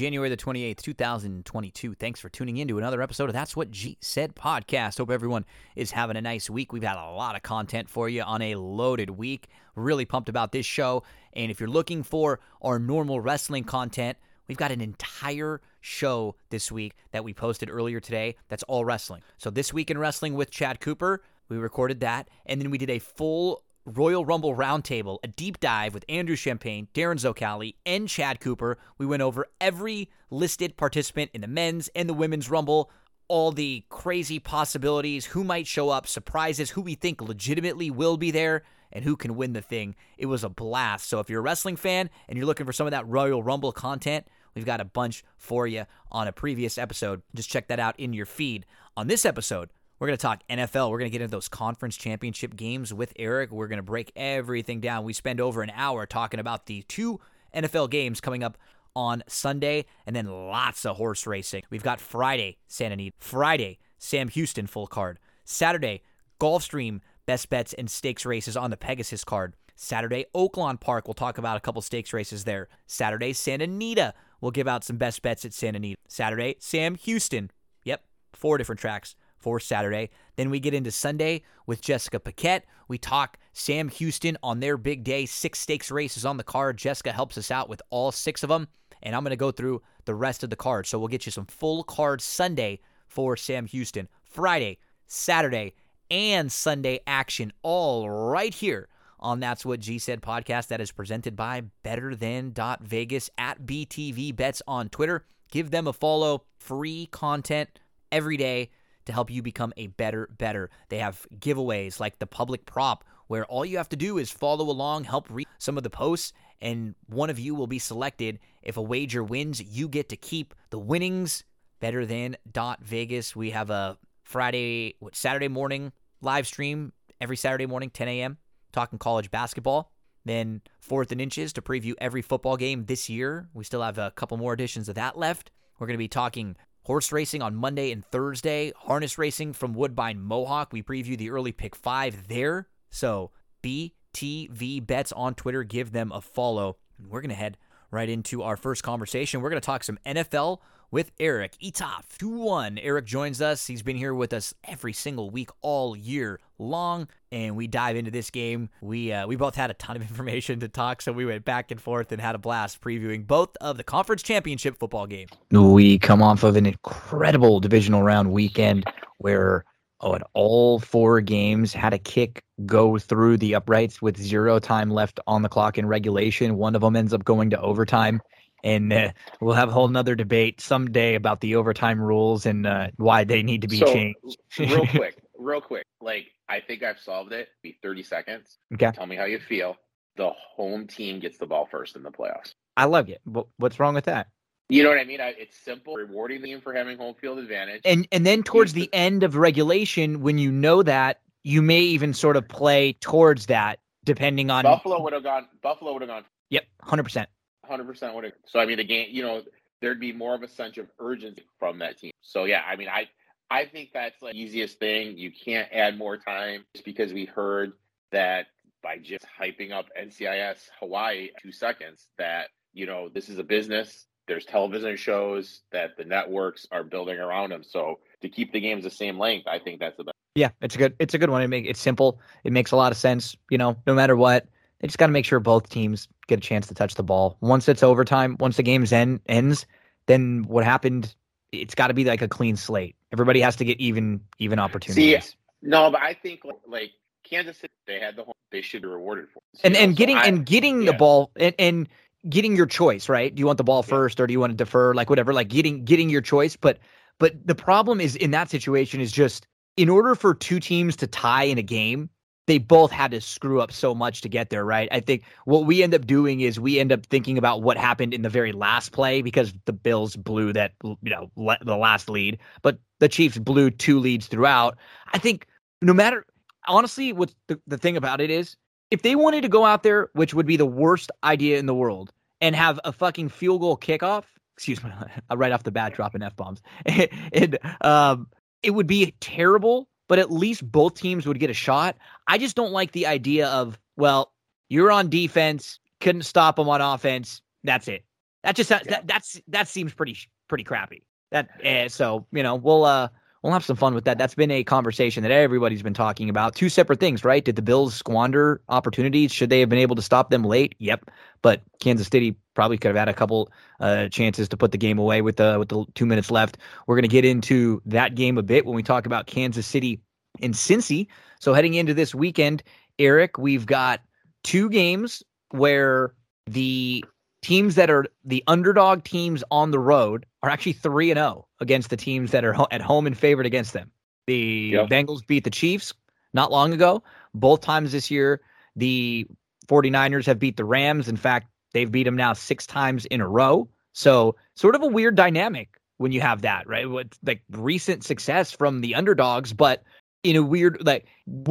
January 0.00 0.30
the 0.30 0.36
28th, 0.38 0.80
2022. 0.80 1.92
Thanks 1.92 2.20
for 2.20 2.30
tuning 2.30 2.56
in 2.56 2.66
to 2.68 2.78
another 2.78 3.02
episode 3.02 3.28
of 3.28 3.34
That's 3.34 3.54
What 3.54 3.70
G 3.70 3.98
Said 4.00 4.34
podcast. 4.34 4.96
Hope 4.96 5.10
everyone 5.10 5.44
is 5.76 5.90
having 5.90 6.16
a 6.16 6.22
nice 6.22 6.48
week. 6.48 6.72
We've 6.72 6.82
had 6.82 6.96
a 6.96 7.10
lot 7.10 7.36
of 7.36 7.42
content 7.42 7.90
for 7.90 8.08
you 8.08 8.22
on 8.22 8.40
a 8.40 8.54
loaded 8.54 9.10
week. 9.10 9.48
Really 9.74 10.06
pumped 10.06 10.30
about 10.30 10.52
this 10.52 10.64
show. 10.64 11.02
And 11.34 11.50
if 11.50 11.60
you're 11.60 11.68
looking 11.68 12.02
for 12.02 12.40
our 12.62 12.78
normal 12.78 13.20
wrestling 13.20 13.64
content, 13.64 14.16
we've 14.48 14.56
got 14.56 14.72
an 14.72 14.80
entire 14.80 15.60
show 15.82 16.34
this 16.48 16.72
week 16.72 16.94
that 17.12 17.22
we 17.22 17.34
posted 17.34 17.68
earlier 17.68 18.00
today 18.00 18.36
that's 18.48 18.62
all 18.62 18.86
wrestling. 18.86 19.20
So, 19.36 19.50
This 19.50 19.70
Week 19.70 19.90
in 19.90 19.98
Wrestling 19.98 20.32
with 20.32 20.50
Chad 20.50 20.80
Cooper, 20.80 21.22
we 21.50 21.58
recorded 21.58 22.00
that. 22.00 22.30
And 22.46 22.58
then 22.58 22.70
we 22.70 22.78
did 22.78 22.88
a 22.88 23.00
full 23.00 23.64
Royal 23.90 24.24
Rumble 24.24 24.54
Roundtable, 24.54 25.18
a 25.22 25.28
deep 25.28 25.58
dive 25.58 25.94
with 25.94 26.04
Andrew 26.08 26.36
Champagne, 26.36 26.88
Darren 26.94 27.16
Zocali, 27.16 27.74
and 27.84 28.08
Chad 28.08 28.40
Cooper. 28.40 28.78
We 28.98 29.06
went 29.06 29.22
over 29.22 29.46
every 29.60 30.10
listed 30.30 30.76
participant 30.76 31.30
in 31.34 31.40
the 31.40 31.48
men's 31.48 31.88
and 31.94 32.08
the 32.08 32.14
women's 32.14 32.48
Rumble, 32.48 32.90
all 33.26 33.52
the 33.52 33.84
crazy 33.88 34.38
possibilities, 34.38 35.26
who 35.26 35.42
might 35.42 35.66
show 35.66 35.90
up, 35.90 36.06
surprises, 36.06 36.70
who 36.70 36.82
we 36.82 36.94
think 36.94 37.20
legitimately 37.20 37.90
will 37.90 38.16
be 38.16 38.30
there, 38.30 38.62
and 38.92 39.04
who 39.04 39.16
can 39.16 39.36
win 39.36 39.52
the 39.52 39.62
thing. 39.62 39.94
It 40.18 40.26
was 40.26 40.44
a 40.44 40.48
blast. 40.48 41.08
So 41.08 41.20
if 41.20 41.28
you're 41.28 41.40
a 41.40 41.42
wrestling 41.42 41.76
fan 41.76 42.10
and 42.28 42.36
you're 42.36 42.46
looking 42.46 42.66
for 42.66 42.72
some 42.72 42.86
of 42.86 42.92
that 42.92 43.08
Royal 43.08 43.42
Rumble 43.42 43.72
content, 43.72 44.26
we've 44.54 44.64
got 44.64 44.80
a 44.80 44.84
bunch 44.84 45.24
for 45.36 45.66
you 45.66 45.86
on 46.10 46.28
a 46.28 46.32
previous 46.32 46.78
episode. 46.78 47.22
Just 47.34 47.50
check 47.50 47.68
that 47.68 47.80
out 47.80 47.98
in 47.98 48.12
your 48.12 48.26
feed. 48.26 48.66
On 48.96 49.06
this 49.06 49.24
episode, 49.24 49.70
we're 50.00 50.06
going 50.06 50.16
to 50.16 50.22
talk 50.22 50.42
NFL. 50.48 50.90
We're 50.90 50.98
going 50.98 51.10
to 51.10 51.12
get 51.12 51.20
into 51.20 51.30
those 51.30 51.48
conference 51.48 51.94
championship 51.94 52.56
games 52.56 52.92
with 52.92 53.12
Eric. 53.16 53.50
We're 53.52 53.68
going 53.68 53.76
to 53.76 53.82
break 53.82 54.10
everything 54.16 54.80
down. 54.80 55.04
We 55.04 55.12
spend 55.12 55.42
over 55.42 55.60
an 55.62 55.70
hour 55.74 56.06
talking 56.06 56.40
about 56.40 56.64
the 56.64 56.82
two 56.88 57.20
NFL 57.54 57.90
games 57.90 58.18
coming 58.18 58.42
up 58.42 58.56
on 58.96 59.22
Sunday 59.28 59.84
and 60.06 60.16
then 60.16 60.26
lots 60.26 60.86
of 60.86 60.96
horse 60.96 61.26
racing. 61.26 61.64
We've 61.68 61.82
got 61.82 62.00
Friday, 62.00 62.56
Santa 62.66 62.94
Anita. 62.94 63.14
Friday, 63.20 63.78
Sam 63.98 64.28
Houston 64.28 64.66
full 64.66 64.86
card. 64.86 65.18
Saturday, 65.44 66.02
Gulfstream 66.40 67.00
best 67.26 67.50
bets 67.50 67.74
and 67.74 67.90
stakes 67.90 68.24
races 68.24 68.56
on 68.56 68.70
the 68.70 68.78
Pegasus 68.78 69.22
card. 69.22 69.54
Saturday, 69.76 70.24
Oaklawn 70.34 70.80
Park. 70.80 71.06
We'll 71.08 71.14
talk 71.14 71.36
about 71.36 71.58
a 71.58 71.60
couple 71.60 71.82
stakes 71.82 72.14
races 72.14 72.44
there. 72.44 72.68
Saturday, 72.86 73.34
Santa 73.34 73.64
Anita. 73.64 74.14
We'll 74.40 74.50
give 74.50 74.66
out 74.66 74.82
some 74.82 74.96
best 74.96 75.20
bets 75.20 75.44
at 75.44 75.52
Santa 75.52 75.76
Anita. 75.76 75.98
Saturday, 76.08 76.56
Sam 76.58 76.94
Houston. 76.94 77.50
Yep, 77.84 78.02
four 78.32 78.56
different 78.56 78.80
tracks 78.80 79.14
for 79.40 79.58
Saturday. 79.58 80.10
Then 80.36 80.50
we 80.50 80.60
get 80.60 80.74
into 80.74 80.90
Sunday 80.90 81.42
with 81.66 81.80
Jessica 81.82 82.20
Paquette. 82.20 82.64
We 82.88 82.98
talk 82.98 83.38
Sam 83.52 83.88
Houston 83.88 84.36
on 84.42 84.60
their 84.60 84.76
big 84.76 85.02
day, 85.02 85.26
six 85.26 85.58
stakes 85.58 85.90
races 85.90 86.24
on 86.24 86.36
the 86.36 86.44
card. 86.44 86.76
Jessica 86.76 87.12
helps 87.12 87.36
us 87.38 87.50
out 87.50 87.68
with 87.68 87.82
all 87.90 88.12
six 88.12 88.42
of 88.42 88.48
them, 88.48 88.68
and 89.02 89.16
I'm 89.16 89.22
going 89.22 89.30
to 89.30 89.36
go 89.36 89.50
through 89.50 89.82
the 90.04 90.14
rest 90.14 90.42
of 90.42 90.50
the 90.50 90.56
card. 90.56 90.86
So 90.86 90.98
we'll 90.98 91.08
get 91.08 91.26
you 91.26 91.32
some 91.32 91.46
full 91.46 91.82
card 91.82 92.20
Sunday 92.20 92.80
for 93.08 93.36
Sam 93.36 93.66
Houston, 93.66 94.08
Friday, 94.22 94.78
Saturday, 95.06 95.74
and 96.10 96.50
Sunday 96.50 97.00
action 97.06 97.52
all 97.62 98.10
right 98.10 98.52
here 98.52 98.88
on 99.20 99.40
That's 99.40 99.64
What 99.64 99.80
G 99.80 99.98
Said 99.98 100.22
podcast 100.22 100.68
that 100.68 100.80
is 100.80 100.92
presented 100.92 101.36
by 101.36 101.62
Better 101.82 102.14
Than 102.14 102.54
Vegas 102.80 103.30
at 103.38 103.62
BTV 103.62 104.34
Bets 104.34 104.62
on 104.66 104.88
Twitter. 104.88 105.24
Give 105.50 105.70
them 105.70 105.86
a 105.86 105.92
follow. 105.92 106.44
Free 106.56 107.06
content 107.10 107.78
every 108.10 108.36
day 108.36 108.70
to 109.06 109.12
help 109.12 109.30
you 109.30 109.42
become 109.42 109.72
a 109.76 109.88
better 109.88 110.28
better. 110.38 110.70
They 110.88 110.98
have 110.98 111.26
giveaways 111.38 112.00
like 112.00 112.18
the 112.18 112.26
public 112.26 112.66
prop 112.66 113.04
where 113.26 113.44
all 113.46 113.64
you 113.64 113.76
have 113.76 113.88
to 113.88 113.96
do 113.96 114.18
is 114.18 114.30
follow 114.30 114.68
along, 114.68 115.04
help 115.04 115.30
read 115.30 115.46
some 115.58 115.76
of 115.76 115.84
the 115.84 115.90
posts, 115.90 116.32
and 116.60 116.96
one 117.06 117.30
of 117.30 117.38
you 117.38 117.54
will 117.54 117.68
be 117.68 117.78
selected. 117.78 118.40
If 118.60 118.76
a 118.76 118.82
wager 118.82 119.22
wins, 119.22 119.62
you 119.62 119.88
get 119.88 120.08
to 120.08 120.16
keep 120.16 120.54
the 120.70 120.78
winnings. 120.78 121.44
Better 121.78 122.04
than 122.04 122.36
dot 122.50 122.84
Vegas. 122.84 123.34
We 123.34 123.50
have 123.50 123.70
a 123.70 123.96
Friday, 124.22 124.96
what, 124.98 125.16
Saturday 125.16 125.48
morning 125.48 125.92
live 126.20 126.46
stream 126.46 126.92
every 127.20 127.36
Saturday 127.36 127.66
morning, 127.66 127.88
10 127.90 128.08
a.m. 128.08 128.38
Talking 128.72 128.98
college 128.98 129.30
basketball. 129.30 129.92
Then 130.24 130.60
fourth 130.78 131.10
and 131.12 131.20
inches 131.20 131.52
to 131.54 131.62
preview 131.62 131.94
every 131.98 132.22
football 132.22 132.56
game 132.56 132.84
this 132.84 133.08
year. 133.08 133.48
We 133.54 133.64
still 133.64 133.82
have 133.82 133.96
a 133.96 134.10
couple 134.10 134.36
more 134.36 134.52
editions 134.52 134.88
of 134.88 134.96
that 134.96 135.16
left. 135.16 135.50
We're 135.78 135.86
going 135.86 135.94
to 135.94 135.98
be 135.98 136.08
talking 136.08 136.56
Horse 136.82 137.12
racing 137.12 137.42
on 137.42 137.54
Monday 137.54 137.92
and 137.92 138.04
Thursday. 138.06 138.72
Harness 138.76 139.18
racing 139.18 139.52
from 139.52 139.74
Woodbine 139.74 140.20
Mohawk. 140.20 140.72
We 140.72 140.82
preview 140.82 141.16
the 141.16 141.30
early 141.30 141.52
pick 141.52 141.76
five 141.76 142.28
there. 142.28 142.68
So 142.90 143.30
BTV 143.62 144.86
Bets 144.86 145.12
on 145.12 145.34
Twitter. 145.34 145.62
Give 145.62 145.92
them 145.92 146.10
a 146.12 146.20
follow. 146.20 146.78
We're 146.98 147.20
going 147.20 147.30
to 147.30 147.34
head 147.36 147.58
right 147.90 148.08
into 148.08 148.42
our 148.42 148.56
first 148.56 148.82
conversation. 148.82 149.40
We're 149.40 149.50
going 149.50 149.60
to 149.60 149.66
talk 149.66 149.84
some 149.84 149.98
NFL 150.06 150.58
with 150.90 151.10
Eric 151.20 151.56
Etop. 151.62 152.02
2 152.18 152.28
1. 152.28 152.78
Eric 152.78 153.04
joins 153.04 153.40
us. 153.40 153.66
He's 153.66 153.82
been 153.82 153.96
here 153.96 154.14
with 154.14 154.32
us 154.32 154.54
every 154.64 154.92
single 154.92 155.30
week 155.30 155.50
all 155.62 155.96
year 155.96 156.40
long. 156.58 157.08
And 157.32 157.56
we 157.56 157.66
dive 157.66 157.96
into 157.96 158.10
this 158.10 158.30
game. 158.30 158.68
We 158.80 159.12
uh, 159.12 159.26
we 159.26 159.36
both 159.36 159.54
had 159.54 159.70
a 159.70 159.74
ton 159.74 159.96
of 159.96 160.02
information 160.08 160.60
to 160.60 160.68
talk, 160.68 161.02
so 161.02 161.12
we 161.12 161.24
went 161.24 161.44
back 161.44 161.70
and 161.70 161.80
forth 161.80 162.12
and 162.12 162.20
had 162.20 162.34
a 162.34 162.38
blast 162.38 162.80
previewing 162.80 163.26
both 163.26 163.56
of 163.60 163.76
the 163.76 163.84
conference 163.84 164.22
championship 164.22 164.78
football 164.78 165.06
games. 165.06 165.30
We 165.50 165.98
come 165.98 166.22
off 166.22 166.42
of 166.42 166.56
an 166.56 166.66
incredible 166.66 167.60
divisional 167.60 168.02
round 168.02 168.32
weekend 168.32 168.84
where 169.18 169.64
oh, 170.00 170.14
at 170.14 170.22
all 170.34 170.78
four 170.78 171.20
games 171.20 171.72
had 171.72 171.92
a 171.92 171.98
kick 171.98 172.42
go 172.66 172.98
through 172.98 173.36
the 173.36 173.54
uprights 173.54 174.02
with 174.02 174.16
zero 174.16 174.58
time 174.58 174.90
left 174.90 175.20
on 175.26 175.42
the 175.42 175.48
clock 175.48 175.78
in 175.78 175.86
regulation. 175.86 176.56
One 176.56 176.74
of 176.74 176.82
them 176.82 176.96
ends 176.96 177.12
up 177.12 177.24
going 177.24 177.50
to 177.50 177.60
overtime 177.60 178.20
and 178.62 178.92
uh, 178.92 179.10
we'll 179.40 179.54
have 179.54 179.68
a 179.68 179.72
whole 179.72 179.88
nother 179.88 180.14
debate 180.14 180.60
someday 180.60 181.14
about 181.14 181.40
the 181.40 181.56
overtime 181.56 182.00
rules 182.00 182.46
and 182.46 182.66
uh, 182.66 182.88
why 182.96 183.24
they 183.24 183.42
need 183.42 183.62
to 183.62 183.68
be 183.68 183.78
so, 183.78 183.86
changed. 183.86 184.38
real 184.58 184.86
quick, 184.94 185.22
real 185.38 185.60
quick. 185.60 185.84
Like 186.00 186.26
I 186.48 186.60
think 186.60 186.82
I've 186.82 186.98
solved 186.98 187.32
it. 187.32 187.48
Be 187.62 187.76
thirty 187.82 188.02
seconds. 188.02 188.58
Okay. 188.74 188.90
Tell 188.92 189.06
me 189.06 189.16
how 189.16 189.24
you 189.24 189.38
feel. 189.38 189.76
The 190.16 190.30
home 190.56 190.86
team 190.86 191.20
gets 191.20 191.38
the 191.38 191.46
ball 191.46 191.66
first 191.70 191.96
in 191.96 192.02
the 192.02 192.10
playoffs. 192.10 192.54
I 192.76 192.84
love 192.84 193.08
it. 193.08 193.20
What's 193.56 193.78
wrong 193.80 193.94
with 193.94 194.04
that? 194.04 194.28
You 194.68 194.84
know 194.84 194.88
what 194.88 194.98
I 194.98 195.04
mean? 195.04 195.20
I, 195.20 195.34
it's 195.36 195.56
simple, 195.56 195.94
rewarding 195.94 196.42
the 196.42 196.48
team 196.48 196.60
for 196.60 196.72
having 196.72 196.96
home 196.96 197.14
field 197.20 197.38
advantage. 197.38 197.82
And 197.84 198.06
and 198.12 198.24
then 198.24 198.42
towards 198.42 198.72
the 198.72 198.88
end 198.92 199.22
of 199.22 199.36
regulation, 199.36 200.20
when 200.20 200.38
you 200.38 200.52
know 200.52 200.82
that, 200.82 201.20
you 201.42 201.62
may 201.62 201.80
even 201.80 202.14
sort 202.14 202.36
of 202.36 202.46
play 202.46 202.92
towards 202.94 203.46
that, 203.46 203.80
depending 204.04 204.50
on 204.50 204.62
Buffalo 204.62 205.02
would 205.02 205.12
have 205.12 205.24
gone. 205.24 205.48
Buffalo 205.62 205.92
would 205.92 206.02
have 206.02 206.08
gone. 206.08 206.24
Yep, 206.50 206.64
hundred 206.82 207.02
percent 207.04 207.28
hundred 207.70 207.86
percent 207.86 208.14
would. 208.14 208.32
So 208.46 208.58
I 208.58 208.66
mean, 208.66 208.76
the 208.76 208.84
game, 208.84 209.08
you 209.10 209.22
know, 209.22 209.42
there'd 209.80 210.00
be 210.00 210.12
more 210.12 210.34
of 210.34 210.42
a 210.42 210.48
sense 210.48 210.76
of 210.76 210.86
urgency 210.98 211.44
from 211.58 211.78
that 211.78 211.98
team. 211.98 212.12
So 212.20 212.44
yeah, 212.44 212.62
I 212.68 212.76
mean, 212.76 212.88
I 212.88 213.08
I 213.50 213.64
think 213.64 213.90
that's 213.94 214.20
like 214.20 214.34
easiest 214.34 214.78
thing. 214.78 215.16
You 215.16 215.30
can't 215.30 215.68
add 215.72 215.96
more 215.96 216.16
time 216.16 216.64
just 216.74 216.84
because 216.84 217.12
we 217.12 217.24
heard 217.24 217.72
that 218.12 218.46
by 218.82 218.98
just 218.98 219.24
hyping 219.40 219.72
up 219.72 219.86
NCIS 220.00 220.68
Hawaii 220.78 221.28
two 221.40 221.52
seconds 221.52 222.08
that 222.18 222.48
you 222.72 222.86
know 222.86 223.08
this 223.08 223.28
is 223.28 223.38
a 223.38 223.44
business. 223.44 224.06
There's 224.28 224.44
television 224.44 224.96
shows 224.96 225.62
that 225.72 225.96
the 225.96 226.04
networks 226.04 226.66
are 226.70 226.84
building 226.84 227.18
around 227.18 227.50
them. 227.50 227.64
So 227.64 227.98
to 228.22 228.28
keep 228.28 228.52
the 228.52 228.60
games 228.60 228.84
the 228.84 228.90
same 228.90 229.18
length, 229.18 229.48
I 229.48 229.58
think 229.58 229.80
that's 229.80 229.96
the 229.96 230.04
best. 230.04 230.16
Yeah, 230.36 230.50
it's 230.60 230.76
a 230.76 230.78
good 230.78 230.94
it's 230.98 231.14
a 231.14 231.18
good 231.18 231.30
one. 231.30 231.42
It 231.42 231.48
make 231.48 231.66
it's 231.66 231.80
simple. 231.80 232.20
It 232.44 232.52
makes 232.52 232.70
a 232.72 232.76
lot 232.76 232.92
of 232.92 232.98
sense. 232.98 233.36
You 233.50 233.58
know, 233.58 233.76
no 233.86 233.94
matter 233.94 234.16
what, 234.16 234.46
they 234.78 234.86
just 234.86 234.98
got 234.98 235.06
to 235.06 235.12
make 235.12 235.24
sure 235.24 235.40
both 235.40 235.68
teams 235.68 236.08
get 236.30 236.38
a 236.38 236.48
chance 236.48 236.68
to 236.68 236.74
touch 236.74 236.94
the 236.94 237.02
ball. 237.02 237.36
Once 237.40 237.68
it's 237.68 237.82
overtime, 237.82 238.36
once 238.40 238.56
the 238.56 238.62
game's 238.62 238.92
end, 238.92 239.20
ends, 239.26 239.66
then 240.06 240.44
what 240.48 240.64
happened? 240.64 241.14
It's 241.52 241.74
got 241.74 241.88
to 241.88 241.94
be 241.94 242.04
like 242.04 242.22
a 242.22 242.28
clean 242.28 242.56
slate. 242.56 242.96
Everybody 243.12 243.40
has 243.40 243.56
to 243.56 243.64
get 243.64 243.78
even 243.80 244.20
even 244.38 244.58
opportunities. 244.58 245.24
See, 245.24 245.36
no, 245.62 245.90
but 245.90 246.00
I 246.00 246.14
think 246.14 246.40
like 246.66 246.92
Kansas 247.24 247.58
City, 247.58 247.72
they 247.86 248.00
had 248.00 248.16
the 248.16 248.24
home, 248.24 248.34
they 248.50 248.62
should 248.62 248.82
be 248.82 248.88
rewarded 248.88 249.28
for. 249.32 249.42
It. 249.54 249.60
And 249.64 249.76
and 249.76 249.96
getting 249.96 250.16
so 250.16 250.22
I, 250.22 250.26
and 250.26 250.46
getting 250.46 250.82
yeah. 250.82 250.92
the 250.92 250.96
ball 250.96 251.30
and, 251.36 251.54
and 251.58 251.88
getting 252.28 252.56
your 252.56 252.66
choice, 252.66 253.08
right? 253.08 253.34
Do 253.34 253.40
you 253.40 253.46
want 253.46 253.58
the 253.58 253.64
ball 253.64 253.82
first 253.82 254.18
yeah. 254.18 254.24
or 254.24 254.26
do 254.26 254.32
you 254.32 254.40
want 254.40 254.52
to 254.52 254.56
defer? 254.56 254.94
Like 254.94 255.10
whatever, 255.10 255.32
like 255.32 255.48
getting 255.48 255.84
getting 255.84 256.08
your 256.08 256.22
choice. 256.22 256.56
But 256.56 256.78
but 257.18 257.34
the 257.46 257.54
problem 257.54 258.00
is 258.00 258.16
in 258.16 258.30
that 258.30 258.48
situation 258.50 259.00
is 259.00 259.12
just 259.12 259.46
in 259.76 259.88
order 259.88 260.14
for 260.14 260.34
two 260.34 260.60
teams 260.60 260.96
to 260.96 261.06
tie 261.06 261.44
in 261.44 261.58
a 261.58 261.62
game, 261.62 262.10
they 262.50 262.58
both 262.58 262.90
had 262.90 263.12
to 263.12 263.20
screw 263.20 263.60
up 263.60 263.70
so 263.70 263.94
much 263.94 264.22
to 264.22 264.28
get 264.28 264.50
there, 264.50 264.64
right? 264.64 264.88
I 264.90 264.98
think 264.98 265.22
what 265.44 265.66
we 265.66 265.84
end 265.84 265.94
up 265.94 266.04
doing 266.04 266.40
is 266.40 266.58
we 266.58 266.80
end 266.80 266.90
up 266.90 267.06
thinking 267.06 267.38
about 267.38 267.62
what 267.62 267.76
happened 267.76 268.12
in 268.12 268.22
the 268.22 268.28
very 268.28 268.50
last 268.50 268.90
play 268.90 269.22
because 269.22 269.54
the 269.66 269.72
Bills 269.72 270.16
blew 270.16 270.52
that, 270.54 270.72
you 270.82 271.10
know, 271.10 271.30
le- 271.36 271.58
the 271.64 271.76
last 271.76 272.10
lead, 272.10 272.40
but 272.62 272.80
the 272.98 273.08
Chiefs 273.08 273.38
blew 273.38 273.70
two 273.70 274.00
leads 274.00 274.26
throughout. 274.26 274.76
I 275.12 275.18
think 275.18 275.46
no 275.80 275.92
matter, 275.92 276.26
honestly, 276.66 277.12
what 277.12 277.32
the, 277.46 277.60
the 277.68 277.78
thing 277.78 277.96
about 277.96 278.20
it 278.20 278.32
is, 278.32 278.56
if 278.90 279.02
they 279.02 279.14
wanted 279.14 279.42
to 279.42 279.48
go 279.48 279.64
out 279.64 279.84
there, 279.84 280.10
which 280.14 280.34
would 280.34 280.46
be 280.46 280.56
the 280.56 280.66
worst 280.66 281.12
idea 281.22 281.56
in 281.56 281.66
the 281.66 281.74
world, 281.74 282.12
and 282.40 282.56
have 282.56 282.80
a 282.84 282.90
fucking 282.90 283.28
field 283.28 283.60
goal 283.60 283.76
kickoff, 283.76 284.24
excuse 284.56 284.82
me, 284.82 284.90
right 285.32 285.52
off 285.52 285.62
the 285.62 285.70
bat, 285.70 285.94
dropping 285.94 286.22
f 286.22 286.34
bombs, 286.34 286.62
and 287.32 287.58
um, 287.82 288.26
it 288.64 288.72
would 288.72 288.88
be 288.88 289.14
terrible 289.20 289.88
but 290.10 290.18
at 290.18 290.28
least 290.32 290.68
both 290.72 290.94
teams 290.94 291.24
would 291.24 291.38
get 291.38 291.50
a 291.50 291.54
shot. 291.54 291.96
I 292.26 292.36
just 292.36 292.56
don't 292.56 292.72
like 292.72 292.90
the 292.90 293.06
idea 293.06 293.46
of, 293.46 293.78
well, 293.96 294.32
you're 294.68 294.90
on 294.90 295.08
defense, 295.08 295.78
couldn't 296.00 296.22
stop 296.22 296.56
them 296.56 296.68
on 296.68 296.80
offense. 296.80 297.42
That's 297.62 297.86
it. 297.86 298.04
That 298.42 298.56
just 298.56 298.70
yeah. 298.70 298.80
that 298.88 299.06
that's 299.06 299.40
that 299.46 299.68
seems 299.68 299.94
pretty 299.94 300.16
pretty 300.48 300.64
crappy. 300.64 301.04
That 301.30 301.48
uh, 301.64 301.88
so 301.88 302.26
you 302.32 302.42
know 302.42 302.56
we'll 302.56 302.84
uh 302.84 303.08
we'll 303.42 303.52
have 303.52 303.64
some 303.64 303.76
fun 303.76 303.94
with 303.94 304.04
that. 304.04 304.18
That's 304.18 304.34
been 304.34 304.50
a 304.50 304.64
conversation 304.64 305.22
that 305.22 305.32
everybody's 305.32 305.82
been 305.82 305.94
talking 305.94 306.28
about. 306.28 306.54
Two 306.54 306.68
separate 306.68 307.00
things, 307.00 307.24
right? 307.24 307.44
Did 307.44 307.56
the 307.56 307.62
Bills 307.62 307.94
squander 307.94 308.60
opportunities? 308.68 309.32
Should 309.32 309.50
they 309.50 309.60
have 309.60 309.68
been 309.68 309.78
able 309.78 309.96
to 309.96 310.02
stop 310.02 310.30
them 310.30 310.44
late? 310.44 310.74
Yep. 310.78 311.10
But 311.42 311.62
Kansas 311.80 312.08
City 312.08 312.36
probably 312.54 312.76
could 312.78 312.88
have 312.88 312.96
had 312.96 313.08
a 313.08 313.14
couple 313.14 313.50
uh, 313.80 314.08
chances 314.08 314.48
to 314.50 314.56
put 314.56 314.72
the 314.72 314.78
game 314.78 314.98
away 314.98 315.22
with 315.22 315.36
the 315.36 315.56
with 315.58 315.68
the 315.68 315.84
two 315.94 316.06
minutes 316.06 316.30
left. 316.30 316.58
We're 316.86 316.96
going 316.96 317.02
to 317.02 317.08
get 317.08 317.24
into 317.24 317.80
that 317.86 318.14
game 318.14 318.36
a 318.38 318.42
bit 318.42 318.66
when 318.66 318.74
we 318.74 318.82
talk 318.82 319.06
about 319.06 319.26
Kansas 319.26 319.66
City 319.66 320.00
and 320.42 320.54
Cincy. 320.54 321.06
So 321.40 321.54
heading 321.54 321.74
into 321.74 321.94
this 321.94 322.14
weekend, 322.14 322.62
Eric, 322.98 323.38
we've 323.38 323.66
got 323.66 324.00
two 324.44 324.68
games 324.68 325.22
where 325.50 326.14
the 326.46 327.04
teams 327.42 327.74
that 327.74 327.90
are 327.90 328.06
the 328.24 328.42
underdog 328.46 329.04
teams 329.04 329.42
on 329.50 329.70
the 329.70 329.78
road 329.78 330.26
are 330.42 330.50
actually 330.50 330.72
3 330.72 331.10
and 331.10 331.18
0 331.18 331.46
against 331.60 331.90
the 331.90 331.96
teams 331.96 332.30
that 332.32 332.44
are 332.44 332.52
ho- 332.52 332.68
at 332.70 332.80
home 332.80 333.06
and 333.06 333.16
favored 333.16 333.46
against 333.46 333.72
them. 333.72 333.90
The 334.26 334.70
yep. 334.74 334.88
Bengals 334.88 335.26
beat 335.26 335.44
the 335.44 335.50
Chiefs 335.50 335.92
not 336.32 336.50
long 336.50 336.72
ago. 336.72 337.02
Both 337.34 337.60
times 337.60 337.92
this 337.92 338.10
year, 338.10 338.40
the 338.76 339.26
49ers 339.66 340.26
have 340.26 340.38
beat 340.38 340.56
the 340.56 340.64
Rams. 340.64 341.08
In 341.08 341.16
fact, 341.16 341.48
they've 341.72 341.90
beat 341.90 342.04
them 342.04 342.16
now 342.16 342.32
6 342.32 342.66
times 342.66 343.06
in 343.06 343.20
a 343.20 343.28
row. 343.28 343.68
So, 343.92 344.36
sort 344.54 344.74
of 344.74 344.82
a 344.82 344.86
weird 344.86 345.16
dynamic 345.16 345.80
when 345.96 346.12
you 346.12 346.20
have 346.20 346.42
that, 346.42 346.66
right? 346.68 346.88
With 346.88 347.12
like 347.24 347.42
recent 347.50 348.04
success 348.04 348.52
from 348.52 348.80
the 348.80 348.94
underdogs, 348.94 349.52
but 349.52 349.82
in 350.22 350.36
a 350.36 350.42
weird 350.42 350.78
like 350.86 351.06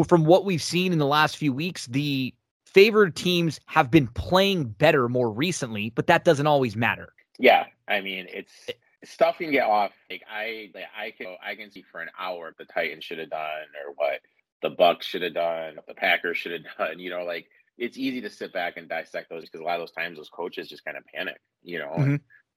from 0.08 0.26
what 0.26 0.46
we've 0.46 0.62
seen 0.62 0.94
in 0.94 1.00
the 1.00 1.06
last 1.06 1.38
few 1.38 1.52
weeks, 1.52 1.88
the 1.88 2.34
favored 2.74 3.16
teams 3.16 3.60
have 3.66 3.90
been 3.92 4.08
playing 4.08 4.66
better 4.66 5.10
more 5.10 5.32
recently, 5.32 5.92
but 5.92 6.08
that 6.08 6.24
doesn't 6.24 6.48
always 6.48 6.76
matter. 6.76 7.14
Yeah, 7.38 7.66
I 7.88 8.02
mean 8.02 8.28
it's 8.30 8.70
stuff 9.04 9.38
can 9.38 9.52
get 9.52 9.66
off. 9.66 9.92
Like 10.10 10.24
I, 10.30 10.72
like 10.74 10.86
I 10.98 11.12
can, 11.12 11.36
I 11.44 11.56
can 11.56 11.72
see 11.72 11.84
for 11.92 12.02
an 12.02 12.10
hour 12.20 12.54
the 12.58 12.66
Titans 12.66 13.04
should 13.04 13.20
have 13.20 13.30
done 13.30 13.68
or 13.86 13.94
what 13.96 14.22
the 14.62 14.70
Bucks 14.70 15.06
should 15.06 15.22
have 15.22 15.34
done, 15.34 15.78
the 15.88 15.94
Packers 15.94 16.38
should 16.38 16.52
have 16.52 16.62
done. 16.78 17.00
You 17.00 17.10
know, 17.10 17.24
like 17.24 17.48
it's 17.78 17.98
easy 17.98 18.22
to 18.22 18.30
sit 18.30 18.54
back 18.54 18.78
and 18.78 18.90
dissect 18.90 19.30
those 19.30 19.44
because 19.44 19.62
a 19.62 19.64
lot 19.64 19.76
of 19.76 19.82
those 19.82 19.92
times 19.92 20.18
those 20.18 20.30
coaches 20.30 20.70
just 20.70 20.86
kind 20.86 20.98
of 20.98 21.06
panic. 21.06 21.40
You 21.64 21.80
know. 21.80 21.96
Mm-hmm. 21.98 22.16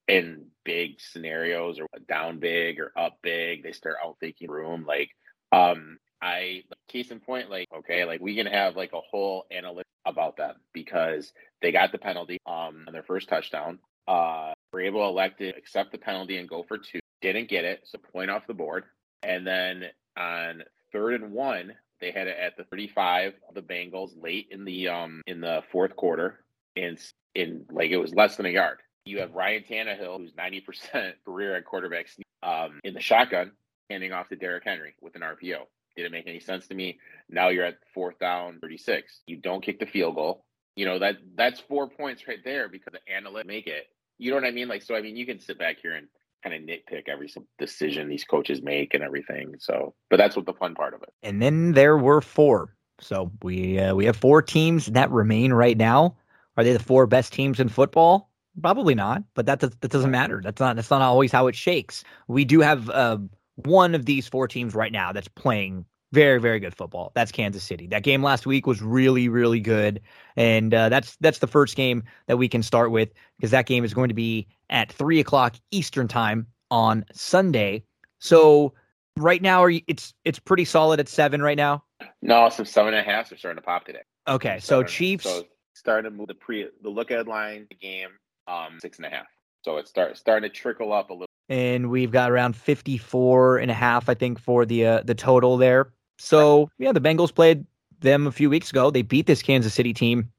In 0.08 0.46
big 0.64 1.00
scenarios 1.00 1.78
or 1.78 1.86
down 2.08 2.40
big 2.40 2.80
or 2.80 2.90
up 2.96 3.18
big, 3.22 3.62
they 3.62 3.70
start 3.70 3.98
outthinking 4.04 4.48
room. 4.48 4.84
Like, 4.84 5.10
um, 5.52 5.98
I 6.22 6.62
case 6.88 7.10
in 7.10 7.20
point, 7.20 7.50
like 7.50 7.66
okay, 7.78 8.04
like 8.04 8.20
we 8.20 8.36
can 8.36 8.46
have 8.46 8.76
like 8.76 8.92
a 8.92 9.00
whole 9.00 9.44
analytic 9.50 9.86
about 10.06 10.36
them 10.36 10.54
because 10.72 11.32
they 11.60 11.72
got 11.72 11.92
the 11.92 11.98
penalty 11.98 12.38
um 12.46 12.84
on 12.86 12.92
their 12.92 13.02
first 13.02 13.28
touchdown. 13.28 13.80
Uh, 14.06 14.52
were 14.72 14.80
able 14.80 15.00
to 15.00 15.06
elect 15.06 15.38
to 15.38 15.48
accept 15.48 15.92
the 15.92 15.98
penalty 15.98 16.38
and 16.38 16.48
go 16.48 16.62
for 16.62 16.78
two. 16.78 17.00
Didn't 17.20 17.48
get 17.48 17.64
it, 17.64 17.82
so 17.84 17.98
point 17.98 18.30
off 18.30 18.46
the 18.46 18.54
board. 18.54 18.84
And 19.22 19.46
then 19.46 19.84
on 20.16 20.62
third 20.92 21.20
and 21.20 21.32
one, 21.32 21.74
they 22.00 22.10
had 22.10 22.26
it 22.26 22.36
at 22.40 22.56
the 22.56 22.64
35 22.64 23.34
of 23.48 23.54
the 23.54 23.62
Bengals 23.62 24.10
late 24.20 24.48
in 24.50 24.64
the 24.64 24.88
um 24.88 25.22
in 25.26 25.40
the 25.40 25.62
fourth 25.72 25.96
quarter, 25.96 26.40
and 26.76 26.98
in 27.34 27.64
like 27.70 27.90
it 27.90 27.98
was 27.98 28.14
less 28.14 28.36
than 28.36 28.46
a 28.46 28.50
yard. 28.50 28.78
You 29.04 29.20
have 29.20 29.34
Ryan 29.34 29.64
Tannehill, 29.68 30.18
who's 30.18 30.32
90% 30.34 31.14
career 31.24 31.56
at 31.56 31.64
quarterback, 31.64 32.06
um, 32.44 32.78
in 32.84 32.94
the 32.94 33.00
shotgun, 33.00 33.50
handing 33.90 34.12
off 34.12 34.28
to 34.28 34.36
Derrick 34.36 34.62
Henry 34.64 34.94
with 35.00 35.16
an 35.16 35.22
RPO. 35.22 35.62
Didn't 35.96 36.12
make 36.12 36.26
any 36.26 36.40
sense 36.40 36.66
to 36.68 36.74
me. 36.74 36.98
Now 37.28 37.48
you're 37.48 37.64
at 37.64 37.78
fourth 37.94 38.18
down, 38.18 38.58
36. 38.60 39.20
You 39.26 39.36
don't 39.36 39.62
kick 39.62 39.78
the 39.78 39.86
field 39.86 40.14
goal. 40.14 40.44
You 40.74 40.86
know 40.86 40.98
that 41.00 41.16
that's 41.34 41.60
four 41.60 41.88
points 41.88 42.26
right 42.26 42.38
there 42.44 42.68
because 42.68 42.94
the 42.94 43.12
analytics 43.12 43.46
make 43.46 43.66
it. 43.66 43.84
You 44.18 44.30
know 44.30 44.36
what 44.36 44.46
I 44.46 44.52
mean? 44.52 44.68
Like 44.68 44.82
so. 44.82 44.94
I 44.94 45.02
mean, 45.02 45.16
you 45.16 45.26
can 45.26 45.38
sit 45.38 45.58
back 45.58 45.76
here 45.82 45.94
and 45.94 46.08
kind 46.42 46.54
of 46.54 46.62
nitpick 46.62 47.08
every 47.08 47.32
decision 47.58 48.08
these 48.08 48.24
coaches 48.24 48.62
make 48.62 48.94
and 48.94 49.02
everything. 49.02 49.54
So, 49.58 49.94
but 50.10 50.16
that's 50.16 50.36
what 50.36 50.46
the 50.46 50.52
fun 50.54 50.74
part 50.74 50.94
of 50.94 51.02
it. 51.02 51.10
And 51.22 51.40
then 51.40 51.72
there 51.72 51.96
were 51.96 52.20
four. 52.20 52.74
So 53.00 53.30
we 53.42 53.78
uh, 53.78 53.94
we 53.94 54.06
have 54.06 54.16
four 54.16 54.42
teams 54.42 54.86
that 54.86 55.10
remain 55.10 55.52
right 55.52 55.76
now. 55.76 56.16
Are 56.56 56.64
they 56.64 56.72
the 56.72 56.82
four 56.82 57.06
best 57.06 57.32
teams 57.32 57.60
in 57.60 57.68
football? 57.68 58.30
Probably 58.60 58.94
not, 58.94 59.22
but 59.34 59.46
that 59.46 59.60
does, 59.60 59.70
that 59.80 59.90
doesn't 59.90 60.10
matter. 60.10 60.40
That's 60.44 60.60
not 60.60 60.76
that's 60.76 60.90
not 60.90 61.02
always 61.02 61.32
how 61.32 61.46
it 61.46 61.56
shakes. 61.56 62.04
We 62.28 62.44
do 62.44 62.60
have 62.60 62.90
uh, 62.90 63.18
one 63.56 63.94
of 63.94 64.06
these 64.06 64.26
four 64.28 64.48
teams 64.48 64.74
right 64.74 64.92
now 64.92 65.12
that's 65.12 65.28
playing 65.28 65.84
very 66.12 66.38
very 66.38 66.60
good 66.60 66.74
football. 66.74 67.10
That's 67.14 67.32
Kansas 67.32 67.62
City. 67.62 67.86
That 67.86 68.02
game 68.02 68.22
last 68.22 68.46
week 68.46 68.66
was 68.66 68.82
really 68.82 69.28
really 69.28 69.60
good, 69.60 70.00
and 70.36 70.72
uh, 70.72 70.88
that's 70.88 71.16
that's 71.16 71.38
the 71.38 71.46
first 71.46 71.74
game 71.74 72.04
that 72.26 72.36
we 72.36 72.48
can 72.48 72.62
start 72.62 72.90
with 72.90 73.10
because 73.36 73.50
that 73.50 73.66
game 73.66 73.84
is 73.84 73.94
going 73.94 74.08
to 74.08 74.14
be 74.14 74.46
at 74.70 74.92
three 74.92 75.20
o'clock 75.20 75.56
Eastern 75.70 76.08
time 76.08 76.46
on 76.70 77.04
Sunday. 77.12 77.82
So 78.18 78.74
right 79.16 79.42
now, 79.42 79.62
are 79.62 79.70
you, 79.70 79.80
it's 79.86 80.14
it's 80.24 80.38
pretty 80.38 80.64
solid 80.64 81.00
at 81.00 81.08
seven 81.08 81.42
right 81.42 81.56
now. 81.56 81.82
No, 82.20 82.48
some 82.50 82.66
seven 82.66 82.94
and 82.94 83.06
a 83.06 83.10
half 83.10 83.32
are 83.32 83.36
starting 83.36 83.60
to 83.60 83.66
pop 83.66 83.86
today. 83.86 84.02
Okay, 84.28 84.58
so 84.60 84.82
Chiefs 84.82 85.24
so 85.24 85.44
starting 85.74 86.10
to 86.10 86.16
move 86.16 86.28
the 86.28 86.34
pre 86.34 86.68
the 86.82 86.90
look 86.90 87.10
ahead 87.10 87.26
line 87.26 87.66
the 87.70 87.76
game 87.76 88.10
um 88.46 88.78
six 88.80 88.98
and 88.98 89.06
a 89.06 89.10
half. 89.10 89.26
So 89.62 89.78
it's 89.78 89.90
start 89.90 90.16
starting 90.18 90.48
to 90.48 90.54
trickle 90.54 90.92
up 90.92 91.10
a 91.10 91.14
little 91.14 91.26
and 91.52 91.90
we've 91.90 92.10
got 92.10 92.30
around 92.30 92.56
54 92.56 93.58
and 93.58 93.70
a 93.70 93.74
half 93.74 94.08
i 94.08 94.14
think 94.14 94.40
for 94.40 94.64
the 94.64 94.86
uh, 94.86 95.02
the 95.04 95.14
total 95.14 95.56
there. 95.58 95.92
So 96.18 96.70
yeah 96.78 96.92
the 96.92 97.00
bengals 97.00 97.34
played 97.34 97.66
them 98.00 98.26
a 98.26 98.32
few 98.32 98.50
weeks 98.50 98.70
ago. 98.70 98.90
They 98.90 99.02
beat 99.02 99.26
this 99.26 99.42
kansas 99.42 99.74
city 99.74 99.92
team. 99.92 100.30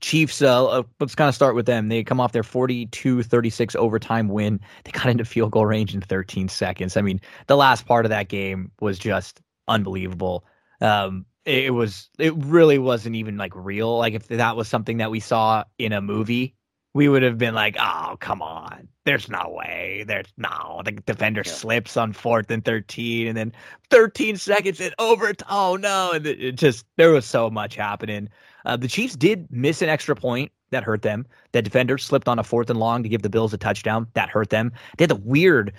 Chiefs 0.00 0.42
uh, 0.42 0.66
uh 0.66 0.82
let's 0.98 1.14
kind 1.14 1.28
of 1.28 1.34
start 1.34 1.54
with 1.54 1.66
them. 1.66 1.88
They 1.88 2.02
come 2.02 2.20
off 2.20 2.32
their 2.32 2.42
42-36 2.42 3.76
overtime 3.76 4.28
win. 4.28 4.60
They 4.84 4.90
got 4.90 5.06
into 5.06 5.24
field 5.24 5.52
goal 5.52 5.66
range 5.66 5.94
in 5.94 6.00
13 6.00 6.48
seconds. 6.48 6.96
I 6.96 7.02
mean 7.02 7.20
the 7.46 7.56
last 7.56 7.86
part 7.86 8.04
of 8.04 8.10
that 8.10 8.28
game 8.28 8.72
was 8.80 8.98
just 8.98 9.40
unbelievable. 9.68 10.44
Um 10.80 11.26
it 11.44 11.74
was 11.74 12.08
it 12.18 12.34
really 12.34 12.78
wasn't 12.78 13.14
even 13.14 13.36
like 13.36 13.52
real. 13.54 13.98
Like 13.98 14.14
if 14.14 14.26
that 14.28 14.56
was 14.56 14.66
something 14.66 14.96
that 14.96 15.12
we 15.12 15.20
saw 15.20 15.62
in 15.78 15.92
a 15.92 16.00
movie 16.00 16.56
we 16.94 17.08
would 17.08 17.22
have 17.22 17.36
been 17.36 17.54
like, 17.54 17.76
oh, 17.78 18.16
come 18.20 18.40
on. 18.40 18.88
There's 19.04 19.28
no 19.28 19.48
way. 19.48 20.04
There's 20.06 20.32
no. 20.38 20.80
The 20.84 20.92
defender 20.92 21.42
yeah. 21.44 21.52
slips 21.52 21.96
on 21.96 22.12
fourth 22.12 22.50
and 22.50 22.64
13, 22.64 23.26
and 23.26 23.36
then 23.36 23.52
13 23.90 24.36
seconds 24.36 24.80
in 24.80 24.92
over. 24.98 25.32
Oh, 25.50 25.76
no. 25.76 26.12
And 26.12 26.26
it 26.26 26.52
just, 26.52 26.86
there 26.96 27.10
was 27.10 27.26
so 27.26 27.50
much 27.50 27.74
happening. 27.74 28.28
Uh, 28.64 28.76
the 28.76 28.88
Chiefs 28.88 29.16
did 29.16 29.46
miss 29.50 29.82
an 29.82 29.88
extra 29.88 30.14
point 30.14 30.52
that 30.70 30.84
hurt 30.84 31.02
them. 31.02 31.26
The 31.52 31.62
defender 31.62 31.98
slipped 31.98 32.28
on 32.28 32.38
a 32.38 32.44
fourth 32.44 32.70
and 32.70 32.78
long 32.78 33.02
to 33.02 33.08
give 33.08 33.22
the 33.22 33.28
Bills 33.28 33.52
a 33.52 33.58
touchdown. 33.58 34.06
That 34.14 34.30
hurt 34.30 34.50
them. 34.50 34.72
They 34.96 35.02
had 35.02 35.10
the 35.10 35.16
weird. 35.16 35.72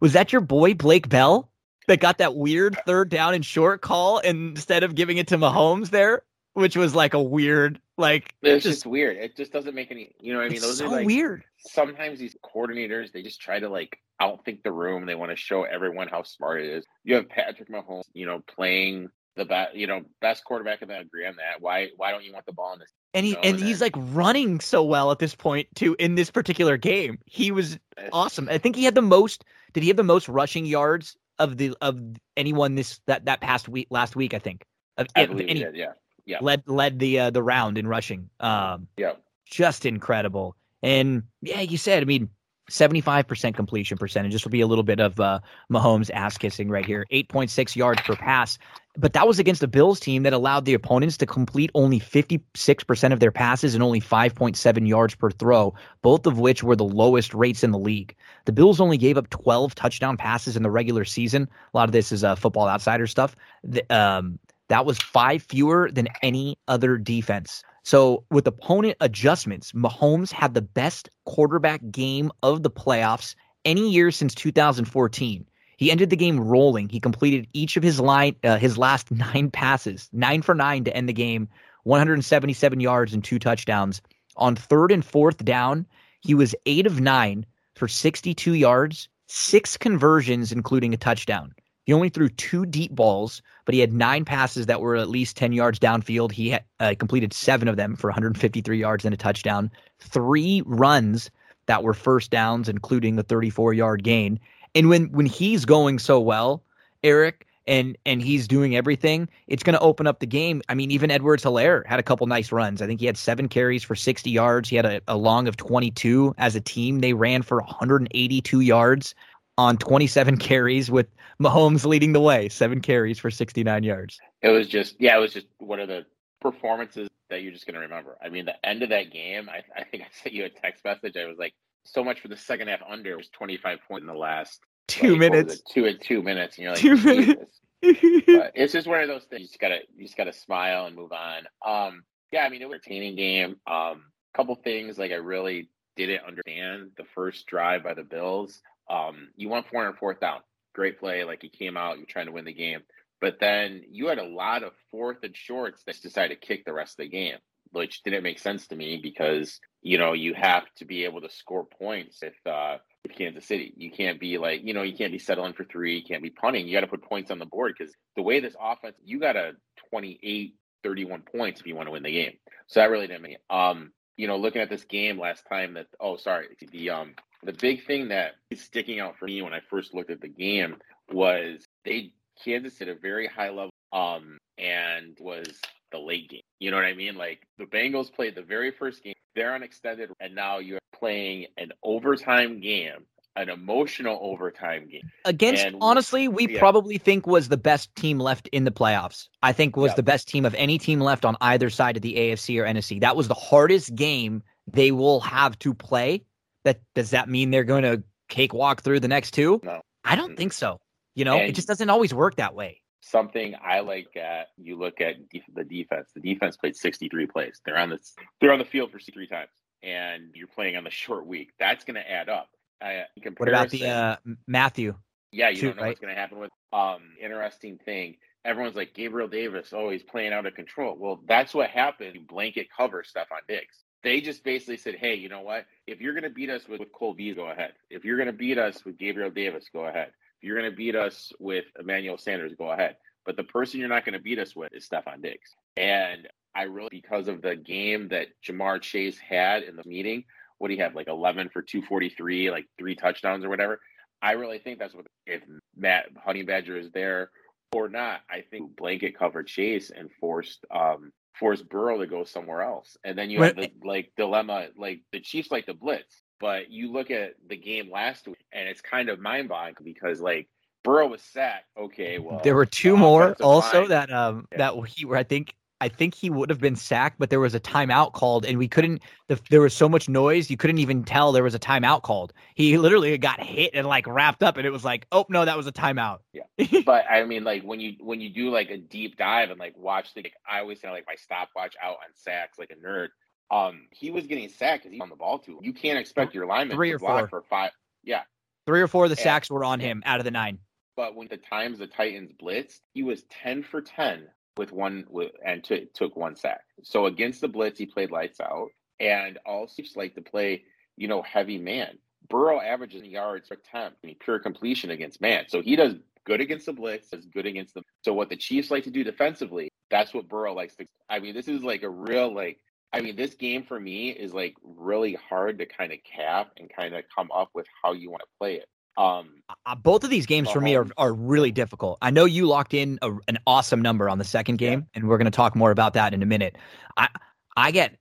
Was 0.00 0.12
that 0.12 0.32
your 0.32 0.40
boy, 0.40 0.74
Blake 0.74 1.08
Bell? 1.08 1.50
That 1.88 2.00
got 2.00 2.18
that 2.18 2.34
weird 2.34 2.76
third 2.84 3.10
down 3.10 3.34
and 3.34 3.44
short 3.44 3.80
call 3.80 4.18
instead 4.18 4.82
of 4.82 4.96
giving 4.96 5.18
it 5.18 5.28
to 5.28 5.38
Mahomes 5.38 5.90
there, 5.90 6.22
which 6.56 6.74
was 6.74 6.94
like 6.94 7.12
a 7.12 7.22
weird 7.22 7.78
like 7.98 8.34
it's 8.42 8.64
just, 8.64 8.78
just, 8.78 8.86
weird. 8.86 9.18
It 9.18 9.36
just 9.36 9.52
doesn't 9.52 9.74
make 9.74 9.90
any. 9.90 10.12
You 10.20 10.32
know 10.32 10.38
what 10.38 10.46
I 10.46 10.48
mean? 10.48 10.60
Those 10.60 10.78
so 10.78 10.86
are 10.86 10.88
like 10.88 11.06
weird. 11.06 11.44
Sometimes 11.58 12.18
these 12.18 12.34
coordinators 12.42 13.12
they 13.12 13.22
just 13.22 13.40
try 13.40 13.58
to 13.58 13.68
like 13.68 13.98
outthink 14.20 14.62
the 14.62 14.72
room. 14.72 15.04
They 15.04 15.14
want 15.14 15.30
to 15.30 15.36
show 15.36 15.64
everyone 15.64 16.08
how 16.08 16.22
smart 16.22 16.62
it 16.62 16.68
is. 16.68 16.84
You 17.04 17.16
have 17.16 17.28
Patrick 17.28 17.68
Mahomes, 17.68 18.04
you 18.14 18.24
know, 18.24 18.42
playing 18.46 19.10
the 19.36 19.44
best, 19.44 19.76
you 19.76 19.86
know, 19.86 20.02
best 20.22 20.44
quarterback, 20.44 20.80
and 20.80 20.90
I 20.90 20.96
agree 20.96 21.26
on 21.26 21.36
that. 21.36 21.60
Why? 21.60 21.88
Why 21.96 22.10
don't 22.10 22.24
you 22.24 22.32
want 22.32 22.46
the 22.46 22.52
ball 22.52 22.72
in 22.72 22.78
this? 22.78 22.90
And 23.12 23.26
he 23.26 23.36
and, 23.42 23.58
he's 23.58 23.82
like 23.82 23.94
running 23.96 24.60
so 24.60 24.82
well 24.82 25.10
at 25.10 25.18
this 25.18 25.34
point 25.34 25.68
too 25.74 25.94
in 25.98 26.14
this 26.14 26.30
particular 26.30 26.78
game. 26.78 27.18
He 27.26 27.50
was 27.50 27.78
awesome. 28.12 28.48
I 28.50 28.56
think 28.58 28.76
he 28.76 28.84
had 28.84 28.94
the 28.94 29.02
most. 29.02 29.44
Did 29.74 29.82
he 29.82 29.88
have 29.88 29.96
the 29.98 30.04
most 30.04 30.26
rushing 30.28 30.64
yards 30.64 31.16
of 31.38 31.58
the 31.58 31.76
of 31.82 32.00
anyone 32.36 32.76
this 32.76 33.00
that 33.06 33.26
that 33.26 33.42
past 33.42 33.68
week 33.68 33.88
last 33.90 34.16
week? 34.16 34.32
I 34.32 34.38
think. 34.38 34.64
Of, 34.98 35.08
I 35.14 35.26
believe 35.26 35.50
any, 35.50 35.60
did, 35.60 35.76
yeah 35.76 35.92
yeah. 36.26 36.38
led 36.40 36.62
led 36.66 36.98
the 36.98 37.18
uh, 37.18 37.30
the 37.30 37.42
round 37.42 37.78
in 37.78 37.86
rushing. 37.86 38.28
Um, 38.40 38.88
yeah, 38.96 39.12
just 39.46 39.86
incredible. 39.86 40.56
And 40.82 41.22
yeah, 41.40 41.62
you 41.62 41.78
said, 41.78 42.02
I 42.02 42.06
mean, 42.06 42.28
75% 42.70 43.54
completion 43.54 43.96
percentage. 43.96 44.32
This 44.32 44.44
will 44.44 44.50
be 44.50 44.60
a 44.60 44.66
little 44.66 44.84
bit 44.84 45.00
of 45.00 45.18
uh, 45.20 45.40
Mahomes 45.72 46.10
ass 46.12 46.36
kissing 46.36 46.68
right 46.68 46.84
here. 46.84 47.06
8.6 47.12 47.76
yards 47.76 48.00
per 48.02 48.16
pass. 48.16 48.58
But 48.98 49.12
that 49.12 49.28
was 49.28 49.38
against 49.38 49.62
a 49.62 49.68
Bills 49.68 50.00
team 50.00 50.22
that 50.22 50.32
allowed 50.32 50.64
the 50.64 50.74
opponents 50.74 51.16
to 51.18 51.26
complete 51.26 51.70
only 51.74 52.00
56% 52.00 53.12
of 53.12 53.20
their 53.20 53.30
passes 53.30 53.74
and 53.74 53.82
only 53.82 54.00
5.7 54.00 54.88
yards 54.88 55.14
per 55.14 55.30
throw, 55.30 55.74
both 56.02 56.26
of 56.26 56.38
which 56.38 56.62
were 56.62 56.76
the 56.76 56.84
lowest 56.84 57.34
rates 57.34 57.62
in 57.62 57.72
the 57.72 57.78
league. 57.78 58.16
The 58.46 58.52
Bills 58.52 58.80
only 58.80 58.96
gave 58.96 59.18
up 59.18 59.28
12 59.28 59.74
touchdown 59.74 60.16
passes 60.16 60.56
in 60.56 60.62
the 60.62 60.70
regular 60.70 61.04
season. 61.04 61.48
A 61.72 61.76
lot 61.76 61.88
of 61.88 61.92
this 61.92 62.10
is 62.10 62.24
uh, 62.24 62.36
football 62.36 62.68
outsider 62.68 63.06
stuff. 63.06 63.36
The, 63.62 63.84
um, 63.94 64.38
that 64.68 64.86
was 64.86 64.98
five 64.98 65.42
fewer 65.42 65.90
than 65.92 66.08
any 66.22 66.58
other 66.68 66.98
defense. 66.98 67.62
So, 67.84 68.24
with 68.30 68.46
opponent 68.48 68.96
adjustments, 69.00 69.72
Mahomes 69.72 70.32
had 70.32 70.54
the 70.54 70.62
best 70.62 71.08
quarterback 71.24 71.80
game 71.90 72.32
of 72.42 72.62
the 72.64 72.70
playoffs 72.70 73.36
any 73.64 73.90
year 73.90 74.10
since 74.10 74.34
2014. 74.34 75.46
He 75.76 75.90
ended 75.90 76.10
the 76.10 76.16
game 76.16 76.40
rolling. 76.40 76.88
He 76.88 77.00
completed 77.00 77.46
each 77.52 77.76
of 77.76 77.82
his 77.82 78.00
line, 78.00 78.36
uh, 78.42 78.56
his 78.56 78.76
last 78.78 79.10
nine 79.12 79.50
passes, 79.50 80.08
nine 80.12 80.42
for 80.42 80.54
nine 80.54 80.84
to 80.84 80.96
end 80.96 81.08
the 81.08 81.12
game, 81.12 81.48
177 81.84 82.80
yards 82.80 83.14
and 83.14 83.22
two 83.22 83.38
touchdowns. 83.38 84.02
On 84.36 84.56
third 84.56 84.90
and 84.90 85.04
fourth 85.04 85.44
down, 85.44 85.86
He 86.22 86.34
was 86.34 86.56
eight 86.66 86.86
of 86.86 87.00
nine 87.00 87.46
for 87.76 87.86
62 87.86 88.54
yards, 88.54 89.08
six 89.28 89.76
conversions, 89.76 90.50
including 90.50 90.92
a 90.92 90.96
touchdown. 90.96 91.54
He 91.86 91.92
only 91.92 92.08
threw 92.08 92.28
two 92.28 92.66
deep 92.66 92.92
balls, 92.92 93.40
but 93.64 93.72
he 93.72 93.80
had 93.80 93.92
nine 93.92 94.24
passes 94.24 94.66
that 94.66 94.80
were 94.80 94.96
at 94.96 95.08
least 95.08 95.36
10 95.36 95.52
yards 95.52 95.78
downfield. 95.78 96.32
He 96.32 96.50
had, 96.50 96.64
uh, 96.80 96.94
completed 96.98 97.32
seven 97.32 97.68
of 97.68 97.76
them 97.76 97.94
for 97.94 98.10
153 98.10 98.76
yards 98.76 99.04
and 99.04 99.14
a 99.14 99.16
touchdown, 99.16 99.70
three 100.00 100.62
runs 100.66 101.30
that 101.66 101.84
were 101.84 101.94
first 101.94 102.32
downs, 102.32 102.68
including 102.68 103.14
the 103.14 103.22
34 103.22 103.72
yard 103.72 104.02
gain. 104.02 104.40
And 104.74 104.88
when 104.88 105.06
when 105.12 105.26
he's 105.26 105.64
going 105.64 105.98
so 106.00 106.20
well, 106.20 106.62
Eric, 107.02 107.46
and 107.68 107.96
and 108.04 108.20
he's 108.20 108.48
doing 108.48 108.76
everything, 108.76 109.28
it's 109.46 109.62
going 109.62 109.74
to 109.74 109.80
open 109.80 110.06
up 110.06 110.18
the 110.18 110.26
game. 110.26 110.62
I 110.68 110.74
mean, 110.74 110.90
even 110.90 111.10
Edwards 111.10 111.44
Helaire 111.44 111.86
had 111.86 112.00
a 112.00 112.02
couple 112.02 112.26
nice 112.26 112.52
runs. 112.52 112.82
I 112.82 112.86
think 112.86 113.00
he 113.00 113.06
had 113.06 113.16
seven 113.16 113.48
carries 113.48 113.84
for 113.84 113.94
60 113.94 114.28
yards. 114.28 114.68
He 114.68 114.76
had 114.76 114.86
a, 114.86 115.00
a 115.08 115.16
long 115.16 115.48
of 115.48 115.56
22 115.56 116.34
as 116.38 116.56
a 116.56 116.60
team. 116.60 116.98
They 116.98 117.12
ran 117.12 117.42
for 117.42 117.58
182 117.60 118.60
yards 118.60 119.14
on 119.58 119.76
27 119.78 120.36
carries 120.36 120.90
with 120.90 121.06
Mahomes 121.40 121.84
leading 121.84 122.12
the 122.12 122.20
way, 122.20 122.48
seven 122.48 122.80
carries 122.80 123.18
for 123.18 123.30
69 123.30 123.82
yards. 123.82 124.18
It 124.42 124.48
was 124.48 124.68
just, 124.68 124.96
yeah, 124.98 125.16
it 125.16 125.20
was 125.20 125.32
just 125.32 125.46
one 125.58 125.80
of 125.80 125.88
the 125.88 126.04
performances 126.40 127.08
that 127.30 127.42
you're 127.42 127.52
just 127.52 127.66
going 127.66 127.74
to 127.74 127.80
remember. 127.80 128.16
I 128.22 128.28
mean, 128.28 128.44
the 128.44 128.66
end 128.66 128.82
of 128.82 128.90
that 128.90 129.10
game, 129.10 129.48
I, 129.48 129.62
I 129.78 129.84
think 129.84 130.04
I 130.04 130.06
sent 130.22 130.34
you 130.34 130.44
a 130.44 130.48
text 130.50 130.84
message. 130.84 131.16
I 131.16 131.26
was 131.26 131.38
like, 131.38 131.54
so 131.84 132.04
much 132.04 132.20
for 132.20 132.28
the 132.28 132.36
second 132.36 132.68
half 132.68 132.80
under. 132.88 133.12
It 133.12 133.16
was 133.16 133.28
25 133.30 133.78
points 133.86 134.02
in 134.02 134.06
the 134.06 134.14
last 134.14 134.60
two 134.88 135.12
like, 135.12 135.20
minutes. 135.20 135.62
Two 135.72 135.86
at 135.86 136.00
two 136.00 136.22
minutes. 136.22 136.58
And 136.58 136.64
you're 136.64 136.72
like, 136.72 136.82
two 136.82 136.96
minutes. 136.96 137.60
it's 137.82 138.72
just 138.72 138.86
one 138.86 139.00
of 139.00 139.08
those 139.08 139.24
things. 139.24 139.42
You 139.42 139.46
just 139.48 139.60
gotta, 139.60 139.78
you 139.96 140.04
just 140.04 140.16
gotta 140.16 140.32
smile 140.32 140.86
and 140.86 140.96
move 140.96 141.12
on. 141.12 141.46
Um, 141.66 142.02
yeah, 142.32 142.44
I 142.44 142.48
mean, 142.48 142.62
it 142.62 142.68
was 142.68 142.74
a 142.74 142.76
entertaining 142.76 143.16
game. 143.16 143.56
Um, 143.66 144.04
couple 144.34 144.54
things 144.56 144.98
like 144.98 145.12
I 145.12 145.16
really 145.16 145.70
didn't 145.96 146.24
understand 146.26 146.90
the 146.98 147.04
first 147.14 147.46
drive 147.46 147.82
by 147.82 147.94
the 147.94 148.02
Bills. 148.02 148.60
Um, 148.88 149.28
you 149.36 149.48
won 149.48 149.64
four 149.70 149.86
and 149.86 149.96
fourth 149.96 150.20
down. 150.20 150.40
Great 150.74 150.98
play. 150.98 151.24
Like 151.24 151.42
you 151.42 151.50
came 151.50 151.76
out, 151.76 151.98
you're 151.98 152.06
trying 152.06 152.26
to 152.26 152.32
win 152.32 152.44
the 152.44 152.52
game. 152.52 152.80
But 153.20 153.38
then 153.40 153.82
you 153.90 154.08
had 154.08 154.18
a 154.18 154.26
lot 154.26 154.62
of 154.62 154.72
fourth 154.90 155.18
and 155.22 155.36
shorts 155.36 155.82
that 155.84 156.00
decided 156.02 156.40
to 156.40 156.46
kick 156.46 156.64
the 156.64 156.72
rest 156.72 156.98
of 156.98 157.04
the 157.04 157.08
game, 157.08 157.38
which 157.70 158.02
didn't 158.02 158.22
make 158.22 158.38
sense 158.38 158.66
to 158.68 158.76
me 158.76 159.00
because 159.02 159.58
you 159.82 159.98
know 159.98 160.12
you 160.12 160.34
have 160.34 160.64
to 160.76 160.84
be 160.84 161.04
able 161.04 161.22
to 161.22 161.30
score 161.30 161.64
points 161.64 162.18
with 162.22 162.34
uh, 162.44 162.76
Kansas 163.16 163.46
City. 163.46 163.72
You 163.76 163.90
can't 163.90 164.20
be 164.20 164.38
like 164.38 164.62
you 164.64 164.74
know 164.74 164.82
you 164.82 164.96
can't 164.96 165.12
be 165.12 165.18
settling 165.18 165.54
for 165.54 165.64
three. 165.64 165.96
You 165.96 166.04
can't 166.04 166.22
be 166.22 166.30
punting. 166.30 166.66
You 166.66 166.74
got 166.74 166.80
to 166.82 166.86
put 166.88 167.02
points 167.02 167.30
on 167.30 167.38
the 167.38 167.46
board 167.46 167.74
because 167.76 167.94
the 168.14 168.22
way 168.22 168.40
this 168.40 168.56
offense, 168.60 168.96
you 169.02 169.18
got 169.18 169.36
a 169.36 169.52
28, 169.90 170.54
31 170.82 171.22
points 171.22 171.60
if 171.60 171.66
you 171.66 171.74
want 171.74 171.88
to 171.88 171.92
win 171.92 172.02
the 172.02 172.12
game. 172.12 172.32
So 172.66 172.80
that 172.80 172.90
really 172.90 173.06
didn't 173.06 173.22
make. 173.22 173.38
Um, 173.48 173.92
you 174.16 174.26
know, 174.26 174.36
looking 174.36 174.62
at 174.62 174.70
this 174.70 174.84
game 174.84 175.18
last 175.18 175.44
time 175.48 175.74
that 175.74 175.86
oh 176.00 176.16
sorry 176.16 176.48
the 176.70 176.90
um 176.90 177.14
the 177.42 177.52
big 177.52 177.86
thing 177.86 178.08
that 178.08 178.32
is 178.50 178.60
sticking 178.60 179.00
out 179.00 179.16
for 179.18 179.26
me 179.26 179.42
when 179.42 179.52
I 179.52 179.60
first 179.60 179.94
looked 179.94 180.10
at 180.10 180.20
the 180.20 180.28
game 180.28 180.76
was 181.12 181.64
they 181.84 182.12
Kansas 182.44 182.80
at 182.82 182.88
a 182.88 182.94
very 182.94 183.26
high 183.26 183.50
level 183.50 183.70
um 183.92 184.38
and 184.58 185.16
was 185.20 185.60
the 185.92 185.98
late 185.98 186.28
game. 186.28 186.40
You 186.58 186.70
know 186.70 186.76
what 186.76 186.86
I 186.86 186.94
mean? 186.94 187.16
Like 187.16 187.46
the 187.58 187.64
Bengals 187.64 188.12
played 188.12 188.34
the 188.34 188.42
very 188.42 188.70
first 188.70 189.02
game, 189.02 189.14
they're 189.34 189.54
on 189.54 189.62
extended, 189.62 190.10
and 190.20 190.34
now 190.34 190.58
you're 190.58 190.80
playing 190.98 191.46
an 191.58 191.72
overtime 191.82 192.60
game, 192.60 193.04
an 193.36 193.48
emotional 193.48 194.18
overtime 194.20 194.88
game. 194.88 195.10
Against 195.24 195.64
and, 195.64 195.76
honestly, 195.80 196.28
we 196.28 196.48
yeah. 196.48 196.58
probably 196.58 196.98
think 196.98 197.26
was 197.26 197.48
the 197.48 197.56
best 197.56 197.94
team 197.94 198.18
left 198.18 198.48
in 198.48 198.64
the 198.64 198.70
playoffs. 198.70 199.28
I 199.42 199.52
think 199.52 199.76
was 199.76 199.92
yeah. 199.92 199.96
the 199.96 200.02
best 200.02 200.28
team 200.28 200.44
of 200.44 200.54
any 200.54 200.78
team 200.78 201.00
left 201.00 201.24
on 201.24 201.36
either 201.40 201.70
side 201.70 201.96
of 201.96 202.02
the 202.02 202.14
AFC 202.14 202.60
or 202.60 202.64
NFC. 202.64 203.00
That 203.00 203.16
was 203.16 203.28
the 203.28 203.34
hardest 203.34 203.94
game 203.94 204.42
they 204.66 204.90
will 204.90 205.20
have 205.20 205.58
to 205.60 205.74
play 205.74 206.24
that 206.66 206.80
does 206.94 207.10
that 207.10 207.28
mean 207.28 207.50
they're 207.50 207.64
going 207.64 207.84
to 207.84 208.02
cakewalk 208.28 208.82
through 208.82 209.00
the 209.00 209.08
next 209.08 209.30
two? 209.30 209.60
No, 209.62 209.80
I 210.04 210.16
don't 210.16 210.36
think 210.36 210.52
so. 210.52 210.78
You 211.14 211.24
know, 211.24 211.38
and 211.38 211.48
it 211.48 211.54
just 211.54 211.66
doesn't 211.66 211.88
always 211.88 212.12
work 212.12 212.36
that 212.36 212.54
way. 212.54 212.82
Something 213.00 213.54
I 213.62 213.80
like 213.80 214.16
at 214.16 214.48
you 214.58 214.76
look 214.76 215.00
at 215.00 215.14
the 215.54 215.64
defense. 215.64 216.10
The 216.14 216.20
defense 216.20 216.56
played 216.56 216.76
63 216.76 217.26
plays. 217.26 217.60
They're 217.64 217.78
on 217.78 217.90
the 217.90 217.98
they're 218.40 218.52
on 218.52 218.58
the 218.58 218.64
field 218.64 218.90
for 218.90 218.98
three 218.98 219.28
times, 219.28 219.50
and 219.82 220.30
you're 220.34 220.48
playing 220.48 220.76
on 220.76 220.84
the 220.84 220.90
short 220.90 221.26
week. 221.26 221.52
That's 221.58 221.84
going 221.84 221.94
to 221.94 222.10
add 222.10 222.28
up. 222.28 222.48
Uh, 222.82 223.04
what 223.38 223.48
about 223.48 223.70
the 223.70 223.86
uh, 223.86 224.16
Mathieu? 224.46 224.94
Yeah, 225.32 225.48
you 225.48 225.56
too, 225.56 225.66
don't 225.68 225.76
know 225.76 225.82
right? 225.82 225.88
what's 225.88 226.00
going 226.00 226.14
to 226.14 226.20
happen 226.20 226.38
with. 226.38 226.50
Um, 226.72 227.12
interesting 227.22 227.78
thing. 227.78 228.16
Everyone's 228.44 228.76
like 228.76 228.92
Gabriel 228.92 229.28
Davis. 229.28 229.72
Oh, 229.72 229.88
he's 229.88 230.02
playing 230.02 230.32
out 230.32 230.46
of 230.46 230.54
control. 230.54 230.96
Well, 230.98 231.20
that's 231.26 231.54
what 231.54 231.70
happened. 231.70 232.14
You 232.14 232.20
blanket 232.20 232.68
cover 232.76 233.02
Stefon 233.02 233.46
Diggs. 233.48 233.85
They 234.02 234.20
just 234.20 234.44
basically 234.44 234.76
said, 234.76 234.96
hey, 234.96 235.14
you 235.14 235.28
know 235.28 235.40
what? 235.40 235.66
If 235.86 236.00
you're 236.00 236.12
going 236.12 236.24
to 236.24 236.30
beat 236.30 236.50
us 236.50 236.68
with, 236.68 236.80
with 236.80 236.92
Cole 236.92 237.14
Beasley, 237.14 237.42
go 237.42 237.50
ahead. 237.50 237.72
If 237.90 238.04
you're 238.04 238.16
going 238.16 238.28
to 238.28 238.32
beat 238.32 238.58
us 238.58 238.84
with 238.84 238.98
Gabriel 238.98 239.30
Davis, 239.30 239.66
go 239.72 239.86
ahead. 239.86 240.12
If 240.40 240.46
you're 240.46 240.58
going 240.58 240.70
to 240.70 240.76
beat 240.76 240.94
us 240.94 241.32
with 241.40 241.64
Emmanuel 241.78 242.18
Sanders, 242.18 242.52
go 242.56 242.70
ahead. 242.70 242.96
But 243.24 243.36
the 243.36 243.44
person 243.44 243.80
you're 243.80 243.88
not 243.88 244.04
going 244.04 244.12
to 244.12 244.20
beat 244.20 244.38
us 244.38 244.54
with 244.54 244.72
is 244.72 244.88
Stefon 244.88 245.22
Diggs. 245.22 245.54
And 245.76 246.28
I 246.54 246.62
really, 246.62 246.88
because 246.92 247.28
of 247.28 247.42
the 247.42 247.56
game 247.56 248.08
that 248.08 248.28
Ja'Marr 248.46 248.80
Chase 248.80 249.18
had 249.18 249.62
in 249.62 249.76
the 249.76 249.82
meeting, 249.84 250.24
what 250.58 250.68
do 250.68 250.74
you 250.74 250.82
have, 250.82 250.94
like 250.94 251.08
11 251.08 251.50
for 251.50 251.62
243, 251.62 252.50
like 252.50 252.66
three 252.78 252.94
touchdowns 252.94 253.44
or 253.44 253.48
whatever? 253.48 253.80
I 254.22 254.32
really 254.32 254.58
think 254.58 254.78
that's 254.78 254.94
what, 254.94 255.06
if 255.26 255.42
Matt 255.76 256.06
Honey 256.24 256.42
Badger 256.42 256.78
is 256.78 256.90
there 256.92 257.30
or 257.72 257.88
not, 257.88 258.20
I 258.30 258.42
think 258.50 258.76
blanket 258.76 259.18
covered 259.18 259.48
Chase 259.48 259.90
and 259.90 260.08
forced 260.18 260.64
um, 260.70 261.12
force 261.38 261.62
Burrow 261.62 261.98
to 261.98 262.06
go 262.06 262.24
somewhere 262.24 262.62
else. 262.62 262.96
And 263.04 263.16
then 263.16 263.30
you 263.30 263.42
have 263.42 263.56
the 263.56 263.70
like 263.84 264.12
dilemma, 264.16 264.68
like 264.76 265.02
the 265.12 265.20
Chiefs 265.20 265.50
like 265.50 265.66
the 265.66 265.74
blitz, 265.74 266.22
but 266.40 266.70
you 266.70 266.92
look 266.92 267.10
at 267.10 267.34
the 267.48 267.56
game 267.56 267.90
last 267.90 268.26
week 268.26 268.44
and 268.52 268.68
it's 268.68 268.80
kind 268.80 269.08
of 269.08 269.20
mind 269.20 269.48
boggling 269.48 269.74
because 269.84 270.20
like 270.20 270.48
Burrow 270.84 271.08
was 271.08 271.22
sacked. 271.22 271.66
Okay, 271.78 272.18
well 272.18 272.40
there 272.42 272.54
were 272.54 272.66
two 272.66 272.96
more 272.96 273.34
also 273.40 273.80
line. 273.80 273.88
that 273.90 274.12
um 274.12 274.46
yeah. 274.52 274.58
that 274.58 274.88
he 274.88 275.04
were 275.04 275.16
I 275.16 275.24
think 275.24 275.54
I 275.80 275.88
think 275.88 276.14
he 276.14 276.30
would 276.30 276.48
have 276.48 276.60
been 276.60 276.76
sacked, 276.76 277.18
but 277.18 277.28
there 277.28 277.40
was 277.40 277.54
a 277.54 277.60
timeout 277.60 278.14
called, 278.14 278.46
and 278.46 278.58
we 278.58 278.66
couldn't. 278.66 279.02
The, 279.28 279.38
there 279.50 279.60
was 279.60 279.74
so 279.74 279.88
much 279.88 280.08
noise, 280.08 280.50
you 280.50 280.56
couldn't 280.56 280.78
even 280.78 281.04
tell 281.04 281.32
there 281.32 281.42
was 281.42 281.54
a 281.54 281.58
timeout 281.58 282.02
called. 282.02 282.32
He 282.54 282.78
literally 282.78 283.16
got 283.18 283.42
hit 283.42 283.72
and 283.74 283.86
like 283.86 284.06
wrapped 284.06 284.42
up, 284.42 284.56
and 284.56 284.66
it 284.66 284.70
was 284.70 284.84
like, 284.84 285.06
oh 285.12 285.26
no, 285.28 285.44
that 285.44 285.56
was 285.56 285.66
a 285.66 285.72
timeout. 285.72 286.18
Yeah, 286.32 286.44
but 286.86 287.04
I 287.10 287.24
mean, 287.24 287.44
like 287.44 287.62
when 287.62 287.80
you 287.80 287.96
when 288.00 288.22
you 288.22 288.30
do 288.30 288.48
like 288.48 288.70
a 288.70 288.78
deep 288.78 289.18
dive 289.18 289.50
and 289.50 289.60
like 289.60 289.76
watch 289.76 290.14
the, 290.14 290.22
like, 290.22 290.32
I 290.50 290.60
always 290.60 290.80
say 290.80 290.90
like 290.90 291.04
my 291.06 291.16
stopwatch 291.16 291.74
out 291.82 291.96
on 291.96 292.14
sacks 292.14 292.58
like 292.58 292.70
a 292.70 292.86
nerd. 292.86 293.08
Um, 293.50 293.86
he 293.92 294.10
was 294.10 294.26
getting 294.26 294.48
sacked 294.48 294.84
because 294.84 294.92
he's 294.92 295.00
on 295.00 295.10
the 295.10 295.16
ball 295.16 295.38
too. 295.38 295.58
You 295.62 295.74
can't 295.74 295.98
expect 295.98 296.34
your 296.34 296.46
lineman 296.46 296.76
three 296.76 296.92
or 296.92 296.98
four 296.98 297.28
for 297.28 297.42
five. 297.42 297.72
Yeah, 298.02 298.22
three 298.66 298.80
or 298.80 298.88
four 298.88 299.04
of 299.04 299.10
the 299.10 299.16
and, 299.16 299.22
sacks 299.22 299.50
were 299.50 299.64
on 299.64 299.78
him 299.78 300.02
out 300.06 300.20
of 300.20 300.24
the 300.24 300.30
nine. 300.30 300.58
But 300.96 301.14
when 301.14 301.28
the 301.28 301.36
times 301.36 301.78
the 301.78 301.86
Titans 301.86 302.32
blitzed, 302.32 302.80
he 302.94 303.02
was 303.02 303.24
ten 303.24 303.62
for 303.62 303.82
ten 303.82 304.28
with 304.56 304.72
one 304.72 305.04
with 305.08 305.32
and 305.44 305.62
t- 305.62 305.88
took 305.94 306.16
one 306.16 306.36
sack. 306.36 306.62
So 306.82 307.06
against 307.06 307.40
the 307.40 307.48
blitz, 307.48 307.78
he 307.78 307.86
played 307.86 308.10
lights 308.10 308.40
out, 308.40 308.68
and 309.00 309.38
also 309.46 309.82
like 309.94 310.14
to 310.14 310.22
play, 310.22 310.64
you 310.96 311.08
know, 311.08 311.22
heavy 311.22 311.58
man. 311.58 311.98
Burrow 312.28 312.60
averages 312.60 313.04
yards 313.04 313.48
per 313.48 313.54
attempt, 313.54 313.98
I 314.02 314.08
mean, 314.08 314.16
pure 314.18 314.38
completion 314.38 314.90
against 314.90 315.20
man. 315.20 315.44
So 315.48 315.62
he 315.62 315.76
does 315.76 315.94
good 316.24 316.40
against 316.40 316.66
the 316.66 316.72
blitz, 316.72 317.10
does 317.10 317.26
good 317.26 317.46
against 317.46 317.74
the. 317.74 317.82
So 318.02 318.12
what 318.12 318.28
the 318.28 318.36
Chiefs 318.36 318.70
like 318.70 318.84
to 318.84 318.90
do 318.90 319.04
defensively, 319.04 319.68
that's 319.90 320.12
what 320.12 320.28
Burrow 320.28 320.54
likes 320.54 320.74
to. 320.76 320.86
I 321.08 321.20
mean, 321.20 321.34
this 321.34 321.48
is 321.48 321.62
like 321.62 321.82
a 321.82 321.90
real 321.90 322.34
like. 322.34 322.58
I 322.92 323.00
mean, 323.00 323.16
this 323.16 323.34
game 323.34 323.64
for 323.64 323.78
me 323.78 324.10
is 324.10 324.32
like 324.32 324.54
really 324.62 325.14
hard 325.28 325.58
to 325.58 325.66
kind 325.66 325.92
of 325.92 325.98
cap 326.04 326.52
and 326.56 326.70
kind 326.74 326.94
of 326.94 327.04
come 327.14 327.30
up 327.34 327.50
with 327.54 327.66
how 327.82 327.92
you 327.92 328.10
want 328.10 328.22
to 328.22 328.28
play 328.38 328.54
it. 328.54 328.68
Um, 328.96 329.42
uh, 329.66 329.74
both 329.74 330.04
of 330.04 330.10
these 330.10 330.26
games 330.26 330.50
for 330.50 330.60
me 330.60 330.74
are, 330.74 330.86
are 330.96 331.12
really 331.12 331.52
difficult. 331.52 331.98
I 332.02 332.10
know 332.10 332.24
you 332.24 332.46
locked 332.46 332.74
in 332.74 332.98
a, 333.02 333.12
an 333.28 333.38
awesome 333.46 333.80
number 333.80 334.08
on 334.08 334.18
the 334.18 334.24
second 334.24 334.56
game, 334.56 334.80
yeah. 334.80 334.86
and 334.94 335.08
we're 335.08 335.18
going 335.18 335.26
to 335.26 335.30
talk 335.30 335.54
more 335.54 335.70
about 335.70 335.94
that 335.94 336.14
in 336.14 336.22
a 336.22 336.26
minute. 336.26 336.56
I 336.96 337.08
I 337.56 337.70
get. 337.70 337.96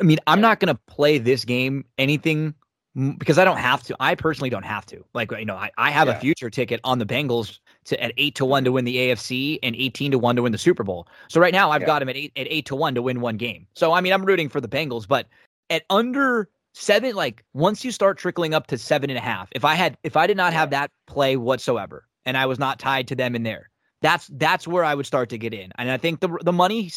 I 0.00 0.02
mean, 0.02 0.18
I'm 0.26 0.40
not 0.40 0.58
going 0.58 0.74
to 0.74 0.80
play 0.86 1.18
this 1.18 1.44
game 1.44 1.84
anything 1.96 2.54
because 3.18 3.38
I 3.38 3.44
don't 3.44 3.58
have 3.58 3.82
to. 3.84 3.96
I 4.00 4.14
personally 4.14 4.50
don't 4.50 4.64
have 4.64 4.84
to. 4.86 5.04
Like 5.14 5.30
you 5.30 5.44
know, 5.44 5.54
I, 5.54 5.70
I 5.78 5.90
have 5.90 6.08
yeah. 6.08 6.16
a 6.16 6.20
future 6.20 6.50
ticket 6.50 6.80
on 6.82 6.98
the 6.98 7.06
Bengals 7.06 7.60
to 7.84 8.02
at 8.02 8.12
eight 8.16 8.34
to 8.36 8.44
one 8.44 8.64
to 8.64 8.72
win 8.72 8.84
the 8.84 8.96
AFC 8.96 9.58
and 9.62 9.76
eighteen 9.76 10.10
to 10.10 10.18
one 10.18 10.36
to 10.36 10.42
win 10.42 10.52
the 10.52 10.58
Super 10.58 10.82
Bowl. 10.82 11.06
So 11.28 11.40
right 11.40 11.52
now 11.52 11.70
I've 11.70 11.82
yeah. 11.82 11.86
got 11.86 12.02
him 12.02 12.08
at 12.08 12.16
eight 12.16 12.32
at 12.36 12.46
eight 12.50 12.66
to 12.66 12.76
one 12.76 12.94
to 12.96 13.02
win 13.02 13.20
one 13.20 13.36
game. 13.36 13.66
So 13.76 13.92
I 13.92 14.00
mean, 14.00 14.12
I'm 14.12 14.24
rooting 14.24 14.48
for 14.48 14.60
the 14.60 14.68
Bengals, 14.68 15.06
but 15.06 15.28
at 15.70 15.84
under 15.88 16.50
seven 16.72 17.14
like 17.14 17.44
once 17.52 17.84
you 17.84 17.90
start 17.90 18.18
trickling 18.18 18.54
up 18.54 18.66
to 18.66 18.78
seven 18.78 19.10
and 19.10 19.18
a 19.18 19.22
half 19.22 19.48
if 19.52 19.64
i 19.64 19.74
had 19.74 19.96
if 20.04 20.16
i 20.16 20.26
did 20.26 20.36
not 20.36 20.52
have 20.52 20.70
that 20.70 20.90
play 21.06 21.36
whatsoever 21.36 22.06
and 22.24 22.36
i 22.36 22.46
was 22.46 22.58
not 22.58 22.78
tied 22.78 23.08
to 23.08 23.16
them 23.16 23.34
in 23.34 23.42
there 23.42 23.70
that's 24.02 24.28
that's 24.34 24.66
where 24.66 24.84
i 24.84 24.94
would 24.94 25.06
start 25.06 25.28
to 25.28 25.38
get 25.38 25.52
in. 25.54 25.72
And 25.78 25.90
i 25.90 25.96
think 25.96 26.20
the 26.20 26.28
the 26.42 26.52
money 26.52 26.90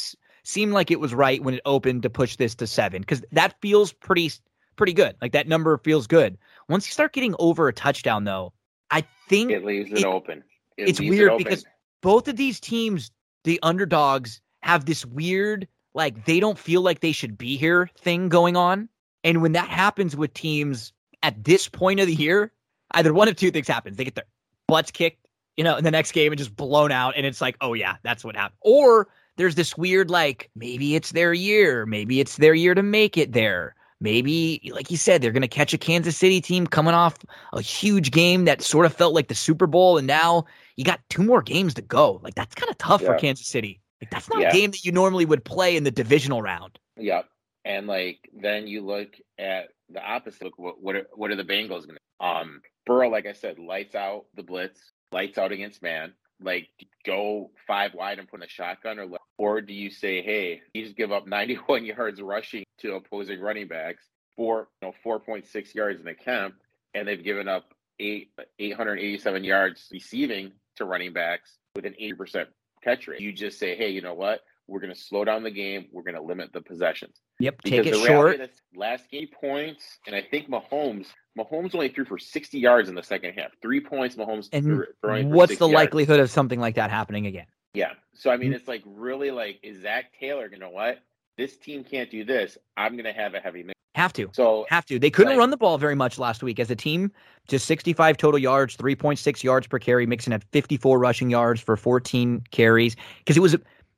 seemed 0.44 0.74
like 0.74 0.92
it 0.92 1.00
was 1.00 1.13
right 1.13 1.44
when 1.44 1.56
it 1.56 1.62
opened 1.65 2.03
to 2.03 2.10
push 2.10 2.36
this 2.36 2.56
to 2.56 2.68
seven 2.68 3.01
because 3.01 3.24
that 3.32 3.56
feels 3.62 3.94
pretty 3.94 4.32
pretty 4.75 4.94
good. 4.94 5.15
Like 5.22 5.32
that 5.34 5.48
number 5.48 5.77
feels 5.77 6.08
good. 6.08 6.38
Once 6.68 6.88
you 6.88 6.92
start 6.92 7.13
getting 7.13 7.36
over 7.39 7.68
a 7.68 7.74
touchdown 7.74 8.24
though 8.24 8.53
i 8.92 9.03
think 9.27 9.51
it 9.51 9.65
leaves 9.65 9.92
it, 9.92 10.00
it 10.00 10.06
open. 10.06 10.44
It 10.77 10.89
it's 10.89 11.00
weird 11.00 11.32
it 11.32 11.34
open. 11.34 11.44
because 11.44 11.65
both 12.01 12.27
of 12.27 12.36
these 12.36 12.60
teams 12.60 13.12
the 13.44 13.60
underdogs 13.63 14.42
have 14.62 14.86
this 14.86 15.06
weird 15.06 15.68
like 15.94 16.25
they 16.25 16.39
don't 16.39 16.58
feel 16.58 16.82
like 16.82 17.01
they 17.01 17.12
should 17.12 17.38
be 17.38 17.58
here 17.58 17.89
thing 17.98 18.30
going 18.30 18.56
on 18.56 18.88
And 19.24 19.42
when 19.42 19.53
that 19.53 19.70
happens 19.70 20.15
with 20.15 20.34
teams 20.34 20.94
at 21.22 21.44
this 21.44 21.70
point 21.70 22.00
of 22.00 22.08
the 22.08 22.15
year, 22.15 22.51
either 22.92 23.13
one 23.13 23.27
of 23.27 23.36
two 23.36 23.51
things 23.51 23.68
happens. 23.68 23.98
They 23.98 24.03
get 24.03 24.15
their 24.15 24.25
butts 24.68 24.92
kicked, 24.92 25.25
you 25.56 25.63
know, 25.63 25.77
in 25.77 25.84
the 25.84 25.92
next 25.92 26.12
game 26.12 26.32
and 26.32 26.39
just 26.39 26.56
blown 26.56 26.92
out. 26.92 27.13
And 27.15 27.25
it's 27.25 27.42
like, 27.42 27.56
oh, 27.62 27.74
yeah, 27.74 27.96
that's 28.03 28.24
what 28.24 28.36
happened. 28.36 28.58
Or 28.62 29.08
there's 29.38 29.56
this 29.56 29.77
weird, 29.77 30.10
like, 30.10 30.50
maybe 30.56 30.96
it's 30.96 31.12
their 31.12 31.34
year. 31.34 31.86
Maybe 31.86 32.20
it's 32.20 32.38
their 32.38 32.53
year 32.53 32.75
to 32.75 32.84
make 32.84 33.18
it 33.18 33.32
there. 33.32 33.75
Maybe, 34.01 34.70
like 34.74 34.92
you 34.92 34.98
said, 34.98 35.22
they're 35.22 35.32
going 35.32 35.44
to 35.44 35.48
catch 35.48 35.74
a 35.74 35.77
Kansas 35.77 36.18
City 36.18 36.42
team 36.42 36.68
coming 36.68 36.94
off 36.94 37.18
a 37.53 37.62
huge 37.62 38.12
game 38.12 38.44
that 38.46 38.62
sort 38.62 38.86
of 38.86 38.94
felt 38.94 39.13
like 39.13 39.30
the 39.30 39.36
Super 39.36 39.65
Bowl. 39.65 39.98
And 39.98 40.06
now 40.06 40.46
you 40.75 40.84
got 40.84 41.00
two 41.10 41.24
more 41.24 41.42
games 41.42 41.75
to 41.75 41.82
go. 41.82 42.20
Like, 42.22 42.36
that's 42.36 42.53
kind 42.53 42.70
of 42.70 42.77
tough 42.77 43.01
yeah. 43.01 43.08
for 43.08 43.18
Kansas 43.18 43.48
City. 43.48 43.80
Like, 44.01 44.12
that's 44.12 44.27
not 44.27 44.42
yeah. 44.42 44.50
a 44.50 44.51
game 44.51 44.72
that 44.72 44.84
you 44.84 44.92
normally 44.92 45.24
would 45.24 45.46
play 45.46 45.77
in 45.77 45.86
the 45.86 45.92
divisional 45.92 46.42
round. 46.42 46.77
Yep. 46.98 47.30
And 47.65 47.88
like 47.88 48.29
then 48.34 48.67
you 48.67 48.82
look 48.82 49.10
at 49.39 49.70
the 49.89 50.01
opposite. 50.01 50.43
Look, 50.43 50.60
what 50.60 50.82
what 50.82 50.96
are, 50.96 51.08
what 51.13 51.32
are 51.32 51.36
the 51.36 51.43
Bengals 51.43 51.86
going 51.86 51.98
to? 51.98 52.25
Um, 52.25 52.62
Burrow, 52.86 53.10
like 53.10 53.25
I 53.25 53.34
said, 53.34 53.60
lights 53.60 53.96
out 53.96 54.25
the 54.36 54.43
blitz, 54.43 54.79
lights 55.12 55.38
out 55.38 55.51
against 55.51 55.82
man. 55.82 56.13
Like 56.41 56.67
go 57.05 57.51
five 57.67 57.93
wide 57.93 58.20
and 58.20 58.27
put 58.27 58.41
in 58.41 58.46
a 58.46 58.50
shotgun, 58.50 59.00
or 59.00 59.08
or 59.38 59.62
do 59.62 59.74
you 59.74 59.89
say, 59.89 60.22
hey, 60.22 60.62
you 60.74 60.84
just 60.84 60.98
give 60.98 61.12
up 61.12 61.27
91 61.27 61.86
yards 61.86 62.22
rushing 62.22 62.63
to 62.79 62.96
opposing 62.96 63.39
running 63.39 63.67
backs, 63.67 64.03
four 64.36 64.67
you 64.82 64.89
know 64.89 64.93
4.6 65.05 65.75
yards 65.75 66.01
in 66.01 66.08
a 66.08 66.15
camp, 66.15 66.55
and 66.93 67.08
they've 67.08 67.24
given 67.24 67.48
up 67.48 67.65
eight 68.00 68.32
887 68.60 69.43
yards 69.43 69.88
receiving 69.91 70.51
to 70.77 70.86
running 70.86 71.13
backs 71.13 71.58
with 71.75 71.86
an 71.86 71.96
80% 72.01 72.48
catch 72.84 73.08
rate. 73.08 73.22
You 73.22 73.32
just 73.32 73.60
say, 73.60 73.75
hey, 73.75 73.89
you 73.89 74.01
know 74.01 74.13
what? 74.13 74.41
We're 74.74 74.80
going 74.80 74.94
to 74.94 75.00
slow 75.00 75.24
down 75.24 75.44
the 75.44 75.51
game. 75.51 75.86
We're 75.92 76.01
going 76.01 76.15
to 76.15 76.22
limit 76.22 76.51
the 76.51 76.62
possessions. 76.62 77.22
Yep, 77.39 77.58
because 77.63 77.86
take 77.86 77.94
it 77.94 78.08
short. 78.08 78.42
Last 78.75 79.10
game 79.12 79.27
points, 79.39 80.00
and 80.08 80.15
I 80.15 80.22
think 80.24 80.50
Mahomes 80.50 81.06
Mahomes 81.38 81.75
only 81.75 81.89
threw 81.89 82.06
for 82.06 82.18
60 82.18 82.60
yards 82.60 82.89
in 82.89 82.96
the 82.96 83.03
second 83.03 83.34
half. 83.34 83.51
Three 83.62 83.80
points, 83.80 84.15
Mahomes 84.15 84.50
and 84.51 85.32
what's 85.32 85.58
the 85.58 85.68
likelihood 85.68 86.20
of 86.20 86.32
something 86.32 86.60
like 86.60 86.75
that 86.75 86.89
happening 86.89 87.27
again? 87.27 87.46
Yeah. 87.75 87.92
So 88.15 88.32
I 88.32 88.38
mean, 88.38 88.50
mm-hmm. 88.50 88.56
it's 88.56 88.68
like 88.68 88.82
really 88.86 89.30
like 89.30 89.60
is 89.62 89.82
Zac 89.82 90.06
Taylor? 90.20 90.50
You 90.51 90.58
know 90.58 90.72
what? 90.72 91.00
This 91.38 91.58
team 91.58 91.84
can't 91.84 92.10
do 92.10 92.25
this. 92.25 92.58
I'm 92.75 92.94
going 92.94 93.06
to 93.06 93.13
have 93.13 93.36
a 93.36 93.39
heavy 93.39 93.62
mix. 93.62 93.80
Have 93.96 94.13
to. 94.13 94.30
So 94.34 94.65
have 94.70 94.86
to. 94.88 94.98
They 94.98 95.12
couldn't 95.12 95.34
like, 95.34 95.39
run 95.39 95.51
the 95.51 95.58
ball 95.58 95.77
very 95.77 95.94
much 95.94 96.18
last 96.18 96.42
week 96.42 96.60
as 96.60 96.72
a 96.72 96.75
team. 96.75 97.12
Just 97.48 97.65
65 97.68 98.18
total 98.18 98.39
yards, 98.39 98.75
3.6 98.75 99.44
yards 99.44 99.68
per 99.68 99.77
carry. 99.77 100.08
Mixon 100.08 100.32
had 100.32 100.44
54 100.46 100.98
rushing 100.98 101.30
yards 101.30 101.62
for 101.62 101.77
14 101.77 102.44
carries 102.50 102.96
because 103.19 103.38
it 103.38 103.41
was 103.41 103.56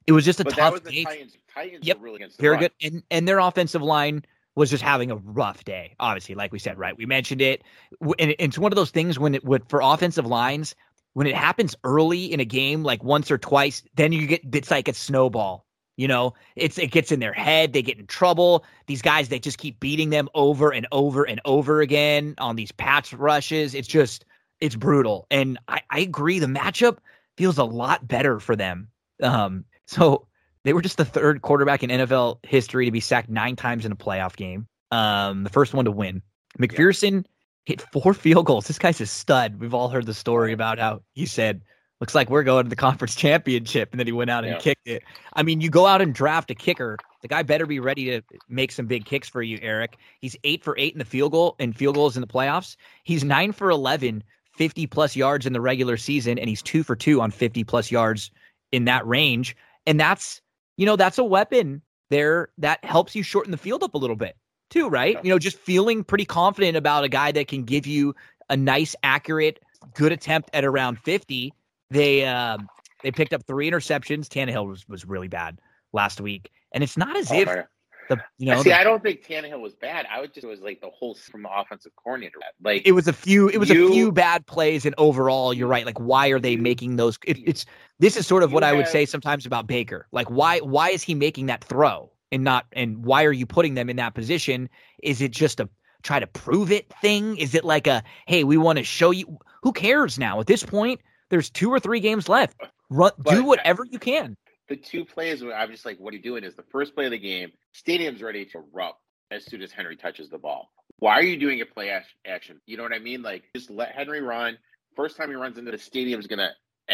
it 0.08 0.12
was 0.12 0.26
just 0.26 0.39
a 0.39 0.44
tough 0.44 0.84
game. 0.84 1.06
Titans, 1.06 1.38
Titans 1.54 1.86
yep, 1.86 1.98
really 2.02 2.26
very 2.39 2.58
good. 2.58 2.72
And 2.82 3.04
and 3.12 3.28
their 3.28 3.39
offensive 3.39 3.82
line 3.82 4.24
was 4.56 4.70
just 4.70 4.84
having 4.84 5.12
a 5.12 5.15
rough 5.18 5.63
day. 5.65 5.96
Obviously, 6.00 6.36
like 6.36 6.52
we 6.52 6.60
said, 6.60 6.78
right? 6.78 6.98
We 6.98 7.06
mentioned 7.06 7.41
it, 7.41 7.63
and 8.02 8.36
it's 8.39 8.58
one 8.58 8.72
of 8.72 8.76
those 8.76 8.91
things 8.91 9.20
when 9.20 9.36
it 9.36 9.44
would 9.44 9.68
for 9.70 9.82
offensive 9.82 10.26
lines 10.26 10.76
when 11.15 11.28
it 11.28 11.36
happens 11.36 11.78
early 11.86 12.26
in 12.26 12.41
a 12.41 12.46
game, 12.46 12.84
like 12.84 13.02
once 13.02 13.32
or 13.32 13.38
twice, 13.38 13.82
then 13.96 14.12
you 14.12 14.28
get 14.28 14.41
it's 14.54 14.70
like 14.70 14.89
a 14.89 14.94
snowball. 14.94 15.65
You 15.96 16.10
know, 16.10 16.34
it's 16.58 16.78
it 16.78 16.91
gets 16.91 17.10
in 17.10 17.22
their 17.22 17.32
head. 17.32 17.72
They 17.72 17.82
get 17.82 17.98
in 17.98 18.06
trouble. 18.06 18.65
These 18.86 19.02
guys, 19.02 19.30
they 19.30 19.39
just 19.39 19.58
keep 19.58 19.80
beating 19.80 20.10
them 20.10 20.28
over 20.36 20.74
and 20.74 20.86
over 20.91 21.24
and 21.24 21.39
over 21.46 21.80
again 21.80 22.36
on 22.38 22.58
these 22.58 22.74
patch 22.74 23.13
rushes. 23.13 23.74
It's 23.74 23.88
just 23.88 24.26
it's 24.60 24.76
brutal. 24.76 25.26
And 25.32 25.58
I, 25.70 25.82
I 25.89 26.00
agree. 26.00 26.39
The 26.39 26.48
matchup 26.48 26.98
feels 27.38 27.58
a 27.58 27.63
lot 27.63 28.06
better 28.06 28.41
for 28.41 28.58
them. 28.58 28.89
Um, 29.24 29.63
so 29.86 30.28
they 30.63 30.74
were 30.74 30.82
just 30.82 30.98
the 30.98 31.06
third 31.06 31.41
quarterback 31.41 31.84
in 31.84 31.89
NFL 31.89 32.39
history 32.43 32.86
to 32.86 32.91
be 32.91 33.00
sacked 33.00 33.30
nine 33.30 33.56
times 33.56 33.86
in 33.86 33.91
a 33.91 33.95
playoff 33.95 34.36
game. 34.36 34.67
Um, 34.91 35.43
the 35.43 35.50
first 35.50 35.74
one 35.74 35.86
to 35.86 35.91
win. 35.91 36.21
McPherson 36.60 37.26
hit 37.65 37.82
four 37.93 38.13
field 38.15 38.45
goals. 38.45 38.67
This 38.67 38.80
guy's 38.80 39.00
a 39.02 39.06
stud. 39.06 39.60
We've 39.60 39.74
all 39.74 39.89
heard 39.89 40.06
the 40.06 40.13
story 40.13 40.54
about 40.54 40.80
how 40.80 41.02
he 41.13 41.26
said, 41.26 41.62
"Looks 42.02 42.15
like 42.15 42.30
we're 42.30 42.43
going 42.43 42.65
to 42.65 42.69
the 42.69 42.76
conference 42.88 43.15
championship," 43.15 43.91
and 43.91 44.00
then 44.00 44.08
he 44.08 44.13
went 44.13 44.32
out 44.32 44.43
and 44.43 44.54
yeah. 44.54 44.60
kicked 44.60 44.88
it. 44.88 45.04
I 45.34 45.43
mean, 45.43 45.62
you 45.62 45.69
go 45.69 45.86
out 45.86 46.02
and 46.02 46.13
draft 46.13 46.50
a 46.52 46.56
kicker. 46.56 46.98
The 47.21 47.28
guy 47.28 47.43
better 47.43 47.65
be 47.65 47.80
ready 47.80 48.06
to 48.06 48.21
make 48.50 48.71
some 48.71 48.86
big 48.86 49.06
kicks 49.06 49.30
for 49.30 49.41
you, 49.41 49.60
Eric. 49.62 49.98
He's 50.19 50.36
eight 50.43 50.63
for 50.63 50.76
eight 50.78 50.93
in 50.93 51.00
the 51.00 51.06
field 51.06 51.32
goal 51.32 51.56
and 51.60 51.76
field 51.76 51.95
goals 51.95 52.17
in 52.17 52.21
the 52.21 52.28
playoffs. 52.28 52.76
He's 53.04 53.24
nine 53.24 53.52
for 53.52 53.71
11, 53.71 54.24
50 54.56 54.88
plus 54.88 55.15
yards 55.15 55.45
in 55.45 55.54
the 55.54 55.62
regular 55.62 55.98
season, 55.98 56.38
and 56.38 56.48
he's 56.48 56.62
two 56.62 56.84
for 56.84 56.95
two 56.95 57.21
on 57.21 57.32
50 57.32 57.63
plus 57.63 57.91
yards 57.91 58.32
in 58.71 58.86
that 58.86 59.06
range. 59.08 59.56
And 59.86 60.00
that's, 60.00 60.41
you 60.78 60.86
know, 60.86 60.95
that's 60.95 61.17
a 61.17 61.24
weapon 61.24 61.82
there 62.10 62.50
that 62.58 62.84
helps 62.84 63.15
you 63.15 63.24
shorten 63.24 63.52
the 63.52 63.58
field 63.58 63.84
up 63.84 63.93
a 63.93 63.98
little 63.98 64.15
bit 64.15 64.36
too, 64.69 64.89
right? 64.89 65.17
You 65.24 65.30
know, 65.30 65.39
just 65.39 65.58
feeling 65.58 66.04
pretty 66.04 66.26
confident 66.26 66.78
about 66.78 67.04
a 67.04 67.10
guy 67.10 67.32
that 67.32 67.48
can 67.48 67.63
give 67.63 67.88
you 67.88 68.15
a 68.50 68.58
nice, 68.58 68.95
accurate, 69.04 69.60
good 69.93 70.12
attempt 70.12 70.50
at 70.54 70.65
around 70.65 71.00
50. 71.00 71.54
They 71.89 72.26
um 72.26 72.67
they 73.04 73.12
picked 73.12 73.34
up 73.34 73.45
three 73.45 73.69
interceptions. 73.69 74.28
Tannehill 74.28 74.67
was 74.67 74.88
was 74.88 75.06
really 75.06 75.28
bad 75.28 75.60
last 75.93 76.19
week. 76.19 76.52
And 76.71 76.84
it's 76.84 76.98
not 76.98 77.15
as 77.15 77.32
oh, 77.32 77.36
if 77.36 77.65
the 78.10 78.20
you 78.38 78.48
know 78.48 78.62
see, 78.62 78.70
the, 78.70 78.80
I 78.80 78.84
don't 78.84 79.02
think 79.02 79.26
Tannehill 79.26 79.60
was 79.60 79.74
bad. 79.74 80.06
I 80.12 80.22
would 80.22 80.34
just 80.34 80.44
it 80.44 80.48
was 80.48 80.62
like 80.62 80.82
the 80.82 80.89
whole 80.89 81.15
from 81.15 81.44
the 81.44 81.50
offensive 81.50 81.91
coordinator. 81.96 82.38
Like 82.62 82.84
it 82.86 82.91
was 82.91 83.08
a 83.08 83.13
few, 83.13 83.48
it 83.50 83.58
was 83.58 83.70
you, 83.70 83.88
a 83.88 83.91
few 83.91 84.12
bad 84.12 84.46
plays, 84.46 84.86
and 84.86 84.96
overall, 84.98 85.54
you're 85.54 85.68
right. 85.68 85.86
Like 85.86 86.00
why 86.00 86.30
are 86.30 86.39
they 86.39 86.56
making 86.56 86.96
those? 86.96 87.18
It, 87.26 87.38
it's 87.46 87.65
this 88.00 88.18
is 88.18 88.28
sort 88.28 88.44
of 88.44 88.54
what 88.54 88.63
have, 88.63 88.74
I 88.74 88.78
would 88.78 88.88
say 88.88 89.06
sometimes 89.06 89.46
about 89.46 89.68
Baker. 89.68 90.08
Like 90.12 90.30
why 90.30 90.60
why 90.60 90.89
is 90.89 91.04
he 91.04 91.15
making 91.15 91.48
that 91.48 91.63
throw 91.63 92.12
and 92.32 92.44
not 92.44 92.65
and 92.74 93.06
why 93.06 93.24
are 93.24 93.34
you 93.34 93.46
putting 93.46 93.74
them 93.74 93.89
in 93.89 93.98
that 93.98 94.13
position? 94.13 94.70
Is 95.02 95.22
it 95.22 95.32
just 95.32 95.60
a 95.60 95.70
try 96.04 96.20
to 96.20 96.28
prove 96.28 96.72
it 96.72 96.91
thing? 97.02 97.38
Is 97.38 97.56
it 97.56 97.65
like 97.65 97.88
a 97.88 98.04
hey, 98.28 98.44
we 98.44 98.58
want 98.58 98.78
to 98.78 98.84
show 98.84 99.12
you? 99.12 99.39
Who 99.63 99.72
cares 99.72 100.20
now? 100.20 100.39
At 100.39 100.48
this 100.48 100.63
point, 100.63 101.02
there's 101.30 101.50
two 101.50 101.72
or 101.72 101.80
three 101.80 102.00
games 102.00 102.30
left. 102.30 102.60
Run, 102.89 103.12
do 103.26 103.44
whatever 103.44 103.84
you 103.84 103.98
can 103.98 104.38
the 104.67 104.75
two 104.75 105.06
plays 105.06 105.43
where 105.43 105.56
I'm 105.56 105.71
just 105.71 105.86
like, 105.86 105.97
what 105.99 106.13
are 106.13 106.17
you 106.17 106.23
doing? 106.23 106.43
Is 106.43 106.56
the 106.56 106.63
first 106.71 106.95
play 106.95 107.06
of 107.06 107.12
the 107.12 107.19
game, 107.19 107.51
stadium's 107.73 108.21
ready 108.21 108.45
to 108.45 108.63
erupt 108.73 108.99
as 109.32 109.45
soon 109.45 109.62
as 109.62 109.71
Henry 109.71 109.95
touches 109.95 110.30
the 110.30 110.38
ball. 110.38 110.69
Why 110.99 111.13
are 111.13 111.23
you 111.23 111.38
doing 111.38 111.62
a 111.62 111.65
play 111.65 111.91
action? 112.25 112.62
You 112.65 112.78
know 112.78 112.84
what 112.84 112.93
I 112.93 112.99
mean? 112.99 113.21
Like, 113.21 113.43
just 113.56 113.69
let 113.69 113.93
Henry 113.93 114.21
run. 114.21 114.58
First 114.95 115.17
time 115.17 115.30
he 115.30 115.36
runs 115.36 115.58
into 115.58 115.71
the 115.71 115.78
stadium's 115.78 116.28
gonna 116.28 116.51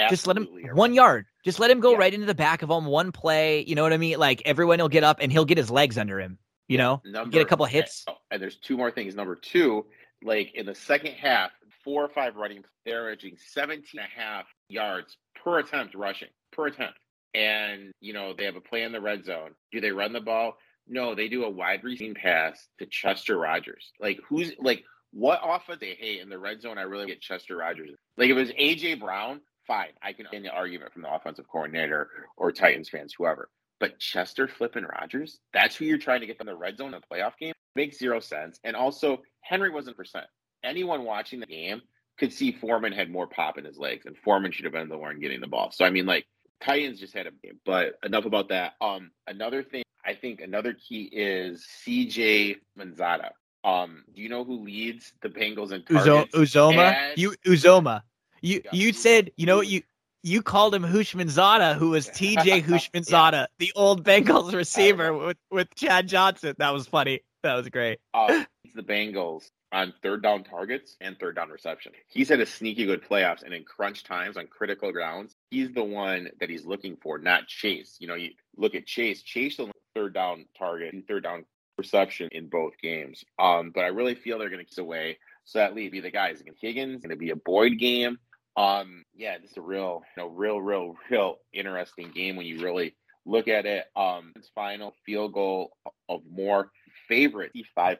just 0.09 0.27
let 0.27 0.37
him 0.37 0.47
one 0.73 0.93
yard. 0.93 1.25
Just 1.43 1.59
let 1.59 1.69
him 1.69 1.79
go 1.79 1.91
yeah. 1.91 1.97
right 1.97 2.13
into 2.13 2.25
the 2.25 2.35
back 2.35 2.61
of 2.61 2.69
him. 2.69 2.85
One 2.85 3.11
play. 3.11 3.63
You 3.65 3.75
know 3.75 3.83
what 3.83 3.93
I 3.93 3.97
mean? 3.97 4.19
Like 4.19 4.41
everyone 4.45 4.79
will 4.79 4.89
get 4.89 5.03
up 5.03 5.17
and 5.19 5.31
he'll 5.31 5.45
get 5.45 5.57
his 5.57 5.69
legs 5.69 5.97
under 5.97 6.19
him. 6.19 6.37
You 6.67 6.77
know, 6.77 7.01
Number, 7.03 7.31
get 7.31 7.41
a 7.41 7.45
couple 7.45 7.65
hits. 7.65 8.05
And, 8.07 8.15
and 8.31 8.41
there's 8.41 8.57
two 8.57 8.77
more 8.77 8.91
things. 8.91 9.15
Number 9.15 9.35
two, 9.35 9.85
like 10.23 10.53
in 10.55 10.65
the 10.65 10.75
second 10.75 11.13
half, 11.13 11.51
four 11.83 12.05
or 12.05 12.09
five 12.09 12.37
running, 12.37 12.63
they're 12.85 13.01
averaging 13.01 13.35
17 13.49 13.83
and 13.93 14.01
a 14.01 14.21
half 14.21 14.45
yards 14.69 15.17
per 15.43 15.59
attempt 15.59 15.95
rushing 15.95 16.29
per 16.51 16.67
attempt 16.67 16.97
and 17.33 17.91
you 18.01 18.13
know 18.13 18.33
they 18.33 18.45
have 18.45 18.55
a 18.55 18.61
play 18.61 18.83
in 18.83 18.91
the 18.91 19.01
red 19.01 19.25
zone. 19.25 19.51
Do 19.71 19.81
they 19.81 19.91
run 19.91 20.13
the 20.13 20.21
ball? 20.21 20.57
No, 20.87 21.15
they 21.15 21.27
do 21.27 21.43
a 21.43 21.49
wide 21.49 21.83
receiving 21.83 22.15
pass 22.15 22.67
to 22.79 22.85
Chester 22.85 23.37
Rogers. 23.37 23.91
Like 23.99 24.19
who's 24.27 24.51
like 24.59 24.83
what 25.11 25.41
offense 25.43 25.79
they 25.79 25.95
hate 25.99 26.21
in 26.21 26.29
the 26.29 26.39
red 26.39 26.61
zone? 26.61 26.77
I 26.77 26.83
really 26.83 27.07
get 27.07 27.21
Chester 27.21 27.57
Rogers. 27.57 27.91
Like 28.17 28.29
if 28.29 28.37
it 28.37 28.39
was 28.39 28.51
AJ 28.51 28.99
Brown, 28.99 29.41
fine, 29.67 29.91
I 30.01 30.13
can 30.13 30.27
end 30.33 30.45
the 30.45 30.49
argument 30.49 30.93
from 30.93 31.01
the 31.01 31.13
offensive 31.13 31.47
coordinator 31.47 32.09
or 32.37 32.51
Titans 32.51 32.89
fans, 32.89 33.13
whoever. 33.17 33.49
But 33.79 33.99
Chester 33.99 34.47
flipping 34.47 34.85
Rogers, 34.85 35.39
that's 35.53 35.75
who 35.75 35.85
you're 35.85 35.97
trying 35.97 36.21
to 36.21 36.27
get 36.27 36.37
from 36.37 36.47
the 36.47 36.55
red 36.55 36.77
zone 36.77 36.93
in 36.93 37.01
the 37.01 37.15
playoff 37.15 37.37
game. 37.39 37.53
Makes 37.75 37.97
zero 37.97 38.19
sense. 38.19 38.59
And 38.63 38.75
also, 38.75 39.21
Henry 39.41 39.69
wasn't 39.69 39.97
percent. 39.97 40.25
Anyone 40.63 41.03
watching 41.03 41.39
the 41.39 41.45
game 41.47 41.81
could 42.19 42.31
see 42.31 42.51
Foreman 42.51 42.93
had 42.93 43.09
more 43.09 43.27
pop 43.27 43.57
in 43.57 43.65
his 43.65 43.79
legs, 43.79 44.05
and 44.05 44.15
Foreman 44.17 44.51
should 44.51 44.65
have 44.65 44.73
been 44.73 44.89
the 44.89 44.97
one 44.97 45.19
getting 45.19 45.41
the 45.41 45.47
ball. 45.47 45.71
So 45.71 45.83
I 45.83 45.89
mean, 45.89 46.05
like 46.05 46.25
Titans 46.61 46.99
just 46.99 47.13
had 47.13 47.27
a 47.27 47.31
game, 47.31 47.59
but 47.65 47.93
enough 48.03 48.25
about 48.25 48.49
that. 48.49 48.73
Um, 48.81 49.11
another 49.27 49.63
thing, 49.63 49.83
I 50.05 50.13
think 50.13 50.41
another 50.41 50.73
key 50.73 51.03
is 51.11 51.65
CJ 51.85 52.57
Manzata. 52.77 53.31
Um, 53.63 54.03
do 54.15 54.21
you 54.21 54.29
know 54.29 54.43
who 54.43 54.63
leads 54.63 55.13
the 55.21 55.29
Bengals 55.29 55.71
in 55.71 55.83
targets? 55.83 56.35
Uzomah, 56.35 56.93
and... 56.93 57.17
you 57.17 57.35
Uzomah. 57.45 58.01
You 58.41 58.61
you 58.71 58.91
said 58.91 59.31
you 59.37 59.45
know 59.45 59.57
what 59.57 59.67
you 59.67 59.83
you 60.23 60.41
called 60.41 60.73
him 60.73 60.83
Houshmandzadeh, 60.83 61.75
who 61.75 61.91
was 61.91 62.07
TJ 62.09 62.63
Houshmandzadeh, 62.63 63.31
yeah. 63.31 63.45
the 63.59 63.71
old 63.75 64.03
Bengals 64.03 64.53
receiver 64.53 65.13
with 65.13 65.37
with 65.51 65.73
Chad 65.75 66.07
Johnson. 66.07 66.55
That 66.57 66.73
was 66.73 66.87
funny. 66.87 67.21
That 67.43 67.55
was 67.55 67.69
great. 67.69 67.99
Uh, 68.13 68.43
it's 68.63 68.73
the 68.75 68.83
Bengals 68.83 69.49
on 69.71 69.93
third 70.03 70.21
down 70.21 70.43
targets 70.43 70.97
and 71.01 71.17
third 71.19 71.35
down 71.35 71.49
reception. 71.49 71.93
He's 72.07 72.29
had 72.29 72.39
a 72.39 72.45
sneaky 72.45 72.85
good 72.85 73.03
playoffs, 73.03 73.43
and 73.43 73.53
in 73.53 73.63
crunch 73.63 74.03
times 74.03 74.37
on 74.37 74.47
critical 74.47 74.91
grounds, 74.91 75.35
he's 75.49 75.71
the 75.71 75.83
one 75.83 76.29
that 76.39 76.49
he's 76.49 76.65
looking 76.65 76.97
for, 76.97 77.17
not 77.17 77.47
Chase. 77.47 77.97
You 77.99 78.07
know, 78.07 78.15
you 78.15 78.31
look 78.57 78.75
at 78.75 78.85
Chase. 78.85 79.21
Chase 79.21 79.57
the 79.57 79.71
third 79.95 80.13
down 80.13 80.45
target 80.57 80.93
and 80.93 81.07
third 81.07 81.23
down 81.23 81.45
reception 81.77 82.29
in 82.31 82.47
both 82.47 82.73
games. 82.81 83.23
Um, 83.39 83.71
but 83.73 83.83
I 83.83 83.87
really 83.87 84.15
feel 84.15 84.39
they're 84.39 84.49
going 84.49 84.63
to 84.63 84.69
keep 84.69 84.83
away. 84.83 85.17
So 85.45 85.59
that 85.59 85.75
leaves 85.75 85.99
the 86.01 86.11
guys. 86.11 86.43
Higgins 86.61 87.01
going 87.01 87.09
to 87.09 87.15
be 87.15 87.31
a 87.31 87.35
Boyd 87.35 87.79
game. 87.79 88.17
Um, 88.55 89.05
yeah, 89.15 89.37
this 89.37 89.51
is 89.51 89.57
a 89.57 89.61
real, 89.61 90.03
you 90.15 90.23
know, 90.23 90.29
real, 90.29 90.61
real, 90.61 90.95
real 91.09 91.37
interesting 91.53 92.11
game 92.13 92.35
when 92.35 92.45
you 92.45 92.61
really 92.61 92.95
look 93.25 93.47
at 93.47 93.65
it. 93.65 93.85
Um, 93.95 94.33
it's 94.35 94.49
final 94.53 94.93
field 95.05 95.33
goal 95.33 95.71
of 96.09 96.21
more 96.29 96.71
favorite, 97.07 97.51
5% 97.77 97.97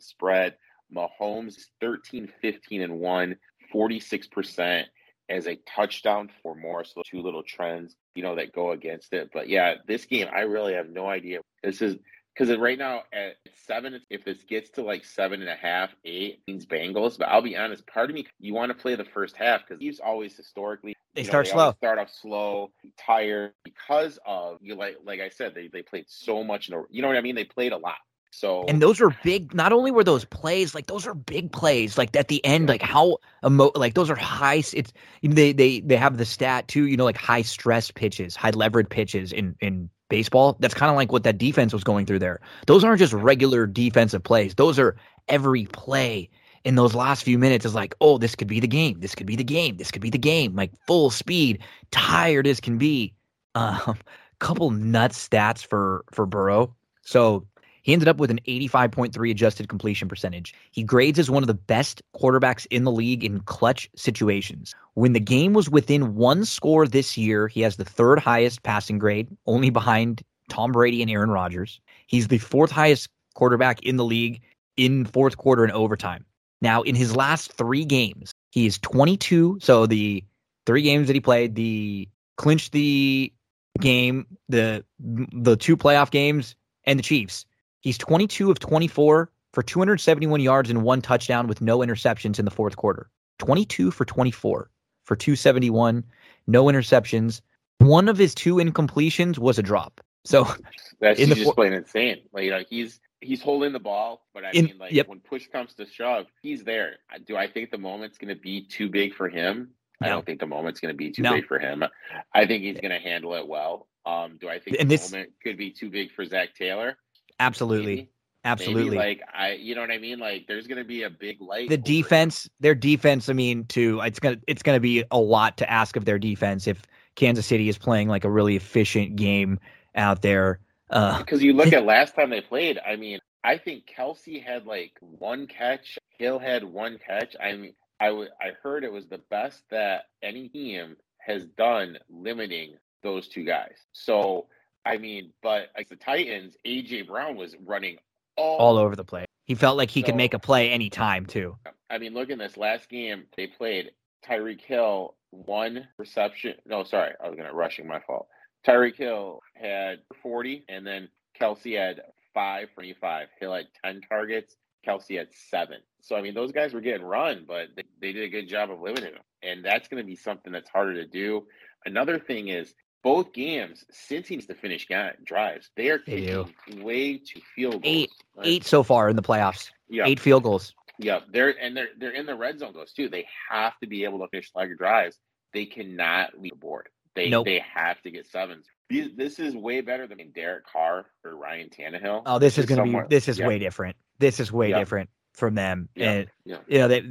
spread. 0.00 0.54
Mahomes 0.92 1.56
13, 1.80 2.32
15, 2.40 2.82
and 2.82 3.00
1, 3.00 3.36
46% 3.72 4.84
as 5.28 5.46
a 5.46 5.58
touchdown 5.74 6.30
for 6.42 6.54
more. 6.54 6.84
So 6.84 7.02
two 7.04 7.22
little 7.22 7.42
trends, 7.42 7.94
you 8.14 8.22
know, 8.22 8.36
that 8.36 8.52
go 8.52 8.72
against 8.72 9.12
it. 9.12 9.30
But 9.32 9.48
yeah, 9.48 9.74
this 9.86 10.04
game, 10.04 10.28
I 10.34 10.40
really 10.40 10.74
have 10.74 10.88
no 10.88 11.06
idea. 11.06 11.40
This 11.62 11.80
is 11.80 11.96
because 12.36 12.56
right 12.58 12.78
now 12.78 13.02
at 13.12 13.36
seven, 13.66 14.00
if 14.10 14.24
this 14.24 14.42
gets 14.44 14.70
to 14.70 14.82
like 14.82 15.04
seven 15.04 15.40
and 15.40 15.48
a 15.48 15.54
half, 15.54 15.90
eight 16.04 16.42
means 16.46 16.66
Bengals. 16.66 17.18
But 17.18 17.28
I'll 17.28 17.42
be 17.42 17.56
honest, 17.56 17.86
part 17.86 18.10
of 18.10 18.14
me, 18.14 18.26
you 18.40 18.54
want 18.54 18.70
to 18.70 18.74
play 18.74 18.96
the 18.96 19.04
first 19.04 19.36
half 19.36 19.62
because 19.66 19.80
he's 19.80 20.00
always 20.00 20.36
historically 20.36 20.94
they 21.14 21.22
know, 21.22 21.28
start 21.28 21.46
they 21.46 21.52
slow. 21.52 21.72
Start 21.72 21.98
off 21.98 22.10
slow, 22.10 22.70
tired 22.98 23.52
because 23.62 24.18
of 24.26 24.58
you 24.60 24.74
like 24.74 24.96
like 25.04 25.20
I 25.20 25.28
said, 25.28 25.54
they 25.54 25.68
they 25.68 25.82
played 25.82 26.06
so 26.08 26.42
much 26.42 26.68
in 26.68 26.74
a 26.74 26.82
you 26.90 27.02
know 27.02 27.08
what 27.08 27.16
I 27.16 27.20
mean. 27.20 27.36
They 27.36 27.44
played 27.44 27.72
a 27.72 27.78
lot. 27.78 27.96
So 28.34 28.64
and 28.66 28.82
those 28.82 29.00
are 29.00 29.16
big. 29.22 29.54
Not 29.54 29.72
only 29.72 29.92
were 29.92 30.02
those 30.02 30.24
plays, 30.24 30.74
like 30.74 30.86
those 30.86 31.06
are 31.06 31.14
big 31.14 31.52
plays. 31.52 31.96
Like 31.96 32.14
at 32.16 32.26
the 32.26 32.44
end, 32.44 32.68
like 32.68 32.82
how 32.82 33.18
emo, 33.46 33.70
like 33.76 33.94
those 33.94 34.10
are 34.10 34.16
high. 34.16 34.62
It's 34.72 34.92
they 35.22 35.52
they 35.52 35.80
they 35.80 35.96
have 35.96 36.18
the 36.18 36.24
stat 36.24 36.66
too. 36.66 36.86
You 36.86 36.96
know, 36.96 37.04
like 37.04 37.16
high 37.16 37.42
stress 37.42 37.92
pitches, 37.92 38.34
high 38.34 38.50
leverage 38.50 38.88
pitches 38.88 39.32
in 39.32 39.54
in 39.60 39.88
baseball. 40.08 40.56
That's 40.58 40.74
kind 40.74 40.90
of 40.90 40.96
like 40.96 41.12
what 41.12 41.22
that 41.22 41.38
defense 41.38 41.72
was 41.72 41.84
going 41.84 42.06
through 42.06 42.18
there. 42.18 42.40
Those 42.66 42.82
aren't 42.82 42.98
just 42.98 43.12
regular 43.12 43.66
defensive 43.66 44.24
plays. 44.24 44.56
Those 44.56 44.80
are 44.80 44.96
every 45.28 45.66
play 45.66 46.28
in 46.64 46.74
those 46.74 46.94
last 46.94 47.22
few 47.22 47.38
minutes 47.38 47.64
is 47.64 47.74
like, 47.74 47.94
oh, 48.00 48.18
this 48.18 48.34
could 48.34 48.48
be 48.48 48.58
the 48.58 48.66
game. 48.66 48.98
This 48.98 49.14
could 49.14 49.28
be 49.28 49.36
the 49.36 49.44
game. 49.44 49.76
This 49.76 49.92
could 49.92 50.02
be 50.02 50.10
the 50.10 50.18
game. 50.18 50.56
Like 50.56 50.72
full 50.88 51.10
speed, 51.10 51.60
tired 51.92 52.48
as 52.48 52.58
can 52.58 52.78
be. 52.78 53.14
Um, 53.54 53.96
couple 54.40 54.70
nuts 54.70 55.28
stats 55.28 55.64
for 55.64 56.04
for 56.10 56.26
Burrow. 56.26 56.74
So 57.02 57.46
he 57.84 57.92
ended 57.92 58.08
up 58.08 58.16
with 58.16 58.30
an 58.30 58.40
85.3 58.48 59.30
adjusted 59.30 59.68
completion 59.68 60.08
percentage. 60.08 60.54
He 60.72 60.82
grades 60.82 61.18
as 61.18 61.30
one 61.30 61.42
of 61.42 61.46
the 61.46 61.54
best 61.54 62.02
quarterbacks 62.16 62.66
in 62.70 62.84
the 62.84 62.90
league 62.90 63.22
in 63.22 63.40
clutch 63.40 63.90
situations. 63.94 64.74
When 64.94 65.12
the 65.12 65.20
game 65.20 65.52
was 65.52 65.68
within 65.68 66.14
one 66.14 66.46
score 66.46 66.88
this 66.88 67.18
year, 67.18 67.46
he 67.46 67.60
has 67.60 67.76
the 67.76 67.84
third 67.84 68.18
highest 68.18 68.62
passing 68.62 68.98
grade, 68.98 69.28
only 69.46 69.68
behind 69.68 70.22
Tom 70.48 70.72
Brady 70.72 71.02
and 71.02 71.10
Aaron 71.10 71.30
Rodgers. 71.30 71.78
He's 72.06 72.28
the 72.28 72.38
fourth 72.38 72.70
highest 72.70 73.10
quarterback 73.34 73.82
in 73.82 73.98
the 73.98 74.04
league 74.04 74.40
in 74.78 75.04
fourth 75.04 75.36
quarter 75.36 75.62
and 75.62 75.72
overtime. 75.72 76.24
Now, 76.62 76.80
in 76.80 76.94
his 76.94 77.14
last 77.14 77.52
three 77.52 77.84
games, 77.84 78.32
he 78.50 78.64
is 78.64 78.78
22. 78.78 79.58
So 79.60 79.84
the 79.84 80.24
three 80.64 80.82
games 80.82 81.08
that 81.08 81.14
he 81.14 81.20
played, 81.20 81.54
the 81.54 82.08
clinched 82.38 82.72
the 82.72 83.30
game, 83.78 84.26
the 84.48 84.84
the 84.98 85.56
two 85.56 85.76
playoff 85.76 86.10
games, 86.10 86.56
and 86.84 86.98
the 86.98 87.02
Chiefs. 87.02 87.44
He's 87.84 87.98
22 87.98 88.50
of 88.50 88.58
24 88.58 89.30
for 89.52 89.62
271 89.62 90.40
yards 90.40 90.70
and 90.70 90.82
one 90.82 91.02
touchdown 91.02 91.46
with 91.46 91.60
no 91.60 91.80
interceptions 91.80 92.38
in 92.38 92.46
the 92.46 92.50
fourth 92.50 92.76
quarter. 92.76 93.10
22 93.40 93.90
for 93.90 94.06
24 94.06 94.70
for 95.04 95.16
271, 95.16 96.02
no 96.46 96.64
interceptions. 96.64 97.42
One 97.80 98.08
of 98.08 98.16
his 98.16 98.34
two 98.34 98.54
incompletions 98.54 99.36
was 99.36 99.58
a 99.58 99.62
drop. 99.62 100.00
So 100.24 100.44
that's 101.00 101.20
the 101.20 101.34
just 101.34 101.54
plain 101.54 101.74
insane. 101.74 102.22
Like, 102.32 102.44
you 102.44 102.52
know, 102.52 102.64
he's 102.70 103.00
he's 103.20 103.42
holding 103.42 103.74
the 103.74 103.80
ball, 103.80 104.24
but 104.32 104.46
I 104.46 104.52
in, 104.52 104.64
mean, 104.64 104.78
like 104.78 104.92
yep. 104.92 105.06
when 105.06 105.20
push 105.20 105.46
comes 105.48 105.74
to 105.74 105.84
shove, 105.84 106.24
he's 106.40 106.64
there. 106.64 106.96
Do 107.26 107.36
I 107.36 107.48
think 107.48 107.70
the 107.70 107.76
moment's 107.76 108.16
going 108.16 108.34
to 108.34 108.40
be 108.40 108.62
too 108.62 108.88
big 108.88 109.12
for 109.14 109.28
him? 109.28 109.72
No. 110.00 110.06
I 110.06 110.10
don't 110.10 110.24
think 110.24 110.40
the 110.40 110.46
moment's 110.46 110.80
going 110.80 110.94
to 110.94 110.96
be 110.96 111.10
too 111.10 111.20
no. 111.20 111.34
big 111.34 111.46
for 111.46 111.58
him. 111.58 111.84
I 112.32 112.46
think 112.46 112.62
he's 112.62 112.80
going 112.80 112.92
to 112.92 112.98
handle 112.98 113.34
it 113.34 113.46
well. 113.46 113.88
Um, 114.06 114.38
do 114.40 114.48
I 114.48 114.58
think 114.58 114.78
and 114.80 114.90
the 114.90 114.94
this, 114.94 115.12
moment 115.12 115.32
could 115.42 115.58
be 115.58 115.70
too 115.70 115.90
big 115.90 116.12
for 116.12 116.24
Zac 116.24 116.54
Taylor? 116.54 116.96
Absolutely. 117.40 117.96
Maybe. 117.96 118.10
Absolutely. 118.46 118.84
Maybe 118.84 118.96
like 118.96 119.22
I 119.32 119.52
you 119.52 119.74
know 119.74 119.80
what 119.80 119.90
I 119.90 119.98
mean? 119.98 120.18
Like 120.18 120.46
there's 120.46 120.66
gonna 120.66 120.84
be 120.84 121.02
a 121.04 121.10
big 121.10 121.40
light. 121.40 121.70
The 121.70 121.78
defense, 121.78 122.48
their 122.60 122.74
defense, 122.74 123.30
I 123.30 123.32
mean, 123.32 123.64
too, 123.64 124.00
it's 124.00 124.20
gonna 124.20 124.36
it's 124.46 124.62
gonna 124.62 124.80
be 124.80 125.02
a 125.10 125.18
lot 125.18 125.56
to 125.58 125.70
ask 125.70 125.96
of 125.96 126.04
their 126.04 126.18
defense 126.18 126.66
if 126.66 126.82
Kansas 127.16 127.46
City 127.46 127.68
is 127.68 127.78
playing 127.78 128.08
like 128.08 128.24
a 128.24 128.30
really 128.30 128.56
efficient 128.56 129.16
game 129.16 129.58
out 129.94 130.20
there. 130.22 130.60
Uh, 130.90 131.18
because 131.18 131.42
you 131.42 131.54
look 131.54 131.72
at 131.72 131.86
last 131.86 132.14
time 132.14 132.28
they 132.28 132.42
played, 132.42 132.78
I 132.86 132.96
mean, 132.96 133.18
I 133.42 133.58
think 133.58 133.84
Kelce 133.86 134.42
had 134.42 134.66
like 134.66 134.92
one 135.00 135.46
catch, 135.46 135.98
Hill 136.18 136.38
had 136.38 136.64
one 136.64 136.98
catch. 136.98 137.36
I 137.40 137.52
mean, 137.54 137.74
I, 138.00 138.06
w- 138.08 138.30
I 138.40 138.50
heard 138.62 138.84
it 138.84 138.92
was 138.92 139.06
the 139.06 139.20
best 139.30 139.62
that 139.70 140.04
any 140.22 140.48
team 140.48 140.96
has 141.18 141.44
done 141.44 141.98
limiting 142.08 142.76
those 143.02 143.28
two 143.28 143.44
guys. 143.44 143.76
So 143.92 144.46
I 144.84 144.98
mean, 144.98 145.32
but 145.42 145.68
like 145.76 145.88
the 145.88 145.96
Titans, 145.96 146.56
AJ 146.66 147.06
Brown 147.06 147.36
was 147.36 147.54
running 147.64 147.96
all, 148.36 148.56
all 148.56 148.78
over 148.78 148.96
the 148.96 149.04
place. 149.04 149.26
He 149.44 149.54
felt 149.54 149.76
like 149.76 149.90
he 149.90 150.00
so, 150.00 150.06
could 150.06 150.16
make 150.16 150.34
a 150.34 150.38
play 150.38 150.70
anytime 150.70 151.26
too. 151.26 151.56
I 151.90 151.98
mean, 151.98 152.14
look 152.14 152.30
in 152.30 152.38
this 152.38 152.56
last 152.56 152.88
game 152.88 153.24
they 153.36 153.46
played. 153.46 153.90
Tyreek 154.26 154.62
Hill 154.62 155.16
one 155.30 155.88
reception. 155.98 156.54
No, 156.66 156.84
sorry, 156.84 157.12
I 157.22 157.28
was 157.28 157.36
gonna 157.36 157.52
rushing 157.52 157.86
my 157.86 158.00
fault. 158.00 158.28
Tyreek 158.66 158.96
Hill 158.96 159.40
had 159.54 160.00
40, 160.22 160.64
and 160.68 160.86
then 160.86 161.08
Kelce 161.38 161.76
had 161.78 162.00
five 162.32 162.68
for 162.70 162.76
25. 162.76 163.28
Hill 163.38 163.54
had 163.54 163.66
10 163.84 164.00
targets. 164.08 164.56
Kelce 164.86 165.18
had 165.18 165.28
seven. 165.50 165.78
So 166.00 166.16
I 166.16 166.22
mean, 166.22 166.34
those 166.34 166.52
guys 166.52 166.72
were 166.72 166.80
getting 166.80 167.06
run, 167.06 167.44
but 167.46 167.68
they, 167.76 167.84
they 168.00 168.12
did 168.12 168.24
a 168.24 168.28
good 168.28 168.48
job 168.48 168.70
of 168.70 168.80
limiting 168.80 169.14
them, 169.14 169.22
and 169.42 169.64
that's 169.64 169.88
going 169.88 170.02
to 170.02 170.06
be 170.06 170.16
something 170.16 170.52
that's 170.52 170.68
harder 170.68 170.94
to 170.94 171.06
do. 171.06 171.46
Another 171.86 172.18
thing 172.18 172.48
is 172.48 172.74
both 173.04 173.34
games, 173.34 173.84
Cincy 173.92 174.30
needs 174.30 174.46
to 174.46 174.54
finish 174.54 174.88
guy 174.88 175.12
drives. 175.22 175.70
They 175.76 175.90
are 175.90 175.98
kicking 175.98 176.82
way 176.82 177.18
too 177.18 177.40
field 177.54 177.82
goals. 177.82 177.82
Eight, 177.84 178.10
right? 178.34 178.46
eight 178.46 178.64
so 178.64 178.82
far 178.82 179.10
in 179.10 179.14
the 179.14 179.22
playoffs. 179.22 179.70
Yeah, 179.88 180.06
eight 180.06 180.18
field 180.18 180.42
goals. 180.42 180.74
Yeah, 180.98 181.20
they're 181.30 181.50
and 181.60 181.76
they're 181.76 181.88
they're 181.98 182.12
in 182.12 182.26
the 182.26 182.34
red 182.34 182.58
zone 182.58 182.72
goals 182.72 182.92
too. 182.92 183.08
They 183.08 183.26
have 183.50 183.78
to 183.80 183.86
be 183.86 184.04
able 184.04 184.20
to 184.20 184.28
finish 184.28 184.50
like 184.54 184.76
drives. 184.76 185.18
They 185.52 185.66
cannot 185.66 186.40
leave 186.40 186.52
the 186.52 186.56
board. 186.56 186.88
They 187.14 187.28
nope. 187.28 187.44
they 187.44 187.62
have 187.74 188.00
to 188.02 188.10
get 188.10 188.26
sevens. 188.26 188.66
These, 188.88 189.10
this 189.16 189.38
is 189.38 189.54
way 189.54 189.82
better 189.82 190.06
than 190.06 190.18
Derek 190.34 190.64
Carr 190.66 191.06
or 191.24 191.36
Ryan 191.36 191.68
Tannehill. 191.68 192.22
Oh, 192.26 192.38
this 192.38 192.58
is 192.58 192.66
going 192.66 192.92
to 192.92 193.00
be 193.02 193.06
this 193.08 193.28
is 193.28 193.38
yeah. 193.38 193.46
way 193.46 193.58
different. 193.58 193.96
This 194.18 194.40
is 194.40 194.50
way 194.50 194.70
yeah. 194.70 194.78
different 194.78 195.10
from 195.34 195.54
them. 195.54 195.88
Yeah. 195.94 196.10
And 196.10 196.30
yeah. 196.44 196.56
you 196.66 196.78
know, 196.78 196.88
that 196.88 197.04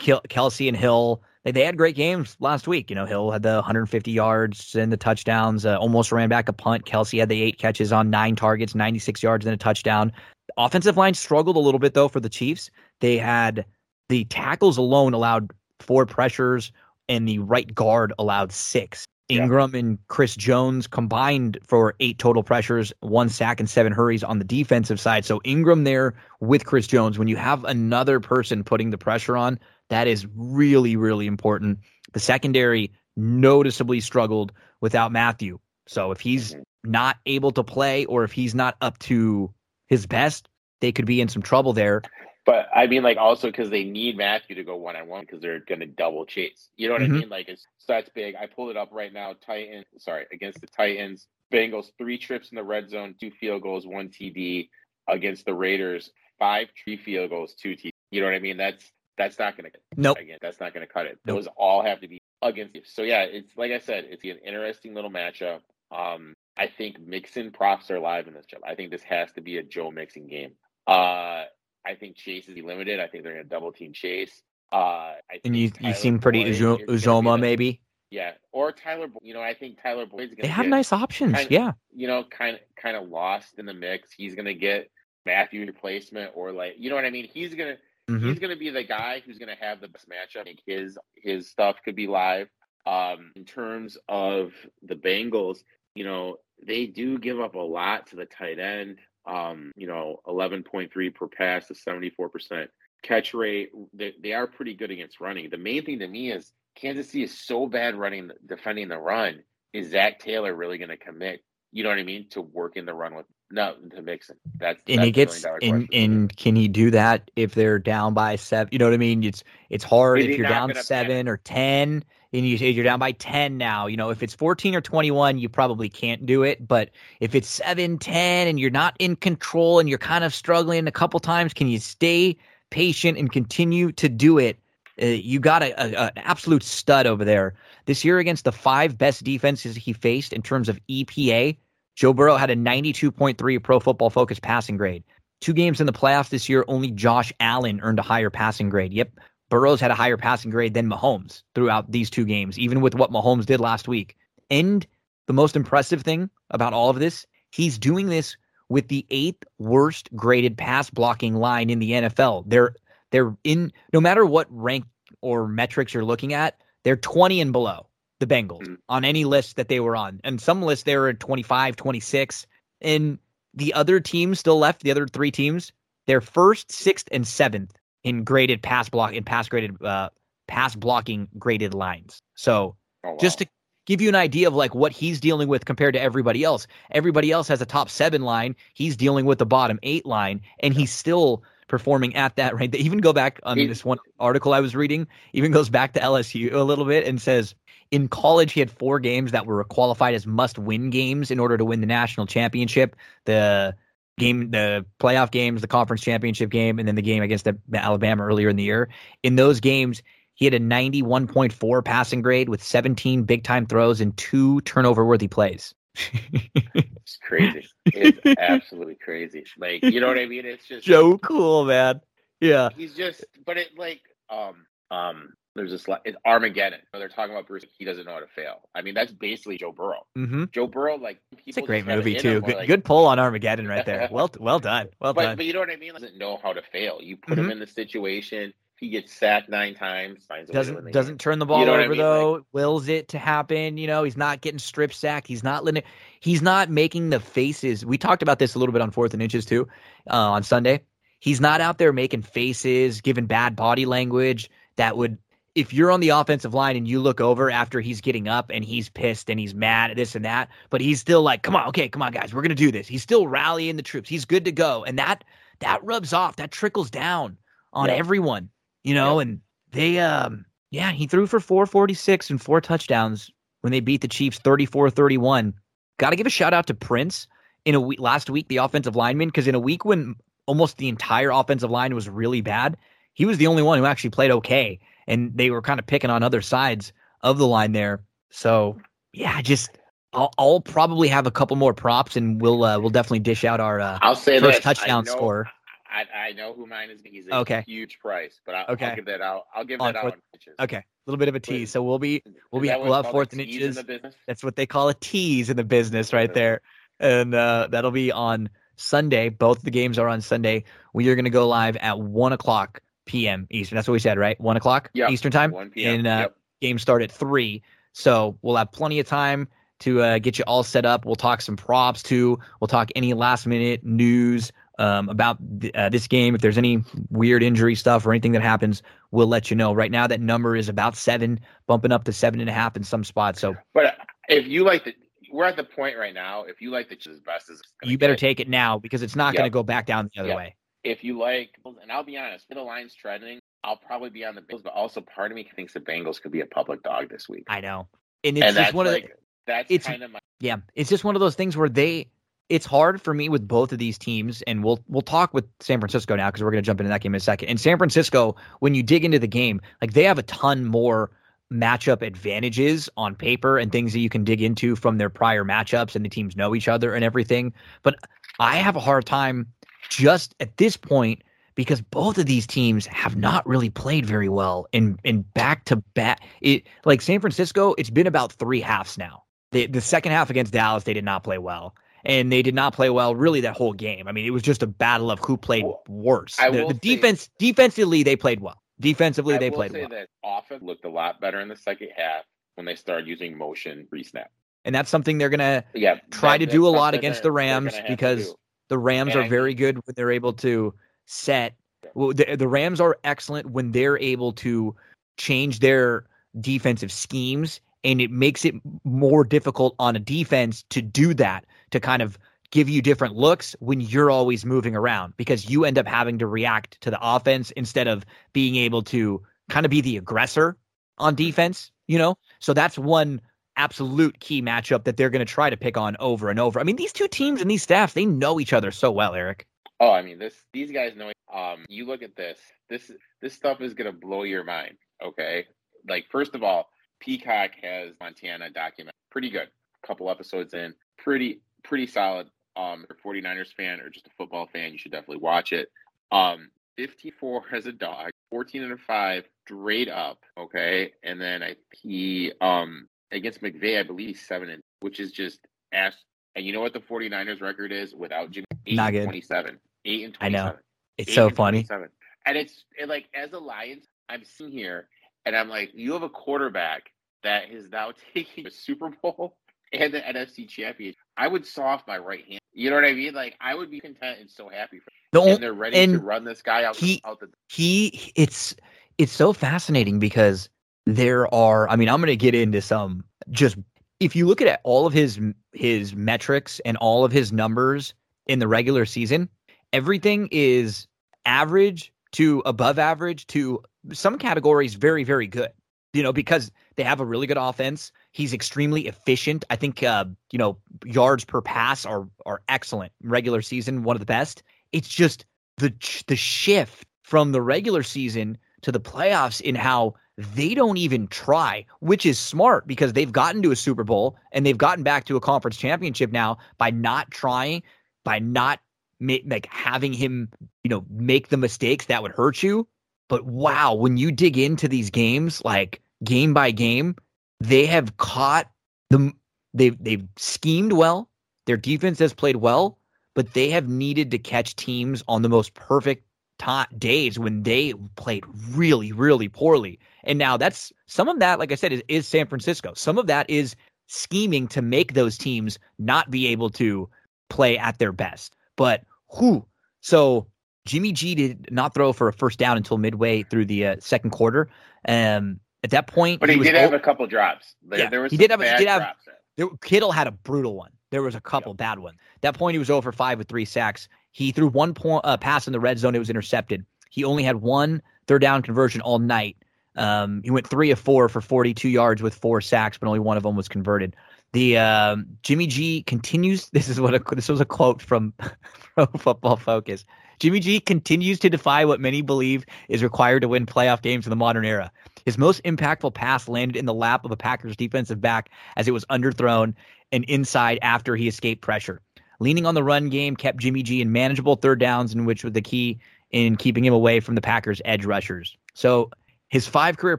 Kelce 0.00 0.68
and 0.68 0.76
Hill 0.76 1.22
they, 1.44 1.52
they 1.52 1.64
had 1.64 1.76
great 1.76 1.96
games 1.96 2.36
last 2.40 2.66
week. 2.68 2.90
You 2.90 2.96
know, 2.96 3.06
Hill 3.06 3.30
had 3.30 3.42
the 3.42 3.54
150 3.54 4.10
yards 4.10 4.74
and 4.74 4.92
the 4.92 4.96
touchdowns, 4.96 5.66
uh, 5.66 5.76
almost 5.76 6.12
ran 6.12 6.28
back 6.28 6.48
a 6.48 6.52
punt. 6.52 6.84
Kelce 6.86 7.18
had 7.18 7.28
the 7.28 7.42
eight 7.42 7.58
catches 7.58 7.92
on 7.92 8.10
nine 8.10 8.36
targets, 8.36 8.74
96 8.74 9.22
yards 9.22 9.46
and 9.46 9.54
a 9.54 9.58
touchdown. 9.58 10.12
Offensive 10.56 10.96
line 10.96 11.14
struggled 11.14 11.56
a 11.56 11.60
little 11.60 11.80
bit 11.80 11.94
though 11.94 12.08
for 12.08 12.20
the 12.20 12.28
Chiefs. 12.28 12.70
They 13.00 13.16
had 13.16 13.64
the 14.08 14.24
tackles 14.24 14.76
alone 14.76 15.14
allowed 15.14 15.50
four 15.80 16.06
pressures, 16.06 16.72
and 17.08 17.26
the 17.26 17.38
right 17.40 17.74
guard 17.74 18.12
allowed 18.18 18.52
six. 18.52 19.04
Ingram 19.28 19.72
yeah. 19.72 19.80
and 19.80 19.98
Chris 20.08 20.36
Jones 20.36 20.86
combined 20.86 21.58
for 21.66 21.94
eight 22.00 22.18
total 22.18 22.42
pressures, 22.42 22.92
one 23.00 23.28
sack, 23.28 23.60
and 23.60 23.68
seven 23.68 23.92
hurries 23.92 24.22
on 24.22 24.38
the 24.38 24.44
defensive 24.44 25.00
side. 25.00 25.24
So 25.24 25.40
Ingram 25.44 25.84
there 25.84 26.14
with 26.40 26.66
Chris 26.66 26.86
Jones. 26.86 27.18
When 27.18 27.28
you 27.28 27.36
have 27.36 27.64
another 27.64 28.20
person 28.20 28.64
putting 28.64 28.90
the 28.90 28.98
pressure 28.98 29.36
on, 29.36 29.58
that 29.92 30.08
is 30.08 30.26
really, 30.34 30.96
really 30.96 31.26
important. 31.26 31.80
The 32.12 32.20
secondary 32.20 32.92
noticeably 33.14 34.00
struggled 34.00 34.52
without 34.80 35.12
Mathieu. 35.12 35.58
So 35.86 36.12
if 36.12 36.20
he's 36.20 36.52
mm-hmm. 36.52 36.90
not 36.90 37.18
able 37.26 37.50
to 37.52 37.62
play 37.62 38.06
or 38.06 38.24
if 38.24 38.32
he's 38.32 38.54
not 38.54 38.76
up 38.80 38.98
to 39.00 39.52
his 39.88 40.06
best, 40.06 40.48
they 40.80 40.92
could 40.92 41.04
be 41.04 41.20
in 41.20 41.28
some 41.28 41.42
trouble 41.42 41.74
there. 41.74 42.00
But 42.46 42.68
I 42.74 42.86
mean, 42.86 43.02
like 43.02 43.18
also 43.18 43.48
because 43.48 43.68
they 43.68 43.84
need 43.84 44.16
Mathieu 44.16 44.56
to 44.56 44.64
go 44.64 44.76
one 44.76 44.96
on 44.96 45.08
one 45.08 45.20
because 45.20 45.42
they're 45.42 45.60
going 45.60 45.80
to 45.80 45.86
double 45.86 46.24
chase. 46.24 46.70
You 46.76 46.88
know 46.88 46.94
what 46.94 47.02
mm-hmm. 47.02 47.14
I 47.14 47.18
mean? 47.18 47.28
Like 47.28 47.48
it's 47.48 47.66
so 47.78 47.92
that's 47.92 48.08
big. 48.08 48.34
I 48.34 48.46
pulled 48.46 48.70
it 48.70 48.78
up 48.78 48.88
right 48.92 49.12
now. 49.12 49.34
Titans, 49.44 49.84
sorry, 49.98 50.24
against 50.32 50.60
the 50.60 50.66
Titans, 50.66 51.28
Bengals 51.52 51.90
three 51.98 52.16
trips 52.16 52.50
in 52.50 52.56
the 52.56 52.64
red 52.64 52.88
zone, 52.88 53.14
two 53.20 53.30
field 53.30 53.62
goals, 53.62 53.86
one 53.86 54.08
TD. 54.08 54.70
Against 55.08 55.44
the 55.44 55.52
Raiders, 55.52 56.12
five 56.38 56.68
tree 56.74 56.96
field 56.96 57.30
goals, 57.30 57.54
two 57.54 57.76
TD. 57.76 57.90
You 58.10 58.20
know 58.20 58.28
what 58.28 58.36
I 58.36 58.38
mean? 58.38 58.56
That's 58.56 58.90
that's 59.16 59.38
not 59.38 59.56
going 59.56 59.70
to 59.70 59.78
nope. 59.96 60.18
Again, 60.18 60.38
that's 60.40 60.60
not 60.60 60.74
going 60.74 60.86
to 60.86 60.92
cut 60.92 61.06
it. 61.06 61.18
Nope. 61.24 61.36
Those 61.36 61.48
all 61.56 61.82
have 61.84 62.00
to 62.00 62.08
be 62.08 62.18
against 62.40 62.74
you. 62.74 62.82
So 62.84 63.02
yeah, 63.02 63.22
it's 63.22 63.56
like 63.56 63.72
I 63.72 63.78
said, 63.78 64.06
it's 64.08 64.24
an 64.24 64.38
interesting 64.44 64.94
little 64.94 65.10
matchup. 65.10 65.60
Um, 65.90 66.34
I 66.56 66.66
think 66.66 66.98
Mixon 67.00 67.50
props 67.50 67.90
are 67.90 68.00
live 68.00 68.28
in 68.28 68.34
this 68.34 68.46
job. 68.46 68.60
I 68.66 68.74
think 68.74 68.90
this 68.90 69.02
has 69.02 69.32
to 69.32 69.40
be 69.40 69.58
a 69.58 69.62
Joe 69.62 69.90
Mixon 69.90 70.26
game. 70.26 70.52
Uh, 70.86 71.44
I 71.84 71.94
think 71.98 72.16
Chase 72.16 72.48
is 72.48 72.56
limited. 72.62 73.00
I 73.00 73.08
think 73.08 73.24
they're 73.24 73.34
going 73.34 73.44
to 73.44 73.48
double 73.48 73.72
team 73.72 73.92
Chase. 73.92 74.42
Uh, 74.70 75.14
and 75.44 75.54
you 75.54 75.70
you 75.80 75.92
seem 75.92 76.18
pretty 76.18 76.44
Uzo- 76.44 76.84
Uzomah 76.86 77.38
maybe. 77.38 77.82
Yeah, 78.10 78.32
or 78.52 78.72
Tyler. 78.72 79.08
You 79.22 79.34
know, 79.34 79.40
I 79.40 79.54
think 79.54 79.82
Tyler 79.82 80.06
Boyd's 80.06 80.34
going. 80.34 80.42
They 80.42 80.48
have 80.48 80.66
nice 80.66 80.92
options. 80.92 81.34
Kinda, 81.34 81.52
yeah. 81.52 81.72
You 81.94 82.06
know, 82.06 82.24
kind 82.24 82.56
of 82.56 82.60
kind 82.76 82.96
of 82.96 83.08
lost 83.08 83.58
in 83.58 83.66
the 83.66 83.74
mix. 83.74 84.12
He's 84.12 84.34
going 84.34 84.46
to 84.46 84.54
get 84.54 84.90
Mathieu 85.24 85.66
replacement, 85.66 86.32
or 86.34 86.52
like 86.52 86.74
you 86.78 86.90
know 86.90 86.96
what 86.96 87.04
I 87.04 87.10
mean. 87.10 87.28
He's 87.32 87.54
going 87.54 87.74
to 87.74 87.82
Mm-hmm. 88.10 88.28
He's 88.28 88.38
going 88.38 88.52
to 88.52 88.58
be 88.58 88.70
the 88.70 88.84
guy 88.84 89.22
who's 89.24 89.38
going 89.38 89.54
to 89.56 89.64
have 89.64 89.80
the 89.80 89.88
best 89.88 90.08
matchup. 90.08 90.40
I 90.40 90.44
think 90.44 90.60
his 90.66 90.98
his 91.16 91.48
stuff 91.48 91.76
could 91.84 91.96
be 91.96 92.06
live. 92.08 92.48
Um, 92.86 93.32
in 93.36 93.44
terms 93.44 93.96
of 94.08 94.52
the 94.82 94.96
Bengals, 94.96 95.58
you 95.94 96.04
know, 96.04 96.36
they 96.66 96.86
do 96.86 97.18
give 97.18 97.40
up 97.40 97.54
a 97.54 97.58
lot 97.60 98.08
to 98.08 98.16
the 98.16 98.26
tight 98.26 98.58
end. 98.58 98.98
um, 99.26 99.72
you 99.76 99.86
know, 99.86 100.20
11.3 100.26 101.14
per 101.14 101.28
pass 101.28 101.68
to 101.68 101.74
74% 101.74 102.68
catch 103.02 103.34
rate. 103.34 103.70
They, 103.94 104.12
they 104.22 104.32
are 104.32 104.46
pretty 104.46 104.74
good 104.74 104.90
against 104.90 105.20
running. 105.20 105.48
The 105.50 105.58
main 105.58 105.84
thing 105.84 106.00
to 106.00 106.08
me 106.08 106.32
is 106.32 106.52
Kansas 106.76 107.06
City 107.08 107.24
is 107.24 107.38
so 107.38 107.66
bad 107.66 107.94
running, 107.94 108.30
defending 108.46 108.88
the 108.88 108.98
run. 108.98 109.42
Is 109.72 109.90
Zac 109.90 110.18
Taylor 110.18 110.54
really 110.54 110.78
going 110.78 110.90
to 110.90 110.96
commit? 110.96 111.42
You 111.72 111.82
know 111.84 111.88
what 111.88 111.98
I 111.98 112.04
mean? 112.04 112.28
To 112.30 112.42
working 112.42 112.84
the 112.84 112.94
run 112.94 113.14
with 113.14 113.26
no 113.52 113.74
to 113.94 114.02
Mixon. 114.02 114.36
That's 114.58 114.80
and 114.88 114.98
that's 114.98 115.06
he 115.06 115.12
gets 115.12 115.44
and, 115.62 115.88
and 115.92 116.36
can 116.36 116.56
he 116.56 116.68
do 116.68 116.90
that 116.90 117.30
if 117.36 117.54
they're 117.54 117.78
down 117.78 118.14
by 118.14 118.36
seven? 118.36 118.70
You 118.72 118.78
know 118.78 118.86
what 118.86 118.94
I 118.94 118.98
mean? 118.98 119.22
It's 119.22 119.44
it's 119.70 119.84
hard 119.84 120.20
Is 120.20 120.26
if 120.26 120.38
you're 120.38 120.48
down 120.48 120.74
seven 120.74 121.28
or 121.28 121.36
ten 121.36 122.04
and 122.32 122.48
you 122.48 122.56
say 122.56 122.70
you're 122.70 122.84
down 122.84 122.98
by 122.98 123.12
ten 123.12 123.58
now. 123.58 123.86
You 123.86 123.96
know, 123.96 124.10
if 124.10 124.22
it's 124.22 124.34
fourteen 124.34 124.74
or 124.74 124.80
twenty 124.80 125.10
one, 125.10 125.38
you 125.38 125.48
probably 125.48 125.88
can't 125.88 126.24
do 126.24 126.42
it. 126.42 126.66
But 126.66 126.90
if 127.20 127.34
it's 127.34 127.48
seven, 127.48 127.98
ten, 127.98 128.48
and 128.48 128.58
you're 128.58 128.70
not 128.70 128.96
in 128.98 129.16
control 129.16 129.78
and 129.78 129.88
you're 129.88 129.98
kind 129.98 130.24
of 130.24 130.34
struggling 130.34 130.86
a 130.86 130.92
couple 130.92 131.20
times, 131.20 131.52
can 131.52 131.68
you 131.68 131.78
stay 131.78 132.36
patient 132.70 133.18
and 133.18 133.30
continue 133.30 133.92
to 133.92 134.08
do 134.08 134.38
it? 134.38 134.58
Uh, 135.00 135.06
you 135.06 135.40
got 135.40 135.62
a, 135.62 135.72
a, 135.72 136.06
an 136.06 136.12
absolute 136.16 136.62
stud 136.62 137.06
over 137.06 137.24
there 137.24 137.54
this 137.86 138.04
year 138.04 138.18
against 138.18 138.44
the 138.44 138.52
five 138.52 138.96
best 138.96 139.24
defenses 139.24 139.76
he 139.76 139.92
faced 139.92 140.32
in 140.32 140.42
terms 140.42 140.68
of 140.68 140.78
EPA. 140.88 141.56
Joe 141.94 142.12
Burrow 142.12 142.36
had 142.36 142.50
a 142.50 142.56
92.3 142.56 143.62
Pro 143.62 143.80
Football 143.80 144.10
Focus 144.10 144.40
passing 144.40 144.76
grade. 144.76 145.04
Two 145.40 145.52
games 145.52 145.80
in 145.80 145.86
the 145.86 145.92
playoffs 145.92 146.30
this 146.30 146.48
year, 146.48 146.64
only 146.68 146.90
Josh 146.90 147.32
Allen 147.40 147.80
earned 147.82 147.98
a 147.98 148.02
higher 148.02 148.30
passing 148.30 148.68
grade. 148.68 148.92
Yep, 148.92 149.18
Burrows 149.50 149.80
had 149.80 149.90
a 149.90 149.94
higher 149.94 150.16
passing 150.16 150.50
grade 150.50 150.72
than 150.72 150.88
Mahomes 150.88 151.42
throughout 151.54 151.90
these 151.90 152.08
two 152.08 152.24
games, 152.24 152.58
even 152.58 152.80
with 152.80 152.94
what 152.94 153.10
Mahomes 153.10 153.44
did 153.44 153.60
last 153.60 153.88
week. 153.88 154.16
And 154.50 154.86
the 155.26 155.32
most 155.32 155.56
impressive 155.56 156.02
thing 156.02 156.30
about 156.50 156.72
all 156.72 156.90
of 156.90 156.98
this, 156.98 157.26
he's 157.50 157.78
doing 157.78 158.06
this 158.06 158.36
with 158.68 158.88
the 158.88 159.04
eighth 159.10 159.44
worst 159.58 160.08
graded 160.16 160.56
pass 160.56 160.88
blocking 160.88 161.34
line 161.34 161.68
in 161.68 161.80
the 161.80 161.90
NFL. 161.90 162.44
They're 162.46 162.74
they're 163.10 163.36
in 163.44 163.72
no 163.92 164.00
matter 164.00 164.24
what 164.24 164.46
rank 164.48 164.86
or 165.20 165.46
metrics 165.46 165.92
you're 165.92 166.04
looking 166.04 166.32
at, 166.32 166.56
they're 166.82 166.96
20 166.96 167.40
and 167.40 167.52
below 167.52 167.86
the 168.22 168.26
Bengals 168.34 168.62
Mhm. 168.66 168.76
on 168.88 169.04
any 169.04 169.24
list 169.24 169.56
that 169.56 169.68
they 169.68 169.80
were 169.80 169.96
on. 169.96 170.20
And 170.24 170.40
some 170.40 170.62
lists 170.62 170.84
they 170.84 170.96
were 170.96 171.08
at 171.08 171.20
25, 171.20 171.76
26. 171.76 172.46
And 172.80 173.18
the 173.54 173.74
other 173.74 174.00
teams 174.00 174.38
still 174.40 174.58
left, 174.58 174.82
the 174.82 174.90
other 174.90 175.06
three 175.06 175.30
teams, 175.30 175.72
they're 176.06 176.20
first, 176.20 176.72
sixth, 176.72 177.08
and 177.12 177.26
seventh 177.26 177.72
in 178.04 178.24
graded 178.24 178.62
pass 178.62 178.88
block 178.88 179.12
in 179.12 179.22
pass 179.24 179.48
graded 179.48 179.80
uh 179.84 180.08
pass 180.48 180.74
blocking 180.74 181.28
graded 181.38 181.74
lines. 181.74 182.20
So 182.34 182.76
Oh, 183.04 183.10
wow. 183.12 183.16
just 183.20 183.38
to 183.38 183.46
give 183.86 184.00
you 184.00 184.08
an 184.08 184.14
idea 184.14 184.46
of 184.48 184.54
like 184.54 184.74
what 184.74 184.92
he's 184.92 185.20
dealing 185.20 185.48
with 185.48 185.64
compared 185.64 185.94
to 185.94 186.00
everybody 186.00 186.44
else. 186.44 186.66
Everybody 186.92 187.30
else 187.32 187.48
has 187.48 187.60
a 187.60 187.66
top 187.66 187.90
seven 187.90 188.22
line. 188.22 188.54
He's 188.74 188.96
dealing 188.96 189.26
with 189.26 189.38
the 189.38 189.46
bottom 189.46 189.78
eight 189.82 190.06
line, 190.06 190.40
and 190.60 190.72
he's 190.74 190.92
still 190.92 191.42
performing 191.72 192.14
at 192.16 192.36
that 192.36 192.54
rate. 192.54 192.70
They 192.70 192.80
even 192.80 192.98
go 192.98 193.14
back 193.14 193.40
on 193.44 193.56
this 193.56 193.82
one 193.82 193.96
article 194.20 194.52
I 194.52 194.60
was 194.60 194.76
reading, 194.76 195.08
even 195.32 195.52
goes 195.52 195.70
back 195.70 195.94
to 195.94 196.00
LSU 196.00 196.52
a 196.52 196.58
little 196.58 196.84
bit 196.84 197.06
and 197.06 197.18
says 197.18 197.54
in 197.90 198.08
college 198.08 198.52
he 198.52 198.60
had 198.60 198.70
four 198.70 199.00
games 199.00 199.32
that 199.32 199.46
were 199.46 199.64
qualified 199.64 200.14
as 200.14 200.26
must 200.26 200.58
win 200.58 200.90
games 200.90 201.30
in 201.30 201.40
order 201.40 201.56
to 201.56 201.64
win 201.64 201.80
the 201.80 201.86
national 201.86 202.26
championship. 202.26 202.94
The 203.24 203.74
game 204.18 204.50
the 204.50 204.84
playoff 205.00 205.30
games, 205.30 205.62
the 205.62 205.66
conference 205.66 206.02
championship 206.02 206.50
game, 206.50 206.78
and 206.78 206.86
then 206.86 206.94
the 206.94 207.00
game 207.00 207.22
against 207.22 207.46
the, 207.46 207.56
Alabama 207.72 208.22
earlier 208.22 208.50
in 208.50 208.56
the 208.56 208.64
year. 208.64 208.90
In 209.22 209.36
those 209.36 209.58
games, 209.58 210.02
he 210.34 210.44
had 210.44 210.52
a 210.52 210.60
91.4 210.60 211.82
passing 211.82 212.20
grade 212.20 212.50
with 212.50 212.62
17 212.62 213.22
big 213.22 213.44
time 213.44 213.64
throws 213.64 214.02
and 214.02 214.14
two 214.18 214.60
turnover 214.60 215.06
worthy 215.06 215.26
plays. 215.26 215.74
it's 216.54 217.18
crazy. 217.22 217.66
It's 217.86 218.38
absolutely 218.38 218.96
crazy. 218.96 219.44
Like 219.58 219.82
you 219.84 220.00
know 220.00 220.08
what 220.08 220.18
I 220.18 220.26
mean? 220.26 220.46
It's 220.46 220.66
just 220.66 220.86
so 220.86 221.18
cool, 221.18 221.64
man. 221.64 222.00
Yeah. 222.40 222.70
he's 222.76 222.94
just 222.94 223.24
but 223.46 223.56
it 223.56 223.68
like 223.78 224.00
um 224.30 224.66
um 224.90 225.34
there's 225.54 225.70
this 225.70 225.86
like 225.86 226.00
it's 226.06 226.16
Armageddon. 226.24 226.80
They're 226.94 227.08
talking 227.08 227.32
about 227.34 227.46
Bruce. 227.46 227.64
He 227.78 227.84
doesn't 227.84 228.06
know 228.06 228.12
how 228.14 228.20
to 228.20 228.26
fail. 228.26 228.60
I 228.74 228.80
mean, 228.80 228.94
that's 228.94 229.12
basically 229.12 229.58
Joe 229.58 229.70
Burrow. 229.72 230.06
Mm-hmm. 230.16 230.44
Joe 230.50 230.66
Burrow, 230.66 230.96
like 230.96 231.20
It's 231.46 231.58
a 231.58 231.62
great 231.62 231.80
just 231.80 231.90
have 231.90 231.98
it 231.98 232.04
movie 232.04 232.18
too. 232.18 232.40
Good, 232.40 232.56
like- 232.56 232.66
good 232.68 232.84
pull 232.84 233.06
on 233.06 233.18
Armageddon 233.18 233.68
right 233.68 233.84
there. 233.84 234.08
Well, 234.12 234.30
well 234.40 234.58
done. 234.60 234.88
Well 234.98 235.12
But 235.12 235.22
done. 235.22 235.36
but 235.36 235.44
you 235.44 235.52
know 235.52 235.58
what 235.60 235.70
I 235.70 235.76
mean? 235.76 235.92
Doesn't 235.92 236.16
know 236.16 236.38
how 236.42 236.54
to 236.54 236.62
fail. 236.62 237.00
You 237.02 237.16
put 237.18 237.36
Mhm. 237.38 237.44
him 237.44 237.50
in 237.50 237.58
the 237.58 237.66
situation. 237.66 238.54
He 238.82 238.88
gets 238.88 239.12
sacked 239.14 239.48
nine 239.48 239.76
times. 239.76 240.24
Finds 240.26 240.50
a 240.50 240.52
way 240.54 240.66
to 240.66 240.74
win 240.74 240.74
doesn't 240.74 240.92
doesn't 240.92 241.12
game. 241.12 241.18
turn 241.18 241.38
the 241.38 241.46
ball 241.46 241.64
know 241.64 241.70
what 241.70 241.80
I 241.80 241.84
over 241.84 241.90
mean? 241.92 241.98
though. 242.00 242.44
wills 242.52 242.88
it 242.88 243.06
to 243.10 243.18
happen. 243.18 243.76
You 243.78 243.86
know, 243.86 244.02
he's 244.02 244.16
not 244.16 244.40
getting 244.40 244.58
strip 244.58 244.92
sacked. 244.92 245.28
He's 245.28 245.44
not 245.44 245.64
letting. 245.64 245.84
He's 246.18 246.42
not 246.42 246.68
making 246.68 247.10
the 247.10 247.20
faces. 247.20 247.86
We 247.86 247.96
talked 247.96 248.22
about 248.22 248.40
this 248.40 248.56
a 248.56 248.58
little 248.58 248.72
bit 248.72 248.82
on 248.82 248.90
fourth 248.90 249.14
and 249.14 249.22
inches 249.22 249.46
too, 249.46 249.68
uh, 250.10 250.16
on 250.32 250.42
Sunday. 250.42 250.80
He's 251.20 251.40
not 251.40 251.60
out 251.60 251.78
there 251.78 251.92
making 251.92 252.22
faces, 252.22 253.00
giving 253.00 253.26
bad 253.26 253.54
body 253.54 253.86
language 253.86 254.50
that 254.76 254.96
would. 254.96 255.16
If 255.54 255.72
you're 255.72 255.92
on 255.92 256.00
the 256.00 256.08
offensive 256.08 256.52
line 256.54 256.76
and 256.76 256.88
you 256.88 256.98
look 256.98 257.20
over 257.20 257.52
after 257.52 257.80
he's 257.80 258.00
getting 258.00 258.26
up 258.26 258.50
and 258.52 258.64
he's 258.64 258.88
pissed 258.88 259.30
and 259.30 259.38
he's 259.38 259.54
mad 259.54 259.90
at 259.92 259.96
this 259.96 260.16
and 260.16 260.24
that, 260.24 260.48
but 260.70 260.80
he's 260.80 260.98
still 260.98 261.22
like, 261.22 261.42
"Come 261.42 261.54
on, 261.54 261.68
okay, 261.68 261.88
come 261.88 262.02
on, 262.02 262.10
guys, 262.10 262.34
we're 262.34 262.42
gonna 262.42 262.56
do 262.56 262.72
this." 262.72 262.88
He's 262.88 263.02
still 263.02 263.28
rallying 263.28 263.76
the 263.76 263.82
troops. 263.82 264.08
He's 264.08 264.24
good 264.24 264.46
to 264.46 264.50
go, 264.52 264.82
and 264.82 264.98
that 264.98 265.22
that 265.60 265.84
rubs 265.84 266.12
off. 266.12 266.34
That 266.36 266.50
trickles 266.50 266.90
down 266.90 267.36
on 267.74 267.88
Yeah. 267.88 267.94
everyone, 267.94 268.48
you 268.84 268.94
know. 268.94 269.18
And 269.18 269.40
they, 269.72 269.98
um, 269.98 270.44
yeah, 270.70 270.92
he 270.92 271.06
threw 271.06 271.26
for 271.26 271.40
446 271.40 272.30
and 272.30 272.40
four 272.40 272.60
touchdowns 272.60 273.30
when 273.60 273.70
they 273.72 273.80
beat 273.80 274.00
the 274.00 274.08
Chiefs 274.08 274.38
34-31. 274.40 275.54
Got 275.98 276.10
to 276.10 276.16
give 276.16 276.26
a 276.26 276.30
shout 276.30 276.54
out 276.54 276.66
to 276.66 276.74
Prince 276.74 277.26
in 277.64 277.74
a 277.74 277.80
week 277.80 278.00
last 278.00 278.28
week, 278.28 278.48
the 278.48 278.56
offensive 278.58 278.96
lineman, 278.96 279.28
because 279.28 279.46
in 279.46 279.54
a 279.54 279.60
week 279.60 279.84
when 279.84 280.16
almost 280.46 280.78
the 280.78 280.88
entire 280.88 281.30
offensive 281.30 281.70
line 281.70 281.94
was 281.94 282.08
really 282.08 282.40
bad, 282.40 282.76
he 283.14 283.24
was 283.24 283.38
the 283.38 283.46
only 283.46 283.62
one 283.62 283.78
who 283.78 283.84
actually 283.84 284.10
played 284.10 284.30
okay, 284.30 284.80
and 285.06 285.36
they 285.36 285.50
were 285.50 285.62
kind 285.62 285.78
of 285.78 285.86
picking 285.86 286.10
on 286.10 286.22
other 286.22 286.40
sides 286.40 286.92
of 287.20 287.38
the 287.38 287.46
line 287.46 287.72
there. 287.72 288.02
So 288.30 288.78
yeah, 289.12 289.40
just 289.42 289.70
I'll, 290.12 290.32
I'll 290.38 290.60
probably 290.60 291.08
have 291.08 291.26
a 291.26 291.30
couple 291.30 291.56
more 291.56 291.74
props, 291.74 292.16
and 292.16 292.40
we'll 292.40 292.64
uh, 292.64 292.78
we'll 292.78 292.90
definitely 292.90 293.20
dish 293.20 293.44
out 293.44 293.60
our 293.60 293.80
uh, 293.80 293.98
I'll 294.02 294.16
say 294.16 294.40
first 294.40 294.58
this, 294.58 294.64
touchdown 294.64 295.06
score. 295.06 295.48
I, 295.92 296.28
I 296.28 296.32
know 296.32 296.54
who 296.54 296.66
mine 296.66 296.90
is. 296.90 297.00
He's 297.04 297.28
a 297.28 297.36
Okay. 297.36 297.64
huge 297.66 297.98
price, 298.00 298.40
but 298.46 298.54
I'll, 298.54 298.66
Okay. 298.70 298.86
I'll 298.86 298.96
give 298.96 299.06
that 299.06 299.20
out. 299.20 299.42
I'll 299.54 299.64
give 299.64 299.80
that 299.80 299.96
out. 299.96 300.14
Okay, 300.60 300.76
a 300.76 300.84
little 301.06 301.18
bit 301.18 301.28
of 301.28 301.34
a 301.34 301.40
tease. 301.40 301.70
So 301.70 301.82
we'll 301.82 301.98
be 301.98 302.22
we'll 302.50 302.62
be 302.62 302.68
we'll 302.68 302.92
have 302.94 303.10
fourth 303.10 303.32
and 303.32 303.40
inches. 303.40 303.82
That's 304.26 304.44
what 304.44 304.56
they 304.56 304.66
call 304.66 304.88
a 304.88 304.94
tease 304.94 305.50
in 305.50 305.56
the 305.56 305.64
business 305.64 306.12
right 306.12 306.32
there. 306.32 306.60
And 307.00 307.34
uh, 307.34 307.68
that'll 307.70 307.90
be 307.90 308.12
on 308.12 308.48
Sunday. 308.76 309.28
Both 309.28 309.62
the 309.62 309.70
games 309.70 309.98
are 309.98 310.08
on 310.08 310.20
Sunday. 310.20 310.64
We 310.94 311.08
are 311.08 311.14
going 311.14 311.24
to 311.24 311.30
go 311.30 311.48
live 311.48 311.76
at 311.76 311.98
1 311.98 312.32
o'clock 312.32 312.80
p.m. 313.06 313.46
Eastern. 313.50 313.76
That's 313.76 313.88
what 313.88 313.92
we 313.92 313.98
said, 313.98 314.18
right? 314.18 314.40
1 314.40 314.56
o'clock 314.56 314.90
Yep. 314.94 315.10
Eastern 315.10 315.32
time. 315.32 315.50
1 315.50 315.70
p.m. 315.70 315.94
And 315.98 316.06
uh, 316.06 316.10
Yep. 316.20 316.36
games 316.60 316.82
start 316.82 317.02
at 317.02 317.10
3. 317.10 317.62
So 317.92 318.38
we'll 318.42 318.56
have 318.56 318.70
plenty 318.72 319.00
of 319.00 319.06
time 319.06 319.48
to 319.80 320.00
uh, 320.00 320.18
get 320.18 320.38
you 320.38 320.44
all 320.46 320.62
set 320.62 320.84
up. 320.84 321.04
We'll 321.04 321.16
talk 321.16 321.40
some 321.40 321.56
props 321.56 322.02
too. 322.02 322.38
We'll 322.60 322.68
talk 322.68 322.90
any 322.94 323.14
last 323.14 323.46
minute 323.46 323.84
news 323.84 324.52
um, 324.78 325.08
about 325.08 325.38
th- 325.60 325.74
uh, 325.74 325.88
this 325.88 326.06
game. 326.06 326.34
If 326.34 326.40
there's 326.40 326.58
any 326.58 326.82
weird 327.10 327.42
injury 327.42 327.74
stuff 327.74 328.06
or 328.06 328.12
anything 328.12 328.32
that 328.32 328.42
happens, 328.42 328.82
we'll 329.10 329.26
let 329.26 329.50
you 329.50 329.56
know. 329.56 329.72
Right 329.72 329.90
now, 329.90 330.06
that 330.06 330.20
number 330.20 330.56
is 330.56 330.68
about 330.68 330.96
seven, 330.96 331.40
bumping 331.66 331.92
up 331.92 332.04
to 332.04 332.12
seven 332.12 332.40
and 332.40 332.48
a 332.48 332.52
half 332.52 332.76
in 332.76 332.84
some 332.84 333.04
spots. 333.04 333.40
So 333.40 333.56
But 333.74 333.96
if 334.28 334.46
you 334.46 334.64
like 334.64 334.84
the, 334.84 334.94
we're 335.32 335.44
at 335.46 335.56
the 335.56 335.64
point 335.64 335.96
right 335.96 336.14
now. 336.14 336.44
If 336.44 336.60
you 336.60 336.70
like 336.70 336.88
the 336.88 336.96
as 337.10 337.20
best 337.20 337.50
as 337.50 337.60
you 337.82 337.96
better 337.98 338.12
get, 338.12 338.20
take 338.20 338.40
it 338.40 338.48
now 338.48 338.78
because 338.78 339.02
it's 339.02 339.16
not 339.16 339.34
going 339.34 339.44
to 339.44 339.50
go 339.50 339.62
back 339.62 339.86
down 339.86 340.10
the 340.14 340.20
other 340.20 340.28
Yep. 340.30 340.36
way. 340.36 340.56
If 340.84 341.04
you 341.04 341.18
like, 341.18 341.50
and 341.80 341.90
I'll 341.92 342.02
be 342.02 342.18
honest, 342.18 342.46
the 342.50 342.60
line's 342.60 342.94
trending, 342.94 343.38
I'll 343.64 343.76
probably 343.76 344.10
be 344.10 344.24
on 344.24 344.34
the 344.34 344.40
Bills. 344.42 344.62
But 344.62 344.72
also, 344.74 345.00
part 345.00 345.30
of 345.30 345.36
me 345.36 345.48
thinks 345.54 345.72
the 345.72 345.80
Bengals 345.80 346.20
could 346.20 346.32
be 346.32 346.40
a 346.40 346.46
public 346.46 346.82
dog 346.82 347.08
this 347.08 347.28
week. 347.28 347.44
I 347.48 347.60
know, 347.60 347.86
and 348.24 348.36
it's 348.36 348.46
and 348.48 348.56
just 348.56 348.74
one 348.74 348.86
of 348.86 348.92
the, 348.92 349.04
that's 349.46 349.70
it's- 349.70 349.86
kind 349.86 350.02
of 350.02 350.10
my 350.10 350.18
yeah, 350.40 350.56
it's 350.74 350.90
just 350.90 351.04
one 351.04 351.14
of 351.14 351.20
those 351.20 351.36
things 351.36 351.56
where 351.56 351.68
they. 351.68 352.08
It's 352.52 352.66
hard 352.66 353.00
for 353.00 353.14
me 353.14 353.30
with 353.30 353.48
both 353.48 353.72
of 353.72 353.78
these 353.78 353.96
teams, 353.96 354.42
and 354.42 354.62
we'll 354.62 354.78
we'll 354.86 355.00
talk 355.00 355.32
with 355.32 355.46
San 355.60 355.80
Francisco 355.80 356.14
now 356.16 356.28
because 356.28 356.42
we're 356.42 356.50
going 356.50 356.62
to 356.62 356.66
jump 356.66 356.80
into 356.80 356.90
that 356.90 357.00
game 357.00 357.14
in 357.14 357.16
a 357.16 357.20
second. 357.20 357.48
And 357.48 357.58
San 357.58 357.78
Francisco, 357.78 358.36
when 358.60 358.74
you 358.74 358.82
dig 358.82 359.06
into 359.06 359.18
the 359.18 359.26
game, 359.26 359.58
like 359.80 359.94
they 359.94 360.04
have 360.04 360.18
a 360.18 360.22
ton 360.24 360.66
more 360.66 361.10
matchup 361.50 362.02
advantages 362.02 362.90
on 362.98 363.14
paper 363.14 363.56
and 363.56 363.72
things 363.72 363.94
that 363.94 364.00
you 364.00 364.10
can 364.10 364.22
dig 364.22 364.42
into 364.42 364.76
from 364.76 364.98
their 364.98 365.08
prior 365.08 365.46
matchups, 365.46 365.96
and 365.96 366.04
the 366.04 366.10
teams 366.10 366.36
know 366.36 366.54
each 366.54 366.68
other 366.68 366.94
and 366.94 367.02
everything. 367.02 367.54
But 367.82 367.96
I 368.38 368.56
have 368.56 368.76
a 368.76 368.80
hard 368.80 369.06
time 369.06 369.46
just 369.88 370.34
at 370.38 370.58
this 370.58 370.76
point 370.76 371.22
because 371.54 371.80
both 371.80 372.18
of 372.18 372.26
these 372.26 372.46
teams 372.46 372.84
have 372.84 373.16
not 373.16 373.46
really 373.46 373.70
played 373.70 374.04
very 374.04 374.28
well 374.28 374.66
in 374.72 374.98
in 375.04 375.22
back 375.22 375.64
to 375.64 375.76
back. 375.94 376.20
It 376.42 376.64
like 376.84 377.00
San 377.00 377.18
Francisco, 377.18 377.74
it's 377.78 377.88
been 377.88 378.06
about 378.06 378.30
three 378.30 378.60
halves 378.60 378.98
now. 378.98 379.22
The 379.52 379.68
the 379.68 379.80
second 379.80 380.12
half 380.12 380.28
against 380.28 380.52
Dallas, 380.52 380.84
they 380.84 380.92
did 380.92 381.04
not 381.06 381.24
play 381.24 381.38
well. 381.38 381.74
And 382.04 382.32
they 382.32 382.42
did 382.42 382.54
not 382.54 382.74
play 382.74 382.90
well 382.90 383.14
really 383.14 383.40
that 383.42 383.56
whole 383.56 383.72
game. 383.72 384.08
I 384.08 384.12
mean, 384.12 384.26
it 384.26 384.30
was 384.30 384.42
just 384.42 384.62
a 384.62 384.66
battle 384.66 385.10
of 385.10 385.18
who 385.20 385.36
played 385.36 385.64
worse. 385.88 386.36
The, 386.36 386.50
the 386.50 386.68
say- 386.74 386.78
defense 386.96 387.30
defensively 387.38 388.02
they 388.02 388.16
played 388.16 388.40
well. 388.40 388.60
Defensively 388.80 389.34
I 389.36 389.38
they 389.38 389.50
played 389.50 389.72
say 389.72 389.80
well. 389.80 389.90
that 389.90 390.08
offense 390.24 390.62
looked 390.62 390.84
a 390.84 390.90
lot 390.90 391.20
better 391.20 391.40
in 391.40 391.48
the 391.48 391.56
second 391.56 391.90
half 391.96 392.24
when 392.56 392.64
they 392.66 392.74
started 392.74 393.06
using 393.06 393.36
motion 393.38 393.86
pre-snap. 393.88 394.30
And 394.64 394.74
that's 394.74 394.90
something 394.90 395.18
they're 395.18 395.28
gonna 395.28 395.64
Yeah, 395.74 395.98
try 396.10 396.38
that- 396.38 396.46
to 396.46 396.50
do 396.50 396.66
a 396.66 396.70
lot 396.70 396.94
against 396.94 397.22
the 397.22 397.32
Rams 397.32 397.74
to 397.74 397.84
because. 397.88 398.34
The 398.68 398.78
Rams 398.78 399.14
are 399.14 399.28
very 399.28 399.52
good 399.52 399.76
when 399.76 399.92
they're 399.96 400.10
able 400.12 400.32
to 400.34 400.72
set. 401.04 401.54
Well, 401.92 402.14
the, 402.14 402.36
the 402.36 402.48
Rams 402.48 402.80
are 402.80 402.98
excellent 403.04 403.50
when 403.50 403.72
they're 403.72 403.98
able 403.98 404.32
to 404.34 404.74
change 405.18 405.58
their 405.58 406.06
defensive 406.40 406.90
schemes, 406.90 407.60
and 407.84 408.00
it 408.00 408.10
makes 408.10 408.46
it 408.46 408.54
more 408.84 409.24
difficult 409.24 409.74
on 409.78 409.94
a 409.94 409.98
defense 409.98 410.64
to 410.70 410.80
do 410.80 411.12
that 411.14 411.44
to 411.72 411.80
kind 411.80 412.02
of 412.02 412.18
give 412.50 412.68
you 412.68 412.80
different 412.80 413.16
looks 413.16 413.56
when 413.60 413.80
you're 413.80 414.10
always 414.10 414.44
moving 414.44 414.76
around 414.76 415.14
because 415.16 415.50
you 415.50 415.64
end 415.64 415.78
up 415.78 415.86
having 415.86 416.18
to 416.18 416.26
react 416.26 416.80
to 416.82 416.90
the 416.90 416.98
offense 417.00 417.50
instead 417.52 417.88
of 417.88 418.04
being 418.32 418.56
able 418.56 418.82
to 418.82 419.20
kind 419.48 419.66
of 419.66 419.70
be 419.70 419.80
the 419.80 419.96
aggressor 419.96 420.56
on 420.98 421.14
defense, 421.14 421.72
you 421.88 421.98
know? 421.98 422.16
So 422.38 422.52
that's 422.52 422.78
one 422.78 423.20
absolute 423.56 424.20
key 424.20 424.42
matchup 424.42 424.84
that 424.84 424.96
they're 424.96 425.10
going 425.10 425.24
to 425.24 425.32
try 425.32 425.50
to 425.50 425.56
pick 425.56 425.76
on 425.76 425.96
over 425.98 426.30
and 426.30 426.38
over. 426.38 426.60
I 426.60 426.62
mean, 426.62 426.76
these 426.76 426.92
two 426.92 427.08
teams 427.08 427.40
and 427.40 427.50
these 427.50 427.62
staffs, 427.62 427.94
they 427.94 428.06
know 428.06 428.38
each 428.38 428.52
other 428.52 428.70
so 428.70 428.90
well, 428.90 429.14
Eric. 429.14 429.46
Oh, 429.80 429.90
I 429.90 430.02
mean, 430.02 430.18
this 430.18 430.34
these 430.52 430.70
guys 430.70 430.94
know. 430.94 431.10
Um, 431.34 431.64
you 431.68 431.86
look 431.86 432.02
at 432.02 432.14
this. 432.14 432.38
This 432.70 432.92
this 433.20 433.34
stuff 433.34 433.60
is 433.60 433.74
going 433.74 433.92
to 433.92 433.98
blow 433.98 434.22
your 434.22 434.44
mind. 434.44 434.76
Okay, 435.04 435.46
like 435.88 436.06
first 436.08 436.36
of 436.36 436.44
all, 436.44 436.68
Peacock 437.00 437.50
has 437.62 437.92
Montana 438.00 438.50
document 438.50 438.94
pretty 439.10 439.28
good. 439.28 439.48
A 439.82 439.86
couple 439.86 440.08
episodes 440.08 440.54
in, 440.54 440.72
pretty 440.98 441.40
pretty 441.64 441.86
solid 441.86 442.28
um, 442.56 442.84
if 442.90 442.96
you're 443.04 443.14
a 443.14 443.22
49ers 443.22 443.52
fan 443.54 443.80
or 443.80 443.88
just 443.88 444.06
a 444.06 444.10
football 444.16 444.48
fan, 444.52 444.72
you 444.72 444.78
should 444.78 444.92
definitely 444.92 445.18
watch 445.18 445.52
it. 445.52 445.70
Um, 446.10 446.50
54 446.76 447.44
as 447.52 447.66
a 447.66 447.72
dog, 447.72 448.10
14 448.30 448.62
and 448.62 448.72
a 448.72 448.76
5 448.76 449.24
straight 449.46 449.88
up, 449.88 450.18
okay? 450.38 450.92
And 451.02 451.20
then 451.20 451.42
I 451.42 451.56
he 451.72 452.32
um 452.40 452.88
against 453.10 453.42
McVay, 453.42 453.78
I 453.78 453.82
believe 453.82 454.08
he's 454.08 454.26
7 454.26 454.48
and 454.48 454.62
which 454.80 455.00
is 455.00 455.12
just 455.12 455.40
ass 455.72 455.94
and 456.34 456.46
you 456.46 456.52
know 456.52 456.60
what 456.60 456.72
the 456.72 456.80
49ers 456.80 457.42
record 457.42 457.72
is 457.72 457.94
without 457.94 458.30
Jimmy? 458.30 458.46
8 458.66 458.74
Not 458.74 458.86
and 458.88 458.94
good. 458.94 459.04
27. 459.04 459.58
8 459.84 460.04
and 460.04 460.14
27. 460.14 460.18
I 460.20 460.28
know. 460.28 460.56
It's 460.96 461.10
8 461.10 461.14
so 461.14 461.26
and 461.26 461.36
funny. 461.36 461.64
27. 461.64 461.88
And 462.24 462.36
it's 462.38 462.64
and 462.80 462.88
like 462.88 463.08
as 463.14 463.32
a 463.32 463.38
Lions, 463.38 463.84
I'm 464.08 464.24
sitting 464.24 464.52
here 464.52 464.88
and 465.26 465.36
I'm 465.36 465.48
like, 465.48 465.72
you 465.74 465.92
have 465.92 466.02
a 466.02 466.08
quarterback 466.08 466.90
that 467.22 467.50
is 467.50 467.68
now 467.70 467.92
taking 468.14 468.46
a 468.46 468.50
Super 468.50 468.90
Bowl 469.02 469.36
and 469.72 469.92
the 469.92 470.00
NFC 470.00 470.48
championship. 470.48 470.98
I 471.16 471.28
would 471.28 471.46
saw 471.46 471.64
off 471.64 471.86
my 471.86 471.98
right 471.98 472.24
hand. 472.26 472.40
You 472.52 472.70
know 472.70 472.76
what 472.76 472.84
I 472.84 472.92
mean? 472.92 473.14
Like 473.14 473.36
I 473.40 473.54
would 473.54 473.70
be 473.70 473.80
content 473.80 474.18
and 474.20 474.30
so 474.30 474.48
happy 474.48 474.78
for 474.78 474.90
The 475.12 475.20
and 475.20 475.28
only, 475.30 475.40
they're 475.40 475.52
ready 475.52 475.76
and 475.76 475.92
to 475.94 475.98
run 475.98 476.24
this 476.24 476.42
guy 476.42 476.64
out, 476.64 476.76
he- 476.76 477.00
out 477.04 477.20
the 477.20 477.28
he 477.48 478.12
it's 478.14 478.54
it's 478.98 479.12
so 479.12 479.32
fascinating 479.32 479.98
because 479.98 480.48
there 480.86 481.32
are 481.34 481.68
i 481.68 481.76
mean 481.76 481.88
i'm 481.88 482.00
going 482.00 482.08
to 482.08 482.16
get 482.16 482.34
into 482.34 482.60
some 482.60 483.04
just 483.30 483.56
if 484.00 484.16
you 484.16 484.26
look 484.26 484.42
at 484.42 484.60
all 484.64 484.86
of 484.86 484.92
his 484.92 485.20
his 485.52 485.94
metrics 485.94 486.60
and 486.64 486.76
all 486.78 487.04
of 487.04 487.12
his 487.12 487.32
numbers 487.32 487.94
in 488.26 488.38
the 488.38 488.48
regular 488.48 488.84
season 488.84 489.28
everything 489.72 490.28
is 490.32 490.86
average 491.24 491.92
to 492.10 492.42
above 492.44 492.78
average 492.78 493.26
to 493.28 493.62
some 493.92 494.18
categories 494.18 494.74
very 494.74 495.04
very 495.04 495.26
good 495.26 495.52
you 495.92 496.02
know 496.02 496.12
because 496.12 496.50
they 496.76 496.82
have 496.82 497.00
a 497.00 497.04
really 497.04 497.26
good 497.26 497.38
offense 497.38 497.92
he's 498.12 498.32
extremely 498.32 498.86
efficient. 498.86 499.44
I 499.50 499.56
think 499.56 499.82
uh 499.82 500.04
you 500.30 500.38
know 500.38 500.58
yards 500.84 501.24
per 501.24 501.40
pass 501.42 501.84
are 501.84 502.08
are 502.24 502.42
excellent. 502.48 502.92
Regular 503.02 503.42
season 503.42 503.82
one 503.82 503.96
of 503.96 504.00
the 504.00 504.06
best. 504.06 504.42
It's 504.72 504.88
just 504.88 505.26
the 505.58 505.72
the 506.06 506.16
shift 506.16 506.86
from 507.02 507.32
the 507.32 507.42
regular 507.42 507.82
season 507.82 508.38
to 508.62 508.72
the 508.72 508.80
playoffs 508.80 509.40
in 509.40 509.54
how 509.54 509.94
they 510.16 510.54
don't 510.54 510.76
even 510.76 511.08
try, 511.08 511.64
which 511.80 512.06
is 512.06 512.18
smart 512.18 512.66
because 512.66 512.92
they've 512.92 513.12
gotten 513.12 513.42
to 513.42 513.50
a 513.50 513.56
Super 513.56 513.84
Bowl 513.84 514.16
and 514.30 514.44
they've 514.44 514.58
gotten 514.58 514.84
back 514.84 515.04
to 515.06 515.16
a 515.16 515.20
conference 515.20 515.56
championship 515.56 516.12
now 516.12 516.38
by 516.58 516.70
not 516.70 517.10
trying, 517.10 517.62
by 518.04 518.18
not 518.18 518.60
like 519.00 519.46
having 519.50 519.92
him, 519.92 520.28
you 520.62 520.68
know, 520.68 520.84
make 520.88 521.28
the 521.28 521.36
mistakes 521.36 521.86
that 521.86 522.02
would 522.02 522.12
hurt 522.12 522.42
you. 522.42 522.68
But 523.08 523.24
wow, 523.24 523.74
when 523.74 523.96
you 523.96 524.12
dig 524.12 524.38
into 524.38 524.68
these 524.68 524.90
games, 524.90 525.42
like 525.44 525.82
game 526.04 526.34
by 526.34 526.50
game, 526.50 526.94
they 527.42 527.66
have 527.66 527.96
caught 527.96 528.50
them. 528.90 529.14
They've 529.54 529.76
they've 529.82 530.06
schemed 530.16 530.72
well. 530.72 531.10
Their 531.46 531.56
defense 531.56 531.98
has 531.98 532.14
played 532.14 532.36
well, 532.36 532.78
but 533.14 533.34
they 533.34 533.50
have 533.50 533.68
needed 533.68 534.10
to 534.12 534.18
catch 534.18 534.56
teams 534.56 535.02
on 535.08 535.22
the 535.22 535.28
most 535.28 535.54
perfect 535.54 536.04
ta 536.38 536.66
days 536.78 537.18
when 537.18 537.42
they 537.42 537.74
played 537.96 538.24
really, 538.50 538.92
really 538.92 539.28
poorly. 539.28 539.78
And 540.04 540.18
now 540.18 540.36
that's 540.36 540.72
some 540.86 541.08
of 541.08 541.18
that, 541.18 541.38
like 541.38 541.52
I 541.52 541.56
said, 541.56 541.72
is, 541.72 541.82
is 541.88 542.06
San 542.06 542.26
Francisco. 542.26 542.72
Some 542.74 542.98
of 542.98 543.06
that 543.06 543.28
is 543.28 543.56
scheming 543.86 544.48
to 544.48 544.62
make 544.62 544.94
those 544.94 545.18
teams 545.18 545.58
not 545.78 546.10
be 546.10 546.26
able 546.28 546.50
to 546.50 546.88
play 547.28 547.58
at 547.58 547.78
their 547.78 547.92
best. 547.92 548.34
But 548.56 548.84
who? 549.08 549.44
So 549.80 550.26
Jimmy 550.64 550.92
G 550.92 551.14
did 551.14 551.48
not 551.50 551.74
throw 551.74 551.92
for 551.92 552.08
a 552.08 552.12
first 552.12 552.38
down 552.38 552.56
until 552.56 552.78
midway 552.78 553.22
through 553.24 553.46
the 553.46 553.66
uh, 553.66 553.76
second 553.80 554.10
quarter. 554.10 554.48
Um, 554.88 555.40
at 555.62 555.70
that 555.70 555.86
point, 555.86 556.20
But 556.20 556.30
he, 556.30 556.36
was 556.36 556.46
did 556.46 556.56
have 556.56 556.72
a 556.72 556.80
couple 556.80 557.06
drops. 557.06 557.54
There, 557.62 557.78
Yeah, 557.78 557.90
there 557.90 558.00
was 558.00 558.10
he 558.10 558.16
did 558.18 558.30
have 558.30 558.40
a- 558.40 558.50
he 558.50 558.56
did 558.58 558.68
have- 558.68 558.82
drops 558.82 559.04
there. 559.04 559.48
Kittle 559.62 559.92
had 559.92 560.06
a 560.06 560.10
brutal 560.10 560.56
one. 560.56 560.70
There 560.90 561.02
was 561.02 561.14
a 561.14 561.20
couple 561.20 561.54
bad 561.54 561.78
ones. 561.78 561.98
That 562.20 562.36
point, 562.36 562.54
he 562.54 562.58
was 562.58 562.68
over 562.68 562.92
five 562.92 563.16
with 563.18 563.28
three 563.28 563.46
sacks. 563.46 563.88
He 564.10 564.30
threw 564.30 564.48
one 564.48 564.74
point 564.74 565.00
uh, 565.04 565.16
pass 565.16 565.46
in 565.46 565.52
the 565.54 565.60
red 565.60 565.78
zone. 565.78 565.94
It 565.94 565.98
was 565.98 566.10
intercepted. 566.10 566.66
He 566.90 567.02
only 567.04 567.22
had 567.22 567.36
one 567.36 567.80
third 568.06 568.20
down 568.20 568.42
conversion 568.42 568.82
all 568.82 568.98
night. 568.98 569.36
Um, 569.74 570.20
he 570.22 570.30
went 570.30 570.46
three 570.46 570.70
of 570.70 570.78
four 570.78 571.08
for 571.08 571.22
42 571.22 571.70
yards 571.70 572.02
with 572.02 572.14
four 572.14 572.42
sacks, 572.42 572.76
but 572.76 572.88
only 572.88 572.98
one 573.00 573.16
of 573.16 573.22
them 573.22 573.36
was 573.36 573.48
converted. 573.48 573.96
The 574.34 574.58
um, 574.58 575.06
Jimmy 575.22 575.46
G 575.46 575.82
continues. 575.84 576.48
This 576.52 576.68
is 576.68 576.78
what 576.78 576.94
a, 576.94 577.02
this 577.14 577.30
was 577.30 577.40
a 577.40 577.46
quote 577.46 577.80
from 577.80 578.12
Pro 578.74 578.84
Football 578.98 579.36
Focus. 579.36 579.86
Jimmy 580.22 580.38
G 580.38 580.60
continues 580.60 581.18
to 581.18 581.28
defy 581.28 581.64
what 581.64 581.80
many 581.80 582.00
believe 582.00 582.46
is 582.68 582.80
required 582.80 583.22
to 583.22 583.28
win 583.28 583.44
playoff 583.44 583.82
games 583.82 584.06
in 584.06 584.10
the 584.10 584.14
modern 584.14 584.44
era. 584.44 584.70
His 585.04 585.18
most 585.18 585.42
impactful 585.42 585.94
pass 585.94 586.28
landed 586.28 586.54
in 586.54 586.64
the 586.64 586.72
lap 586.72 587.04
of 587.04 587.10
a 587.10 587.16
Packers 587.16 587.56
defensive 587.56 588.00
back 588.00 588.30
as 588.56 588.68
it 588.68 588.70
was 588.70 588.84
underthrown 588.84 589.52
and 589.90 590.04
inside 590.04 590.60
after 590.62 590.94
he 590.94 591.08
escaped 591.08 591.42
pressure. 591.42 591.82
Leaning 592.20 592.46
on 592.46 592.54
the 592.54 592.62
run 592.62 592.88
game 592.88 593.16
kept 593.16 593.38
Jimmy 593.38 593.64
G 593.64 593.80
in 593.80 593.90
manageable 593.90 594.36
third 594.36 594.60
downs, 594.60 594.94
in 594.94 595.06
which 595.06 595.24
was 595.24 595.32
the 595.32 595.42
key 595.42 595.80
in 596.12 596.36
keeping 596.36 596.64
him 596.64 596.72
away 596.72 597.00
from 597.00 597.16
the 597.16 597.20
Packers' 597.20 597.60
edge 597.64 597.84
rushers. 597.84 598.36
So 598.54 598.92
his 599.28 599.48
five 599.48 599.76
career 599.76 599.98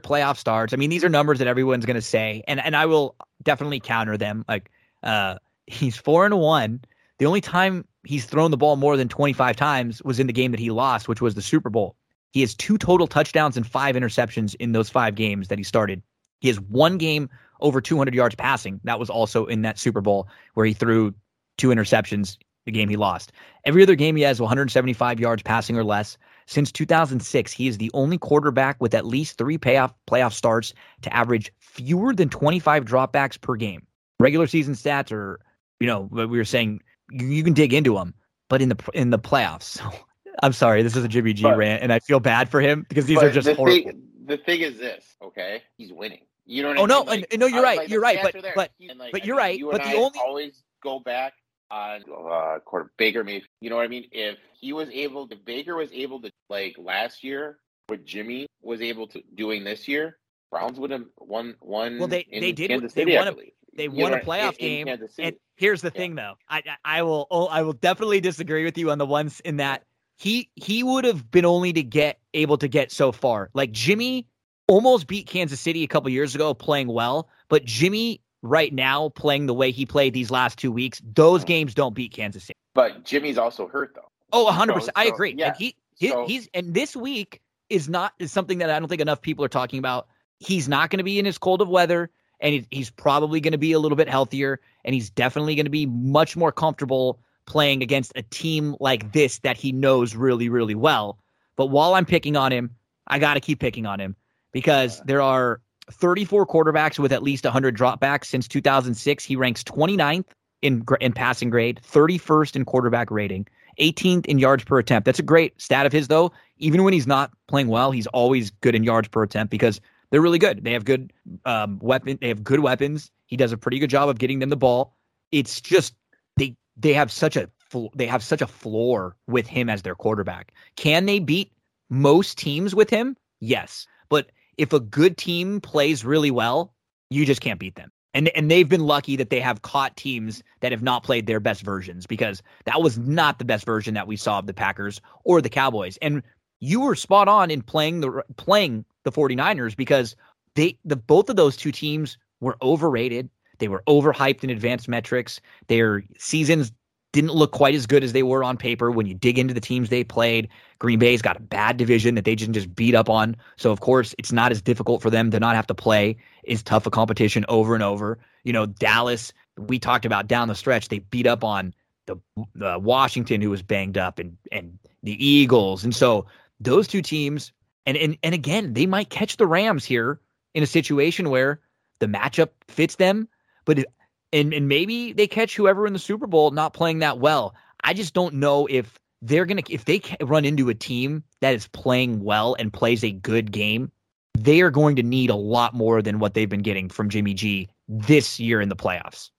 playoff 0.00 0.38
starts. 0.38 0.72
I 0.72 0.76
mean, 0.78 0.88
these 0.88 1.04
are 1.04 1.10
numbers 1.10 1.38
that 1.40 1.48
everyone's 1.48 1.84
going 1.84 1.96
to 1.96 2.00
say, 2.00 2.42
and 2.48 2.60
and 2.60 2.74
I 2.74 2.86
will 2.86 3.14
definitely 3.42 3.78
counter 3.78 4.16
them. 4.16 4.46
Like, 4.48 4.70
uh, 5.02 5.36
he's 5.66 5.98
four 5.98 6.24
and 6.24 6.38
one. 6.38 6.80
The 7.18 7.26
only 7.26 7.40
time 7.40 7.86
he's 8.04 8.24
thrown 8.24 8.50
the 8.50 8.56
ball 8.56 8.76
more 8.76 8.96
than 8.96 9.08
25 9.08 9.56
times 9.56 10.02
was 10.02 10.18
in 10.18 10.26
the 10.26 10.32
game 10.32 10.50
that 10.50 10.60
he 10.60 10.70
lost, 10.70 11.08
which 11.08 11.20
was 11.20 11.34
the 11.34 11.42
Super 11.42 11.70
Bowl. 11.70 11.96
He 12.32 12.40
has 12.40 12.54
two 12.54 12.76
total 12.76 13.06
touchdowns 13.06 13.56
and 13.56 13.66
five 13.66 13.94
interceptions 13.94 14.56
in 14.56 14.72
those 14.72 14.90
five 14.90 15.14
games 15.14 15.48
that 15.48 15.58
he 15.58 15.64
started. 15.64 16.02
He 16.40 16.48
has 16.48 16.60
one 16.60 16.98
game 16.98 17.30
over 17.60 17.80
200 17.80 18.12
yards 18.14 18.34
passing. 18.34 18.80
That 18.84 18.98
was 18.98 19.08
also 19.08 19.46
in 19.46 19.62
that 19.62 19.78
Super 19.78 20.00
Bowl 20.00 20.28
where 20.54 20.66
he 20.66 20.72
threw 20.72 21.14
two 21.56 21.68
interceptions, 21.68 22.36
the 22.66 22.72
game 22.72 22.88
he 22.88 22.96
lost. 22.96 23.32
Every 23.64 23.82
other 23.82 23.94
game 23.94 24.16
he 24.16 24.22
has 24.22 24.40
175 24.40 25.20
yards 25.20 25.42
passing 25.42 25.76
or 25.76 25.84
less. 25.84 26.18
Since 26.46 26.72
2006, 26.72 27.52
he 27.52 27.68
is 27.68 27.78
the 27.78 27.90
only 27.94 28.18
quarterback 28.18 28.80
with 28.80 28.94
at 28.94 29.06
least 29.06 29.38
three 29.38 29.56
payoff 29.56 29.94
playoff 30.06 30.32
starts 30.32 30.74
to 31.02 31.14
average 31.14 31.52
fewer 31.60 32.12
than 32.12 32.28
25 32.28 32.84
dropbacks 32.84 33.40
per 33.40 33.54
game. 33.54 33.86
Regular 34.18 34.46
season 34.46 34.74
stats 34.74 35.12
are, 35.12 35.40
you 35.80 35.86
know, 35.86 36.06
what 36.10 36.28
we 36.28 36.36
were 36.36 36.44
saying 36.44 36.80
you, 37.10 37.26
you 37.26 37.42
can 37.44 37.52
dig 37.54 37.72
into 37.72 37.94
them, 37.94 38.14
but 38.48 38.62
in 38.62 38.68
the 38.68 38.76
in 38.94 39.10
the 39.10 39.18
playoffs. 39.18 39.62
So 39.64 39.90
I'm 40.42 40.52
sorry, 40.52 40.82
this 40.82 40.96
is 40.96 41.04
a 41.04 41.08
Jimmy 41.08 41.32
G 41.32 41.42
But- 41.42 41.56
rant, 41.56 41.82
and 41.82 41.92
I 41.92 41.98
feel 42.00 42.20
bad 42.20 42.48
for 42.48 42.60
him 42.60 42.84
because 42.88 43.06
these 43.06 43.22
are 43.22 43.30
just 43.30 43.46
the 43.46 43.54
horrible. 43.54 43.90
Thing, 43.90 44.02
the 44.26 44.36
thing 44.38 44.60
is 44.62 44.78
this, 44.78 45.04
okay? 45.22 45.62
He's 45.76 45.92
winning. 45.92 46.22
You 46.46 46.62
don't 46.62 46.74
know 46.74 46.82
what 46.82 46.90
Oh, 46.90 46.94
I 46.94 47.04
no, 47.04 47.10
mean? 47.12 47.20
Like, 47.30 47.38
no, 47.40 47.46
you're 47.46 47.62
right, 47.62 47.78
like, 47.78 47.88
you're 47.88 48.00
right, 48.00 48.18
but- 48.22 48.32
there. 48.42 48.52
but- 48.54 48.70
like, 48.96 49.12
but 49.12 49.24
you're 49.24 49.36
think 49.36 49.38
right, 49.38 49.58
You 49.58 49.70
but 49.70 49.80
and 49.82 49.90
the 49.90 49.96
I 49.96 50.00
only- 50.00 50.18
always 50.18 50.62
go 50.82 50.98
back 51.00 51.34
on 51.70 52.02
uh, 52.10 52.58
quarter 52.64 52.90
Baker 52.98 53.24
Mayfield. 53.24 53.48
You 53.60 53.70
know 53.70 53.76
what 53.76 53.84
I 53.84 53.88
mean? 53.88 54.06
If 54.12 54.36
he 54.60 54.72
was 54.72 54.88
able, 54.90 55.26
if 55.30 55.44
Baker 55.44 55.76
was 55.76 55.90
able 55.92 56.20
to 56.22 56.30
like 56.50 56.76
last 56.78 57.22
year, 57.24 57.58
what 57.86 58.04
Jimmy 58.04 58.46
was 58.62 58.80
able 58.80 59.06
to 59.08 59.22
doing 59.34 59.64
this 59.64 59.88
year, 59.88 60.18
Browns 60.50 60.78
would 60.78 60.90
have 60.90 61.04
won. 61.18 61.54
Won. 61.60 61.98
Well, 61.98 62.08
they- 62.08 62.26
in 62.30 62.40
they 62.42 62.52
did- 62.52 62.68
Kansas 62.70 62.92
they 62.92 63.02
City, 63.02 63.16
won 63.16 63.28
I 63.28 63.30
a-. 63.30 63.52
they 63.76 63.88
won 63.88 64.14
a 64.14 64.20
playoff 64.20 64.58
game, 64.58 64.88
And 65.18 65.36
here's 65.56 65.82
the 65.82 65.92
Yeah. 65.94 65.98
thing, 66.00 66.14
though, 66.14 66.34
I 66.48 66.62
I 66.84 67.02
will 67.02 67.26
oh, 67.30 67.46
I 67.46 67.62
will 67.62 67.72
definitely 67.72 68.20
disagree 68.20 68.64
with 68.64 68.78
you 68.78 68.90
on 68.90 68.98
the 68.98 69.06
ones 69.06 69.40
in 69.40 69.56
that 69.58 69.84
he 70.16 70.50
he 70.54 70.82
would 70.82 71.04
have 71.04 71.30
been 71.30 71.44
only 71.44 71.72
to 71.72 71.82
get 71.82 72.18
able 72.34 72.58
to 72.58 72.68
get 72.68 72.92
so 72.92 73.12
far. 73.12 73.50
Like 73.54 73.72
Jimmy 73.72 74.26
almost 74.68 75.06
beat 75.06 75.26
Kansas 75.26 75.60
City 75.60 75.82
a 75.82 75.86
couple 75.86 76.08
years 76.10 76.34
ago 76.34 76.54
playing 76.54 76.88
well, 76.88 77.28
but 77.48 77.64
Jimmy 77.64 78.20
right 78.42 78.72
now 78.72 79.08
playing 79.10 79.46
the 79.46 79.54
way 79.54 79.70
he 79.70 79.86
played 79.86 80.12
these 80.12 80.30
last 80.30 80.58
two 80.58 80.70
weeks, 80.70 81.00
those 81.14 81.40
mm-hmm. 81.40 81.48
games 81.48 81.74
don't 81.74 81.94
beat 81.94 82.12
Kansas 82.12 82.44
City. 82.44 82.56
but 82.74 83.04
Jimmy's 83.04 83.38
also 83.38 83.66
hurt 83.66 83.94
though. 83.94 84.08
Oh, 84.32 84.46
100%. 84.50 84.82
So- 84.82 84.90
I 84.96 85.08
so, 85.08 85.14
agree. 85.14 85.34
yeah. 85.36 85.48
And 85.48 85.56
he, 85.56 85.76
he 85.96 86.08
So- 86.08 86.26
he's 86.26 86.48
and 86.54 86.74
this 86.74 86.94
week 86.94 87.40
is 87.70 87.88
not 87.88 88.12
is 88.18 88.32
something 88.32 88.58
that 88.58 88.70
I 88.70 88.78
don't 88.78 88.88
think 88.88 89.00
enough 89.00 89.22
people 89.22 89.44
are 89.44 89.48
talking 89.48 89.78
about. 89.78 90.08
He's 90.40 90.68
not 90.68 90.90
going 90.90 90.98
to 90.98 91.04
be 91.04 91.18
in 91.18 91.24
his 91.24 91.38
cold 91.38 91.62
of 91.62 91.68
weather 91.68 92.10
and 92.44 92.66
he's 92.70 92.90
probably 92.90 93.40
going 93.40 93.52
to 93.52 93.58
be 93.58 93.72
a 93.72 93.78
little 93.80 93.96
bit 93.96 94.08
healthier 94.08 94.60
and 94.84 94.94
he's 94.94 95.10
definitely 95.10 95.56
going 95.56 95.64
to 95.64 95.70
be 95.70 95.86
much 95.86 96.36
more 96.36 96.52
comfortable 96.52 97.18
playing 97.46 97.82
against 97.82 98.12
a 98.16 98.22
team 98.22 98.76
like 98.80 99.12
this 99.12 99.38
that 99.40 99.56
he 99.56 99.72
knows 99.72 100.14
really, 100.14 100.48
really 100.48 100.74
well. 100.74 101.18
But 101.56 101.66
while 101.66 101.94
I'm 101.94 102.04
picking 102.04 102.36
on 102.36 102.52
him, 102.52 102.70
I 103.08 103.18
got 103.18 103.34
to 103.34 103.40
keep 103.40 103.60
picking 103.60 103.86
on 103.86 103.98
him 103.98 104.14
because 104.52 105.00
there 105.06 105.22
are 105.22 105.60
34 105.90 106.46
quarterbacks 106.46 106.98
with 106.98 107.12
at 107.12 107.22
least 107.22 107.44
100 107.44 107.76
dropbacks 107.76 108.26
since 108.26 108.46
2006. 108.46 109.24
He 109.24 109.36
ranks 109.36 109.64
29th 109.64 110.26
in 110.60 110.84
in 111.00 111.12
passing 111.12 111.50
grade, 111.50 111.80
31st 111.82 112.56
in 112.56 112.64
quarterback 112.64 113.10
rating, 113.10 113.46
18th 113.80 114.26
in 114.26 114.38
yards 114.38 114.64
per 114.64 114.78
attempt. 114.78 115.06
That's 115.06 115.18
a 115.18 115.24
great 115.24 115.60
stat 115.60 115.86
of 115.86 115.92
his 115.92 116.08
though. 116.08 116.30
Even 116.58 116.84
when 116.84 116.92
he's 116.92 117.06
not 117.06 117.30
playing 117.48 117.68
well, 117.68 117.90
he's 117.90 118.06
always 118.08 118.50
good 118.50 118.74
in 118.74 118.84
yards 118.84 119.08
per 119.08 119.22
attempt 119.22 119.50
because 119.50 119.80
they're 120.14 120.22
really 120.22 120.38
good. 120.38 120.62
They 120.62 120.74
have 120.74 120.84
good 120.84 121.12
um, 121.44 121.80
weapon. 121.82 122.18
They 122.20 122.28
have 122.28 122.44
good 122.44 122.60
weapons. 122.60 123.10
He 123.26 123.36
does 123.36 123.50
a 123.50 123.56
pretty 123.56 123.80
good 123.80 123.90
job 123.90 124.08
of 124.08 124.16
getting 124.16 124.38
them 124.38 124.48
the 124.48 124.56
ball. 124.56 124.96
It's 125.32 125.60
just 125.60 125.92
they 126.36 126.54
they 126.76 126.92
have 126.92 127.10
such 127.10 127.36
a 127.36 127.50
they 127.96 128.06
have 128.06 128.22
such 128.22 128.40
a 128.40 128.46
floor 128.46 129.16
with 129.26 129.48
him 129.48 129.68
as 129.68 129.82
their 129.82 129.96
quarterback. 129.96 130.52
Can 130.76 131.06
they 131.06 131.18
beat 131.18 131.50
most 131.90 132.38
teams 132.38 132.76
with 132.76 132.90
him? 132.90 133.16
Yes, 133.40 133.88
but 134.08 134.30
if 134.56 134.72
a 134.72 134.78
good 134.78 135.16
team 135.16 135.60
plays 135.60 136.04
really 136.04 136.30
well, 136.30 136.72
you 137.10 137.26
just 137.26 137.40
can't 137.40 137.58
beat 137.58 137.74
them. 137.74 137.90
And 138.14 138.28
and 138.36 138.48
they've 138.48 138.68
been 138.68 138.86
lucky 138.86 139.16
that 139.16 139.30
they 139.30 139.40
have 139.40 139.62
caught 139.62 139.96
teams 139.96 140.44
that 140.60 140.70
have 140.70 140.84
not 140.84 141.02
played 141.02 141.26
their 141.26 141.40
best 141.40 141.62
versions 141.62 142.06
because 142.06 142.40
that 142.66 142.80
was 142.80 142.98
not 143.00 143.40
the 143.40 143.44
best 143.44 143.66
version 143.66 143.94
that 143.94 144.06
we 144.06 144.16
saw 144.16 144.38
of 144.38 144.46
the 144.46 144.54
Packers 144.54 145.00
or 145.24 145.42
the 145.42 145.48
Cowboys. 145.48 145.98
And 146.00 146.22
you 146.60 146.82
were 146.82 146.94
spot 146.94 147.26
on 147.26 147.50
in 147.50 147.62
playing 147.62 148.00
the 148.00 148.22
playing 148.36 148.84
the 149.04 149.12
49ers 149.12 149.76
because 149.76 150.16
they 150.54 150.78
the 150.84 150.96
both 150.96 151.28
of 151.30 151.36
those 151.36 151.56
two 151.56 151.72
teams 151.72 152.18
were 152.40 152.56
overrated. 152.62 153.30
They 153.58 153.68
were 153.68 153.82
overhyped 153.86 154.42
in 154.42 154.50
advanced 154.50 154.88
metrics. 154.88 155.40
Their 155.68 156.02
seasons 156.18 156.72
didn't 157.12 157.32
look 157.32 157.52
quite 157.52 157.76
as 157.76 157.86
good 157.86 158.02
as 158.02 158.12
they 158.12 158.24
were 158.24 158.42
on 158.42 158.56
paper 158.56 158.90
when 158.90 159.06
you 159.06 159.14
dig 159.14 159.38
into 159.38 159.54
the 159.54 159.60
teams 159.60 159.88
they 159.88 160.02
played. 160.02 160.48
Green 160.80 160.98
Bay's 160.98 161.22
got 161.22 161.36
a 161.36 161.40
bad 161.40 161.76
division 161.76 162.16
that 162.16 162.24
they 162.24 162.34
didn't 162.34 162.54
just 162.54 162.74
beat 162.74 162.94
up 162.94 163.08
on. 163.08 163.36
So 163.56 163.70
of 163.70 163.80
course 163.80 164.16
it's 164.18 164.32
not 164.32 164.50
as 164.50 164.60
difficult 164.60 165.00
for 165.00 165.10
them 165.10 165.30
to 165.30 165.38
not 165.38 165.54
have 165.54 165.68
to 165.68 165.74
play 165.74 166.16
as 166.48 166.62
tough 166.62 166.86
a 166.86 166.90
competition 166.90 167.44
over 167.48 167.74
and 167.74 167.84
over. 167.84 168.18
You 168.42 168.52
know, 168.52 168.66
Dallas, 168.66 169.32
we 169.56 169.78
talked 169.78 170.04
about 170.04 170.26
down 170.26 170.48
the 170.48 170.56
stretch, 170.56 170.88
they 170.88 170.98
beat 170.98 171.26
up 171.26 171.44
on 171.44 171.72
the, 172.06 172.16
the 172.56 172.80
Washington 172.80 173.40
who 173.40 173.50
was 173.50 173.62
banged 173.62 173.96
up 173.96 174.18
and 174.18 174.36
and 174.50 174.76
the 175.04 175.24
Eagles. 175.24 175.84
And 175.84 175.94
so 175.94 176.26
those 176.58 176.88
two 176.88 177.00
teams 177.00 177.52
and 177.86 177.96
and 177.96 178.16
and 178.22 178.34
again, 178.34 178.74
they 178.74 178.86
might 178.86 179.10
catch 179.10 179.36
the 179.36 179.46
Rams 179.46 179.84
here 179.84 180.20
in 180.54 180.62
a 180.62 180.66
situation 180.66 181.30
where 181.30 181.60
the 181.98 182.06
matchup 182.06 182.50
fits 182.68 182.96
them, 182.96 183.28
but 183.64 183.80
it, 183.80 183.86
and 184.32 184.52
and 184.52 184.68
maybe 184.68 185.12
they 185.12 185.26
catch 185.26 185.56
whoever 185.56 185.86
in 185.86 185.92
the 185.92 185.98
Super 185.98 186.26
Bowl 186.26 186.50
not 186.50 186.74
playing 186.74 187.00
that 187.00 187.18
well. 187.18 187.54
I 187.82 187.94
just 187.94 188.14
don't 188.14 188.34
know 188.34 188.66
if 188.66 188.98
they're 189.22 189.46
gonna 189.46 189.62
if 189.68 189.84
they 189.84 190.02
run 190.20 190.44
into 190.44 190.68
a 190.68 190.74
team 190.74 191.22
that 191.40 191.54
is 191.54 191.68
playing 191.68 192.22
well 192.22 192.56
and 192.58 192.72
plays 192.72 193.04
a 193.04 193.10
good 193.10 193.52
game, 193.52 193.90
they 194.36 194.60
are 194.60 194.70
going 194.70 194.96
to 194.96 195.02
need 195.02 195.30
a 195.30 195.36
lot 195.36 195.74
more 195.74 196.02
than 196.02 196.18
what 196.18 196.34
they've 196.34 196.48
been 196.48 196.62
getting 196.62 196.88
from 196.88 197.08
Jimmy 197.08 197.34
G 197.34 197.68
this 197.88 198.40
year 198.40 198.60
in 198.60 198.68
the 198.68 198.76
playoffs. 198.76 199.30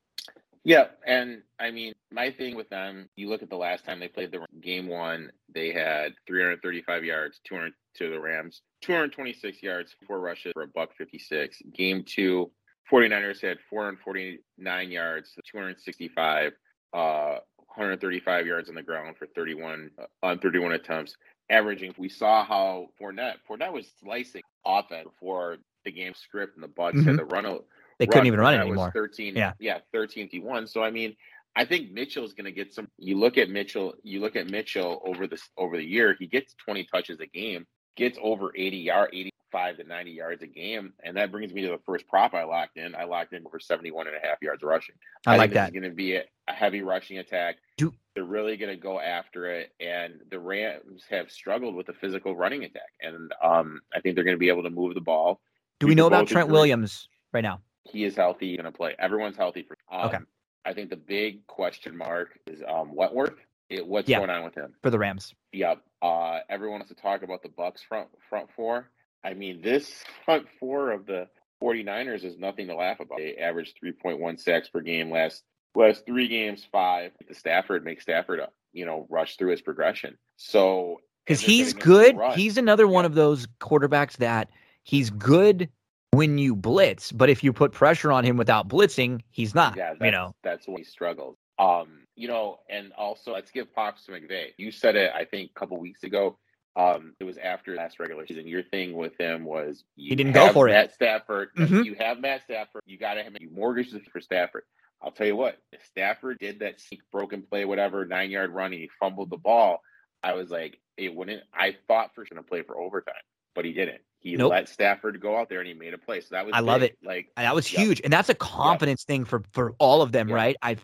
Yeah, 0.65 0.85
and 1.05 1.43
I 1.59 1.69
mean, 1.69 1.93
my 2.11 2.31
thing 2.31 2.55
with 2.55 2.69
them, 2.69 3.07
you 3.15 3.29
look 3.29 3.43
at 3.43 3.51
the 3.51 3.55
last 3.55 3.85
time 3.85 3.99
they 3.99 4.07
played 4.07 4.31
the 4.31 4.43
game 4.61 4.87
one, 4.87 5.29
they 5.53 5.71
had 5.71 6.13
335 6.25 7.05
yards, 7.05 7.39
200 7.47 7.71
to 7.97 8.09
the 8.09 8.19
Rams, 8.19 8.63
226 8.81 9.61
yards, 9.61 9.95
four 10.07 10.19
rushes 10.19 10.53
for 10.53 10.63
a 10.63 10.67
buck 10.67 10.89
56. 10.97 11.61
Game 11.71 12.03
two, 12.03 12.51
49ers 12.91 13.41
had 13.41 13.59
449 13.69 14.91
yards, 14.91 15.37
265, 15.51 16.53
uh, 16.93 17.37
135 17.75 18.47
yards 18.47 18.67
on 18.67 18.73
the 18.73 18.81
ground 18.81 19.17
for 19.17 19.27
31 19.35 19.91
uh, 20.01 20.05
on 20.23 20.39
31 20.39 20.71
attempts, 20.71 21.15
averaging. 21.51 21.93
We 21.99 22.09
saw 22.09 22.43
how 22.43 22.87
Fournette 22.99 23.35
Fournette 23.47 23.71
was 23.71 23.87
slicing 24.01 24.41
offense 24.65 25.03
before 25.03 25.57
the 25.83 25.91
game 25.91 26.13
script 26.15 26.55
and 26.55 26.63
the 26.63 26.69
Bucks 26.69 26.97
mm-hmm. 26.97 27.09
had 27.09 27.19
the 27.19 27.25
run. 27.25 27.59
They 27.99 28.07
couldn't 28.07 28.27
even 28.27 28.39
run 28.39 28.55
it 28.55 28.59
anymore. 28.59 28.91
13, 28.93 29.35
yeah, 29.35 29.53
yeah, 29.59 29.79
13 29.93 30.29
one. 30.43 30.67
So 30.67 30.83
I 30.83 30.91
mean, 30.91 31.15
I 31.55 31.65
think 31.65 31.91
Mitchell's 31.91 32.33
going 32.33 32.45
to 32.45 32.51
get 32.51 32.73
some. 32.73 32.89
You 32.97 33.17
look 33.17 33.37
at 33.37 33.49
Mitchell. 33.49 33.93
You 34.03 34.19
look 34.19 34.35
at 34.35 34.49
Mitchell 34.49 35.01
over 35.05 35.27
this 35.27 35.49
over 35.57 35.77
the 35.77 35.85
year. 35.85 36.15
He 36.19 36.27
gets 36.27 36.53
20 36.65 36.85
touches 36.85 37.19
a 37.21 37.27
game, 37.27 37.65
gets 37.95 38.17
over 38.21 38.51
80 38.55 38.77
yard, 38.77 39.09
85 39.13 39.77
to 39.77 39.83
90 39.85 40.11
yards 40.11 40.43
a 40.43 40.47
game, 40.47 40.93
and 41.03 41.15
that 41.15 41.31
brings 41.31 41.53
me 41.53 41.61
to 41.61 41.69
the 41.69 41.79
first 41.85 42.07
prop 42.07 42.33
I 42.33 42.43
locked 42.43 42.77
in. 42.77 42.93
I 42.93 43.05
locked 43.05 43.31
in 43.31 43.43
for 43.49 43.59
71 43.59 44.07
and 44.07 44.15
a 44.17 44.27
half 44.27 44.41
yards 44.41 44.63
rushing. 44.63 44.95
I, 45.25 45.35
I 45.35 45.37
like 45.37 45.53
that. 45.53 45.69
It's 45.69 45.79
going 45.79 45.89
to 45.89 45.95
be 45.95 46.15
a, 46.15 46.23
a, 46.49 46.53
heavy 46.53 46.81
rushing 46.81 47.19
attack. 47.19 47.57
Do, 47.77 47.93
They're 48.15 48.25
really 48.25 48.57
going 48.57 48.75
to 48.75 48.81
go 48.81 48.99
after 48.99 49.49
it, 49.49 49.71
and 49.79 50.15
the 50.29 50.39
Rams 50.39 51.03
have 51.09 51.31
struggled 51.31 51.75
with 51.75 51.87
the 51.87 51.93
physical 51.93 52.35
running 52.35 52.65
attack, 52.65 52.91
and 52.99 53.31
um, 53.41 53.79
I 53.93 54.01
think 54.01 54.15
they're 54.15 54.25
going 54.25 54.35
to 54.35 54.39
be 54.39 54.49
able 54.49 54.63
to 54.63 54.69
move 54.69 54.93
the 54.93 55.01
ball. 55.01 55.39
Do 55.79 55.87
we 55.87 55.95
know 55.95 56.07
about 56.07 56.27
Trent 56.27 56.49
Williams 56.49 57.07
right 57.31 57.41
now? 57.41 57.61
He 57.85 58.03
is 58.03 58.15
healthy, 58.15 58.57
going 58.57 58.65
to 58.65 58.71
play. 58.71 58.95
Everyone's 58.97 59.37
healthy 59.37 59.63
for. 59.63 59.77
Um, 59.91 60.07
okay. 60.07 60.17
I 60.65 60.73
think 60.73 60.89
the 60.89 60.97
big 60.97 61.45
question 61.47 61.95
mark 61.95 62.39
is 62.47 62.61
um, 62.67 62.89
Whitworth. 62.89 63.35
It, 63.69 63.85
what's 63.85 64.07
yeah, 64.09 64.17
going 64.17 64.29
on 64.29 64.43
with 64.43 64.55
him 64.55 64.73
for 64.83 64.89
the 64.89 64.99
Rams? 64.99 65.33
Yep. 65.53 65.81
Uh, 66.01 66.39
everyone 66.49 66.79
wants 66.79 66.89
to 66.89 66.95
talk 66.95 67.23
about 67.23 67.41
the 67.41 67.49
Bucks 67.49 67.81
front 67.81 68.09
front 68.29 68.49
four. 68.55 68.89
I 69.23 69.33
mean, 69.33 69.61
this 69.61 70.03
front 70.25 70.47
four 70.59 70.91
of 70.91 71.05
the 71.05 71.27
49ers 71.61 72.23
is 72.23 72.37
nothing 72.37 72.67
to 72.67 72.75
laugh 72.75 72.99
about. 72.99 73.17
They 73.17 73.37
averaged 73.37 73.77
3.1 73.83 74.39
sacks 74.39 74.69
per 74.69 74.81
game 74.81 75.11
last 75.11 75.43
last 75.75 76.05
three 76.05 76.27
games, 76.27 76.65
five. 76.71 77.11
The 77.27 77.35
Stafford 77.35 77.83
makes 77.83 78.03
Stafford, 78.03 78.39
uh, 78.39 78.47
you 78.71 78.85
know, 78.85 79.07
rush 79.09 79.37
through 79.37 79.51
his 79.51 79.61
progression. 79.61 80.17
So 80.37 81.01
because 81.25 81.41
he's 81.41 81.73
good, 81.73 82.17
he's 82.35 82.57
another 82.57 82.87
one 82.87 83.05
of 83.05 83.15
those 83.15 83.47
quarterbacks 83.59 84.17
that 84.17 84.49
he's 84.83 85.09
good 85.09 85.69
when 86.15 86.37
you 86.37 86.55
blitz, 86.55 87.11
but 87.11 87.29
if 87.29 87.43
you 87.43 87.53
put 87.53 87.71
pressure 87.71 88.11
on 88.11 88.23
him 88.23 88.37
without 88.37 88.67
blitzing, 88.67 89.21
he's 89.31 89.53
not. 89.53 89.75
Yeah, 89.75 89.93
you 90.01 90.11
know, 90.11 90.33
that's 90.43 90.67
why 90.67 90.79
he 90.79 90.83
struggles. 90.83 91.37
Um, 91.57 92.05
you 92.15 92.27
know, 92.27 92.59
and 92.69 92.91
also 92.97 93.33
let's 93.33 93.51
give 93.51 93.73
props 93.73 94.05
to 94.05 94.11
McVay. 94.11 94.49
You 94.57 94.71
said 94.71 94.95
it, 94.95 95.11
I 95.13 95.25
think, 95.25 95.51
a 95.55 95.59
couple 95.59 95.77
weeks 95.79 96.03
ago. 96.03 96.37
Um, 96.77 97.13
it 97.21 97.23
was 97.23 97.37
after 97.37 97.73
last 97.75 97.99
regular 97.99 98.27
season. 98.27 98.47
Your 98.47 98.63
thing 98.63 98.93
with 98.93 99.17
him 99.17 99.45
was 99.45 99.85
he 99.95 100.13
didn't 100.15 100.33
go 100.33 100.51
for 100.51 100.67
Matt 100.67 100.85
it. 100.85 100.93
Stafford. 100.93 101.49
Mm-hmm. 101.55 101.83
You 101.83 101.95
have 101.99 102.19
Matt 102.19 102.43
Stafford. 102.43 102.81
You 102.85 102.97
got 102.97 103.17
have 103.17 103.33
you 103.39 103.49
mortgage 103.49 103.93
for 104.11 104.19
Stafford. 104.19 104.63
I'll 105.01 105.11
tell 105.11 105.27
you 105.27 105.35
what, 105.35 105.57
if 105.71 105.85
Stafford 105.85 106.39
did 106.39 106.59
that 106.59 106.75
broken 107.11 107.43
play, 107.43 107.63
whatever, 107.63 108.05
nine 108.05 108.31
yard 108.31 108.51
run, 108.51 108.73
and 108.73 108.81
he 108.81 108.89
fumbled 108.99 109.29
the 109.29 109.37
ball, 109.37 109.81
I 110.23 110.33
was 110.33 110.49
like, 110.49 110.79
it 110.97 111.13
wouldn't. 111.13 111.43
I 111.53 111.75
thought 111.87 112.15
for 112.15 112.25
sure 112.25 112.37
to 112.37 112.43
play 112.43 112.63
for 112.63 112.77
overtime, 112.77 113.13
but 113.53 113.65
he 113.65 113.73
didn't. 113.73 114.01
He 114.25 114.35
nope. 114.35 114.49
let 114.49 114.67
Stafford 114.67 115.21
go 115.21 115.37
out 115.37 115.49
there 115.49 115.59
and 115.59 115.67
he 115.67 115.75
made 115.75 115.93
a 115.93 115.99
play. 115.99 116.19
So 116.19 116.29
that 116.31 116.47
was 116.47 116.55
I 116.55 116.61
big. 116.61 116.65
love 116.65 116.81
it. 116.81 116.97
Like 117.03 117.29
that 117.37 117.53
was 117.53 117.71
yep. 117.71 117.79
huge, 117.79 118.01
and 118.03 118.11
that's 118.11 118.27
a 118.27 118.33
confidence 118.33 119.03
yep. 119.03 119.07
thing 119.07 119.25
for 119.25 119.43
for 119.51 119.75
all 119.77 120.01
of 120.01 120.11
them, 120.11 120.29
yep. 120.29 120.35
right? 120.35 120.55
I 120.63 120.77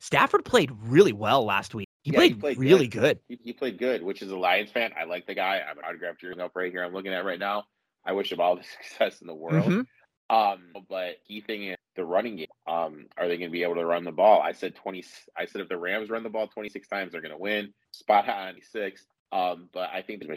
Stafford 0.00 0.44
played 0.44 0.72
really 0.82 1.12
well 1.12 1.44
last 1.44 1.76
week. 1.76 1.88
He, 2.02 2.10
yeah, 2.10 2.18
played, 2.18 2.34
he 2.34 2.40
played, 2.40 2.58
really 2.58 2.88
good. 2.88 3.00
good. 3.00 3.20
He, 3.28 3.38
he, 3.44 3.52
played 3.52 3.78
good, 3.78 4.02
which 4.02 4.20
is 4.20 4.32
a 4.32 4.36
Lions 4.36 4.72
fan. 4.72 4.90
I 4.98 5.04
like 5.04 5.28
the 5.28 5.34
guy. 5.34 5.60
I 5.64 5.68
have 5.68 5.78
an 5.78 5.84
autograph 5.88 6.18
jersey 6.18 6.40
up 6.40 6.56
right 6.56 6.72
here. 6.72 6.82
I'm 6.82 6.92
looking 6.92 7.12
at 7.12 7.24
right 7.24 7.38
now. 7.38 7.66
I 8.04 8.12
wish 8.12 8.32
him 8.32 8.40
all 8.40 8.56
the 8.56 8.64
success 8.82 9.20
in 9.20 9.28
the 9.28 9.34
world. 9.34 9.66
Mm-hmm. 9.66 10.36
Um, 10.36 10.72
but 10.88 11.24
key 11.28 11.40
thing 11.40 11.68
is 11.68 11.76
the 11.94 12.04
running 12.04 12.34
game. 12.34 12.46
Um, 12.66 13.06
are 13.16 13.28
they 13.28 13.36
going 13.38 13.50
to 13.50 13.52
be 13.52 13.62
able 13.62 13.76
to 13.76 13.86
run 13.86 14.02
the 14.02 14.10
ball? 14.10 14.42
I 14.42 14.52
said 14.52 14.74
20. 14.74 15.04
I 15.36 15.46
said 15.46 15.60
if 15.60 15.68
the 15.68 15.78
Rams 15.78 16.10
run 16.10 16.24
the 16.24 16.30
ball 16.30 16.48
26 16.48 16.88
times, 16.88 17.12
they're 17.12 17.20
going 17.20 17.30
to 17.30 17.38
win. 17.38 17.72
Spot 17.92 18.26
high 18.26 18.46
96. 18.46 19.06
Um, 19.30 19.68
but 19.72 19.90
I 19.92 20.02
think 20.02 20.20
it's 20.22 20.28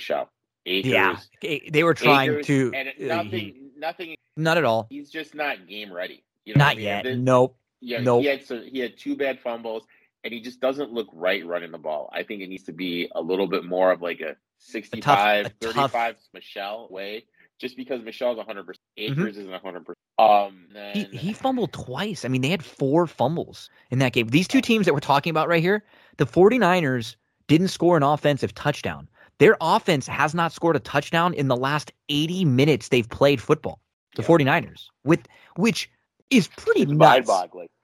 Yeah, 0.66 1.18
they 1.41 1.84
were 1.84 1.93
trying 1.93 2.43
to. 2.43 2.72
And 2.74 2.89
uh, 2.89 3.16
nothing, 3.16 3.72
nothing. 3.78 4.16
Not 4.38 4.57
at 4.57 4.64
all. 4.64 4.88
He's 4.89 5.09
just 5.09 5.36
not 5.36 5.68
game 5.68 5.91
ready. 5.91 6.24
You 6.45 6.55
know 6.55 6.59
not 6.59 6.74
I 6.74 6.76
mean? 6.76 6.84
yet. 6.84 7.03
This, 7.03 7.18
nope. 7.18 7.57
Yeah, 7.82 8.01
nope. 8.01 8.22
He 8.22 8.28
had 8.28 8.45
so 8.45 8.62
he 8.62 8.80
had 8.80 8.97
two 8.97 9.16
bad 9.16 9.39
fumbles, 9.39 9.86
and 10.24 10.34
he 10.34 10.41
just 10.41 10.59
doesn't 10.59 10.91
look 10.91 11.07
right 11.14 11.45
running 11.45 11.72
the 11.72 11.78
ball. 11.78 12.09
I 12.14 12.24
think 12.24 12.41
it 12.41 12.47
needs 12.47 12.64
to 12.64 12.74
be 12.74 13.09
a 13.16 13.22
little 13.22 13.47
bit 13.47 13.66
more 13.66 13.91
of 13.91 14.01
like 14.01 14.22
a 14.22 14.36
65, 14.59 15.45
a 15.45 15.49
tough, 15.49 15.53
a 15.62 15.66
35 15.66 15.91
tough... 15.91 16.16
Michel 16.34 16.88
way, 16.91 17.26
just 17.59 17.76
because 17.76 18.03
Michel's 18.03 18.38
100. 18.38 18.66
percent 18.66 18.82
mm-hmm. 18.97 19.14
Akers 19.14 19.34
mm-hmm. 19.34 19.41
isn't 19.41 19.51
100. 19.51 19.86
percent 19.86 19.97
Um, 20.20 20.68
then... 20.74 20.93
he 20.95 21.18
he 21.18 21.34
fumbled 21.34 21.74
twice. 21.74 22.24
I 22.24 22.28
mean, 22.28 22.41
they 22.41 22.49
had 22.49 22.64
four 22.64 23.07
fumbles 23.07 23.70
in 23.89 23.99
that 23.99 24.14
game. 24.14 24.28
These 24.28 24.47
two 24.47 24.62
teams 24.62 24.86
that 24.86 24.93
we're 24.93 24.99
talking 24.99 25.32
about 25.32 25.47
right 25.47 25.62
here, 25.62 25.84
the 26.18 26.26
49ers 26.26 27.16
didn't 27.47 27.70
score 27.70 27.97
an 27.97 28.03
offensive 28.03 28.53
touchdown. 28.53 29.09
Their 29.41 29.57
offense 29.59 30.05
has 30.05 30.35
not 30.35 30.51
scored 30.51 30.75
a 30.75 30.79
touchdown 30.79 31.33
in 31.33 31.47
the 31.47 31.55
last 31.55 31.91
80 32.09 32.45
minutes 32.45 32.89
they've 32.89 33.09
played 33.09 33.41
football. 33.41 33.81
The 34.15 34.21
yeah. 34.21 34.27
49ers, 34.27 34.85
with 35.03 35.27
which 35.55 35.89
is 36.29 36.47
pretty 36.47 36.83
it's 36.83 36.91
nuts 36.91 37.27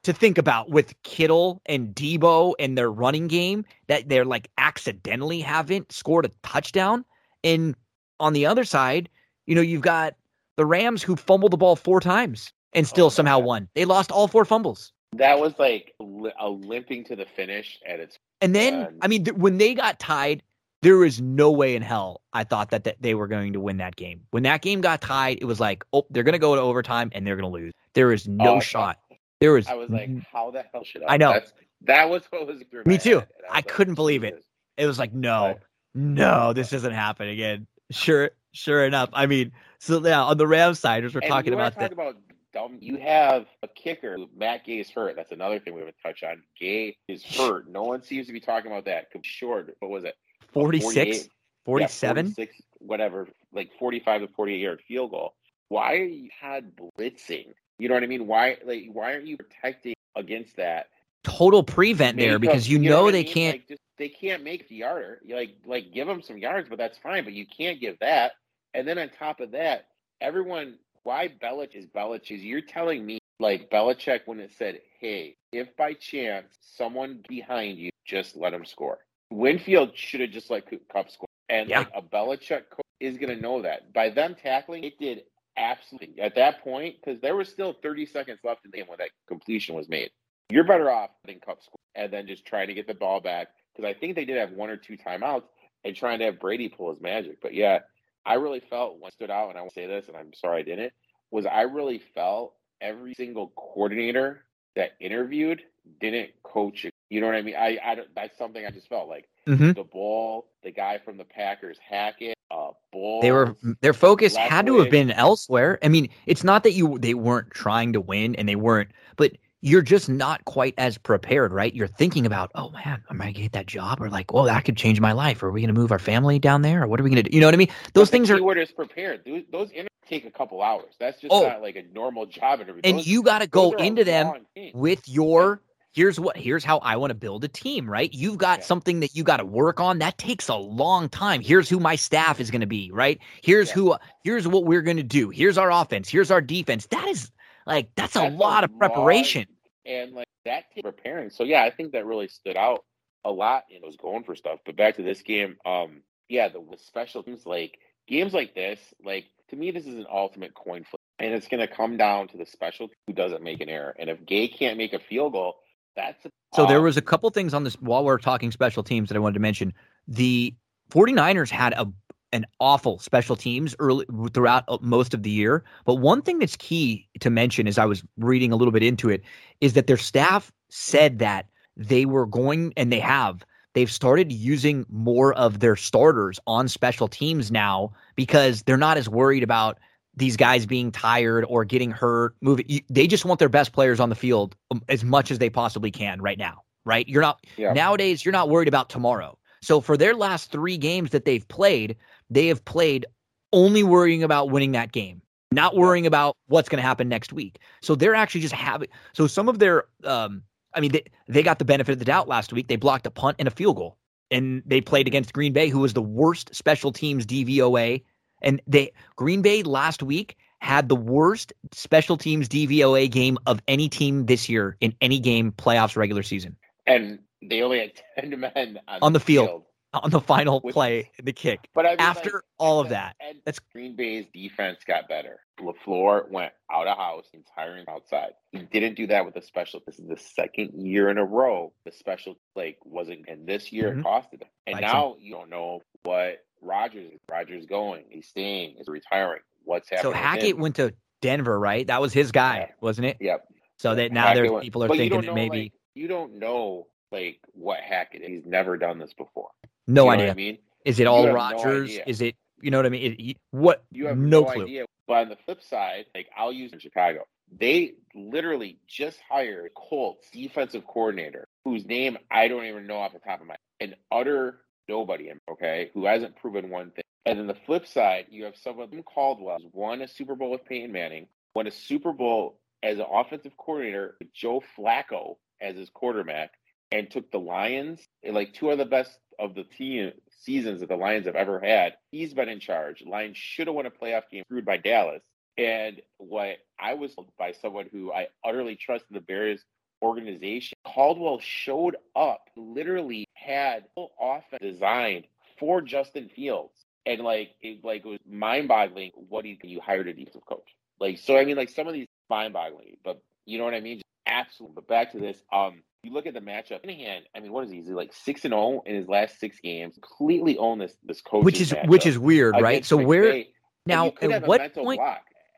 to 0.03 0.13
think 0.13 0.37
about 0.37 0.69
with 0.69 0.93
Kittle 1.01 1.63
and 1.65 1.95
Deebo 1.95 2.53
and 2.59 2.77
their 2.77 2.91
running 2.91 3.27
game 3.27 3.65
that 3.87 4.07
they're 4.07 4.23
like 4.23 4.51
accidentally 4.59 5.39
haven't 5.39 5.91
scored 5.91 6.25
a 6.25 6.31
touchdown. 6.43 7.03
And 7.43 7.75
on 8.19 8.33
the 8.33 8.45
other 8.45 8.63
side, 8.63 9.09
you 9.47 9.55
know, 9.55 9.61
you've 9.61 9.81
got 9.81 10.13
the 10.57 10.65
Rams 10.65 11.01
who 11.01 11.15
fumbled 11.15 11.53
the 11.53 11.57
ball 11.57 11.75
four 11.75 11.99
times 11.99 12.53
and 12.73 12.85
oh, 12.85 12.87
still 12.87 13.05
oh, 13.07 13.09
somehow 13.09 13.39
won. 13.39 13.67
They 13.73 13.85
lost 13.85 14.11
all 14.11 14.27
four 14.27 14.45
fumbles. 14.45 14.93
That 15.13 15.39
was 15.39 15.57
like 15.57 15.95
a 16.39 16.49
limping 16.49 17.05
to 17.05 17.15
the 17.15 17.25
finish 17.25 17.79
at 17.87 17.99
its. 17.99 18.19
And 18.41 18.53
then, 18.53 18.99
I 19.01 19.07
mean, 19.07 19.23
th- 19.23 19.37
when 19.37 19.57
they 19.57 19.73
got 19.73 19.97
tied, 19.97 20.43
there 20.87 20.95
was 20.95 21.19
no 21.19 21.51
way 21.51 21.75
in 21.75 21.81
hell 21.81 22.21
I 22.31 22.45
thought 22.45 22.69
that, 22.69 22.85
that 22.85 22.95
they 23.01 23.13
were 23.13 23.27
going 23.27 23.51
to 23.51 23.59
win 23.59 23.75
that 23.77 23.97
game. 23.97 24.21
When 24.31 24.43
that 24.43 24.61
game 24.61 24.79
got 24.79 25.01
tied, 25.01 25.39
it 25.41 25.43
was 25.43 25.59
like, 25.59 25.83
oh, 25.91 26.05
they're 26.09 26.23
going 26.23 26.31
to 26.31 26.39
go 26.39 26.55
to 26.55 26.61
overtime 26.61 27.11
and 27.13 27.27
they're 27.27 27.35
going 27.35 27.51
to 27.51 27.53
lose. 27.53 27.73
There 27.93 28.13
is 28.13 28.25
no 28.25 28.55
oh, 28.55 28.59
shot. 28.61 28.97
There 29.41 29.51
was. 29.51 29.67
I 29.67 29.73
was 29.73 29.89
like, 29.89 30.09
how 30.31 30.49
the 30.49 30.63
hell 30.71 30.85
should 30.85 31.03
I? 31.03 31.15
I 31.15 31.17
know. 31.17 31.33
That's, 31.33 31.51
that 31.81 32.09
was 32.09 32.23
what 32.29 32.47
was. 32.47 32.63
Me 32.85 32.97
too. 32.97 33.19
I, 33.51 33.57
I 33.57 33.61
couldn't 33.63 33.95
believe 33.95 34.23
it. 34.23 34.45
It 34.77 34.85
was 34.85 34.97
like, 34.97 35.13
no, 35.13 35.59
no, 35.93 36.53
this 36.53 36.69
doesn't 36.69 36.93
happen 36.93 37.27
again. 37.27 37.67
Sure, 37.91 38.31
sure 38.53 38.85
enough. 38.85 39.09
I 39.11 39.25
mean, 39.25 39.51
so 39.79 40.01
yeah, 40.01 40.23
on 40.23 40.37
the 40.37 40.47
Rams 40.47 40.79
side, 40.79 41.03
as 41.03 41.13
we're 41.13 41.19
and 41.19 41.29
talking 41.29 41.53
about 41.53 41.75
that. 41.79 41.91
About 41.91 42.15
dumb, 42.53 42.77
you 42.79 42.95
have 42.95 43.45
a 43.61 43.67
kicker. 43.67 44.17
Matt 44.37 44.63
Gay 44.63 44.79
is 44.79 44.89
hurt. 44.89 45.17
That's 45.17 45.33
another 45.33 45.59
thing 45.59 45.73
we 45.73 45.81
haven't 45.81 45.97
touched 46.01 46.23
on. 46.23 46.43
Gay 46.57 46.95
is 47.09 47.25
hurt. 47.25 47.67
No 47.69 47.83
one 47.83 48.03
seems 48.03 48.27
to 48.27 48.33
be 48.33 48.39
talking 48.39 48.71
about 48.71 48.85
that. 48.85 49.07
Short. 49.23 49.75
What 49.79 49.91
was 49.91 50.05
it? 50.05 50.15
46? 50.61 51.29
47? 51.65 52.35
Yeah, 52.37 52.45
whatever, 52.79 53.27
like 53.53 53.71
45 53.77 54.21
to 54.21 54.27
48 54.29 54.59
yard 54.59 54.81
field 54.87 55.11
goal. 55.11 55.33
Why 55.69 55.93
are 55.93 56.03
you 56.03 56.29
had 56.39 56.71
blitzing? 56.75 57.47
You 57.77 57.89
know 57.89 57.93
what 57.93 58.03
I 58.03 58.07
mean? 58.07 58.25
Why 58.25 58.57
like 58.65 58.85
why 58.91 59.13
aren't 59.13 59.27
you 59.27 59.37
protecting 59.37 59.95
against 60.15 60.55
that? 60.57 60.87
Total 61.23 61.61
prevent 61.61 62.15
make 62.15 62.25
there 62.25 62.39
because 62.39 62.67
you, 62.67 62.79
you 62.79 62.89
know, 62.89 63.05
know 63.05 63.11
they 63.11 63.23
mean? 63.23 63.33
can't 63.33 63.53
like, 63.55 63.67
just, 63.67 63.81
they 63.97 64.09
can't 64.09 64.43
make 64.43 64.67
the 64.69 64.75
yarder. 64.75 65.19
Like 65.29 65.57
like 65.65 65.91
give 65.93 66.07
them 66.07 66.21
some 66.21 66.37
yards, 66.37 66.69
but 66.69 66.77
that's 66.77 66.97
fine. 66.97 67.23
But 67.23 67.33
you 67.33 67.45
can't 67.45 67.79
give 67.79 67.99
that. 67.99 68.33
And 68.73 68.87
then 68.87 68.97
on 68.97 69.09
top 69.09 69.39
of 69.39 69.51
that, 69.51 69.87
everyone 70.21 70.77
why 71.03 71.27
Belichick 71.27 71.75
is 71.75 71.85
Belichick? 71.85 72.31
Is 72.31 72.43
you're 72.43 72.61
telling 72.61 73.05
me 73.05 73.19
like 73.39 73.69
Belichick 73.69 74.21
when 74.25 74.39
it 74.39 74.51
said, 74.57 74.79
"Hey, 74.99 75.35
if 75.51 75.75
by 75.75 75.93
chance 75.93 76.47
someone 76.61 77.23
behind 77.27 77.77
you, 77.77 77.91
just 78.05 78.35
let 78.35 78.51
them 78.51 78.65
score." 78.65 78.99
Winfield 79.29 79.91
should 79.95 80.21
have 80.21 80.31
just 80.31 80.49
let 80.49 80.65
Kupp 80.91 81.11
score. 81.11 81.27
And 81.49 81.69
yeah. 81.69 81.79
like 81.79 81.91
a 81.95 82.01
Belichick 82.01 82.63
is 82.99 83.17
going 83.17 83.35
to 83.35 83.41
know 83.41 83.61
that. 83.61 83.93
By 83.93 84.09
them 84.09 84.35
tackling, 84.35 84.83
it 84.83 84.99
did 84.99 85.23
absolutely 85.57 86.21
at 86.21 86.35
that 86.35 86.63
point 86.63 86.95
because 86.99 87.19
there 87.21 87.35
was 87.35 87.49
still 87.49 87.75
30 87.81 88.05
seconds 88.05 88.39
left 88.43 88.63
in 88.63 88.71
the 88.71 88.77
game 88.77 88.87
when 88.87 88.97
that 88.99 89.09
completion 89.27 89.75
was 89.75 89.89
made. 89.89 90.11
You're 90.49 90.63
better 90.63 90.89
off 90.89 91.09
than 91.25 91.39
Kupp 91.39 91.61
score 91.63 91.79
and 91.95 92.11
then 92.11 92.27
just 92.27 92.45
trying 92.45 92.67
to 92.67 92.73
get 92.73 92.87
the 92.87 92.93
ball 92.93 93.19
back 93.19 93.47
because 93.75 93.87
I 93.87 93.97
think 93.97 94.15
they 94.15 94.25
did 94.25 94.37
have 94.37 94.51
one 94.51 94.69
or 94.69 94.77
two 94.77 94.97
timeouts 94.97 95.43
and 95.83 95.95
trying 95.95 96.19
to 96.19 96.25
have 96.25 96.39
Brady 96.39 96.69
pull 96.69 96.91
his 96.91 97.01
magic. 97.01 97.41
But 97.41 97.53
yeah, 97.53 97.79
I 98.25 98.35
really 98.35 98.59
felt 98.59 98.99
what 98.99 99.13
stood 99.13 99.31
out, 99.31 99.49
and 99.49 99.57
I 99.57 99.61
will 99.61 99.71
say 99.71 99.87
this, 99.87 100.07
and 100.07 100.17
I'm 100.17 100.33
sorry 100.33 100.59
I 100.59 100.63
didn't, 100.63 100.93
was 101.31 101.45
I 101.45 101.61
really 101.61 102.01
felt 102.13 102.53
every 102.81 103.13
single 103.13 103.51
coordinator 103.55 104.43
that 104.75 104.91
interviewed 104.99 105.61
didn't 105.99 106.31
coach 106.43 106.85
it. 106.85 106.93
You 107.09 107.21
know 107.21 107.27
what 107.27 107.35
I 107.35 107.41
mean? 107.41 107.55
I, 107.55 107.77
I 107.83 107.97
that's 108.15 108.37
something 108.37 108.65
I 108.65 108.69
just 108.69 108.89
felt 108.89 109.07
like 109.07 109.29
mm-hmm. 109.47 109.71
the 109.71 109.83
ball, 109.83 110.47
the 110.63 110.71
guy 110.71 110.97
from 110.97 111.17
the 111.17 111.23
Packers, 111.23 111.77
hack 111.77 112.15
Hackett, 112.19 112.37
uh, 112.51 112.71
ball. 112.91 113.21
They 113.21 113.31
were 113.31 113.55
their 113.81 113.93
focus 113.93 114.35
had 114.35 114.65
to 114.65 114.79
have 114.79 114.91
been 114.91 115.11
elsewhere. 115.11 115.79
I 115.83 115.87
mean, 115.87 116.09
it's 116.25 116.43
not 116.43 116.63
that 116.63 116.73
you 116.73 116.97
they 116.99 117.13
weren't 117.13 117.51
trying 117.51 117.93
to 117.93 118.01
win 118.01 118.35
and 118.35 118.47
they 118.47 118.55
weren't, 118.55 118.91
but 119.15 119.33
you're 119.61 119.81
just 119.81 120.09
not 120.09 120.45
quite 120.45 120.75
as 120.77 120.97
prepared, 120.97 121.51
right? 121.51 121.73
You're 121.73 121.87
thinking 121.87 122.25
about, 122.25 122.51
oh 122.55 122.69
man, 122.71 123.01
am 123.09 123.21
I 123.21 123.31
gonna 123.31 123.43
get 123.43 123.53
that 123.53 123.67
job? 123.67 124.01
Or 124.01 124.09
like, 124.09 124.33
well, 124.33 124.43
that 124.43 124.65
could 124.65 124.77
change 124.77 124.99
my 124.99 125.13
life. 125.13 125.41
Or 125.41 125.47
are 125.47 125.51
we 125.51 125.61
gonna 125.61 125.73
move 125.73 125.91
our 125.91 125.99
family 125.99 126.39
down 126.39 126.61
there? 126.61 126.83
Or 126.83 126.87
what 126.87 126.99
are 126.99 127.03
we 127.03 127.09
gonna 127.09 127.23
do? 127.23 127.31
You 127.33 127.39
know 127.39 127.47
what 127.47 127.53
I 127.53 127.57
mean? 127.57 127.71
Those 127.93 128.09
things 128.09 128.29
are. 128.29 128.35
Keyword 128.35 128.57
is 128.57 128.71
prepared. 128.71 129.21
Those, 129.25 129.43
those 129.51 129.69
interviews 129.71 129.87
take 130.07 130.25
a 130.25 130.31
couple 130.31 130.61
hours. 130.61 130.93
That's 130.99 131.19
just 131.19 131.33
oh, 131.33 131.47
not 131.47 131.61
like 131.61 131.75
a 131.75 131.83
normal 131.93 132.25
job 132.25 132.61
interview. 132.61 132.81
And 132.83 132.99
those, 132.99 133.07
you 133.07 133.23
got 133.23 133.39
to 133.39 133.47
go 133.47 133.71
into 133.73 134.03
them 134.03 134.45
with 134.73 135.07
your 135.07 135.61
here's 135.97 136.19
what 136.19 136.37
here's 136.37 136.63
how 136.63 136.77
I 136.77 136.95
want 136.95 137.09
to 137.09 137.15
build 137.15 137.43
a 137.43 137.47
team, 137.47 137.89
right? 137.89 138.13
You've 138.13 138.37
got 138.37 138.59
yeah. 138.59 138.65
something 138.65 138.99
that 138.99 139.15
you 139.15 139.23
got 139.23 139.37
to 139.37 139.45
work 139.45 139.79
on. 139.79 139.97
That 139.97 140.19
takes 140.19 140.47
a 140.47 140.55
long 140.55 141.09
time. 141.09 141.41
Here's 141.41 141.67
who 141.67 141.79
my 141.79 141.95
staff 141.95 142.39
is 142.39 142.51
going 142.51 142.61
to 142.61 142.67
be, 142.67 142.91
right? 142.91 143.19
Here's 143.41 143.69
yeah. 143.69 143.73
who 143.73 143.95
here's 144.23 144.47
what 144.47 144.65
we're 144.65 144.83
going 144.83 144.97
to 144.97 145.03
do. 145.03 145.31
Here's 145.31 145.57
our 145.57 145.71
offense. 145.71 146.07
Here's 146.07 146.29
our 146.29 146.39
defense. 146.39 146.85
That 146.87 147.07
is 147.07 147.31
like 147.65 147.89
that's, 147.95 148.13
that's 148.13 148.31
a 148.31 148.35
lot 148.35 148.63
a 148.63 148.65
of 148.65 148.77
preparation. 148.77 149.47
Lot, 149.49 149.91
and 149.91 150.13
like 150.13 150.27
that 150.45 150.65
preparing. 150.81 151.31
So 151.31 151.43
yeah, 151.43 151.63
I 151.63 151.71
think 151.71 151.93
that 151.93 152.05
really 152.05 152.27
stood 152.27 152.57
out 152.57 152.85
a 153.25 153.31
lot 153.31 153.63
and 153.73 153.83
was 153.83 153.97
going 153.97 154.23
for 154.23 154.35
stuff. 154.35 154.59
But 154.65 154.77
back 154.77 154.97
to 154.97 155.03
this 155.03 155.23
game, 155.23 155.57
um, 155.65 156.03
yeah, 156.29 156.47
the 156.47 156.63
special 156.77 157.23
teams 157.23 157.45
like 157.47 157.79
games 158.07 158.33
like 158.33 158.53
this, 158.53 158.79
like 159.03 159.25
to 159.49 159.55
me, 159.55 159.71
this 159.71 159.87
is 159.87 159.95
an 159.95 160.05
ultimate 160.11 160.53
coin 160.53 160.83
flip. 160.83 161.01
And 161.19 161.33
it's 161.33 161.47
going 161.47 161.61
to 161.61 161.67
come 161.67 161.97
down 161.97 162.27
to 162.27 162.37
the 162.37 162.45
special 162.45 162.89
who 163.07 163.13
doesn't 163.13 163.41
make 163.41 163.59
an 163.59 163.69
error. 163.69 163.95
And 163.97 164.07
if 164.07 164.23
Gay 164.23 164.47
can't 164.47 164.77
make 164.77 164.93
a 164.93 164.99
field 164.99 165.33
goal, 165.33 165.55
that's 165.97 166.25
so 166.53 166.65
there 166.65 166.81
was 166.81 166.95
a 166.95 167.01
couple 167.01 167.29
things 167.29 167.53
on 167.53 167.65
this 167.65 167.73
while 167.81 168.05
we're 168.05 168.17
talking 168.17 168.51
special 168.51 168.83
teams 168.83 169.09
that 169.09 169.15
I 169.15 169.19
wanted 169.19 169.33
to 169.33 169.39
mention. 169.41 169.73
The 170.07 170.55
49ers 170.91 171.49
had 171.49 171.73
a 171.73 171.91
an 172.33 172.45
awful 172.59 172.99
special 172.99 173.35
teams 173.35 173.75
early 173.79 174.05
throughout 174.33 174.65
uh, 174.67 174.77
most 174.81 175.13
of 175.13 175.23
the 175.23 175.29
year. 175.29 175.63
But 175.85 175.95
one 175.95 176.21
thing 176.21 176.39
that's 176.39 176.57
key 176.57 177.07
to 177.21 177.29
mention 177.29 177.67
as 177.67 177.77
I 177.77 177.85
was 177.85 178.03
reading 178.17 178.51
a 178.51 178.55
little 178.55 178.71
bit 178.71 178.83
into 178.83 179.09
it 179.09 179.23
is 179.61 179.73
that 179.73 179.87
their 179.87 179.97
staff 179.97 180.51
said 180.69 181.19
that 181.19 181.47
they 181.77 182.05
were 182.05 182.25
going 182.25 182.73
and 182.75 182.91
they 182.91 182.99
have 182.99 183.45
they've 183.73 183.91
started 183.91 184.31
using 184.31 184.85
more 184.89 185.33
of 185.35 185.59
their 185.59 185.75
starters 185.75 186.39
on 186.47 186.67
special 186.67 187.07
teams 187.07 187.51
now 187.51 187.91
because 188.15 188.63
they're 188.63 188.75
not 188.75 188.97
as 188.97 189.07
worried 189.07 189.43
about 189.43 189.77
these 190.17 190.35
guys 190.35 190.65
being 190.65 190.91
tired 190.91 191.45
or 191.47 191.63
getting 191.63 191.91
hurt, 191.91 192.35
moving. 192.41 192.81
They 192.89 193.07
just 193.07 193.23
want 193.23 193.39
their 193.39 193.49
best 193.49 193.71
players 193.71 193.99
on 193.99 194.09
the 194.09 194.15
field 194.15 194.55
um, 194.71 194.81
as 194.89 195.03
much 195.03 195.31
as 195.31 195.39
they 195.39 195.49
possibly 195.49 195.91
can 195.91 196.21
right 196.21 196.37
now. 196.37 196.63
Right? 196.85 197.07
You're 197.07 197.21
not 197.21 197.45
yeah. 197.57 197.73
nowadays. 197.73 198.25
You're 198.25 198.31
not 198.31 198.49
worried 198.49 198.67
about 198.67 198.89
tomorrow. 198.89 199.37
So 199.61 199.81
for 199.81 199.97
their 199.97 200.13
last 200.13 200.51
three 200.51 200.77
games 200.77 201.11
that 201.11 201.25
they've 201.25 201.47
played, 201.47 201.95
they 202.29 202.47
have 202.47 202.63
played 202.65 203.05
only 203.53 203.83
worrying 203.83 204.23
about 204.23 204.49
winning 204.49 204.71
that 204.71 204.91
game, 204.91 205.21
not 205.51 205.75
worrying 205.75 206.05
about 206.05 206.35
what's 206.47 206.69
going 206.69 206.81
to 206.81 206.87
happen 206.87 207.09
next 207.09 207.33
week. 207.33 207.59
So 207.81 207.95
they're 207.95 208.15
actually 208.15 208.41
just 208.41 208.53
having. 208.53 208.89
So 209.13 209.27
some 209.27 209.49
of 209.49 209.59
their, 209.59 209.85
um, 210.03 210.43
I 210.73 210.79
mean, 210.79 210.91
they 210.91 211.03
they 211.27 211.43
got 211.43 211.59
the 211.59 211.65
benefit 211.65 211.93
of 211.93 211.99
the 211.99 212.05
doubt 212.05 212.27
last 212.27 212.53
week. 212.53 212.67
They 212.67 212.75
blocked 212.75 213.05
a 213.05 213.11
punt 213.11 213.37
and 213.39 213.47
a 213.47 213.51
field 213.51 213.77
goal, 213.77 213.97
and 214.31 214.63
they 214.65 214.81
played 214.81 215.07
against 215.07 215.33
Green 215.33 215.53
Bay, 215.53 215.69
who 215.69 215.79
was 215.79 215.93
the 215.93 216.01
worst 216.01 216.55
special 216.55 216.91
teams 216.91 217.25
DVOA 217.25 218.01
and 218.41 218.61
they 218.67 218.91
Green 219.15 219.41
Bay 219.41 219.63
last 219.63 220.03
week 220.03 220.37
had 220.59 220.89
the 220.89 220.95
worst 220.95 221.53
special 221.71 222.17
teams 222.17 222.47
DVOA 222.49 223.09
game 223.09 223.37
of 223.45 223.61
any 223.67 223.89
team 223.89 224.25
this 224.25 224.49
year 224.49 224.75
in 224.81 224.93
any 225.01 225.19
game 225.19 225.51
playoffs 225.51 225.95
regular 225.95 226.23
season. 226.23 226.55
And 226.85 227.19
they 227.41 227.61
only 227.61 227.79
had 227.79 227.91
10 228.19 228.39
men 228.39 228.79
on, 228.87 228.99
on 229.01 229.13
the, 229.13 229.19
field, 229.19 229.47
field, 229.47 229.63
on 229.93 230.09
the 230.09 230.21
final 230.21 230.59
Which, 230.61 230.73
play, 230.73 231.11
the 231.21 231.33
kick. 231.33 231.69
But 231.73 231.85
I 231.85 231.89
mean, 231.89 231.99
after 231.99 232.31
like, 232.33 232.43
all 232.57 232.79
of 232.79 232.89
that, 232.89 233.15
that's 233.45 233.59
Green 233.59 233.95
Bay's 233.95 234.25
defense 234.33 234.79
got 234.85 235.07
better. 235.07 235.39
LaFleur 235.59 236.29
went 236.29 236.53
out 236.71 236.87
of 236.87 236.97
house, 236.97 237.25
entire 237.33 237.83
outside. 237.87 238.31
He 238.51 238.59
didn't 238.59 238.95
do 238.95 239.07
that 239.07 239.25
with 239.25 239.33
the 239.33 239.41
special. 239.41 239.81
This 239.85 239.99
is 239.99 240.07
the 240.07 240.17
second 240.17 240.73
year 240.73 241.09
in 241.09 241.17
a 241.17 241.25
row 241.25 241.73
the 241.83 241.91
special 241.91 242.37
like 242.55 242.77
wasn't, 242.83 243.25
and 243.27 243.47
this 243.47 243.71
year 243.71 243.89
mm-hmm. 243.89 244.01
it 244.01 244.05
costed 244.05 244.41
him. 244.41 244.49
And 244.67 244.81
now 244.81 245.15
you 245.19 245.33
don't 245.33 245.49
know 245.49 245.81
what 246.03 246.45
Rodgers. 246.61 247.13
Rodgers 247.29 247.65
going. 247.65 248.05
He's 248.09 248.27
staying. 248.27 248.75
He's 248.77 248.87
retiring. 248.87 249.41
What's 249.63 249.89
happening? 249.89 250.13
So 250.13 250.17
Hackett 250.17 250.57
went 250.57 250.75
to 250.75 250.93
Denver, 251.21 251.59
right? 251.59 251.85
That 251.87 252.01
was 252.01 252.13
his 252.13 252.31
guy, 252.31 252.67
yeah. 252.69 252.73
wasn't 252.81 253.07
it? 253.07 253.17
Yep. 253.19 253.47
So 253.77 253.95
that 253.95 254.11
now 254.11 254.33
there 254.33 254.59
people 254.59 254.83
are 254.83 254.87
thinking 254.87 255.21
that 255.21 255.33
maybe 255.33 255.63
like, 255.63 255.73
you 255.93 256.07
don't 256.07 256.39
know 256.39 256.87
like 257.11 257.39
what 257.53 257.79
Hackett. 257.79 258.21
Is. 258.21 258.27
He's 258.27 258.45
never 258.45 258.77
done 258.77 258.97
this 258.97 259.13
before. 259.13 259.49
No 259.85 260.05
you 260.05 260.11
idea. 260.11 260.31
I 260.31 260.33
mean, 260.33 260.57
is 260.85 260.99
it 260.99 261.07
all 261.07 261.29
Rodgers? 261.31 261.95
No 261.95 262.03
is 262.07 262.21
it 262.21 262.35
you 262.61 262.71
know 262.71 262.77
what 262.77 262.85
I 262.85 262.89
mean? 262.89 263.15
It, 263.19 263.37
what? 263.51 263.83
You 263.91 264.07
have 264.07 264.17
no, 264.17 264.41
no 264.41 264.51
clue. 264.51 264.63
idea. 264.63 264.85
But 265.07 265.13
on 265.19 265.29
the 265.29 265.37
flip 265.45 265.61
side, 265.61 266.05
like 266.15 266.27
I'll 266.35 266.51
use 266.51 266.73
in 266.73 266.79
Chicago, 266.79 267.25
they 267.55 267.93
literally 268.13 268.79
just 268.87 269.19
hired 269.29 269.71
Colts 269.75 270.29
defensive 270.31 270.85
coordinator, 270.85 271.47
whose 271.63 271.85
name 271.85 272.17
I 272.29 272.47
don't 272.47 272.65
even 272.65 272.87
know 272.87 272.97
off 272.97 273.13
the 273.13 273.19
top 273.19 273.41
of 273.41 273.47
my 273.47 273.55
head, 273.79 273.89
an 273.89 273.95
utter 274.11 274.59
nobody, 274.87 275.31
okay, 275.51 275.91
who 275.93 276.05
hasn't 276.05 276.35
proven 276.37 276.69
one 276.69 276.91
thing. 276.91 277.03
And 277.25 277.39
then 277.39 277.47
the 277.47 277.57
flip 277.65 277.85
side, 277.85 278.27
you 278.29 278.45
have 278.45 278.55
someone 278.55 279.03
Caldwell 279.03 279.57
who's 279.61 279.71
won 279.73 280.01
a 280.01 280.07
Super 280.07 280.35
Bowl 280.35 280.51
with 280.51 280.65
Peyton 280.65 280.91
Manning, 280.91 281.27
won 281.53 281.67
a 281.67 281.71
Super 281.71 282.13
Bowl 282.13 282.59
as 282.81 282.99
an 282.99 283.05
offensive 283.11 283.57
coordinator 283.57 284.15
with 284.19 284.33
Joe 284.33 284.63
Flacco 284.77 285.35
as 285.59 285.75
his 285.75 285.89
quarterback, 285.89 286.51
and 286.91 287.09
took 287.09 287.29
the 287.31 287.39
Lions, 287.39 287.99
eh, 288.23 288.31
like 288.31 288.53
two 288.53 288.69
of 288.69 288.77
the 288.77 288.85
best 288.85 289.11
of 289.39 289.55
the 289.55 289.63
team 289.63 290.13
seasons 290.41 290.79
that 290.79 290.89
the 290.89 290.95
Lions 290.95 291.25
have 291.25 291.35
ever 291.35 291.59
had. 291.59 291.93
He's 292.11 292.33
been 292.33 292.49
in 292.49 292.59
charge. 292.59 293.03
Lions 293.05 293.37
should 293.37 293.67
have 293.67 293.75
won 293.75 293.85
a 293.85 293.91
playoff 293.91 294.23
game 294.31 294.43
screwed 294.45 294.65
by 294.65 294.77
Dallas. 294.77 295.21
And 295.57 296.01
what 296.17 296.57
I 296.79 296.93
was 296.93 297.13
told 297.15 297.27
by 297.37 297.53
someone 297.53 297.89
who 297.91 298.13
I 298.13 298.27
utterly 298.45 298.75
trust 298.75 299.05
in 299.09 299.15
the 299.15 299.21
Bears 299.21 299.63
organization, 300.01 300.77
Caldwell 300.85 301.39
showed 301.39 301.97
up, 302.15 302.41
literally 302.55 303.26
had 303.47 303.85
offense 304.19 304.61
designed 304.61 305.25
for 305.59 305.81
Justin 305.81 306.29
Fields. 306.35 306.73
And 307.05 307.21
like 307.21 307.51
it 307.61 307.83
like 307.83 308.05
it 308.05 308.09
was 308.09 308.19
mind 308.29 308.67
boggling 308.67 309.11
what 309.15 309.45
he 309.45 309.57
you 309.63 309.79
hired 309.79 310.07
a 310.07 310.13
defensive 310.13 310.45
coach. 310.45 310.75
Like 310.99 311.17
so 311.17 311.37
I 311.37 311.45
mean 311.45 311.55
like 311.55 311.69
some 311.69 311.87
of 311.87 311.93
these 311.93 312.07
mind 312.29 312.53
boggling, 312.53 312.97
but 313.03 313.21
You 313.45 313.57
know 313.57 313.63
what 313.63 313.73
I 313.73 313.79
mean? 313.79 313.97
Just 313.97 314.07
Absolutely. 314.27 314.75
But 314.75 314.87
back 314.87 315.11
to 315.13 315.19
this. 315.19 315.41
Um, 315.51 315.81
you 316.03 316.13
look 316.13 316.25
at 316.25 316.33
the 316.33 316.41
matchup. 316.41 316.85
Hand, 316.85 317.25
I 317.35 317.39
mean, 317.39 317.51
what 317.51 317.63
is 317.65 317.71
he? 317.71 317.79
Is 317.79 317.87
he 317.87 317.93
like 317.93 318.13
six 318.13 318.45
and 318.45 318.51
zero 318.51 318.83
in 318.85 318.95
his 318.95 319.07
last 319.07 319.39
six 319.39 319.59
games? 319.59 319.97
Completely 320.01 320.57
own 320.57 320.79
this 320.79 320.93
this 321.03 321.21
coach. 321.21 321.43
Which 321.43 321.59
is 321.59 321.73
which 321.85 322.05
is 322.05 322.19
weird, 322.19 322.55
right? 322.61 322.85
So 322.85 322.97
where 322.97 323.43
now 323.85 324.11
at 324.21 324.45
what 324.45 324.73
point? 324.73 325.01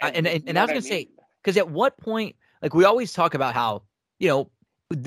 And, 0.01 0.15
and, 0.15 0.27
and, 0.27 0.43
and 0.47 0.59
I 0.59 0.63
was 0.63 0.69
gonna 0.69 0.79
I 0.79 0.81
mean? 0.81 0.89
say 0.89 1.09
because 1.43 1.57
at 1.57 1.69
what 1.69 1.97
point, 1.97 2.35
like 2.61 2.73
we 2.73 2.85
always 2.85 3.11
talk 3.11 3.33
about 3.33 3.53
how 3.53 3.83
you 4.19 4.29
know 4.29 4.49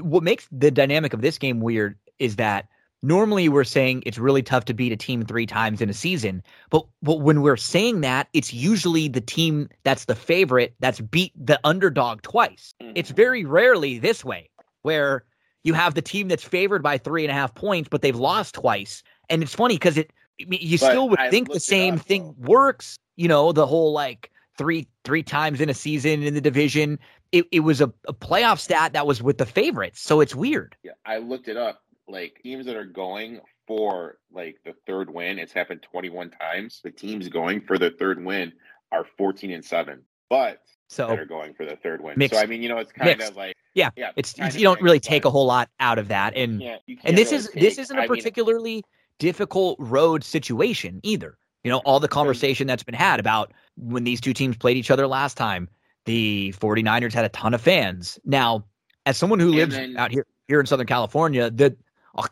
what 0.00 0.22
makes 0.22 0.46
the 0.52 0.70
dynamic 0.70 1.12
of 1.12 1.22
this 1.22 1.38
game 1.38 1.60
weird 1.60 1.98
is 2.18 2.36
that 2.36 2.68
normally 3.02 3.48
we're 3.48 3.64
saying 3.64 4.02
it's 4.06 4.18
really 4.18 4.42
tough 4.42 4.64
to 4.66 4.74
beat 4.74 4.92
a 4.92 4.96
team 4.96 5.24
three 5.24 5.46
times 5.46 5.80
in 5.80 5.90
a 5.90 5.94
season 5.94 6.42
but 6.70 6.86
but 7.02 7.20
when 7.20 7.42
we're 7.42 7.56
saying 7.56 8.00
that 8.00 8.28
it's 8.32 8.52
usually 8.52 9.08
the 9.08 9.20
team 9.20 9.68
that's 9.82 10.06
the 10.06 10.14
favorite 10.14 10.74
that's 10.80 11.00
beat 11.00 11.32
the 11.36 11.58
underdog 11.64 12.22
twice 12.22 12.74
mm-hmm. 12.80 12.92
it's 12.94 13.10
very 13.10 13.44
rarely 13.44 13.98
this 13.98 14.24
way 14.24 14.48
where 14.82 15.24
you 15.64 15.74
have 15.74 15.94
the 15.94 16.02
team 16.02 16.28
that's 16.28 16.44
favored 16.44 16.82
by 16.82 16.98
three 16.98 17.24
and 17.24 17.30
a 17.30 17.34
half 17.34 17.54
points 17.54 17.88
but 17.88 18.02
they've 18.02 18.16
lost 18.16 18.54
twice 18.54 19.02
and 19.28 19.42
it's 19.42 19.54
funny 19.54 19.74
because 19.74 19.98
it 19.98 20.12
you 20.38 20.78
but 20.78 20.90
still 20.90 21.08
would 21.08 21.20
I 21.20 21.30
think 21.30 21.52
the 21.52 21.60
same 21.60 21.94
up, 21.94 22.00
thing 22.00 22.34
though. 22.38 22.52
works 22.52 22.98
you 23.16 23.28
know 23.28 23.52
the 23.52 23.66
whole 23.66 23.92
like 23.92 24.30
three 24.58 24.88
three 25.04 25.22
times 25.22 25.60
in 25.60 25.68
a 25.68 25.74
season 25.74 26.22
in 26.22 26.34
the 26.34 26.40
division 26.40 26.98
it, 27.32 27.46
it 27.50 27.60
was 27.60 27.80
a, 27.80 27.92
a 28.06 28.12
playoff 28.12 28.58
stat 28.58 28.92
that 28.92 29.06
was 29.06 29.22
with 29.22 29.38
the 29.38 29.46
favorites 29.46 30.00
so 30.00 30.20
it's 30.20 30.34
weird 30.34 30.76
yeah 30.82 30.92
i 31.06 31.18
looked 31.18 31.48
it 31.48 31.56
up 31.56 31.81
like 32.08 32.40
teams 32.42 32.66
that 32.66 32.76
are 32.76 32.84
going 32.84 33.40
for 33.66 34.18
like 34.32 34.56
the 34.64 34.74
third 34.86 35.10
win, 35.10 35.38
it's 35.38 35.52
happened 35.52 35.82
21 35.82 36.30
times. 36.30 36.80
The 36.82 36.90
teams 36.90 37.28
going 37.28 37.60
for 37.60 37.78
the 37.78 37.90
third 37.90 38.24
win 38.24 38.52
are 38.90 39.06
14 39.16 39.50
and 39.50 39.64
7. 39.64 40.02
But 40.28 40.62
so 40.88 41.08
that 41.08 41.18
are 41.18 41.24
going 41.24 41.54
for 41.54 41.64
the 41.64 41.76
third 41.76 42.02
win. 42.02 42.14
Mixed, 42.16 42.38
so 42.38 42.42
I 42.42 42.46
mean, 42.46 42.62
you 42.62 42.68
know, 42.68 42.78
it's 42.78 42.92
kind 42.92 43.08
mixed. 43.08 43.30
of 43.30 43.36
like 43.36 43.54
yeah, 43.74 43.90
yeah, 43.96 44.12
it's, 44.16 44.34
it's 44.38 44.56
you 44.56 44.62
don't 44.62 44.80
really 44.82 45.00
take 45.00 45.24
a 45.24 45.30
whole 45.30 45.46
lot 45.46 45.70
out 45.80 45.98
of 45.98 46.08
that, 46.08 46.36
and 46.36 46.60
you 46.60 46.68
can't, 46.68 46.82
you 46.86 46.96
can't 46.96 47.08
and 47.08 47.18
this 47.18 47.32
really 47.32 47.44
is 47.44 47.48
take, 47.48 47.62
this 47.62 47.78
isn't 47.78 47.98
a 47.98 48.06
particularly 48.06 48.74
mean, 48.74 48.82
difficult 49.18 49.76
road 49.78 50.22
situation 50.22 51.00
either. 51.02 51.38
You 51.64 51.70
know, 51.70 51.78
all 51.78 52.00
the 52.00 52.08
conversation 52.08 52.66
that's 52.66 52.82
been 52.82 52.94
had 52.94 53.20
about 53.20 53.52
when 53.76 54.04
these 54.04 54.20
two 54.20 54.34
teams 54.34 54.56
played 54.56 54.76
each 54.76 54.90
other 54.90 55.06
last 55.06 55.36
time, 55.36 55.68
the 56.04 56.52
49ers 56.58 57.12
had 57.12 57.24
a 57.24 57.28
ton 57.30 57.54
of 57.54 57.60
fans. 57.60 58.18
Now, 58.24 58.64
as 59.06 59.16
someone 59.16 59.38
who 59.38 59.50
lives 59.52 59.74
then, 59.74 59.96
out 59.96 60.10
here 60.10 60.26
here 60.48 60.60
in 60.60 60.66
Southern 60.66 60.86
California, 60.86 61.50
the 61.50 61.76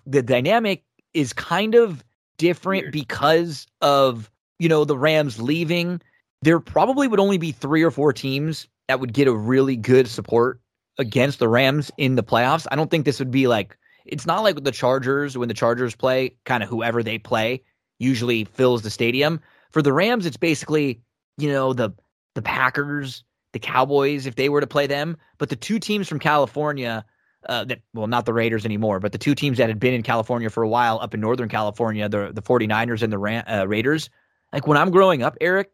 the 0.07 0.23
dynamic 0.23 0.85
is 1.15 1.33
kind 1.33 1.75
of 1.75 2.05
different 2.39 2.85
Weird. 2.85 2.93
because 2.93 3.67
of 3.81 4.31
you 4.59 4.69
know 4.69 4.85
the 4.85 4.99
Rams 4.99 5.41
leaving. 5.41 6.01
There 6.43 6.61
probably 6.61 7.07
would 7.07 7.21
only 7.21 7.39
be 7.39 7.53
three 7.53 7.83
or 7.83 7.91
four 7.91 8.13
teams 8.13 8.67
that 8.89 8.99
would 8.99 9.13
get 9.13 9.29
a 9.29 9.35
really 9.35 9.77
good 9.77 10.09
support 10.09 10.61
against 10.99 11.39
the 11.39 11.49
Rams 11.49 11.91
in 11.99 12.17
the 12.17 12.23
playoffs. 12.23 12.67
I 12.71 12.77
don't 12.77 12.91
think 12.91 13.05
this 13.05 13.19
would 13.19 13.31
be 13.31 13.47
like 13.47 13.77
it's 14.07 14.27
not 14.27 14.43
like 14.43 14.55
with 14.55 14.65
the 14.65 14.73
Chargers 14.73 15.37
when 15.37 15.49
the 15.49 15.55
Chargers 15.55 15.95
play, 15.95 16.35
kind 16.45 16.63
of 16.63 16.69
whoever 16.69 17.03
they 17.03 17.19
play 17.19 17.63
usually 17.99 18.45
fills 18.45 18.83
the 18.83 18.91
stadium. 18.91 19.41
For 19.71 19.83
the 19.83 19.93
Rams, 19.93 20.27
it's 20.27 20.37
basically, 20.37 21.01
you 21.37 21.49
know, 21.49 21.73
the 21.73 21.91
the 22.35 22.43
Packers, 22.43 23.25
the 23.53 23.59
Cowboys 23.59 24.27
if 24.27 24.37
they 24.37 24.49
were 24.49 24.61
to 24.61 24.67
play 24.67 24.87
them, 24.87 25.17
but 25.39 25.49
the 25.49 25.57
two 25.57 25.79
teams 25.79 26.09
from 26.09 26.19
California 26.19 27.05
uh, 27.49 27.65
that 27.65 27.81
well 27.95 28.07
not 28.07 28.27
the 28.27 28.33
Raiders 28.33 28.65
anymore, 28.65 29.01
but 29.01 29.13
the 29.13 29.19
two 29.19 29.35
teams 29.35 29.59
that 29.59 29.69
had 29.69 29.81
been 29.81 29.95
in 29.95 30.03
California 30.03 30.51
for 30.51 30.63
a 30.63 30.69
while 30.69 30.99
up 31.01 31.15
in 31.15 31.21
Northern 31.21 31.49
California, 31.49 32.09
the 32.09 32.31
the 32.33 32.43
49ers 32.43 33.03
and 33.03 33.13
the 33.13 33.19
Ra- 33.19 33.43
uh, 33.47 33.67
Raiders. 33.67 34.11
Like 34.53 34.67
when 34.67 34.77
I'm 34.77 34.91
growing 34.91 35.23
up, 35.23 35.37
Eric, 35.41 35.71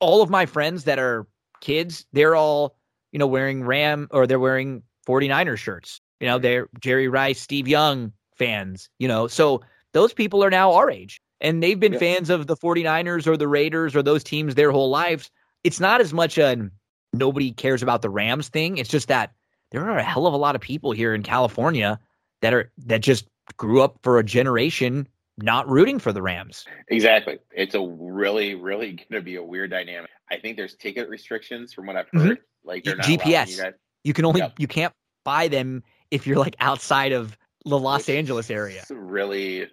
all 0.00 0.22
of 0.22 0.30
my 0.30 0.46
friends 0.46 0.84
that 0.84 0.98
are 0.98 1.26
kids, 1.60 2.06
they're 2.12 2.34
all, 2.34 2.76
you 3.12 3.18
know, 3.18 3.26
wearing 3.26 3.64
Ram 3.64 4.08
or 4.10 4.26
they're 4.26 4.40
wearing 4.40 4.82
49ers 5.06 5.58
shirts. 5.58 6.00
You 6.20 6.26
know, 6.26 6.38
they're 6.38 6.68
Jerry 6.80 7.08
Rice, 7.08 7.40
Steve 7.40 7.68
Young 7.68 8.12
fans, 8.36 8.88
you 8.98 9.08
know. 9.08 9.26
So 9.26 9.60
those 9.92 10.12
people 10.12 10.42
are 10.42 10.50
now 10.50 10.72
our 10.72 10.90
age 10.90 11.20
and 11.40 11.62
they've 11.62 11.78
been 11.78 11.92
yeah. 11.94 11.98
fans 11.98 12.30
of 12.30 12.46
the 12.46 12.56
49ers 12.56 13.26
or 13.26 13.36
the 13.36 13.48
Raiders 13.48 13.94
or 13.94 14.02
those 14.02 14.24
teams 14.24 14.54
their 14.54 14.72
whole 14.72 14.90
lives. 14.90 15.30
It's 15.64 15.80
not 15.80 16.00
as 16.00 16.12
much 16.12 16.38
a 16.38 16.70
nobody 17.12 17.52
cares 17.52 17.82
about 17.82 18.02
the 18.02 18.10
Rams 18.10 18.48
thing. 18.48 18.78
It's 18.78 18.88
just 18.88 19.08
that 19.08 19.32
there 19.70 19.88
are 19.88 19.98
a 19.98 20.02
hell 20.02 20.26
of 20.26 20.34
a 20.34 20.36
lot 20.38 20.54
of 20.54 20.60
people 20.60 20.92
here 20.92 21.14
in 21.14 21.22
California 21.22 21.98
that 22.40 22.54
are 22.54 22.70
that 22.86 23.00
just 23.00 23.26
grew 23.56 23.82
up 23.82 23.98
for 24.02 24.18
a 24.18 24.24
generation 24.24 25.08
not 25.40 25.68
rooting 25.68 25.98
for 25.98 26.12
the 26.12 26.20
Rams. 26.20 26.66
Exactly. 26.88 27.38
It's 27.52 27.74
a 27.74 27.80
really, 27.80 28.54
really 28.54 28.92
going 29.10 29.20
to 29.20 29.22
be 29.22 29.36
a 29.36 29.42
weird 29.42 29.70
dynamic. 29.70 30.10
I 30.30 30.36
think 30.36 30.56
there's 30.56 30.74
ticket 30.74 31.08
restrictions 31.08 31.72
from 31.72 31.86
what 31.86 31.96
I've 31.96 32.08
heard. 32.12 32.38
Mm-hmm. 32.38 32.68
Like 32.68 32.84
they're 32.84 32.96
not 32.96 33.06
GPS. 33.06 33.56
You, 33.56 33.72
you, 34.04 34.12
can 34.12 34.24
only 34.24 34.40
yep. 34.40 34.54
you 34.58 34.66
can't 34.66 34.92
buy 35.24 35.48
them 35.48 35.82
if 36.10 36.26
you're 36.26 36.38
like 36.38 36.56
outside 36.60 37.12
of 37.12 37.36
the 37.64 37.78
Los 37.78 38.08
Which 38.08 38.16
Angeles 38.16 38.50
area. 38.50 38.80
It's 38.80 38.90
really, 38.90 39.68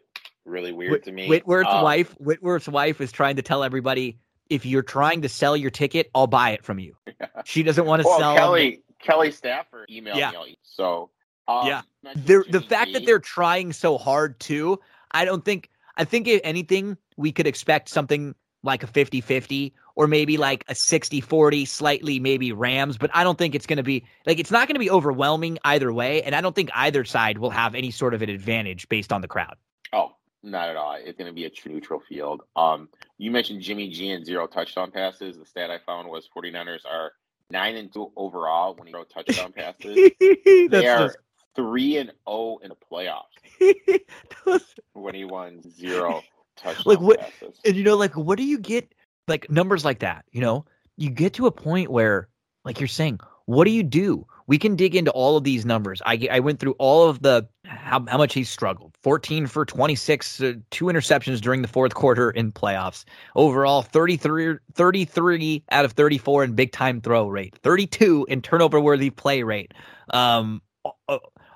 really 0.46 0.72
weird 0.72 0.92
Whit- 0.92 1.04
to 1.06 1.12
me. 1.12 1.28
Whitworth's 1.28 1.70
um, 1.70 1.84
wife, 1.84 2.12
Whitworth's 2.20 2.70
wife 2.70 3.02
is 3.02 3.12
trying 3.12 3.36
to 3.38 3.42
tell 3.42 3.64
everybody 3.64 4.18
if 4.50 4.66
you're 4.66 4.84
trying 4.84 5.24
to 5.24 5.30
sell 5.30 5.58
your 5.58 5.72
ticket, 5.72 6.10
I'll 6.14 6.28
buy 6.28 6.52
it 6.52 6.64
from 6.64 6.80
you. 6.80 6.96
She 7.48 7.62
doesn't 7.62 7.86
want 7.86 8.02
to 8.02 8.08
well, 8.08 8.18
sell. 8.18 8.36
Kelly, 8.36 8.82
Kelly 9.06 9.32
Stafford 9.32 9.90
emailed 9.90 10.18
yeah. 10.18 10.32
me. 10.32 10.58
So 10.64 11.12
um, 11.48 11.68
yeah, 11.68 11.82
the 12.04 12.66
fact 12.68 12.94
that 12.94 13.06
they're 13.06 13.20
trying 13.20 13.72
so 13.72 13.98
hard 13.98 14.40
too. 14.40 14.80
I 15.12 15.26
don't 15.26 15.46
think. 15.46 15.70
I 15.98 16.04
think 16.04 16.28
if 16.28 16.42
anything, 16.44 16.98
we 17.16 17.32
could 17.32 17.48
expect 17.48 17.88
something 17.88 18.36
like 18.64 18.84
a 18.84 18.88
50-50 18.88 19.72
or 19.96 20.08
maybe 20.08 20.36
like 20.36 20.66
a 20.68 20.74
60-40, 20.74 21.66
slightly 21.66 22.20
maybe 22.20 22.52
Rams, 22.52 22.98
but 22.98 23.10
I 23.14 23.24
don't 23.24 23.38
think 23.38 23.56
it's 23.56 23.66
going 23.66 23.78
to 23.78 23.84
be 23.84 24.04
like 24.26 24.40
it's 24.40 24.52
not 24.52 24.68
going 24.68 24.76
to 24.76 24.80
be 24.80 24.90
overwhelming 24.90 25.58
either 25.64 25.94
way, 25.94 26.22
and 26.24 26.36
I 26.36 26.42
don't 26.42 26.56
think 26.56 26.70
either 26.74 27.06
side 27.06 27.38
will 27.38 27.52
have 27.52 27.76
any 27.76 27.92
sort 27.92 28.14
of 28.14 28.22
an 28.22 28.30
advantage 28.30 28.90
based 28.90 29.14
on 29.14 29.22
the 29.22 29.28
crowd. 29.28 29.56
Oh, 29.94 30.16
not 30.44 30.68
at 30.68 30.76
all. 30.76 30.98
It's 31.00 31.18
going 31.18 31.30
to 31.30 31.34
be 31.34 31.46
a 31.46 31.50
true 31.50 31.72
neutral 31.72 32.02
field. 32.02 32.42
Um, 32.56 32.90
you 33.18 33.32
mentioned 33.32 33.62
Jimmy 33.62 33.90
G 33.90 34.10
and 34.10 34.26
zero 34.26 34.48
touchdown 34.48 34.92
passes. 34.92 35.38
The 35.38 35.46
stat 35.46 35.72
I 35.72 35.78
found 35.78 36.10
was 36.10 36.28
49ers 36.36 36.86
are 36.86 37.14
nine 37.50 37.76
and 37.76 37.92
two 37.92 38.12
overall 38.16 38.76
when 38.76 38.88
he 38.88 38.94
throw 38.94 39.04
touchdown 39.04 39.52
passes. 39.52 40.12
they 40.20 40.88
are 40.88 41.08
just... 41.08 41.18
three 41.56 41.98
and 41.98 42.10
zero 42.10 42.18
oh 42.28 42.58
in 42.60 42.70
the 42.70 42.76
playoffs 42.92 44.62
when 44.94 45.16
he 45.16 45.26
won 45.26 45.62
zero 45.70 46.22
touchdown 46.58 46.84
like 46.86 47.00
what, 47.00 47.20
passes. 47.20 47.60
And 47.66 47.76
you 47.76 47.84
know, 47.84 47.96
like 47.96 48.16
what 48.16 48.38
do 48.38 48.44
you 48.44 48.60
get? 48.60 48.94
Like 49.28 49.50
numbers 49.50 49.84
like 49.84 50.00
that, 50.00 50.26
you 50.32 50.42
know, 50.42 50.66
you 50.98 51.10
get 51.10 51.34
to 51.34 51.48
a 51.48 51.52
point 51.52 51.90
where, 51.90 52.30
like 52.64 52.80
you're 52.80 52.88
saying, 52.88 53.20
what 53.46 53.66
do 53.66 53.72
you 53.72 53.84
do? 53.84 54.28
We 54.48 54.58
can 54.58 54.76
dig 54.76 54.96
into 54.96 55.12
all 55.12 55.38
of 55.38 55.44
these 55.44 55.66
numbers. 55.66 56.02
I, 56.06 56.28
I 56.32 56.40
went 56.40 56.60
through 56.60 56.76
all 56.78 57.10
of 57.10 57.22
the 57.22 57.48
how, 57.66 58.06
how 58.08 58.18
much 58.18 58.34
he 58.34 58.44
struggled 58.44 58.96
14 59.02 59.48
for 59.48 59.66
26, 59.66 60.42
uh, 60.42 60.54
two 60.72 60.86
interceptions 60.86 61.42
during 61.42 61.62
the 61.62 61.68
fourth 61.68 61.96
quarter 61.96 62.32
in 62.32 62.52
playoffs. 62.52 63.06
Overall, 63.36 63.82
33, 63.82 64.58
33 64.74 65.64
out 65.72 65.86
of 65.86 65.94
34 65.94 66.44
in 66.44 66.54
big 66.54 66.72
time 66.72 67.02
throw 67.02 67.28
rate, 67.28 67.56
32 67.64 68.26
in 68.30 68.42
turnover 68.42 68.80
worthy 68.80 69.10
play 69.10 69.44
rate. 69.44 69.74
Um, 70.12 70.62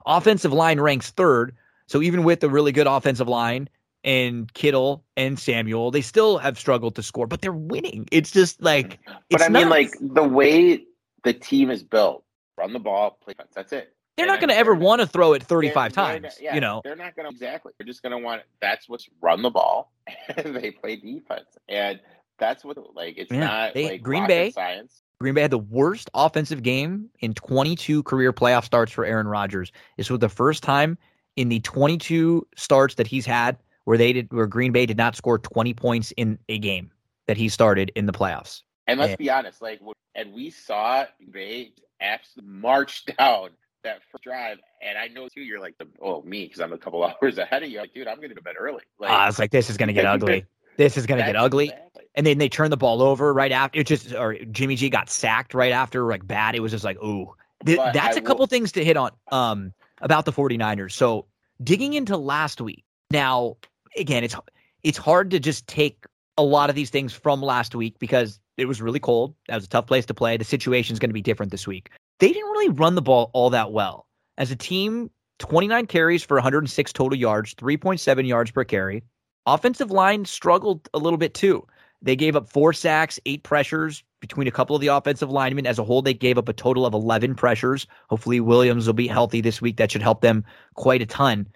offensive 0.05 0.53
line 0.53 0.79
ranks 0.79 1.11
third. 1.11 1.55
So 1.87 2.01
even 2.01 2.23
with 2.23 2.43
a 2.43 2.49
really 2.49 2.71
good 2.71 2.87
offensive 2.87 3.27
line 3.27 3.69
and 4.03 4.51
Kittle 4.53 5.03
and 5.17 5.39
Samuel, 5.39 5.91
they 5.91 6.01
still 6.01 6.37
have 6.37 6.57
struggled 6.57 6.95
to 6.95 7.03
score, 7.03 7.27
but 7.27 7.41
they're 7.41 7.51
winning. 7.51 8.07
It's 8.11 8.31
just 8.31 8.61
like, 8.61 8.99
but 9.29 9.41
I 9.41 9.49
mean, 9.49 9.69
like 9.69 9.91
the 9.99 10.23
way 10.23 10.83
the 11.23 11.33
team 11.33 11.69
is 11.69 11.83
built, 11.83 12.23
run 12.59 12.73
the 12.73 12.79
ball, 12.79 13.17
play 13.23 13.33
defense. 13.33 13.51
That's 13.55 13.73
it. 13.73 13.95
They're 14.17 14.25
and 14.25 14.33
not 14.33 14.41
going 14.41 14.49
to 14.49 14.57
ever 14.57 14.75
want 14.75 14.99
to 14.99 15.07
throw 15.07 15.33
it 15.33 15.43
35 15.43 15.93
times. 15.93 16.21
They're, 16.21 16.31
yeah, 16.41 16.55
you 16.55 16.61
know, 16.61 16.81
they're 16.83 16.95
not 16.95 17.15
going 17.15 17.25
to 17.27 17.31
exactly. 17.33 17.71
They're 17.77 17.87
just 17.87 18.03
going 18.03 18.11
to 18.11 18.17
want. 18.17 18.41
That's 18.61 18.89
what's 18.89 19.07
run 19.21 19.41
the 19.41 19.49
ball, 19.49 19.93
and 20.37 20.55
they 20.55 20.71
play 20.71 20.97
defense, 20.97 21.57
and 21.69 21.99
that's 22.37 22.65
what 22.65 22.77
like. 22.95 23.17
It's 23.17 23.31
yeah, 23.31 23.39
not 23.39 23.73
they, 23.73 23.91
like 23.91 24.01
Green 24.01 24.27
Bay 24.27 24.51
science. 24.51 25.03
Green 25.21 25.35
Bay 25.35 25.41
had 25.41 25.51
the 25.51 25.57
worst 25.57 26.09
offensive 26.13 26.63
game 26.63 27.09
in 27.19 27.33
22 27.33 28.03
career 28.03 28.31
playoff 28.31 28.63
starts 28.63 28.91
for 28.91 29.05
Aaron 29.05 29.27
Rodgers. 29.27 29.71
This 29.97 30.09
was 30.09 30.19
the 30.19 30.29
first 30.29 30.63
time 30.63 30.97
in 31.35 31.49
the 31.49 31.59
22 31.61 32.45
starts 32.55 32.95
that 32.95 33.07
he's 33.07 33.25
had 33.25 33.57
where 33.85 33.97
they 33.97 34.13
did 34.13 34.31
where 34.31 34.47
Green 34.47 34.71
Bay 34.71 34.85
did 34.85 34.97
not 34.97 35.15
score 35.15 35.39
20 35.39 35.73
points 35.73 36.11
in 36.17 36.37
a 36.47 36.57
game 36.57 36.91
that 37.27 37.37
he 37.37 37.49
started 37.49 37.91
in 37.95 38.05
the 38.05 38.11
playoffs. 38.11 38.63
And 38.87 38.99
let's 38.99 39.11
and, 39.11 39.17
be 39.17 39.29
honest, 39.29 39.61
like, 39.61 39.79
and 40.15 40.33
we 40.33 40.49
saw 40.49 41.05
Bay 41.31 41.73
absolutely 42.01 42.53
march 42.53 43.05
down 43.17 43.49
that 43.83 44.01
first 44.11 44.23
drive, 44.23 44.57
and 44.81 44.97
I 44.97 45.07
know 45.07 45.27
too, 45.29 45.41
you're 45.41 45.59
like, 45.59 45.75
oh, 46.01 46.21
me, 46.21 46.43
because 46.43 46.59
I'm 46.59 46.73
a 46.73 46.77
couple 46.77 47.03
hours 47.21 47.37
ahead 47.37 47.63
of 47.63 47.69
you. 47.69 47.79
Like, 47.79 47.93
dude, 47.93 48.07
I'm 48.07 48.17
going 48.17 48.29
to 48.29 48.35
go 48.35 48.39
to 48.39 48.43
bed 48.43 48.55
early. 48.59 48.83
Like, 48.99 49.11
I 49.11 49.25
was 49.25 49.39
like, 49.39 49.51
this 49.51 49.69
is 49.69 49.77
going 49.77 49.87
to 49.87 49.93
get 49.93 50.05
ugly. 50.05 50.45
This 50.77 50.97
is 50.97 51.05
going 51.05 51.19
to 51.19 51.25
get 51.25 51.35
ugly. 51.35 51.65
Exactly. 51.65 52.03
And 52.15 52.25
then 52.25 52.37
they 52.37 52.49
turn 52.49 52.69
the 52.69 52.77
ball 52.77 53.01
over 53.01 53.33
right 53.33 53.51
after. 53.51 53.79
It 53.79 53.87
just, 53.87 54.13
or 54.13 54.35
Jimmy 54.35 54.75
G 54.75 54.89
got 54.89 55.09
sacked 55.09 55.53
right 55.53 55.71
after, 55.71 56.05
like 56.05 56.25
bad. 56.25 56.55
It 56.55 56.61
was 56.61 56.71
just 56.71 56.83
like, 56.83 57.01
ooh. 57.03 57.33
Th- 57.65 57.77
that's 57.77 58.15
I 58.15 58.19
a 58.19 58.21
couple 58.21 58.43
will... 58.43 58.47
things 58.47 58.73
to 58.73 58.83
hit 58.83 58.95
on 58.95 59.11
um, 59.31 59.73
about 60.01 60.25
the 60.25 60.31
49ers. 60.31 60.93
So 60.93 61.25
digging 61.61 61.93
into 61.93 62.17
last 62.17 62.61
week. 62.61 62.83
Now, 63.11 63.57
again, 63.97 64.23
it's 64.23 64.35
it's 64.83 64.97
hard 64.97 65.31
to 65.31 65.39
just 65.39 65.67
take 65.67 66.05
a 66.37 66.43
lot 66.43 66.69
of 66.69 66.75
these 66.75 66.89
things 66.89 67.13
from 67.13 67.41
last 67.41 67.75
week 67.75 67.99
because 67.99 68.39
it 68.59 68.67
was 68.67 68.81
really 68.81 68.99
cold. 68.99 69.35
That 69.47 69.55
was 69.55 69.65
a 69.65 69.69
tough 69.69 69.87
place 69.87 70.05
to 70.07 70.13
play. 70.13 70.37
The 70.37 70.45
situation 70.45 70.93
is 70.93 70.99
going 70.99 71.09
to 71.09 71.13
be 71.13 71.21
different 71.21 71.51
this 71.51 71.67
week. 71.67 71.89
they 72.19 72.27
didn't 72.29 72.51
really 72.51 72.69
run 72.69 72.95
the 72.95 73.01
ball 73.01 73.31
all 73.33 73.49
that 73.51 73.71
well. 73.71 74.07
As 74.37 74.51
a 74.51 74.55
team, 74.55 75.09
29 75.39 75.87
carries 75.87 76.23
for 76.23 76.35
106 76.35 76.93
total 76.93 77.17
yards, 77.17 77.53
3.7 77.55 78.27
yards 78.27 78.51
per 78.51 78.63
carry. 78.63 79.03
Offensive 79.45 79.89
line 79.91 80.25
struggled 80.25 80.89
a 80.93 80.99
little 80.99 81.17
bit 81.17 81.33
too. 81.33 81.65
They 82.01 82.15
gave 82.15 82.35
up 82.35 82.49
four 82.49 82.71
sacks, 82.71 83.19
eight 83.25 83.43
pressures 83.43 84.03
between 84.21 84.47
a 84.47 84.51
couple 84.51 84.75
of 84.75 84.81
the 84.81 84.87
offensive 84.87 85.29
linemen. 85.29 85.65
As 85.65 85.79
a 85.79 85.83
whole, 85.83 86.01
they 86.01 86.13
gave 86.13 86.37
up 86.37 86.47
a 86.47 86.53
total 86.53 86.85
of 86.85 86.93
11 86.93 87.35
pressures. 87.35 87.87
Hopefully, 88.09 88.39
Williams 88.39 88.85
will 88.87 88.93
be 88.93 89.07
healthy 89.07 89.41
this 89.41 89.61
week. 89.61 89.77
That 89.77 89.91
should 89.91 90.01
help 90.01 90.21
them 90.21 90.45
quite 90.75 91.01
a 91.01 91.05
ton. 91.05 91.47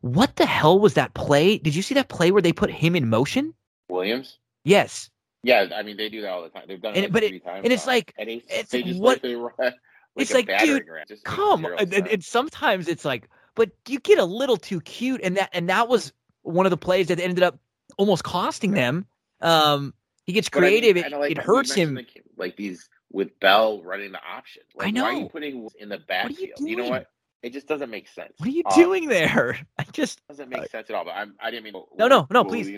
What 0.00 0.36
the 0.36 0.46
hell 0.46 0.78
was 0.78 0.94
that 0.94 1.14
play? 1.14 1.58
Did 1.58 1.74
you 1.74 1.82
see 1.82 1.94
that 1.94 2.08
play 2.08 2.30
where 2.30 2.42
they 2.42 2.52
put 2.52 2.70
him 2.70 2.94
in 2.94 3.08
motion? 3.08 3.52
Williams? 3.88 4.38
Yes. 4.64 5.10
Yeah, 5.44 5.68
I 5.74 5.82
mean 5.82 5.96
they 5.96 6.08
do 6.08 6.22
that 6.22 6.30
all 6.30 6.42
the 6.42 6.48
time. 6.48 6.64
They've 6.66 6.80
done 6.80 6.94
it 6.94 7.04
and, 7.04 7.04
like 7.04 7.12
but 7.12 7.28
three 7.28 7.36
it, 7.36 7.44
times. 7.44 7.60
and 7.64 7.72
it's 7.72 7.86
like 7.86 8.12
and 8.18 8.28
they, 8.28 8.42
it's 8.48 8.70
they 8.70 8.78
like, 8.78 8.86
just 8.86 9.00
what- 9.00 9.22
they 9.22 9.34
run 9.36 9.52
like 9.58 9.74
it's 10.16 10.32
like, 10.34 10.48
dude. 10.60 10.84
Come 11.24 11.66
and, 11.66 11.92
and, 11.92 12.24
sometimes 12.24 12.88
it's 12.88 13.04
like 13.04 13.28
but 13.54 13.70
you 13.88 13.98
get 14.00 14.18
a 14.18 14.24
little 14.24 14.56
too 14.56 14.80
cute 14.80 15.20
and 15.22 15.36
that 15.36 15.50
and 15.52 15.68
that 15.68 15.88
was 15.88 16.12
one 16.42 16.66
of 16.66 16.70
the 16.70 16.76
plays 16.76 17.08
that 17.08 17.20
ended 17.20 17.42
up 17.44 17.58
almost 17.98 18.24
costing 18.24 18.72
them 18.72 19.06
um 19.42 19.92
he 20.24 20.32
gets 20.32 20.48
But 20.48 20.58
I 20.58 20.60
mean, 20.62 20.80
creative 20.80 21.04
it, 21.04 21.12
like 21.12 21.30
it 21.32 21.38
hurts 21.38 21.74
him 21.74 21.94
the- 21.94 22.06
like 22.36 22.56
these 22.56 22.88
with 23.12 23.38
Bell 23.38 23.80
running 23.82 24.10
the 24.10 24.20
option. 24.28 24.62
Like, 24.74 24.88
I 24.88 25.00
Why 25.00 25.08
are 25.08 25.12
know. 25.12 25.18
you 25.20 25.28
putting 25.28 25.68
in 25.78 25.88
the 25.88 25.94
are 25.96 25.98
you 25.98 26.04
backfield? 26.08 26.50
You, 26.58 26.76
know 26.76 26.88
what? 26.88 27.06
It 27.44 27.52
just 27.52 27.68
doesn't 27.68 27.90
make 27.90 28.08
sense. 28.08 28.32
what 28.38 28.48
are 28.48 28.52
you 28.52 28.62
Um, 28.66 28.74
doing 28.74 29.08
there 29.08 29.58
i 29.78 29.84
just 29.92 30.26
Doesn't 30.28 30.48
make 30.48 30.68
sense 30.70 30.90
at 30.90 30.96
all. 30.96 31.04
But 31.04 31.12
I'm, 31.12 31.34
I 31.40 31.50
didn't 31.50 31.64
mean. 31.64 31.74
No, 31.96 32.08
no, 32.08 32.26
no, 32.30 32.44
please. 32.44 32.68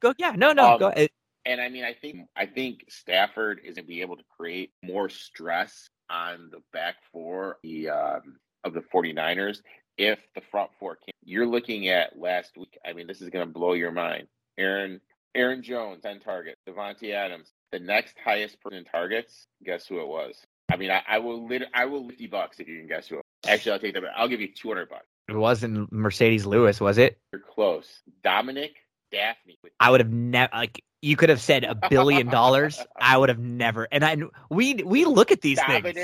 go 0.00 0.12
yeah 0.18 0.32
no 0.36 0.52
no 0.52 0.72
Um, 0.74 0.78
go 0.80 0.88
ahead 0.88 1.10
And 1.46 1.60
I 1.60 1.68
mean, 1.68 1.84
I 1.84 1.94
think 1.94 2.26
I 2.36 2.46
think 2.46 2.84
Stafford 2.88 3.60
is 3.64 3.76
gonna 3.76 3.86
be 3.86 4.00
able 4.00 4.16
to 4.16 4.24
create 4.36 4.72
more 4.82 5.08
stress 5.08 5.88
on 6.10 6.50
the 6.50 6.60
back 6.72 6.96
four 7.12 7.58
the 7.62 7.88
um, 7.90 8.36
of 8.64 8.74
the 8.74 8.80
49ers 8.80 9.60
if 9.96 10.18
the 10.34 10.40
front 10.50 10.70
four 10.78 10.96
can. 10.96 11.12
You're 11.24 11.46
looking 11.46 11.88
at 11.88 12.18
last 12.18 12.52
week. 12.56 12.76
I 12.84 12.92
mean, 12.92 13.06
this 13.06 13.22
is 13.22 13.30
gonna 13.30 13.46
blow 13.46 13.72
your 13.74 13.92
mind. 13.92 14.26
Aaron 14.58 15.00
Aaron 15.34 15.62
Jones, 15.62 16.02
10 16.02 16.20
targets. 16.20 16.56
Davante 16.68 17.12
Adams, 17.12 17.52
the 17.70 17.78
next 17.78 18.16
highest 18.24 18.60
person 18.60 18.78
in 18.78 18.84
targets. 18.84 19.46
Guess 19.64 19.86
who 19.86 20.00
it 20.00 20.08
was? 20.08 20.34
I 20.72 20.76
mean, 20.76 20.90
I, 20.90 21.02
I 21.06 21.18
will 21.18 21.46
lit- 21.46 21.68
I 21.74 21.84
will 21.84 22.08
50 22.08 22.26
bucks 22.26 22.58
if 22.58 22.66
you 22.68 22.78
can 22.78 22.88
guess 22.88 23.06
who. 23.06 23.16
It 23.16 23.22
was. 23.44 23.50
Actually, 23.52 23.72
I'll 23.72 23.78
take 23.78 23.94
that. 23.94 24.02
back. 24.02 24.12
I'll 24.16 24.28
give 24.28 24.40
you 24.40 24.48
200 24.52 24.88
bucks. 24.88 25.06
it 25.28 25.34
wasn't 25.36 25.90
marcedes 25.92 26.44
lewis 26.46 26.80
was 26.80 26.98
it 26.98 27.18
You're 27.32 27.42
close. 27.42 28.00
Dominique 28.24 28.76
Dafney 29.14 29.56
i 29.78 29.88
would 29.90 30.00
have 30.00 30.10
never 30.12 30.50
like 30.52 30.82
you 31.02 31.16
could 31.16 31.28
have 31.28 31.40
said 31.40 31.64
a 31.64 31.74
billion 31.88 32.26
dollars 32.28 32.82
i 33.00 33.16
would 33.16 33.28
have 33.28 33.38
never 33.62 33.86
and 33.92 34.04
i 34.04 34.16
we 34.50 34.74
we 34.74 35.04
look 35.04 35.30
at 35.30 35.40
these 35.42 35.60
things 35.62 35.96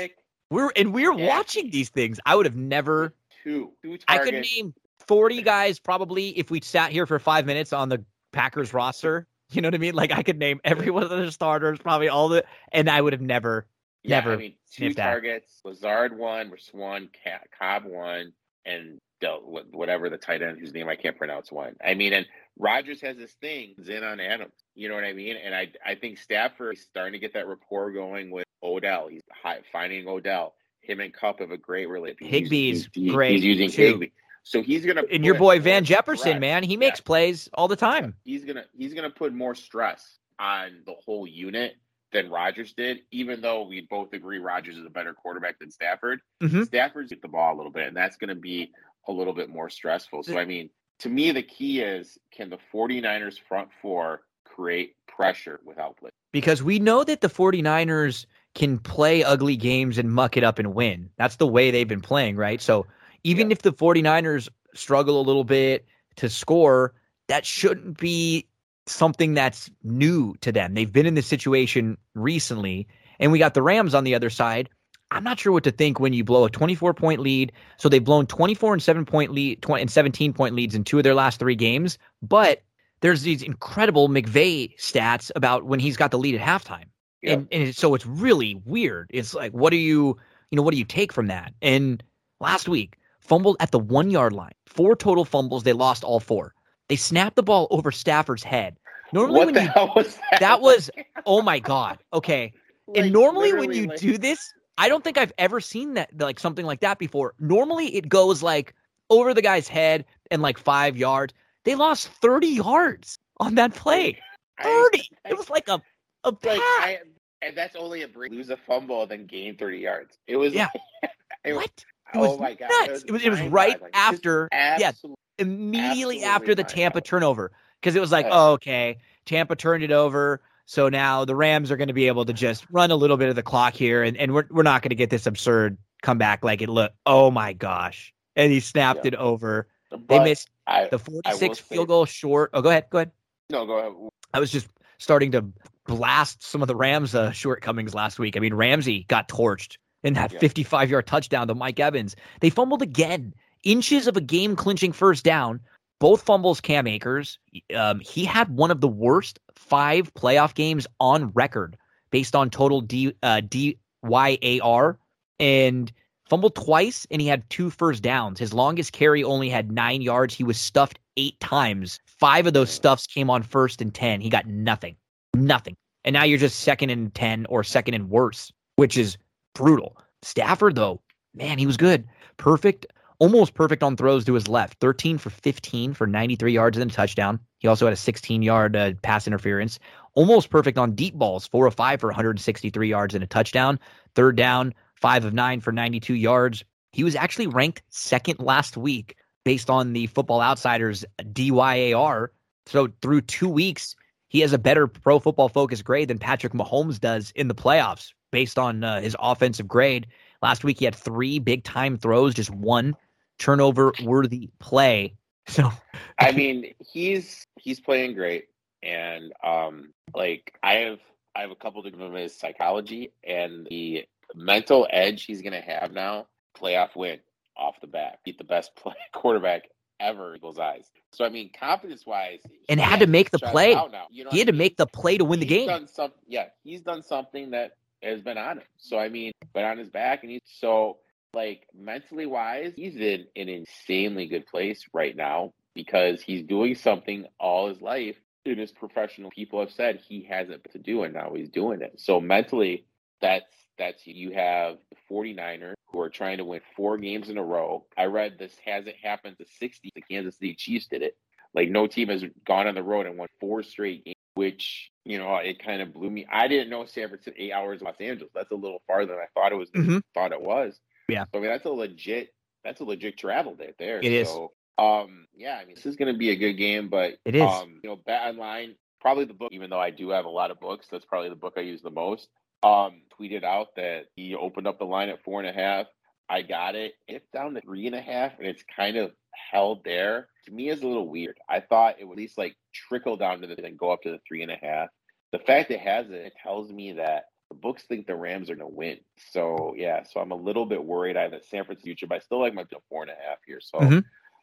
we're 0.49 0.71
and 0.75 0.93
we're 0.93 1.13
Yeah. 1.13 1.27
watching 1.27 1.69
these 1.71 1.89
things 1.89 2.19
i 2.25 2.35
would 2.35 2.45
have 2.45 2.55
never 2.55 3.15
two. 3.43 3.71
Two 3.81 3.97
targets. 3.97 4.05
I 4.07 4.17
could 4.19 4.33
name 4.33 4.73
40 5.07 5.41
guys 5.41 5.79
probably 5.79 6.29
if 6.37 6.49
we 6.49 6.61
sat 6.61 6.91
here 6.91 7.05
for 7.05 7.19
five 7.19 7.45
minutes 7.45 7.73
on 7.73 7.89
the 7.89 8.05
Packers 8.31 8.73
roster. 8.73 9.27
You 9.51 9.61
know 9.61 9.67
what 9.67 9.75
I 9.75 9.79
mean? 9.79 9.93
Like 9.95 10.11
I 10.11 10.23
could 10.23 10.39
name 10.39 10.61
every 10.63 10.89
one 10.89 11.03
of 11.03 11.09
the 11.09 11.29
starters, 11.31 11.77
probably 11.79 12.07
all 12.07 12.29
the, 12.29 12.45
and 12.71 12.89
I 12.89 13.01
would 13.01 13.11
have 13.13 13.21
never. 13.21 13.67
Yeah, 14.03 14.17
Never 14.19 14.33
I 14.33 14.37
mean, 14.37 14.51
two 14.71 14.85
sniffed 14.85 14.95
that. 14.97 15.05
targets. 15.11 15.59
Lazard 15.65 16.17
one, 16.17 16.51
Swan, 16.57 17.09
Ca- 17.23 17.39
Cobb 17.59 17.83
one, 17.85 18.33
and 18.65 18.99
Del, 19.23 19.39
wh- 19.39 19.73
whatever 19.73 20.09
the 20.09 20.17
tight 20.17 20.41
end 20.41 20.59
whose 20.59 20.73
name 20.73 20.87
I 20.89 20.95
can't 20.95 21.17
pronounce 21.17 21.51
one. 21.51 21.75
I 21.83 21.93
mean, 21.93 22.13
and 22.13 22.25
Rodgers 22.59 23.01
has 23.01 23.17
this 23.17 23.31
thing 23.33 23.73
in 23.87 24.03
on 24.03 24.19
Adams. 24.19 24.53
You 24.75 24.89
know 24.89 24.95
what 24.95 25.03
I 25.05 25.13
mean? 25.13 25.35
And 25.37 25.55
I 25.55 25.69
I 25.85 25.95
think 25.95 26.17
Stafford 26.17 26.75
is 26.75 26.81
starting 26.83 27.13
to 27.13 27.19
get 27.19 27.33
that 27.33 27.47
rapport 27.47 27.91
going 27.91 28.29
with 28.31 28.45
Odell. 28.61 29.07
He's 29.07 29.21
hi- 29.31 29.61
finding 29.71 30.07
Odell. 30.07 30.53
Him 30.81 30.99
and 30.99 31.13
Kupp 31.13 31.39
have 31.39 31.51
a 31.51 31.57
great 31.57 31.87
relationship. 31.87 32.27
He's- 32.51 32.87
he's, 32.93 33.11
great, 33.13 33.31
He's 33.31 33.43
using 33.45 33.69
too. 33.71 33.81
Higbee, 33.99 34.07
so 34.43 34.61
he's 34.61 34.85
gonna. 34.85 35.03
And 35.11 35.23
your 35.23 35.35
boy 35.35 35.59
Van 35.61 35.85
Jefferson, 35.85 36.23
stress. 36.33 36.41
man, 36.41 36.63
he 36.63 36.73
Yeah. 36.73 36.79
makes 36.79 36.99
plays 36.99 37.49
all 37.53 37.67
the 37.69 37.77
time. 37.77 38.15
He's 38.25 38.43
gonna 38.43 38.65
he's 38.77 38.93
gonna 38.93 39.09
put 39.09 39.33
more 39.33 39.55
stress 39.55 40.19
on 40.39 40.81
the 40.85 40.93
whole 41.05 41.25
unit 41.25 41.75
than 42.11 42.29
Rodgers 42.29 42.73
did, 42.73 42.99
even 43.11 43.41
though 43.41 43.63
we 43.63 43.81
both 43.89 44.13
agree 44.13 44.37
Rodgers 44.37 44.77
is 44.77 44.85
a 44.85 44.89
better 44.89 45.13
quarterback 45.13 45.57
than 45.59 45.71
Stafford. 45.71 46.19
Mhm. 46.43 46.65
Stafford's 46.65 47.09
get 47.09 47.21
the 47.23 47.27
ball 47.29 47.55
a 47.55 47.57
little 47.57 47.71
bit, 47.71 47.87
and 47.87 47.95
that's 47.97 48.17
gonna 48.17 48.35
be 48.35 48.71
a 49.07 49.11
little 49.11 49.33
bit 49.33 49.49
more 49.49 49.69
stressful. 49.69 50.23
So 50.23 50.37
I 50.37 50.45
mean, 50.45 50.69
to 50.99 51.09
me 51.09 51.31
the 51.31 51.43
key 51.43 51.81
is 51.81 52.17
can 52.31 52.49
the 52.49 52.59
49ers 52.73 53.39
front 53.47 53.69
four 53.81 54.21
create 54.45 54.95
pressure 55.07 55.59
without 55.65 55.97
blitz? 55.99 56.15
Because 56.31 56.63
we 56.63 56.79
know 56.79 57.03
that 57.03 57.21
the 57.21 57.29
49ers 57.29 58.25
can 58.55 58.77
play 58.79 59.23
ugly 59.23 59.55
games 59.55 59.97
and 59.97 60.11
muck 60.11 60.37
it 60.37 60.43
up 60.43 60.59
and 60.59 60.73
win. 60.73 61.09
That's 61.17 61.37
the 61.37 61.47
way 61.47 61.71
they've 61.71 61.87
been 61.87 62.01
playing, 62.01 62.35
right? 62.35 62.61
So 62.61 62.85
even 63.23 63.49
Yeah. 63.49 63.53
if 63.53 63.61
the 63.63 63.73
49ers 63.73 64.47
struggle 64.73 65.19
a 65.19 65.23
little 65.23 65.43
bit 65.43 65.85
to 66.17 66.29
score, 66.29 66.93
that 67.27 67.45
shouldn't 67.45 67.97
be 67.97 68.47
something 68.85 69.33
that's 69.33 69.69
new 69.83 70.35
to 70.41 70.51
them. 70.51 70.73
They've 70.73 70.91
been 70.91 71.05
in 71.05 71.15
this 71.15 71.27
situation 71.27 71.97
recently, 72.15 72.87
and 73.19 73.31
we 73.31 73.39
got 73.39 73.53
the 73.53 73.61
Rams 73.61 73.95
on 73.95 74.03
the 74.03 74.13
other 74.15 74.29
side. 74.29 74.69
I'm 75.13 75.23
not 75.23 75.39
sure 75.39 75.51
what 75.53 75.63
to 75.65 75.71
think 75.71 75.99
when 75.99 76.11
you 76.13 76.23
blow 76.23 76.45
a 76.45 76.49
24 76.49 76.93
point 76.93 77.21
lead. 77.21 77.51
So 77.77 77.87
they've 77.87 78.03
blown 78.03 78.25
24 78.25 78.73
and 78.73 78.83
7 78.83 79.05
point 79.05 79.31
lead 79.31 79.61
20 79.61 79.81
and 79.81 79.91
17 79.91 80.33
point 80.33 80.55
leads 80.55 80.75
in 80.75 80.83
two 80.83 80.97
of 80.97 81.03
their 81.03 81.13
last 81.13 81.39
three 81.39 81.55
games, 81.55 81.97
but 82.21 82.63
there's 83.01 83.21
these 83.21 83.41
incredible 83.43 84.09
McVay 84.09 84.75
stats 84.79 85.29
about 85.35 85.65
when 85.65 85.79
he's 85.79 85.97
got 85.97 86.11
the 86.11 86.17
lead 86.17 86.35
at 86.35 86.41
halftime. 86.41 86.85
Yeah. 87.21 87.33
And 87.33 87.47
and 87.51 87.75
so 87.75 87.93
it's 87.95 88.05
really 88.05 88.61
weird. 88.65 89.09
It's 89.13 89.33
like 89.33 89.51
what 89.51 89.69
do 89.69 89.77
you, 89.77 90.17
you 90.49 90.55
know, 90.55 90.61
what 90.63 90.71
do 90.71 90.77
you 90.77 90.85
take 90.85 91.13
from 91.13 91.27
that? 91.27 91.53
And 91.61 92.03
last 92.39 92.67
week, 92.67 92.97
fumbled 93.21 93.57
at 93.59 93.71
the 93.71 93.79
1 93.79 94.09
yard 94.09 94.33
line. 94.33 94.53
Four 94.65 94.95
total 94.95 95.25
fumbles, 95.25 95.63
they 95.63 95.73
lost 95.73 96.03
all 96.03 96.19
four. 96.19 96.53
They 96.89 96.95
snapped 96.95 97.35
the 97.35 97.43
ball 97.43 97.67
over 97.71 97.91
Stafford's 97.91 98.43
head. 98.43 98.77
Normally 99.13 99.37
what 99.37 99.45
when 99.45 99.53
the 99.55 99.63
you 99.63 99.69
hell 99.69 99.93
was 99.95 100.17
that? 100.31 100.39
that 100.39 100.61
was 100.61 100.89
oh 101.25 101.41
my 101.41 101.59
god. 101.59 101.99
Okay. 102.13 102.51
Like, 102.87 102.97
and 102.97 103.13
normally 103.13 103.53
when 103.53 103.71
you 103.71 103.87
like- 103.87 103.99
do 103.99 104.17
this, 104.17 104.51
I 104.77 104.89
don't 104.89 105.03
think 105.03 105.17
I've 105.17 105.33
ever 105.37 105.59
seen 105.61 105.93
that 105.95 106.09
like 106.17 106.39
something 106.39 106.65
like 106.65 106.79
that 106.81 106.99
before. 106.99 107.33
Normally 107.39 107.95
it 107.95 108.09
goes 108.09 108.41
like 108.41 108.73
over 109.09 109.33
the 109.33 109.41
guy's 109.41 109.67
head 109.67 110.05
and 110.31 110.41
like 110.41 110.57
five 110.57 110.97
yards. 110.97 111.33
They 111.65 111.75
lost 111.75 112.07
30 112.21 112.47
yards 112.47 113.19
on 113.39 113.55
that 113.55 113.73
play. 113.75 114.19
30. 114.61 114.99
I- 115.25 115.29
It 115.29 115.37
was 115.37 115.49
like 115.49 115.67
a 115.67 115.81
a 116.25 116.29
like. 116.29 116.59
I, 116.59 116.99
and 117.41 117.55
that's 117.57 117.75
only 117.75 118.03
a 118.03 118.07
break. 118.07 118.31
Lose 118.31 118.49
a 118.49 118.57
fumble, 118.57 119.05
then 119.05 119.25
gain 119.25 119.57
30 119.57 119.77
yards. 119.79 120.17
It 120.27 120.37
was 120.37 120.53
Yeah. 120.53 120.69
it, 121.43 121.53
what? 121.53 121.65
It 121.65 121.83
oh 122.15 122.31
was 122.31 122.39
my 122.39 122.53
god, 122.53 122.69
nuts. 122.87 123.03
It 123.07 123.11
was 123.11 123.23
it 123.23 123.29
was 123.29 123.41
right. 123.41 123.79
Just 123.79 123.91
after 123.93 124.49
absolute- 124.51 125.17
immediately 125.39 126.23
after 126.23 126.55
the 126.55 126.63
Tampa 126.63 127.01
turnover 127.01 127.51
because 127.81 127.95
it 127.95 127.99
was 127.99 128.11
like, 128.11 128.27
oh, 128.29 128.53
okay, 128.53 128.97
Tampa 129.25 129.55
turned 129.55 129.83
it 129.83 129.91
over. 129.91 130.41
So 130.65 130.89
now 130.89 131.25
the 131.25 131.35
Rams 131.35 131.71
are 131.71 131.77
going 131.77 131.89
to 131.89 131.93
be 131.93 132.07
able 132.07 132.25
to 132.25 132.33
just 132.33 132.65
run 132.71 132.89
a 132.91 132.95
little 132.95 133.17
bit 133.17 133.29
of 133.29 133.35
the 133.35 133.43
clock 133.43 133.73
here, 133.73 134.01
and, 134.03 134.15
and 134.17 134.33
we're 134.33 134.45
we're 134.49 134.63
not 134.63 134.81
going 134.81 134.89
to 134.89 134.95
get 134.95 135.09
this 135.09 135.25
absurd 135.25 135.77
comeback 136.01 136.43
like 136.43 136.61
it 136.61 136.69
looked. 136.69 136.95
Oh 137.05 137.29
my 137.31 137.53
gosh! 137.53 138.13
And 138.35 138.51
he 138.51 138.59
snapped 138.59 139.01
Yeah. 139.03 139.09
it 139.09 139.15
over. 139.15 139.67
They 140.07 140.23
missed 140.23 140.49
I, 140.65 140.85
the 140.85 140.97
I 141.25 141.33
will 141.33 141.39
46 141.39 141.57
say- 141.57 141.63
field 141.75 141.87
goal 141.89 142.05
short. 142.05 142.49
Oh, 142.53 142.61
go 142.61 142.69
ahead, 142.69 142.85
go 142.89 142.99
ahead. 142.99 143.11
no, 143.49 143.65
go 143.65 143.77
ahead. 143.77 143.91
I 144.33 144.39
was 144.39 144.51
just 144.51 144.67
starting 144.97 145.31
to 145.33 145.45
blast 145.85 146.41
some 146.41 146.61
of 146.61 146.67
the 146.67 146.75
Rams' 146.75 147.13
uh, 147.13 147.31
shortcomings 147.31 147.93
last 147.93 148.17
week. 148.17 148.37
I 148.37 148.39
mean, 148.39 148.53
Ramsey 148.53 149.03
got 149.09 149.27
torched 149.27 149.77
in 150.01 150.13
that 150.13 150.31
Yeah. 150.31 150.39
55 150.39 150.89
yard 150.89 151.05
touchdown 151.07 151.47
to 151.49 151.55
Mike 151.55 151.79
Evans. 151.79 152.15
They 152.39 152.49
fumbled 152.49 152.81
again, 152.81 153.33
inches 153.63 154.07
of 154.07 154.15
a 154.17 154.21
game 154.21 154.55
clinching 154.55 154.93
first 154.93 155.23
down. 155.25 155.59
Both 156.03 156.23
fumbles, 156.23 156.59
Cam 156.59 156.85
Akers. 156.85 157.39
Um, 157.73 158.01
he 158.01 158.25
had 158.25 158.49
one 158.49 158.71
of 158.71 158.81
the 158.81 158.89
worst 158.89 159.39
five 159.55 160.13
playoff 160.15 160.53
games 160.53 160.85
on 160.99 161.29
record 161.29 161.77
based 162.11 162.35
on 162.35 162.49
total 162.49 162.81
D, 162.81 163.13
uh, 163.23 163.39
DYAR 163.39 164.97
and 165.39 165.93
fumbled 166.29 166.55
twice, 166.55 167.07
and 167.09 167.21
he 167.21 167.27
had 167.29 167.49
two 167.49 167.69
first 167.69 168.03
downs. 168.03 168.37
His 168.37 168.53
longest 168.53 168.91
carry 168.91 169.23
only 169.23 169.47
had 169.47 169.71
nine 169.71 170.01
yards. 170.01 170.33
He 170.33 170.43
was 170.43 170.59
stuffed 170.59 170.99
eight 171.15 171.39
times. 171.39 172.01
Five 172.05 172.47
of 172.47 172.53
those 172.53 172.69
stuffs 172.69 173.07
came 173.07 173.29
on 173.29 173.41
first 173.41 173.81
and 173.81 173.93
10. 173.93 174.19
He 174.19 174.27
got 174.27 174.45
nothing. 174.45 174.97
Nothing. 175.33 175.77
And 176.03 176.13
now 176.13 176.25
you're 176.25 176.37
just 176.37 176.59
second 176.59 176.89
and 176.89 177.15
10 177.15 177.45
or 177.45 177.63
second 177.63 177.93
and 177.93 178.09
worse, 178.09 178.51
which 178.75 178.97
is 178.97 179.17
brutal. 179.55 179.95
Stafford, 180.21 180.75
though, 180.75 180.99
man, 181.33 181.57
he 181.59 181.65
was 181.65 181.77
good. 181.77 182.05
Perfect, 182.35 182.87
almost 183.23 183.53
perfect 183.53 183.81
on 183.83 183.95
throws 183.95 184.25
to 184.25 184.33
his 184.33 184.49
left. 184.49 184.81
13 184.81 185.17
for 185.17 185.29
15 185.29 185.93
for 185.93 186.05
93 186.05 186.51
yards 186.51 186.77
and 186.77 186.91
a 186.91 186.93
touchdown. 186.93 187.39
He 187.59 187.69
also 187.69 187.85
had 187.85 187.93
a 187.93 187.95
16 187.95 188.41
yard 188.41 188.75
uh, 188.75 188.91
pass 189.01 189.27
interference. 189.27 189.79
Almost 190.13 190.49
perfect 190.49 190.77
on 190.77 190.93
deep 190.93 191.13
balls, 191.13 191.47
4 191.47 191.67
of 191.67 191.73
5 191.73 192.01
for 192.01 192.07
163 192.07 192.89
yards 192.89 193.15
and 193.15 193.23
a 193.23 193.27
touchdown. 193.27 193.79
Third 194.13 194.35
down, 194.35 194.73
5 194.95 195.23
of 195.23 195.33
9 195.33 195.61
for 195.61 195.71
92 195.71 196.15
yards. 196.15 196.65
He 196.91 197.05
was 197.05 197.15
actually 197.15 197.47
ranked 197.47 197.81
second 197.87 198.39
last 198.39 198.75
week 198.75 199.15
based 199.45 199.69
on 199.69 199.93
the 199.93 200.07
Football 200.07 200.41
Outsiders 200.41 201.05
DYAR. 201.21 202.27
So 202.65 202.89
through 203.01 203.21
two 203.21 203.47
weeks, 203.47 203.95
he 204.27 204.41
has 204.41 204.51
a 204.51 204.57
better 204.57 204.85
pro 204.85 205.19
football 205.19 205.47
focus 205.47 205.81
grade 205.81 206.09
than 206.09 206.19
Patrick 206.19 206.51
Mahomes 206.51 206.99
does 206.99 207.31
in 207.37 207.47
the 207.47 207.55
playoffs 207.55 208.11
based 208.33 208.59
on 208.59 208.83
uh, 208.83 208.99
his 208.99 209.15
offensive 209.17 209.69
grade. 209.69 210.07
Last 210.41 210.65
week 210.65 210.79
he 210.79 210.85
had 210.85 210.93
three 210.95 211.39
big 211.39 211.63
time 211.63 211.97
throws, 211.97 212.33
just 212.33 212.49
one 212.49 212.97
turnover 213.39 213.93
worthy 214.03 214.49
play. 214.59 215.15
So 215.45 215.69
I 216.17 216.31
mean, 216.31 216.73
he's 216.79 217.45
he's 217.59 217.81
playing 217.81 218.13
great, 218.13 218.45
and 218.81 219.33
um, 219.43 219.93
like 220.15 220.57
I 220.63 220.75
have 220.75 220.99
I 221.35 221.41
have 221.41 221.51
a 221.51 221.55
couple 221.55 221.83
to 221.83 221.91
give 221.91 221.99
him 221.99 222.13
his 222.13 222.33
psychology 222.33 223.11
and 223.25 223.67
the 223.69 224.05
mental 224.33 224.87
edge 224.89 225.25
he's 225.25 225.41
gonna 225.41 225.59
have 225.59 225.91
now. 225.91 226.27
Playoff 226.57 226.95
win 226.95 227.19
off 227.57 227.75
the 227.81 227.87
bat, 227.87 228.19
beat 228.23 228.37
the 228.37 228.45
best 228.45 228.73
play, 228.77 228.95
quarterback 229.11 229.63
ever 229.99 230.35
Eagles 230.35 230.59
eyes. 230.59 230.89
So 231.11 231.25
I 231.25 231.29
mean, 231.29 231.49
confidence 231.57 232.05
wise, 232.05 232.39
and 232.69 232.79
had 232.79 232.99
to 232.99 233.07
make 233.07 233.31
the 233.31 233.39
play. 233.39 233.75
You 234.11 234.23
know 234.23 234.29
he 234.31 234.39
had 234.39 234.47
to 234.47 234.53
make 234.53 234.77
the 234.77 234.87
play 234.87 235.17
to 235.17 235.25
win 235.25 235.39
he's 235.39 235.49
the 235.49 235.55
game. 235.55 235.87
Some, 235.87 236.11
yeah, 236.27 236.45
he's 236.63 236.81
done 236.81 237.03
something 237.03 237.51
that 237.51 237.77
has 238.01 238.21
been 238.21 238.37
on 238.37 238.57
him. 238.57 238.67
So 238.77 238.97
I 238.97 239.09
mean, 239.09 239.31
been 239.53 239.65
on 239.65 239.77
his 239.77 239.89
back, 239.89 240.23
and 240.23 240.31
he's 240.31 240.41
so 240.45 240.97
like 241.33 241.67
mentally 241.73 242.25
wise, 242.25 242.73
he's 242.75 242.95
in 242.95 243.25
an 243.35 243.49
insanely 243.49 244.27
good 244.27 244.45
place 244.45 244.85
right 244.93 245.15
now 245.15 245.53
because 245.73 246.21
he's 246.21 246.43
doing 246.43 246.75
something 246.75 247.25
all 247.39 247.67
his 247.67 247.81
life 247.81 248.15
in 248.45 248.57
his 248.57 248.71
professional 248.71 249.31
people 249.31 249.59
have 249.59 249.71
said 249.71 250.01
he 250.07 250.23
hasn't 250.29 250.63
to 250.71 250.77
do 250.77 251.03
and 251.03 251.13
now 251.13 251.33
he's 251.33 251.49
doing 251.49 251.81
it. 251.81 251.99
So 251.99 252.19
mentally 252.19 252.85
that's 253.21 253.45
that's 253.77 254.05
you 254.05 254.31
have 254.31 254.77
the 254.91 254.97
49ers 255.11 255.73
who 255.87 255.99
are 256.01 256.09
trying 256.09 256.37
to 256.37 256.45
win 256.45 256.61
four 256.75 256.97
games 256.97 257.29
in 257.29 257.37
a 257.37 257.43
row. 257.43 257.85
I 257.97 258.05
read 258.05 258.37
this 258.37 258.55
hasn't 258.63 258.95
happened 259.01 259.37
to 259.39 259.45
60. 259.59 259.91
The 259.95 260.01
Kansas 260.01 260.35
City 260.35 260.55
Chiefs 260.55 260.87
did 260.87 261.01
it. 261.01 261.17
Like 261.55 261.69
no 261.69 261.87
team 261.87 262.09
has 262.09 262.23
gone 262.45 262.67
on 262.67 262.75
the 262.75 262.83
road 262.83 263.05
and 263.05 263.17
won 263.17 263.27
four 263.39 263.63
straight 263.63 264.05
games, 264.05 264.15
which 264.33 264.91
you 265.05 265.19
know 265.19 265.35
it 265.37 265.63
kind 265.63 265.81
of 265.81 265.93
blew 265.93 266.09
me. 266.09 266.25
I 266.31 266.47
didn't 266.47 266.69
know 266.69 266.85
San 266.85 267.07
Francisco 267.07 267.33
eight 267.37 267.51
hours 267.51 267.81
Los 267.81 267.95
Angeles. 267.99 268.31
That's 268.33 268.51
a 268.51 268.55
little 268.55 268.81
farther 268.87 269.13
than 269.13 269.19
I 269.19 269.27
thought 269.33 269.51
it 269.51 269.57
was. 269.57 269.69
Mm-hmm. 269.69 269.99
Thought 270.13 270.31
it 270.31 270.41
was. 270.41 270.79
Yeah. 271.07 271.25
So 271.33 271.39
I 271.39 271.41
mean 271.41 271.49
that's 271.49 271.65
a 271.65 271.69
legit 271.69 272.33
that's 272.63 272.81
a 272.81 272.83
legit 272.83 273.17
travel 273.17 273.55
day 273.55 273.73
there. 273.77 273.99
It 274.01 274.27
so, 274.27 274.45
is. 274.45 274.49
Um. 274.77 275.27
Yeah. 275.35 275.59
I 275.61 275.65
mean 275.65 275.75
this 275.75 275.85
is 275.85 275.95
going 275.95 276.11
to 276.11 276.17
be 276.17 276.31
a 276.31 276.35
good 276.35 276.53
game, 276.53 276.89
but 276.89 277.17
it 277.25 277.35
is. 277.35 277.41
Um. 277.41 277.79
You 277.83 277.91
know, 277.91 277.95
bet 277.95 278.21
online 278.21 278.75
probably 279.01 279.25
the 279.25 279.33
book. 279.33 279.51
Even 279.51 279.69
though 279.69 279.79
I 279.79 279.89
do 279.89 280.09
have 280.09 280.25
a 280.25 280.29
lot 280.29 280.51
of 280.51 280.59
books, 280.59 280.87
that's 280.89 281.05
probably 281.05 281.29
the 281.29 281.35
book 281.35 281.53
I 281.57 281.61
use 281.61 281.81
the 281.81 281.91
most. 281.91 282.29
Um. 282.63 283.01
Tweeted 283.19 283.43
out 283.43 283.75
that 283.75 284.05
he 284.15 284.35
opened 284.35 284.67
up 284.67 284.79
the 284.79 284.85
line 284.85 285.09
at 285.09 285.23
four 285.23 285.39
and 285.39 285.49
a 285.49 285.53
half. 285.53 285.87
I 286.29 286.41
got 286.41 286.75
it. 286.75 286.93
It's 287.07 287.27
down 287.33 287.53
to 287.53 287.61
three 287.61 287.85
and 287.85 287.95
a 287.95 288.01
half, 288.01 288.39
and 288.39 288.47
it's 288.47 288.63
kind 288.75 288.97
of 288.97 289.11
held 289.51 289.83
there. 289.83 290.29
To 290.45 290.51
me, 290.51 290.69
is 290.69 290.81
a 290.81 290.87
little 290.87 291.07
weird. 291.07 291.37
I 291.49 291.59
thought 291.59 291.97
it 291.99 292.05
would 292.05 292.13
at 292.13 292.17
least 292.17 292.37
like 292.37 292.55
trickle 292.73 293.17
down 293.17 293.41
to 293.41 293.47
the 293.47 293.63
and 293.63 293.77
go 293.77 293.91
up 293.91 294.01
to 294.03 294.11
the 294.11 294.19
three 294.27 294.41
and 294.41 294.51
a 294.51 294.55
half. 294.55 294.89
The 295.31 295.39
fact 295.39 295.71
it 295.71 295.79
has 295.79 296.09
it, 296.09 296.13
it 296.13 296.33
tells 296.41 296.71
me 296.71 296.93
that 296.93 297.25
the 297.53 297.59
books 297.59 297.83
think 297.83 298.07
the 298.07 298.15
Rams 298.15 298.49
are 298.49 298.55
going 298.55 298.69
to 298.69 298.75
win. 298.75 298.97
So 299.31 299.73
yeah, 299.77 300.03
so 300.03 300.19
I'm 300.19 300.31
a 300.31 300.35
little 300.35 300.65
bit 300.65 300.83
worried. 300.83 301.17
I 301.17 301.21
have 301.21 301.31
that 301.31 301.45
San 301.45 301.63
Francisco 301.63 301.85
future, 301.85 302.07
but 302.07 302.15
I 302.15 302.19
still 302.19 302.41
like 302.41 302.53
my 302.53 302.65
four 302.89 303.03
and 303.03 303.11
a 303.11 303.15
half 303.15 303.37
here. 303.45 303.59
So 303.61 303.79
mm-hmm. 303.79 303.99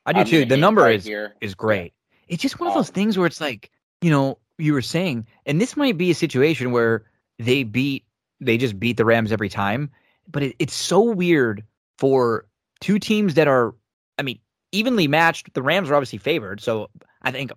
I 0.07 0.13
do 0.13 0.21
I'm 0.21 0.27
too. 0.27 0.45
The 0.45 0.57
number 0.57 0.83
right 0.83 0.97
is 0.97 1.05
here. 1.05 1.35
is 1.41 1.55
great. 1.55 1.93
It's 2.29 2.43
just 2.43 2.61
one 2.61 2.69
of 2.69 2.75
those 2.75 2.89
um, 2.89 2.95
things 2.95 3.19
where 3.19 3.27
it's 3.27 3.41
like 3.41 3.71
you 4.01 4.11
know 4.11 4.39
you 4.59 4.73
were 4.73 4.83
saying, 4.83 5.27
and 5.47 5.61
this 5.61 5.77
might 5.77 5.99
be 5.99 6.11
a 6.11 6.15
situation 6.15 6.71
where 6.71 7.05
they 7.39 7.65
beat 7.65 8.05
they 8.41 8.57
just 8.57 8.79
beat 8.79 8.97
the 8.97 9.05
Rams 9.05 9.33
every 9.33 9.49
time, 9.49 9.91
but 10.31 10.43
it, 10.43 10.57
it's 10.59 10.75
so 10.75 11.03
weird 11.03 11.65
for 11.99 12.47
two 12.81 12.99
teams 12.99 13.35
that 13.35 13.49
are, 13.49 13.75
I 14.19 14.23
mean, 14.23 14.39
evenly 14.73 15.09
matched. 15.09 15.53
The 15.53 15.63
Rams 15.63 15.91
are 15.91 15.95
obviously 15.95 16.19
favored, 16.19 16.61
so 16.61 16.89
I 17.23 17.31
think 17.31 17.51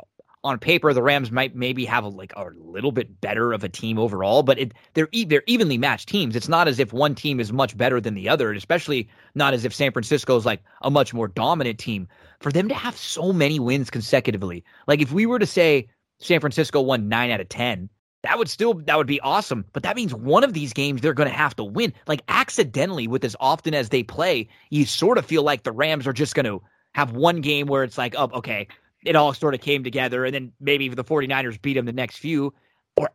on 0.44 0.60
paper 0.60 0.94
the 0.94 1.02
Rams 1.02 1.32
might 1.32 1.56
maybe 1.56 1.86
have 1.86 2.04
a, 2.04 2.10
like 2.10 2.34
a 2.36 2.46
little 2.58 2.92
bit 2.92 3.22
better 3.22 3.54
of 3.54 3.64
a 3.64 3.70
team 3.70 3.98
overall, 3.98 4.44
but 4.44 4.60
it, 4.60 4.74
they're 4.94 5.08
they're 5.28 5.44
evenly 5.48 5.78
matched 5.78 6.10
teams. 6.10 6.36
It's 6.36 6.50
not 6.50 6.68
as 6.68 6.80
if 6.80 6.92
one 6.92 7.16
team 7.16 7.40
is 7.40 7.54
much 7.54 7.78
better 7.78 8.02
than 8.02 8.14
the 8.14 8.28
other, 8.28 8.52
especially 8.52 9.10
not 9.36 9.54
as 9.54 9.66
if 9.66 9.74
San 9.74 9.92
Francisco 9.92 10.36
is 10.36 10.46
like 10.46 10.62
a 10.82 10.92
much 10.92 11.14
more 11.14 11.28
dominant 11.28 11.80
team. 11.80 12.08
For 12.40 12.52
them 12.52 12.68
to 12.68 12.76
have 12.76 12.98
so 12.98 13.32
many 13.32 13.60
wins 13.60 13.90
consecutively, 13.90 14.64
like 14.88 15.02
if 15.02 15.12
we 15.14 15.26
were 15.26 15.40
to 15.40 15.46
say 15.46 15.88
San 16.20 16.40
Francisco 16.40 16.82
won 16.82 17.08
nine 17.08 17.32
out 17.32 17.40
of 17.40 17.48
ten, 17.50 17.90
that 18.24 18.38
would 18.38 18.50
still 18.50 18.74
that 18.74 18.98
would 18.98 19.08
be 19.08 19.22
awesome. 19.22 19.66
But 19.72 19.84
that 19.84 19.96
means 19.96 20.14
one 20.14 20.44
of 20.44 20.54
these 20.54 20.74
games 20.74 21.02
they're 21.02 21.14
going 21.14 21.30
to 21.30 21.36
have 21.36 21.56
to 21.58 21.64
win. 21.64 21.94
Like 22.08 22.22
accidentally, 22.28 23.08
with 23.08 23.24
as 23.24 23.36
often 23.40 23.74
as 23.74 23.90
they 23.90 24.04
play, 24.04 24.50
you 24.70 24.86
sort 24.86 25.18
of 25.18 25.26
feel 25.26 25.44
like 25.44 25.64
the 25.64 25.72
Rams 25.72 26.06
are 26.06 26.14
just 26.14 26.36
going 26.36 26.46
to 26.46 26.62
have 26.94 27.12
one 27.12 27.42
game 27.42 27.68
where 27.68 27.84
it's 27.84 27.98
like, 27.98 28.16
oh, 28.18 28.30
okay, 28.34 28.68
it 29.06 29.16
all 29.16 29.34
sort 29.34 29.54
of 29.54 29.62
came 29.62 29.84
together, 29.84 30.26
and 30.26 30.34
then 30.34 30.52
maybe 30.60 30.90
the 30.90 31.04
49ers 31.04 31.62
beat 31.62 31.74
them 31.74 31.86
the 31.86 31.94
next 31.94 32.18
few. 32.18 32.54
Or 32.98 33.10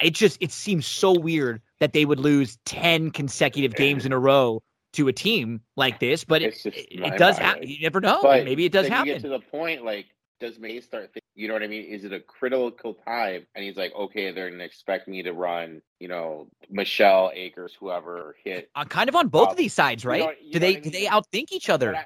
it 0.00 0.10
just 0.10 0.38
it 0.40 0.52
seems 0.52 0.86
so 0.86 1.18
weird 1.18 1.60
that 1.80 1.92
they 1.92 2.04
would 2.04 2.20
lose 2.20 2.58
10 2.64 3.10
consecutive 3.10 3.74
games 3.74 4.06
in 4.06 4.12
a 4.12 4.18
row 4.18 4.62
to 4.92 5.08
a 5.08 5.12
team 5.12 5.60
like 5.76 5.98
this, 5.98 6.24
but 6.24 6.40
it, 6.40 6.54
it, 6.64 7.18
does 7.18 7.36
happen. 7.36 7.68
You 7.68 7.82
never 7.82 8.00
know. 8.00 8.20
But 8.22 8.44
maybe 8.44 8.64
it 8.64 8.72
does 8.72 8.86
happen. 8.86 9.08
You 9.08 9.14
get 9.14 9.22
to 9.22 9.28
the 9.28 9.40
point 9.40 9.84
like 9.84 10.06
does 10.40 10.58
May 10.58 10.80
start 10.80 11.04
thinking, 11.04 11.22
you 11.34 11.48
know 11.48 11.54
what 11.54 11.62
I 11.62 11.66
mean? 11.66 11.84
Is 11.84 12.04
it 12.04 12.12
a 12.12 12.20
critical 12.20 12.94
time? 12.94 13.46
And 13.54 13.64
he's 13.64 13.76
like, 13.76 13.94
okay, 13.94 14.32
they're 14.32 14.48
going 14.48 14.58
to 14.58 14.64
expect 14.64 15.08
me 15.08 15.22
to 15.22 15.32
run, 15.32 15.80
you 16.00 16.08
know, 16.08 16.48
Michel 16.70 17.30
Akers, 17.34 17.76
whoever 17.78 18.36
hit. 18.44 18.70
Uh, 18.74 18.84
kind 18.84 19.08
of 19.08 19.16
on 19.16 19.28
both 19.28 19.50
of 19.50 19.56
these 19.56 19.72
sides, 19.72 20.04
right? 20.04 20.20
You 20.20 20.26
know, 20.26 20.32
you 20.42 20.52
do 20.52 20.58
they 20.58 20.68
I 20.68 20.74
mean? 20.74 20.82
do 20.82 20.90
they 20.90 21.06
outthink 21.06 21.52
each 21.52 21.70
other? 21.70 21.96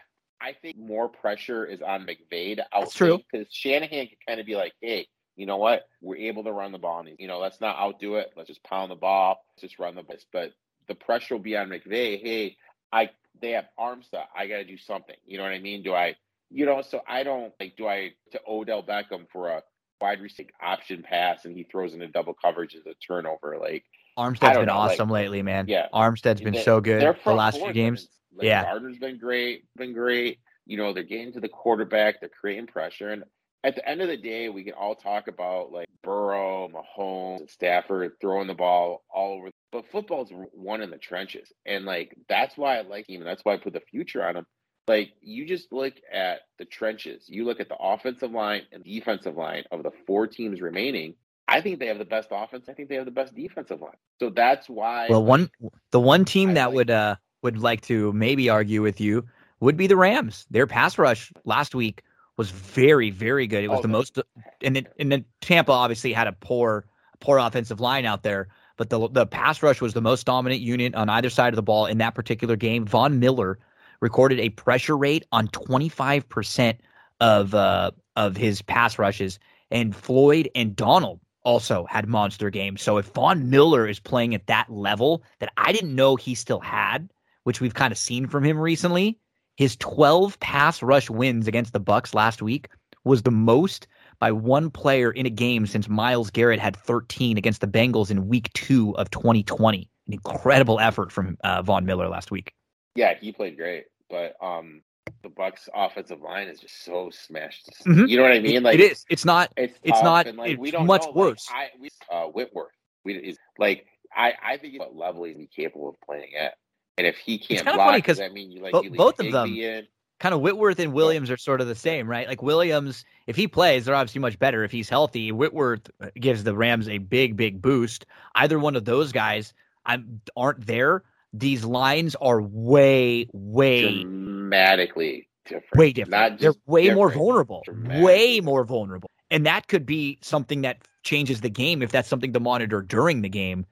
I, 0.41 0.53
think 0.53 0.79
more 0.79 1.09
pressure 1.09 1.65
is 1.65 1.83
on 1.83 2.07
McVay. 2.07 2.59
That's 2.73 2.95
true. 2.95 3.21
Because 3.31 3.47
Shanahan 3.51 4.07
can 4.07 4.17
kind 4.27 4.41
of 4.41 4.47
be 4.47 4.57
like, 4.57 4.73
hey, 4.81 5.07
you 5.37 5.47
know 5.47 5.57
what? 5.57 5.87
We're 6.01 6.17
able 6.17 6.45
to 6.45 6.53
run 6.53 6.73
the 6.73 6.79
ball. 6.79 7.01
And, 7.01 7.17
you 7.19 7.29
know, 7.29 7.39
let's 7.39 7.61
not 7.61 7.77
outdo 7.77 8.17
it. 8.17 8.33
Let's 8.37 8.49
just 8.49 8.65
pound 8.65 8.91
the 8.91 8.97
ball. 8.97 9.45
Let's 9.53 9.63
just 9.63 9.79
run 9.79 9.95
the 9.95 10.03
ball. 10.03 10.17
But 10.33 10.53
the 10.89 10.95
pressure 10.95 11.35
will 11.35 11.43
be 11.43 11.57
on 11.57 11.69
McVay. 11.69 12.21
Hey, 12.21 12.57
I 12.93 13.11
they 13.41 13.53
have 13.53 13.67
Armstead. 13.79 14.25
I 14.37 14.47
got 14.49 14.57
to 14.57 14.65
do 14.65 14.79
something. 14.79 15.17
You 15.27 15.39
know 15.39 15.45
what 15.45 15.53
I 15.53 15.61
mean? 15.61 15.83
Do 15.83 15.95
I 15.95 16.17
you 16.51 16.67
know, 16.67 16.83
so 16.83 17.03
I 17.07 17.23
don't 17.23 17.53
like 17.61 17.77
do 17.77 17.87
I 17.87 18.13
to 18.33 18.41
Odell 18.49 18.83
Beckham 18.83 19.27
for 19.31 19.49
a 19.49 19.63
wide 20.01 20.21
receiver 20.21 20.51
option 20.63 21.03
pass 21.03 21.45
and 21.45 21.57
he 21.57 21.65
throws 21.65 21.95
in 21.95 22.03
a 22.03 22.09
double 22.09 22.35
coverage 22.35 22.75
as 22.75 22.87
a 22.87 22.95
turnover. 22.95 23.59
Like 23.61 23.85
Armstead's 24.17 24.59
been 24.59 24.67
know, 24.67 24.75
awesome 24.75 25.09
like, 25.09 25.23
lately, 25.23 25.43
man. 25.43 25.67
Yeah, 25.69 25.89
Armstead's 25.93 26.41
been 26.41 26.55
they, 26.55 26.63
so 26.63 26.81
good 26.81 27.17
the 27.25 27.35
last 27.35 27.59
few 27.59 27.73
games. 27.73 28.09
Like, 28.35 28.47
yeah, 28.47 28.65
Gardner's 28.65 28.99
been 28.99 29.19
great, 29.19 29.65
been 29.77 29.93
great. 29.93 30.39
You 30.67 30.77
know, 30.77 30.93
they're 30.93 31.03
getting 31.03 31.33
to 31.33 31.41
the 31.41 31.49
quarterback, 31.49 32.21
they're 32.21 32.29
creating 32.29 32.67
pressure, 32.67 33.11
and 33.11 33.25
at 33.65 33.75
the 33.75 33.89
end 33.89 34.01
of 34.01 34.09
the 34.09 34.17
day, 34.17 34.49
we 34.49 34.63
can 34.63 34.75
all 34.75 34.95
talk 34.95 35.29
about 35.29 35.73
like 35.73 35.89
Burrow, 36.03 36.69
Mahomes, 36.69 37.51
Stafford 37.51 38.13
throwing 38.21 38.47
the 38.47 38.55
ball 38.55 39.03
all 39.13 39.39
over. 39.39 39.51
But 39.73 39.91
football's 39.91 40.31
one 40.53 40.81
in 40.81 40.91
the 40.91 40.99
trenches, 40.99 41.53
and 41.67 41.85
like 41.85 42.17
that's 42.29 42.57
why 42.57 42.79
I 42.79 42.83
like 42.83 43.09
him. 43.09 43.21
And 43.21 43.27
That's 43.27 43.45
why 43.45 43.55
I 43.55 43.57
put 43.59 43.73
the 43.73 43.81
future 43.81 44.25
on 44.25 44.37
him 44.37 44.47
like 44.89 45.13
you 45.21 45.47
just 45.47 45.73
look 45.73 45.95
at 46.13 46.41
the 46.59 46.65
trenches, 46.65 47.25
you 47.29 47.45
look 47.45 47.61
at 47.61 47.69
the 47.69 47.77
offensive 47.79 48.33
line 48.33 48.63
and 48.73 48.83
defensive 48.83 49.37
line 49.37 49.65
of 49.71 49.83
the 49.83 49.91
four 50.07 50.27
teams 50.27 50.61
remaining. 50.61 51.15
I 51.47 51.61
think 51.61 51.79
they 51.79 51.87
have 51.87 51.99
the 51.99 52.05
best 52.05 52.29
offense. 52.31 52.67
I 52.69 52.73
think 52.73 52.89
they 52.89 52.97
have 52.97 53.05
the 53.05 53.11
best 53.11 53.35
defensive 53.35 53.81
line. 53.81 53.97
So 54.21 54.31
that's 54.31 54.69
why. 54.69 55.07
Well, 55.09 55.25
one 55.25 55.51
the 55.93 56.01
one 56.01 56.25
team 56.25 56.51
I 56.51 56.55
that 56.55 56.67
like, 56.67 56.75
would 56.75 56.91
uh 56.91 57.17
would 57.43 57.59
like 57.59 57.83
to 57.83 58.13
maybe 58.13 58.49
argue 58.49 58.83
with 58.83 59.01
you 59.01 59.27
would 59.61 59.77
be 59.77 59.87
the 59.87 59.97
Rams. 59.97 60.47
Their 60.51 60.67
pass 60.67 60.99
rush 60.99 61.33
last 61.45 61.75
week 61.75 62.03
was 62.37 62.51
very 62.51 63.11
very 63.11 63.47
good. 63.47 63.65
It 63.65 63.69
was 63.69 63.81
oh, 63.81 63.83
the 63.83 63.89
most, 63.89 64.19
and 64.63 64.77
then 64.77 64.87
and 64.99 65.11
then 65.11 65.25
Tampa 65.41 65.73
obviously 65.73 66.13
had 66.13 66.27
a 66.27 66.33
poor 66.33 66.87
poor 67.21 67.39
offensive 67.39 67.81
line 67.81 68.05
out 68.05 68.23
there. 68.23 68.49
But 68.77 68.91
the 68.91 69.09
the 69.09 69.27
pass 69.27 69.63
rush 69.63 69.81
was 69.81 69.95
the 69.95 70.01
most 70.01 70.25
dominant 70.25 70.61
unit 70.61 70.95
on 70.95 71.09
either 71.09 71.31
side 71.31 71.53
of 71.53 71.57
the 71.57 71.63
ball 71.63 71.87
in 71.87 71.99
that 71.99 72.15
particular 72.15 72.57
game. 72.57 72.87
Von 72.87 73.19
Miller 73.19 73.59
recorded 74.01 74.39
a 74.39 74.51
pressure 74.51 74.97
rate 74.97 75.27
on 75.33 75.49
25% 75.49 76.79
of 77.21 77.55
uh, 77.55 77.91
of 78.17 78.37
his 78.37 78.63
pass 78.63 78.99
rushes, 78.99 79.39
and 79.71 79.95
Floyd 79.95 80.49
and 80.55 80.77
Donald 80.77 81.21
also 81.43 81.87
had 81.87 82.07
monster 82.07 82.51
games. 82.51 82.83
So 82.83 82.99
if 82.99 83.07
Von 83.07 83.51
Miller 83.51 83.87
is 83.87 83.99
playing 83.99 84.35
at 84.35 84.47
that 84.47 84.71
level 84.71 85.23
that 85.41 85.53
I 85.57 85.73
didn't 85.73 85.95
know 85.95 86.15
he 86.15 86.35
still 86.35 86.61
had, 86.61 87.09
which 87.49 87.63
we've 87.63 87.73
kind 87.73 87.93
of 87.93 87.97
seen 87.97 88.27
from 88.27 88.45
him 88.45 88.59
recently, 88.59 89.19
his 89.57 89.75
12 89.77 90.39
pass 90.39 90.83
rush 90.83 91.09
wins 91.09 91.49
against 91.49 91.73
the 91.73 91.81
Bucks 91.81 92.13
last 92.13 92.43
week 92.43 92.69
was 93.05 93.23
the 93.23 93.31
most 93.31 93.87
by 94.19 94.31
one 94.31 94.71
player 94.71 95.11
in 95.11 95.25
a 95.25 95.31
game 95.31 95.67
since 95.67 95.89
Myles 95.89 96.29
Garrett 96.29 96.61
had 96.61 96.77
13 96.77 97.39
against 97.39 97.63
the 97.63 97.67
Bengals 97.67 98.11
in 98.11 98.29
Week 98.29 98.53
Two 98.53 98.95
of 98.99 99.11
2020. 99.11 99.89
An 100.09 100.13
incredible 100.13 100.79
effort 100.79 101.11
from 101.11 101.39
uh, 101.43 101.63
Von 101.63 101.87
Miller 101.87 102.07
last 102.09 102.31
week. 102.31 102.53
Yeah, 102.95 103.15
he 103.19 103.33
played 103.33 103.57
great, 103.57 103.85
but 104.11 104.35
um, 104.43 104.83
the 105.23 105.31
Bucks' 105.31 105.71
offensive 105.75 106.21
line 106.21 106.49
is 106.49 106.61
just 106.61 106.85
so 106.85 107.09
smashed. 107.09 107.71
Mm-hmm. 107.87 108.09
You 108.09 108.19
know 108.19 108.25
what 108.25 108.33
I 108.33 108.41
mean? 108.41 108.63
Like 108.63 108.75
it 108.75 108.93
is. 108.93 109.07
It's 109.09 109.25
not. 109.25 109.55
It's, 109.57 109.79
it's 109.83 110.03
not. 110.03 110.27
And, 110.27 110.37
like, 110.37 110.51
it's 110.51 110.61
we 110.61 110.71
don't 110.71 110.85
much 110.85 111.07
know, 111.07 111.13
worse. 111.13 111.49
Like, 111.51 111.71
I, 111.75 111.81
we, 111.81 111.89
uh, 112.13 112.27
Whitworth. 112.27 112.73
We 113.07 113.15
is 113.15 113.39
like 113.57 113.87
I. 114.15 114.35
I 114.45 114.59
think 114.59 114.79
what 114.79 114.95
level 114.95 115.25
is 115.25 115.39
he 115.39 115.47
capable 115.47 115.89
of 115.89 115.95
playing 116.03 116.35
at? 116.39 116.53
And 116.99 117.07
if 117.07 117.17
he 117.17 117.39
can't 117.39 117.65
block, 117.65 117.77
funny 117.77 117.99
because 117.99 118.21
I 118.21 118.29
mean, 118.29 118.51
you 118.51 118.61
like 118.61 118.73
bo- 118.73 118.83
you 118.83 118.91
both 118.91 119.19
of 119.21 119.33
them. 119.33 119.55
In, 119.55 119.87
kind 120.21 120.35
of 120.35 120.41
Whitworth 120.41 120.81
and 120.81 120.93
Williams 120.93 121.31
are 121.31 121.37
sort 121.37 121.61
of 121.61 121.69
the 121.69 121.77
same, 121.77 122.09
right? 122.09 122.27
Like 122.27 122.43
Williams, 122.43 123.05
if 123.29 123.37
he 123.37 123.47
plays, 123.47 123.85
they're 123.85 123.95
obviously 123.95 124.21
much 124.21 124.39
better. 124.39 124.65
If 124.65 124.73
he's 124.73 124.89
healthy, 124.89 125.31
Whitworth 125.31 125.89
uh, 126.01 126.09
gives 126.19 126.43
the 126.45 126.57
Rams 126.57 126.89
a 126.89 126.99
big, 126.99 127.37
big 127.37 127.63
boost. 127.63 128.05
Either 128.35 128.59
one 128.59 128.75
of 128.75 128.85
those 128.85 129.13
guys 129.13 129.55
I'm, 129.87 130.21
aren't 130.37 130.67
there 130.67 131.05
these 131.33 131.65
lines 131.65 132.15
are 132.17 132.41
way, 132.41 133.29
way 133.33 134.03
dramatically 134.03 135.29
different. 135.45 135.77
Way 135.77 135.93
different. 135.93 136.33
Not 136.33 136.41
They're 136.41 136.55
way 136.67 136.83
different, 136.83 136.99
more 136.99 137.11
vulnerable. 137.11 137.65
Way 138.03 138.41
more 138.41 138.65
vulnerable. 138.65 139.11
And 139.31 139.45
that 139.47 139.69
could 139.69 139.85
be 139.85 140.19
something 140.23 140.63
that 140.63 140.79
changes 141.03 141.41
the 141.41 141.51
game 141.51 141.83
if 141.83 141.91
that's 141.91 142.09
something 142.09 142.33
to 142.33 142.41
monitor 142.41 142.83
during 142.83 143.23
the 143.23 143.29
game. 143.29 143.67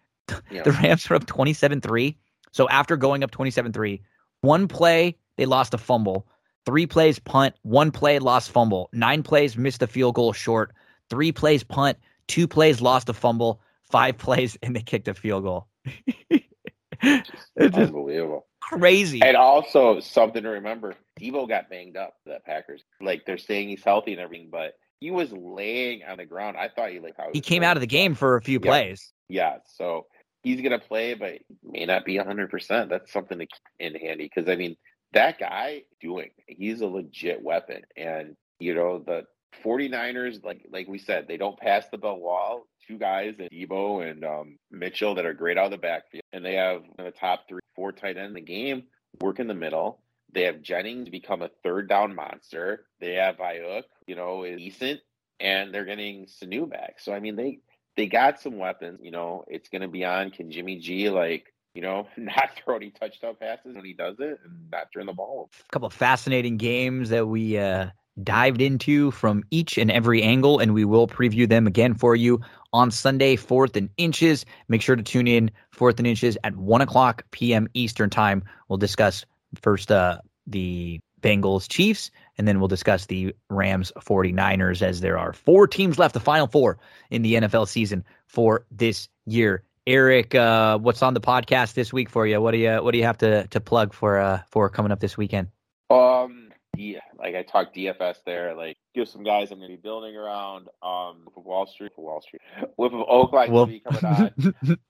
Yeah. 0.50 0.62
The 0.62 0.72
Rams 0.72 1.10
are 1.10 1.14
up 1.14 1.26
27 1.26 1.80
3. 1.80 2.16
So 2.56 2.66
after 2.70 2.96
going 2.96 3.22
up 3.22 3.30
27 3.30 3.70
3, 3.70 4.00
one 4.40 4.66
play, 4.66 5.18
they 5.36 5.44
lost 5.44 5.74
a 5.74 5.78
fumble. 5.78 6.26
Three 6.64 6.86
plays, 6.86 7.18
punt. 7.18 7.54
One 7.60 7.90
play, 7.90 8.18
lost 8.18 8.50
fumble. 8.50 8.88
Nine 8.94 9.22
plays, 9.22 9.58
missed 9.58 9.82
a 9.82 9.86
field 9.86 10.14
goal 10.14 10.32
short. 10.32 10.72
Three 11.10 11.32
plays, 11.32 11.62
punt. 11.62 11.98
Two 12.28 12.48
plays, 12.48 12.80
lost 12.80 13.10
a 13.10 13.12
fumble. 13.12 13.60
Five 13.90 14.16
plays, 14.26 14.56
and 14.62 14.74
they 14.74 14.80
kicked 14.80 15.06
a 15.06 15.12
field 15.12 15.42
goal. 15.42 15.68
it's 17.02 17.28
just 17.56 17.74
Unbelievable. 17.74 18.46
crazy. 18.62 19.20
And 19.22 19.36
also 19.36 20.00
something 20.00 20.42
to 20.42 20.48
remember: 20.48 20.94
Deebo 21.20 21.46
got 21.46 21.68
banged 21.68 21.98
up. 21.98 22.14
The 22.24 22.38
Packers, 22.46 22.82
like 23.02 23.26
they're 23.26 23.36
saying 23.36 23.68
he's 23.68 23.84
healthy 23.84 24.12
and 24.12 24.20
everything, 24.22 24.48
but 24.50 24.78
he 24.98 25.10
was 25.10 25.30
laying 25.30 26.04
on 26.04 26.16
the 26.16 26.24
ground. 26.24 26.56
I 26.56 26.68
thought 26.68 26.90
he 26.90 27.00
like 27.00 27.18
how 27.18 27.28
He 27.34 27.42
came 27.42 27.62
out 27.62 27.76
of 27.76 27.82
the 27.82 27.86
game 27.86 28.14
for 28.14 28.36
a 28.36 28.40
few 28.40 28.60
Yeah. 28.60 28.70
plays. 28.70 29.12
Yeah, 29.28 29.56
so 29.66 30.06
he's 30.46 30.60
gonna 30.60 30.78
play, 30.78 31.14
but 31.14 31.40
may 31.64 31.84
not 31.86 32.04
be 32.04 32.16
hundred 32.16 32.50
percent. 32.50 32.88
That's 32.88 33.12
something 33.12 33.38
to 33.38 33.46
keep 33.46 33.62
in 33.80 33.94
handy 33.96 34.30
because 34.32 34.48
I 34.48 34.54
mean 34.54 34.76
that 35.12 35.38
guy 35.38 35.82
doing 36.00 36.30
he's 36.46 36.80
a 36.80 36.86
legit 36.86 37.42
weapon, 37.42 37.82
and 37.96 38.36
you 38.60 38.74
know 38.74 39.02
the 39.04 39.24
49ers, 39.64 40.44
like 40.44 40.64
like 40.70 40.86
we 40.86 40.98
said, 40.98 41.26
they 41.26 41.36
don't 41.36 41.58
pass 41.58 41.86
the 41.90 41.98
bell 41.98 42.18
wall. 42.18 42.66
Two 42.86 42.98
guys, 42.98 43.34
Deebo 43.34 44.08
and 44.08 44.24
um, 44.24 44.58
Mitchell, 44.70 45.16
that 45.16 45.26
are 45.26 45.34
great 45.34 45.58
out 45.58 45.66
of 45.66 45.70
the 45.72 45.78
backfield, 45.78 46.22
and 46.32 46.44
they 46.44 46.54
have 46.54 46.82
the 46.96 47.10
top 47.10 47.48
three, 47.48 47.60
four 47.74 47.90
tight 47.90 48.16
end 48.16 48.28
in 48.28 48.34
the 48.34 48.40
game. 48.40 48.84
Work 49.20 49.40
in 49.40 49.48
the 49.48 49.54
middle. 49.54 50.00
They 50.32 50.42
have 50.42 50.62
Jennings 50.62 51.08
become 51.08 51.42
a 51.42 51.50
third 51.64 51.88
down 51.88 52.14
monster. 52.14 52.86
They 53.00 53.14
have 53.14 53.38
Aiyuk, 53.38 53.84
you 54.06 54.14
know, 54.14 54.44
is 54.44 54.58
decent, 54.58 55.00
and 55.40 55.74
they're 55.74 55.84
getting 55.84 56.26
Sanu 56.26 56.70
back. 56.70 57.00
So 57.00 57.12
I 57.12 57.18
mean, 57.18 57.34
they 57.34 57.58
they 57.96 58.06
got 58.06 58.40
some 58.40 58.58
weapons. 58.58 59.00
You 59.02 59.10
know, 59.10 59.44
it's 59.48 59.68
going 59.68 59.82
to 59.82 59.88
be 59.88 60.04
on. 60.04 60.30
Can 60.30 60.50
Jimmy 60.50 60.78
G 60.78 61.10
like 61.10 61.52
you 61.74 61.82
know 61.82 62.06
not 62.16 62.50
throw 62.56 62.76
any 62.76 62.90
touchdown 62.90 63.36
passes 63.40 63.74
when 63.74 63.84
he 63.84 63.92
does 63.92 64.16
it 64.18 64.38
and 64.44 64.70
not 64.70 64.88
turn 64.92 65.06
the 65.06 65.12
ball? 65.12 65.50
a 65.58 65.72
couple 65.72 65.86
of 65.86 65.92
fascinating 65.92 66.56
games 66.56 67.08
that 67.10 67.26
we 67.26 67.58
uh, 67.58 67.88
dived 68.22 68.60
into 68.60 69.10
from 69.10 69.42
each 69.50 69.78
and 69.78 69.90
every 69.90 70.22
angle, 70.22 70.58
and 70.58 70.74
we 70.74 70.84
will 70.84 71.06
preview 71.06 71.48
them 71.48 71.66
again 71.66 71.94
for 71.94 72.14
you 72.14 72.40
on 72.72 72.90
Sunday, 72.90 73.36
Fourth 73.36 73.76
and 73.76 73.90
Inches. 73.96 74.44
Make 74.68 74.82
sure 74.82 74.96
to 74.96 75.02
tune 75.02 75.26
in 75.26 75.50
Fourth 75.72 75.98
and 75.98 76.06
Inches 76.06 76.36
at 76.44 76.56
one 76.56 76.80
o'clock 76.80 77.24
p.m. 77.30 77.68
Eastern 77.74 78.10
Time. 78.10 78.44
We'll 78.68 78.78
discuss 78.78 79.24
first 79.60 79.90
uh, 79.90 80.18
the 80.46 81.00
Bengals 81.26 81.68
Chiefs, 81.68 82.10
and 82.38 82.46
then 82.46 82.60
we'll 82.60 82.68
discuss 82.68 83.06
the 83.06 83.34
Rams 83.50 83.90
49ers 83.98 84.80
as 84.80 85.00
there 85.00 85.18
are 85.18 85.32
four 85.32 85.66
teams 85.66 85.98
left, 85.98 86.14
the 86.14 86.20
final 86.20 86.46
four 86.46 86.78
in 87.10 87.22
the 87.22 87.34
NFL 87.34 87.66
season 87.66 88.04
for 88.26 88.64
this 88.70 89.08
year. 89.24 89.64
Eric, 89.88 90.36
uh, 90.36 90.78
what's 90.78 91.02
on 91.02 91.14
the 91.14 91.20
podcast 91.20 91.74
this 91.74 91.92
week 91.92 92.08
for 92.10 92.26
you? 92.26 92.40
What 92.40 92.52
do 92.52 92.58
you 92.58 92.76
what 92.76 92.92
do 92.92 92.98
you 92.98 93.04
have 93.04 93.18
to 93.18 93.46
to 93.48 93.60
plug 93.60 93.92
for 93.92 94.18
uh 94.18 94.40
for 94.50 94.68
coming 94.68 94.92
up 94.92 95.00
this 95.00 95.16
weekend? 95.16 95.48
Um, 95.90 96.35
yeah, 96.78 97.00
like 97.18 97.34
I 97.34 97.42
talked 97.42 97.74
DFS 97.76 98.16
there, 98.24 98.54
like 98.54 98.76
give 98.94 99.08
some 99.08 99.22
guys 99.22 99.50
I'm 99.50 99.58
going 99.58 99.70
to 99.70 99.76
be 99.76 99.80
building 99.80 100.16
around. 100.16 100.68
Um, 100.82 101.28
Wall 101.36 101.66
Street, 101.66 101.92
Wall 101.96 102.20
Street, 102.20 102.42
Wolf 102.76 102.92
of 102.92 103.00
Oakland. 103.08 103.52
TV 103.52 103.82
coming 103.84 104.32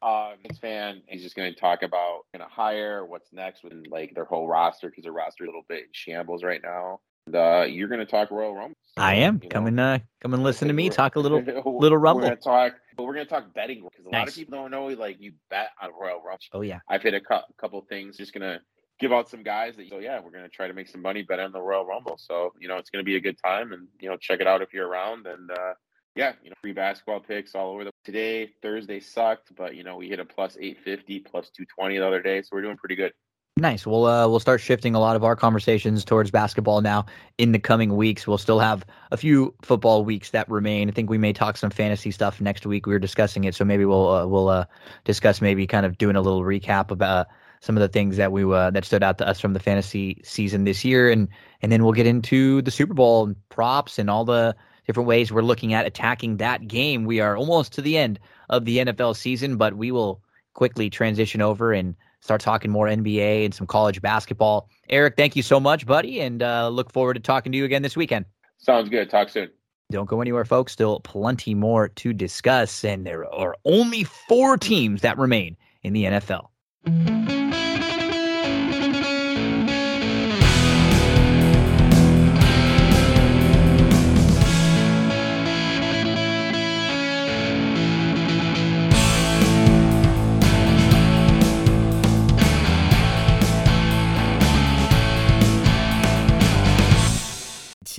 on. 0.03 0.33
um, 0.33 0.39
fan, 0.61 1.03
he's 1.07 1.23
just 1.23 1.37
going 1.37 1.53
to 1.53 1.59
talk 1.59 1.83
about 1.83 2.21
going 2.33 2.47
to 2.47 2.53
hire 2.53 3.05
what's 3.05 3.33
next 3.33 3.65
with 3.65 3.73
like 3.91 4.15
their 4.15 4.25
whole 4.25 4.49
roster 4.49 4.89
because 4.89 5.05
their 5.05 5.13
roster 5.13 5.45
is 5.45 5.49
a 5.49 5.51
little 5.51 5.67
bit 5.69 5.85
in 5.85 5.89
shambles 5.93 6.43
right 6.43 6.61
now. 6.63 7.01
And, 7.27 7.37
uh, 7.37 7.65
you're 7.69 7.89
going 7.89 8.01
to 8.01 8.07
talk 8.07 8.31
Royal 8.31 8.55
Rumble. 8.55 8.77
I 8.97 9.17
am. 9.17 9.41
you 9.43 9.49
know, 9.49 9.53
Come 9.53 9.67
and 9.67 9.81
uh, 9.81 9.99
come 10.21 10.35
and 10.35 10.43
listen 10.43 10.69
to 10.69 10.75
me 10.75 10.89
talk 10.89 11.17
a 11.17 11.21
little 11.21 11.41
little 11.67 11.99
rumble. 11.99 12.23
We're 12.23 12.29
going 12.29 12.37
to 12.37 12.43
talk, 12.43 12.75
but 12.97 13.03
we're 13.05 13.15
to 13.15 13.25
talk 13.25 13.53
betting 13.55 13.83
because 13.83 14.07
a 14.07 14.11
lot 14.11 14.29
of 14.29 14.35
people 14.35 14.57
don't 14.57 14.71
know 14.71 14.87
like 14.87 15.21
you 15.21 15.33
bet 15.51 15.71
on 15.83 15.91
Royal 16.01 16.23
Rumble. 16.23 16.39
Oh 16.53 16.61
yeah. 16.63 16.81
I've 16.89 17.03
hit 17.03 17.15
a 17.15 17.21
cou- 17.21 17.43
couple 17.59 17.85
things. 17.89 18.17
Just 18.17 18.33
gonna 18.33 18.61
give 18.99 19.13
out 19.13 19.29
some 19.29 19.43
guys 19.43 19.77
that. 19.77 19.89
So 19.89 19.99
yeah, 19.99 20.21
we're 20.21 20.31
gonna 20.31 20.49
try 20.49 20.69
to 20.69 20.75
make 20.75 20.89
some 20.89 21.03
money 21.03 21.23
bet 21.23 21.41
on 21.41 21.53
the 21.53 21.61
Royal 21.61 21.85
Rumble. 21.85 22.19
So 22.19 22.53
you 22.59 22.69
know 22.69 22.77
it's 22.77 22.91
gonna 22.91 23.05
be 23.05 23.17
a 23.17 23.21
good 23.21 23.37
time, 23.43 23.73
and 23.73 23.89
you 24.01 24.09
know 24.09 24.17
check 24.17 24.41
it 24.41 24.47
out 24.47 24.63
if 24.63 24.73
you're 24.73 24.89
around. 24.89 25.27
And 25.27 25.51
uh, 25.51 25.75
yeah, 26.15 26.33
you 26.43 26.51
know 26.51 26.57
free 26.61 26.73
basketball 26.73 27.21
picks 27.21 27.55
all 27.55 27.73
over 27.73 27.85
the. 27.85 27.91
Today 28.05 28.51
Thursday 28.63 29.01
sucked, 29.01 29.55
but 29.57 29.75
you 29.75 29.85
know 29.85 29.97
we 29.97 30.09
hit 30.09 30.21
a 30.21 30.25
plus 30.25 30.57
eight 30.61 30.79
fifty, 30.85 31.21
plus 31.21 31.51
two 31.51 31.65
twenty 31.67 31.99
the 31.99 32.07
other 32.07 32.23
day, 32.23 32.43
so 32.43 32.51
we're 32.53 32.63
doing 32.63 32.77
pretty 32.77 32.97
good. 32.97 33.13
Nice. 33.59 33.87
We'll 33.87 34.05
uh, 34.05 34.29
we'll 34.29 34.41
start 34.41 34.61
shifting 34.61 34.95
a 34.95 35.01
lot 35.01 35.17
of 35.17 35.25
our 35.25 35.35
conversations 35.35 36.05
towards 36.05 36.31
basketball 36.31 36.83
now 36.83 37.07
in 37.39 37.53
the 37.53 37.59
coming 37.59 37.97
weeks. 37.97 38.27
We'll 38.27 38.37
still 38.37 38.59
have 38.59 38.85
a 39.11 39.17
few 39.17 39.55
football 39.63 40.05
weeks 40.05 40.31
that 40.33 40.51
remain. 40.51 40.91
I 40.91 40.93
think 40.93 41.09
we 41.09 41.17
may 41.17 41.33
talk 41.33 41.57
some 41.57 41.71
fantasy 41.71 42.11
stuff 42.11 42.39
next 42.39 42.67
week. 42.67 42.85
We 42.85 42.93
were 42.93 42.99
discussing 42.99 43.45
it, 43.45 43.55
so 43.55 43.65
maybe 43.65 43.87
we'll 43.87 44.09
uh, 44.09 44.27
we'll 44.27 44.51
uh, 44.51 44.67
discuss 45.05 45.41
maybe 45.41 45.67
kind 45.67 45.87
of 45.87 45.97
doing 45.97 46.17
a 46.17 46.21
little 46.21 46.43
recap 46.43 46.91
about 46.91 47.29
some 47.61 47.77
of 47.77 47.81
the 47.81 47.89
things 47.89 48.17
that 48.17 48.33
we 48.33 48.45
uh, 48.45 48.71
that 48.71 48.85
stood 48.85 49.03
out 49.03 49.19
to 49.19 49.29
us 49.29 49.41
from 49.41 49.53
the 49.53 49.61
fantasy 49.61 50.21
season 50.25 50.65
this 50.65 50.85
year, 50.85 51.11
and 51.11 51.29
and 51.63 51.73
then 51.73 51.83
we'll 51.83 51.93
get 51.93 52.07
into 52.07 52.63
the 52.63 52.71
Super 52.71 52.95
Bowl 52.95 53.27
and 53.27 53.37
props 53.49 53.99
and 53.99 54.11
all 54.11 54.25
the 54.25 54.55
different 54.87 55.09
ways 55.09 55.33
we're 55.33 55.43
looking 55.43 55.75
at 55.75 55.87
attacking 55.87 56.37
that 56.37 56.67
game. 56.67 57.05
We 57.05 57.21
are 57.21 57.37
almost 57.37 57.73
to 57.75 57.83
the 57.83 57.97
end 57.99 58.19
of 58.49 58.65
the 58.65 58.79
NFL 58.79 59.17
season, 59.17 59.57
but 59.57 59.75
we 59.75 59.91
will 59.91 60.23
quickly 60.55 60.89
transition 60.89 61.43
over 61.43 61.73
and 61.73 61.95
start 62.21 62.41
talking 62.41 62.71
more 62.71 62.87
NBA 62.87 63.45
and 63.45 63.55
some 63.55 63.67
college 63.67 64.01
basketball. 64.01 64.69
Eric, 64.89 65.17
thank 65.17 65.37
you 65.37 65.43
so 65.43 65.61
much, 65.61 65.87
buddy, 65.87 66.21
and 66.21 66.43
uh, 66.43 66.69
look 66.69 66.93
forward 66.93 67.15
to 67.15 67.21
talking 67.21 67.53
to 67.53 67.59
you 67.59 67.65
again 67.65 67.83
this 67.83 67.97
weekend. 67.97 68.25
Sounds 68.59 68.89
good. 68.89 69.11
Talk 69.11 69.29
soon. 69.29 69.51
Don't 69.91 70.09
go 70.09 70.21
anywhere, 70.21 70.45
folks. 70.45 70.73
Still 70.73 71.01
plenty 71.01 71.55
more 71.55 71.89
to 71.89 72.13
discuss, 72.13 72.85
and 72.85 73.07
there 73.07 73.33
are 73.33 73.57
only 73.65 74.05
four 74.05 74.57
teams 74.57 75.03
that 75.03 75.17
remain 75.19 75.57
in 75.83 75.93
the 75.93 76.05
NFL. 76.05 76.49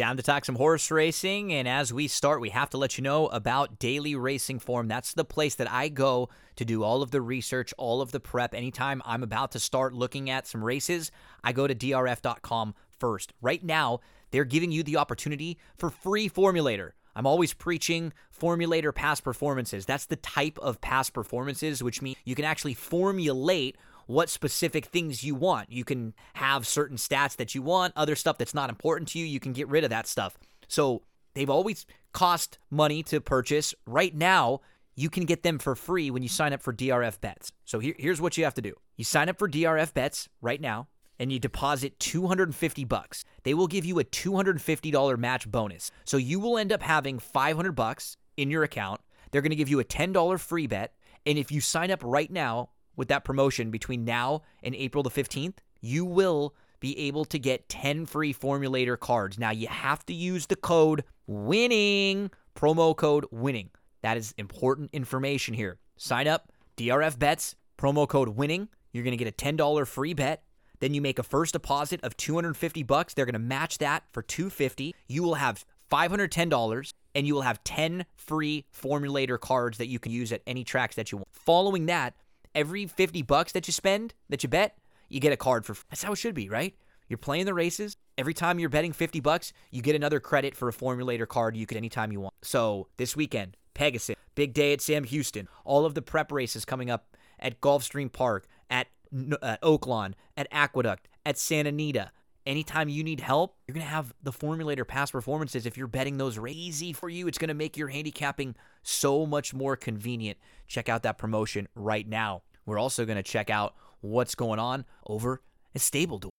Time 0.08 0.16
to 0.16 0.24
talk 0.24 0.46
some 0.46 0.56
horse 0.56 0.90
racing. 0.90 1.52
And 1.52 1.68
as 1.68 1.92
we 1.92 2.08
start, 2.08 2.40
we 2.40 2.52
have 2.52 2.70
to 2.70 2.78
let 2.78 2.98
you 2.98 3.02
know 3.02 3.28
about 3.28 3.78
Daily 3.78 4.16
Racing 4.16 4.60
Form. 4.60 4.88
That's 4.88 5.12
the 5.12 5.26
place 5.26 5.56
that 5.56 5.70
I 5.70 5.90
go 5.90 6.30
to 6.56 6.64
do 6.64 6.82
all 6.82 7.02
of 7.02 7.12
the 7.12 7.20
research, 7.20 7.74
all 7.78 8.00
of 8.00 8.14
the 8.14 8.22
prep. 8.22 8.54
Anytime 8.54 9.02
I'm 9.04 9.22
about 9.22 9.52
to 9.52 9.60
start 9.60 9.94
looking 9.94 10.30
at 10.30 10.48
some 10.48 10.64
races, 10.64 11.12
I 11.44 11.52
go 11.52 11.68
to 11.68 11.76
drf.com 11.76 12.74
first. 12.98 13.34
Right 13.42 13.62
now, 13.62 14.00
they're 14.32 14.46
giving 14.46 14.72
you 14.72 14.82
the 14.82 14.96
opportunity 14.96 15.58
for 15.76 15.90
free 15.90 16.30
formulator. 16.30 16.92
I'm 17.14 17.28
always 17.28 17.54
preaching 17.54 18.14
formulator 18.32 18.96
past 18.96 19.26
performances. 19.26 19.86
That's 19.86 20.06
the 20.06 20.16
type 20.16 20.58
of 20.60 20.80
past 20.80 21.12
performances, 21.12 21.84
which 21.84 22.02
means 22.02 22.16
you 22.24 22.34
can 22.34 22.46
actually 22.46 22.76
formulate 22.76 23.76
what 24.08 24.30
specific 24.30 24.86
things 24.86 25.24
you 25.24 25.36
want. 25.36 25.72
You 25.72 25.84
can 25.84 26.14
have 26.34 26.66
certain 26.66 26.98
stats 26.98 27.36
that 27.38 27.54
you 27.54 27.62
want, 27.62 27.94
other 27.96 28.16
stuff 28.16 28.38
that's 28.38 28.54
not 28.54 28.70
important 28.70 29.10
to 29.10 29.20
you, 29.20 29.26
you 29.26 29.40
can 29.40 29.54
get 29.54 29.68
rid 29.68 29.84
of 29.84 29.90
that 29.92 30.08
stuff. 30.08 30.38
So 30.68 31.04
they've 31.34 31.50
always 31.50 31.86
cost 32.14 32.58
money 32.72 33.04
to 33.04 33.22
purchase. 33.22 33.76
Right 33.86 34.16
now, 34.16 34.62
you 34.96 35.10
can 35.10 35.26
get 35.26 35.44
them 35.44 35.60
for 35.60 35.76
free 35.76 36.10
when 36.10 36.24
you 36.24 36.30
sign 36.30 36.54
up 36.54 36.62
for 36.62 36.74
DRF 36.74 37.22
bets. 37.22 37.52
So 37.66 37.80
here, 37.80 37.94
here's 38.00 38.20
what 38.20 38.38
you 38.38 38.44
have 38.46 38.56
to 38.56 38.62
do. 38.62 38.74
You 38.96 39.04
sign 39.04 39.30
up 39.30 39.38
for 39.38 39.48
DRF 39.48 39.94
bets 39.94 40.28
right 40.42 40.60
now 40.60 40.88
and 41.20 41.32
you 41.32 41.40
deposit 41.40 42.00
250 42.00 42.84
bucks. 42.86 43.24
They 43.44 43.54
will 43.54 43.68
give 43.68 43.86
you 43.86 44.00
a 44.00 44.04
$250 44.04 45.18
match 45.18 45.50
bonus. 45.50 45.92
So 46.06 46.18
you 46.18 46.40
will 46.40 46.58
end 46.58 46.72
up 46.72 46.82
having 46.82 47.20
500 47.20 47.74
bucks 47.74 48.18
in 48.36 48.50
your 48.50 48.64
account. 48.64 49.02
They're 49.32 49.42
going 49.42 49.52
to 49.52 49.56
give 49.56 49.70
you 49.70 49.80
a 49.80 49.86
$10 49.86 50.40
free 50.40 50.68
bet. 50.68 50.94
And 51.26 51.38
if 51.38 51.52
you 51.52 51.62
sign 51.62 51.92
up 51.92 52.02
right 52.04 52.32
now 52.32 52.70
with 52.98 53.08
that 53.08 53.24
promotion 53.24 53.72
between 53.72 54.04
now 54.04 54.42
and 54.62 54.76
April 54.76 55.04
the 55.04 55.10
15th, 55.10 55.60
you 55.80 56.04
will 56.04 56.54
be 56.82 56.98
able 57.00 57.24
to 57.26 57.40
get 57.40 57.70
10 57.70 58.06
free 58.06 58.34
formulator 58.34 59.00
cards. 59.00 59.40
Now 59.40 59.52
you 59.52 59.68
have 59.68 60.06
to 60.08 60.14
use 60.14 60.48
the 60.48 60.56
code 60.56 61.06
winning, 61.26 62.30
promo 62.56 62.96
code 62.96 63.26
winning. 63.32 63.70
That 64.02 64.18
is 64.18 64.34
important 64.38 64.90
information 64.94 65.54
here. 65.54 65.80
Sign 65.96 66.28
up, 66.28 66.52
DRF 66.76 67.18
bets, 67.18 67.56
promo 67.78 68.08
code 68.08 68.30
winning. 68.30 68.68
You're 68.92 69.04
going 69.04 69.18
to 69.18 69.24
get 69.24 69.28
a 69.28 69.36
$10 69.36 69.88
free 69.88 70.14
bet. 70.14 70.44
Then 70.80 70.94
you 70.94 71.02
make 71.02 71.18
a 71.18 71.24
first 71.24 71.54
deposit 71.54 72.00
of 72.04 72.16
250 72.18 72.84
bucks. 72.84 73.14
They're 73.14 73.26
going 73.26 73.34
to 73.34 73.40
match 73.40 73.80
that 73.80 74.04
for 74.12 74.22
250. 74.22 74.94
You 75.08 75.24
will 75.24 75.36
have 75.36 75.66
$510 75.92 76.94
and 77.16 77.26
you 77.26 77.34
will 77.34 77.42
have 77.42 77.64
10 77.64 78.06
free 78.16 78.66
formulator 78.72 79.40
cards 79.40 79.80
that 79.80 79.88
you 79.88 79.98
can 79.98 80.12
use 80.12 80.32
at 80.32 80.42
any 80.46 80.64
tracks 80.64 80.96
that 80.96 81.12
you 81.12 81.18
want. 81.20 81.28
Following 81.32 81.88
that, 81.88 82.14
every 82.58 82.88
50 82.88 83.22
bucks 83.22 83.52
that 83.54 83.68
you 83.68 83.72
spend, 83.72 84.16
that 84.30 84.44
you 84.44 84.50
bet, 84.50 84.78
you 85.08 85.20
get 85.22 85.32
a 85.32 85.38
card 85.38 85.66
for. 85.66 85.78
That's 85.90 86.04
how 86.04 86.12
it 86.12 86.18
should 86.18 86.34
be, 86.34 86.50
right? 86.50 86.76
You're 87.08 87.18
playing 87.18 87.46
the 87.46 87.54
races. 87.54 87.96
Every 88.18 88.34
time 88.34 88.60
you're 88.60 88.68
betting 88.68 88.92
50 88.92 89.22
bucks, 89.22 89.54
you 89.72 89.82
get 89.82 89.96
another 89.96 90.20
credit 90.20 90.56
for 90.56 90.68
a 90.68 90.74
formulator 90.74 91.28
card 91.28 91.56
you 91.56 91.66
could 91.66 91.78
anytime 91.78 92.12
you 92.12 92.20
want. 92.20 92.34
So 92.42 92.88
this 92.98 93.16
weekend, 93.16 93.56
Pegasus, 93.76 94.16
big 94.36 94.54
day 94.54 94.74
at 94.74 94.82
Sam 94.82 95.04
Houston, 95.06 95.48
all 95.64 95.86
of 95.86 95.94
the 95.94 96.02
prep 96.02 96.32
races 96.32 96.66
coming 96.66 96.90
up 96.90 97.16
at 97.40 97.62
Gulfstream 97.62 98.12
Park, 98.12 98.48
at 98.70 98.88
uh, 99.14 99.58
Oaklawn, 99.64 100.16
at 100.36 100.48
Aqueduct, 100.52 101.08
at 101.26 101.38
Santa 101.38 101.70
Anita. 101.70 102.12
Anytime 102.48 102.88
you 102.88 103.04
need 103.04 103.20
help, 103.20 103.58
you're 103.68 103.74
going 103.74 103.86
to 103.86 103.92
have 103.92 104.14
the 104.24 104.32
formulator 104.32 104.88
past 104.88 105.12
performances. 105.12 105.66
If 105.66 105.76
you're 105.76 105.86
betting 105.86 106.18
those 106.18 106.38
easy 106.54 106.94
for 106.94 107.10
you, 107.10 107.28
it's 107.28 107.38
going 107.38 107.50
to 107.50 107.54
make 107.54 107.76
your 107.76 107.90
handicapping 107.90 108.56
so 108.84 109.26
much 109.26 109.54
more 109.54 109.76
convenient. 109.76 110.38
Check 110.66 110.88
out 110.88 111.04
that 111.04 111.18
promotion 111.18 111.68
right 111.76 112.08
now. 112.08 112.44
We're 112.66 112.80
also 112.80 113.04
going 113.04 113.18
to 113.18 113.24
check 113.24 113.50
out 113.50 113.76
what's 114.00 114.34
going 114.34 114.60
on 114.60 114.86
over 115.06 115.42
at 115.76 115.82
Stable 115.82 116.20
Duel. 116.20 116.32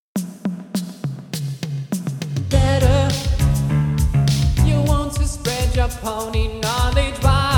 Better, 2.48 3.14
you 4.64 4.80
want 4.80 5.12
to 5.12 5.28
spread 5.28 5.76
your 5.76 5.88
pony 5.88 6.58
knowledge 6.58 7.22
fantasy 7.22 7.57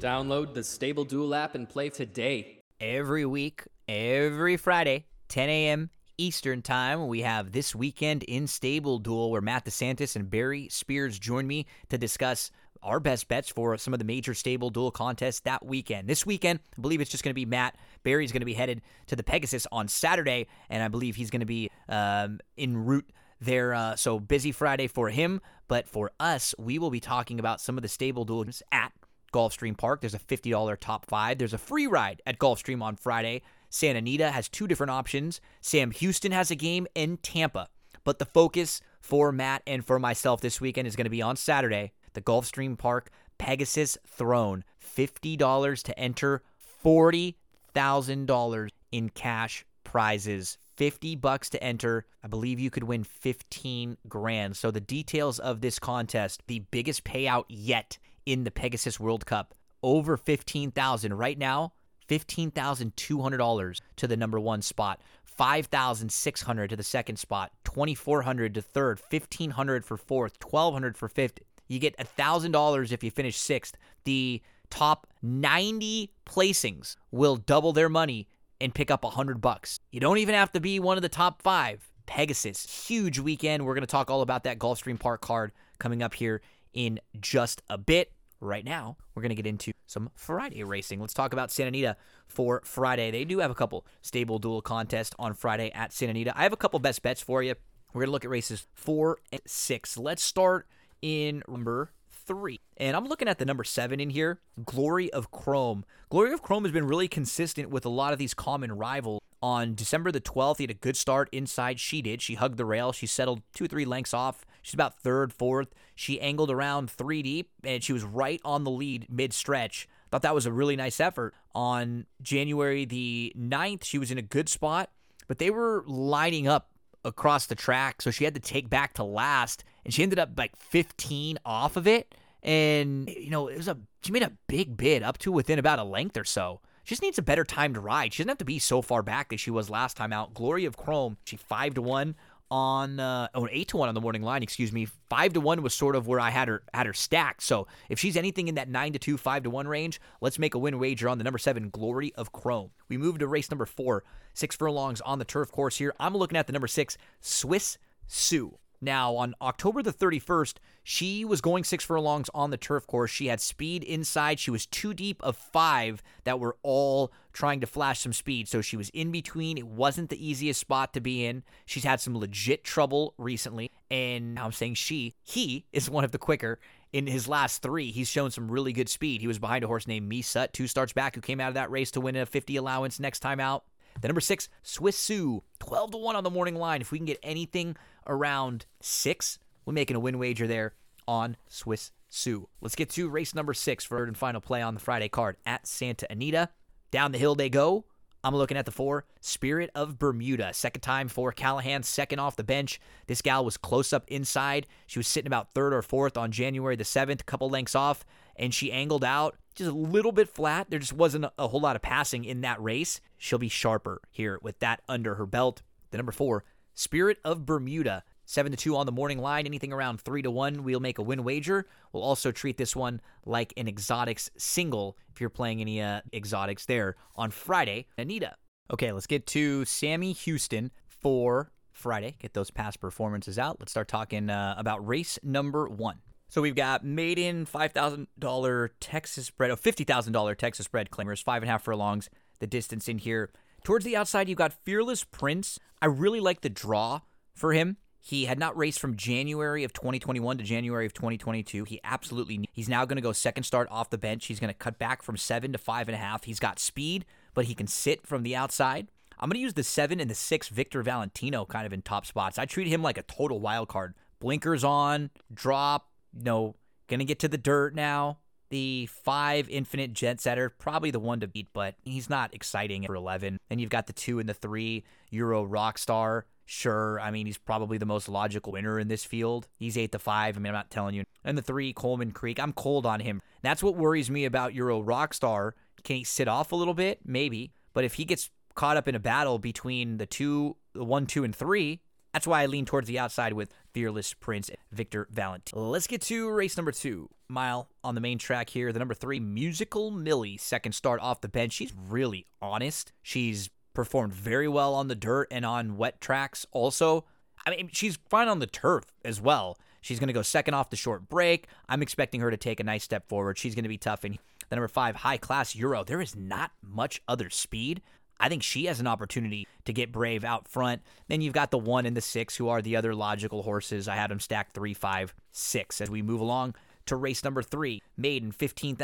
Download 0.00 0.52
the 0.52 0.64
Stable 0.64 1.04
Duel 1.04 1.34
app 1.34 1.54
and 1.54 1.68
play 1.68 1.90
today. 1.90 2.58
Every 2.80 3.24
week, 3.24 3.62
every 3.88 4.56
Friday, 4.56 5.06
10 5.28 5.48
a.m. 5.48 5.90
Eastern 6.18 6.60
Time, 6.60 7.06
we 7.08 7.22
have 7.22 7.52
This 7.52 7.74
Weekend 7.74 8.22
in 8.24 8.46
Stable 8.46 8.98
Duel, 8.98 9.30
where 9.30 9.40
Matt 9.40 9.64
DeSantis 9.64 10.16
and 10.16 10.28
Barry 10.28 10.68
Spears 10.68 11.18
join 11.18 11.46
me 11.46 11.66
to 11.88 11.98
discuss 11.98 12.50
our 12.82 13.00
best 13.00 13.28
bets 13.28 13.48
for 13.48 13.78
some 13.78 13.94
of 13.94 13.98
the 13.98 14.04
major 14.04 14.34
stable 14.34 14.70
duel 14.70 14.90
contests 14.90 15.40
that 15.40 15.64
weekend. 15.64 16.06
This 16.06 16.26
weekend, 16.26 16.60
I 16.76 16.80
believe 16.80 17.00
it's 17.00 17.10
just 17.10 17.24
going 17.24 17.30
to 17.30 17.34
be 17.34 17.46
Matt. 17.46 17.76
Barry's 18.02 18.30
going 18.30 18.42
to 18.42 18.46
be 18.46 18.54
headed 18.54 18.82
to 19.06 19.16
the 19.16 19.22
Pegasus 19.22 19.66
on 19.72 19.88
Saturday, 19.88 20.46
and 20.68 20.82
I 20.82 20.88
believe 20.88 21.16
he's 21.16 21.30
going 21.30 21.40
to 21.40 21.46
be 21.46 21.70
um, 21.88 22.40
en 22.58 22.76
route 22.76 23.06
there. 23.40 23.74
Uh, 23.74 23.96
so 23.96 24.18
busy 24.18 24.52
Friday 24.52 24.86
for 24.86 25.10
him, 25.10 25.40
but 25.68 25.88
for 25.88 26.10
us, 26.18 26.54
we 26.58 26.78
will 26.78 26.90
be 26.90 27.00
talking 27.00 27.38
about 27.38 27.60
some 27.60 27.76
of 27.76 27.82
the 27.82 27.88
stable 27.88 28.24
duels 28.24 28.62
at 28.72 28.92
Gulfstream 29.32 29.76
Park. 29.76 30.00
There's 30.00 30.14
a 30.14 30.18
$50 30.18 30.78
top 30.78 31.06
five. 31.06 31.38
There's 31.38 31.52
a 31.52 31.58
free 31.58 31.86
ride 31.86 32.22
at 32.24 32.38
Gulfstream 32.38 32.82
on 32.82 32.96
Friday. 32.96 33.42
Santa 33.68 33.98
Anita 33.98 34.30
has 34.30 34.48
two 34.48 34.68
different 34.68 34.92
options. 34.92 35.40
Sam 35.60 35.90
Houston 35.90 36.30
has 36.32 36.50
a 36.52 36.54
game 36.54 36.86
in 36.94 37.16
Tampa. 37.16 37.68
But 38.04 38.18
the 38.18 38.26
focus 38.26 38.80
for 39.00 39.32
Matt 39.32 39.62
and 39.66 39.84
for 39.84 39.98
myself 39.98 40.40
this 40.40 40.60
weekend 40.60 40.86
is 40.86 40.94
going 40.94 41.06
to 41.06 41.10
be 41.10 41.22
on 41.22 41.36
Saturday 41.36 41.92
the 42.12 42.20
Gulfstream 42.20 42.78
Park 42.78 43.10
Pegasus 43.38 43.98
Throne. 44.06 44.64
$50 44.80 45.82
to 45.82 45.98
enter, 45.98 46.42
$40,000 46.84 48.68
in 48.92 49.08
cash 49.08 49.64
prizes. 49.82 50.58
50 50.76 51.16
bucks 51.16 51.50
to 51.50 51.62
enter. 51.62 52.06
I 52.22 52.28
believe 52.28 52.58
you 52.60 52.70
could 52.70 52.84
win 52.84 53.04
15 53.04 53.96
grand. 54.08 54.56
So 54.56 54.70
the 54.70 54.80
details 54.80 55.38
of 55.38 55.60
this 55.60 55.78
contest, 55.78 56.42
the 56.46 56.60
biggest 56.70 57.04
payout 57.04 57.44
yet 57.48 57.98
in 58.26 58.44
the 58.44 58.50
Pegasus 58.50 58.98
World 58.98 59.26
Cup, 59.26 59.54
over 59.82 60.16
15,000 60.16 61.14
right 61.14 61.38
now. 61.38 61.72
$15,200 62.08 63.80
to 63.96 64.06
the 64.06 64.16
number 64.16 64.38
1 64.38 64.60
spot. 64.60 65.00
5,600 65.24 66.70
to 66.70 66.76
the 66.76 66.82
second 66.82 67.16
spot, 67.16 67.50
2,400 67.64 68.54
to 68.54 68.62
third, 68.62 69.00
1,500 69.10 69.84
for 69.84 69.96
fourth, 69.96 70.36
1,200 70.42 70.96
for 70.96 71.08
fifth. 71.08 71.40
You 71.66 71.78
get 71.78 71.96
$1,000 71.96 72.92
if 72.92 73.02
you 73.02 73.10
finish 73.10 73.36
sixth. 73.36 73.76
The 74.04 74.42
top 74.70 75.06
90 75.22 76.12
placings 76.26 76.96
will 77.10 77.36
double 77.36 77.72
their 77.72 77.88
money 77.88 78.28
and 78.64 78.74
pick 78.74 78.90
up 78.90 79.04
a 79.04 79.08
100 79.08 79.40
bucks. 79.40 79.78
You 79.92 80.00
don't 80.00 80.18
even 80.18 80.34
have 80.34 80.50
to 80.52 80.60
be 80.60 80.80
one 80.80 80.96
of 80.96 81.02
the 81.02 81.08
top 81.08 81.42
five. 81.42 81.86
Pegasus, 82.06 82.86
huge 82.86 83.18
weekend. 83.18 83.64
We're 83.64 83.74
going 83.74 83.82
to 83.82 83.86
talk 83.86 84.10
all 84.10 84.22
about 84.22 84.44
that 84.44 84.58
Gulfstream 84.58 84.98
Park 84.98 85.20
card 85.20 85.52
coming 85.78 86.02
up 86.02 86.14
here 86.14 86.40
in 86.72 86.98
just 87.20 87.62
a 87.68 87.78
bit. 87.78 88.10
Right 88.40 88.64
now, 88.64 88.96
we're 89.14 89.22
going 89.22 89.30
to 89.30 89.36
get 89.36 89.46
into 89.46 89.72
some 89.86 90.10
Friday 90.14 90.64
racing. 90.64 91.00
Let's 91.00 91.14
talk 91.14 91.32
about 91.32 91.50
Santa 91.50 91.68
Anita 91.68 91.96
for 92.26 92.60
Friday. 92.64 93.10
They 93.10 93.24
do 93.24 93.38
have 93.38 93.50
a 93.50 93.54
couple 93.54 93.86
stable 94.02 94.38
duel 94.38 94.60
contests 94.60 95.14
on 95.18 95.34
Friday 95.34 95.70
at 95.72 95.92
Santa 95.92 96.10
Anita. 96.10 96.32
I 96.36 96.42
have 96.42 96.52
a 96.52 96.56
couple 96.56 96.78
best 96.78 97.02
bets 97.02 97.22
for 97.22 97.42
you. 97.42 97.54
We're 97.92 98.00
going 98.00 98.08
to 98.08 98.12
look 98.12 98.24
at 98.24 98.30
races 98.30 98.66
four 98.74 99.18
and 99.32 99.40
six. 99.46 99.96
Let's 99.96 100.22
start 100.22 100.66
in 101.00 101.42
number 101.48 101.92
three. 102.26 102.60
And 102.76 102.96
I'm 102.96 103.06
looking 103.06 103.28
at 103.28 103.38
the 103.38 103.44
number 103.44 103.64
seven 103.64 104.00
in 104.00 104.10
here 104.10 104.40
Glory 104.64 105.12
of 105.12 105.30
Chrome. 105.30 105.84
Glory 106.08 106.32
of 106.32 106.42
Chrome 106.42 106.64
has 106.64 106.72
been 106.72 106.86
really 106.86 107.08
consistent 107.08 107.70
with 107.70 107.84
a 107.84 107.90
lot 107.90 108.12
of 108.12 108.18
these 108.18 108.34
common 108.34 108.72
rivals. 108.72 109.20
On 109.42 109.74
December 109.74 110.10
the 110.10 110.22
12th, 110.22 110.56
he 110.56 110.62
had 110.62 110.70
a 110.70 110.74
good 110.74 110.96
start 110.96 111.28
inside. 111.30 111.78
She 111.78 112.00
did. 112.00 112.22
She 112.22 112.34
hugged 112.34 112.56
the 112.56 112.64
rail. 112.64 112.92
She 112.92 113.06
settled 113.06 113.42
two, 113.52 113.68
three 113.68 113.84
lengths 113.84 114.14
off. 114.14 114.46
She's 114.62 114.72
about 114.72 114.98
third, 115.00 115.34
fourth. 115.34 115.68
She 115.94 116.18
angled 116.18 116.50
around 116.50 116.90
three 116.90 117.22
deep, 117.22 117.50
and 117.62 117.84
she 117.84 117.92
was 117.92 118.04
right 118.04 118.40
on 118.42 118.64
the 118.64 118.70
lead 118.70 119.06
mid 119.10 119.34
stretch. 119.34 119.86
Thought 120.10 120.22
that 120.22 120.34
was 120.34 120.46
a 120.46 120.52
really 120.52 120.76
nice 120.76 120.98
effort. 120.98 121.34
On 121.54 122.06
January 122.22 122.86
the 122.86 123.34
9th, 123.38 123.84
she 123.84 123.98
was 123.98 124.10
in 124.10 124.16
a 124.16 124.22
good 124.22 124.48
spot, 124.48 124.90
but 125.28 125.38
they 125.38 125.50
were 125.50 125.84
lining 125.86 126.48
up 126.48 126.70
across 127.04 127.46
the 127.46 127.54
track, 127.54 128.02
so 128.02 128.10
she 128.10 128.24
had 128.24 128.34
to 128.34 128.40
take 128.40 128.68
back 128.68 128.94
to 128.94 129.04
last, 129.04 129.64
and 129.84 129.92
she 129.92 130.02
ended 130.02 130.18
up 130.18 130.30
like 130.36 130.56
15 130.56 131.38
off 131.44 131.76
of 131.76 131.86
it. 131.86 132.14
And 132.42 133.08
you 133.08 133.30
know, 133.30 133.48
it 133.48 133.56
was 133.56 133.68
a 133.68 133.78
she 134.02 134.12
made 134.12 134.22
a 134.22 134.32
big 134.48 134.76
bid 134.76 135.02
up 135.02 135.18
to 135.18 135.32
within 135.32 135.58
about 135.58 135.78
a 135.78 135.84
length 135.84 136.16
or 136.16 136.24
so. 136.24 136.60
She 136.84 136.94
just 136.94 137.02
needs 137.02 137.18
a 137.18 137.22
better 137.22 137.44
time 137.44 137.72
to 137.74 137.80
ride. 137.80 138.12
She 138.12 138.22
doesn't 138.22 138.28
have 138.28 138.38
to 138.38 138.44
be 138.44 138.58
so 138.58 138.82
far 138.82 139.02
back 139.02 139.32
as 139.32 139.40
she 139.40 139.50
was 139.50 139.70
last 139.70 139.96
time 139.96 140.12
out. 140.12 140.34
Glory 140.34 140.66
of 140.66 140.76
Chrome, 140.76 141.16
she 141.24 141.36
five 141.36 141.74
to 141.74 141.82
one 141.82 142.14
on 142.54 143.00
uh, 143.00 143.26
eight 143.50 143.66
to 143.66 143.76
one 143.76 143.88
on 143.88 143.96
the 143.96 144.00
morning 144.00 144.22
line. 144.22 144.40
Excuse 144.40 144.70
me, 144.70 144.86
five 145.10 145.32
to 145.32 145.40
one 145.40 145.60
was 145.60 145.74
sort 145.74 145.96
of 145.96 146.06
where 146.06 146.20
I 146.20 146.30
had 146.30 146.46
her 146.46 146.62
had 146.72 146.86
her 146.86 146.92
stacked. 146.92 147.42
So 147.42 147.66
if 147.88 147.98
she's 147.98 148.16
anything 148.16 148.46
in 148.46 148.54
that 148.54 148.68
nine 148.68 148.92
to 148.92 148.98
two, 149.00 149.16
five 149.16 149.42
to 149.42 149.50
one 149.50 149.66
range, 149.66 150.00
let's 150.20 150.38
make 150.38 150.54
a 150.54 150.58
win 150.58 150.78
wager 150.78 151.08
on 151.08 151.18
the 151.18 151.24
number 151.24 151.38
seven 151.38 151.68
Glory 151.68 152.14
of 152.14 152.30
Chrome. 152.30 152.70
We 152.88 152.96
move 152.96 153.18
to 153.18 153.26
race 153.26 153.50
number 153.50 153.66
four, 153.66 154.04
six 154.34 154.54
furlongs 154.54 155.00
on 155.00 155.18
the 155.18 155.24
turf 155.24 155.50
course 155.50 155.78
here. 155.78 155.94
I'm 155.98 156.16
looking 156.16 156.38
at 156.38 156.46
the 156.46 156.52
number 156.52 156.68
six 156.68 156.96
Swiss 157.20 157.76
Sue. 158.06 158.56
Now, 158.84 159.16
on 159.16 159.34
October 159.40 159.82
the 159.82 159.92
31st, 159.92 160.56
she 160.82 161.24
was 161.24 161.40
going 161.40 161.64
six 161.64 161.82
furlongs 161.82 162.28
on 162.34 162.50
the 162.50 162.58
turf 162.58 162.86
course. 162.86 163.10
She 163.10 163.28
had 163.28 163.40
speed 163.40 163.82
inside. 163.82 164.38
She 164.38 164.50
was 164.50 164.66
two 164.66 164.92
deep 164.92 165.22
of 165.22 165.36
five 165.36 166.02
that 166.24 166.38
were 166.38 166.56
all 166.62 167.10
trying 167.32 167.60
to 167.62 167.66
flash 167.66 168.00
some 168.00 168.12
speed. 168.12 168.46
So 168.46 168.60
she 168.60 168.76
was 168.76 168.90
in 168.90 169.10
between. 169.10 169.56
It 169.56 169.66
wasn't 169.66 170.10
the 170.10 170.24
easiest 170.24 170.60
spot 170.60 170.92
to 170.92 171.00
be 171.00 171.24
in. 171.24 171.44
She's 171.64 171.84
had 171.84 172.00
some 172.00 172.16
legit 172.16 172.62
trouble 172.62 173.14
recently. 173.16 173.70
And 173.90 174.38
I'm 174.38 174.52
saying 174.52 174.74
she, 174.74 175.14
he 175.22 175.64
is 175.72 175.88
one 175.88 176.04
of 176.04 176.12
the 176.12 176.18
quicker. 176.18 176.60
In 176.92 177.06
his 177.06 177.26
last 177.26 177.62
three, 177.62 177.90
he's 177.90 178.08
shown 178.08 178.30
some 178.30 178.50
really 178.50 178.72
good 178.72 178.90
speed. 178.90 179.22
He 179.22 179.26
was 179.26 179.38
behind 179.38 179.64
a 179.64 179.66
horse 179.66 179.86
named 179.86 180.12
Misut, 180.12 180.52
two 180.52 180.68
starts 180.68 180.92
back, 180.92 181.14
who 181.14 181.20
came 181.22 181.40
out 181.40 181.48
of 181.48 181.54
that 181.54 181.70
race 181.70 181.90
to 181.92 182.00
win 182.00 182.16
a 182.16 182.26
50 182.26 182.56
allowance 182.56 183.00
next 183.00 183.20
time 183.20 183.40
out. 183.40 183.64
The 184.00 184.08
number 184.08 184.20
six, 184.20 184.48
Swiss 184.62 184.96
Sue, 184.96 185.42
12 185.60 185.92
to 185.92 185.96
1 185.96 186.16
on 186.16 186.24
the 186.24 186.30
morning 186.30 186.56
line. 186.56 186.80
If 186.80 186.92
we 186.92 186.98
can 186.98 187.06
get 187.06 187.18
anything 187.22 187.76
around 188.06 188.66
six, 188.80 189.38
we're 189.64 189.72
making 189.72 189.96
a 189.96 190.00
win 190.00 190.18
wager 190.18 190.46
there 190.46 190.74
on 191.06 191.36
Swiss 191.48 191.90
Sue. 192.08 192.48
Let's 192.60 192.74
get 192.74 192.90
to 192.90 193.08
race 193.08 193.34
number 193.34 193.54
six, 193.54 193.86
third 193.86 194.08
and 194.08 194.16
final 194.16 194.40
play 194.40 194.62
on 194.62 194.74
the 194.74 194.80
Friday 194.80 195.08
card 195.08 195.36
at 195.46 195.66
Santa 195.66 196.06
Anita. 196.10 196.50
Down 196.90 197.12
the 197.12 197.18
hill 197.18 197.34
they 197.34 197.48
go. 197.48 197.84
I'm 198.22 198.34
looking 198.34 198.56
at 198.56 198.64
the 198.64 198.72
four, 198.72 199.04
Spirit 199.20 199.70
of 199.74 199.98
Bermuda. 199.98 200.54
Second 200.54 200.80
time 200.80 201.08
for 201.08 201.30
Callaghan, 201.30 201.82
second 201.82 202.20
off 202.20 202.36
the 202.36 202.44
bench. 202.44 202.80
This 203.06 203.20
gal 203.20 203.44
was 203.44 203.58
close 203.58 203.92
up 203.92 204.04
inside. 204.08 204.66
She 204.86 204.98
was 204.98 205.06
sitting 205.06 205.26
about 205.26 205.52
third 205.52 205.74
or 205.74 205.82
fourth 205.82 206.16
on 206.16 206.30
January 206.30 206.74
the 206.74 206.84
7th, 206.84 207.20
a 207.20 207.24
couple 207.24 207.50
lengths 207.50 207.74
off, 207.74 208.02
and 208.36 208.54
she 208.54 208.72
angled 208.72 209.04
out 209.04 209.36
just 209.54 209.70
a 209.70 209.74
little 209.74 210.12
bit 210.12 210.28
flat. 210.28 210.68
There 210.68 210.78
just 210.78 210.92
wasn't 210.92 211.26
a 211.38 211.48
whole 211.48 211.60
lot 211.60 211.76
of 211.76 211.82
passing 211.82 212.24
in 212.24 212.40
that 212.42 212.62
race. 212.62 213.00
She'll 213.18 213.38
be 213.38 213.48
sharper 213.48 214.00
here 214.10 214.38
with 214.42 214.58
that 214.60 214.82
under 214.88 215.14
her 215.14 215.26
belt. 215.26 215.62
The 215.90 215.96
number 215.96 216.12
four, 216.12 216.44
Spirit 216.74 217.18
of 217.24 217.46
Bermuda. 217.46 218.02
7 218.26 218.50
to 218.50 218.56
2 218.56 218.74
on 218.74 218.86
the 218.86 218.92
morning 218.92 219.18
line, 219.18 219.44
anything 219.44 219.70
around 219.70 220.00
3 220.00 220.22
to 220.22 220.30
1, 220.30 220.64
we'll 220.64 220.80
make 220.80 220.96
a 220.96 221.02
win 221.02 221.24
wager. 221.24 221.66
We'll 221.92 222.02
also 222.02 222.32
treat 222.32 222.56
this 222.56 222.74
one 222.74 223.02
like 223.26 223.52
an 223.58 223.68
exotics 223.68 224.30
single 224.38 224.96
if 225.12 225.20
you're 225.20 225.28
playing 225.28 225.60
any 225.60 225.82
uh, 225.82 226.00
exotics 226.12 226.64
there 226.64 226.96
on 227.16 227.30
Friday. 227.30 227.86
Anita. 227.98 228.34
Okay, 228.72 228.92
let's 228.92 229.06
get 229.06 229.26
to 229.28 229.66
Sammy 229.66 230.12
Houston 230.12 230.70
for 230.88 231.52
Friday. 231.70 232.16
Get 232.18 232.32
those 232.32 232.50
past 232.50 232.80
performances 232.80 233.38
out. 233.38 233.60
Let's 233.60 233.72
start 233.72 233.88
talking 233.88 234.30
uh, 234.30 234.54
about 234.56 234.86
race 234.86 235.18
number 235.22 235.68
one. 235.68 235.98
So 236.28 236.42
we've 236.42 236.54
got 236.54 236.84
maiden 236.84 237.46
$5,000 237.46 238.70
Texas 238.80 239.26
spread, 239.26 239.50
oh, 239.50 239.56
$50,000 239.56 240.36
Texas 240.36 240.66
spread 240.66 240.90
claimers, 240.90 241.22
five 241.22 241.42
and 241.42 241.48
a 241.48 241.52
half 241.52 241.62
furlongs. 241.62 242.10
The 242.40 242.46
distance 242.46 242.88
in 242.88 242.98
here. 242.98 243.30
Towards 243.62 243.84
the 243.84 243.96
outside, 243.96 244.28
you've 244.28 244.36
got 244.36 244.52
Fearless 244.64 245.04
Prince. 245.04 245.58
I 245.80 245.86
really 245.86 246.20
like 246.20 246.42
the 246.42 246.50
draw 246.50 247.00
for 247.34 247.52
him. 247.52 247.78
He 248.00 248.26
had 248.26 248.38
not 248.38 248.54
raced 248.54 248.80
from 248.80 248.96
January 248.96 249.64
of 249.64 249.72
2021 249.72 250.36
to 250.36 250.44
January 250.44 250.84
of 250.84 250.92
2022. 250.92 251.64
He 251.64 251.80
absolutely, 251.82 252.46
he's 252.52 252.68
now 252.68 252.84
going 252.84 252.96
to 252.96 253.02
go 253.02 253.12
second 253.12 253.44
start 253.44 253.66
off 253.70 253.88
the 253.88 253.96
bench. 253.96 254.26
He's 254.26 254.40
going 254.40 254.52
to 254.52 254.58
cut 254.58 254.78
back 254.78 255.02
from 255.02 255.16
seven 255.16 255.52
to 255.52 255.58
five 255.58 255.88
and 255.88 255.94
a 255.94 255.98
half. 255.98 256.24
He's 256.24 256.38
got 256.38 256.58
speed, 256.58 257.06
but 257.32 257.46
he 257.46 257.54
can 257.54 257.66
sit 257.66 258.06
from 258.06 258.22
the 258.22 258.36
outside. 258.36 258.88
I'm 259.18 259.30
going 259.30 259.38
to 259.38 259.42
use 259.42 259.54
the 259.54 259.64
seven 259.64 260.00
and 260.00 260.10
the 260.10 260.14
six 260.14 260.48
Victor 260.48 260.82
Valentino 260.82 261.46
kind 261.46 261.64
of 261.64 261.72
in 261.72 261.80
top 261.80 262.04
spots. 262.04 262.38
I 262.38 262.44
treat 262.44 262.68
him 262.68 262.82
like 262.82 262.98
a 262.98 263.02
total 263.02 263.40
wild 263.40 263.68
card. 263.68 263.94
Blinkers 264.20 264.64
on, 264.64 265.08
drop, 265.32 265.88
no, 266.14 266.56
to 266.88 267.04
get 267.04 267.18
to 267.20 267.28
the 267.28 267.38
dirt 267.38 267.74
now. 267.74 268.18
The 268.50 268.86
five 268.86 269.48
Infinite 269.48 269.94
Jet 269.94 270.20
Setter, 270.20 270.48
probably 270.48 270.90
the 270.90 271.00
one 271.00 271.20
to 271.20 271.26
beat, 271.26 271.48
but 271.52 271.74
he's 271.82 272.08
not 272.08 272.34
exciting 272.34 272.84
for 272.84 272.94
11. 272.94 273.38
And 273.50 273.60
you've 273.60 273.70
got 273.70 273.86
the 273.86 273.92
two 273.92 274.20
and 274.20 274.28
the 274.28 274.34
three 274.34 274.84
Euro 275.10 275.44
Rockstar. 275.44 276.22
Sure, 276.46 277.00
I 277.00 277.10
mean 277.10 277.26
he's 277.26 277.38
probably 277.38 277.78
the 277.78 277.86
most 277.86 278.08
logical 278.08 278.52
winner 278.52 278.78
in 278.78 278.88
this 278.88 279.04
field. 279.04 279.48
He's 279.58 279.78
eight 279.78 279.92
to 279.92 279.98
five. 279.98 280.36
I 280.36 280.40
mean 280.40 280.50
I'm 280.50 280.54
not 280.54 280.70
telling 280.70 280.94
you. 280.94 281.04
And 281.24 281.38
the 281.38 281.42
three 281.42 281.72
Coleman 281.72 282.12
Creek, 282.12 282.38
I'm 282.38 282.52
cold 282.52 282.86
on 282.86 283.00
him. 283.00 283.22
That's 283.42 283.62
what 283.62 283.76
worries 283.76 284.10
me 284.10 284.24
about 284.24 284.54
Euro 284.54 284.82
Rockstar. 284.82 285.52
Can 285.82 285.96
he 285.96 286.04
sit 286.04 286.28
off 286.28 286.52
a 286.52 286.56
little 286.56 286.74
bit? 286.74 287.00
Maybe, 287.04 287.50
but 287.72 287.84
if 287.84 287.94
he 287.94 288.04
gets 288.04 288.30
caught 288.54 288.76
up 288.76 288.88
in 288.88 288.94
a 288.94 289.00
battle 289.00 289.38
between 289.38 289.96
the 289.96 290.06
two, 290.06 290.56
the 290.74 290.84
one, 290.84 291.06
two, 291.06 291.24
and 291.24 291.34
three, 291.34 291.80
that's 292.14 292.28
why 292.28 292.42
I 292.42 292.46
lean 292.46 292.64
towards 292.64 292.86
the 292.86 293.00
outside 293.00 293.32
with 293.32 293.52
Fearless 293.72 294.14
Prince 294.14 294.48
Victor 294.70 295.08
Valentine. 295.10 295.60
Let's 295.60 295.88
get 295.88 296.00
to 296.02 296.30
race 296.30 296.56
number 296.56 296.70
two. 296.70 297.10
Mile 297.28 297.68
on 297.82 297.96
the 297.96 298.00
main 298.00 298.18
track 298.18 298.50
here. 298.50 298.72
The 298.72 298.78
number 298.78 298.94
three, 298.94 299.18
Musical 299.18 299.90
Millie, 299.90 300.36
second 300.36 300.74
start 300.74 301.00
off 301.00 301.20
the 301.20 301.28
bench. 301.28 301.54
She's 301.54 301.72
really 301.88 302.26
honest. 302.40 302.92
She's 303.02 303.50
performed 303.74 304.12
very 304.12 304.46
well 304.46 304.74
on 304.74 304.86
the 304.86 304.94
dirt 304.94 305.26
and 305.32 305.44
on 305.44 305.76
wet 305.76 306.00
tracks 306.00 306.46
also. 306.52 307.04
I 307.44 307.50
mean, 307.50 307.68
she's 307.72 307.98
fine 308.08 308.28
on 308.28 308.38
the 308.38 308.46
turf 308.46 308.84
as 309.04 309.20
well. 309.20 309.58
She's 309.80 309.98
going 309.98 310.06
to 310.06 310.14
go 310.14 310.22
second 310.22 310.54
off 310.54 310.70
the 310.70 310.76
short 310.76 311.08
break. 311.08 311.48
I'm 311.68 311.82
expecting 311.82 312.20
her 312.20 312.30
to 312.30 312.36
take 312.36 312.60
a 312.60 312.64
nice 312.64 312.84
step 312.84 313.08
forward. 313.08 313.38
She's 313.38 313.56
going 313.56 313.64
to 313.64 313.68
be 313.68 313.76
tough. 313.76 314.04
And 314.04 314.20
the 314.48 314.54
number 314.54 314.68
five, 314.68 314.94
high 314.94 315.18
class 315.18 315.56
Euro. 315.56 315.82
There 315.82 316.00
is 316.00 316.14
not 316.14 316.52
much 316.62 317.02
other 317.08 317.28
speed. 317.28 317.82
I 318.20 318.28
think 318.28 318.42
she 318.42 318.66
has 318.66 318.80
an 318.80 318.86
opportunity 318.86 319.46
to 319.64 319.72
get 319.72 319.92
brave 319.92 320.24
out 320.24 320.48
front. 320.48 320.82
Then 321.08 321.20
you've 321.20 321.34
got 321.34 321.50
the 321.50 321.58
one 321.58 321.86
and 321.86 321.96
the 321.96 322.00
six, 322.00 322.36
who 322.36 322.48
are 322.48 322.62
the 322.62 322.76
other 322.76 322.94
logical 322.94 323.42
horses. 323.42 323.88
I 323.88 323.96
had 323.96 324.10
them 324.10 324.20
stacked 324.20 324.54
three, 324.54 324.74
five, 324.74 325.14
six. 325.32 325.80
As 325.80 325.90
we 325.90 326.02
move 326.02 326.20
along 326.20 326.54
to 326.86 326.96
race 326.96 327.24
number 327.24 327.42
three, 327.42 327.82
maiden 327.96 328.32
$15,000 328.32 328.76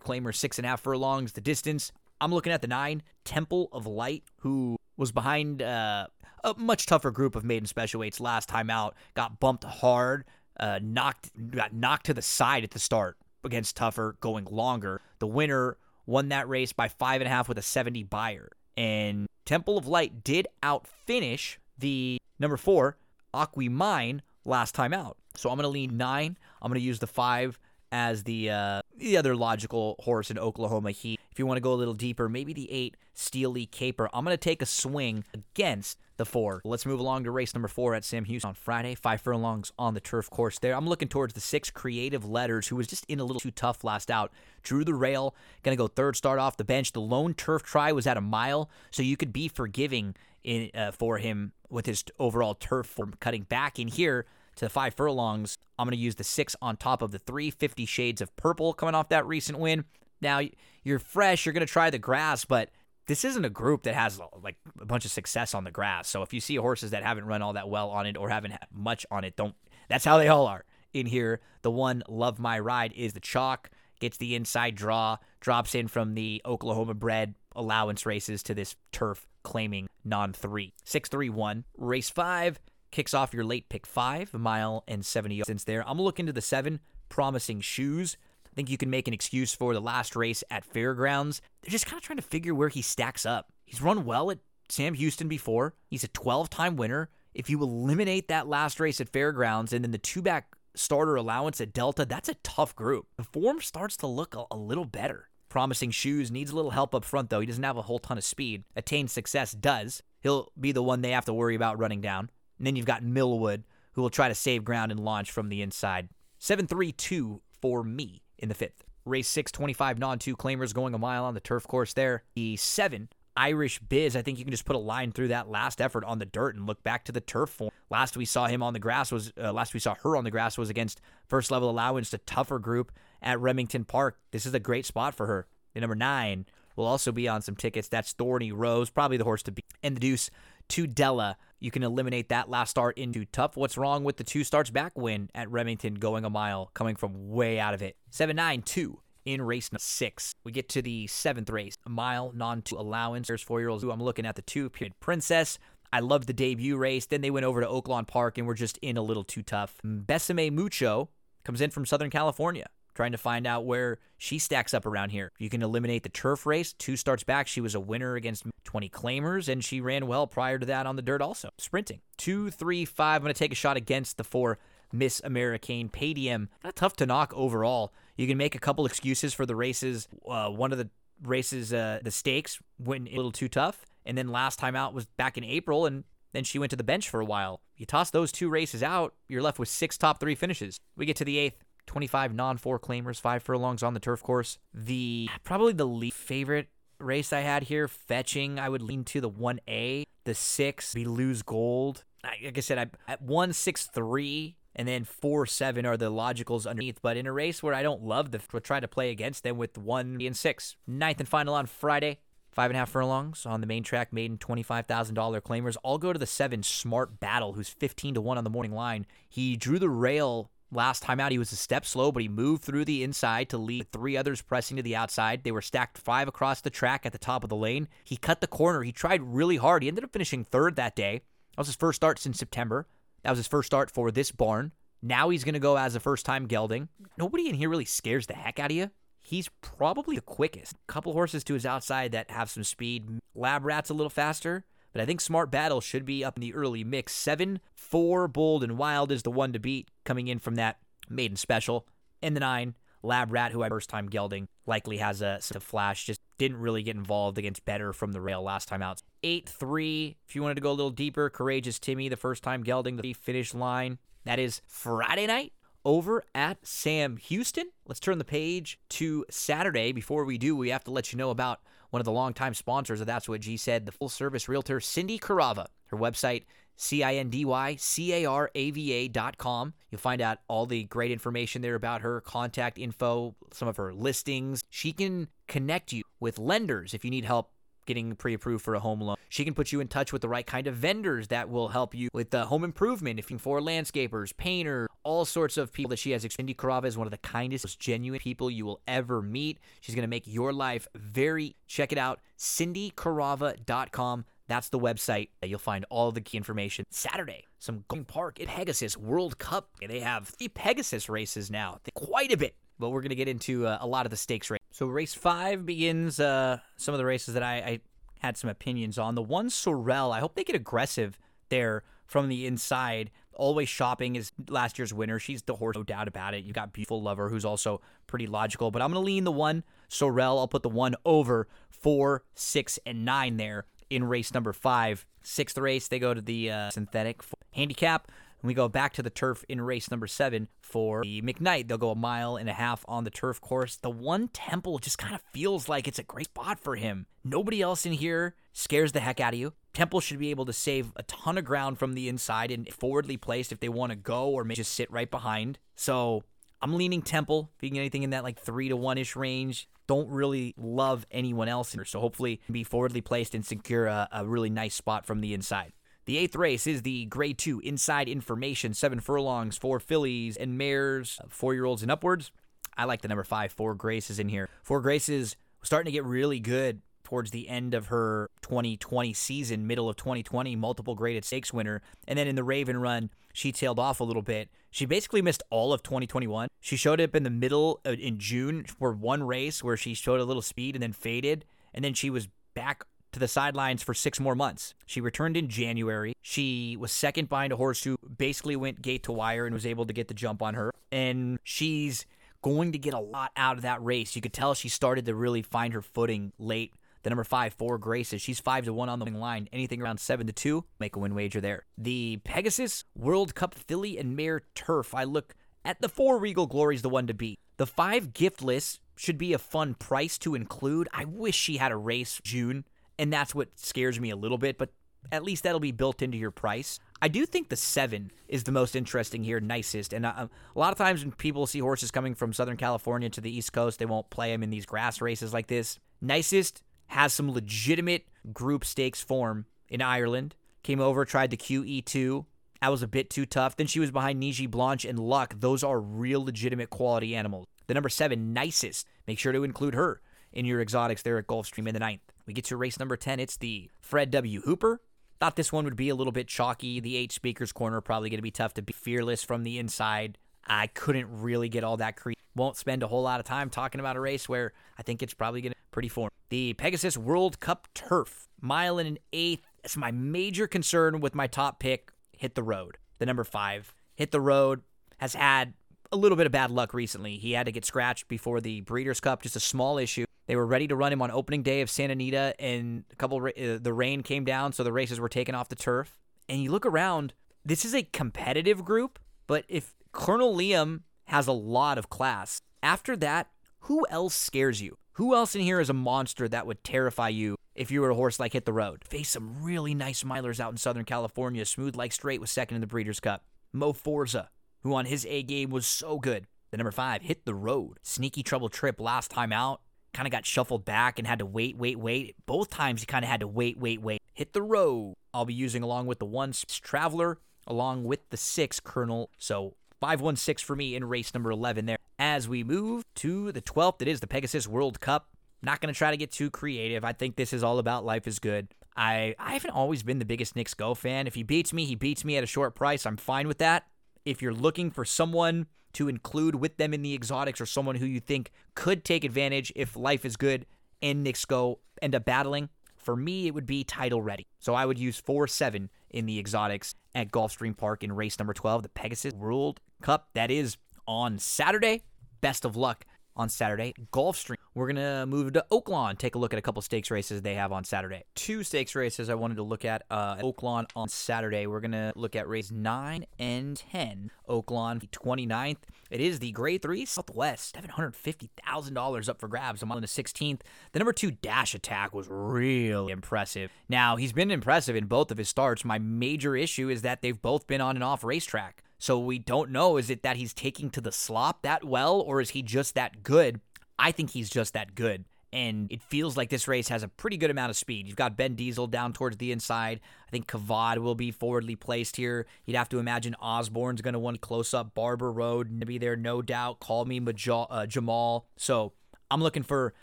claimer, 0.00 0.34
six 0.34 0.58
and 0.58 0.66
a 0.66 0.70
half 0.70 0.80
furlongs. 0.80 1.32
The 1.32 1.40
distance, 1.40 1.92
I'm 2.20 2.32
looking 2.32 2.52
at 2.52 2.62
the 2.62 2.68
nine, 2.68 3.02
Temple 3.24 3.68
of 3.72 3.86
Light, 3.86 4.24
who 4.40 4.76
was 4.96 5.12
behind 5.12 5.62
uh, 5.62 6.06
a 6.44 6.54
much 6.56 6.86
tougher 6.86 7.10
group 7.10 7.36
of 7.36 7.44
maiden 7.44 7.66
special 7.66 8.00
weights 8.00 8.20
last 8.20 8.48
time 8.48 8.70
out, 8.70 8.94
got 9.14 9.40
bumped 9.40 9.64
hard, 9.64 10.24
uh, 10.58 10.80
knocked, 10.82 11.30
got 11.50 11.72
knocked 11.72 12.06
to 12.06 12.14
the 12.14 12.22
side 12.22 12.64
at 12.64 12.70
the 12.70 12.78
start 12.78 13.16
against 13.44 13.76
tougher, 13.76 14.16
going 14.20 14.44
longer. 14.44 15.00
The 15.18 15.26
winner 15.26 15.76
won 16.06 16.28
that 16.28 16.48
race 16.48 16.72
by 16.72 16.88
five 16.88 17.20
and 17.20 17.28
a 17.28 17.30
half 17.30 17.48
with 17.48 17.58
a 17.58 17.62
70 17.62 18.04
Beyer. 18.04 18.50
And 18.76 19.28
Temple 19.44 19.78
of 19.78 19.86
Light 19.86 20.24
did 20.24 20.48
outfinish 20.62 21.56
the 21.78 22.18
number 22.38 22.56
four, 22.56 22.96
Aqui 23.34 23.68
Mine, 23.68 24.22
last 24.44 24.74
time 24.74 24.92
out. 24.92 25.16
So 25.34 25.50
I'm 25.50 25.56
going 25.56 25.64
to 25.64 25.68
lean 25.68 25.96
nine. 25.96 26.36
I'm 26.60 26.70
going 26.70 26.80
to 26.80 26.84
use 26.84 26.98
the 26.98 27.06
five 27.06 27.58
as 27.90 28.24
the 28.24 28.50
uh, 28.50 28.81
the 29.02 29.16
other 29.16 29.36
logical 29.36 29.96
horse 30.00 30.30
in 30.30 30.38
Oklahoma 30.38 30.92
Heat. 30.92 31.20
If 31.30 31.38
you 31.38 31.46
want 31.46 31.56
to 31.56 31.62
go 31.62 31.72
a 31.72 31.74
little 31.74 31.94
deeper, 31.94 32.28
maybe 32.28 32.52
the 32.52 32.70
eight 32.70 32.96
Steely 33.14 33.66
Caper. 33.66 34.08
I'm 34.12 34.24
going 34.24 34.34
to 34.34 34.40
take 34.40 34.62
a 34.62 34.66
swing 34.66 35.24
against 35.32 35.98
the 36.18 36.24
four. 36.26 36.60
Let's 36.64 36.86
move 36.86 37.00
along 37.00 37.24
to 37.24 37.30
race 37.30 37.54
number 37.54 37.68
four 37.68 37.94
at 37.94 38.04
Sam 38.04 38.24
Houston 38.24 38.50
on 38.50 38.54
Friday. 38.54 38.94
Five 38.94 39.22
furlongs 39.22 39.72
on 39.78 39.94
the 39.94 40.00
turf 40.00 40.28
course 40.30 40.58
there. 40.58 40.74
I'm 40.74 40.86
looking 40.86 41.08
towards 41.08 41.34
the 41.34 41.40
six 41.40 41.70
Creative 41.70 42.24
Letters, 42.24 42.68
who 42.68 42.76
was 42.76 42.86
just 42.86 43.04
in 43.06 43.18
a 43.18 43.24
little 43.24 43.40
too 43.40 43.50
tough 43.50 43.82
last 43.82 44.10
out. 44.10 44.30
Drew 44.62 44.84
the 44.84 44.94
rail, 44.94 45.34
going 45.62 45.76
to 45.76 45.82
go 45.82 45.88
third 45.88 46.16
start 46.16 46.38
off 46.38 46.56
the 46.56 46.64
bench. 46.64 46.92
The 46.92 47.00
lone 47.00 47.34
turf 47.34 47.62
try 47.62 47.92
was 47.92 48.06
at 48.06 48.16
a 48.16 48.20
mile, 48.20 48.70
so 48.90 49.02
you 49.02 49.16
could 49.16 49.32
be 49.32 49.48
forgiving 49.48 50.14
in, 50.44 50.70
uh, 50.74 50.92
for 50.92 51.18
him 51.18 51.52
with 51.70 51.86
his 51.86 52.04
overall 52.18 52.54
turf 52.54 52.86
from 52.86 53.14
cutting 53.20 53.42
back 53.44 53.78
in 53.78 53.88
here 53.88 54.26
to 54.56 54.66
the 54.66 54.70
five 54.70 54.94
furlongs. 54.94 55.58
I'm 55.78 55.86
going 55.86 55.96
to 55.96 56.02
use 56.02 56.16
the 56.16 56.24
six 56.24 56.54
on 56.62 56.76
top 56.76 57.02
of 57.02 57.10
the 57.10 57.18
three, 57.18 57.50
50 57.50 57.86
Shades 57.86 58.20
of 58.20 58.34
Purple 58.36 58.72
coming 58.72 58.94
off 58.94 59.08
that 59.10 59.26
recent 59.26 59.58
win. 59.58 59.84
Now, 60.20 60.40
you're 60.84 60.98
fresh, 60.98 61.44
you're 61.44 61.52
going 61.52 61.66
to 61.66 61.72
try 61.72 61.90
the 61.90 61.98
grass, 61.98 62.44
but 62.44 62.70
this 63.06 63.24
isn't 63.24 63.44
a 63.44 63.50
group 63.50 63.82
that 63.82 63.94
has 63.94 64.20
like 64.42 64.56
a 64.80 64.86
bunch 64.86 65.04
of 65.04 65.10
success 65.10 65.54
on 65.54 65.64
the 65.64 65.70
grass. 65.70 66.08
So 66.08 66.22
if 66.22 66.32
you 66.32 66.40
see 66.40 66.56
horses 66.56 66.92
that 66.92 67.02
haven't 67.02 67.26
run 67.26 67.42
all 67.42 67.54
that 67.54 67.68
well 67.68 67.90
on 67.90 68.06
it 68.06 68.16
or 68.16 68.28
haven't 68.28 68.52
had 68.52 68.66
much 68.72 69.04
on 69.10 69.24
it, 69.24 69.36
don't. 69.36 69.54
That's 69.88 70.04
how 70.04 70.18
they 70.18 70.28
all 70.28 70.46
are 70.46 70.64
in 70.92 71.06
here. 71.06 71.40
The 71.62 71.70
one 71.70 72.02
Love 72.08 72.38
My 72.38 72.58
Ride 72.58 72.92
is 72.94 73.12
the 73.12 73.20
chalk, 73.20 73.70
gets 74.00 74.16
the 74.16 74.34
inside 74.34 74.74
draw, 74.74 75.18
drops 75.40 75.74
in 75.74 75.88
from 75.88 76.14
the 76.14 76.40
Oklahoma 76.44 76.94
bred 76.94 77.34
allowance 77.54 78.06
races 78.06 78.42
to 78.44 78.54
this 78.54 78.76
turf 78.92 79.26
claiming 79.42 79.88
non 80.04 80.32
three. 80.32 80.72
631, 80.84 81.64
race 81.76 82.10
five, 82.10 82.60
kicks 82.92 83.14
off 83.14 83.34
your 83.34 83.44
late 83.44 83.68
pick 83.68 83.86
five, 83.86 84.32
a 84.32 84.38
mile 84.38 84.84
and 84.86 85.04
70 85.04 85.34
yards 85.34 85.48
Since 85.48 85.64
there. 85.64 85.82
I'm 85.88 86.00
looking 86.00 86.26
to 86.26 86.32
the 86.32 86.40
seven, 86.40 86.78
promising 87.08 87.60
shoes. 87.60 88.16
I 88.46 88.54
think 88.54 88.70
you 88.70 88.76
can 88.76 88.90
make 88.90 89.08
an 89.08 89.14
excuse 89.14 89.54
for 89.54 89.74
the 89.74 89.80
last 89.80 90.14
race 90.14 90.44
at 90.50 90.64
Fairgrounds. 90.64 91.40
They're 91.62 91.70
just 91.70 91.86
kind 91.86 91.98
of 91.98 92.04
trying 92.04 92.18
to 92.18 92.22
figure 92.22 92.54
where 92.54 92.68
he 92.68 92.82
stacks 92.82 93.26
up. 93.26 93.50
He's 93.64 93.82
run 93.82 94.04
well 94.04 94.30
at 94.30 94.38
Sam 94.68 94.94
Houston 94.94 95.26
before. 95.26 95.74
He's 95.88 96.04
a 96.04 96.08
12 96.08 96.50
time 96.50 96.76
winner. 96.76 97.08
If 97.34 97.48
you 97.48 97.62
eliminate 97.62 98.28
that 98.28 98.46
last 98.46 98.78
race 98.78 99.00
at 99.00 99.08
Fairgrounds 99.08 99.72
and 99.72 99.82
then 99.82 99.90
the 99.90 99.98
two 99.98 100.20
back 100.20 100.54
starter 100.74 101.16
allowance 101.16 101.60
at 101.60 101.72
Delta, 101.72 102.04
that's 102.04 102.28
a 102.28 102.34
tough 102.42 102.76
group. 102.76 103.06
The 103.16 103.24
form 103.24 103.62
starts 103.62 103.96
to 103.98 104.06
look 104.06 104.34
a, 104.34 104.44
a 104.50 104.56
little 104.56 104.84
better. 104.84 105.30
Promising 105.48 105.90
shoes 105.90 106.30
needs 106.30 106.50
a 106.50 106.56
little 106.56 106.70
help 106.70 106.94
up 106.94 107.04
front, 107.04 107.30
though. 107.30 107.40
He 107.40 107.46
doesn't 107.46 107.62
have 107.62 107.76
a 107.76 107.82
whole 107.82 107.98
ton 107.98 108.16
of 108.18 108.24
speed. 108.24 108.64
Attained 108.74 109.10
success 109.10 109.52
does. 109.52 110.02
He'll 110.20 110.50
be 110.58 110.72
the 110.72 110.82
one 110.82 111.02
they 111.02 111.10
have 111.10 111.26
to 111.26 111.34
worry 111.34 111.54
about 111.54 111.78
running 111.78 112.00
down. 112.00 112.30
And 112.58 112.66
then 112.66 112.76
you've 112.76 112.86
got 112.86 113.02
Millwood, 113.02 113.64
who 113.92 114.02
will 114.02 114.10
try 114.10 114.28
to 114.28 114.34
save 114.34 114.64
ground 114.64 114.90
and 114.90 115.00
launch 115.00 115.30
from 115.30 115.48
the 115.48 115.62
inside. 115.62 116.08
7 116.38 116.66
3 116.66 116.92
2 116.92 117.40
for 117.60 117.82
me 117.82 118.22
in 118.38 118.48
the 118.48 118.54
fifth. 118.54 118.84
Race 119.04 119.28
6, 119.28 119.50
25 119.52 119.98
non 119.98 120.18
2 120.18 120.36
claimers 120.36 120.74
going 120.74 120.94
a 120.94 120.98
mile 120.98 121.24
on 121.24 121.34
the 121.34 121.40
turf 121.40 121.66
course 121.66 121.92
there. 121.92 122.22
The 122.34 122.56
7, 122.56 123.08
Irish 123.36 123.78
Biz, 123.80 124.14
I 124.14 124.22
think 124.22 124.38
you 124.38 124.44
can 124.44 124.52
just 124.52 124.64
put 124.64 124.76
a 124.76 124.80
line 124.80 125.12
through 125.12 125.28
that 125.28 125.48
last 125.48 125.80
effort 125.80 126.04
on 126.04 126.18
the 126.18 126.26
dirt 126.26 126.54
and 126.54 126.66
look 126.66 126.82
back 126.82 127.04
to 127.04 127.12
the 127.12 127.20
turf 127.20 127.50
form. 127.50 127.70
Last 127.90 128.16
we 128.16 128.24
saw 128.24 128.46
him 128.46 128.62
on 128.62 128.72
the 128.72 128.78
grass 128.78 129.10
was, 129.10 129.32
uh, 129.40 129.52
last 129.52 129.74
we 129.74 129.80
saw 129.80 129.94
her 130.02 130.16
on 130.16 130.24
the 130.24 130.30
grass 130.30 130.58
was 130.58 130.70
against 130.70 131.00
first 131.28 131.50
level 131.50 131.70
allowance, 131.70 132.12
a 132.12 132.18
tougher 132.18 132.58
group 132.58 132.92
at 133.22 133.40
Remington 133.40 133.84
Park. 133.84 134.18
This 134.30 134.46
is 134.46 134.54
a 134.54 134.60
great 134.60 134.86
spot 134.86 135.14
for 135.14 135.26
her. 135.26 135.46
The 135.74 135.80
number 135.80 135.94
9 135.94 136.46
will 136.76 136.86
also 136.86 137.12
be 137.12 137.28
on 137.28 137.42
some 137.42 137.56
tickets. 137.56 137.88
That's 137.88 138.12
Thorny 138.12 138.52
Rose, 138.52 138.90
probably 138.90 139.16
the 139.16 139.24
horse 139.24 139.42
to 139.44 139.52
beat. 139.52 139.66
And 139.82 139.96
the 139.96 140.00
deuce, 140.00 140.30
to 140.68 140.86
Della. 140.86 141.36
You 141.60 141.70
can 141.70 141.82
eliminate 141.82 142.28
that 142.30 142.50
last 142.50 142.70
start 142.70 142.98
into 142.98 143.24
tough. 143.24 143.56
What's 143.56 143.78
wrong 143.78 144.04
with 144.04 144.16
the 144.16 144.24
two 144.24 144.44
starts 144.44 144.70
back 144.70 144.96
win 144.96 145.30
at 145.34 145.50
Remington 145.50 145.94
going 145.94 146.24
a 146.24 146.30
mile, 146.30 146.70
coming 146.74 146.96
from 146.96 147.30
way 147.30 147.60
out 147.60 147.74
of 147.74 147.82
it? 147.82 147.96
7 148.10 148.34
9 148.34 148.62
2 148.62 148.98
in 149.24 149.42
race 149.42 149.70
six. 149.78 150.34
We 150.44 150.52
get 150.52 150.68
to 150.70 150.82
the 150.82 151.06
seventh 151.06 151.50
race, 151.50 151.76
a 151.86 151.90
mile 151.90 152.32
non 152.34 152.62
two 152.62 152.76
allowance. 152.76 153.28
There's 153.28 153.42
four 153.42 153.60
year 153.60 153.68
olds. 153.68 153.82
Who 153.82 153.90
I'm 153.90 154.02
looking 154.02 154.26
at 154.26 154.36
the 154.36 154.42
two 154.42 154.70
period 154.70 154.94
princess. 155.00 155.58
I 155.92 156.00
loved 156.00 156.26
the 156.26 156.32
debut 156.32 156.76
race. 156.76 157.06
Then 157.06 157.20
they 157.20 157.30
went 157.30 157.44
over 157.44 157.60
to 157.60 157.66
Oaklawn 157.66 158.06
Park 158.06 158.38
and 158.38 158.46
were 158.46 158.54
just 158.54 158.78
in 158.78 158.96
a 158.96 159.02
little 159.02 159.24
too 159.24 159.42
tough. 159.42 159.78
Besame 159.84 160.50
Mucho 160.50 161.10
comes 161.44 161.60
in 161.60 161.70
from 161.70 161.84
Southern 161.84 162.10
California 162.10 162.66
trying 162.94 163.12
to 163.12 163.18
find 163.18 163.46
out 163.46 163.64
where 163.64 163.98
she 164.18 164.38
stacks 164.38 164.74
up 164.74 164.86
around 164.86 165.10
here. 165.10 165.32
You 165.38 165.48
can 165.48 165.62
eliminate 165.62 166.02
the 166.02 166.08
turf 166.08 166.46
race. 166.46 166.72
Two 166.72 166.96
starts 166.96 167.24
back, 167.24 167.48
she 167.48 167.60
was 167.60 167.74
a 167.74 167.80
winner 167.80 168.14
against 168.14 168.44
20 168.64 168.88
claimers, 168.88 169.48
and 169.48 169.64
she 169.64 169.80
ran 169.80 170.06
well 170.06 170.26
prior 170.26 170.58
to 170.58 170.66
that 170.66 170.86
on 170.86 170.96
the 170.96 171.02
dirt 171.02 171.22
also. 171.22 171.50
Sprinting. 171.58 172.00
Two, 172.16 172.50
three, 172.50 172.84
five. 172.84 173.16
I'm 173.16 173.22
going 173.22 173.34
to 173.34 173.38
take 173.38 173.52
a 173.52 173.56
shot 173.56 173.76
against 173.76 174.16
the 174.16 174.24
four. 174.24 174.58
Miss 174.92 175.20
American 175.24 175.88
Padium. 175.88 176.48
Not 176.62 176.76
tough 176.76 176.96
to 176.96 177.06
knock 177.06 177.32
overall. 177.34 177.92
You 178.16 178.26
can 178.26 178.36
make 178.36 178.54
a 178.54 178.58
couple 178.58 178.84
excuses 178.84 179.32
for 179.32 179.46
the 179.46 179.56
races. 179.56 180.06
Uh, 180.28 180.50
one 180.50 180.70
of 180.70 180.78
the 180.78 180.90
races, 181.22 181.72
uh, 181.72 182.00
the 182.02 182.10
stakes 182.10 182.58
went 182.78 183.08
a 183.08 183.16
little 183.16 183.32
too 183.32 183.48
tough. 183.48 183.86
And 184.04 184.18
then 184.18 184.28
last 184.28 184.58
time 184.58 184.76
out 184.76 184.94
was 184.94 185.06
back 185.06 185.38
in 185.38 185.44
April, 185.44 185.86
and 185.86 186.04
then 186.32 186.44
she 186.44 186.58
went 186.58 186.70
to 186.70 186.76
the 186.76 186.84
bench 186.84 187.08
for 187.08 187.20
a 187.20 187.24
while. 187.24 187.62
You 187.76 187.86
toss 187.86 188.10
those 188.10 188.32
two 188.32 188.48
races 188.48 188.82
out, 188.82 189.14
you're 189.28 189.42
left 189.42 189.58
with 189.58 189.68
six 189.68 189.96
top 189.96 190.20
three 190.20 190.34
finishes. 190.34 190.78
We 190.96 191.06
get 191.06 191.16
to 191.16 191.24
the 191.24 191.38
eighth. 191.38 191.64
25 191.86 192.34
non-four 192.34 192.78
claimers, 192.78 193.20
five 193.20 193.42
furlongs 193.42 193.82
on 193.82 193.94
the 193.94 194.00
turf 194.00 194.22
course. 194.22 194.58
The 194.72 195.28
probably 195.44 195.72
the 195.72 195.86
least 195.86 196.16
favorite 196.16 196.68
race 196.98 197.32
I 197.32 197.40
had 197.40 197.64
here, 197.64 197.88
fetching, 197.88 198.58
I 198.58 198.68
would 198.68 198.82
lean 198.82 199.04
to 199.04 199.20
the 199.20 199.30
1A. 199.30 200.04
The 200.24 200.34
six, 200.34 200.94
we 200.94 201.04
lose 201.04 201.42
gold. 201.42 202.04
like 202.24 202.56
I 202.56 202.60
said, 202.60 202.78
I, 202.78 203.12
at 203.12 203.20
one 203.20 203.52
six 203.52 203.86
three 203.86 204.56
and 204.74 204.86
then 204.88 205.04
four 205.04 205.44
seven 205.46 205.84
are 205.84 205.96
the 205.96 206.10
logicals 206.10 206.66
underneath. 206.66 207.02
But 207.02 207.16
in 207.16 207.26
a 207.26 207.32
race 207.32 207.62
where 207.62 207.74
I 207.74 207.82
don't 207.82 208.02
love 208.02 208.30
the 208.30 208.38
to 208.38 208.60
try 208.60 208.80
to 208.80 208.88
play 208.88 209.10
against 209.10 209.42
them 209.42 209.58
with 209.58 209.76
one 209.76 210.18
and 210.20 210.36
six, 210.36 210.76
ninth 210.86 211.20
and 211.20 211.28
final 211.28 211.54
on 211.54 211.66
Friday. 211.66 212.20
Five 212.52 212.70
and 212.70 212.76
a 212.76 212.80
half 212.80 212.90
furlongs 212.90 213.46
on 213.46 213.62
the 213.62 213.66
main 213.66 213.82
track, 213.82 214.12
maiden 214.12 214.36
$25,000 214.36 215.40
claimers. 215.40 215.76
I'll 215.82 215.96
go 215.96 216.12
to 216.12 216.18
the 216.18 216.26
seven 216.26 216.62
Smart 216.62 217.18
Battle, 217.18 217.54
who's 217.54 217.70
15 217.70 218.14
to 218.14 218.20
1 218.20 218.36
on 218.36 218.44
the 218.44 218.50
morning 218.50 218.72
line. 218.72 219.06
He 219.26 219.56
drew 219.56 219.78
the 219.78 219.88
rail 219.88 220.50
last 220.72 221.02
time 221.02 221.20
out. 221.20 221.32
He 221.32 221.38
was 221.38 221.52
a 221.52 221.56
step 221.56 221.84
slow, 221.84 222.10
but 222.10 222.22
he 222.22 222.28
moved 222.28 222.62
through 222.62 222.84
the 222.84 223.02
inside 223.02 223.48
to 223.50 223.58
lead 223.58 223.90
three 223.90 224.16
others 224.16 224.42
pressing 224.42 224.76
to 224.76 224.82
the 224.82 224.96
outside. 224.96 225.44
They 225.44 225.52
were 225.52 225.62
stacked 225.62 225.98
five 225.98 226.28
across 226.28 226.60
the 226.60 226.70
track 226.70 227.06
at 227.06 227.12
the 227.12 227.18
top 227.18 227.44
of 227.44 227.50
the 227.50 227.56
lane. 227.56 227.88
He 228.04 228.16
cut 228.16 228.40
the 228.40 228.46
corner. 228.46 228.82
He 228.82 228.92
tried 228.92 229.22
really 229.22 229.56
hard. 229.56 229.82
He 229.82 229.88
ended 229.88 230.04
up 230.04 230.12
finishing 230.12 230.44
third 230.44 230.76
that 230.76 230.96
day. 230.96 231.22
That 231.56 231.58
was 231.58 231.68
his 231.68 231.76
first 231.76 231.96
start 231.96 232.18
since 232.18 232.38
September. 232.38 232.86
That 233.22 233.30
was 233.30 233.38
his 233.38 233.46
first 233.46 233.66
start 233.66 233.90
for 233.90 234.10
this 234.10 234.32
barn. 234.32 234.72
Now 235.02 235.28
he's 235.28 235.44
going 235.44 235.54
to 235.54 235.60
go 235.60 235.76
as 235.76 235.94
a 235.94 236.00
first 236.00 236.24
time 236.24 236.46
gelding. 236.46 236.88
Nobody 237.18 237.48
in 237.48 237.54
here 237.54 237.68
really 237.68 237.84
scares 237.84 238.26
the 238.26 238.34
heck 238.34 238.58
out 238.58 238.70
of 238.70 238.76
you. 238.76 238.90
He's 239.20 239.50
probably 239.60 240.16
the 240.16 240.22
quickest. 240.22 240.74
Couple 240.86 241.12
horses 241.12 241.44
to 241.44 241.54
his 241.54 241.66
outside 241.66 242.12
that 242.12 242.30
have 242.30 242.50
some 242.50 242.64
speed. 242.64 243.20
Lab 243.34 243.64
Rat's 243.64 243.90
a 243.90 243.94
little 243.94 244.10
faster, 244.10 244.64
but 244.92 245.02
I 245.02 245.06
think 245.06 245.20
Smart 245.20 245.50
Battle 245.50 245.80
should 245.80 246.04
be 246.04 246.24
up 246.24 246.36
in 246.36 246.40
the 246.40 246.54
early 246.54 246.84
mix. 246.84 247.12
Seven, 247.12 247.60
four, 247.74 248.28
bold 248.28 248.62
and 248.62 248.78
wild 248.78 249.10
is 249.10 249.22
the 249.22 249.30
one 249.30 249.52
to 249.52 249.58
beat 249.58 249.88
coming 250.04 250.28
in 250.28 250.38
from 250.38 250.54
that 250.56 250.78
maiden 251.08 251.36
special. 251.36 251.86
And 252.22 252.36
the 252.36 252.40
nine, 252.40 252.74
Lab 253.02 253.32
Rat, 253.32 253.50
who 253.50 253.62
I 253.62 253.68
first 253.68 253.90
time 253.90 254.06
gelding, 254.06 254.46
likely 254.64 254.98
has 254.98 255.22
a, 255.22 255.40
a 255.54 255.60
flash. 255.60 256.04
Just 256.04 256.20
didn't 256.38 256.58
really 256.58 256.82
get 256.84 256.94
involved 256.94 257.36
against 257.36 257.64
better 257.64 257.92
from 257.92 258.12
the 258.12 258.20
rail 258.20 258.42
last 258.42 258.68
time 258.68 258.82
out. 258.82 259.02
Eight 259.24 259.48
three. 259.48 260.16
If 260.28 260.36
you 260.36 260.42
wanted 260.42 260.54
to 260.54 260.60
go 260.60 260.70
a 260.70 260.72
little 260.72 260.90
deeper, 260.90 261.28
Courageous 261.28 261.80
Timmy, 261.80 262.08
the 262.08 262.16
first 262.16 262.42
time 262.44 262.62
gelding, 262.62 262.96
the 262.96 263.12
finish 263.12 263.54
line. 263.54 263.98
That 264.24 264.38
is 264.38 264.62
Friday 264.68 265.26
night 265.26 265.52
over 265.84 266.22
at 266.32 266.64
Sam 266.64 267.16
Houston. 267.16 267.70
Let's 267.88 267.98
turn 267.98 268.18
the 268.18 268.24
page 268.24 268.78
to 268.90 269.24
Saturday. 269.28 269.90
Before 269.90 270.24
we 270.24 270.38
do, 270.38 270.54
we 270.54 270.70
have 270.70 270.84
to 270.84 270.92
let 270.92 271.12
you 271.12 271.18
know 271.18 271.30
about 271.30 271.60
one 271.92 272.00
of 272.00 272.06
the 272.06 272.12
longtime 272.12 272.54
sponsors 272.54 273.02
of 273.02 273.06
That's 273.06 273.28
What 273.28 273.42
G 273.42 273.58
said, 273.58 273.84
the 273.84 273.92
full 273.92 274.08
service 274.08 274.48
realtor 274.48 274.80
Cindy 274.80 275.18
Carava. 275.18 275.66
Her 275.88 275.98
website, 275.98 276.44
C 276.74 277.02
I 277.02 277.16
N 277.16 277.28
D 277.28 277.44
Y 277.44 277.76
C 277.76 278.14
A 278.14 278.24
R 278.24 278.50
A 278.54 278.70
V 278.70 278.92
A 278.92 279.08
dot 279.08 279.36
com. 279.36 279.74
You'll 279.90 280.00
find 280.00 280.22
out 280.22 280.38
all 280.48 280.64
the 280.64 280.84
great 280.84 281.10
information 281.10 281.60
there 281.60 281.74
about 281.74 282.00
her, 282.00 282.22
contact 282.22 282.78
info, 282.78 283.36
some 283.52 283.68
of 283.68 283.76
her 283.76 283.92
listings. 283.92 284.62
She 284.70 284.94
can 284.94 285.28
connect 285.48 285.92
you 285.92 286.02
with 286.18 286.38
lenders 286.38 286.94
if 286.94 287.04
you 287.04 287.10
need 287.10 287.26
help 287.26 287.50
getting 287.86 288.14
pre-approved 288.14 288.64
for 288.64 288.74
a 288.74 288.80
home 288.80 289.00
loan. 289.00 289.16
She 289.28 289.44
can 289.44 289.54
put 289.54 289.72
you 289.72 289.80
in 289.80 289.88
touch 289.88 290.12
with 290.12 290.22
the 290.22 290.28
right 290.28 290.46
kind 290.46 290.66
of 290.66 290.74
vendors 290.74 291.28
that 291.28 291.48
will 291.48 291.68
help 291.68 291.94
you 291.94 292.08
with 292.12 292.30
the 292.30 292.46
home 292.46 292.64
improvement, 292.64 293.18
if 293.18 293.30
you're 293.30 293.38
for 293.38 293.60
landscapers, 293.60 294.36
painter, 294.36 294.88
all 295.04 295.24
sorts 295.24 295.56
of 295.56 295.72
people 295.72 295.90
that 295.90 295.98
she 295.98 296.10
has. 296.12 296.26
Cindy 296.30 296.54
Carava 296.54 296.84
is 296.84 296.96
one 296.96 297.06
of 297.06 297.10
the 297.10 297.18
kindest, 297.18 297.64
most 297.64 297.80
genuine 297.80 298.20
people 298.20 298.50
you 298.50 298.64
will 298.64 298.80
ever 298.86 299.22
meet. 299.22 299.58
She's 299.80 299.94
going 299.94 300.04
to 300.04 300.08
make 300.08 300.26
your 300.26 300.52
life 300.52 300.86
very. 300.94 301.56
Check 301.66 301.92
it 301.92 301.98
out, 301.98 302.20
cindycarava.com. 302.38 304.24
That's 304.48 304.68
the 304.68 304.78
website. 304.78 305.30
That 305.40 305.48
you'll 305.48 305.58
find 305.58 305.84
all 305.88 306.12
the 306.12 306.20
key 306.20 306.36
information. 306.36 306.84
Saturday, 306.90 307.46
some 307.58 307.84
Golden 307.88 308.04
Park 308.04 308.40
at 308.40 308.48
Pegasus 308.48 308.96
World 308.96 309.38
Cup. 309.38 309.70
They 309.86 310.00
have 310.00 310.28
three 310.28 310.48
Pegasus 310.48 311.08
races 311.08 311.50
now, 311.50 311.78
quite 311.94 312.32
a 312.32 312.36
bit. 312.36 312.54
But 312.78 312.90
we're 312.90 313.00
going 313.00 313.10
to 313.10 313.16
get 313.16 313.28
into 313.28 313.66
uh, 313.66 313.78
a 313.80 313.86
lot 313.86 314.06
of 314.06 314.10
the 314.10 314.16
stakes 314.16 314.50
race. 314.50 314.61
So 314.72 314.86
race 314.86 315.14
five 315.14 315.66
begins 315.66 316.18
uh, 316.18 316.58
some 316.76 316.94
of 316.94 316.98
the 316.98 317.04
races 317.04 317.34
that 317.34 317.42
I, 317.42 317.56
I 317.56 317.80
had 318.20 318.36
some 318.36 318.48
opinions 318.48 318.98
on. 318.98 319.14
The 319.14 319.22
one 319.22 319.50
Sorel, 319.50 320.12
I 320.12 320.20
hope 320.20 320.34
they 320.34 320.44
get 320.44 320.56
aggressive 320.56 321.18
there 321.50 321.84
from 322.06 322.28
the 322.28 322.46
inside. 322.46 323.10
Always 323.34 323.68
shopping 323.68 324.16
is 324.16 324.32
last 324.48 324.78
year's 324.78 324.94
winner. 324.94 325.18
She's 325.18 325.42
the 325.42 325.56
horse, 325.56 325.76
no 325.76 325.82
doubt 325.82 326.08
about 326.08 326.32
it. 326.32 326.44
You 326.44 326.54
got 326.54 326.72
Beautiful 326.72 327.02
Lover, 327.02 327.28
who's 327.28 327.44
also 327.44 327.82
pretty 328.06 328.26
logical. 328.26 328.70
But 328.70 328.80
I'm 328.80 328.92
to 328.92 328.98
lean 328.98 329.24
the 329.24 329.32
one 329.32 329.62
Sorel. 329.88 330.38
I'll 330.38 330.48
put 330.48 330.62
the 330.62 330.68
one 330.70 330.94
over 331.04 331.48
four, 331.68 332.24
six, 332.34 332.78
and 332.86 333.04
nine 333.04 333.36
there 333.36 333.66
in 333.90 334.04
race 334.04 334.32
number 334.32 334.54
five. 334.54 335.04
Sixth 335.22 335.58
race, 335.58 335.88
they 335.88 335.98
go 335.98 336.14
to 336.14 336.20
the 336.20 336.50
uh, 336.50 336.70
synthetic 336.70 337.22
handicap. 337.52 338.10
And 338.42 338.48
we 338.48 338.54
go 338.54 338.68
back 338.68 338.92
to 338.94 339.02
the 339.02 339.10
turf 339.10 339.44
in 339.48 339.60
race 339.60 339.90
number 339.90 340.08
seven 340.08 340.48
for 340.60 341.02
the 341.02 341.22
McKnight. 341.22 341.68
They'll 341.68 341.78
go 341.78 341.92
a 341.92 341.96
mile 341.96 342.36
and 342.36 342.48
a 342.48 342.52
half 342.52 342.84
on 342.88 343.04
the 343.04 343.10
turf 343.10 343.40
course. 343.40 343.76
The 343.76 343.90
one 343.90 344.28
temple 344.28 344.78
just 344.78 344.98
kind 344.98 345.14
of 345.14 345.22
feels 345.32 345.68
like 345.68 345.86
it's 345.86 346.00
a 346.00 346.02
great 346.02 346.26
spot 346.26 346.58
for 346.58 346.74
him. 346.74 347.06
Nobody 347.24 347.62
else 347.62 347.86
in 347.86 347.92
here 347.92 348.34
scares 348.52 348.92
the 348.92 349.00
heck 349.00 349.20
out 349.20 349.32
of 349.32 349.38
you. 349.38 349.52
Temple 349.72 350.00
should 350.00 350.18
be 350.18 350.30
able 350.30 350.44
to 350.44 350.52
save 350.52 350.92
a 350.96 351.04
ton 351.04 351.38
of 351.38 351.44
ground 351.44 351.78
from 351.78 351.94
the 351.94 352.08
inside 352.08 352.50
and 352.50 352.68
forwardly 352.74 353.16
placed 353.16 353.52
if 353.52 353.60
they 353.60 353.68
want 353.68 353.90
to 353.90 353.96
go 353.96 354.28
or 354.28 354.44
maybe 354.44 354.56
just 354.56 354.72
sit 354.72 354.90
right 354.90 355.10
behind. 355.10 355.58
So 355.76 356.24
I'm 356.60 356.74
leaning 356.74 357.02
Temple. 357.02 357.50
If 357.56 357.62
you 357.62 357.68
can 357.68 357.74
get 357.74 357.80
anything 357.80 358.02
in 358.02 358.10
that 358.10 358.24
like 358.24 358.40
three 358.40 358.68
to 358.68 358.76
one 358.76 358.98
ish 358.98 359.14
range, 359.14 359.68
don't 359.86 360.08
really 360.08 360.54
love 360.56 361.06
anyone 361.10 361.48
else 361.48 361.72
here. 361.72 361.84
So 361.84 362.00
hopefully 362.00 362.40
be 362.50 362.64
forwardly 362.64 363.00
placed 363.00 363.34
and 363.34 363.46
secure 363.46 363.86
a, 363.86 364.08
a 364.12 364.26
really 364.26 364.50
nice 364.50 364.74
spot 364.74 365.06
from 365.06 365.20
the 365.20 365.32
inside. 365.32 365.72
The 366.04 366.18
eighth 366.18 366.34
race 366.34 366.66
is 366.66 366.82
the 366.82 367.04
Grade 367.06 367.38
2 367.38 367.60
Inside 367.60 368.08
Information, 368.08 368.74
seven 368.74 368.98
furlongs, 368.98 369.56
four 369.56 369.78
fillies 369.78 370.36
and 370.36 370.58
mares, 370.58 371.20
four 371.28 371.54
year 371.54 371.64
olds 371.64 371.82
and 371.82 371.90
upwards. 371.90 372.32
I 372.76 372.84
like 372.84 373.02
the 373.02 373.08
number 373.08 373.24
five, 373.24 373.52
Four 373.52 373.74
Graces 373.74 374.18
in 374.18 374.28
here. 374.28 374.48
Four 374.62 374.80
Graces 374.80 375.36
starting 375.62 375.92
to 375.92 375.92
get 375.92 376.04
really 376.04 376.40
good 376.40 376.80
towards 377.04 377.30
the 377.30 377.48
end 377.48 377.74
of 377.74 377.86
her 377.86 378.30
2020 378.40 379.12
season, 379.12 379.66
middle 379.66 379.88
of 379.88 379.96
2020, 379.96 380.56
multiple 380.56 380.94
graded 380.94 381.24
stakes 381.24 381.52
winner. 381.52 381.82
And 382.08 382.18
then 382.18 382.26
in 382.26 382.34
the 382.34 382.42
Raven 382.42 382.78
run, 382.78 383.10
she 383.32 383.52
tailed 383.52 383.78
off 383.78 384.00
a 384.00 384.04
little 384.04 384.22
bit. 384.22 384.48
She 384.70 384.86
basically 384.86 385.22
missed 385.22 385.42
all 385.50 385.72
of 385.72 385.82
2021. 385.82 386.48
She 386.60 386.76
showed 386.76 387.00
up 387.00 387.14
in 387.14 387.22
the 387.22 387.30
middle 387.30 387.80
uh, 387.86 387.90
in 387.90 388.18
June 388.18 388.64
for 388.64 388.92
one 388.92 389.22
race 389.22 389.62
where 389.62 389.76
she 389.76 389.94
showed 389.94 390.20
a 390.20 390.24
little 390.24 390.42
speed 390.42 390.74
and 390.74 390.82
then 390.82 390.92
faded. 390.92 391.44
And 391.74 391.84
then 391.84 391.94
she 391.94 392.10
was 392.10 392.28
back 392.54 392.84
to 393.12 393.18
the 393.18 393.28
sidelines 393.28 393.82
for 393.82 393.94
six 393.94 394.18
more 394.18 394.34
months. 394.34 394.74
She 394.86 395.00
returned 395.00 395.36
in 395.36 395.48
January. 395.48 396.14
She 396.20 396.76
was 396.78 396.92
second 396.92 397.28
behind 397.28 397.52
a 397.52 397.56
horse 397.56 397.84
who 397.84 397.96
basically 398.16 398.56
went 398.56 398.82
gate 398.82 399.04
to 399.04 399.12
wire 399.12 399.46
and 399.46 399.54
was 399.54 399.66
able 399.66 399.86
to 399.86 399.92
get 399.92 400.08
the 400.08 400.14
jump 400.14 400.42
on 400.42 400.54
her. 400.54 400.72
And 400.90 401.38
she's 401.44 402.06
going 402.42 402.72
to 402.72 402.78
get 402.78 402.94
a 402.94 402.98
lot 402.98 403.30
out 403.36 403.56
of 403.56 403.62
that 403.62 403.82
race. 403.82 404.16
You 404.16 404.22
could 404.22 404.32
tell 404.32 404.54
she 404.54 404.68
started 404.68 405.06
to 405.06 405.14
really 405.14 405.42
find 405.42 405.72
her 405.74 405.82
footing 405.82 406.32
late. 406.38 406.74
The 407.02 407.10
number 407.10 407.24
five, 407.24 407.54
Four 407.54 407.78
Graces, 407.78 408.22
she's 408.22 408.38
five 408.38 408.64
to 408.64 408.72
one 408.72 408.88
on 408.88 409.00
the 409.00 409.06
line. 409.06 409.48
Anything 409.52 409.82
around 409.82 409.98
seven 409.98 410.26
to 410.28 410.32
two, 410.32 410.64
make 410.78 410.94
a 410.94 411.00
win 411.00 411.14
wager 411.14 411.40
there. 411.40 411.64
The 411.76 412.20
Pegasus 412.22 412.84
World 412.96 413.34
Cup 413.34 413.54
Filly 413.54 413.98
and 413.98 414.14
Mare 414.16 414.42
Turf. 414.54 414.94
I 414.94 415.04
look 415.04 415.34
at 415.64 415.80
the 415.80 415.88
four 415.88 416.18
Regal 416.18 416.46
Glories, 416.46 416.82
the 416.82 416.88
one 416.88 417.08
to 417.08 417.14
beat. 417.14 417.40
The 417.56 417.66
five 417.66 418.12
giftless 418.12 418.78
should 418.96 419.18
be 419.18 419.32
a 419.32 419.38
fun 419.38 419.74
price 419.74 420.16
to 420.18 420.36
include. 420.36 420.88
I 420.92 421.04
wish 421.04 421.34
she 421.34 421.56
had 421.56 421.72
a 421.72 421.76
race 421.76 422.20
June 422.22 422.64
and 422.98 423.12
that's 423.12 423.34
what 423.34 423.58
scares 423.58 423.98
me 424.00 424.10
a 424.10 424.16
little 424.16 424.38
bit, 424.38 424.58
but 424.58 424.70
at 425.10 425.24
least 425.24 425.42
that'll 425.42 425.60
be 425.60 425.72
built 425.72 426.02
into 426.02 426.16
your 426.16 426.30
price. 426.30 426.78
I 427.00 427.08
do 427.08 427.26
think 427.26 427.48
the 427.48 427.56
seven 427.56 428.12
is 428.28 428.44
the 428.44 428.52
most 428.52 428.76
interesting 428.76 429.24
here, 429.24 429.40
nicest. 429.40 429.92
And 429.92 430.06
uh, 430.06 430.28
a 430.54 430.58
lot 430.58 430.72
of 430.72 430.78
times 430.78 431.02
when 431.02 431.12
people 431.12 431.46
see 431.46 431.58
horses 431.58 431.90
coming 431.90 432.14
from 432.14 432.32
Southern 432.32 432.56
California 432.56 433.10
to 433.10 433.20
the 433.20 433.34
East 433.34 433.52
Coast, 433.52 433.78
they 433.78 433.86
won't 433.86 434.10
play 434.10 434.30
them 434.30 434.42
in 434.42 434.50
these 434.50 434.66
grass 434.66 435.00
races 435.00 435.32
like 435.32 435.48
this. 435.48 435.78
Nicest 436.00 436.62
has 436.88 437.12
some 437.12 437.32
legitimate 437.32 438.06
group 438.32 438.64
stakes 438.64 439.02
form 439.02 439.46
in 439.68 439.82
Ireland. 439.82 440.36
Came 440.62 440.80
over, 440.80 441.04
tried 441.04 441.30
the 441.30 441.36
QE2. 441.36 442.24
That 442.60 442.68
was 442.68 442.82
a 442.82 442.88
bit 442.88 443.10
too 443.10 443.26
tough. 443.26 443.56
Then 443.56 443.66
she 443.66 443.80
was 443.80 443.90
behind 443.90 444.22
Niji 444.22 444.48
Blanche 444.48 444.84
and 444.84 444.98
Luck. 444.98 445.34
Those 445.40 445.64
are 445.64 445.80
real 445.80 446.24
legitimate 446.24 446.70
quality 446.70 447.16
animals. 447.16 447.46
The 447.66 447.74
number 447.74 447.88
seven, 447.88 448.32
nicest. 448.32 448.86
Make 449.08 449.18
sure 449.18 449.32
to 449.32 449.42
include 449.42 449.74
her 449.74 450.00
in 450.32 450.44
your 450.44 450.60
exotics 450.60 451.02
there 451.02 451.18
at 451.18 451.26
Gulfstream 451.26 451.66
in 451.66 451.74
the 451.74 451.80
ninth. 451.80 452.12
We 452.26 452.34
get 452.34 452.44
to 452.46 452.56
race 452.56 452.78
number 452.78 452.96
10. 452.96 453.20
It's 453.20 453.36
the 453.36 453.70
Fred 453.80 454.10
W. 454.10 454.40
Hooper. 454.42 454.80
Thought 455.20 455.36
this 455.36 455.52
one 455.52 455.64
would 455.64 455.76
be 455.76 455.88
a 455.88 455.94
little 455.94 456.12
bit 456.12 456.28
chalky. 456.28 456.80
The 456.80 456.96
eight 456.96 457.12
speakers 457.12 457.52
corner 457.52 457.80
probably 457.80 458.10
going 458.10 458.18
to 458.18 458.22
be 458.22 458.30
tough 458.30 458.54
to 458.54 458.62
be 458.62 458.72
fearless 458.72 459.22
from 459.22 459.44
the 459.44 459.58
inside. 459.58 460.18
I 460.46 460.66
couldn't 460.66 461.06
really 461.10 461.48
get 461.48 461.64
all 461.64 461.76
that 461.76 461.96
creep. 461.96 462.18
Won't 462.34 462.56
spend 462.56 462.82
a 462.82 462.88
whole 462.88 463.02
lot 463.02 463.20
of 463.20 463.26
time 463.26 463.50
talking 463.50 463.78
about 463.78 463.96
a 463.96 464.00
race 464.00 464.28
where 464.28 464.52
I 464.78 464.82
think 464.82 465.02
it's 465.02 465.14
probably 465.14 465.40
going 465.40 465.52
to 465.52 465.58
pretty 465.70 465.88
form. 465.88 466.10
The 466.30 466.54
Pegasus 466.54 466.96
World 466.96 467.40
Cup 467.40 467.68
Turf, 467.74 468.28
mile 468.40 468.78
and 468.78 468.88
an 468.88 468.98
eighth. 469.12 469.46
It's 469.62 469.76
my 469.76 469.90
major 469.90 470.46
concern 470.46 471.00
with 471.00 471.14
my 471.14 471.26
top 471.26 471.60
pick. 471.60 471.92
Hit 472.16 472.34
the 472.34 472.42
road. 472.42 472.78
The 472.98 473.06
number 473.06 473.24
five, 473.24 473.74
hit 473.94 474.12
the 474.12 474.20
road, 474.20 474.62
has 474.98 475.14
had 475.14 475.54
a 475.90 475.96
little 475.96 476.16
bit 476.16 476.26
of 476.26 476.32
bad 476.32 476.50
luck 476.50 476.72
recently. 476.72 477.16
He 477.16 477.32
had 477.32 477.46
to 477.46 477.52
get 477.52 477.64
scratched 477.64 478.08
before 478.08 478.40
the 478.40 478.60
Breeders' 478.62 479.00
Cup, 479.00 479.22
just 479.22 479.36
a 479.36 479.40
small 479.40 479.78
issue. 479.78 480.04
They 480.32 480.36
were 480.36 480.46
ready 480.46 480.66
to 480.68 480.76
run 480.76 480.94
him 480.94 481.02
on 481.02 481.10
opening 481.10 481.42
day 481.42 481.60
of 481.60 481.68
Santa 481.68 481.92
Anita, 481.92 482.34
and 482.38 482.84
a 482.90 482.96
couple 482.96 483.22
uh, 483.22 483.58
the 483.60 483.72
rain 483.74 484.02
came 484.02 484.24
down, 484.24 484.54
so 484.54 484.64
the 484.64 484.72
races 484.72 484.98
were 484.98 485.10
taken 485.10 485.34
off 485.34 485.50
the 485.50 485.54
turf. 485.54 485.98
And 486.26 486.42
you 486.42 486.50
look 486.50 486.64
around, 486.64 487.12
this 487.44 487.66
is 487.66 487.74
a 487.74 487.82
competitive 487.82 488.64
group, 488.64 488.98
but 489.26 489.44
if 489.46 489.74
Colonel 489.92 490.34
Liam 490.34 490.84
has 491.08 491.26
a 491.26 491.32
lot 491.32 491.76
of 491.76 491.90
class, 491.90 492.40
after 492.62 492.96
that, 492.96 493.28
who 493.64 493.86
else 493.90 494.14
scares 494.14 494.62
you? 494.62 494.78
Who 494.92 495.14
else 495.14 495.34
in 495.34 495.42
here 495.42 495.60
is 495.60 495.68
a 495.68 495.74
monster 495.74 496.26
that 496.28 496.46
would 496.46 496.64
terrify 496.64 497.10
you 497.10 497.36
if 497.54 497.70
you 497.70 497.82
were 497.82 497.90
a 497.90 497.94
horse 497.94 498.18
like 498.18 498.32
Hit 498.32 498.46
the 498.46 498.54
Road. 498.54 498.84
Face 498.84 499.10
some 499.10 499.42
really 499.42 499.74
nice 499.74 500.02
milers 500.02 500.40
out 500.40 500.52
in 500.52 500.56
Southern 500.56 500.86
California. 500.86 501.44
Smooth 501.44 501.76
Like 501.76 501.92
Strait 501.92 502.22
was 502.22 502.30
second 502.30 502.54
in 502.54 502.62
the 502.62 502.66
Breeders' 502.66 503.00
Cup. 503.00 503.26
Mo 503.52 503.74
Forza, 503.74 504.30
who 504.62 504.74
on 504.74 504.86
his 504.86 505.04
A 505.10 505.22
game 505.24 505.50
was 505.50 505.66
so 505.66 505.98
good. 505.98 506.26
The 506.52 506.56
number 506.56 506.72
five, 506.72 507.02
Hit 507.02 507.26
the 507.26 507.34
Road. 507.34 507.80
Sneaky 507.82 508.22
trouble 508.22 508.48
trip 508.48 508.80
last 508.80 509.10
time 509.10 509.30
out. 509.30 509.60
Kind 509.94 510.06
of 510.06 510.12
got 510.12 510.24
shuffled 510.24 510.64
back 510.64 510.98
and 510.98 511.06
had 511.06 511.18
to 511.18 511.26
wait, 511.26 511.56
wait, 511.56 511.78
wait. 511.78 512.16
Both 512.26 512.50
times 512.50 512.80
he 512.80 512.86
kind 512.86 513.04
of 513.04 513.10
had 513.10 513.20
to 513.20 513.28
wait, 513.28 513.58
wait, 513.58 513.82
wait. 513.82 514.00
Hit 514.14 514.32
the 514.32 514.42
road. 514.42 514.94
I'll 515.12 515.24
be 515.24 515.34
using 515.34 515.62
along 515.62 515.86
with 515.86 515.98
the 515.98 516.06
one 516.06 516.32
Traveler, 516.62 517.18
along 517.46 517.84
with 517.84 518.08
the 518.10 518.16
six 518.16 518.60
Colonel. 518.60 519.10
So 519.18 519.54
516 519.80 520.46
for 520.46 520.56
me 520.56 520.74
in 520.74 520.84
race 520.84 521.12
number 521.12 521.30
11 521.30 521.66
there. 521.66 521.78
As 521.98 522.28
we 522.28 522.42
move 522.42 522.84
to 522.96 523.32
the 523.32 523.42
12th, 523.42 523.82
it 523.82 523.88
is 523.88 524.00
the 524.00 524.06
Pegasus 524.06 524.46
World 524.46 524.80
Cup. 524.80 525.08
Not 525.42 525.60
going 525.60 525.72
to 525.72 525.76
try 525.76 525.90
to 525.90 525.96
get 525.96 526.12
too 526.12 526.30
creative. 526.30 526.84
I 526.84 526.92
think 526.92 527.16
this 527.16 527.32
is 527.32 527.42
all 527.42 527.58
about 527.58 527.84
life 527.84 528.06
is 528.06 528.18
good. 528.18 528.48
I, 528.76 529.14
I 529.18 529.34
haven't 529.34 529.50
always 529.50 529.82
been 529.82 529.98
the 529.98 530.04
biggest 530.04 530.36
Knicks 530.36 530.54
Go 530.54 530.74
fan. 530.74 531.06
If 531.06 531.14
he 531.14 531.22
beats 531.22 531.52
me, 531.52 531.64
he 531.64 531.74
beats 531.74 532.04
me 532.04 532.16
at 532.16 532.24
a 532.24 532.28
short 532.28 532.54
price. 532.54 532.86
I'm 532.86 532.96
fine 532.96 533.28
with 533.28 533.38
that. 533.38 533.66
If 534.04 534.22
you're 534.22 534.32
looking 534.32 534.70
for 534.70 534.84
someone 534.84 535.46
to 535.74 535.88
include 535.88 536.34
with 536.34 536.56
them 536.56 536.74
in 536.74 536.82
the 536.82 536.94
exotics 536.94 537.40
or 537.40 537.46
someone 537.46 537.76
who 537.76 537.86
you 537.86 538.00
think 538.00 538.30
could 538.54 538.84
take 538.84 539.04
advantage 539.04 539.52
if 539.56 539.76
life 539.76 540.04
is 540.04 540.16
good 540.16 540.46
and 540.82 541.08
Go 541.28 541.60
end 541.80 541.94
up 541.94 542.04
battling, 542.04 542.48
for 542.76 542.96
me, 542.96 543.28
it 543.28 543.34
would 543.34 543.46
be 543.46 543.62
title 543.62 544.02
ready. 544.02 544.26
So 544.40 544.54
I 544.54 544.66
would 544.66 544.78
use 544.78 544.98
4 544.98 545.28
7 545.28 545.70
in 545.90 546.06
the 546.06 546.18
exotics 546.18 546.74
at 546.94 547.12
Gulfstream 547.12 547.56
Park 547.56 547.84
in 547.84 547.92
race 547.92 548.18
number 548.18 548.34
12, 548.34 548.64
the 548.64 548.68
Pegasus 548.68 549.14
World 549.14 549.60
Cup. 549.80 550.08
That 550.14 550.30
is 550.30 550.56
on 550.86 551.18
Saturday. 551.18 551.82
Best 552.20 552.44
of 552.44 552.56
luck 552.56 552.84
on 553.16 553.28
Saturday. 553.28 553.74
Gulfstream. 553.92 554.36
We're 554.54 554.66
going 554.70 554.76
to 554.76 555.06
move 555.06 555.32
to 555.32 555.46
Oaklawn, 555.50 555.96
take 555.96 556.14
a 556.14 556.18
look 556.18 556.34
at 556.34 556.38
a 556.38 556.42
couple 556.42 556.60
stakes 556.60 556.90
races 556.90 557.22
they 557.22 557.34
have 557.34 557.52
on 557.52 557.64
Saturday. 557.64 558.04
Two 558.14 558.44
stakes 558.44 558.74
races 558.74 559.08
I 559.08 559.14
wanted 559.14 559.36
to 559.36 559.42
look 559.42 559.64
at 559.64 559.84
uh, 559.90 560.16
Oaklawn 560.16 560.66
on 560.76 560.88
Saturday. 560.88 561.46
We're 561.46 561.60
going 561.60 561.72
to 561.72 561.92
look 561.96 562.14
at 562.16 562.28
race 562.28 562.50
9 562.50 563.06
and 563.18 563.56
10. 563.56 564.10
Oaklawn, 564.28 564.88
29th. 564.90 565.56
It 565.90 566.00
is 566.00 566.18
the 566.18 566.32
grade 566.32 566.62
3 566.62 566.84
Southwest. 566.84 567.56
$750,000 567.56 569.08
up 569.08 569.20
for 569.20 569.28
grabs. 569.28 569.62
I'm 569.62 569.72
on 569.72 569.80
the 569.80 569.86
16th. 569.86 570.40
The 570.72 570.78
number 570.78 570.92
2 570.92 571.12
Dash 571.12 571.54
Attack 571.54 571.94
was 571.94 572.08
really 572.10 572.92
impressive. 572.92 573.50
Now, 573.68 573.96
he's 573.96 574.12
been 574.12 574.30
impressive 574.30 574.76
in 574.76 574.86
both 574.86 575.10
of 575.10 575.18
his 575.18 575.28
starts. 575.28 575.64
My 575.64 575.78
major 575.78 576.36
issue 576.36 576.68
is 576.68 576.82
that 576.82 577.00
they've 577.00 577.20
both 577.20 577.46
been 577.46 577.60
on 577.60 577.76
and 577.76 577.84
off 577.84 578.04
racetrack. 578.04 578.62
So 578.82 578.98
we 578.98 579.20
don't 579.20 579.52
know 579.52 579.76
is 579.76 579.90
it 579.90 580.02
that 580.02 580.16
he's 580.16 580.34
taking 580.34 580.68
to 580.70 580.80
the 580.80 580.90
slop 580.90 581.42
that 581.42 581.62
well 581.62 582.00
or 582.00 582.20
is 582.20 582.30
he 582.30 582.42
just 582.42 582.74
that 582.74 583.04
good? 583.04 583.40
I 583.78 583.92
think 583.92 584.10
he's 584.10 584.28
just 584.28 584.54
that 584.54 584.74
good. 584.74 585.04
And 585.32 585.70
it 585.70 585.80
feels 585.80 586.16
like 586.16 586.30
this 586.30 586.48
race 586.48 586.66
has 586.66 586.82
a 586.82 586.88
pretty 586.88 587.16
good 587.16 587.30
amount 587.30 587.50
of 587.50 587.56
speed. 587.56 587.86
You've 587.86 587.94
got 587.94 588.16
Ben 588.16 588.34
Diesel 588.34 588.66
down 588.66 588.92
towards 588.92 589.18
the 589.18 589.30
inside. 589.30 589.78
I 590.08 590.10
think 590.10 590.26
Kavad 590.26 590.78
will 590.78 590.96
be 590.96 591.12
forwardly 591.12 591.54
placed 591.54 591.94
here. 591.94 592.26
You'd 592.44 592.56
have 592.56 592.68
to 592.70 592.80
imagine 592.80 593.14
Osborne's 593.22 593.82
going 593.82 593.92
to 593.92 594.00
want 594.00 594.20
close 594.20 594.52
up 594.52 594.74
Barber 594.74 595.12
Road 595.12 595.60
to 595.60 595.64
be 595.64 595.78
there, 595.78 595.94
no 595.94 596.20
doubt. 596.20 596.58
Call 596.58 596.84
me 596.84 596.98
Majal, 596.98 597.46
uh, 597.50 597.66
Jamal. 597.66 598.26
So 598.36 598.72
I'm 599.12 599.22
looking 599.22 599.44
for 599.44 599.74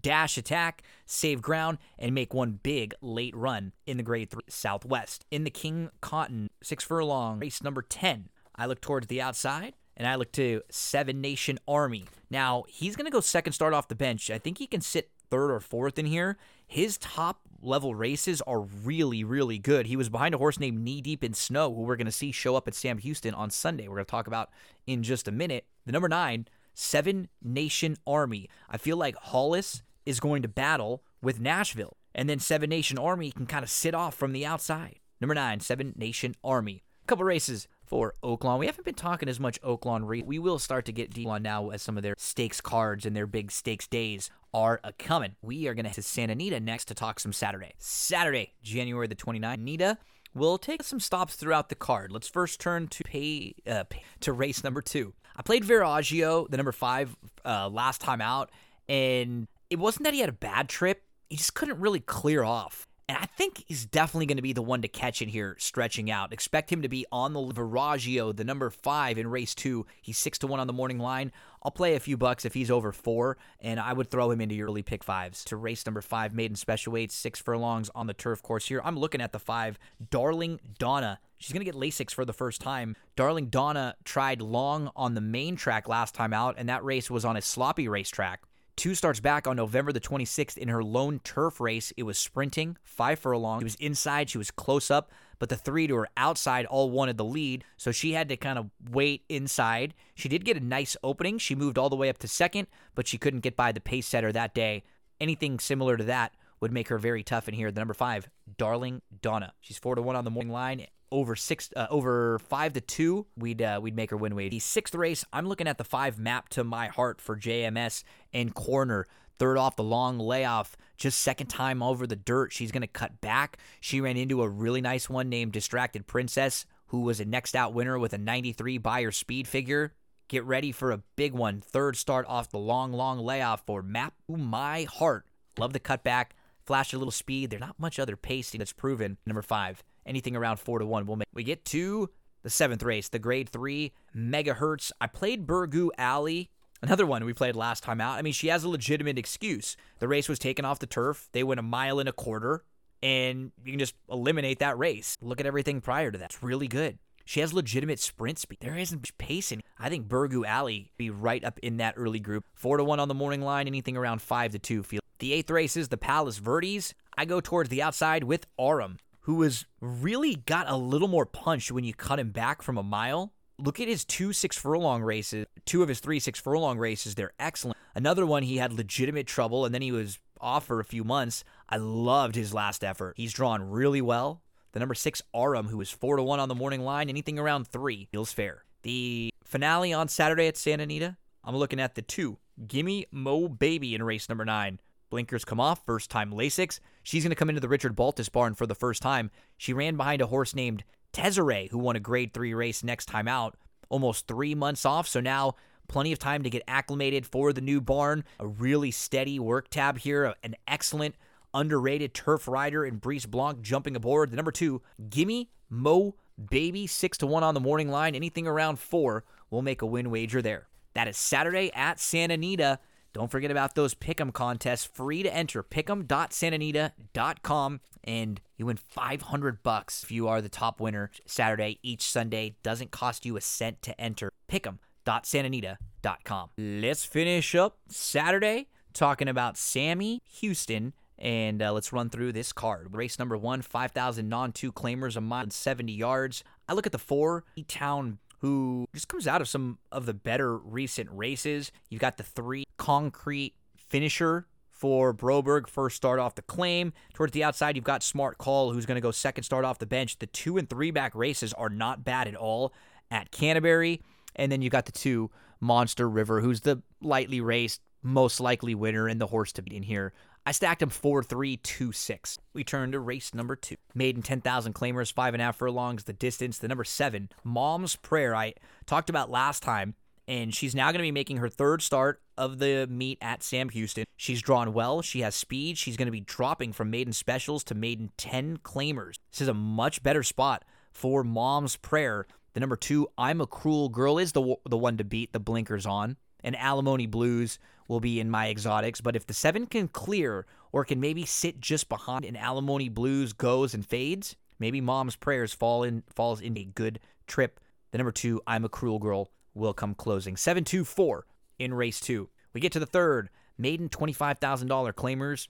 dash 0.00 0.38
attack, 0.38 0.82
save 1.04 1.42
ground, 1.42 1.76
and 1.98 2.14
make 2.14 2.32
one 2.32 2.58
big 2.62 2.94
late 3.02 3.36
run 3.36 3.72
in 3.86 3.98
the 3.98 4.02
grade 4.02 4.30
3 4.30 4.40
Southwest. 4.48 5.26
In 5.30 5.44
the 5.44 5.50
King 5.50 5.90
Cotton, 6.00 6.48
six 6.62 6.82
furlong, 6.82 7.38
race 7.38 7.62
number 7.62 7.82
10. 7.82 8.30
I 8.54 8.66
look 8.66 8.80
towards 8.80 9.06
the 9.06 9.20
outside, 9.20 9.74
and 9.96 10.06
I 10.06 10.14
look 10.14 10.32
to 10.32 10.62
Seven 10.70 11.20
Nation 11.20 11.58
Army. 11.66 12.06
Now, 12.30 12.64
he's 12.68 12.96
going 12.96 13.06
to 13.06 13.10
go 13.10 13.20
second 13.20 13.52
start 13.52 13.74
off 13.74 13.88
the 13.88 13.94
bench. 13.94 14.30
I 14.30 14.38
think 14.38 14.58
he 14.58 14.66
can 14.66 14.80
sit 14.80 15.10
third 15.30 15.50
or 15.50 15.60
fourth 15.60 15.98
in 15.98 16.06
here. 16.06 16.36
His 16.66 16.98
top 16.98 17.40
level 17.62 17.94
races 17.94 18.42
are 18.42 18.60
really, 18.60 19.24
really 19.24 19.58
good. 19.58 19.86
He 19.86 19.96
was 19.96 20.08
behind 20.08 20.34
a 20.34 20.38
horse 20.38 20.58
named 20.58 20.82
Knee 20.82 21.00
Deep 21.00 21.24
in 21.24 21.32
Snow, 21.32 21.74
who 21.74 21.82
we're 21.82 21.96
going 21.96 22.06
to 22.06 22.12
see 22.12 22.32
show 22.32 22.56
up 22.56 22.68
at 22.68 22.74
Sam 22.74 22.98
Houston 22.98 23.34
on 23.34 23.50
Sunday. 23.50 23.88
We're 23.88 23.96
going 23.96 24.06
to 24.06 24.10
talk 24.10 24.26
about 24.26 24.50
in 24.86 25.02
just 25.02 25.28
a 25.28 25.32
minute. 25.32 25.66
The 25.86 25.92
number 25.92 26.08
nine, 26.08 26.48
Seven 26.74 27.28
Nation 27.42 27.96
Army. 28.06 28.48
I 28.68 28.76
feel 28.76 28.96
like 28.96 29.16
Hollis 29.16 29.82
is 30.04 30.20
going 30.20 30.42
to 30.42 30.48
battle 30.48 31.02
with 31.22 31.40
Nashville, 31.40 31.96
and 32.14 32.28
then 32.28 32.38
Seven 32.38 32.70
Nation 32.70 32.98
Army 32.98 33.30
can 33.30 33.46
kind 33.46 33.62
of 33.62 33.70
sit 33.70 33.94
off 33.94 34.14
from 34.14 34.32
the 34.32 34.44
outside. 34.44 34.98
Number 35.20 35.34
nine, 35.34 35.60
Seven 35.60 35.94
Nation 35.96 36.34
Army. 36.42 36.82
A 37.04 37.06
couple 37.06 37.24
races 37.24 37.68
for 37.92 38.14
Oaklawn. 38.24 38.58
We 38.58 38.64
haven't 38.64 38.86
been 38.86 38.94
talking 38.94 39.28
as 39.28 39.38
much 39.38 39.60
Oaklawn. 39.60 40.24
We 40.24 40.38
will 40.38 40.58
start 40.58 40.86
to 40.86 40.92
get 40.92 41.12
deep 41.12 41.28
on 41.28 41.42
now 41.42 41.68
as 41.68 41.82
some 41.82 41.98
of 41.98 42.02
their 42.02 42.14
stakes 42.16 42.58
cards 42.58 43.04
and 43.04 43.14
their 43.14 43.26
big 43.26 43.52
stakes 43.52 43.86
days 43.86 44.30
are 44.54 44.80
a 44.82 44.94
coming. 44.94 45.36
We 45.42 45.66
are 45.68 45.74
going 45.74 45.84
to 45.84 45.90
head 45.90 45.96
to 45.96 46.02
Santa 46.02 46.32
Anita 46.32 46.58
next 46.58 46.86
to 46.86 46.94
talk 46.94 47.20
some 47.20 47.34
Saturday. 47.34 47.74
Saturday, 47.76 48.54
January 48.62 49.08
the 49.08 49.14
29th. 49.14 49.52
Anita 49.52 49.98
We'll 50.34 50.56
take 50.56 50.82
some 50.82 51.00
stops 51.00 51.34
throughout 51.34 51.68
the 51.68 51.74
card. 51.74 52.10
Let's 52.10 52.28
first 52.28 52.58
turn 52.58 52.88
to 52.88 53.04
pay, 53.04 53.54
uh, 53.66 53.84
pay 53.84 54.02
to 54.20 54.32
race 54.32 54.64
number 54.64 54.80
two. 54.80 55.12
I 55.36 55.42
played 55.42 55.62
Viraggio, 55.62 56.48
the 56.48 56.56
number 56.56 56.72
five, 56.72 57.14
uh, 57.44 57.68
last 57.68 58.00
time 58.00 58.22
out, 58.22 58.50
and 58.88 59.48
it 59.68 59.78
wasn't 59.78 60.04
that 60.04 60.14
he 60.14 60.20
had 60.20 60.30
a 60.30 60.32
bad 60.32 60.70
trip. 60.70 61.02
He 61.28 61.36
just 61.36 61.52
couldn't 61.52 61.78
really 61.78 62.00
clear 62.00 62.42
off. 62.42 62.88
And 63.08 63.18
I 63.18 63.26
think 63.26 63.64
he's 63.66 63.84
definitely 63.84 64.26
going 64.26 64.36
to 64.36 64.42
be 64.42 64.52
the 64.52 64.62
one 64.62 64.82
to 64.82 64.88
catch 64.88 65.20
it 65.20 65.28
here, 65.28 65.56
stretching 65.58 66.10
out. 66.10 66.32
Expect 66.32 66.70
him 66.70 66.82
to 66.82 66.88
be 66.88 67.04
on 67.10 67.32
the 67.32 67.40
Viraggio, 67.40 68.34
the 68.34 68.44
number 68.44 68.70
five 68.70 69.18
in 69.18 69.26
race 69.26 69.54
two. 69.54 69.86
He's 70.00 70.18
six 70.18 70.38
to 70.38 70.46
one 70.46 70.60
on 70.60 70.66
the 70.66 70.72
morning 70.72 70.98
line. 70.98 71.32
I'll 71.62 71.72
play 71.72 71.94
a 71.94 72.00
few 72.00 72.16
bucks 72.16 72.44
if 72.44 72.54
he's 72.54 72.70
over 72.70 72.92
four, 72.92 73.38
and 73.60 73.78
I 73.78 73.92
would 73.92 74.10
throw 74.10 74.30
him 74.30 74.40
into 74.40 74.54
your 74.54 74.68
early 74.68 74.82
pick 74.82 75.04
fives. 75.04 75.44
To 75.46 75.56
race 75.56 75.84
number 75.84 76.00
five, 76.00 76.32
maiden 76.32 76.56
special 76.56 76.92
weight, 76.92 77.12
six 77.12 77.40
furlongs 77.40 77.90
on 77.94 78.06
the 78.06 78.14
turf 78.14 78.42
course 78.42 78.66
here. 78.66 78.80
I'm 78.84 78.98
looking 78.98 79.20
at 79.20 79.32
the 79.32 79.38
five, 79.38 79.78
Darling 80.10 80.60
Donna. 80.78 81.18
She's 81.38 81.52
going 81.52 81.64
to 81.64 81.70
get 81.70 81.80
Lasix 81.80 82.12
for 82.12 82.24
the 82.24 82.32
first 82.32 82.60
time. 82.60 82.96
Darling 83.16 83.46
Donna 83.46 83.96
tried 84.04 84.40
long 84.40 84.90
on 84.94 85.14
the 85.14 85.20
main 85.20 85.56
track 85.56 85.88
last 85.88 86.14
time 86.14 86.32
out, 86.32 86.54
and 86.56 86.68
that 86.68 86.84
race 86.84 87.10
was 87.10 87.24
on 87.24 87.36
a 87.36 87.42
sloppy 87.42 87.88
racetrack. 87.88 88.42
Two 88.76 88.94
starts 88.94 89.20
back 89.20 89.46
on 89.46 89.56
November 89.56 89.92
the 89.92 90.00
26th 90.00 90.56
in 90.56 90.68
her 90.68 90.82
lone 90.82 91.20
turf 91.22 91.60
race. 91.60 91.92
It 91.96 92.04
was 92.04 92.18
sprinting, 92.18 92.78
five 92.82 93.18
furlong. 93.18 93.60
She 93.60 93.64
was 93.64 93.74
inside, 93.76 94.30
she 94.30 94.38
was 94.38 94.50
close 94.50 94.90
up, 94.90 95.10
but 95.38 95.50
the 95.50 95.56
three 95.56 95.86
to 95.86 95.96
her 95.96 96.08
outside 96.16 96.64
all 96.66 96.90
wanted 96.90 97.18
the 97.18 97.24
lead, 97.24 97.64
so 97.76 97.92
she 97.92 98.12
had 98.12 98.28
to 98.30 98.36
kind 98.36 98.58
of 98.58 98.70
wait 98.90 99.24
inside. 99.28 99.94
She 100.14 100.28
did 100.28 100.44
get 100.44 100.56
a 100.56 100.60
nice 100.60 100.96
opening. 101.02 101.38
She 101.38 101.54
moved 101.54 101.76
all 101.76 101.90
the 101.90 101.96
way 101.96 102.08
up 102.08 102.18
to 102.18 102.28
second, 102.28 102.66
but 102.94 103.06
she 103.06 103.18
couldn't 103.18 103.40
get 103.40 103.56
by 103.56 103.72
the 103.72 103.80
pace 103.80 104.06
setter 104.06 104.32
that 104.32 104.54
day. 104.54 104.84
Anything 105.20 105.58
similar 105.58 105.96
to 105.96 106.04
that 106.04 106.32
would 106.60 106.72
make 106.72 106.88
her 106.88 106.98
very 106.98 107.22
tough 107.22 107.48
in 107.48 107.54
here. 107.54 107.70
The 107.70 107.80
number 107.80 107.94
five, 107.94 108.28
Darling 108.56 109.02
Donna. 109.20 109.52
She's 109.60 109.78
four 109.78 109.96
to 109.96 110.02
one 110.02 110.16
on 110.16 110.24
the 110.24 110.30
morning 110.30 110.52
line 110.52 110.86
over 111.12 111.36
six, 111.36 111.70
uh, 111.76 111.86
over 111.90 112.38
five 112.40 112.72
to 112.72 112.80
two, 112.80 113.26
we'd 113.36 113.62
uh, 113.62 113.78
we'd 113.80 113.94
make 113.94 114.10
her 114.10 114.16
win 114.16 114.34
weight. 114.34 114.50
The 114.50 114.58
sixth 114.58 114.94
race, 114.94 115.24
I'm 115.32 115.46
looking 115.46 115.68
at 115.68 115.78
the 115.78 115.84
five 115.84 116.18
map 116.18 116.48
to 116.50 116.64
my 116.64 116.88
heart 116.88 117.20
for 117.20 117.36
JMS 117.36 118.02
and 118.32 118.54
corner. 118.54 119.06
Third 119.38 119.58
off 119.58 119.76
the 119.76 119.84
long 119.84 120.18
layoff, 120.18 120.76
just 120.96 121.20
second 121.20 121.48
time 121.48 121.82
over 121.82 122.06
the 122.06 122.16
dirt. 122.16 122.52
She's 122.52 122.72
going 122.72 122.82
to 122.82 122.86
cut 122.86 123.20
back. 123.20 123.58
She 123.80 124.00
ran 124.00 124.16
into 124.16 124.42
a 124.42 124.48
really 124.48 124.80
nice 124.80 125.08
one 125.08 125.28
named 125.28 125.52
Distracted 125.52 126.06
Princess, 126.06 126.64
who 126.86 127.00
was 127.00 127.20
a 127.20 127.24
next 127.24 127.56
out 127.56 127.74
winner 127.74 127.98
with 127.98 128.12
a 128.12 128.18
93 128.18 128.78
Beyer 128.78 129.10
speed 129.10 129.48
figure. 129.48 129.94
Get 130.28 130.44
ready 130.44 130.72
for 130.72 130.92
a 130.92 131.02
big 131.16 131.32
one. 131.32 131.60
Third 131.60 131.96
start 131.96 132.24
off 132.28 132.50
the 132.50 132.58
long, 132.58 132.92
long 132.92 133.18
layoff 133.18 133.66
for 133.66 133.82
Map 133.82 134.14
to 134.30 134.36
My 134.36 134.84
Heart. 134.84 135.26
Love 135.58 135.72
the 135.72 135.80
cutback. 135.80 136.26
Flash 136.64 136.92
a 136.92 136.98
little 136.98 137.10
speed. 137.10 137.50
There's 137.50 137.60
not 137.60 137.78
much 137.78 137.98
other 137.98 138.16
pacing 138.16 138.58
that's 138.58 138.72
proven. 138.72 139.18
Number 139.26 139.42
five, 139.42 139.82
anything 140.06 140.36
around 140.36 140.58
four 140.58 140.78
to 140.78 140.86
one 140.86 141.06
will 141.06 141.16
make. 141.16 141.28
We 141.32 141.44
get 141.44 141.64
to 141.66 142.10
the 142.42 142.50
seventh 142.50 142.82
race, 142.82 143.08
the 143.08 143.18
grade 143.18 143.48
three 143.48 143.92
megahertz. 144.16 144.92
I 145.00 145.06
played 145.06 145.46
Burgoo 145.46 145.90
Alley. 145.96 146.50
Another 146.82 147.06
one 147.06 147.24
we 147.24 147.32
played 147.32 147.54
last 147.54 147.84
time 147.84 148.00
out. 148.00 148.18
I 148.18 148.22
mean, 148.22 148.32
she 148.32 148.48
has 148.48 148.64
a 148.64 148.68
legitimate 148.68 149.18
excuse. 149.18 149.76
The 150.00 150.08
race 150.08 150.28
was 150.28 150.38
taken 150.38 150.64
off 150.64 150.80
the 150.80 150.86
turf. 150.86 151.28
They 151.32 151.44
went 151.44 151.60
a 151.60 151.62
mile 151.62 152.00
and 152.00 152.08
a 152.08 152.12
quarter, 152.12 152.64
and 153.02 153.52
you 153.64 153.72
can 153.72 153.78
just 153.78 153.94
eliminate 154.10 154.58
that 154.58 154.76
race. 154.78 155.16
Look 155.20 155.38
at 155.38 155.46
everything 155.46 155.80
prior 155.80 156.10
to 156.10 156.18
that. 156.18 156.32
It's 156.32 156.42
really 156.42 156.66
good. 156.66 156.98
She 157.24 157.38
has 157.38 157.52
legitimate 157.52 158.00
sprint 158.00 158.40
speed. 158.40 158.58
There 158.60 158.76
isn't 158.76 159.16
pacing. 159.16 159.62
I 159.78 159.88
think 159.88 160.08
Burgoo 160.08 160.44
Alley 160.44 160.90
be 160.96 161.08
right 161.08 161.44
up 161.44 161.60
in 161.60 161.76
that 161.76 161.94
early 161.96 162.18
group. 162.18 162.44
Four 162.54 162.78
to 162.78 162.84
one 162.84 162.98
on 162.98 163.06
the 163.06 163.14
morning 163.14 163.42
line. 163.42 163.68
Anything 163.68 163.96
around 163.96 164.20
five 164.20 164.50
to 164.52 164.58
two. 164.58 164.82
Feel 164.82 165.00
the 165.20 165.32
eighth 165.32 165.50
race 165.50 165.76
is 165.76 165.88
the 165.88 165.96
Palos 165.96 166.38
Verdes. 166.38 166.94
I 167.16 167.26
go 167.26 167.40
towards 167.40 167.68
the 167.68 167.80
outside 167.80 168.24
with 168.24 168.46
Aurum 168.58 168.98
who 169.22 169.42
has 169.42 169.66
really 169.80 170.34
got 170.34 170.68
a 170.68 170.76
little 170.76 171.08
more 171.08 171.26
punch 171.26 171.70
when 171.70 171.84
you 171.84 171.94
cut 171.94 172.18
him 172.18 172.30
back 172.30 172.62
from 172.62 172.78
a 172.78 172.82
mile. 172.82 173.32
Look 173.58 173.80
at 173.80 173.88
his 173.88 174.04
two 174.04 174.32
six 174.32 174.56
furlong 174.56 175.02
races, 175.02 175.46
two 175.64 175.82
of 175.82 175.88
his 175.88 176.00
three 176.00 176.20
six 176.20 176.40
furlong 176.40 176.78
races. 176.78 177.14
They're 177.14 177.32
excellent. 177.38 177.78
Another 177.94 178.26
one, 178.26 178.42
he 178.42 178.56
had 178.56 178.72
legitimate 178.72 179.26
trouble 179.26 179.64
and 179.64 179.74
then 179.74 179.82
he 179.82 179.92
was 179.92 180.18
off 180.40 180.66
for 180.66 180.80
a 180.80 180.84
few 180.84 181.04
months. 181.04 181.44
I 181.68 181.76
loved 181.76 182.34
his 182.34 182.52
last 182.52 182.82
effort. 182.82 183.14
He's 183.16 183.32
drawn 183.32 183.70
really 183.70 184.00
well. 184.00 184.42
The 184.72 184.80
number 184.80 184.94
six, 184.94 185.22
Aurum, 185.32 185.68
who 185.68 185.80
is 185.80 185.90
four 185.90 186.16
to 186.16 186.22
one 186.22 186.40
on 186.40 186.48
the 186.48 186.54
morning 186.54 186.80
line, 186.80 187.08
anything 187.08 187.38
around 187.38 187.68
three 187.68 188.08
feels 188.10 188.32
fair. 188.32 188.64
The 188.82 189.32
finale 189.44 189.92
on 189.92 190.08
Saturday 190.08 190.48
at 190.48 190.56
Santa 190.56 190.82
Anita, 190.84 191.16
I'm 191.44 191.56
looking 191.56 191.78
at 191.78 191.94
the 191.94 192.02
two, 192.02 192.38
Gimme 192.66 193.06
Mo 193.12 193.48
Baby 193.48 193.94
in 193.94 194.02
race 194.02 194.28
number 194.28 194.44
nine. 194.44 194.80
Blinkers 195.12 195.44
come 195.44 195.60
off, 195.60 195.84
first 195.84 196.10
time 196.10 196.32
Lasix. 196.32 196.80
She's 197.02 197.22
going 197.22 197.32
to 197.32 197.36
come 197.36 197.50
into 197.50 197.60
the 197.60 197.68
Richard 197.68 197.94
Baltas 197.94 198.30
barn 198.30 198.54
for 198.54 198.66
the 198.66 198.74
first 198.74 199.02
time. 199.02 199.30
She 199.58 199.74
ran 199.74 199.98
behind 199.98 200.22
a 200.22 200.26
horse 200.26 200.54
named 200.54 200.84
Tezzeret, 201.12 201.70
who 201.70 201.78
won 201.78 201.96
a 201.96 202.00
grade 202.00 202.32
three 202.32 202.54
race 202.54 202.82
next 202.82 203.06
time 203.06 203.28
out, 203.28 203.58
almost 203.90 204.26
three 204.26 204.54
months 204.54 204.86
off. 204.86 205.06
So 205.06 205.20
now 205.20 205.56
plenty 205.86 206.12
of 206.12 206.18
time 206.18 206.42
to 206.44 206.48
get 206.48 206.62
acclimated 206.66 207.26
for 207.26 207.52
the 207.52 207.60
new 207.60 207.82
barn. 207.82 208.24
A 208.40 208.46
really 208.46 208.90
steady 208.90 209.38
work 209.38 209.68
tab 209.68 209.98
here, 209.98 210.34
an 210.42 210.56
excellent 210.66 211.14
underrated 211.52 212.14
turf 212.14 212.48
rider 212.48 212.86
in 212.86 212.96
Brice 212.96 213.26
Blanc 213.26 213.60
jumping 213.60 213.94
aboard. 213.94 214.30
The 214.30 214.36
number 214.36 214.50
two, 214.50 214.80
Gimme 215.10 215.50
Mo 215.68 216.14
Baby, 216.48 216.86
six 216.86 217.18
to 217.18 217.26
one 217.26 217.42
on 217.42 217.52
the 217.52 217.60
morning 217.60 217.90
line. 217.90 218.14
Anything 218.14 218.46
around 218.46 218.78
four, 218.78 219.24
we'll 219.50 219.60
make 219.60 219.82
a 219.82 219.86
win 219.86 220.08
wager 220.08 220.40
there. 220.40 220.68
That 220.94 221.06
is 221.06 221.18
Saturday 221.18 221.70
at 221.74 222.00
Santa 222.00 222.32
Anita. 222.32 222.78
Don't 223.12 223.30
forget 223.30 223.50
about 223.50 223.74
those 223.74 223.94
pick'em 223.94 224.32
contests, 224.32 224.84
free 224.84 225.22
to 225.22 225.34
enter. 225.34 225.62
Pick'em.santanita.com, 225.62 227.80
and 228.04 228.40
you 228.56 228.66
win 228.66 228.76
500 228.76 229.62
bucks 229.62 230.02
if 230.02 230.10
you 230.10 230.28
are 230.28 230.40
the 230.40 230.48
top 230.48 230.80
winner 230.80 231.10
Saturday 231.26 231.78
each 231.82 232.02
Sunday. 232.02 232.56
Doesn't 232.62 232.90
cost 232.90 233.26
you 233.26 233.36
a 233.36 233.40
cent 233.40 233.82
to 233.82 234.00
enter. 234.00 234.32
Pick'em.santanita.com. 234.50 236.50
Let's 236.56 237.04
finish 237.04 237.54
up 237.54 237.78
Saturday 237.88 238.68
talking 238.92 239.28
about 239.28 239.56
Sammy 239.56 240.22
Houston. 240.40 240.94
And 241.18 241.62
uh, 241.62 241.72
let's 241.72 241.92
run 241.92 242.10
through 242.10 242.32
this 242.32 242.52
card. 242.52 242.96
Race 242.96 243.18
number 243.18 243.36
one, 243.36 243.62
5,000 243.62 244.28
non 244.28 244.50
two 244.50 244.72
claimers, 244.72 245.16
a 245.16 245.20
mile 245.20 245.44
and 245.44 245.52
70 245.52 245.92
yards. 245.92 246.42
I 246.68 246.72
look 246.72 246.86
at 246.86 246.90
the 246.90 246.98
four, 246.98 247.44
E 247.54 247.62
Town 247.62 248.18
who 248.42 248.86
just 248.92 249.08
comes 249.08 249.26
out 249.26 249.40
of 249.40 249.48
some 249.48 249.78
of 249.90 250.04
the 250.04 250.12
better 250.12 250.58
recent 250.58 251.08
races. 251.12 251.72
You've 251.88 252.00
got 252.00 252.16
the 252.16 252.24
three 252.24 252.64
concrete 252.76 253.54
finisher 253.76 254.46
for 254.68 255.14
Broberg, 255.14 255.68
first 255.68 255.94
start 255.94 256.18
off 256.18 256.34
the 256.34 256.42
claim. 256.42 256.92
Towards 257.14 257.32
the 257.32 257.44
outside, 257.44 257.76
you've 257.76 257.84
got 257.84 258.02
Smart 258.02 258.38
Call, 258.38 258.72
who's 258.72 258.84
going 258.84 258.96
to 258.96 259.00
go 259.00 259.12
second 259.12 259.44
start 259.44 259.64
off 259.64 259.78
the 259.78 259.86
bench. 259.86 260.18
The 260.18 260.26
two 260.26 260.58
and 260.58 260.68
three 260.68 260.90
back 260.90 261.14
races 261.14 261.52
are 261.52 261.68
not 261.70 262.04
bad 262.04 262.26
at 262.26 262.34
all 262.34 262.74
at 263.12 263.30
Canterbury. 263.30 264.02
And 264.34 264.50
then 264.50 264.60
you've 264.60 264.72
got 264.72 264.86
the 264.86 264.92
two 264.92 265.30
Monster 265.60 266.10
River, 266.10 266.40
who's 266.40 266.62
the 266.62 266.82
lightly 267.00 267.40
raced, 267.40 267.80
most 268.02 268.40
likely 268.40 268.74
winner 268.74 269.06
and 269.06 269.20
the 269.20 269.28
horse 269.28 269.52
to 269.52 269.62
beat 269.62 269.74
in 269.74 269.84
here. 269.84 270.12
I 270.44 270.52
stacked 270.52 270.82
him 270.82 270.90
4 270.90 271.22
3 271.22 271.56
2 271.56 271.92
6. 271.92 272.38
We 272.52 272.64
turn 272.64 272.92
to 272.92 273.00
race 273.00 273.32
number 273.34 273.54
two. 273.54 273.76
Maiden 273.94 274.22
10,000 274.22 274.74
claimers, 274.74 275.12
five 275.12 275.34
and 275.34 275.40
a 275.40 275.46
half 275.46 275.56
furlongs, 275.56 276.04
the 276.04 276.12
distance. 276.12 276.58
The 276.58 276.68
number 276.68 276.84
seven, 276.84 277.28
Mom's 277.44 277.96
Prayer, 277.96 278.34
I 278.34 278.54
talked 278.86 279.08
about 279.08 279.30
last 279.30 279.62
time, 279.62 279.94
and 280.26 280.52
she's 280.54 280.74
now 280.74 280.86
going 280.86 280.98
to 280.98 281.02
be 281.02 281.12
making 281.12 281.36
her 281.36 281.48
third 281.48 281.80
start 281.80 282.20
of 282.36 282.58
the 282.58 282.88
meet 282.90 283.18
at 283.20 283.42
Sam 283.42 283.68
Houston. 283.68 284.04
She's 284.16 284.42
drawn 284.42 284.72
well, 284.72 285.00
she 285.00 285.20
has 285.20 285.34
speed. 285.34 285.78
She's 285.78 285.96
going 285.96 286.06
to 286.06 286.12
be 286.12 286.20
dropping 286.20 286.72
from 286.72 286.90
maiden 286.90 287.12
specials 287.12 287.62
to 287.64 287.74
maiden 287.74 288.10
10 288.16 288.58
claimers. 288.58 289.14
This 289.30 289.42
is 289.42 289.48
a 289.48 289.54
much 289.54 290.02
better 290.02 290.24
spot 290.24 290.64
for 290.90 291.22
Mom's 291.22 291.76
Prayer. 291.76 292.26
The 292.54 292.60
number 292.60 292.76
two, 292.76 293.08
I'm 293.16 293.40
a 293.40 293.46
Cruel 293.46 293.88
Girl, 293.88 294.18
is 294.18 294.32
the, 294.32 294.56
the 294.68 294.76
one 294.76 294.96
to 294.98 295.04
beat 295.04 295.32
the 295.32 295.40
blinkers 295.40 295.86
on 295.86 296.16
and 296.44 296.56
Alimony 296.56 297.06
Blues 297.06 297.58
will 297.92 298.00
be 298.00 298.18
in 298.18 298.30
my 298.30 298.48
exotics. 298.48 299.00
But 299.00 299.14
if 299.14 299.26
the 299.26 299.34
seven 299.34 299.66
can 299.66 299.86
clear 299.86 300.46
or 300.72 300.84
can 300.84 300.98
maybe 300.98 301.26
sit 301.26 301.60
just 301.60 301.88
behind 301.88 302.24
and 302.24 302.36
Alimony 302.36 302.88
Blues 302.88 303.34
goes 303.34 303.74
and 303.74 303.86
fades, 303.86 304.34
maybe 304.58 304.80
Mom's 304.80 305.14
Prayers 305.14 305.52
fall 305.52 305.84
in 305.84 306.02
falls 306.08 306.40
in 306.40 306.56
a 306.56 306.64
good 306.64 306.98
trip. 307.26 307.60
The 307.92 307.98
number 307.98 308.10
two, 308.10 308.40
I'm 308.46 308.64
a 308.64 308.70
Cruel 308.70 308.98
Girl, 308.98 309.30
will 309.54 309.74
come 309.74 309.94
closing. 309.94 310.36
Seven 310.36 310.64
two 310.64 310.84
four 310.84 311.26
in 311.58 311.74
race 311.74 312.00
two. 312.00 312.30
We 312.54 312.60
get 312.60 312.72
to 312.72 312.80
the 312.80 312.86
third, 312.86 313.28
maiden 313.56 313.88
$25,000 313.88 314.92
claimers, 314.94 315.48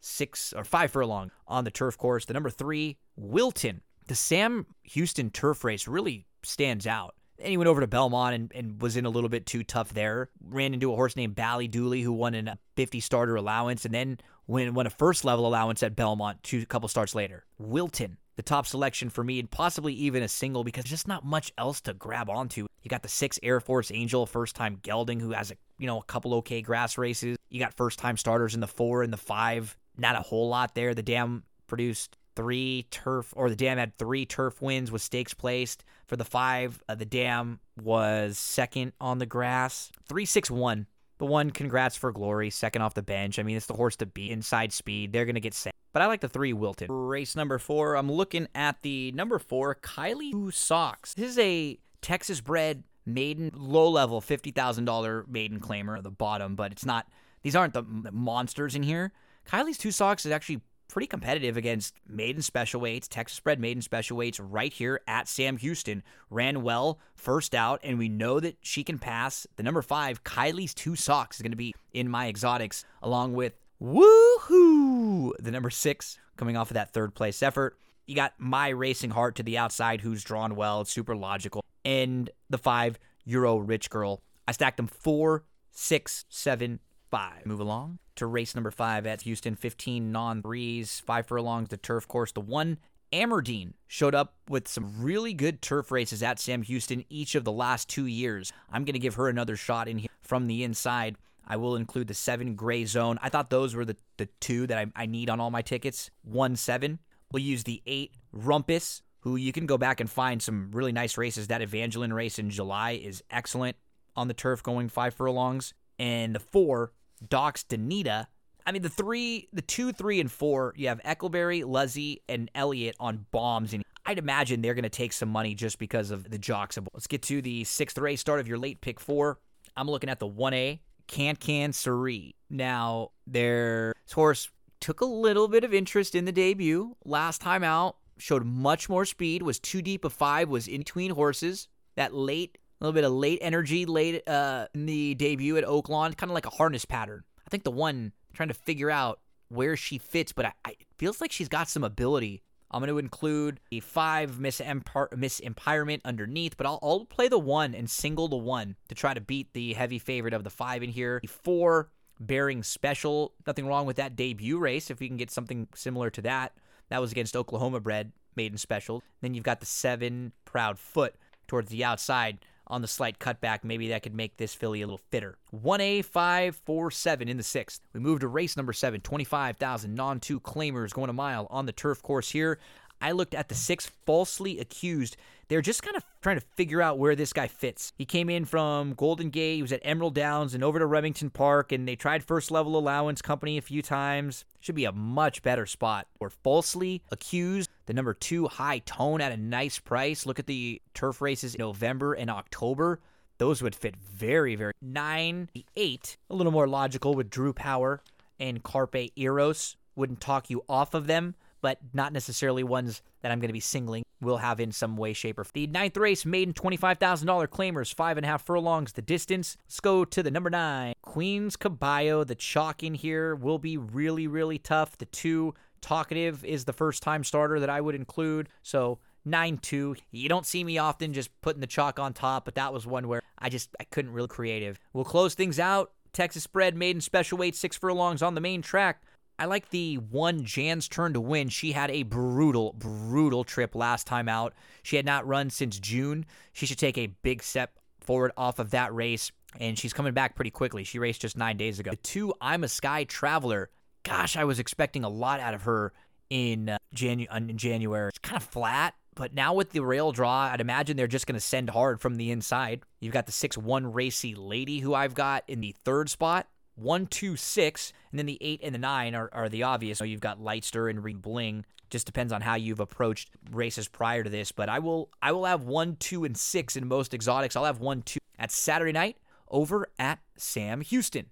six 0.00 0.52
or 0.54 0.64
five 0.64 0.90
furlong 0.90 1.30
on 1.46 1.64
the 1.64 1.70
turf 1.70 1.98
course. 1.98 2.24
The 2.24 2.34
number 2.34 2.50
three, 2.50 2.98
Wilton. 3.16 3.82
The 4.06 4.14
Sam 4.14 4.66
Houston 4.84 5.30
turf 5.30 5.64
race 5.64 5.86
really 5.86 6.26
stands 6.42 6.86
out. 6.86 7.14
And 7.38 7.48
he 7.48 7.56
went 7.56 7.68
over 7.68 7.80
to 7.80 7.86
Belmont 7.86 8.34
and, 8.34 8.52
and 8.54 8.82
was 8.82 8.96
in 8.96 9.06
a 9.06 9.10
little 9.10 9.28
bit 9.28 9.46
too 9.46 9.62
tough 9.62 9.94
there. 9.94 10.28
Ran 10.40 10.74
into 10.74 10.92
a 10.92 10.96
horse 10.96 11.14
named 11.14 11.36
Bally 11.36 11.68
Dooley 11.68 12.02
who 12.02 12.12
won 12.12 12.34
in 12.34 12.48
a 12.48 12.58
50 12.76 13.00
starter 13.00 13.36
allowance 13.36 13.84
and 13.84 13.94
then 13.94 14.18
won, 14.46 14.74
won 14.74 14.86
a 14.86 14.90
first 14.90 15.24
level 15.24 15.46
allowance 15.46 15.82
at 15.82 15.94
Belmont 15.94 16.42
two 16.42 16.66
couple 16.66 16.88
starts 16.88 17.14
later. 17.14 17.44
Wilton, 17.58 18.16
the 18.36 18.42
top 18.42 18.66
selection 18.66 19.08
for 19.08 19.22
me, 19.22 19.38
and 19.38 19.50
possibly 19.50 19.92
even 19.94 20.22
a 20.22 20.28
single 20.28 20.64
because 20.64 20.84
just 20.84 21.06
not 21.06 21.24
much 21.24 21.52
else 21.56 21.80
to 21.82 21.94
grab 21.94 22.28
onto. 22.28 22.66
You 22.82 22.88
got 22.88 23.02
the 23.02 23.08
six 23.08 23.38
Air 23.42 23.60
Force 23.60 23.90
Angel, 23.92 24.26
first 24.26 24.56
time 24.56 24.78
gelding, 24.82 25.20
who 25.20 25.30
has 25.30 25.50
a 25.50 25.56
you 25.78 25.86
know 25.86 25.98
a 25.98 26.04
couple 26.04 26.34
okay 26.34 26.60
grass 26.60 26.98
races. 26.98 27.36
You 27.50 27.60
got 27.60 27.74
first 27.74 27.98
time 27.98 28.16
starters 28.16 28.54
in 28.54 28.60
the 28.60 28.66
four 28.66 29.02
and 29.02 29.12
the 29.12 29.16
five. 29.16 29.76
Not 29.96 30.16
a 30.16 30.22
whole 30.22 30.48
lot 30.48 30.74
there. 30.74 30.94
The 30.94 31.02
dam 31.02 31.44
produced 31.66 32.17
three 32.38 32.86
turf, 32.92 33.34
or 33.36 33.50
the 33.50 33.56
dam 33.56 33.78
had 33.78 33.98
three 33.98 34.24
turf 34.24 34.62
wins 34.62 34.92
with 34.92 35.02
stakes 35.02 35.34
placed. 35.34 35.84
For 36.06 36.14
the 36.14 36.24
five, 36.24 36.80
uh, 36.88 36.94
the 36.94 37.04
dam 37.04 37.58
was 37.82 38.38
second 38.38 38.92
on 39.00 39.18
the 39.18 39.26
grass. 39.26 39.90
Three 40.08 40.24
six 40.24 40.48
one. 40.48 40.86
The 41.18 41.26
one, 41.26 41.50
congrats 41.50 41.96
for 41.96 42.12
glory, 42.12 42.50
second 42.50 42.82
off 42.82 42.94
the 42.94 43.02
bench. 43.02 43.40
I 43.40 43.42
mean, 43.42 43.56
it's 43.56 43.66
the 43.66 43.74
horse 43.74 43.96
to 43.96 44.06
beat. 44.06 44.30
Inside 44.30 44.72
speed, 44.72 45.12
they're 45.12 45.26
gonna 45.26 45.40
get 45.40 45.52
sent. 45.52 45.74
But 45.92 46.02
I 46.02 46.06
like 46.06 46.20
the 46.20 46.28
three 46.28 46.52
Wilton. 46.52 46.92
Race 46.92 47.34
number 47.34 47.58
four. 47.58 47.96
I'm 47.96 48.10
looking 48.10 48.46
at 48.54 48.82
the 48.82 49.10
number 49.12 49.40
four, 49.40 49.74
Kylie 49.74 50.30
Two 50.30 50.52
Socks. 50.52 51.14
This 51.14 51.30
is 51.30 51.38
a 51.40 51.76
Texas 52.02 52.40
bred 52.40 52.84
maiden, 53.04 53.50
low 53.52 53.90
level, 53.90 54.20
fifty 54.20 54.52
thousand 54.52 54.84
dollar 54.84 55.24
maiden 55.28 55.58
claimer 55.58 55.98
at 55.98 56.04
the 56.04 56.10
bottom, 56.12 56.54
but 56.54 56.70
it's 56.70 56.86
not. 56.86 57.08
These 57.42 57.56
aren't 57.56 57.74
the 57.74 57.82
monsters 58.12 58.76
in 58.76 58.84
here. 58.84 59.12
Kylie's 59.48 59.78
Two 59.78 59.90
Socks 59.90 60.24
is 60.24 60.30
actually 60.30 60.60
pretty 60.88 61.06
competitive 61.06 61.56
against 61.56 61.94
maiden 62.08 62.42
special 62.42 62.80
weights, 62.80 63.06
Texas 63.06 63.38
bred 63.40 63.60
maiden 63.60 63.82
special 63.82 64.16
weights 64.16 64.40
right 64.40 64.72
here 64.72 65.00
at 65.06 65.28
Sam 65.28 65.56
Houston. 65.58 66.02
Ran 66.30 66.62
well 66.62 66.98
first 67.14 67.54
out, 67.54 67.80
and 67.82 67.98
we 67.98 68.08
know 68.08 68.40
that 68.40 68.56
she 68.62 68.82
can 68.82 68.98
pass. 68.98 69.46
The 69.56 69.62
number 69.62 69.82
five, 69.82 70.24
Kylie's 70.24 70.74
Two 70.74 70.96
Socks, 70.96 71.36
is 71.36 71.42
going 71.42 71.52
to 71.52 71.56
be 71.56 71.74
in 71.92 72.08
my 72.08 72.28
exotics, 72.28 72.84
along 73.02 73.34
with 73.34 73.52
Woohoo, 73.80 75.32
the 75.38 75.50
number 75.50 75.70
six, 75.70 76.18
coming 76.36 76.56
off 76.56 76.70
of 76.70 76.74
that 76.74 76.92
third 76.92 77.14
place 77.14 77.42
effort. 77.42 77.78
You 78.06 78.16
got 78.16 78.32
My 78.38 78.68
Racing 78.68 79.10
Heart 79.10 79.36
to 79.36 79.42
the 79.42 79.58
outside, 79.58 80.00
who's 80.00 80.24
drawn 80.24 80.56
well. 80.56 80.84
Super 80.84 81.14
logical. 81.14 81.62
And 81.84 82.30
the 82.48 82.58
five, 82.58 82.98
Euro 83.24 83.58
Rich 83.58 83.90
Girl. 83.90 84.22
I 84.48 84.52
stacked 84.52 84.78
them 84.78 84.86
four, 84.86 85.44
six, 85.70 86.24
seven, 86.30 86.80
five. 87.10 87.46
Move 87.46 87.60
along 87.60 87.98
to 88.18 88.26
race 88.26 88.54
number 88.54 88.70
five 88.70 89.06
at 89.06 89.22
Houston. 89.22 89.54
15 89.54 90.12
non 90.12 90.42
threes, 90.42 91.00
five 91.06 91.26
furlongs, 91.26 91.68
the 91.68 91.76
turf 91.76 92.06
course. 92.06 92.32
The 92.32 92.40
one, 92.40 92.78
Amerdeen, 93.12 93.74
showed 93.86 94.14
up 94.14 94.34
with 94.48 94.68
some 94.68 95.00
really 95.00 95.32
good 95.32 95.62
turf 95.62 95.90
races 95.90 96.22
at 96.22 96.38
Sam 96.38 96.62
Houston 96.62 97.04
each 97.08 97.34
of 97.34 97.44
the 97.44 97.52
last 97.52 97.88
two 97.88 98.06
years. 98.06 98.52
I'm 98.70 98.84
going 98.84 98.94
to 98.94 98.98
give 98.98 99.14
her 99.14 99.28
another 99.28 99.56
shot 99.56 99.88
in 99.88 99.98
here 99.98 100.10
from 100.22 100.46
the 100.46 100.64
inside. 100.64 101.16
I 101.46 101.56
will 101.56 101.76
include 101.76 102.08
the 102.08 102.14
seven 102.14 102.56
gray 102.56 102.84
zone. 102.84 103.18
I 103.22 103.30
thought 103.30 103.50
those 103.50 103.74
were 103.74 103.84
the, 103.84 103.96
the 104.18 104.28
two 104.40 104.66
that 104.66 104.78
I, 104.78 104.86
I 104.94 105.06
need 105.06 105.30
on 105.30 105.40
all 105.40 105.50
my 105.50 105.62
tickets. 105.62 106.10
One, 106.22 106.56
seven. 106.56 106.98
We'll 107.32 107.42
use 107.42 107.64
the 107.64 107.82
eight, 107.86 108.14
Rumpus, 108.32 109.02
who 109.20 109.36
you 109.36 109.52
can 109.52 109.66
go 109.66 109.78
back 109.78 110.00
and 110.00 110.10
find 110.10 110.42
some 110.42 110.70
really 110.72 110.92
nice 110.92 111.16
races. 111.16 111.46
That 111.46 111.62
Evangeline 111.62 112.12
race 112.12 112.38
in 112.38 112.50
July 112.50 112.92
is 112.92 113.22
excellent 113.30 113.76
on 114.16 114.28
the 114.28 114.34
turf 114.34 114.62
going 114.62 114.88
five 114.88 115.14
furlongs. 115.14 115.72
And 115.98 116.34
the 116.34 116.40
four, 116.40 116.92
Docs 117.18 117.64
Danita. 117.64 118.26
I 118.66 118.72
mean, 118.72 118.82
the 118.82 118.88
three, 118.88 119.48
the 119.52 119.62
two, 119.62 119.92
three, 119.92 120.20
and 120.20 120.30
four, 120.30 120.74
you 120.76 120.88
have 120.88 121.00
Eikleberry, 121.02 121.62
Luzzi, 121.64 122.18
and 122.28 122.50
Elliott 122.54 122.96
on 123.00 123.24
bombs. 123.30 123.72
And 123.72 123.82
I'd 124.04 124.18
imagine 124.18 124.60
they're 124.60 124.74
going 124.74 124.82
to 124.82 124.90
take 124.90 125.12
some 125.12 125.30
money 125.30 125.54
just 125.54 125.78
because 125.78 126.10
of 126.10 126.30
the 126.30 126.38
jocks. 126.38 126.78
Let's 126.92 127.06
get 127.06 127.22
to 127.22 127.40
the 127.40 127.64
sixth 127.64 127.98
race 127.98 128.20
start 128.20 128.40
of 128.40 128.48
your 128.48 128.58
late 128.58 128.80
pick 128.80 129.00
four. 129.00 129.38
I'm 129.76 129.88
looking 129.88 130.10
at 130.10 130.18
the 130.18 130.28
1A, 130.28 130.80
Can 131.06 131.36
Can 131.36 131.70
Suri. 131.70 132.34
Now, 132.50 133.12
their 133.26 133.94
horse 134.12 134.50
took 134.80 135.00
a 135.00 135.06
little 135.06 135.48
bit 135.48 135.64
of 135.64 135.72
interest 135.72 136.14
in 136.14 136.24
the 136.24 136.32
debut. 136.32 136.96
Last 137.04 137.40
time 137.40 137.64
out, 137.64 137.96
showed 138.18 138.44
much 138.44 138.88
more 138.88 139.04
speed, 139.04 139.42
was 139.42 139.58
too 139.58 139.82
deep 139.82 140.04
of 140.04 140.12
five, 140.12 140.48
was 140.48 140.68
in 140.68 140.80
between 140.80 141.12
horses. 141.12 141.68
That 141.96 142.14
late 142.14 142.58
a 142.80 142.84
little 142.84 142.94
bit 142.94 143.04
of 143.04 143.12
late 143.12 143.38
energy 143.42 143.86
late 143.86 144.26
uh, 144.28 144.66
in 144.74 144.86
the 144.86 145.14
debut 145.14 145.56
at 145.56 145.64
Oaklawn, 145.64 146.16
kind 146.16 146.30
of 146.30 146.34
like 146.34 146.46
a 146.46 146.50
harness 146.50 146.84
pattern. 146.84 147.24
I 147.46 147.50
think 147.50 147.64
the 147.64 147.70
one 147.70 148.12
trying 148.34 148.48
to 148.48 148.54
figure 148.54 148.90
out 148.90 149.20
where 149.48 149.76
she 149.76 149.98
fits, 149.98 150.32
but 150.32 150.46
I, 150.46 150.52
I 150.64 150.70
it 150.70 150.86
feels 150.98 151.20
like 151.20 151.32
she's 151.32 151.48
got 151.48 151.68
some 151.68 151.84
ability. 151.84 152.42
I'm 152.70 152.80
going 152.80 152.88
to 152.88 152.98
include 152.98 153.60
a 153.72 153.80
five 153.80 154.38
Miss, 154.38 154.60
Empire, 154.60 155.08
Miss 155.16 155.40
Empirement 155.40 156.02
underneath, 156.04 156.56
but 156.56 156.66
I'll, 156.66 156.78
I'll 156.82 157.04
play 157.06 157.28
the 157.28 157.38
one 157.38 157.74
and 157.74 157.88
single 157.88 158.28
the 158.28 158.36
one 158.36 158.76
to 158.88 158.94
try 158.94 159.14
to 159.14 159.20
beat 159.20 159.54
the 159.54 159.72
heavy 159.72 159.98
favorite 159.98 160.34
of 160.34 160.44
the 160.44 160.50
five 160.50 160.82
in 160.82 160.90
here. 160.90 161.18
The 161.22 161.28
four 161.28 161.90
Bearing 162.20 162.62
Special, 162.62 163.32
nothing 163.46 163.66
wrong 163.66 163.86
with 163.86 163.96
that 163.96 164.16
debut 164.16 164.58
race 164.58 164.90
if 164.90 165.00
we 165.00 165.08
can 165.08 165.16
get 165.16 165.30
something 165.30 165.68
similar 165.74 166.10
to 166.10 166.22
that. 166.22 166.52
That 166.90 167.00
was 167.00 167.12
against 167.12 167.36
Oklahoma 167.36 167.80
bred 167.80 168.12
maiden 168.36 168.58
special. 168.58 169.02
Then 169.20 169.34
you've 169.34 169.44
got 169.44 169.60
the 169.60 169.66
seven 169.66 170.32
Proud 170.44 170.78
Foot 170.78 171.14
towards 171.46 171.70
the 171.70 171.84
outside 171.84 172.38
on 172.68 172.82
the 172.82 172.88
slight 172.88 173.18
cutback. 173.18 173.64
Maybe 173.64 173.88
that 173.88 174.02
could 174.02 174.14
make 174.14 174.36
this 174.36 174.54
filly 174.54 174.82
a 174.82 174.86
little 174.86 175.00
fitter. 175.10 175.36
1A547 175.54 177.28
in 177.28 177.36
the 177.36 177.42
sixth. 177.42 177.80
We 177.92 178.00
move 178.00 178.20
to 178.20 178.28
race 178.28 178.56
number 178.56 178.72
seven, 178.72 179.00
25,000 179.00 179.94
non 179.94 180.20
two 180.20 180.40
claimers 180.40 180.92
going 180.92 181.10
a 181.10 181.14
mile 181.14 181.46
on 181.50 181.66
the 181.66 181.72
turf 181.72 182.02
course 182.02 182.30
here. 182.30 182.58
I 183.00 183.12
looked 183.12 183.34
at 183.34 183.48
the 183.48 183.54
six 183.54 183.90
falsely 184.06 184.58
accused. 184.58 185.16
They're 185.48 185.62
just 185.62 185.82
kind 185.82 185.96
of 185.96 186.04
trying 186.20 186.38
to 186.38 186.44
figure 186.56 186.82
out 186.82 186.98
where 186.98 187.16
this 187.16 187.32
guy 187.32 187.48
fits. 187.48 187.92
He 187.96 188.04
came 188.04 188.28
in 188.28 188.44
from 188.44 188.92
Golden 188.94 189.30
Gate, 189.30 189.56
he 189.56 189.62
was 189.62 189.72
at 189.72 189.80
Emerald 189.82 190.14
Downs 190.14 190.54
and 190.54 190.62
over 190.62 190.78
to 190.78 190.86
Remington 190.86 191.30
Park, 191.30 191.72
and 191.72 191.88
they 191.88 191.96
tried 191.96 192.22
first 192.22 192.50
level 192.50 192.76
allowance 192.76 193.22
company 193.22 193.56
a 193.56 193.62
few 193.62 193.80
times. 193.80 194.44
Should 194.60 194.74
be 194.74 194.84
a 194.84 194.92
much 194.92 195.42
better 195.42 195.64
spot. 195.64 196.06
Or 196.20 196.30
falsely 196.30 197.02
accused. 197.10 197.70
The 197.86 197.94
number 197.94 198.12
two 198.12 198.48
high 198.48 198.80
tone 198.80 199.20
at 199.20 199.32
a 199.32 199.36
nice 199.36 199.78
price. 199.78 200.26
Look 200.26 200.38
at 200.38 200.46
the 200.46 200.82
turf 200.92 201.22
races 201.22 201.54
in 201.54 201.60
November 201.60 202.12
and 202.12 202.28
October. 202.28 203.00
Those 203.38 203.62
would 203.62 203.74
fit 203.74 203.96
very, 203.96 204.56
very. 204.56 204.72
Nine, 204.82 205.48
the 205.54 205.64
eight, 205.76 206.16
a 206.28 206.34
little 206.34 206.52
more 206.52 206.66
logical 206.66 207.14
with 207.14 207.30
Drew 207.30 207.52
Power 207.52 208.02
and 208.38 208.62
Carpe 208.62 209.12
Eros. 209.16 209.76
Wouldn't 209.96 210.20
talk 210.20 210.50
you 210.50 210.64
off 210.68 210.92
of 210.92 211.06
them 211.06 211.34
but 211.60 211.78
not 211.92 212.12
necessarily 212.12 212.62
ones 212.62 213.02
that 213.22 213.32
I'm 213.32 213.40
going 213.40 213.48
to 213.48 213.54
be 213.54 213.60
singling. 213.60 214.04
We'll 214.20 214.38
have 214.38 214.60
in 214.60 214.72
some 214.72 214.96
way, 214.96 215.12
shape, 215.12 215.38
or 215.38 215.44
form. 215.44 215.52
The 215.54 215.66
ninth 215.68 215.96
race, 215.96 216.26
maiden 216.26 216.54
$25,000 216.54 217.46
claimers, 217.48 217.94
five 217.94 218.16
and 218.16 218.26
a 218.26 218.28
half 218.28 218.44
furlongs 218.44 218.92
the 218.92 219.02
distance. 219.02 219.56
Let's 219.66 219.80
go 219.80 220.04
to 220.04 220.22
the 220.22 220.30
number 220.30 220.50
nine, 220.50 220.94
Queen's 221.02 221.56
Caballo. 221.56 222.24
The 222.24 222.34
chalk 222.34 222.82
in 222.82 222.94
here 222.94 223.34
will 223.34 223.58
be 223.58 223.76
really, 223.76 224.26
really 224.26 224.58
tough. 224.58 224.98
The 224.98 225.06
two, 225.06 225.54
Talkative 225.80 226.44
is 226.44 226.64
the 226.64 226.72
first 226.72 227.02
time 227.02 227.24
starter 227.24 227.60
that 227.60 227.70
I 227.70 227.80
would 227.80 227.94
include. 227.94 228.48
So 228.62 228.98
9 229.24 229.58
2. 229.58 229.96
You 230.10 230.28
don't 230.28 230.46
see 230.46 230.64
me 230.64 230.78
often 230.78 231.12
just 231.12 231.30
putting 231.40 231.60
the 231.60 231.66
chalk 231.66 231.98
on 231.98 232.12
top, 232.12 232.44
but 232.44 232.54
that 232.56 232.72
was 232.72 232.86
one 232.86 233.08
where 233.08 233.22
I 233.38 233.48
just 233.48 233.70
I 233.78 233.84
couldn't 233.84 234.12
really 234.12 234.28
creative. 234.28 234.78
We'll 234.92 235.04
close 235.04 235.34
things 235.34 235.58
out. 235.58 235.92
Texas 236.12 236.42
spread 236.42 236.76
maiden 236.76 237.00
special 237.00 237.38
weight 237.38 237.54
six 237.54 237.76
furlongs 237.76 238.22
on 238.22 238.34
the 238.34 238.40
main 238.40 238.62
track. 238.62 239.02
I 239.38 239.44
like 239.44 239.70
the 239.70 239.96
one 239.96 240.44
Jan's 240.44 240.88
turn 240.88 241.12
to 241.12 241.20
win. 241.20 241.48
She 241.48 241.72
had 241.72 241.90
a 241.90 242.02
brutal, 242.02 242.74
brutal 242.76 243.44
trip 243.44 243.76
last 243.76 244.06
time 244.06 244.28
out. 244.28 244.52
She 244.82 244.96
had 244.96 245.06
not 245.06 245.26
run 245.28 245.50
since 245.50 245.78
June. 245.78 246.26
She 246.52 246.66
should 246.66 246.78
take 246.78 246.98
a 246.98 247.06
big 247.06 247.42
step 247.42 247.78
forward 248.00 248.32
off 248.36 248.58
of 248.58 248.70
that 248.70 248.92
race, 248.92 249.30
and 249.60 249.78
she's 249.78 249.92
coming 249.92 250.12
back 250.12 250.34
pretty 250.34 250.50
quickly. 250.50 250.82
She 250.82 250.98
raced 250.98 251.20
just 251.20 251.36
nine 251.36 251.56
days 251.56 251.78
ago. 251.78 251.92
The 251.92 251.96
two, 251.98 252.34
I'm 252.40 252.64
a 252.64 252.68
Sky 252.68 253.04
Traveler. 253.04 253.70
Gosh, 254.02 254.36
I 254.36 254.44
was 254.44 254.58
expecting 254.58 255.04
a 255.04 255.08
lot 255.08 255.38
out 255.38 255.54
of 255.54 255.62
her 255.62 255.92
in, 256.30 256.70
uh, 256.70 256.78
Janu- 256.96 257.32
in 257.36 257.56
January. 257.58 258.08
It's 258.08 258.18
kind 258.18 258.38
of 258.38 258.48
flat, 258.48 258.94
but 259.14 259.34
now 259.34 259.54
with 259.54 259.70
the 259.70 259.80
rail 259.80 260.10
draw, 260.10 260.50
I'd 260.52 260.60
imagine 260.60 260.96
they're 260.96 261.06
just 261.06 261.26
going 261.26 261.34
to 261.34 261.40
send 261.40 261.70
hard 261.70 262.00
from 262.00 262.16
the 262.16 262.32
inside. 262.32 262.82
You've 263.00 263.12
got 263.12 263.26
the 263.26 263.32
6 263.32 263.56
1 263.56 263.92
racy 263.92 264.34
lady 264.34 264.80
who 264.80 264.94
I've 264.94 265.14
got 265.14 265.44
in 265.46 265.60
the 265.60 265.76
third 265.84 266.10
spot 266.10 266.48
one, 266.78 267.06
two, 267.06 267.36
six, 267.36 267.92
and 268.10 268.18
then 268.18 268.26
the 268.26 268.38
eight 268.40 268.60
and 268.62 268.74
the 268.74 268.78
nine 268.78 269.14
are, 269.14 269.28
are 269.32 269.48
the 269.48 269.62
obvious. 269.62 269.98
So 269.98 270.04
you've 270.04 270.20
got 270.20 270.40
Lightster 270.40 270.88
and 270.88 271.02
Reed 271.02 271.22
Bling. 271.22 271.64
Just 271.90 272.06
depends 272.06 272.32
on 272.32 272.42
how 272.42 272.54
you've 272.54 272.80
approached 272.80 273.30
races 273.50 273.88
prior 273.88 274.22
to 274.22 274.30
this. 274.30 274.52
But 274.52 274.68
I 274.68 274.78
will 274.78 275.10
I 275.22 275.32
will 275.32 275.46
have 275.46 275.64
one, 275.64 275.96
two, 275.96 276.24
and 276.24 276.36
six 276.36 276.76
in 276.76 276.86
most 276.86 277.14
exotics. 277.14 277.56
I'll 277.56 277.64
have 277.64 277.80
one, 277.80 278.02
two 278.02 278.20
at 278.38 278.52
Saturday 278.52 278.92
night 278.92 279.16
over 279.48 279.88
at 279.98 280.20
Sam 280.36 280.82
Houston. 280.82 281.26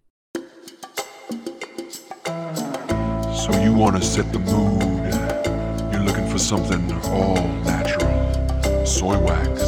So 3.36 3.62
you 3.62 3.72
want 3.74 3.96
to 3.96 4.02
set 4.02 4.32
the 4.32 4.38
mood. 4.38 4.82
Eh? 4.82 5.92
You're 5.92 6.02
looking 6.02 6.28
for 6.28 6.38
something 6.38 6.90
all 7.10 7.46
natural. 7.64 8.86
Soy 8.86 9.18
wax. 9.18 9.62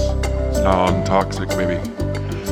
Non-toxic, 0.63 1.49
maybe. 1.51 1.79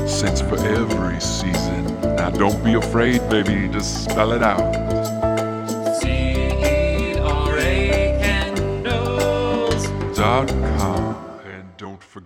Scents 0.07 0.41
for 0.41 0.57
every 0.59 1.21
season. 1.21 1.96
Now 2.17 2.31
don't 2.31 2.63
be 2.65 2.75
afraid, 2.75 3.21
baby. 3.29 3.69
Just 3.69 4.05
spell 4.05 4.33
it 4.33 4.43
out. 4.43 4.73
Dot 10.17 10.49
com. 10.49 10.96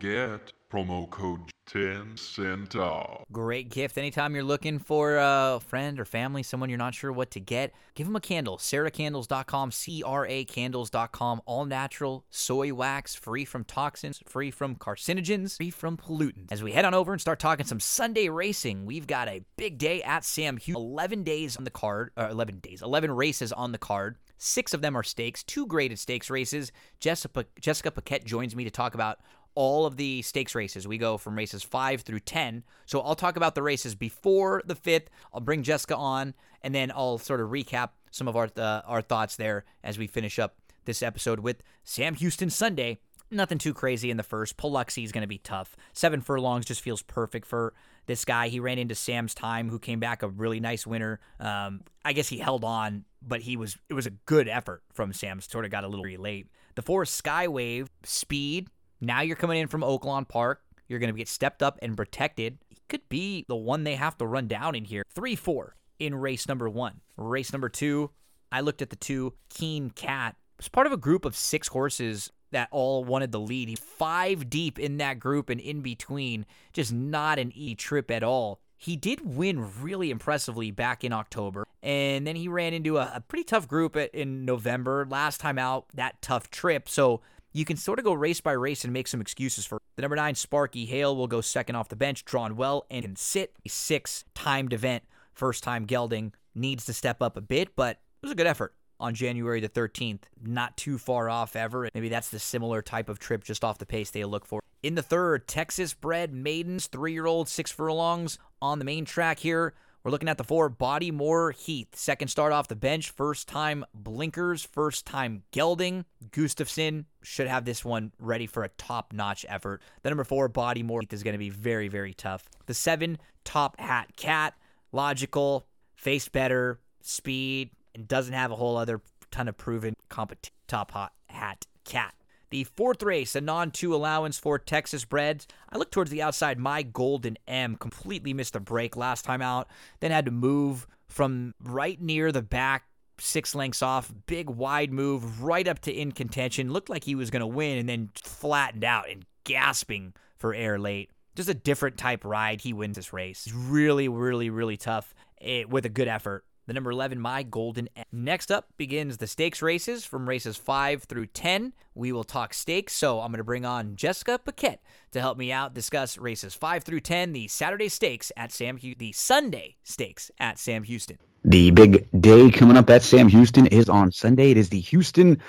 Forget, 0.01 0.55
promo 0.72 1.10
code 1.10 1.51
10 1.66 2.16
cent 2.16 2.74
off. 2.74 3.24
Great 3.31 3.68
gift. 3.68 3.98
Anytime 3.98 4.35
you're 4.35 4.43
looking 4.43 4.78
for 4.78 5.18
a 5.18 5.60
friend 5.60 6.01
or 6.01 6.06
family, 6.06 6.43
someone 6.43 6.70
you're 6.70 6.78
not 6.78 6.94
sure 6.94 7.12
what 7.12 7.31
to 7.32 7.39
get, 7.39 7.74
give 7.94 8.06
them 8.06 8.16
a 8.16 8.20
candle. 8.20 8.56
SarahCandles.com, 8.56 9.70
C 9.72 10.02
R 10.02 10.27
A 10.27 10.44
Candles.com. 10.47 11.43
All 11.44 11.66
natural, 11.66 12.24
soy 12.31 12.72
wax, 12.72 13.14
free 13.14 13.44
from 13.44 13.62
toxins, 13.64 14.22
free 14.27 14.51
from 14.51 14.74
carcinogens, 14.74 15.59
free 15.59 15.70
from 15.70 15.98
pollutants. 15.98 16.51
As 16.51 16.62
we 16.62 16.72
head 16.72 16.86
on 16.86 16.94
over 16.94 17.12
and 17.12 17.20
start 17.20 17.39
talking 17.39 17.66
some 17.66 17.78
Sunday 17.78 18.31
racing, 18.31 18.86
we've 18.86 19.06
got 19.06 19.28
a 19.28 19.44
big 19.59 19.77
day 19.77 20.02
at 20.02 20.24
Sam 20.24 20.56
Houston. 20.56 20.82
11 20.82 21.24
days 21.24 21.59
on 21.59 21.64
the 21.64 21.70
card, 21.70 22.10
uh, 22.16 22.28
11 22.31 22.60
days, 22.60 22.81
11 22.81 23.10
races 23.12 23.52
on 23.52 23.72
the 23.72 23.78
card. 23.78 24.16
Six 24.39 24.72
of 24.72 24.81
them 24.81 24.97
are 24.97 25.02
stakes, 25.02 25.43
two 25.43 25.66
graded 25.66 25.98
stakes 25.98 26.31
races. 26.31 26.72
Jessica, 26.98 27.44
Jessica 27.60 27.90
Paquette 27.90 28.24
joins 28.24 28.56
me 28.56 28.64
to 28.64 28.70
talk 28.70 28.94
about 28.94 29.18
all 29.55 29.86
of 29.86 29.97
the 29.97 30.22
stakes 30.22 30.55
races. 30.55 30.86
We 30.86 30.98
go 30.98 31.18
from 31.18 31.36
races 31.36 31.62
5 31.62 32.02
through 32.02 32.20
10. 32.20 32.64
So 32.86 33.01
I'll 33.01 33.14
talk 33.14 33.36
about 33.36 33.55
the 33.55 33.62
races 33.62 33.94
before 33.94 34.62
the 34.64 34.74
5th. 34.74 35.06
I'll 35.32 35.40
bring 35.40 35.62
Jessica 35.62 35.97
on 35.97 36.35
and 36.62 36.74
then 36.74 36.93
I'll 36.94 37.18
sort 37.18 37.40
of 37.40 37.51
recap 37.51 37.90
some 38.10 38.28
of 38.28 38.36
our 38.36 38.48
uh, 38.56 38.82
our 38.86 39.02
thoughts 39.02 39.36
there 39.36 39.64
as 39.85 39.98
we 39.98 40.06
finish 40.06 40.39
up 40.39 40.56
this 40.85 41.02
episode 41.02 41.40
with 41.40 41.62
Sam 41.85 42.14
Houston 42.14 42.51
Sunday. 42.51 42.98
Nothing 43.31 43.59
too 43.59 43.72
crazy 43.72 44.10
in 44.10 44.16
the 44.16 44.24
first. 44.24 44.56
Paluxy 44.56 45.05
is 45.05 45.12
going 45.12 45.22
to 45.22 45.28
be 45.28 45.39
tough. 45.39 45.77
Seven 45.93 46.20
furlongs 46.20 46.66
just 46.66 46.81
feels 46.81 47.02
perfect 47.02 47.47
for 47.47 47.74
this 48.06 48.24
guy. 48.24 48.48
He 48.48 48.59
ran 48.59 48.78
into 48.78 48.97
Sam's 48.97 49.35
time, 49.35 49.68
who 49.68 49.78
came 49.78 50.01
back 50.01 50.24
a 50.24 50.28
really 50.28 50.59
nice 50.59 50.85
winner. 50.85 51.20
Um, 51.39 51.82
I 52.05 52.12
guess 52.12 52.28
he 52.28 52.39
held 52.39 52.64
on, 52.64 53.05
but 53.22 53.43
he 53.43 53.56
was 53.56 53.78
it 53.89 53.94
was 53.94 54.06
a 54.06 54.10
good 54.10 54.48
effort 54.48 54.82
from 54.93 55.12
Sam. 55.12 55.40
Sort 55.40 55.64
of 55.64 55.70
got 55.70 55.85
a 55.85 55.89
little 55.89 56.06
late. 56.20 56.48
The 56.74 56.82
four 56.82 57.05
Skywave 57.05 57.86
speed 58.02 58.68
now 59.01 59.20
you're 59.22 59.36
coming 59.36 59.59
in 59.59 59.68
from 59.68 59.82
Oaklawn 59.82 60.28
Park. 60.28 60.62
You're 60.89 60.98
going 60.98 61.12
to 61.12 61.18
get 61.18 61.28
stepped 61.28 61.62
up 61.62 61.78
and 61.82 61.97
protected. 61.97 62.59
He 62.68 62.78
could 62.89 63.09
be 63.09 63.44
the 63.48 63.56
one 63.56 63.85
they 63.85 63.94
have 63.94 64.18
to 64.18 64.27
run 64.27 64.48
down 64.48 64.74
in 64.74 64.85
here. 64.85 65.05
3 65.14 65.36
4 65.36 65.77
in 66.01 66.14
race 66.14 66.48
number 66.48 66.68
one. 66.68 67.01
Race 67.16 67.52
number 67.52 67.68
two, 67.68 68.10
I 68.51 68.62
looked 68.62 68.82
at 68.82 68.90
the 68.90 68.97
two. 68.97 69.35
Keen 69.51 69.90
Cat 69.90 70.35
was 70.56 70.68
part 70.68 70.86
of 70.86 70.93
a 70.93 70.97
group 70.97 71.24
of 71.24 71.36
six 71.36 71.68
horses 71.68 72.32
that 72.51 72.68
all 72.72 73.05
wanted 73.05 73.31
the 73.31 73.39
lead. 73.39 73.68
He 73.68 73.77
five 73.77 74.51
deep 74.51 74.78
in 74.78 74.97
that 74.97 75.20
group 75.20 75.51
and 75.51 75.60
in 75.60 75.82
between, 75.82 76.47
just 76.72 76.93
not 76.93 77.39
an 77.39 77.52
E 77.55 77.77
trip 77.77 78.10
at 78.10 78.24
all. 78.24 78.60
He 78.77 78.97
did 78.97 79.36
win 79.36 79.82
really 79.82 80.10
impressively 80.10 80.70
back 80.70 81.05
in 81.05 81.12
October, 81.12 81.66
and 81.82 82.27
then 82.27 82.35
he 82.35 82.48
ran 82.48 82.72
into 82.72 82.97
a, 82.97 83.12
a 83.14 83.20
pretty 83.20 83.44
tough 83.44 83.68
group 83.68 83.94
in 83.94 84.47
November. 84.47 85.06
Last 85.09 85.39
time 85.39 85.59
out, 85.59 85.86
that 85.94 86.22
tough 86.22 86.51
trip. 86.51 86.89
So 86.89 87.20
you 87.52 87.64
can 87.64 87.77
sort 87.77 87.98
of 87.98 88.05
go 88.05 88.12
race 88.12 88.40
by 88.40 88.52
race 88.52 88.85
and 88.85 88.93
make 88.93 89.09
some 89.09 89.20
excuses 89.20 89.66
for 89.66 89.81
the 89.97 90.02
number 90.02 90.16
nine 90.16 90.35
Sparky 90.35 90.86
Hale 90.86 91.16
will 91.16 91.27
go 91.27 91.40
second 91.40 91.77
off 91.77 91.89
the 91.89 91.97
bench, 91.97 92.24
drawn 92.24 92.56
well 92.56 92.86
and 92.90 93.05
can 93.05 93.16
sit 93.16 93.55
a 93.64 93.68
six 93.68 94.24
timed 94.35 94.72
event. 94.72 95.05
First 95.32 95.62
time 95.62 95.85
gelding 95.85 96.32
needs 96.55 96.85
to 96.86 96.93
step 96.93 97.22
up 97.22 97.36
a 97.36 97.40
bit, 97.40 97.74
but 97.77 97.97
it 98.22 98.27
was 98.27 98.32
a 98.32 98.36
good 98.36 98.47
effort 98.47 98.74
on 98.98 99.14
January 99.14 99.60
the 99.60 99.68
13th. 99.68 100.22
Not 100.43 100.77
too 100.77 100.98
far 100.98 101.31
off 101.31 101.56
ever. 101.56 101.89
Maybe 101.94 102.09
that's 102.09 102.28
the 102.28 102.39
similar 102.39 102.82
type 102.82 103.09
of 103.09 103.18
trip 103.18 103.43
just 103.43 103.64
off 103.64 103.78
the 103.78 103.86
pace 103.86 104.10
they 104.10 104.24
look 104.24 104.44
for. 104.44 104.60
In 104.82 104.94
the 104.94 105.02
third, 105.02 105.48
Texas 105.48 105.94
bred 105.94 106.32
maidens, 106.32 106.86
three 106.86 107.12
year 107.12 107.27
old, 107.27 107.48
six 107.48 107.70
furlongs 107.70 108.39
on 108.62 108.78
the 108.78 108.85
main 108.85 109.05
track 109.05 109.39
here. 109.39 109.74
We're 110.02 110.10
looking 110.10 110.31
at 110.31 110.39
the 110.39 110.44
four 110.44 110.70
Body 110.70 111.10
Bodymore 111.10 111.55
Heath. 111.55 111.94
Second 111.94 112.28
start 112.28 112.52
off 112.52 112.68
the 112.68 112.77
bench. 112.77 113.10
First 113.10 113.48
time 113.48 113.85
blinkers. 113.93 114.64
First 114.64 115.05
time 115.05 115.43
gelding. 115.51 116.06
Gustafson 116.31 117.05
should 117.22 117.48
have 117.48 117.66
this 117.66 117.85
one 117.85 118.12
ready 118.18 118.47
for 118.47 118.64
a 118.64 118.70
top 118.70 119.12
notch 119.12 119.44
effort. 119.47 119.82
The 120.02 120.09
number 120.09 120.24
four 120.24 120.48
Body 120.48 120.82
Bodymore 120.82 121.02
Heath 121.02 121.12
is 121.12 121.22
going 121.22 121.35
to 121.35 121.39
be 121.39 121.51
very, 121.51 121.89
very 121.89 122.14
tough. 122.14 122.48
The 122.64 122.72
seven 122.72 123.18
Top 123.44 123.78
Hat 123.78 124.16
Cat. 124.16 124.55
Logical. 124.93 125.66
Face 125.97 126.28
better. 126.28 126.81
Speed. 127.02 127.70
And 127.94 128.09
doesn't 128.09 128.32
have 128.35 128.52
a 128.52 128.56
whole 128.56 128.78
other 128.78 129.02
ton 129.31 129.48
of 129.48 129.59
proven 129.59 129.97
competition. 130.09 130.55
Top 130.66 130.93
Hat 131.27 131.66
Cat. 131.85 132.14
The 132.51 132.64
fourth 132.64 133.02
race, 133.05 133.36
a 133.36 133.40
non 133.40 133.70
two 133.70 133.94
allowance 133.94 134.39
for 134.39 134.59
Texas 134.59 135.05
Breds. 135.05 135.47
I 135.68 135.78
look 135.78 135.93
towards 135.93 136.10
the 136.10 136.22
outside. 136.22 136.59
My 136.59 136.82
Golden 136.82 137.39
M 137.47 137.77
completely 137.77 138.35
missed 138.35 138.56
a 138.56 138.60
break 138.60 138.97
last 138.97 139.24
time 139.24 139.40
out, 139.40 139.68
then 140.01 140.10
had 140.10 140.24
to 140.24 140.32
move 140.32 140.89
from 141.06 141.55
right 141.62 142.01
near 142.01 142.32
the 142.32 142.43
back, 142.43 142.85
six 143.18 143.55
lengths 143.55 143.82
off, 143.82 144.12
big 144.27 144.51
wide 144.51 144.93
move 144.93 145.43
right 145.43 145.68
up 145.68 145.78
to 145.81 145.93
in 145.93 146.10
contention. 146.10 146.72
Looked 146.72 146.90
like 146.90 147.05
he 147.05 147.14
was 147.14 147.31
going 147.31 147.40
to 147.40 147.47
win 147.47 147.78
and 147.78 147.89
then 147.89 148.10
flattened 148.20 148.85
out 148.85 149.09
and 149.09 149.24
gasping 149.44 150.14
for 150.36 150.52
air 150.52 150.77
late. 150.77 151.10
Just 151.36 151.48
a 151.48 151.55
different 151.55 151.98
type 151.98 152.24
ride. 152.24 152.60
He 152.60 152.72
wins 152.72 152.97
this 152.97 153.12
race. 153.12 153.48
Really, 153.55 154.09
really, 154.09 154.51
really 154.51 154.77
tough 154.77 155.14
eh, 155.40 155.64
with 155.68 155.86
a 155.86 155.89
good 155.89 156.09
effort 156.09 156.44
the 156.70 156.74
number 156.74 156.92
11 156.92 157.18
My 157.18 157.42
Golden. 157.42 157.88
Next 158.12 158.52
up 158.52 158.68
begins 158.76 159.16
the 159.16 159.26
stakes 159.26 159.60
races 159.60 160.05
from 160.05 160.28
races 160.28 160.56
5 160.56 161.02
through 161.02 161.26
10. 161.26 161.72
We 161.97 162.12
will 162.12 162.22
talk 162.22 162.55
stakes, 162.55 162.92
so 162.92 163.18
I'm 163.18 163.32
going 163.32 163.38
to 163.38 163.44
bring 163.44 163.66
on 163.66 163.97
Jessica 163.97 164.38
Paquette 164.38 164.80
to 165.10 165.20
help 165.20 165.36
me 165.36 165.51
out 165.51 165.74
discuss 165.74 166.16
races 166.16 166.55
5 166.55 166.84
through 166.84 167.01
10, 167.01 167.32
the 167.32 167.48
Saturday 167.48 167.88
stakes 167.88 168.30
at 168.36 168.52
Sam 168.52 168.78
Hu- 168.78 168.94
the 168.97 169.10
Sunday 169.10 169.78
stakes 169.82 170.30
at 170.38 170.60
Sam 170.60 170.84
Houston. 170.84 171.18
The 171.44 171.72
big 171.72 172.06
day 172.20 172.52
coming 172.52 172.76
up 172.76 172.88
at 172.88 173.02
Sam 173.02 173.26
Houston 173.26 173.66
is 173.66 173.88
on 173.88 174.12
Sunday. 174.12 174.52
It 174.52 174.56
is 174.56 174.68
the 174.68 174.78
Houston 174.78 175.42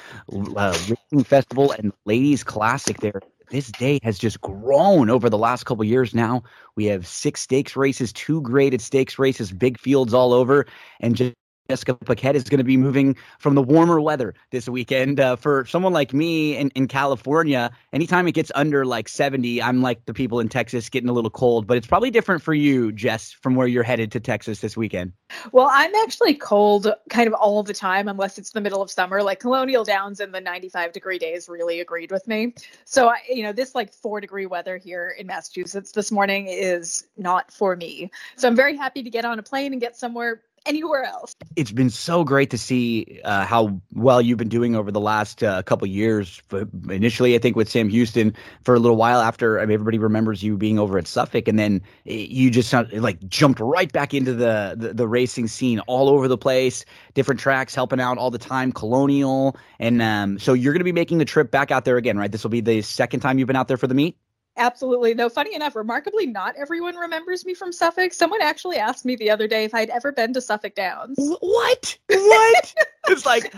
uh, 0.56 0.76
Racing 0.90 1.24
Festival 1.24 1.72
and 1.74 1.94
Ladies 2.06 2.44
Classic 2.44 2.98
there. 3.00 3.22
This 3.52 3.70
day 3.70 4.00
has 4.02 4.18
just 4.18 4.40
grown 4.40 5.10
over 5.10 5.30
the 5.30 5.38
last 5.38 5.66
couple 5.66 5.84
years 5.84 6.16
now. 6.16 6.42
We 6.78 6.86
have 6.86 7.06
six 7.06 7.42
stakes 7.42 7.76
races, 7.76 8.14
two 8.14 8.42
graded 8.42 8.80
stakes 8.80 9.20
races, 9.20 9.52
big 9.52 9.78
fields 9.78 10.14
all 10.14 10.32
over, 10.32 10.66
and 11.02 11.18
just 11.18 11.34
Jessica 11.72 11.96
Paquette 11.96 12.36
is 12.36 12.44
going 12.44 12.58
to 12.58 12.66
be 12.66 12.76
moving 12.76 13.16
from 13.40 13.56
the 13.56 13.62
warmer 13.62 14.02
weather 14.02 14.34
this 14.50 14.68
weekend. 14.68 15.22
Uh, 15.22 15.38
for 15.38 15.64
someone 15.68 15.94
like 15.94 16.14
me 16.14 16.58
in, 16.58 16.70
in 16.72 16.86
California, 16.86 17.72
anytime 17.94 18.28
it 18.28 18.34
gets 18.34 18.52
under 18.56 18.86
like 18.86 19.08
70, 19.08 19.64
I'm 19.64 19.82
like 19.82 20.04
the 20.06 20.14
people 20.14 20.42
in 20.42 20.50
Texas 20.50 20.90
getting 20.90 21.08
a 21.08 21.14
little 21.14 21.30
cold, 21.30 21.68
but 21.68 21.78
it's 21.78 21.88
probably 21.88 22.12
different 22.12 22.42
for 22.42 22.54
you, 22.54 22.92
Jess, 22.92 23.32
from 23.32 23.56
where 23.56 23.68
you're 23.68 23.84
headed 23.84 24.12
to 24.12 24.20
Texas 24.20 24.60
this 24.60 24.76
weekend. 24.76 25.14
Well, 25.54 25.70
I'm 25.72 25.96
actually 26.04 26.34
cold 26.34 26.94
kind 27.10 27.28
of 27.28 27.34
all 27.36 27.64
the 27.64 27.74
time, 27.74 28.10
unless 28.10 28.38
it's 28.38 28.52
the 28.52 28.60
middle 28.60 28.82
of 28.82 28.92
summer. 28.92 29.24
Like 29.24 29.40
Colonial 29.40 29.86
Downs 29.86 30.20
and 30.20 30.34
the 30.34 30.42
95 30.42 30.92
degree 30.92 31.20
days 31.20 31.48
really 31.48 31.80
agreed 31.80 32.12
with 32.12 32.28
me. 32.28 32.54
So, 32.84 33.08
I, 33.08 33.20
you 33.30 33.44
know, 33.44 33.54
this 33.54 33.76
like 33.76 33.94
four 33.94 34.20
degree 34.20 34.46
weather 34.46 34.76
here 34.76 35.16
in 35.18 35.26
Massachusetts 35.26 35.94
this 35.94 36.12
morning 36.12 36.48
is 36.48 37.08
not 37.16 37.50
for 37.50 37.78
me. 37.78 38.12
So 38.36 38.50
I'm 38.50 38.58
very 38.58 38.76
happy 38.76 39.04
to 39.04 39.10
get 39.10 39.24
on 39.24 39.40
a 39.40 39.44
plane 39.44 39.72
and 39.72 39.80
get 39.80 39.96
somewhere 39.96 40.42
anywhere 40.66 41.04
else. 41.04 41.36
It's 41.56 41.72
been 41.72 41.90
so 41.90 42.24
great 42.24 42.50
to 42.52 42.58
see 42.58 43.20
uh, 43.24 43.46
how 43.46 43.82
well 43.94 44.22
you've 44.22 44.38
been 44.38 44.50
doing 44.50 44.76
over 44.76 44.92
the 44.92 45.00
last 45.00 45.44
uh, 45.44 45.62
couple 45.64 45.88
years. 45.88 46.42
Initially, 46.90 47.36
I 47.36 47.40
think 47.40 47.56
with 47.56 47.70
Sam 47.70 47.90
Houston 47.90 48.36
for 48.64 48.76
a 48.76 48.80
little 48.80 48.98
while 48.98 49.20
after 49.20 49.60
I 49.60 49.66
mean, 49.66 49.74
everybody 49.74 49.98
remembers 49.98 50.44
you 50.44 50.58
being 50.58 50.80
over 50.80 50.98
at 50.98 51.08
Suffolk, 51.08 51.48
and 51.48 51.58
then 51.58 51.82
eh, 52.06 52.26
you 52.30 52.50
just 52.50 52.74
like 52.94 53.20
jumped 53.28 53.60
right 53.60 53.92
back 53.92 54.14
into 54.14 54.34
the, 54.34 54.76
the 54.78 54.94
the 54.94 55.08
racing 55.08 55.48
scene 55.48 55.80
all 55.82 56.10
over 56.10 56.28
the 56.28 56.38
place, 56.38 56.86
different 57.14 57.40
tracks, 57.40 57.76
helping 57.76 58.00
out 58.00 58.18
all 58.18 58.32
the 58.32 58.38
time, 58.38 58.72
Colonial, 58.72 59.58
and 59.80 60.02
um, 60.02 60.40
so 60.40 60.54
you're 60.54 60.74
going 60.74 60.80
to 60.80 60.86
be 60.86 60.92
making 60.92 61.18
the 61.18 61.26
trip 61.26 61.52
back 61.52 61.72
out 61.72 61.86
there 61.86 61.98
again, 61.98 62.18
right? 62.18 62.32
This 62.32 62.44
will 62.44 62.52
be 62.52 62.62
the 62.62 62.82
second 62.82 63.20
time 63.22 63.40
you've 63.40 63.48
been 63.48 63.56
out 63.56 63.68
there 63.68 63.78
for 63.78 63.88
the 63.88 63.96
meet. 63.96 64.18
Absolutely. 64.62 65.14
Though 65.14 65.30
funny 65.30 65.56
enough, 65.56 65.76
remarkably, 65.76 66.28
not 66.28 66.56
everyone 66.56 66.96
remembers 66.96 67.46
me 67.46 67.56
from 67.56 67.72
Suffolk. 67.72 68.14
Someone 68.14 68.44
actually 68.44 68.78
asked 68.78 69.06
me 69.06 69.16
the 69.16 69.32
other 69.32 69.48
day 69.48 69.64
if 69.64 69.74
I'd 69.74 69.90
ever 69.90 70.12
been 70.12 70.34
to 70.34 70.42
Suffolk 70.42 70.76
Downs. 70.76 71.18
What? 71.18 71.98
What? 72.12 72.76
it's 73.08 73.26
like 73.26 73.52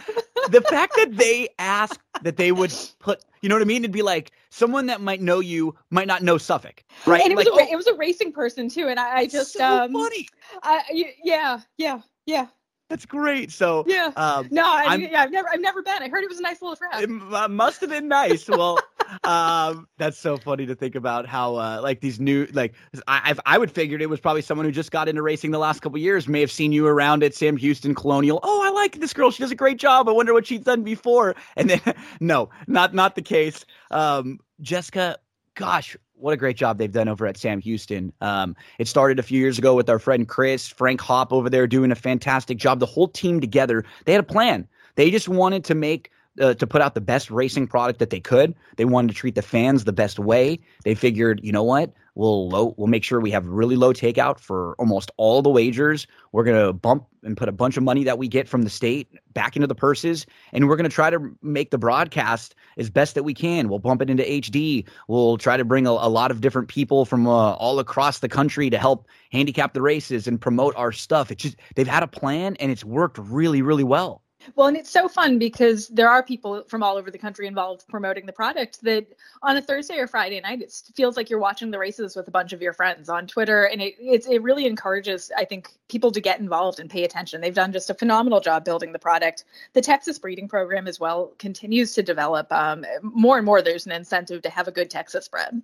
the 0.50 0.62
fact 0.62 0.94
that 0.96 1.18
they 1.18 1.50
asked 1.60 2.00
that 2.22 2.38
they 2.38 2.52
would 2.52 2.74
put, 3.00 3.24
you 3.42 3.50
know 3.50 3.56
what 3.56 3.62
I 3.62 3.66
mean? 3.66 3.84
It'd 3.84 3.92
be 3.92 4.02
like 4.02 4.32
someone 4.52 4.86
that 4.86 5.02
might 5.02 5.22
know 5.22 5.42
you 5.42 5.76
might 5.90 6.08
not 6.08 6.24
know 6.24 6.38
Suffolk, 6.38 6.84
right? 7.06 7.22
And 7.22 7.32
it 7.32 7.36
was, 7.36 7.48
a, 7.48 7.52
oh, 7.52 7.58
it 7.60 7.76
was 7.76 7.88
a 7.88 7.94
racing 7.96 8.32
person 8.32 8.70
too, 8.70 8.88
and 8.88 9.00
I, 9.00 9.18
I 9.18 9.28
just 9.28 9.54
so 9.54 9.84
um, 9.84 9.92
funny. 9.94 10.28
I, 10.62 10.82
yeah, 11.24 11.60
yeah, 11.78 12.02
yeah, 12.26 12.48
That's 12.90 13.06
great. 13.06 13.52
So, 13.52 13.84
yeah. 13.88 14.12
um, 14.16 14.48
No, 14.50 14.64
I, 14.66 14.96
yeah, 14.96 15.24
I've 15.24 15.32
never, 15.32 15.50
I've 15.50 15.62
never 15.62 15.82
been. 15.82 16.02
I 16.02 16.08
heard 16.08 16.24
it 16.24 16.30
was 16.30 16.40
a 16.40 16.44
nice 16.44 16.62
little 16.62 16.78
track. 16.78 17.02
it 17.02 17.10
uh, 17.34 17.48
must 17.50 17.82
have 17.82 17.90
been 17.90 18.08
nice. 18.08 18.48
Well, 18.48 18.80
um, 19.24 19.88
that's 19.98 20.18
so 20.18 20.38
funny 20.38 20.66
to 20.66 20.76
think 20.76 20.96
about 20.96 21.28
how 21.28 21.56
uh, 21.56 21.80
like 21.82 22.02
these 22.02 22.20
new 22.20 22.48
like 22.54 22.74
I 23.08 23.36
I've, 23.46 23.60
would 23.60 23.72
figured 23.72 24.02
it 24.02 24.10
was 24.10 24.20
probably 24.20 24.42
someone 24.42 24.66
who 24.66 24.72
just 24.72 24.92
got 24.92 25.08
into 25.08 25.22
racing 25.22 25.52
the 25.52 25.60
last 25.60 25.82
couple 25.82 25.98
years 25.98 26.28
may 26.28 26.42
have 26.42 26.52
seen 26.52 26.72
you 26.72 26.88
around 26.88 27.24
at 27.24 27.34
Sam 27.34 27.58
Houston 27.58 27.96
Colonial. 27.96 28.40
Oh, 28.44 28.62
I 28.64 28.70
like 28.70 29.00
this 29.00 29.14
girl. 29.14 29.32
She 29.32 29.44
does 29.44 29.52
a 29.52 29.56
great 29.56 29.78
job. 29.78 30.10
I 30.10 30.12
wonder 30.12 30.34
what 30.34 30.48
she's 30.48 30.62
done 30.62 30.84
before. 30.84 31.36
And 31.56 31.70
then 31.70 31.82
no, 32.20 32.50
not 32.68 32.94
not 32.94 33.16
the 33.16 33.22
case. 33.22 33.66
Um, 33.92 34.40
Jessica, 34.62 35.18
gosh. 35.56 35.96
What 36.16 36.32
a 36.32 36.38
great 36.38 36.56
job 36.56 36.78
they've 36.78 36.92
done 36.92 37.10
over 37.10 37.28
at 37.28 37.36
Sam 37.36 37.60
Houston. 37.60 38.14
Um, 38.22 38.56
it 38.80 38.88
started 38.88 39.20
a 39.20 39.24
few 39.24 39.42
years 39.42 39.58
ago 39.58 39.76
with 39.76 39.90
our 39.90 40.00
friend 40.00 40.26
Chris, 40.26 40.70
Frank 40.70 41.02
Hop 41.02 41.34
over 41.34 41.50
there 41.50 41.68
doing 41.68 41.92
a 41.92 41.96
fantastic 41.96 42.58
job. 42.58 42.80
The 42.80 42.86
whole 42.86 43.10
team 43.10 43.42
together, 43.42 43.84
they 44.06 44.14
had 44.14 44.22
a 44.22 44.24
plan. 44.24 44.66
They 44.96 45.12
just 45.12 45.28
wanted 45.28 45.66
to 45.66 45.76
make 45.76 46.12
uh, 46.40 46.54
to 46.56 46.68
put 46.68 46.82
out 46.82 46.96
the 46.96 47.02
best 47.02 47.30
racing 47.30 47.68
product 47.68 48.00
that 48.00 48.10
they 48.10 48.20
could. 48.20 48.56
They 48.78 48.86
wanted 48.86 49.10
to 49.10 49.14
treat 49.14 49.36
the 49.36 49.42
fans 49.42 49.84
the 49.84 49.94
best 49.94 50.20
way. 50.20 50.60
They 50.84 50.96
figured, 50.96 51.42
you 51.44 51.52
know 51.52 51.64
what? 51.64 51.94
We'll 52.16 52.48
low, 52.48 52.76
we'll 52.78 52.88
make 52.88 53.04
sure 53.04 53.20
we 53.20 53.32
have 53.32 53.48
really 53.48 53.76
low 53.76 53.92
takeout 53.92 54.40
for 54.40 54.76
almost 54.78 55.10
all 55.18 55.42
the 55.42 55.50
wagers. 55.50 56.06
We're 56.32 56.44
gonna 56.44 56.72
bump 56.72 57.08
and 57.24 57.36
put 57.36 57.50
a 57.50 57.52
bunch 57.52 57.76
of 57.76 57.84
money 57.84 58.04
that 58.04 58.20
we 58.20 58.28
get 58.28 58.48
from 58.48 58.62
the 58.62 58.70
state 58.70 59.08
back 59.34 59.56
into 59.56 59.68
the 59.68 59.74
purses, 59.74 60.28
and 60.52 60.68
we're 60.68 60.76
gonna 60.76 60.90
try 60.90 61.10
to 61.10 61.36
make 61.42 61.72
the 61.72 61.80
broadcast 61.80 62.54
as 62.78 62.92
best 62.92 63.16
that 63.16 63.24
we 63.24 63.34
can. 63.34 63.68
We'll 63.68 63.80
bump 63.80 64.02
it 64.04 64.12
into 64.12 64.24
HD. 64.24 64.88
We'll 65.08 65.38
try 65.38 65.58
to 65.58 65.66
bring 65.66 65.88
a, 65.88 65.92
a 65.92 66.10
lot 66.10 66.30
of 66.30 66.40
different 66.40 66.68
people 66.68 67.06
from 67.06 67.28
uh, 67.28 67.54
all 67.54 67.80
across 67.80 68.20
the 68.20 68.30
country 68.30 68.70
to 68.70 68.78
help 68.78 69.08
handicap 69.32 69.74
the 69.74 69.82
races 69.82 70.28
and 70.28 70.40
promote 70.40 70.76
our 70.76 70.92
stuff. 70.92 71.32
It's 71.32 71.42
just 71.42 71.58
they've 71.76 71.88
had 71.88 72.04
a 72.04 72.08
plan 72.08 72.56
and 72.60 72.72
it's 72.72 72.84
worked 72.84 73.18
really, 73.18 73.64
really 73.64 73.84
well. 73.84 74.23
Well, 74.56 74.68
and 74.68 74.78
it's 74.78 74.90
so 74.90 75.08
fun 75.08 75.40
because 75.40 75.88
there 75.88 76.10
are 76.10 76.24
people 76.24 76.64
from 76.68 76.84
all 76.84 76.98
over 76.98 77.10
the 77.10 77.18
country 77.18 77.48
involved 77.48 77.88
promoting 77.88 78.26
the 78.26 78.34
product 78.34 78.82
that 78.84 79.08
on 79.42 79.58
a 79.58 79.62
Thursday 79.62 79.98
or 79.98 80.08
Friday 80.08 80.40
night, 80.42 80.62
it 80.62 80.74
feels 80.96 81.18
like 81.18 81.30
you're 81.30 81.40
watching 81.40 81.72
the 81.72 81.80
races 81.80 82.16
with 82.16 82.28
a 82.28 82.32
bunch 82.32 82.54
of 82.54 82.62
your 82.62 82.74
friends 82.74 83.10
on 83.10 83.28
Twitter. 83.28 83.66
And 83.66 83.82
it, 83.82 83.96
it 84.00 84.42
really 84.42 84.66
encourages, 84.66 85.32
I 85.38 85.46
think, 85.46 85.70
people 85.90 86.12
to 86.12 86.22
get 86.22 86.40
involved 86.40 86.80
and 86.80 86.90
pay 86.90 87.04
attention. 87.04 87.42
They've 87.42 87.54
done 87.54 87.72
just 87.72 87.90
a 87.90 87.94
phenomenal 87.94 88.42
job 88.42 88.66
building 88.66 88.92
the 88.92 89.00
product. 89.00 89.46
The 89.74 89.82
Texas 89.82 90.20
breeding 90.20 90.48
program 90.48 90.88
as 90.88 91.00
well 91.00 91.34
continues 91.40 91.94
to 91.94 92.04
develop. 92.04 92.52
Um, 92.52 92.86
more 93.02 93.38
and 93.38 93.46
more, 93.46 93.62
there's 93.62 93.86
an 93.86 93.92
incentive 93.92 94.42
to 94.44 94.50
have 94.50 94.68
a 94.68 94.72
good 94.72 94.90
Texas 94.90 95.28
bred. 95.28 95.62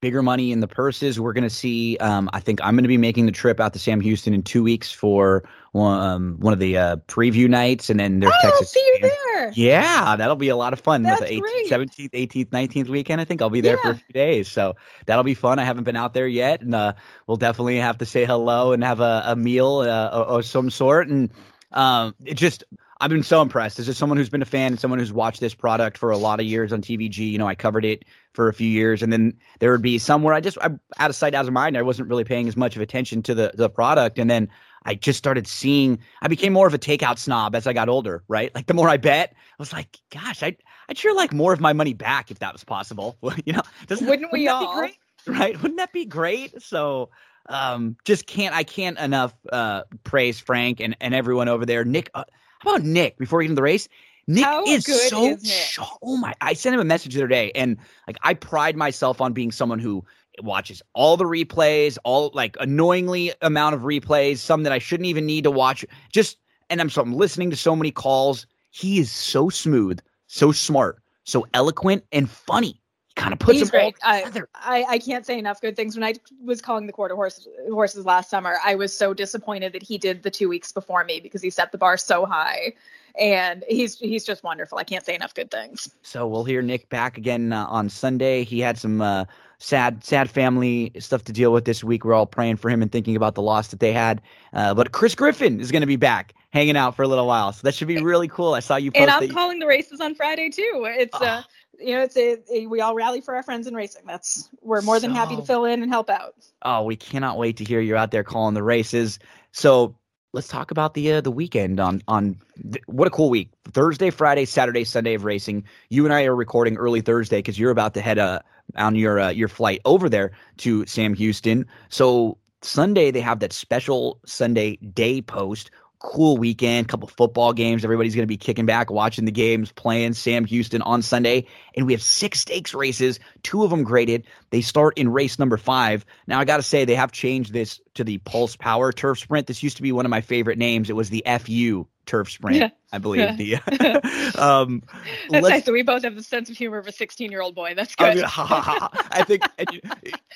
Bigger 0.00 0.22
money 0.22 0.52
in 0.52 0.60
the 0.60 0.68
purses. 0.68 1.18
We're 1.18 1.32
going 1.32 1.44
to 1.44 1.50
see. 1.50 1.96
Um, 1.98 2.28
I 2.32 2.40
think 2.40 2.60
I'm 2.62 2.74
going 2.74 2.84
to 2.84 2.88
be 2.88 2.98
making 2.98 3.26
the 3.26 3.32
trip 3.32 3.60
out 3.60 3.72
to 3.72 3.78
Sam 3.78 4.00
Houston 4.00 4.34
in 4.34 4.42
two 4.42 4.62
weeks 4.62 4.92
for 4.92 5.48
one, 5.72 6.00
um, 6.00 6.36
one 6.38 6.52
of 6.52 6.58
the 6.58 6.76
uh, 6.76 6.96
preview 7.08 7.48
nights, 7.48 7.90
and 7.90 7.98
then 7.98 8.20
there's 8.20 8.32
Oh, 8.32 8.46
I'll 8.46 8.50
Texas. 8.52 8.72
see 8.72 8.80
you 8.80 8.98
there. 9.00 9.52
Yeah, 9.54 10.16
that'll 10.16 10.36
be 10.36 10.48
a 10.48 10.56
lot 10.56 10.72
of 10.72 10.80
fun. 10.80 11.02
That's 11.02 11.20
the 11.20 11.26
18th, 11.26 11.40
great. 11.40 11.70
17th, 11.70 12.10
18th, 12.10 12.46
19th 12.48 12.88
weekend. 12.88 13.20
I 13.20 13.24
think 13.24 13.42
I'll 13.42 13.50
be 13.50 13.60
there 13.60 13.78
for 13.78 13.90
a 13.90 13.94
few 13.96 14.12
days. 14.12 14.48
So 14.48 14.76
that'll 15.06 15.24
be 15.24 15.34
fun. 15.34 15.58
I 15.58 15.64
haven't 15.64 15.84
been 15.84 15.96
out 15.96 16.14
there 16.14 16.26
yet. 16.28 16.60
And 16.62 16.74
uh, 16.74 16.94
we'll 17.26 17.36
definitely 17.36 17.76
have 17.78 17.98
to 17.98 18.06
say 18.06 18.24
hello 18.24 18.72
and 18.72 18.82
have 18.84 19.00
a, 19.00 19.22
a 19.26 19.36
meal 19.36 19.78
uh, 19.78 20.08
of, 20.08 20.28
of 20.38 20.44
some 20.46 20.70
sort. 20.70 21.08
And 21.08 21.30
um, 21.72 22.14
it 22.24 22.34
just, 22.34 22.64
I've 23.00 23.10
been 23.10 23.22
so 23.22 23.42
impressed. 23.42 23.78
As 23.78 23.86
just 23.86 23.98
someone 23.98 24.16
who's 24.16 24.30
been 24.30 24.42
a 24.42 24.46
fan 24.46 24.72
and 24.72 24.80
someone 24.80 24.98
who's 24.98 25.12
watched 25.12 25.40
this 25.40 25.54
product 25.54 25.98
for 25.98 26.10
a 26.10 26.16
lot 26.16 26.40
of 26.40 26.46
years 26.46 26.72
on 26.72 26.80
TVG, 26.80 27.30
you 27.30 27.36
know, 27.36 27.46
I 27.46 27.54
covered 27.54 27.84
it 27.84 28.04
for 28.32 28.48
a 28.48 28.54
few 28.54 28.68
years. 28.68 29.02
And 29.02 29.12
then 29.12 29.34
there 29.58 29.70
would 29.70 29.82
be 29.82 29.98
somewhere 29.98 30.32
I 30.32 30.40
just, 30.40 30.56
I, 30.62 30.70
out 30.98 31.10
of 31.10 31.16
sight, 31.16 31.34
out 31.34 31.46
of 31.46 31.52
mind, 31.52 31.76
I 31.76 31.82
wasn't 31.82 32.08
really 32.08 32.24
paying 32.24 32.48
as 32.48 32.56
much 32.56 32.74
of 32.74 32.80
attention 32.80 33.22
to 33.24 33.34
the, 33.34 33.52
the 33.54 33.68
product. 33.68 34.18
And 34.18 34.30
then 34.30 34.48
I 34.84 34.94
just 34.94 35.18
started 35.18 35.46
seeing, 35.46 35.98
I 36.22 36.28
became 36.28 36.54
more 36.54 36.66
of 36.66 36.72
a 36.72 36.78
takeout 36.78 37.18
snob 37.18 37.54
as 37.54 37.66
I 37.66 37.74
got 37.74 37.88
older, 37.90 38.22
right? 38.28 38.54
Like 38.54 38.66
the 38.66 38.74
more 38.74 38.88
I 38.88 38.96
bet, 38.96 39.32
I 39.34 39.54
was 39.58 39.72
like, 39.72 39.98
gosh, 40.10 40.42
I, 40.42 40.56
I'd 40.88 40.96
sure 40.96 41.14
like 41.14 41.34
more 41.34 41.52
of 41.52 41.60
my 41.60 41.74
money 41.74 41.92
back 41.92 42.30
if 42.30 42.38
that 42.38 42.54
was 42.54 42.64
possible. 42.64 43.18
you 43.44 43.52
know, 43.52 43.62
doesn't, 43.88 44.06
Wouldn't 44.06 44.32
we 44.32 44.46
that 44.46 44.60
be 44.60 44.66
all? 44.66 44.78
great? 44.78 44.96
Right? 45.26 45.60
Wouldn't 45.60 45.78
that 45.78 45.92
be 45.92 46.06
great? 46.06 46.62
So, 46.62 47.10
um, 47.48 47.96
just 48.04 48.26
can't, 48.26 48.54
I 48.54 48.64
can't 48.64 48.98
enough, 48.98 49.34
uh, 49.52 49.82
praise 50.04 50.40
Frank 50.40 50.80
and, 50.80 50.96
and 51.00 51.14
everyone 51.14 51.48
over 51.48 51.66
there. 51.66 51.84
Nick, 51.84 52.10
uh, 52.14 52.24
how 52.60 52.74
about 52.74 52.84
Nick 52.84 53.18
before 53.18 53.38
we 53.38 53.44
get 53.44 53.50
into 53.50 53.56
the 53.56 53.62
race? 53.62 53.88
Nick 54.28 54.44
How 54.44 54.64
is 54.64 54.84
so 55.08 55.24
is 55.24 55.48
sharp. 55.48 55.98
Oh 56.02 56.16
my! 56.16 56.34
I 56.40 56.52
sent 56.52 56.74
him 56.74 56.80
a 56.80 56.84
message 56.84 57.14
the 57.14 57.20
other 57.20 57.28
day, 57.28 57.52
and 57.54 57.76
like 58.08 58.16
I 58.22 58.34
pride 58.34 58.76
myself 58.76 59.20
on 59.20 59.32
being 59.32 59.52
someone 59.52 59.78
who 59.78 60.04
watches 60.42 60.82
all 60.94 61.16
the 61.16 61.24
replays, 61.24 61.96
all 62.02 62.30
like 62.34 62.56
annoyingly 62.58 63.32
amount 63.42 63.76
of 63.76 63.82
replays, 63.82 64.38
some 64.38 64.64
that 64.64 64.72
I 64.72 64.78
shouldn't 64.78 65.06
even 65.06 65.26
need 65.26 65.44
to 65.44 65.50
watch. 65.50 65.84
Just 66.12 66.38
and 66.70 66.80
I'm 66.80 66.90
so 66.90 67.02
I'm 67.02 67.14
listening 67.14 67.50
to 67.50 67.56
so 67.56 67.76
many 67.76 67.92
calls. 67.92 68.46
He 68.70 68.98
is 68.98 69.12
so 69.12 69.48
smooth, 69.48 70.00
so 70.26 70.50
smart, 70.50 71.00
so 71.24 71.46
eloquent 71.54 72.04
and 72.10 72.28
funny. 72.28 72.82
Kind 73.16 73.32
of 73.32 73.38
puts 73.38 73.58
He's 73.58 73.70
them 73.70 73.80
great. 73.80 73.94
I, 74.02 74.20
together. 74.20 74.48
I, 74.54 74.84
I 74.88 74.98
can't 74.98 75.26
say 75.26 75.38
enough 75.38 75.60
good 75.60 75.74
things. 75.74 75.96
When 75.96 76.04
I 76.04 76.14
was 76.44 76.60
calling 76.60 76.86
the 76.86 76.92
quarter 76.92 77.14
horse, 77.14 77.48
horses 77.70 78.04
last 78.04 78.30
summer, 78.30 78.58
I 78.64 78.74
was 78.74 78.96
so 78.96 79.14
disappointed 79.14 79.72
that 79.72 79.82
he 79.82 79.96
did 79.98 80.22
the 80.22 80.30
two 80.30 80.48
weeks 80.48 80.70
before 80.70 81.02
me 81.02 81.20
because 81.20 81.42
he 81.42 81.50
set 81.50 81.72
the 81.72 81.78
bar 81.78 81.96
so 81.96 82.26
high. 82.26 82.74
And 83.18 83.64
he's 83.66 83.98
he's 83.98 84.26
just 84.26 84.44
wonderful. 84.44 84.76
I 84.76 84.84
can't 84.84 85.04
say 85.04 85.14
enough 85.14 85.32
good 85.32 85.50
things. 85.50 85.90
So 86.02 86.26
we'll 86.26 86.44
hear 86.44 86.60
Nick 86.60 86.90
back 86.90 87.16
again 87.16 87.54
uh, 87.54 87.64
on 87.66 87.88
Sunday. 87.88 88.44
He 88.44 88.60
had 88.60 88.76
some 88.76 89.00
uh, 89.00 89.24
sad, 89.56 90.04
sad 90.04 90.28
family 90.30 90.92
stuff 90.98 91.24
to 91.24 91.32
deal 91.32 91.50
with 91.52 91.64
this 91.64 91.82
week. 91.82 92.04
We're 92.04 92.12
all 92.12 92.26
praying 92.26 92.56
for 92.56 92.68
him 92.68 92.82
and 92.82 92.92
thinking 92.92 93.16
about 93.16 93.34
the 93.34 93.40
loss 93.40 93.68
that 93.68 93.80
they 93.80 93.94
had. 93.94 94.20
Uh, 94.52 94.74
but 94.74 94.92
Chris 94.92 95.14
Griffin 95.14 95.58
is 95.60 95.72
going 95.72 95.80
to 95.80 95.86
be 95.86 95.96
back, 95.96 96.34
hanging 96.50 96.76
out 96.76 96.94
for 96.94 97.04
a 97.04 97.08
little 97.08 97.26
while. 97.26 97.52
So 97.52 97.62
that 97.62 97.74
should 97.74 97.88
be 97.88 98.02
really 98.02 98.28
cool. 98.28 98.52
I 98.52 98.60
saw 98.60 98.76
you 98.76 98.92
post 98.92 99.00
And 99.00 99.10
I'm 99.10 99.28
calling 99.30 99.58
the 99.58 99.66
races 99.66 100.02
on 100.02 100.14
Friday 100.14 100.50
too. 100.50 100.84
It's 100.86 101.14
uh 101.14 101.42
Ah. 101.42 101.46
You 101.80 101.94
know 101.94 102.02
it's 102.02 102.16
a, 102.16 102.38
a 102.52 102.66
we 102.66 102.80
all 102.80 102.94
rally 102.94 103.20
for 103.20 103.34
our 103.34 103.42
friends 103.42 103.66
in 103.66 103.74
racing. 103.74 104.02
That's 104.06 104.48
we're 104.62 104.82
more 104.82 105.00
than 105.00 105.12
happy 105.12 105.36
to 105.36 105.42
fill 105.42 105.64
in 105.64 105.82
and 105.82 105.90
help 105.90 106.10
out. 106.10 106.34
Oh, 106.62 106.82
we 106.82 106.96
cannot 106.96 107.38
wait 107.38 107.56
to 107.58 107.64
hear 107.64 107.80
you 107.80 107.96
out 107.96 108.10
there 108.10 108.24
calling 108.24 108.54
the 108.54 108.62
races. 108.62 109.18
So 109.52 109.94
let's 110.32 110.48
talk 110.48 110.70
about 110.70 110.94
the 110.94 111.12
uh, 111.12 111.20
the 111.20 111.30
weekend 111.30 111.80
on 111.80 112.02
on 112.08 112.38
th- 112.70 112.84
what 112.86 113.08
a 113.08 113.10
cool 113.10 113.30
week. 113.30 113.50
Thursday, 113.64 114.10
Friday, 114.10 114.44
Saturday, 114.44 114.84
Sunday 114.84 115.14
of 115.14 115.24
racing. 115.24 115.64
You 115.88 116.04
and 116.04 116.14
I 116.14 116.24
are 116.24 116.36
recording 116.36 116.76
early 116.76 117.00
Thursday 117.00 117.38
because 117.38 117.58
you're 117.58 117.70
about 117.70 117.94
to 117.94 118.00
head 118.00 118.18
uh, 118.18 118.40
on 118.76 118.94
your 118.94 119.18
uh, 119.18 119.30
your 119.30 119.48
flight 119.48 119.80
over 119.84 120.08
there 120.08 120.32
to 120.58 120.86
Sam 120.86 121.14
Houston. 121.14 121.66
So 121.88 122.38
Sunday 122.62 123.10
they 123.10 123.20
have 123.20 123.40
that 123.40 123.52
special 123.52 124.20
Sunday 124.26 124.76
day 124.76 125.22
post 125.22 125.70
cool 125.98 126.36
weekend, 126.36 126.88
couple 126.88 127.08
football 127.08 127.52
games. 127.52 127.84
Everybody's 127.84 128.14
going 128.14 128.24
to 128.24 128.26
be 128.26 128.36
kicking 128.36 128.66
back, 128.66 128.90
watching 128.90 129.24
the 129.24 129.32
games, 129.32 129.72
playing 129.72 130.14
Sam 130.14 130.44
Houston 130.44 130.82
on 130.82 131.02
Sunday. 131.02 131.46
And 131.76 131.86
we 131.86 131.92
have 131.92 132.02
six 132.02 132.40
stakes 132.40 132.74
races, 132.74 133.18
two 133.42 133.64
of 133.64 133.70
them 133.70 133.82
graded. 133.82 134.26
They 134.50 134.60
start 134.60 134.98
in 134.98 135.08
race 135.08 135.38
number 135.38 135.56
five. 135.56 136.04
Now, 136.26 136.40
I 136.40 136.44
got 136.44 136.58
to 136.58 136.62
say, 136.62 136.84
they 136.84 136.94
have 136.94 137.12
changed 137.12 137.52
this 137.52 137.80
to 137.94 138.04
the 138.04 138.18
Pulse 138.18 138.56
Power 138.56 138.92
Turf 138.92 139.18
Sprint. 139.18 139.46
This 139.46 139.62
used 139.62 139.76
to 139.76 139.82
be 139.82 139.92
one 139.92 140.06
of 140.06 140.10
my 140.10 140.20
favorite 140.20 140.58
names. 140.58 140.90
It 140.90 140.96
was 140.96 141.10
the 141.10 141.24
FU 141.40 141.86
Turf 142.06 142.30
Sprint, 142.30 142.56
Yeah. 142.56 142.70
I 142.92 142.98
believe. 142.98 143.36
The, 143.36 143.56
um, 144.40 144.82
That's 145.28 145.46
nice 145.46 145.64
that 145.64 145.72
we 145.72 145.82
both 145.82 146.04
have 146.04 146.14
the 146.14 146.22
sense 146.22 146.48
of 146.48 146.56
humor 146.56 146.78
of 146.78 146.86
a 146.86 146.92
16 146.92 147.30
year 147.30 147.42
old 147.42 147.54
boy. 147.54 147.74
That's 147.74 147.94
I, 147.98 148.10
good. 148.10 148.16
mean, 148.16 148.24
ha, 148.28 148.46
ha, 148.46 148.60
ha. 148.62 149.08
I 149.10 149.24
think 149.24 149.42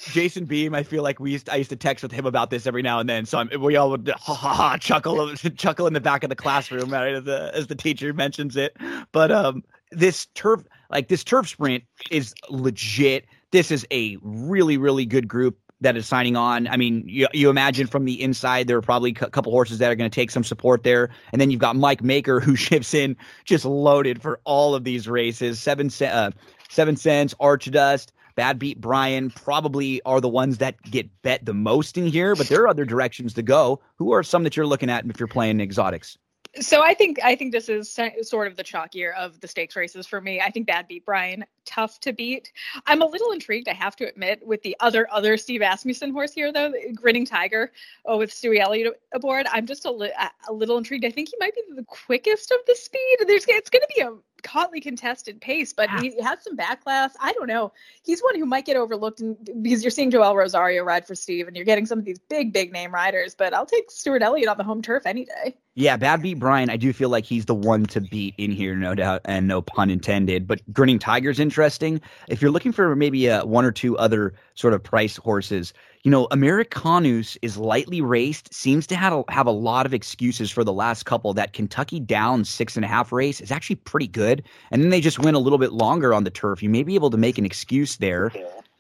Jason 0.00 0.44
Beem. 0.44 0.74
I 0.74 0.82
feel 0.82 1.02
like 1.02 1.20
we 1.20 1.30
used 1.32 1.48
I 1.48 1.56
used 1.56 1.70
to 1.70 1.76
text 1.76 2.02
with 2.02 2.12
him 2.12 2.26
about 2.26 2.50
this 2.50 2.66
every 2.66 2.82
now 2.82 2.98
and 2.98 3.08
then. 3.08 3.24
So 3.24 3.38
I'm, 3.38 3.48
we 3.60 3.76
all 3.76 3.90
would 3.90 4.08
ha, 4.08 4.34
ha, 4.34 4.54
ha, 4.54 4.76
chuckle 4.76 5.34
chuckle 5.34 5.86
in 5.86 5.92
the 5.92 6.00
back 6.00 6.22
of 6.24 6.28
the 6.28 6.36
classroom 6.36 6.90
right, 6.90 7.14
as 7.14 7.24
the 7.24 7.50
as 7.54 7.68
the 7.68 7.76
teacher 7.76 8.12
mentions 8.12 8.56
it. 8.56 8.76
But 9.12 9.30
um, 9.30 9.62
this 9.90 10.26
turf 10.34 10.62
like 10.90 11.08
this 11.08 11.24
turf 11.24 11.48
sprint 11.48 11.84
is 12.10 12.34
legit. 12.50 13.26
This 13.52 13.70
is 13.70 13.86
a 13.90 14.18
really 14.22 14.76
really 14.76 15.06
good 15.06 15.28
group 15.28 15.58
that 15.80 15.96
is 15.96 16.06
signing 16.06 16.36
on. 16.36 16.66
I 16.68 16.76
mean, 16.76 17.04
you, 17.06 17.26
you 17.32 17.50
imagine 17.50 17.86
from 17.86 18.04
the 18.04 18.20
inside, 18.20 18.66
there 18.66 18.76
are 18.76 18.82
probably 18.82 19.10
a 19.10 19.30
couple 19.30 19.52
horses 19.52 19.78
that 19.78 19.90
are 19.90 19.94
going 19.94 20.10
to 20.10 20.14
take 20.14 20.30
some 20.30 20.44
support 20.44 20.82
there. 20.82 21.10
And 21.32 21.40
then 21.40 21.50
you've 21.50 21.60
got 21.60 21.76
Mike 21.76 22.02
Maker 22.02 22.40
who 22.40 22.56
ships 22.56 22.94
in 22.94 23.16
just 23.44 23.64
loaded 23.64 24.20
for 24.20 24.40
all 24.44 24.74
of 24.74 24.84
these 24.84 25.08
races. 25.08 25.58
Seven, 25.58 25.90
uh, 26.00 26.30
seven 26.68 26.96
cents, 26.96 27.34
Archidust, 27.40 28.08
Bad 28.36 28.58
Beat 28.58 28.80
Brian 28.80 29.30
probably 29.30 30.00
are 30.02 30.20
the 30.20 30.28
ones 30.28 30.58
that 30.58 30.80
get 30.82 31.10
bet 31.22 31.44
the 31.44 31.54
most 31.54 31.98
in 31.98 32.06
here, 32.06 32.34
but 32.34 32.48
there 32.48 32.62
are 32.62 32.68
other 32.68 32.84
directions 32.84 33.34
to 33.34 33.42
go. 33.42 33.80
Who 33.96 34.12
are 34.12 34.22
some 34.22 34.44
that 34.44 34.56
you're 34.56 34.66
looking 34.66 34.90
at 34.90 35.04
if 35.04 35.18
you're 35.18 35.28
playing 35.28 35.60
exotics? 35.60 36.16
So 36.58 36.82
I 36.82 36.94
think 36.94 37.20
I 37.22 37.36
think 37.36 37.52
this 37.52 37.68
is 37.68 37.96
sort 38.22 38.48
of 38.48 38.56
the 38.56 38.64
chalkier 38.64 39.14
of 39.14 39.40
the 39.40 39.46
stakes 39.46 39.76
races 39.76 40.06
for 40.06 40.20
me. 40.20 40.40
I 40.40 40.50
think 40.50 40.66
Bad 40.66 40.88
Beat 40.88 41.04
Brian 41.04 41.44
tough 41.64 42.00
to 42.00 42.12
beat. 42.12 42.50
I'm 42.86 43.02
a 43.02 43.06
little 43.06 43.30
intrigued, 43.30 43.68
I 43.68 43.74
have 43.74 43.94
to 43.96 44.08
admit, 44.08 44.44
with 44.44 44.60
the 44.62 44.76
other 44.80 45.08
other 45.12 45.36
Steve 45.36 45.62
Asmussen 45.62 46.10
horse 46.10 46.32
here 46.32 46.52
though, 46.52 46.72
Grinning 46.94 47.24
Tiger, 47.24 47.70
oh 48.04 48.18
with 48.18 48.32
Stewie 48.32 48.58
Elliott 48.58 49.00
aboard. 49.14 49.46
I'm 49.52 49.64
just 49.66 49.84
a, 49.84 49.92
li- 49.92 50.12
a 50.48 50.52
little 50.52 50.76
intrigued. 50.76 51.04
I 51.04 51.10
think 51.10 51.28
he 51.28 51.36
might 51.38 51.54
be 51.54 51.62
the 51.74 51.84
quickest 51.84 52.50
of 52.50 52.58
the 52.66 52.74
speed. 52.74 53.18
There's 53.28 53.44
it's 53.46 53.70
going 53.70 53.82
to 53.82 53.92
be 53.94 54.02
a 54.02 54.48
hotly 54.48 54.80
contested 54.80 55.40
pace, 55.40 55.72
but 55.72 55.90
he 56.00 56.20
has 56.22 56.42
some 56.42 56.56
backclass. 56.56 57.10
I 57.20 57.32
don't 57.34 57.46
know. 57.46 57.72
He's 58.02 58.20
one 58.20 58.36
who 58.36 58.46
might 58.46 58.64
get 58.64 58.76
overlooked 58.76 59.22
because 59.62 59.84
you're 59.84 59.90
seeing 59.90 60.10
Joel 60.10 60.34
Rosario 60.34 60.82
ride 60.82 61.06
for 61.06 61.14
Steve, 61.14 61.46
and 61.46 61.56
you're 61.56 61.66
getting 61.66 61.86
some 61.86 61.98
of 61.98 62.04
these 62.04 62.18
big 62.18 62.52
big 62.52 62.72
name 62.72 62.92
riders. 62.92 63.34
But 63.34 63.54
I'll 63.54 63.66
take 63.66 63.90
Stewart 63.90 64.22
Elliott 64.22 64.48
on 64.48 64.56
the 64.56 64.64
home 64.64 64.82
turf 64.82 65.06
any 65.06 65.26
day. 65.26 65.56
Yeah, 65.80 65.96
Bad 65.96 66.20
Beat 66.20 66.38
Brian, 66.38 66.68
I 66.68 66.76
do 66.76 66.92
feel 66.92 67.08
like 67.08 67.24
he's 67.24 67.46
the 67.46 67.54
one 67.54 67.86
to 67.86 68.02
beat 68.02 68.34
in 68.36 68.50
here, 68.50 68.76
no 68.76 68.94
doubt, 68.94 69.22
and 69.24 69.48
no 69.48 69.62
pun 69.62 69.88
intended. 69.88 70.46
But 70.46 70.60
Grinning 70.74 70.98
Tiger's 70.98 71.40
interesting. 71.40 72.02
If 72.28 72.42
you're 72.42 72.50
looking 72.50 72.70
for 72.70 72.94
maybe 72.94 73.30
uh, 73.30 73.46
one 73.46 73.64
or 73.64 73.72
two 73.72 73.96
other 73.96 74.34
sort 74.56 74.74
of 74.74 74.82
price 74.82 75.16
horses, 75.16 75.72
you 76.02 76.10
know, 76.10 76.28
Americanus 76.32 77.38
is 77.40 77.56
lightly 77.56 78.02
raced, 78.02 78.52
seems 78.52 78.86
to 78.88 78.94
have 78.94 79.14
a, 79.14 79.24
have 79.30 79.46
a 79.46 79.52
lot 79.52 79.86
of 79.86 79.94
excuses 79.94 80.50
for 80.50 80.64
the 80.64 80.72
last 80.72 81.04
couple. 81.06 81.32
That 81.32 81.54
Kentucky 81.54 81.98
down 81.98 82.44
six 82.44 82.76
and 82.76 82.84
a 82.84 82.88
half 82.88 83.10
race 83.10 83.40
is 83.40 83.50
actually 83.50 83.76
pretty 83.76 84.06
good. 84.06 84.42
And 84.70 84.82
then 84.82 84.90
they 84.90 85.00
just 85.00 85.18
went 85.18 85.34
a 85.34 85.40
little 85.40 85.58
bit 85.58 85.72
longer 85.72 86.12
on 86.12 86.24
the 86.24 86.30
turf. 86.30 86.62
You 86.62 86.68
may 86.68 86.82
be 86.82 86.94
able 86.94 87.08
to 87.08 87.16
make 87.16 87.38
an 87.38 87.46
excuse 87.46 87.96
there. 87.96 88.30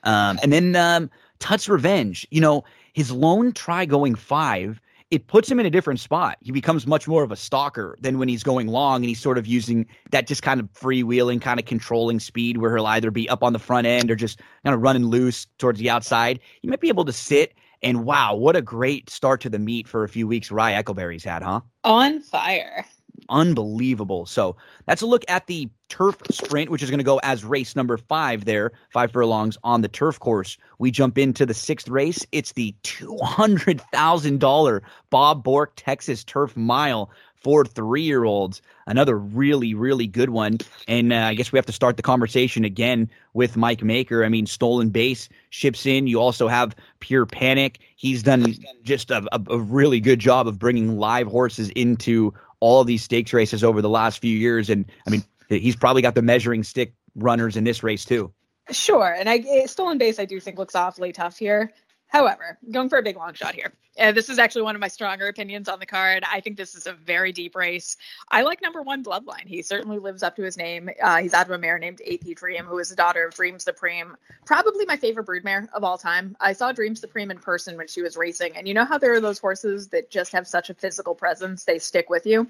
Um, 0.04 0.38
and 0.42 0.52
then 0.52 0.76
um, 0.76 1.10
Tut's 1.38 1.66
Revenge, 1.66 2.26
you 2.30 2.42
know, 2.42 2.62
his 2.92 3.10
lone 3.10 3.52
try 3.52 3.86
going 3.86 4.16
five, 4.16 4.82
it 5.10 5.26
puts 5.26 5.50
him 5.50 5.58
in 5.58 5.66
a 5.66 5.70
different 5.70 5.98
spot. 5.98 6.38
He 6.40 6.52
becomes 6.52 6.86
much 6.86 7.08
more 7.08 7.24
of 7.24 7.32
a 7.32 7.36
stalker 7.36 7.96
than 8.00 8.18
when 8.18 8.28
he's 8.28 8.44
going 8.44 8.68
long 8.68 8.96
and 8.96 9.06
he's 9.06 9.20
sort 9.20 9.38
of 9.38 9.46
using 9.46 9.86
that 10.12 10.26
just 10.26 10.42
kind 10.42 10.60
of 10.60 10.72
freewheeling, 10.72 11.40
kind 11.40 11.58
of 11.58 11.66
controlling 11.66 12.20
speed 12.20 12.58
where 12.58 12.76
he'll 12.76 12.86
either 12.86 13.10
be 13.10 13.28
up 13.28 13.42
on 13.42 13.52
the 13.52 13.58
front 13.58 13.86
end 13.86 14.10
or 14.10 14.14
just 14.14 14.40
kind 14.64 14.74
of 14.74 14.80
running 14.80 15.06
loose 15.06 15.46
towards 15.58 15.80
the 15.80 15.90
outside. 15.90 16.38
He 16.62 16.68
might 16.68 16.80
be 16.80 16.88
able 16.88 17.04
to 17.04 17.12
sit. 17.12 17.54
And 17.82 18.04
wow, 18.04 18.34
what 18.34 18.56
a 18.56 18.62
great 18.62 19.08
start 19.10 19.40
to 19.40 19.50
the 19.50 19.58
meet 19.58 19.88
for 19.88 20.04
a 20.04 20.08
few 20.08 20.28
weeks 20.28 20.50
Ry 20.50 20.80
Eikleberry's 20.80 21.24
had, 21.24 21.42
huh? 21.42 21.62
On 21.82 22.20
fire. 22.20 22.84
Unbelievable. 23.30 24.26
So 24.26 24.56
that's 24.86 25.02
a 25.02 25.06
look 25.06 25.24
at 25.28 25.46
the 25.46 25.70
turf 25.88 26.16
sprint, 26.30 26.70
which 26.70 26.82
is 26.82 26.90
going 26.90 26.98
to 26.98 27.04
go 27.04 27.18
as 27.22 27.44
race 27.44 27.74
number 27.74 27.96
five 27.96 28.44
there, 28.44 28.72
five 28.92 29.12
furlongs 29.12 29.56
on 29.64 29.80
the 29.82 29.88
turf 29.88 30.18
course. 30.20 30.58
We 30.78 30.90
jump 30.90 31.16
into 31.16 31.46
the 31.46 31.54
sixth 31.54 31.88
race. 31.88 32.26
It's 32.32 32.52
the 32.52 32.74
$200,000 32.82 34.80
Bob 35.10 35.42
Bork 35.42 35.72
Texas 35.76 36.24
Turf 36.24 36.56
Mile 36.56 37.10
for 37.42 37.64
three 37.64 38.02
year 38.02 38.24
olds. 38.24 38.60
Another 38.86 39.16
really, 39.16 39.74
really 39.74 40.06
good 40.06 40.30
one. 40.30 40.58
And 40.88 41.12
uh, 41.12 41.16
I 41.16 41.34
guess 41.34 41.52
we 41.52 41.58
have 41.58 41.66
to 41.66 41.72
start 41.72 41.96
the 41.96 42.02
conversation 42.02 42.64
again 42.64 43.10
with 43.32 43.56
Mike 43.56 43.82
Maker. 43.82 44.24
I 44.24 44.28
mean, 44.28 44.46
Stolen 44.46 44.90
Base 44.90 45.28
ships 45.50 45.86
in. 45.86 46.06
You 46.06 46.20
also 46.20 46.48
have 46.48 46.76
Pure 47.00 47.26
Panic. 47.26 47.78
He's 47.96 48.22
done 48.22 48.54
just 48.82 49.10
a, 49.10 49.26
a, 49.32 49.40
a 49.50 49.58
really 49.58 50.00
good 50.00 50.18
job 50.18 50.46
of 50.46 50.58
bringing 50.58 50.98
live 50.98 51.26
horses 51.26 51.70
into 51.70 52.34
all 52.60 52.84
these 52.84 53.02
stakes 53.02 53.32
races 53.32 53.64
over 53.64 53.82
the 53.82 53.88
last 53.88 54.20
few 54.20 54.36
years. 54.36 54.70
And 54.70 54.84
I 55.06 55.10
mean, 55.10 55.24
he's 55.48 55.76
probably 55.76 56.02
got 56.02 56.14
the 56.14 56.22
measuring 56.22 56.62
stick 56.62 56.94
runners 57.14 57.56
in 57.56 57.64
this 57.64 57.82
race 57.82 58.04
too. 58.04 58.32
Sure, 58.70 59.12
and 59.12 59.28
I 59.28 59.38
eh, 59.48 59.66
stolen 59.66 59.98
base 59.98 60.20
I 60.20 60.24
do 60.24 60.38
think 60.38 60.58
looks 60.58 60.76
awfully 60.76 61.12
tough 61.12 61.36
here. 61.36 61.72
However, 62.10 62.58
going 62.72 62.88
for 62.88 62.98
a 62.98 63.02
big 63.02 63.16
long 63.16 63.34
shot 63.34 63.54
here. 63.54 63.72
Uh, 63.98 64.10
this 64.10 64.28
is 64.28 64.38
actually 64.38 64.62
one 64.62 64.74
of 64.74 64.80
my 64.80 64.88
stronger 64.88 65.28
opinions 65.28 65.68
on 65.68 65.78
the 65.78 65.86
card. 65.86 66.24
I 66.28 66.40
think 66.40 66.56
this 66.56 66.74
is 66.74 66.86
a 66.86 66.92
very 66.92 67.30
deep 67.30 67.54
race. 67.54 67.96
I 68.30 68.42
like 68.42 68.60
number 68.62 68.82
one 68.82 69.04
Bloodline. 69.04 69.46
He 69.46 69.62
certainly 69.62 69.98
lives 69.98 70.24
up 70.24 70.34
to 70.36 70.42
his 70.42 70.56
name. 70.56 70.90
Uh, 71.00 71.18
he's 71.18 71.34
out 71.34 71.46
of 71.46 71.52
a 71.52 71.58
mare 71.58 71.78
named 71.78 72.00
AP 72.10 72.34
Dream, 72.34 72.64
who 72.64 72.78
is 72.78 72.88
the 72.88 72.96
daughter 72.96 73.24
of 73.24 73.34
Dream 73.34 73.60
Supreme. 73.60 74.16
Probably 74.44 74.84
my 74.86 74.96
favorite 74.96 75.26
broodmare 75.26 75.68
of 75.72 75.84
all 75.84 75.98
time. 75.98 76.36
I 76.40 76.52
saw 76.52 76.72
Dream 76.72 76.96
Supreme 76.96 77.30
in 77.30 77.38
person 77.38 77.76
when 77.76 77.86
she 77.86 78.02
was 78.02 78.16
racing, 78.16 78.56
and 78.56 78.66
you 78.66 78.74
know 78.74 78.84
how 78.84 78.98
there 78.98 79.12
are 79.12 79.20
those 79.20 79.38
horses 79.38 79.88
that 79.88 80.10
just 80.10 80.32
have 80.32 80.48
such 80.48 80.68
a 80.70 80.74
physical 80.74 81.14
presence, 81.14 81.64
they 81.64 81.78
stick 81.78 82.10
with 82.10 82.26
you? 82.26 82.48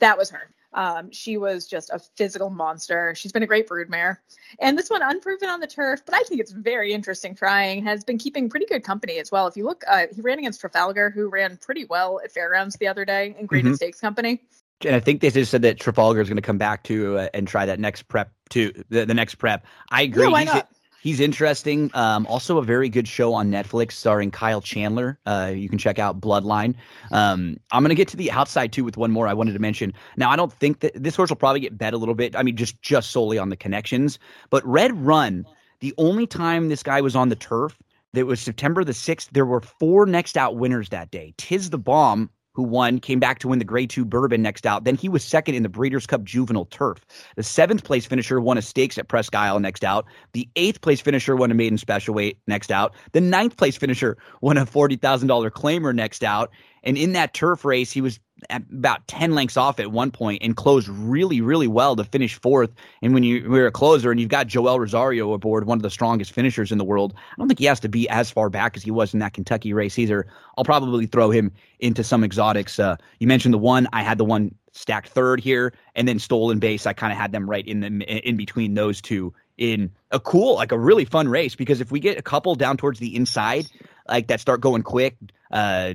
That 0.00 0.18
was 0.18 0.28
her. 0.30 0.50
Um, 0.74 1.10
she 1.10 1.36
was 1.36 1.66
just 1.66 1.90
a 1.90 1.98
physical 1.98 2.50
monster. 2.50 3.14
She's 3.14 3.32
been 3.32 3.42
a 3.42 3.46
great 3.46 3.68
broodmare. 3.68 4.18
And 4.60 4.78
this 4.78 4.90
one, 4.90 5.02
unproven 5.02 5.48
on 5.48 5.60
the 5.60 5.66
turf, 5.66 6.02
but 6.04 6.14
I 6.14 6.22
think 6.22 6.40
it's 6.40 6.52
very 6.52 6.92
interesting 6.92 7.34
trying, 7.34 7.82
has 7.84 8.04
been 8.04 8.18
keeping 8.18 8.48
pretty 8.48 8.66
good 8.66 8.84
company 8.84 9.18
as 9.18 9.32
well. 9.32 9.46
If 9.46 9.56
you 9.56 9.64
look, 9.64 9.82
uh, 9.88 10.06
he 10.14 10.20
ran 10.20 10.38
against 10.38 10.60
Trafalgar, 10.60 11.10
who 11.10 11.28
ran 11.28 11.56
pretty 11.56 11.86
well 11.86 12.20
at 12.22 12.32
Fairgrounds 12.32 12.76
the 12.76 12.86
other 12.86 13.04
day 13.04 13.34
in 13.38 13.46
Graded 13.46 13.72
Mhm. 13.72 13.76
Stakes 13.76 14.00
Company. 14.00 14.42
And 14.84 14.94
I 14.94 15.00
think 15.00 15.22
they 15.22 15.30
just 15.30 15.50
said 15.50 15.62
that 15.62 15.80
Trafalgar 15.80 16.20
is 16.20 16.28
going 16.28 16.36
to 16.36 16.42
come 16.42 16.58
back 16.58 16.84
to 16.84 17.18
uh, 17.18 17.28
and 17.34 17.48
try 17.48 17.66
that 17.66 17.80
next 17.80 18.02
prep 18.02 18.30
to 18.50 18.72
the, 18.90 19.04
the 19.06 19.14
next 19.14 19.36
prep. 19.36 19.66
I 19.90 20.02
agree. 20.02 20.24
Yeah, 20.24 20.30
why 20.30 20.44
not? 20.44 20.68
He's 21.02 21.20
interesting. 21.20 21.90
Um, 21.94 22.26
also 22.26 22.58
a 22.58 22.62
very 22.62 22.88
good 22.88 23.08
show 23.08 23.34
on 23.34 23.50
Netflix 23.50 23.92
starring 23.92 24.30
Kyle 24.30 24.60
Chandler. 24.60 25.18
Uh, 25.26 25.52
you 25.54 25.68
can 25.68 25.78
check 25.78 25.98
out 25.98 26.20
Bloodline. 26.20 26.74
Um, 27.12 27.58
I'm 27.72 27.82
going 27.82 27.90
to 27.90 27.94
get 27.94 28.08
to 28.08 28.16
the 28.16 28.30
outside 28.30 28.72
too 28.72 28.84
with 28.84 28.96
one 28.96 29.10
more 29.10 29.26
I 29.26 29.34
wanted 29.34 29.52
to 29.52 29.58
mention. 29.58 29.92
Now 30.16 30.30
I 30.30 30.36
don't 30.36 30.52
think 30.52 30.80
that 30.80 30.92
this 30.94 31.16
horse 31.16 31.30
will 31.30 31.36
probably 31.36 31.60
get 31.60 31.76
bet 31.76 31.94
a 31.94 31.98
little 31.98 32.14
bit. 32.14 32.36
I 32.36 32.42
mean, 32.42 32.56
just 32.56 32.80
just 32.82 33.10
solely 33.10 33.38
on 33.38 33.48
the 33.48 33.56
connections. 33.56 34.18
But 34.50 34.66
Red 34.66 34.96
Run, 35.04 35.46
the 35.80 35.94
only 35.98 36.26
time 36.26 36.68
this 36.68 36.82
guy 36.82 37.00
was 37.00 37.14
on 37.16 37.28
the 37.28 37.36
turf, 37.36 37.78
that 38.14 38.26
was 38.26 38.40
September 38.40 38.84
the 38.84 38.94
sixth. 38.94 39.28
There 39.32 39.46
were 39.46 39.60
four 39.60 40.06
next 40.06 40.36
out 40.36 40.56
winners 40.56 40.88
that 40.88 41.10
day. 41.10 41.34
Tis 41.36 41.70
the 41.70 41.78
Bomb 41.78 42.30
who 42.58 42.64
won, 42.64 42.98
came 42.98 43.20
back 43.20 43.38
to 43.38 43.46
win 43.46 43.60
the 43.60 43.64
Grade 43.64 43.88
2 43.88 44.04
Bourbon 44.04 44.42
next 44.42 44.66
out. 44.66 44.82
Then 44.82 44.96
he 44.96 45.08
was 45.08 45.22
second 45.22 45.54
in 45.54 45.62
the 45.62 45.68
Breeders' 45.68 46.08
Cup 46.08 46.24
Juvenile 46.24 46.64
Turf. 46.64 47.06
The 47.36 47.44
seventh 47.44 47.84
place 47.84 48.04
finisher 48.04 48.40
won 48.40 48.58
a 48.58 48.62
stakes 48.62 48.98
at 48.98 49.06
Presque 49.06 49.32
Isle 49.36 49.60
next 49.60 49.84
out. 49.84 50.06
The 50.32 50.48
eighth 50.56 50.80
place 50.80 51.00
finisher 51.00 51.36
won 51.36 51.52
a 51.52 51.54
maiden 51.54 51.78
special 51.78 52.14
weight 52.14 52.40
next 52.48 52.72
out. 52.72 52.96
The 53.12 53.20
ninth 53.20 53.56
place 53.56 53.76
finisher 53.76 54.18
won 54.40 54.58
a 54.58 54.66
$40,000 54.66 55.50
claimer 55.52 55.94
next 55.94 56.24
out. 56.24 56.50
And 56.82 56.98
in 56.98 57.12
that 57.12 57.32
turf 57.32 57.64
race, 57.64 57.92
he 57.92 58.00
was 58.00 58.18
about 58.50 59.06
10 59.08 59.34
lengths 59.34 59.56
off 59.56 59.80
at 59.80 59.90
one 59.90 60.10
point 60.10 60.42
and 60.42 60.56
closed 60.56 60.88
really, 60.88 61.40
really 61.40 61.66
well 61.66 61.96
to 61.96 62.04
finish 62.04 62.40
fourth. 62.40 62.70
And 63.02 63.14
when 63.14 63.22
you, 63.22 63.48
we're 63.48 63.66
a 63.66 63.72
closer 63.72 64.10
and 64.10 64.20
you've 64.20 64.28
got 64.28 64.46
Joel 64.46 64.78
Rosario 64.78 65.32
aboard, 65.32 65.66
one 65.66 65.78
of 65.78 65.82
the 65.82 65.90
strongest 65.90 66.32
finishers 66.32 66.72
in 66.72 66.78
the 66.78 66.84
world, 66.84 67.14
I 67.16 67.34
don't 67.38 67.48
think 67.48 67.58
he 67.58 67.66
has 67.66 67.80
to 67.80 67.88
be 67.88 68.08
as 68.08 68.30
far 68.30 68.50
back 68.50 68.76
as 68.76 68.82
he 68.82 68.90
was 68.90 69.12
in 69.12 69.20
that 69.20 69.32
Kentucky 69.32 69.72
race 69.72 69.98
either. 69.98 70.26
I'll 70.56 70.64
probably 70.64 71.06
throw 71.06 71.30
him 71.30 71.52
into 71.80 72.04
some 72.04 72.24
exotics. 72.24 72.78
Uh, 72.78 72.96
you 73.18 73.26
mentioned 73.26 73.54
the 73.54 73.58
one, 73.58 73.88
I 73.92 74.02
had 74.02 74.18
the 74.18 74.24
one 74.24 74.54
stacked 74.72 75.08
third 75.08 75.40
here, 75.40 75.72
and 75.94 76.06
then 76.06 76.18
stolen 76.18 76.58
base. 76.58 76.86
I 76.86 76.92
kind 76.92 77.12
of 77.12 77.18
had 77.18 77.32
them 77.32 77.48
right 77.48 77.66
in 77.66 77.80
the 77.80 77.88
in 78.28 78.36
between 78.36 78.74
those 78.74 79.00
two 79.00 79.34
in 79.56 79.90
a 80.12 80.20
cool, 80.20 80.54
like 80.54 80.72
a 80.72 80.78
really 80.78 81.04
fun 81.04 81.28
race. 81.28 81.54
Because 81.54 81.80
if 81.80 81.90
we 81.90 82.00
get 82.00 82.18
a 82.18 82.22
couple 82.22 82.54
down 82.54 82.76
towards 82.76 83.00
the 83.00 83.14
inside, 83.14 83.66
like 84.08 84.28
that 84.28 84.40
start 84.40 84.60
going 84.60 84.82
quick, 84.82 85.16
uh, 85.50 85.94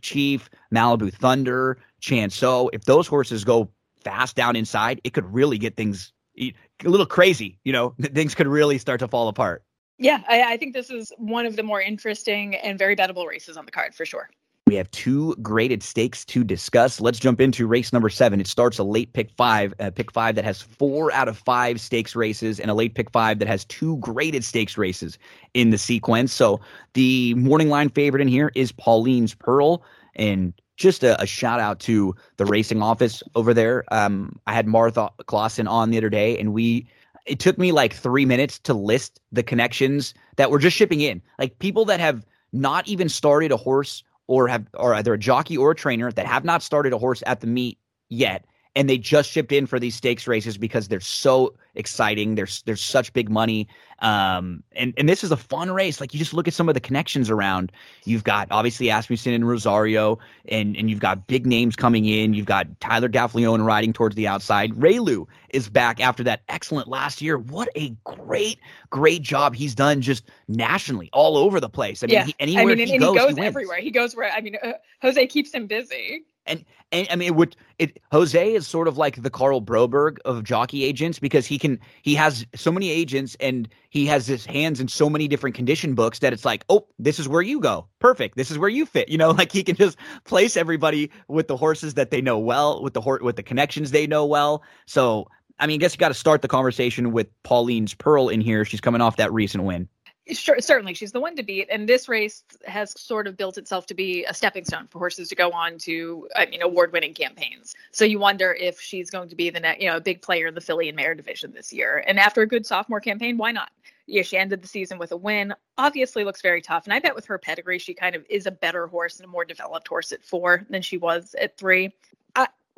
Chief, 0.00 0.50
Malibu 0.72 1.12
Thunder, 1.12 1.78
Chanso, 2.00 2.68
if 2.72 2.84
those 2.84 3.06
horses 3.06 3.44
go 3.44 3.70
fast 4.04 4.36
down 4.36 4.56
inside, 4.56 5.00
it 5.04 5.12
could 5.12 5.32
really 5.32 5.58
get 5.58 5.76
things 5.76 6.12
a 6.38 6.52
little 6.84 7.06
crazy. 7.06 7.58
You 7.64 7.72
know, 7.72 7.94
things 8.00 8.34
could 8.34 8.46
really 8.46 8.78
start 8.78 9.00
to 9.00 9.08
fall 9.08 9.28
apart. 9.28 9.62
Yeah, 9.98 10.22
I, 10.28 10.54
I 10.54 10.56
think 10.58 10.74
this 10.74 10.90
is 10.90 11.10
one 11.16 11.46
of 11.46 11.56
the 11.56 11.62
more 11.62 11.80
interesting 11.80 12.54
and 12.54 12.78
very 12.78 12.94
bettable 12.94 13.26
races 13.26 13.56
on 13.56 13.64
the 13.64 13.72
card 13.72 13.94
for 13.94 14.04
sure. 14.04 14.28
We 14.66 14.74
have 14.74 14.90
two 14.90 15.36
graded 15.36 15.84
stakes 15.84 16.24
to 16.24 16.42
discuss. 16.42 17.00
Let's 17.00 17.20
jump 17.20 17.40
into 17.40 17.68
race 17.68 17.92
number 17.92 18.08
seven. 18.08 18.40
It 18.40 18.48
starts 18.48 18.80
a 18.80 18.82
late 18.82 19.12
pick 19.12 19.30
five, 19.36 19.72
a 19.78 19.92
pick 19.92 20.10
five 20.10 20.34
that 20.34 20.44
has 20.44 20.60
four 20.60 21.12
out 21.12 21.28
of 21.28 21.38
five 21.38 21.80
stakes 21.80 22.16
races, 22.16 22.58
and 22.58 22.68
a 22.68 22.74
late 22.74 22.96
pick 22.96 23.12
five 23.12 23.38
that 23.38 23.46
has 23.46 23.64
two 23.66 23.96
graded 23.98 24.42
stakes 24.42 24.76
races 24.76 25.18
in 25.54 25.70
the 25.70 25.78
sequence. 25.78 26.32
So 26.32 26.60
the 26.94 27.32
morning 27.34 27.68
line 27.68 27.90
favorite 27.90 28.20
in 28.20 28.26
here 28.26 28.50
is 28.56 28.72
Pauline's 28.72 29.34
Pearl. 29.34 29.84
And 30.16 30.52
just 30.76 31.04
a, 31.04 31.22
a 31.22 31.26
shout 31.26 31.60
out 31.60 31.78
to 31.80 32.16
the 32.36 32.44
racing 32.44 32.82
office 32.82 33.22
over 33.36 33.54
there. 33.54 33.84
Um, 33.92 34.36
I 34.48 34.52
had 34.52 34.66
Martha 34.66 35.10
Claussen 35.26 35.70
on 35.70 35.90
the 35.90 35.98
other 35.98 36.10
day, 36.10 36.36
and 36.40 36.52
we 36.52 36.88
it 37.24 37.38
took 37.38 37.56
me 37.56 37.70
like 37.70 37.94
three 37.94 38.26
minutes 38.26 38.58
to 38.60 38.74
list 38.74 39.20
the 39.30 39.44
connections 39.44 40.12
that 40.38 40.50
were 40.50 40.58
just 40.58 40.76
shipping 40.76 41.02
in. 41.02 41.22
Like 41.38 41.56
people 41.60 41.84
that 41.84 42.00
have 42.00 42.26
not 42.52 42.88
even 42.88 43.08
started 43.08 43.52
a 43.52 43.56
horse 43.56 44.02
or 44.28 44.48
have 44.48 44.66
or 44.74 44.94
either 44.94 45.14
a 45.14 45.18
jockey 45.18 45.56
or 45.56 45.70
a 45.70 45.74
trainer 45.74 46.10
that 46.12 46.26
have 46.26 46.44
not 46.44 46.62
started 46.62 46.92
a 46.92 46.98
horse 46.98 47.22
at 47.26 47.40
the 47.40 47.46
meet 47.46 47.78
yet 48.08 48.44
and 48.76 48.90
they 48.90 48.98
just 48.98 49.30
shipped 49.30 49.52
in 49.52 49.66
for 49.66 49.80
these 49.80 49.94
stakes 49.94 50.26
races 50.28 50.58
because 50.58 50.88
they're 50.88 51.00
so 51.00 51.54
exciting. 51.74 52.34
There's 52.34 52.62
there's 52.62 52.82
such 52.82 53.10
big 53.14 53.30
money, 53.30 53.66
um, 54.00 54.62
and 54.72 54.92
and 54.98 55.08
this 55.08 55.24
is 55.24 55.32
a 55.32 55.36
fun 55.36 55.70
race. 55.70 55.98
Like 55.98 56.12
you 56.12 56.18
just 56.18 56.34
look 56.34 56.46
at 56.46 56.52
some 56.52 56.68
of 56.68 56.74
the 56.74 56.80
connections 56.80 57.30
around. 57.30 57.72
You've 58.04 58.22
got 58.22 58.48
obviously 58.50 58.90
Asmussen 58.90 59.32
and 59.32 59.48
Rosario, 59.48 60.18
and 60.48 60.76
and 60.76 60.90
you've 60.90 61.00
got 61.00 61.26
big 61.26 61.46
names 61.46 61.74
coming 61.74 62.04
in. 62.04 62.34
You've 62.34 62.46
got 62.46 62.66
Tyler 62.80 63.08
Gaffalione 63.08 63.64
riding 63.64 63.94
towards 63.94 64.14
the 64.14 64.28
outside. 64.28 64.72
Reylu 64.74 65.26
is 65.50 65.70
back 65.70 65.98
after 65.98 66.22
that 66.24 66.42
excellent 66.50 66.86
last 66.86 67.22
year. 67.22 67.38
What 67.38 67.70
a 67.76 67.96
great 68.04 68.58
great 68.90 69.22
job 69.22 69.54
he's 69.54 69.74
done 69.74 70.02
just 70.02 70.24
nationally 70.48 71.08
all 71.14 71.38
over 71.38 71.60
the 71.60 71.70
place. 71.70 72.02
I 72.02 72.08
mean, 72.08 72.14
yeah. 72.14 72.24
he, 72.26 72.34
anywhere 72.38 72.72
I 72.72 72.74
mean, 72.74 72.86
he 72.86 72.96
and, 72.96 73.02
goes, 73.02 73.14
he 73.14 73.18
goes 73.18 73.28
he 73.28 73.34
wins. 73.36 73.46
everywhere. 73.46 73.80
He 73.80 73.90
goes 73.90 74.14
where 74.14 74.30
I 74.30 74.42
mean, 74.42 74.58
uh, 74.62 74.72
Jose 75.00 75.26
keeps 75.28 75.52
him 75.52 75.66
busy. 75.66 76.26
And 76.46 76.64
and 76.92 77.06
I 77.10 77.16
mean, 77.16 77.28
it 77.28 77.34
would 77.34 77.56
it 77.78 78.00
Jose 78.12 78.54
is 78.54 78.66
sort 78.66 78.88
of 78.88 78.96
like 78.96 79.22
the 79.22 79.30
Karl 79.30 79.60
Broberg 79.60 80.18
of 80.24 80.44
jockey 80.44 80.84
agents 80.84 81.18
because 81.18 81.46
he 81.46 81.58
can 81.58 81.78
he 82.02 82.14
has 82.14 82.46
so 82.54 82.70
many 82.70 82.90
agents 82.90 83.36
and 83.40 83.68
he 83.90 84.06
has 84.06 84.26
his 84.26 84.46
hands 84.46 84.80
in 84.80 84.88
so 84.88 85.10
many 85.10 85.28
different 85.28 85.56
condition 85.56 85.94
books 85.94 86.20
that 86.20 86.32
it's 86.32 86.44
like, 86.44 86.64
oh, 86.68 86.86
this 86.98 87.18
is 87.18 87.28
where 87.28 87.42
you 87.42 87.60
go, 87.60 87.86
perfect. 87.98 88.36
This 88.36 88.50
is 88.50 88.58
where 88.58 88.68
you 88.68 88.86
fit. 88.86 89.08
You 89.08 89.18
know, 89.18 89.30
like 89.32 89.52
he 89.52 89.62
can 89.62 89.76
just 89.76 89.98
place 90.24 90.56
everybody 90.56 91.10
with 91.28 91.48
the 91.48 91.56
horses 91.56 91.94
that 91.94 92.10
they 92.10 92.20
know 92.20 92.38
well, 92.38 92.82
with 92.82 92.94
the 92.94 93.00
hor- 93.00 93.20
with 93.22 93.36
the 93.36 93.42
connections 93.42 93.90
they 93.90 94.06
know 94.06 94.24
well. 94.24 94.62
So 94.86 95.28
I 95.58 95.66
mean, 95.66 95.80
I 95.80 95.82
guess 95.82 95.94
you 95.94 95.98
got 95.98 96.08
to 96.08 96.14
start 96.14 96.42
the 96.42 96.48
conversation 96.48 97.12
with 97.12 97.28
Pauline's 97.42 97.94
Pearl 97.94 98.28
in 98.28 98.40
here. 98.40 98.64
She's 98.64 98.80
coming 98.80 99.00
off 99.00 99.16
that 99.16 99.32
recent 99.32 99.64
win. 99.64 99.88
Sure, 100.32 100.58
certainly, 100.58 100.92
she's 100.92 101.12
the 101.12 101.20
one 101.20 101.36
to 101.36 101.44
beat, 101.44 101.68
and 101.70 101.88
this 101.88 102.08
race 102.08 102.42
has 102.64 103.00
sort 103.00 103.28
of 103.28 103.36
built 103.36 103.58
itself 103.58 103.86
to 103.86 103.94
be 103.94 104.24
a 104.24 104.34
stepping 104.34 104.64
stone 104.64 104.88
for 104.88 104.98
horses 104.98 105.28
to 105.28 105.36
go 105.36 105.52
on 105.52 105.78
to, 105.78 106.28
I 106.34 106.46
mean, 106.46 106.62
award-winning 106.62 107.14
campaigns. 107.14 107.76
So 107.92 108.04
you 108.04 108.18
wonder 108.18 108.52
if 108.52 108.80
she's 108.80 109.08
going 109.08 109.28
to 109.28 109.36
be 109.36 109.50
the 109.50 109.60
next, 109.60 109.80
you 109.80 109.88
know, 109.88 109.98
a 109.98 110.00
big 110.00 110.22
player 110.22 110.48
in 110.48 110.54
the 110.54 110.60
filly 110.60 110.88
and 110.88 110.96
mare 110.96 111.14
division 111.14 111.52
this 111.52 111.72
year. 111.72 112.02
And 112.08 112.18
after 112.18 112.42
a 112.42 112.46
good 112.46 112.66
sophomore 112.66 112.98
campaign, 112.98 113.36
why 113.36 113.52
not? 113.52 113.70
Yeah, 114.08 114.22
she 114.22 114.36
ended 114.36 114.62
the 114.62 114.68
season 114.68 114.98
with 114.98 115.12
a 115.12 115.16
win. 115.16 115.54
Obviously, 115.78 116.24
looks 116.24 116.42
very 116.42 116.60
tough, 116.60 116.86
and 116.86 116.92
I 116.92 116.98
bet 116.98 117.14
with 117.14 117.26
her 117.26 117.38
pedigree, 117.38 117.78
she 117.78 117.94
kind 117.94 118.16
of 118.16 118.24
is 118.28 118.46
a 118.46 118.50
better 118.50 118.88
horse 118.88 119.18
and 119.18 119.26
a 119.26 119.30
more 119.30 119.44
developed 119.44 119.86
horse 119.86 120.10
at 120.10 120.24
four 120.24 120.66
than 120.70 120.82
she 120.82 120.98
was 120.98 121.36
at 121.40 121.56
three. 121.56 121.94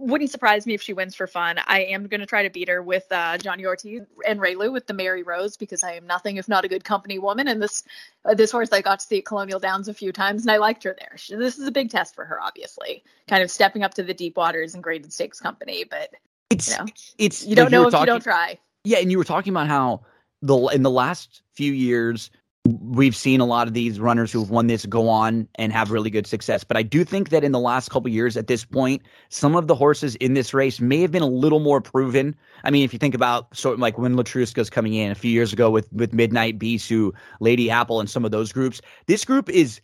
Wouldn't 0.00 0.30
surprise 0.30 0.64
me 0.64 0.74
if 0.74 0.82
she 0.82 0.92
wins 0.92 1.16
for 1.16 1.26
fun. 1.26 1.58
I 1.66 1.80
am 1.80 2.06
going 2.06 2.20
to 2.20 2.26
try 2.26 2.44
to 2.44 2.50
beat 2.50 2.68
her 2.68 2.80
with 2.80 3.04
uh, 3.10 3.36
Johnny 3.36 3.66
Ortiz 3.66 4.02
and 4.26 4.38
Reylu 4.38 4.72
with 4.72 4.86
the 4.86 4.94
Mary 4.94 5.24
Rose 5.24 5.56
because 5.56 5.82
I 5.82 5.94
am 5.94 6.06
nothing 6.06 6.36
if 6.36 6.48
not 6.48 6.64
a 6.64 6.68
good 6.68 6.84
company 6.84 7.18
woman. 7.18 7.48
And 7.48 7.60
this 7.60 7.82
uh, 8.24 8.34
this 8.34 8.52
horse 8.52 8.72
I 8.72 8.80
got 8.80 9.00
to 9.00 9.06
see 9.06 9.18
at 9.18 9.24
Colonial 9.24 9.58
Downs 9.58 9.88
a 9.88 9.94
few 9.94 10.12
times 10.12 10.42
and 10.42 10.52
I 10.52 10.58
liked 10.58 10.84
her 10.84 10.94
there. 11.00 11.16
She, 11.16 11.34
this 11.34 11.58
is 11.58 11.66
a 11.66 11.72
big 11.72 11.90
test 11.90 12.14
for 12.14 12.24
her, 12.24 12.40
obviously, 12.40 13.02
kind 13.26 13.42
of 13.42 13.50
stepping 13.50 13.82
up 13.82 13.94
to 13.94 14.04
the 14.04 14.14
deep 14.14 14.36
waters 14.36 14.74
and 14.74 14.84
graded 14.84 15.12
stakes 15.12 15.40
company. 15.40 15.82
But 15.82 16.14
It's 16.48 16.70
you 16.70 16.76
know, 16.78 16.86
it's 17.18 17.44
you 17.44 17.56
don't 17.56 17.72
know 17.72 17.86
if 17.86 17.90
talking- 17.90 18.02
you 18.02 18.06
don't 18.06 18.22
try. 18.22 18.58
Yeah, 18.84 18.98
and 18.98 19.10
you 19.10 19.18
were 19.18 19.24
talking 19.24 19.52
about 19.52 19.66
how 19.66 20.02
the 20.42 20.56
in 20.68 20.82
the 20.84 20.90
last 20.90 21.42
few 21.54 21.72
years 21.72 22.30
we've 22.80 23.16
seen 23.16 23.40
a 23.40 23.44
lot 23.44 23.66
of 23.68 23.74
these 23.74 24.00
runners 24.00 24.32
who've 24.32 24.50
won 24.50 24.66
this 24.66 24.86
go 24.86 25.08
on 25.08 25.48
and 25.56 25.72
have 25.72 25.90
really 25.90 26.10
good 26.10 26.26
success. 26.26 26.64
But 26.64 26.76
I 26.76 26.82
do 26.82 27.04
think 27.04 27.30
that 27.30 27.44
in 27.44 27.52
the 27.52 27.58
last 27.58 27.90
couple 27.90 28.10
years 28.10 28.36
at 28.36 28.46
this 28.46 28.64
point, 28.64 29.02
some 29.28 29.56
of 29.56 29.66
the 29.66 29.74
horses 29.74 30.14
in 30.16 30.34
this 30.34 30.52
race 30.52 30.80
may 30.80 31.00
have 31.00 31.10
been 31.10 31.22
a 31.22 31.26
little 31.28 31.60
more 31.60 31.80
proven. 31.80 32.34
I 32.64 32.70
mean, 32.70 32.84
if 32.84 32.92
you 32.92 32.98
think 32.98 33.14
about 33.14 33.56
sort 33.56 33.74
of 33.74 33.80
like 33.80 33.98
when 33.98 34.14
Letruska's 34.14 34.70
coming 34.70 34.94
in 34.94 35.10
a 35.10 35.14
few 35.14 35.30
years 35.30 35.52
ago 35.52 35.70
with 35.70 35.92
with 35.92 36.12
Midnight 36.12 36.58
Bisou, 36.58 37.12
Lady 37.40 37.70
Apple, 37.70 38.00
and 38.00 38.10
some 38.10 38.24
of 38.24 38.30
those 38.30 38.52
groups, 38.52 38.80
this 39.06 39.24
group 39.24 39.48
is 39.48 39.80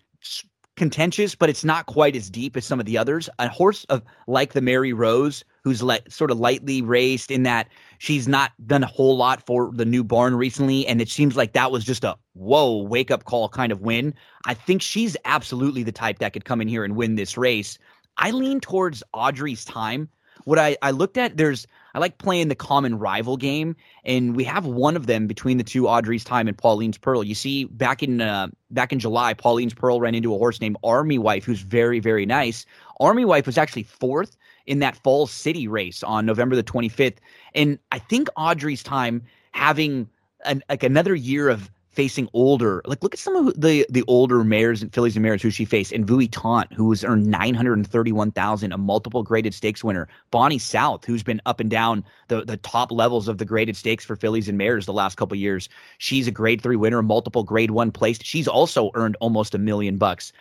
contentious, 0.76 1.34
but 1.34 1.48
it's 1.48 1.64
not 1.64 1.86
quite 1.86 2.16
as 2.16 2.28
deep 2.28 2.56
as 2.56 2.64
some 2.64 2.80
of 2.80 2.86
the 2.86 2.98
others. 2.98 3.28
A 3.38 3.48
horse 3.48 3.84
of 3.84 4.02
like 4.26 4.52
the 4.52 4.60
Mary 4.60 4.92
Rose, 4.92 5.44
who's 5.62 5.82
like 5.82 6.10
sort 6.10 6.30
of 6.30 6.38
lightly 6.38 6.82
raced 6.82 7.30
in 7.30 7.44
that 7.44 7.68
she's 8.04 8.28
not 8.28 8.52
done 8.66 8.82
a 8.82 8.86
whole 8.86 9.16
lot 9.16 9.44
for 9.46 9.70
the 9.72 9.86
new 9.86 10.04
barn 10.04 10.34
recently, 10.34 10.86
and 10.86 11.00
it 11.00 11.08
seems 11.08 11.38
like 11.38 11.54
that 11.54 11.72
was 11.72 11.84
just 11.84 12.04
a 12.04 12.14
whoa 12.34 12.82
wake 12.82 13.10
up 13.10 13.24
call 13.24 13.48
kind 13.48 13.72
of 13.72 13.80
win. 13.80 14.12
I 14.44 14.52
think 14.52 14.82
she's 14.82 15.16
absolutely 15.24 15.84
the 15.84 15.92
type 15.92 16.18
that 16.18 16.34
could 16.34 16.44
come 16.44 16.60
in 16.60 16.68
here 16.68 16.84
and 16.84 16.96
win 16.96 17.14
this 17.14 17.38
race. 17.38 17.78
I 18.18 18.30
lean 18.30 18.60
towards 18.60 19.02
Audrey's 19.14 19.64
time. 19.64 20.10
What 20.44 20.58
I, 20.58 20.76
I 20.82 20.90
looked 20.90 21.16
at, 21.16 21.38
there's 21.38 21.66
I 21.94 21.98
like 21.98 22.18
playing 22.18 22.48
the 22.48 22.54
common 22.54 22.98
rival 22.98 23.38
game, 23.38 23.74
and 24.04 24.36
we 24.36 24.44
have 24.44 24.66
one 24.66 24.96
of 24.96 25.06
them 25.06 25.26
between 25.26 25.56
the 25.56 25.64
two 25.64 25.88
Audrey's 25.88 26.24
time 26.24 26.46
and 26.46 26.58
Pauline's 26.58 26.98
Pearl. 26.98 27.24
You 27.24 27.34
see, 27.34 27.64
back 27.64 28.02
in 28.02 28.20
uh, 28.20 28.48
back 28.70 28.92
in 28.92 28.98
July, 28.98 29.32
Pauline's 29.32 29.72
Pearl 29.72 29.98
ran 29.98 30.14
into 30.14 30.34
a 30.34 30.38
horse 30.38 30.60
named 30.60 30.76
Army 30.84 31.16
Wife, 31.16 31.44
who's 31.44 31.62
very 31.62 32.00
very 32.00 32.26
nice. 32.26 32.66
Army 33.00 33.24
Wife 33.24 33.46
was 33.46 33.56
actually 33.56 33.84
fourth 33.84 34.36
in 34.66 34.78
that 34.80 34.96
Falls 34.96 35.30
City 35.30 35.68
race 35.68 36.02
on 36.02 36.26
November 36.26 36.56
the 36.56 36.64
25th, 36.64 37.16
and 37.54 37.78
I 37.92 37.98
think 37.98 38.28
Audrey's 38.36 38.82
time 38.82 39.22
having 39.52 40.08
an, 40.44 40.62
like 40.68 40.82
another 40.82 41.14
year 41.14 41.48
of 41.48 41.70
facing 41.94 42.28
older. 42.32 42.82
Like, 42.84 43.02
look 43.02 43.14
at 43.14 43.20
some 43.20 43.36
of 43.36 43.60
the 43.60 43.86
the 43.88 44.04
older 44.06 44.44
mares 44.44 44.82
and 44.82 44.92
fillies 44.92 45.16
and 45.16 45.22
mares 45.22 45.42
who 45.42 45.50
she 45.50 45.64
faced. 45.64 45.92
Envoutante, 45.92 46.72
who 46.74 46.90
has 46.90 47.04
earned 47.04 47.26
nine 47.26 47.54
hundred 47.54 47.74
and 47.74 47.86
thirty 47.86 48.12
one 48.12 48.30
thousand, 48.32 48.72
a 48.72 48.78
multiple 48.78 49.22
graded 49.22 49.54
stakes 49.54 49.82
winner. 49.82 50.08
Bonnie 50.30 50.58
South, 50.58 51.04
who's 51.04 51.22
been 51.22 51.40
up 51.46 51.60
and 51.60 51.70
down 51.70 52.04
the 52.28 52.44
the 52.44 52.56
top 52.58 52.90
levels 52.92 53.28
of 53.28 53.38
the 53.38 53.44
graded 53.44 53.76
stakes 53.76 54.04
for 54.04 54.16
fillies 54.16 54.48
and 54.48 54.58
mares 54.58 54.86
the 54.86 54.92
last 54.92 55.16
couple 55.16 55.36
years. 55.36 55.68
She's 55.98 56.26
a 56.26 56.32
grade 56.32 56.60
three 56.60 56.76
winner, 56.76 57.02
multiple 57.02 57.44
grade 57.44 57.70
one 57.70 57.90
placed. 57.90 58.24
She's 58.24 58.48
also 58.48 58.90
earned 58.94 59.16
almost 59.20 59.54
a 59.54 59.58
million 59.58 59.96
bucks. 59.96 60.32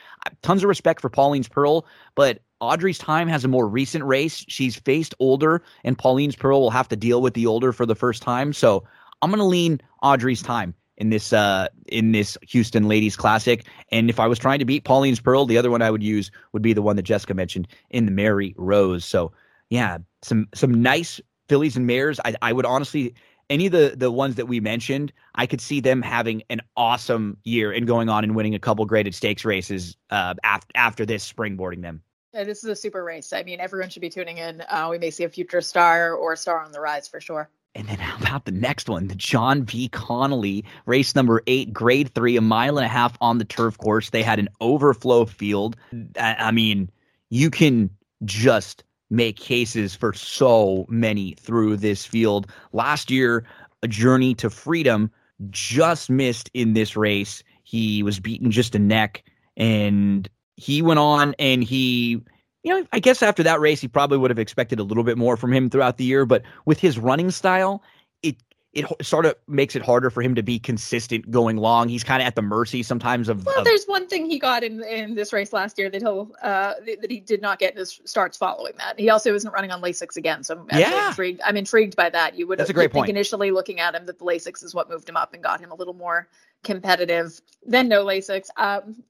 Tons 0.42 0.64
of 0.64 0.70
respect 0.70 1.02
for 1.02 1.10
Pauline's 1.10 1.48
Pearl, 1.48 1.86
but 2.16 2.40
Audrey's 2.64 2.98
time 2.98 3.28
has 3.28 3.44
a 3.44 3.50
more 3.50 3.68
recent 3.68 4.06
race. 4.06 4.46
She's 4.48 4.78
faced 4.78 5.14
older, 5.20 5.62
and 5.84 5.98
Pauline's 5.98 6.38
Pearl 6.38 6.62
will 6.62 6.72
have 6.72 6.88
to 6.88 6.96
deal 6.96 7.22
with 7.22 7.34
the 7.34 7.46
older 7.46 7.74
for 7.74 7.86
the 7.86 7.94
first 7.94 8.22
time. 8.22 8.54
So 8.54 8.86
I'm 9.22 9.32
gonna 9.32 9.46
lean 9.46 9.82
Audrey's 10.02 10.42
time 10.42 10.74
in 10.96 11.10
this 11.10 11.34
uh 11.34 11.68
in 11.88 12.14
this 12.14 12.38
Houston 12.44 12.88
Ladies 12.88 13.18
Classic. 13.18 13.66
And 13.92 14.10
if 14.10 14.18
I 14.18 14.28
was 14.28 14.40
trying 14.40 14.60
to 14.60 14.66
beat 14.66 14.86
Pauline's 14.86 15.20
Pearl, 15.20 15.46
the 15.46 15.58
other 15.58 15.70
one 15.70 15.82
I 15.82 15.92
would 15.92 16.04
use 16.04 16.32
would 16.54 16.62
be 16.62 16.72
the 16.72 16.82
one 16.82 16.96
that 16.96 17.04
Jessica 17.04 17.34
mentioned 17.34 17.68
in 17.90 18.06
the 18.06 18.12
Mary 18.12 18.56
Rose. 18.58 19.04
So 19.04 19.34
yeah, 19.70 19.98
some 20.22 20.48
some 20.54 20.82
nice 20.82 21.20
fillies 21.50 21.76
and 21.76 21.86
mares. 21.86 22.22
I 22.24 22.36
I 22.42 22.54
would 22.54 22.66
honestly 22.66 23.14
any 23.50 23.66
of 23.66 23.74
the 23.74 23.94
the 23.98 24.10
ones 24.10 24.36
that 24.36 24.48
we 24.48 24.62
mentioned, 24.62 25.12
I 25.36 25.48
could 25.48 25.60
see 25.60 25.82
them 25.82 26.02
having 26.02 26.44
an 26.50 26.62
awesome 26.78 27.36
year 27.44 27.74
and 27.74 27.86
going 27.86 28.08
on 28.08 28.24
and 28.24 28.38
winning 28.38 28.56
a 28.56 28.60
couple 28.60 28.86
graded 28.86 29.14
stakes 29.16 29.44
races 29.44 29.98
uh 30.10 30.36
after 30.44 30.72
after 30.76 31.06
this 31.06 31.30
springboarding 31.30 31.82
them. 31.82 32.02
This 32.34 32.64
is 32.64 32.70
a 32.70 32.76
super 32.76 33.04
race. 33.04 33.32
I 33.32 33.44
mean, 33.44 33.60
everyone 33.60 33.90
should 33.90 34.02
be 34.02 34.10
tuning 34.10 34.40
in. 34.40 34.62
Uh, 34.68 34.88
we 34.90 34.98
may 34.98 35.12
see 35.12 35.24
a 35.24 35.30
future 35.30 35.62
star 35.62 36.14
or 36.14 36.34
a 36.34 36.38
star 36.38 36.60
on 36.60 36.72
the 36.72 36.80
rise 36.80 37.08
for 37.08 37.22
sure. 37.22 37.50
And 37.76 37.88
then 37.88 37.98
how 37.98 38.18
about 38.18 38.46
the 38.46 38.52
next 38.52 38.90
one, 38.90 39.08
the 39.08 39.16
John 39.16 39.62
B. 39.62 39.90
Connally 39.90 40.64
race 40.86 41.16
number 41.16 41.42
eight, 41.48 41.74
grade 41.74 42.14
three, 42.14 42.38
a 42.38 42.42
mile 42.42 42.78
and 42.78 42.86
a 42.86 42.90
half 42.90 43.18
on 43.22 43.38
the 43.38 43.46
turf 43.46 43.78
course. 43.78 44.10
They 44.10 44.24
had 44.24 44.40
an 44.40 44.50
overflow 44.62 45.26
field. 45.26 45.76
I 46.20 46.52
mean, 46.52 46.90
you 47.30 47.50
can 47.50 47.90
just 48.26 48.84
make 49.10 49.38
cases 49.38 49.96
for 49.96 50.14
so 50.14 50.86
many 50.90 51.34
through 51.34 51.78
this 51.78 52.06
field. 52.06 52.48
Last 52.74 53.12
year, 53.12 53.46
a 53.82 53.88
journey 53.88 54.34
to 54.36 54.50
freedom 54.50 55.12
just 55.50 56.10
missed 56.10 56.50
in 56.54 56.74
this 56.74 56.96
race. 56.96 57.44
He 57.64 58.02
was 58.04 58.20
beaten 58.20 58.52
just 58.52 58.76
a 58.76 58.80
neck, 58.80 59.24
and 59.58 60.30
he 60.56 60.82
went 60.82 61.00
on 61.00 61.36
and 61.40 61.64
he 61.64 62.22
you 62.64 62.74
know, 62.80 62.88
I 62.94 63.00
guess 63.00 63.22
after 63.22 63.44
that 63.44 63.60
race, 63.60 63.82
he 63.82 63.90
probably 63.90 64.18
would 64.18 64.32
have 64.32 64.40
expected 64.40 64.80
a 64.80 64.84
little 64.84 65.04
bit 65.04 65.18
more 65.18 65.36
from 65.36 65.52
him 65.52 65.70
throughout 65.70 65.98
the 65.98 66.06
year. 66.06 66.26
But 66.26 66.44
with 66.66 66.80
his 66.80 66.98
running 66.98 67.30
style, 67.30 67.84
it 68.22 68.38
it 68.72 68.86
sort 69.06 69.26
of 69.26 69.36
makes 69.50 69.76
it 69.76 69.82
harder 69.84 70.10
for 70.10 70.22
him 70.24 70.34
to 70.36 70.42
be 70.44 70.60
consistent 70.60 71.30
going 71.30 71.58
long. 71.58 71.90
He's 71.90 72.06
kind 72.06 72.22
of 72.22 72.26
at 72.28 72.36
the 72.36 72.42
mercy 72.42 72.82
sometimes 72.82 73.28
of. 73.28 73.46
Well, 73.46 73.60
of- 73.60 73.66
there's 73.66 73.84
one 73.86 74.08
thing 74.08 74.26
he 74.28 74.40
got 74.40 74.64
in 74.64 74.82
in 74.82 75.14
this 75.14 75.34
race 75.34 75.52
last 75.52 75.78
year 75.78 75.90
that 75.90 76.02
he'll 76.02 76.32
uh 76.42 76.76
that 77.02 77.12
he 77.12 77.20
did 77.20 77.42
not 77.42 77.60
get 77.60 77.74
in 77.74 77.80
his 77.80 78.00
starts 78.06 78.38
following 78.38 78.74
that. 78.78 78.98
He 78.98 79.10
also 79.10 79.36
isn't 79.36 79.52
running 79.52 79.72
on 79.72 79.82
Lasix 79.82 80.16
again, 80.16 80.44
so 80.46 80.66
I'm 80.72 80.80
Yeah. 80.80 81.10
intrigued. 81.10 81.42
I'm 81.44 81.58
intrigued 81.58 81.98
by 81.98 82.10
that. 82.12 82.36
You 82.38 82.48
would 82.48 82.60
That's 82.60 82.70
a 82.70 82.74
great 82.74 82.94
think 82.94 83.04
point. 83.08 83.10
initially 83.10 83.52
looking 83.52 83.82
at 83.82 83.94
him 83.94 84.06
that 84.06 84.20
the 84.20 84.26
Lasix 84.26 84.64
is 84.64 84.74
what 84.74 84.90
moved 84.90 85.10
him 85.10 85.18
up 85.18 85.34
and 85.34 85.44
got 85.44 85.60
him 85.60 85.72
a 85.72 85.76
little 85.76 85.94
more 85.94 86.30
competitive. 86.64 87.42
Then 87.66 87.90
no 87.90 88.06
Lasix. 88.06 88.48
Um, 88.56 89.04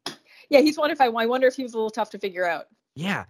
yeah, 0.49 0.59
he's 0.61 0.77
one 0.77 0.91
if 0.91 1.01
I 1.01 1.07
I 1.07 1.25
wonder 1.25 1.47
if 1.47 1.55
he 1.55 1.63
was 1.63 1.73
a 1.73 1.77
little 1.77 1.89
tough 1.89 2.09
to 2.11 2.19
figure 2.19 2.47
out. 2.47 2.65
Yeah. 2.95 3.25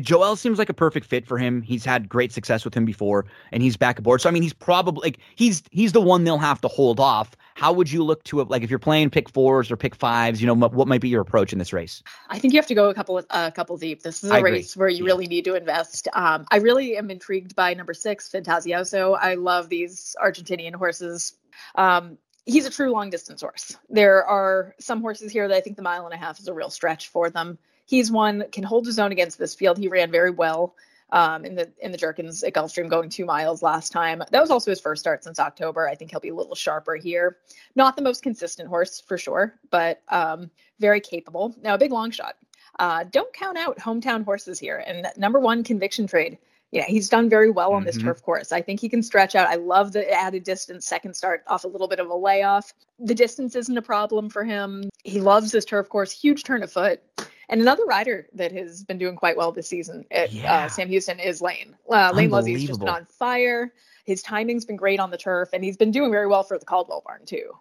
Joel 0.00 0.34
seems 0.34 0.58
like 0.58 0.68
a 0.68 0.74
perfect 0.74 1.06
fit 1.06 1.26
for 1.26 1.38
him. 1.38 1.62
He's 1.62 1.84
had 1.84 2.08
great 2.08 2.32
success 2.32 2.64
with 2.64 2.74
him 2.74 2.84
before, 2.84 3.24
and 3.52 3.62
he's 3.62 3.76
back 3.76 4.00
aboard. 4.00 4.20
So 4.20 4.28
I 4.28 4.32
mean, 4.32 4.42
he's 4.42 4.52
probably 4.52 5.06
like 5.06 5.18
he's 5.36 5.62
he's 5.70 5.92
the 5.92 6.00
one 6.00 6.24
they'll 6.24 6.38
have 6.38 6.60
to 6.62 6.68
hold 6.68 6.98
off. 6.98 7.36
How 7.54 7.72
would 7.72 7.90
you 7.90 8.02
look 8.02 8.24
to 8.24 8.40
it? 8.40 8.48
Like 8.48 8.62
if 8.62 8.70
you're 8.70 8.80
playing 8.80 9.10
pick 9.10 9.28
fours 9.30 9.70
or 9.70 9.76
pick 9.76 9.94
fives, 9.94 10.40
you 10.40 10.46
know, 10.48 10.54
what, 10.54 10.74
what 10.74 10.88
might 10.88 11.00
be 11.00 11.08
your 11.08 11.20
approach 11.20 11.52
in 11.52 11.58
this 11.60 11.72
race? 11.72 12.02
I 12.30 12.38
think 12.38 12.52
you 12.52 12.58
have 12.58 12.66
to 12.66 12.74
go 12.74 12.90
a 12.90 12.94
couple 12.94 13.22
a 13.30 13.52
couple 13.52 13.76
deep. 13.76 14.02
This 14.02 14.24
is 14.24 14.30
a 14.30 14.34
I 14.34 14.38
agree. 14.38 14.50
race 14.52 14.76
where 14.76 14.88
you 14.88 15.04
Yeah. 15.04 15.12
really 15.12 15.26
need 15.28 15.44
to 15.44 15.54
invest. 15.54 16.08
Um, 16.14 16.46
I 16.50 16.56
really 16.56 16.96
am 16.96 17.08
intrigued 17.08 17.54
by 17.54 17.72
number 17.74 17.94
six, 17.94 18.28
Fantasioso. 18.28 19.16
I 19.20 19.34
love 19.34 19.68
these 19.68 20.16
Argentinian 20.22 20.74
horses. 20.74 21.34
Um, 21.76 22.18
he's 22.46 22.66
a 22.66 22.70
true 22.70 22.90
long 22.90 23.10
distance 23.10 23.40
horse. 23.40 23.76
There 23.88 24.24
are 24.24 24.74
some 24.78 25.00
horses 25.00 25.32
here 25.32 25.48
that 25.48 25.56
I 25.56 25.60
think 25.60 25.76
the 25.76 25.82
mile 25.82 26.04
and 26.04 26.14
a 26.14 26.16
half 26.16 26.38
is 26.38 26.48
a 26.48 26.54
real 26.54 26.70
stretch 26.70 27.08
for 27.08 27.30
them. 27.30 27.58
He's 27.86 28.10
one 28.10 28.38
that 28.38 28.52
can 28.52 28.64
hold 28.64 28.86
his 28.86 28.98
own 28.98 29.12
against 29.12 29.38
this 29.38 29.54
field. 29.54 29.78
He 29.78 29.88
ran 29.88 30.10
very 30.10 30.30
well 30.30 30.74
um, 31.12 31.44
in 31.44 31.54
the 31.54 31.70
in 31.80 31.92
the 31.92 31.98
Jerkins 31.98 32.42
at 32.44 32.52
Gulfstream, 32.52 32.88
going 32.88 33.08
two 33.08 33.24
miles 33.24 33.62
last 33.62 33.90
time. 33.92 34.22
That 34.30 34.40
was 34.40 34.50
also 34.50 34.70
his 34.70 34.80
first 34.80 35.00
start 35.00 35.24
since 35.24 35.38
October. 35.38 35.88
I 35.88 35.94
think 35.94 36.10
he'll 36.10 36.20
be 36.20 36.28
a 36.28 36.34
little 36.34 36.54
sharper 36.54 36.94
here. 36.94 37.38
Not 37.74 37.96
the 37.96 38.02
most 38.02 38.22
consistent 38.22 38.68
horse 38.68 39.00
for 39.00 39.18
sure, 39.18 39.58
but 39.70 40.02
um, 40.08 40.50
very 40.78 41.00
capable. 41.00 41.54
Now 41.62 41.74
a 41.74 41.78
big 41.78 41.92
long 41.92 42.10
shot. 42.10 42.36
Uh, 42.78 43.04
don't 43.10 43.32
count 43.32 43.58
out 43.58 43.78
hometown 43.78 44.24
horses 44.24 44.58
here. 44.58 44.82
And 44.86 45.06
number 45.16 45.40
one, 45.40 45.64
Conviction 45.64 46.06
Trade. 46.06 46.38
Yeah, 46.72 46.84
he's 46.84 47.08
done 47.08 47.28
very 47.28 47.50
well 47.50 47.72
on 47.72 47.84
this 47.84 47.98
Mhm. 47.98 48.02
turf 48.04 48.22
course. 48.22 48.52
I 48.52 48.62
think 48.62 48.78
he 48.80 48.88
can 48.88 49.02
stretch 49.02 49.34
out. 49.34 49.48
I 49.48 49.56
love 49.56 49.92
the 49.92 50.08
added 50.10 50.44
distance, 50.44 50.86
second 50.86 51.14
start 51.14 51.42
off 51.48 51.64
a 51.64 51.68
little 51.68 51.88
bit 51.88 51.98
of 51.98 52.08
a 52.08 52.14
layoff. 52.14 52.72
The 53.00 53.14
distance 53.14 53.56
isn't 53.56 53.76
a 53.76 53.82
problem 53.82 54.28
for 54.30 54.44
him. 54.44 54.88
He 55.02 55.20
loves 55.20 55.50
this 55.50 55.64
turf 55.64 55.88
course, 55.88 56.12
huge 56.12 56.44
turn 56.44 56.62
of 56.62 56.70
foot. 56.70 57.00
And 57.48 57.60
another 57.60 57.84
rider 57.84 58.28
that 58.34 58.52
has 58.52 58.84
been 58.84 58.98
doing 58.98 59.16
quite 59.16 59.36
well 59.36 59.50
this 59.50 59.66
season 59.66 60.04
at 60.12 60.32
Yeah. 60.32 60.54
uh, 60.66 60.68
Sam 60.68 60.88
Houston 60.88 61.18
is 61.18 61.42
Lane. 61.42 61.76
Uh, 61.90 62.12
Lane 62.14 62.30
Luzzi's 62.30 62.64
just 62.64 62.78
been 62.78 62.88
on 62.88 63.06
fire. 63.06 63.72
His 64.04 64.22
timing's 64.22 64.64
been 64.64 64.76
great 64.76 65.00
on 65.00 65.10
the 65.10 65.16
turf, 65.18 65.48
and 65.52 65.64
he's 65.64 65.76
been 65.76 65.90
doing 65.90 66.12
very 66.12 66.28
well 66.28 66.44
for 66.44 66.56
the 66.58 66.64
Caldwell 66.64 67.02
barn 67.04 67.26
too. 67.26 67.52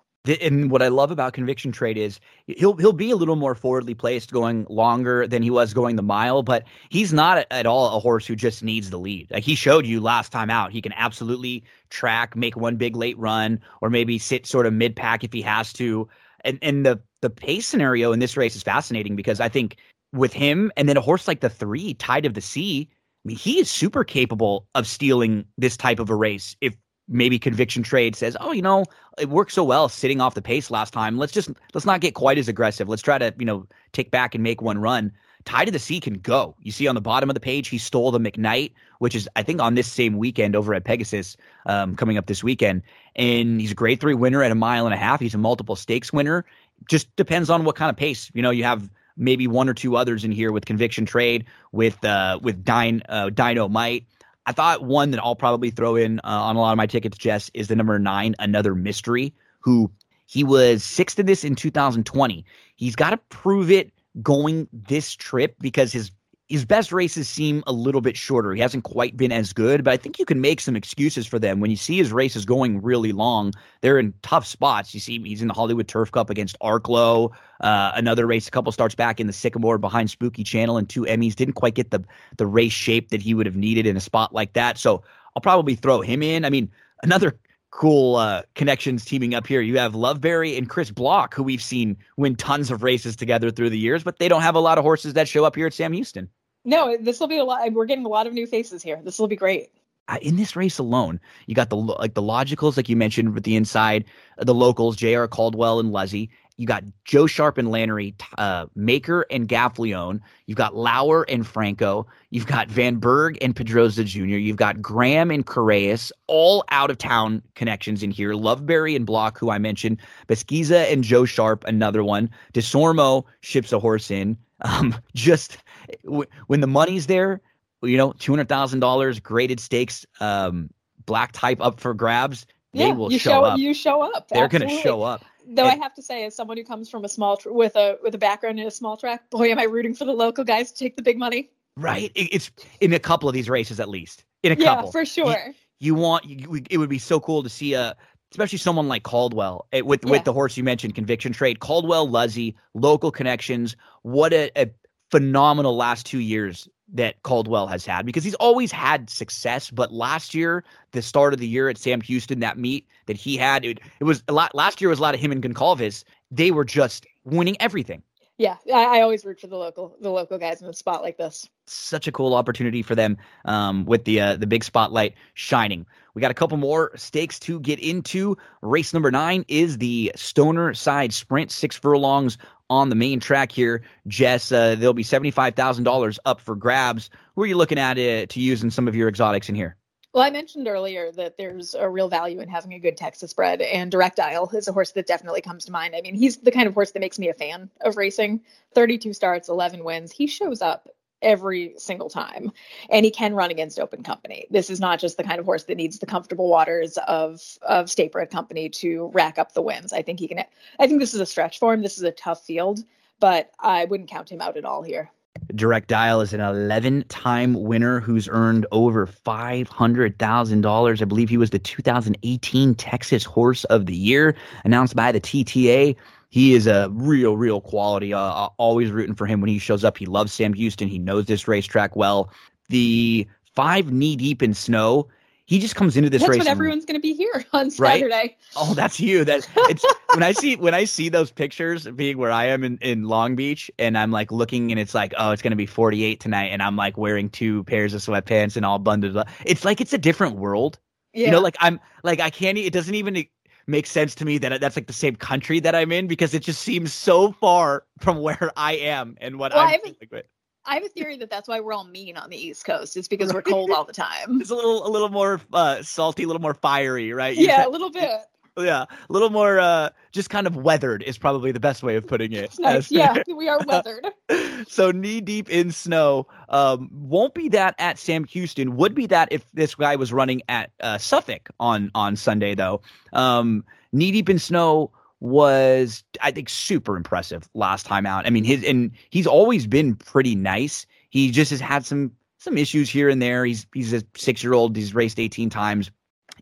And 0.41 0.69
what 0.69 0.81
I 0.81 0.89
love 0.89 1.11
about 1.11 1.33
Conviction 1.33 1.71
Trade 1.71 1.97
is 1.97 2.19
he'll 2.47 2.75
he'll 2.75 2.91
be 2.91 3.09
a 3.09 3.15
little 3.15 3.37
more 3.37 3.55
forwardly 3.55 3.93
placed 3.93 4.33
going 4.33 4.65
longer 4.69 5.25
than 5.25 5.41
he 5.41 5.49
was 5.49 5.73
going 5.73 5.95
the 5.95 6.03
mile, 6.03 6.43
but 6.43 6.65
he's 6.89 7.13
not 7.13 7.45
at 7.49 7.65
all 7.65 7.95
a 7.95 7.99
horse 8.01 8.27
who 8.27 8.35
just 8.35 8.61
needs 8.61 8.89
the 8.89 8.99
lead. 8.99 9.31
Like 9.31 9.43
he 9.43 9.55
showed 9.55 9.85
you 9.85 10.01
last 10.01 10.31
time 10.31 10.49
out, 10.49 10.73
he 10.73 10.81
can 10.81 10.91
absolutely 10.93 11.63
track, 11.89 12.35
make 12.35 12.57
one 12.57 12.75
big 12.75 12.97
late 12.97 13.17
run, 13.17 13.61
or 13.81 13.89
maybe 13.89 14.19
sit 14.19 14.45
sort 14.45 14.65
of 14.65 14.73
mid 14.73 14.93
pack 14.93 15.23
if 15.23 15.31
he 15.31 15.41
has 15.41 15.71
to. 15.73 16.09
And 16.43 16.59
and 16.61 16.85
the 16.85 16.99
the 17.21 17.29
pace 17.29 17.65
scenario 17.65 18.11
in 18.11 18.19
this 18.19 18.35
race 18.35 18.57
is 18.57 18.63
fascinating 18.63 19.15
because 19.15 19.39
I 19.39 19.47
think 19.47 19.77
with 20.11 20.33
him 20.33 20.69
and 20.75 20.89
then 20.89 20.97
a 20.97 21.01
horse 21.01 21.29
like 21.29 21.39
the 21.39 21.49
three, 21.49 21.93
Tide 21.93 22.25
of 22.25 22.33
the 22.33 22.41
Sea, 22.41 22.89
I 22.91 23.27
mean, 23.27 23.37
he 23.37 23.59
is 23.59 23.69
super 23.69 24.03
capable 24.03 24.67
of 24.75 24.85
stealing 24.85 25.45
this 25.57 25.77
type 25.77 25.99
of 25.99 26.09
a 26.09 26.15
race 26.15 26.57
if 26.59 26.75
maybe 27.09 27.39
conviction 27.39 27.83
trade 27.83 28.15
says, 28.15 28.37
oh, 28.39 28.51
you 28.51 28.61
know, 28.61 28.85
it 29.17 29.29
worked 29.29 29.51
so 29.51 29.63
well 29.63 29.89
sitting 29.89 30.21
off 30.21 30.35
the 30.35 30.41
pace 30.41 30.71
last 30.71 30.93
time. 30.93 31.17
Let's 31.17 31.33
just 31.33 31.49
let's 31.73 31.85
not 31.85 32.01
get 32.01 32.13
quite 32.13 32.37
as 32.37 32.47
aggressive. 32.47 32.87
Let's 32.87 33.01
try 33.01 33.17
to, 33.17 33.33
you 33.37 33.45
know, 33.45 33.65
take 33.91 34.11
back 34.11 34.35
and 34.35 34.43
make 34.43 34.61
one 34.61 34.77
run. 34.77 35.11
Tide 35.45 35.67
of 35.67 35.73
the 35.73 35.79
Sea 35.79 35.99
can 35.99 36.15
go. 36.15 36.55
You 36.61 36.71
see 36.71 36.87
on 36.87 36.95
the 36.95 37.01
bottom 37.01 37.29
of 37.29 37.33
the 37.33 37.39
page, 37.39 37.69
he 37.69 37.77
stole 37.77 38.11
the 38.11 38.19
McKnight, 38.19 38.73
which 38.99 39.15
is 39.15 39.27
I 39.35 39.43
think 39.43 39.61
on 39.61 39.75
this 39.75 39.91
same 39.91 40.17
weekend 40.17 40.55
over 40.55 40.73
at 40.73 40.83
Pegasus, 40.83 41.35
um, 41.65 41.95
coming 41.95 42.17
up 42.17 42.27
this 42.27 42.43
weekend. 42.43 42.83
And 43.15 43.59
he's 43.59 43.71
a 43.71 43.75
grade 43.75 43.99
three 43.99 44.13
winner 44.13 44.43
at 44.43 44.51
a 44.51 44.55
mile 44.55 44.85
and 44.85 44.93
a 44.93 44.97
half. 44.97 45.19
He's 45.19 45.33
a 45.33 45.39
multiple 45.39 45.75
stakes 45.75 46.13
winner. 46.13 46.45
Just 46.87 47.13
depends 47.15 47.49
on 47.49 47.63
what 47.63 47.75
kind 47.75 47.89
of 47.89 47.97
pace. 47.97 48.29
You 48.33 48.41
know, 48.41 48.51
you 48.51 48.63
have 48.63 48.89
maybe 49.17 49.47
one 49.47 49.67
or 49.67 49.73
two 49.73 49.97
others 49.97 50.23
in 50.23 50.31
here 50.31 50.51
with 50.51 50.65
conviction 50.65 51.05
trade, 51.05 51.45
with 51.71 52.03
uh 52.05 52.39
with 52.41 52.63
Dine 52.63 53.01
uh 53.09 53.29
Dino 53.29 53.67
Might. 53.67 54.05
I 54.49 54.51
thought 54.51 54.83
one 54.83 55.11
that 55.11 55.23
I'll 55.23 55.35
probably 55.35 55.69
throw 55.69 55.95
in 55.95 56.17
uh, 56.23 56.23
on 56.23 56.55
a 56.55 56.59
lot 56.59 56.71
of 56.71 56.77
my 56.77 56.87
tickets, 56.87 57.19
Jess, 57.19 57.51
is 57.53 57.67
the 57.67 57.75
number 57.75 57.99
nine, 57.99 58.33
another 58.39 58.73
mystery, 58.73 59.31
who 59.59 59.91
he 60.25 60.43
was 60.43 60.83
sixth 60.83 61.19
in 61.19 61.27
this 61.27 61.43
in 61.43 61.53
2020. 61.53 62.43
He's 62.75 62.95
got 62.95 63.11
to 63.11 63.17
prove 63.29 63.69
it 63.69 63.91
going 64.23 64.67
this 64.73 65.13
trip 65.13 65.55
because 65.59 65.91
his 65.91 66.09
his 66.49 66.65
best 66.65 66.91
races 66.91 67.29
seem 67.29 67.63
a 67.67 67.71
little 67.71 68.01
bit 68.01 68.17
shorter. 68.17 68.53
He 68.53 68.61
hasn't 68.61 68.83
quite 68.83 69.15
been 69.15 69.31
as 69.31 69.53
good, 69.53 69.83
but 69.83 69.93
I 69.93 69.97
think 69.97 70.17
you 70.17 70.25
can 70.25 70.41
make 70.41 70.59
some 70.59 70.75
excuses 70.75 71.27
for 71.27 71.37
them. 71.37 71.59
When 71.59 71.69
you 71.69 71.77
see 71.77 71.95
his 71.97 72.11
races 72.11 72.43
going 72.43 72.81
really 72.81 73.11
long, 73.11 73.53
they're 73.81 73.99
in 73.99 74.15
tough 74.23 74.47
spots. 74.47 74.93
You 74.95 74.99
see 74.99 75.19
he's 75.19 75.43
in 75.43 75.47
the 75.47 75.53
Hollywood 75.53 75.87
Turf 75.87 76.11
Cup 76.11 76.31
against 76.31 76.59
Arklow, 76.59 77.31
uh, 77.61 77.91
another 77.93 78.25
race 78.25 78.47
a 78.47 78.51
couple 78.51 78.71
starts 78.71 78.95
back 78.95 79.19
in 79.19 79.27
the 79.27 79.33
Sycamore 79.33 79.77
behind 79.77 80.09
Spooky 80.09 80.43
Channel 80.43 80.77
and 80.77 80.89
two 80.89 81.03
Emmys. 81.03 81.35
Didn't 81.35 81.53
quite 81.53 81.75
get 81.75 81.91
the 81.91 82.03
the 82.37 82.47
race 82.47 82.73
shape 82.73 83.09
that 83.09 83.21
he 83.21 83.35
would 83.35 83.45
have 83.45 83.55
needed 83.55 83.85
in 83.85 83.95
a 83.95 84.01
spot 84.01 84.33
like 84.33 84.53
that. 84.53 84.79
So 84.79 85.03
I'll 85.35 85.41
probably 85.41 85.75
throw 85.75 86.01
him 86.01 86.23
in. 86.23 86.45
I 86.45 86.49
mean, 86.49 86.71
another 87.03 87.39
cool 87.71 88.15
uh, 88.15 88.41
connections 88.55 89.05
teaming 89.05 89.35
up 89.35 89.45
here. 89.45 89.61
You 89.61 89.77
have 89.77 89.93
Loveberry 89.93 90.57
and 90.57 90.67
Chris 90.67 90.89
Block, 90.89 91.35
who 91.35 91.43
we've 91.43 91.61
seen 91.61 91.95
win 92.17 92.35
tons 92.35 92.71
of 92.71 92.81
races 92.81 93.15
together 93.15 93.51
through 93.51 93.69
the 93.69 93.77
years, 93.77 94.03
but 94.03 94.17
they 94.17 94.27
don't 94.27 94.41
have 94.41 94.55
a 94.55 94.59
lot 94.59 94.79
of 94.79 94.83
horses 94.83 95.13
that 95.13 95.27
show 95.27 95.45
up 95.45 95.55
here 95.55 95.67
at 95.67 95.73
Sam 95.73 95.93
Houston. 95.93 96.27
No, 96.69 96.95
this 96.97 97.19
will 97.19 97.27
be 97.27 97.37
a 97.37 97.43
lot. 97.43 97.73
We're 97.73 97.85
getting 97.85 98.05
a 98.05 98.09
lot 98.09 98.27
of 98.27 98.33
new 98.33 98.45
faces 98.45 98.83
here. 98.83 99.01
This 99.03 99.17
will 99.17 99.27
be 99.27 99.35
great. 99.35 99.71
Uh, 100.07 100.17
in 100.21 100.35
this 100.35 100.55
race 100.55 100.77
alone, 100.77 101.19
you 101.47 101.55
got 101.55 101.69
the 101.69 101.75
like 101.75 102.13
the 102.13 102.21
logicals, 102.21 102.77
like 102.77 102.87
you 102.87 102.95
mentioned, 102.95 103.33
with 103.33 103.43
the 103.43 103.55
inside, 103.55 104.05
uh, 104.37 104.43
the 104.43 104.53
locals, 104.53 104.95
J.R. 104.95 105.27
Caldwell 105.27 105.79
and 105.79 105.91
Luzzi. 105.91 106.29
You 106.57 106.67
got 106.67 106.83
Joe 107.05 107.25
Sharp 107.25 107.57
and 107.57 107.69
Lanerie, 107.69 108.13
uh, 108.37 108.67
Maker 108.75 109.25
and 109.31 109.47
Gaffalione. 109.47 110.19
You've 110.45 110.57
got 110.57 110.75
Lauer 110.75 111.23
and 111.27 111.47
Franco. 111.47 112.05
You've 112.29 112.45
got 112.45 112.67
Van 112.67 112.97
Berg 112.97 113.39
and 113.41 113.55
Pedroza 113.55 114.05
Jr. 114.05 114.37
You've 114.37 114.57
got 114.57 114.79
Graham 114.79 115.31
and 115.31 115.45
Correas, 115.45 116.11
all 116.27 116.63
out 116.69 116.91
of 116.91 116.99
town 116.99 117.41
connections 117.55 118.03
in 118.03 118.11
here. 118.11 118.33
Loveberry 118.33 118.95
and 118.95 119.07
Block, 119.07 119.39
who 119.39 119.49
I 119.49 119.57
mentioned. 119.57 120.01
Pesquisa 120.27 120.91
and 120.91 121.03
Joe 121.03 121.25
Sharp, 121.25 121.63
another 121.63 122.03
one. 122.03 122.29
Desormeaux 122.53 123.23
ships 123.41 123.71
a 123.71 123.79
horse 123.79 124.11
in. 124.11 124.37
Um, 124.61 124.95
just 125.15 125.57
when 126.03 126.61
the 126.61 126.67
money's 126.67 127.07
there, 127.07 127.41
you 127.81 127.97
know, 127.97 128.13
two 128.13 128.31
hundred 128.31 128.49
thousand 128.49 128.79
dollars, 128.79 129.19
graded 129.19 129.59
stakes, 129.59 130.05
um, 130.19 130.69
black 131.05 131.31
type 131.31 131.59
up 131.61 131.79
for 131.79 131.93
grabs. 131.93 132.45
They 132.73 132.91
will 132.91 133.11
you 133.11 133.17
show, 133.17 133.43
up. 133.43 133.57
You 133.57 133.73
show 133.73 134.01
up. 134.01 134.27
They're 134.27 134.47
going 134.47 134.67
to 134.67 134.69
show 134.81 135.01
up. 135.01 135.25
Though 135.47 135.63
And- 135.67 135.81
I 135.81 135.83
have 135.83 135.95
to 135.95 136.03
say, 136.03 136.25
as 136.25 136.35
someone 136.35 136.57
who 136.57 136.63
comes 136.63 136.87
from 136.89 137.03
a 137.03 137.09
small 137.09 137.37
tr- 137.37 137.51
with 137.51 137.75
a 137.75 137.97
with 138.03 138.13
a 138.13 138.19
background 138.19 138.59
in 138.59 138.67
a 138.67 138.71
small 138.71 138.95
track, 138.97 139.27
boy, 139.31 139.49
am 139.51 139.57
I 139.57 139.63
rooting 139.63 139.95
for 139.95 140.05
the 140.05 140.13
local 140.13 140.43
guys 140.43 140.71
to 140.71 140.77
take 140.77 140.95
the 140.95 141.01
big 141.01 141.17
money. 141.17 141.49
Right? 141.75 142.11
It- 142.13 142.29
It's 142.31 142.51
in 142.81 142.93
a 142.93 142.99
couple 142.99 143.27
of 143.27 143.33
these 143.33 143.49
races, 143.49 143.79
at 143.79 143.89
least. 143.89 144.23
In 144.43 144.51
a 144.51 144.55
couple. 144.55 144.65
yeah, 144.65 144.75
couple, 144.75 144.91
for 144.91 145.05
sure. 145.05 145.53
you 145.79 145.95
want. 145.95 146.25
You, 146.25 146.61
it 146.69 146.77
would 146.77 146.89
be 146.89 146.99
so 146.99 147.19
cool 147.19 147.41
to 147.41 147.49
see 147.49 147.73
a, 147.73 147.95
especially 148.31 148.59
someone 148.59 148.87
like 148.87 149.01
Caldwell 149.01 149.65
eh, 149.73 149.81
with 149.81 150.05
Yeah. 150.05 150.11
with 150.11 150.23
the 150.25 150.33
horse 150.33 150.55
you 150.55 150.63
mentioned, 150.63 150.93
Conviction 150.93 151.33
Trade. 151.33 151.59
Caldwell, 151.59 152.07
Luzzi, 152.07 152.53
local 152.75 153.09
connections. 153.11 153.75
What 154.03 154.31
a, 154.33 154.51
a 154.55 154.69
phenomenal 155.11 155.75
last 155.75 156.05
two 156.05 156.19
years 156.19 156.67
that 156.93 157.21
Caldwell 157.23 157.67
has 157.67 157.85
had 157.85 158.05
because 158.05 158.23
he's 158.23 158.35
always 158.35 158.71
had 158.71 159.09
success. 159.09 159.69
But 159.69 159.93
last 159.93 160.33
year, 160.33 160.63
the 160.91 161.01
start 161.01 161.33
of 161.33 161.39
the 161.39 161.47
year 161.47 161.69
at 161.69 161.77
Sam 161.77 162.01
Houston, 162.01 162.39
that 162.39 162.57
meet 162.57 162.87
that 163.05 163.17
he 163.17 163.37
had, 163.37 163.65
it, 163.65 163.79
it 163.99 164.03
was 164.03 164.23
a 164.27 164.33
lot. 164.33 164.55
Last 164.55 164.81
year 164.81 164.89
was 164.89 164.99
a 164.99 165.01
lot 165.01 165.13
of 165.13 165.19
him 165.19 165.31
and 165.31 165.43
Goncalves. 165.43 166.03
They 166.31 166.51
were 166.51 166.65
just 166.65 167.05
winning 167.23 167.57
everything. 167.59 168.03
Yeah, 168.39 168.55
I, 168.73 168.99
I 168.99 169.01
always 169.01 169.25
root 169.25 169.41
for 169.41 169.47
the 169.47 169.57
local 169.57 169.97
the 169.99 170.09
local 170.09 170.37
guys 170.37 170.61
in 170.61 170.69
a 170.69 170.73
spot 170.73 171.01
like 171.03 171.17
this. 171.17 171.49
such 171.65 172.07
a 172.07 172.11
cool 172.11 172.33
opportunity 172.33 172.81
for 172.81 172.95
them 172.95 173.17
um, 173.43 173.83
with 173.83 174.05
the 174.05 174.21
uh, 174.21 174.35
the 174.37 174.47
big 174.47 174.63
spotlight 174.63 175.13
shining. 175.33 175.85
We 176.13 176.21
got 176.21 176.31
a 176.31 176.35
couple 176.35 176.55
more 176.57 176.91
stakes 176.95 177.37
to 177.39 177.59
get 177.59 177.79
into. 177.79 178.37
Race 178.61 178.93
number 178.93 179.11
nine 179.11 179.43
is 179.49 179.77
the 179.77 180.13
Stonerside 180.15 181.11
Sprint, 181.11 181.51
six 181.51 181.75
furlongs 181.75 182.37
on 182.69 182.89
the 182.89 182.95
main 182.95 183.19
track 183.19 183.51
here. 183.51 183.81
Jess, 184.07 184.51
uh, 184.51 184.75
there'll 184.75 184.93
be 184.93 185.03
seventy 185.03 185.31
five 185.31 185.55
thousand 185.55 185.83
dollars 185.83 186.19
up 186.25 186.41
for 186.41 186.55
grabs. 186.55 187.09
Who 187.35 187.43
are 187.43 187.47
you 187.47 187.57
looking 187.57 187.79
at 187.79 187.97
uh, 187.97 188.25
to 188.27 188.39
use 188.39 188.63
in 188.63 188.71
some 188.71 188.87
of 188.87 188.95
your 188.95 189.07
exotics 189.07 189.49
in 189.49 189.55
here? 189.55 189.75
Well, 190.11 190.23
I 190.23 190.31
mentioned 190.31 190.67
earlier 190.67 191.11
that 191.11 191.37
there's 191.37 191.75
a 191.75 191.87
real 191.87 192.09
value 192.09 192.39
in 192.39 192.49
having 192.49 192.73
a 192.73 192.79
good 192.79 192.97
Texas 192.97 193.31
bred, 193.31 193.61
and 193.61 193.91
Direct 193.91 194.17
Dial 194.17 194.49
is 194.53 194.67
a 194.67 194.73
horse 194.73 194.91
that 194.93 195.05
definitely 195.05 195.41
comes 195.41 195.65
to 195.65 195.71
mind. 195.71 195.95
I 195.95 196.01
mean, 196.01 196.15
he's 196.15 196.37
the 196.37 196.51
kind 196.51 196.67
of 196.67 196.73
horse 196.73 196.91
that 196.91 196.99
makes 196.99 197.19
me 197.19 197.29
a 197.29 197.33
fan 197.35 197.69
of 197.81 197.95
racing. 197.95 198.41
32 198.73 199.13
starts, 199.13 199.49
11 199.49 199.83
wins. 199.83 200.11
He 200.11 200.25
shows 200.25 200.63
up 200.63 200.89
every 201.21 201.73
single 201.77 202.09
time. 202.09 202.51
And 202.89 203.05
he 203.05 203.11
can 203.11 203.33
run 203.33 203.51
against 203.51 203.79
open 203.79 204.03
company. 204.03 204.45
This 204.49 204.69
is 204.69 204.79
not 204.79 204.99
just 204.99 205.17
the 205.17 205.23
kind 205.23 205.39
of 205.39 205.45
horse 205.45 205.63
that 205.63 205.75
needs 205.75 205.99
the 205.99 206.05
comfortable 206.05 206.49
waters 206.49 206.97
of 207.07 207.41
of 207.63 207.89
state 207.89 208.11
bred 208.11 208.29
company 208.29 208.69
to 208.69 209.09
rack 209.13 209.37
up 209.37 209.53
the 209.53 209.61
wins. 209.61 209.93
I 209.93 210.01
think 210.01 210.19
he 210.19 210.27
can 210.27 210.43
I 210.79 210.87
think 210.87 210.99
this 210.99 211.13
is 211.13 211.19
a 211.19 211.25
stretch 211.25 211.59
for 211.59 211.73
him. 211.73 211.81
This 211.81 211.97
is 211.97 212.03
a 212.03 212.11
tough 212.11 212.43
field, 212.45 212.83
but 213.19 213.51
I 213.59 213.85
wouldn't 213.85 214.09
count 214.09 214.31
him 214.31 214.41
out 214.41 214.57
at 214.57 214.65
all 214.65 214.83
here. 214.83 215.11
Direct 215.55 215.87
Dial 215.87 216.21
is 216.21 216.33
an 216.33 216.41
11 216.41 217.05
time 217.09 217.53
winner 217.53 217.99
who's 217.99 218.27
earned 218.29 218.65
over 218.71 219.07
$500,000. 219.07 221.01
I 221.01 221.05
believe 221.05 221.29
he 221.29 221.37
was 221.37 221.49
the 221.49 221.59
2018 221.59 222.75
Texas 222.75 223.23
Horse 223.23 223.63
of 223.65 223.85
the 223.85 223.95
Year, 223.95 224.35
announced 224.63 224.95
by 224.95 225.11
the 225.11 225.21
TTA. 225.21 225.95
He 226.29 226.53
is 226.53 226.67
a 226.67 226.89
real, 226.91 227.37
real 227.37 227.59
quality. 227.61 228.13
Uh, 228.13 228.49
always 228.57 228.91
rooting 228.91 229.15
for 229.15 229.25
him 229.25 229.41
when 229.41 229.49
he 229.49 229.59
shows 229.59 229.83
up. 229.83 229.97
He 229.97 230.05
loves 230.05 230.31
Sam 230.31 230.53
Houston. 230.53 230.87
He 230.87 230.99
knows 230.99 231.25
this 231.25 231.47
racetrack 231.47 231.95
well. 231.95 232.31
The 232.69 233.27
five 233.55 233.91
knee 233.91 234.15
deep 234.15 234.43
in 234.43 234.53
snow 234.53 235.07
he 235.49 235.57
just 235.57 235.75
comes 235.75 235.97
into 235.97 236.11
this 236.11 236.21
that's 236.21 236.29
race. 236.29 236.37
That's 236.37 236.45
when 236.45 236.51
everyone's 236.51 236.85
going 236.85 236.93
to 236.93 237.01
be 237.01 237.15
here 237.15 237.43
on 237.53 237.71
Saturday. 237.71 238.13
Right? 238.13 238.37
Oh, 238.55 238.75
that's 238.75 238.99
you. 238.99 239.25
That 239.25 239.49
it's 239.67 239.83
when 240.13 240.21
I 240.21 240.31
see 240.31 240.55
when 240.55 240.75
I 240.75 240.83
see 240.83 241.09
those 241.09 241.31
pictures 241.31 241.87
being 241.87 242.19
where 242.19 242.29
I 242.31 242.45
am 242.45 242.63
in, 242.63 242.77
in 242.83 243.05
Long 243.05 243.35
Beach, 243.35 243.71
and 243.79 243.97
I'm 243.97 244.11
like 244.11 244.31
looking, 244.31 244.69
and 244.69 244.79
it's 244.79 244.93
like, 244.93 245.11
oh, 245.17 245.31
it's 245.31 245.41
going 245.41 245.49
to 245.49 245.57
be 245.57 245.65
48 245.65 246.19
tonight, 246.19 246.49
and 246.49 246.61
I'm 246.61 246.75
like 246.75 246.99
wearing 246.99 247.31
two 247.31 247.63
pairs 247.63 247.95
of 247.95 248.01
sweatpants 248.01 248.57
and 248.57 248.63
all 248.65 248.77
bundled 248.77 249.17
up. 249.17 249.27
It's 249.43 249.65
like 249.65 249.81
it's 249.81 249.91
a 249.91 249.97
different 249.97 250.35
world. 250.35 250.77
Yeah. 251.15 251.25
You 251.25 251.31
know, 251.31 251.41
like 251.41 251.57
I'm 251.59 251.79
like 252.03 252.19
I 252.19 252.29
can't. 252.29 252.55
It 252.55 252.71
doesn't 252.71 252.93
even 252.93 253.25
make 253.69 253.87
sense 253.87 254.15
to 254.15 254.25
me 254.25 254.37
that 254.39 254.59
that's 254.59 254.75
like 254.75 254.87
the 254.87 254.93
same 254.93 255.15
country 255.15 255.59
that 255.59 255.75
I'm 255.75 255.91
in 255.91 256.07
because 256.07 256.33
it 256.33 256.41
just 256.43 256.61
seems 256.61 256.93
so 256.93 257.31
far 257.31 257.85
from 257.99 258.21
where 258.21 258.51
I 258.57 258.73
am 258.73 259.15
and 259.21 259.39
what 259.39 259.53
well, 259.53 259.61
I'm. 259.61 259.79
Like, 260.11 260.25
I 260.65 260.75
have 260.75 260.83
a 260.83 260.89
theory 260.89 261.17
that 261.17 261.29
that's 261.29 261.47
why 261.47 261.59
we're 261.59 261.73
all 261.73 261.85
mean 261.85 262.17
on 262.17 262.29
the 262.29 262.37
East 262.37 262.65
Coast. 262.65 262.97
It's 262.97 263.07
because 263.07 263.33
we're 263.33 263.41
cold 263.43 263.71
all 263.71 263.85
the 263.85 263.93
time. 263.93 264.41
It's 264.41 264.49
a 264.49 264.55
little, 264.55 264.85
a 264.85 264.89
little 264.89 265.09
more 265.09 265.41
uh, 265.53 265.81
salty, 265.81 266.23
a 266.23 266.27
little 266.27 266.41
more 266.41 266.53
fiery, 266.53 267.13
right? 267.13 267.35
You 267.35 267.47
yeah, 267.47 267.65
a 267.65 267.69
little 267.69 267.89
bit. 267.89 268.19
Yeah, 268.59 268.83
a 268.83 269.13
little 269.13 269.29
more, 269.29 269.59
uh, 269.59 269.89
just 270.11 270.29
kind 270.29 270.47
of 270.47 270.55
weathered 270.55 271.03
is 271.03 271.17
probably 271.17 271.51
the 271.51 271.59
best 271.59 271.83
way 271.83 271.95
of 271.95 272.05
putting 272.07 272.33
it. 272.33 272.53
Nice. 272.59 272.91
yeah, 272.91 273.15
we 273.35 273.47
are 273.47 273.59
weathered. 273.65 274.07
so 274.67 274.91
knee 274.91 275.21
deep 275.21 275.49
in 275.49 275.71
snow. 275.71 276.27
Um, 276.49 276.89
won't 276.91 277.33
be 277.33 277.47
that 277.49 277.73
at 277.79 277.97
Sam 277.97 278.25
Houston. 278.25 278.75
Would 278.75 278.93
be 278.93 279.05
that 279.07 279.29
if 279.31 279.49
this 279.53 279.75
guy 279.75 279.95
was 279.95 280.11
running 280.11 280.41
at 280.49 280.71
uh, 280.81 280.97
Suffolk 280.97 281.49
on 281.59 281.89
on 281.95 282.15
Sunday 282.15 282.55
though. 282.55 282.81
Um, 283.13 283.63
knee 283.93 284.11
deep 284.11 284.29
in 284.29 284.39
snow 284.39 284.91
was 285.21 286.03
I 286.21 286.31
think 286.31 286.49
super 286.49 286.97
impressive 286.97 287.49
last 287.53 287.85
time 287.85 288.05
out. 288.05 288.25
I 288.25 288.29
mean 288.29 288.43
his 288.43 288.63
and 288.63 288.91
he's 289.09 289.27
always 289.27 289.67
been 289.67 289.95
pretty 289.95 290.35
nice. 290.35 290.85
He 291.09 291.31
just 291.31 291.51
has 291.51 291.61
had 291.61 291.85
some 291.85 292.11
some 292.39 292.57
issues 292.57 292.89
here 292.89 293.09
and 293.09 293.21
there. 293.21 293.45
He's 293.45 293.65
he's 293.73 293.93
a 293.93 294.03
six 294.15 294.43
year 294.43 294.53
old. 294.53 294.75
He's 294.75 294.93
raced 294.93 295.19
18 295.19 295.49
times. 295.49 295.91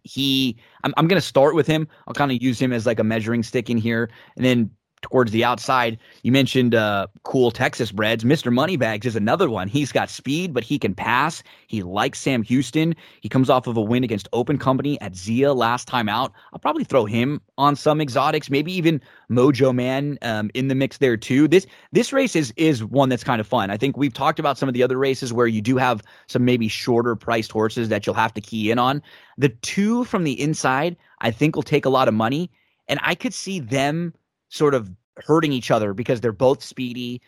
He 0.07 0.57
I'm 0.83 0.93
I'm 0.97 1.07
gonna 1.07 1.21
start 1.21 1.55
with 1.55 1.67
him. 1.67 1.87
I'll 2.07 2.13
kind 2.13 2.31
of 2.31 2.41
use 2.41 2.59
him 2.59 2.73
as 2.73 2.85
like 2.85 2.99
a 2.99 3.03
measuring 3.03 3.43
stick 3.43 3.69
in 3.69 3.77
here, 3.77 4.09
and 4.35 4.45
then 4.45 4.71
towards 5.01 5.31
the 5.31 5.43
outside. 5.43 5.97
You 6.23 6.31
mentioned 6.31 6.75
uh, 6.75 7.07
cool 7.23 7.51
Texas 7.51 7.91
breds. 7.91 8.23
Mr. 8.23 8.51
Moneybags 8.51 9.05
is 9.05 9.15
another 9.15 9.49
one. 9.49 9.67
He's 9.67 9.91
got 9.91 10.09
speed, 10.09 10.53
but 10.53 10.63
he 10.63 10.79
can 10.79 10.93
pass. 10.93 11.43
He 11.67 11.83
likes 11.83 12.19
Sam 12.19 12.43
Houston. 12.43 12.95
He 13.21 13.29
comes 13.29 13.49
off 13.49 13.67
of 13.67 13.77
a 13.77 13.81
win 13.81 14.03
against 14.03 14.27
Open 14.33 14.57
Company 14.57 14.99
at 15.01 15.15
Zia 15.15 15.53
last 15.53 15.87
time 15.87 16.09
out. 16.09 16.33
I'll 16.51 16.59
probably 16.59 16.83
throw 16.83 17.05
him 17.05 17.41
on 17.57 17.75
some 17.75 18.01
exotics, 18.01 18.49
maybe 18.49 18.71
even 18.73 19.01
Mojo 19.29 19.73
Man 19.73 20.17
um, 20.21 20.49
in 20.53 20.67
the 20.67 20.75
mix 20.75 20.97
there 20.97 21.17
too. 21.17 21.47
This 21.47 21.65
this 21.91 22.11
race 22.11 22.35
is 22.35 22.53
is 22.57 22.83
one 22.83 23.09
that's 23.09 23.23
kind 23.23 23.39
of 23.39 23.47
fun. 23.47 23.69
I 23.69 23.77
think 23.77 23.97
we've 23.97 24.13
talked 24.13 24.39
about 24.39 24.57
some 24.57 24.69
of 24.69 24.73
the 24.73 24.83
other 24.83 24.97
races 24.97 25.31
where 25.31 25.47
you 25.47 25.61
do 25.61 25.77
have 25.77 26.01
some 26.27 26.45
maybe 26.45 26.67
shorter 26.67 27.15
priced 27.15 27.51
horses 27.51 27.89
that 27.89 28.05
you'll 28.05 28.15
have 28.15 28.33
to 28.33 28.41
key 28.41 28.71
in 28.71 28.79
on. 28.79 29.01
The 29.37 29.49
two 29.49 30.05
from 30.05 30.23
the 30.23 30.39
inside, 30.39 30.97
I 31.19 31.31
think, 31.31 31.55
will 31.55 31.63
take 31.63 31.85
a 31.85 31.89
lot 31.89 32.07
of 32.07 32.13
money, 32.13 32.49
and 32.87 32.99
I 33.03 33.15
could 33.15 33.33
see 33.33 33.59
them 33.59 34.13
sort 34.49 34.73
of 34.73 34.89
hurting 35.17 35.51
each 35.51 35.71
other 35.71 35.93
because 35.93 36.21
they're 36.21 36.31
both 36.31 36.63
speedy. 36.63 37.21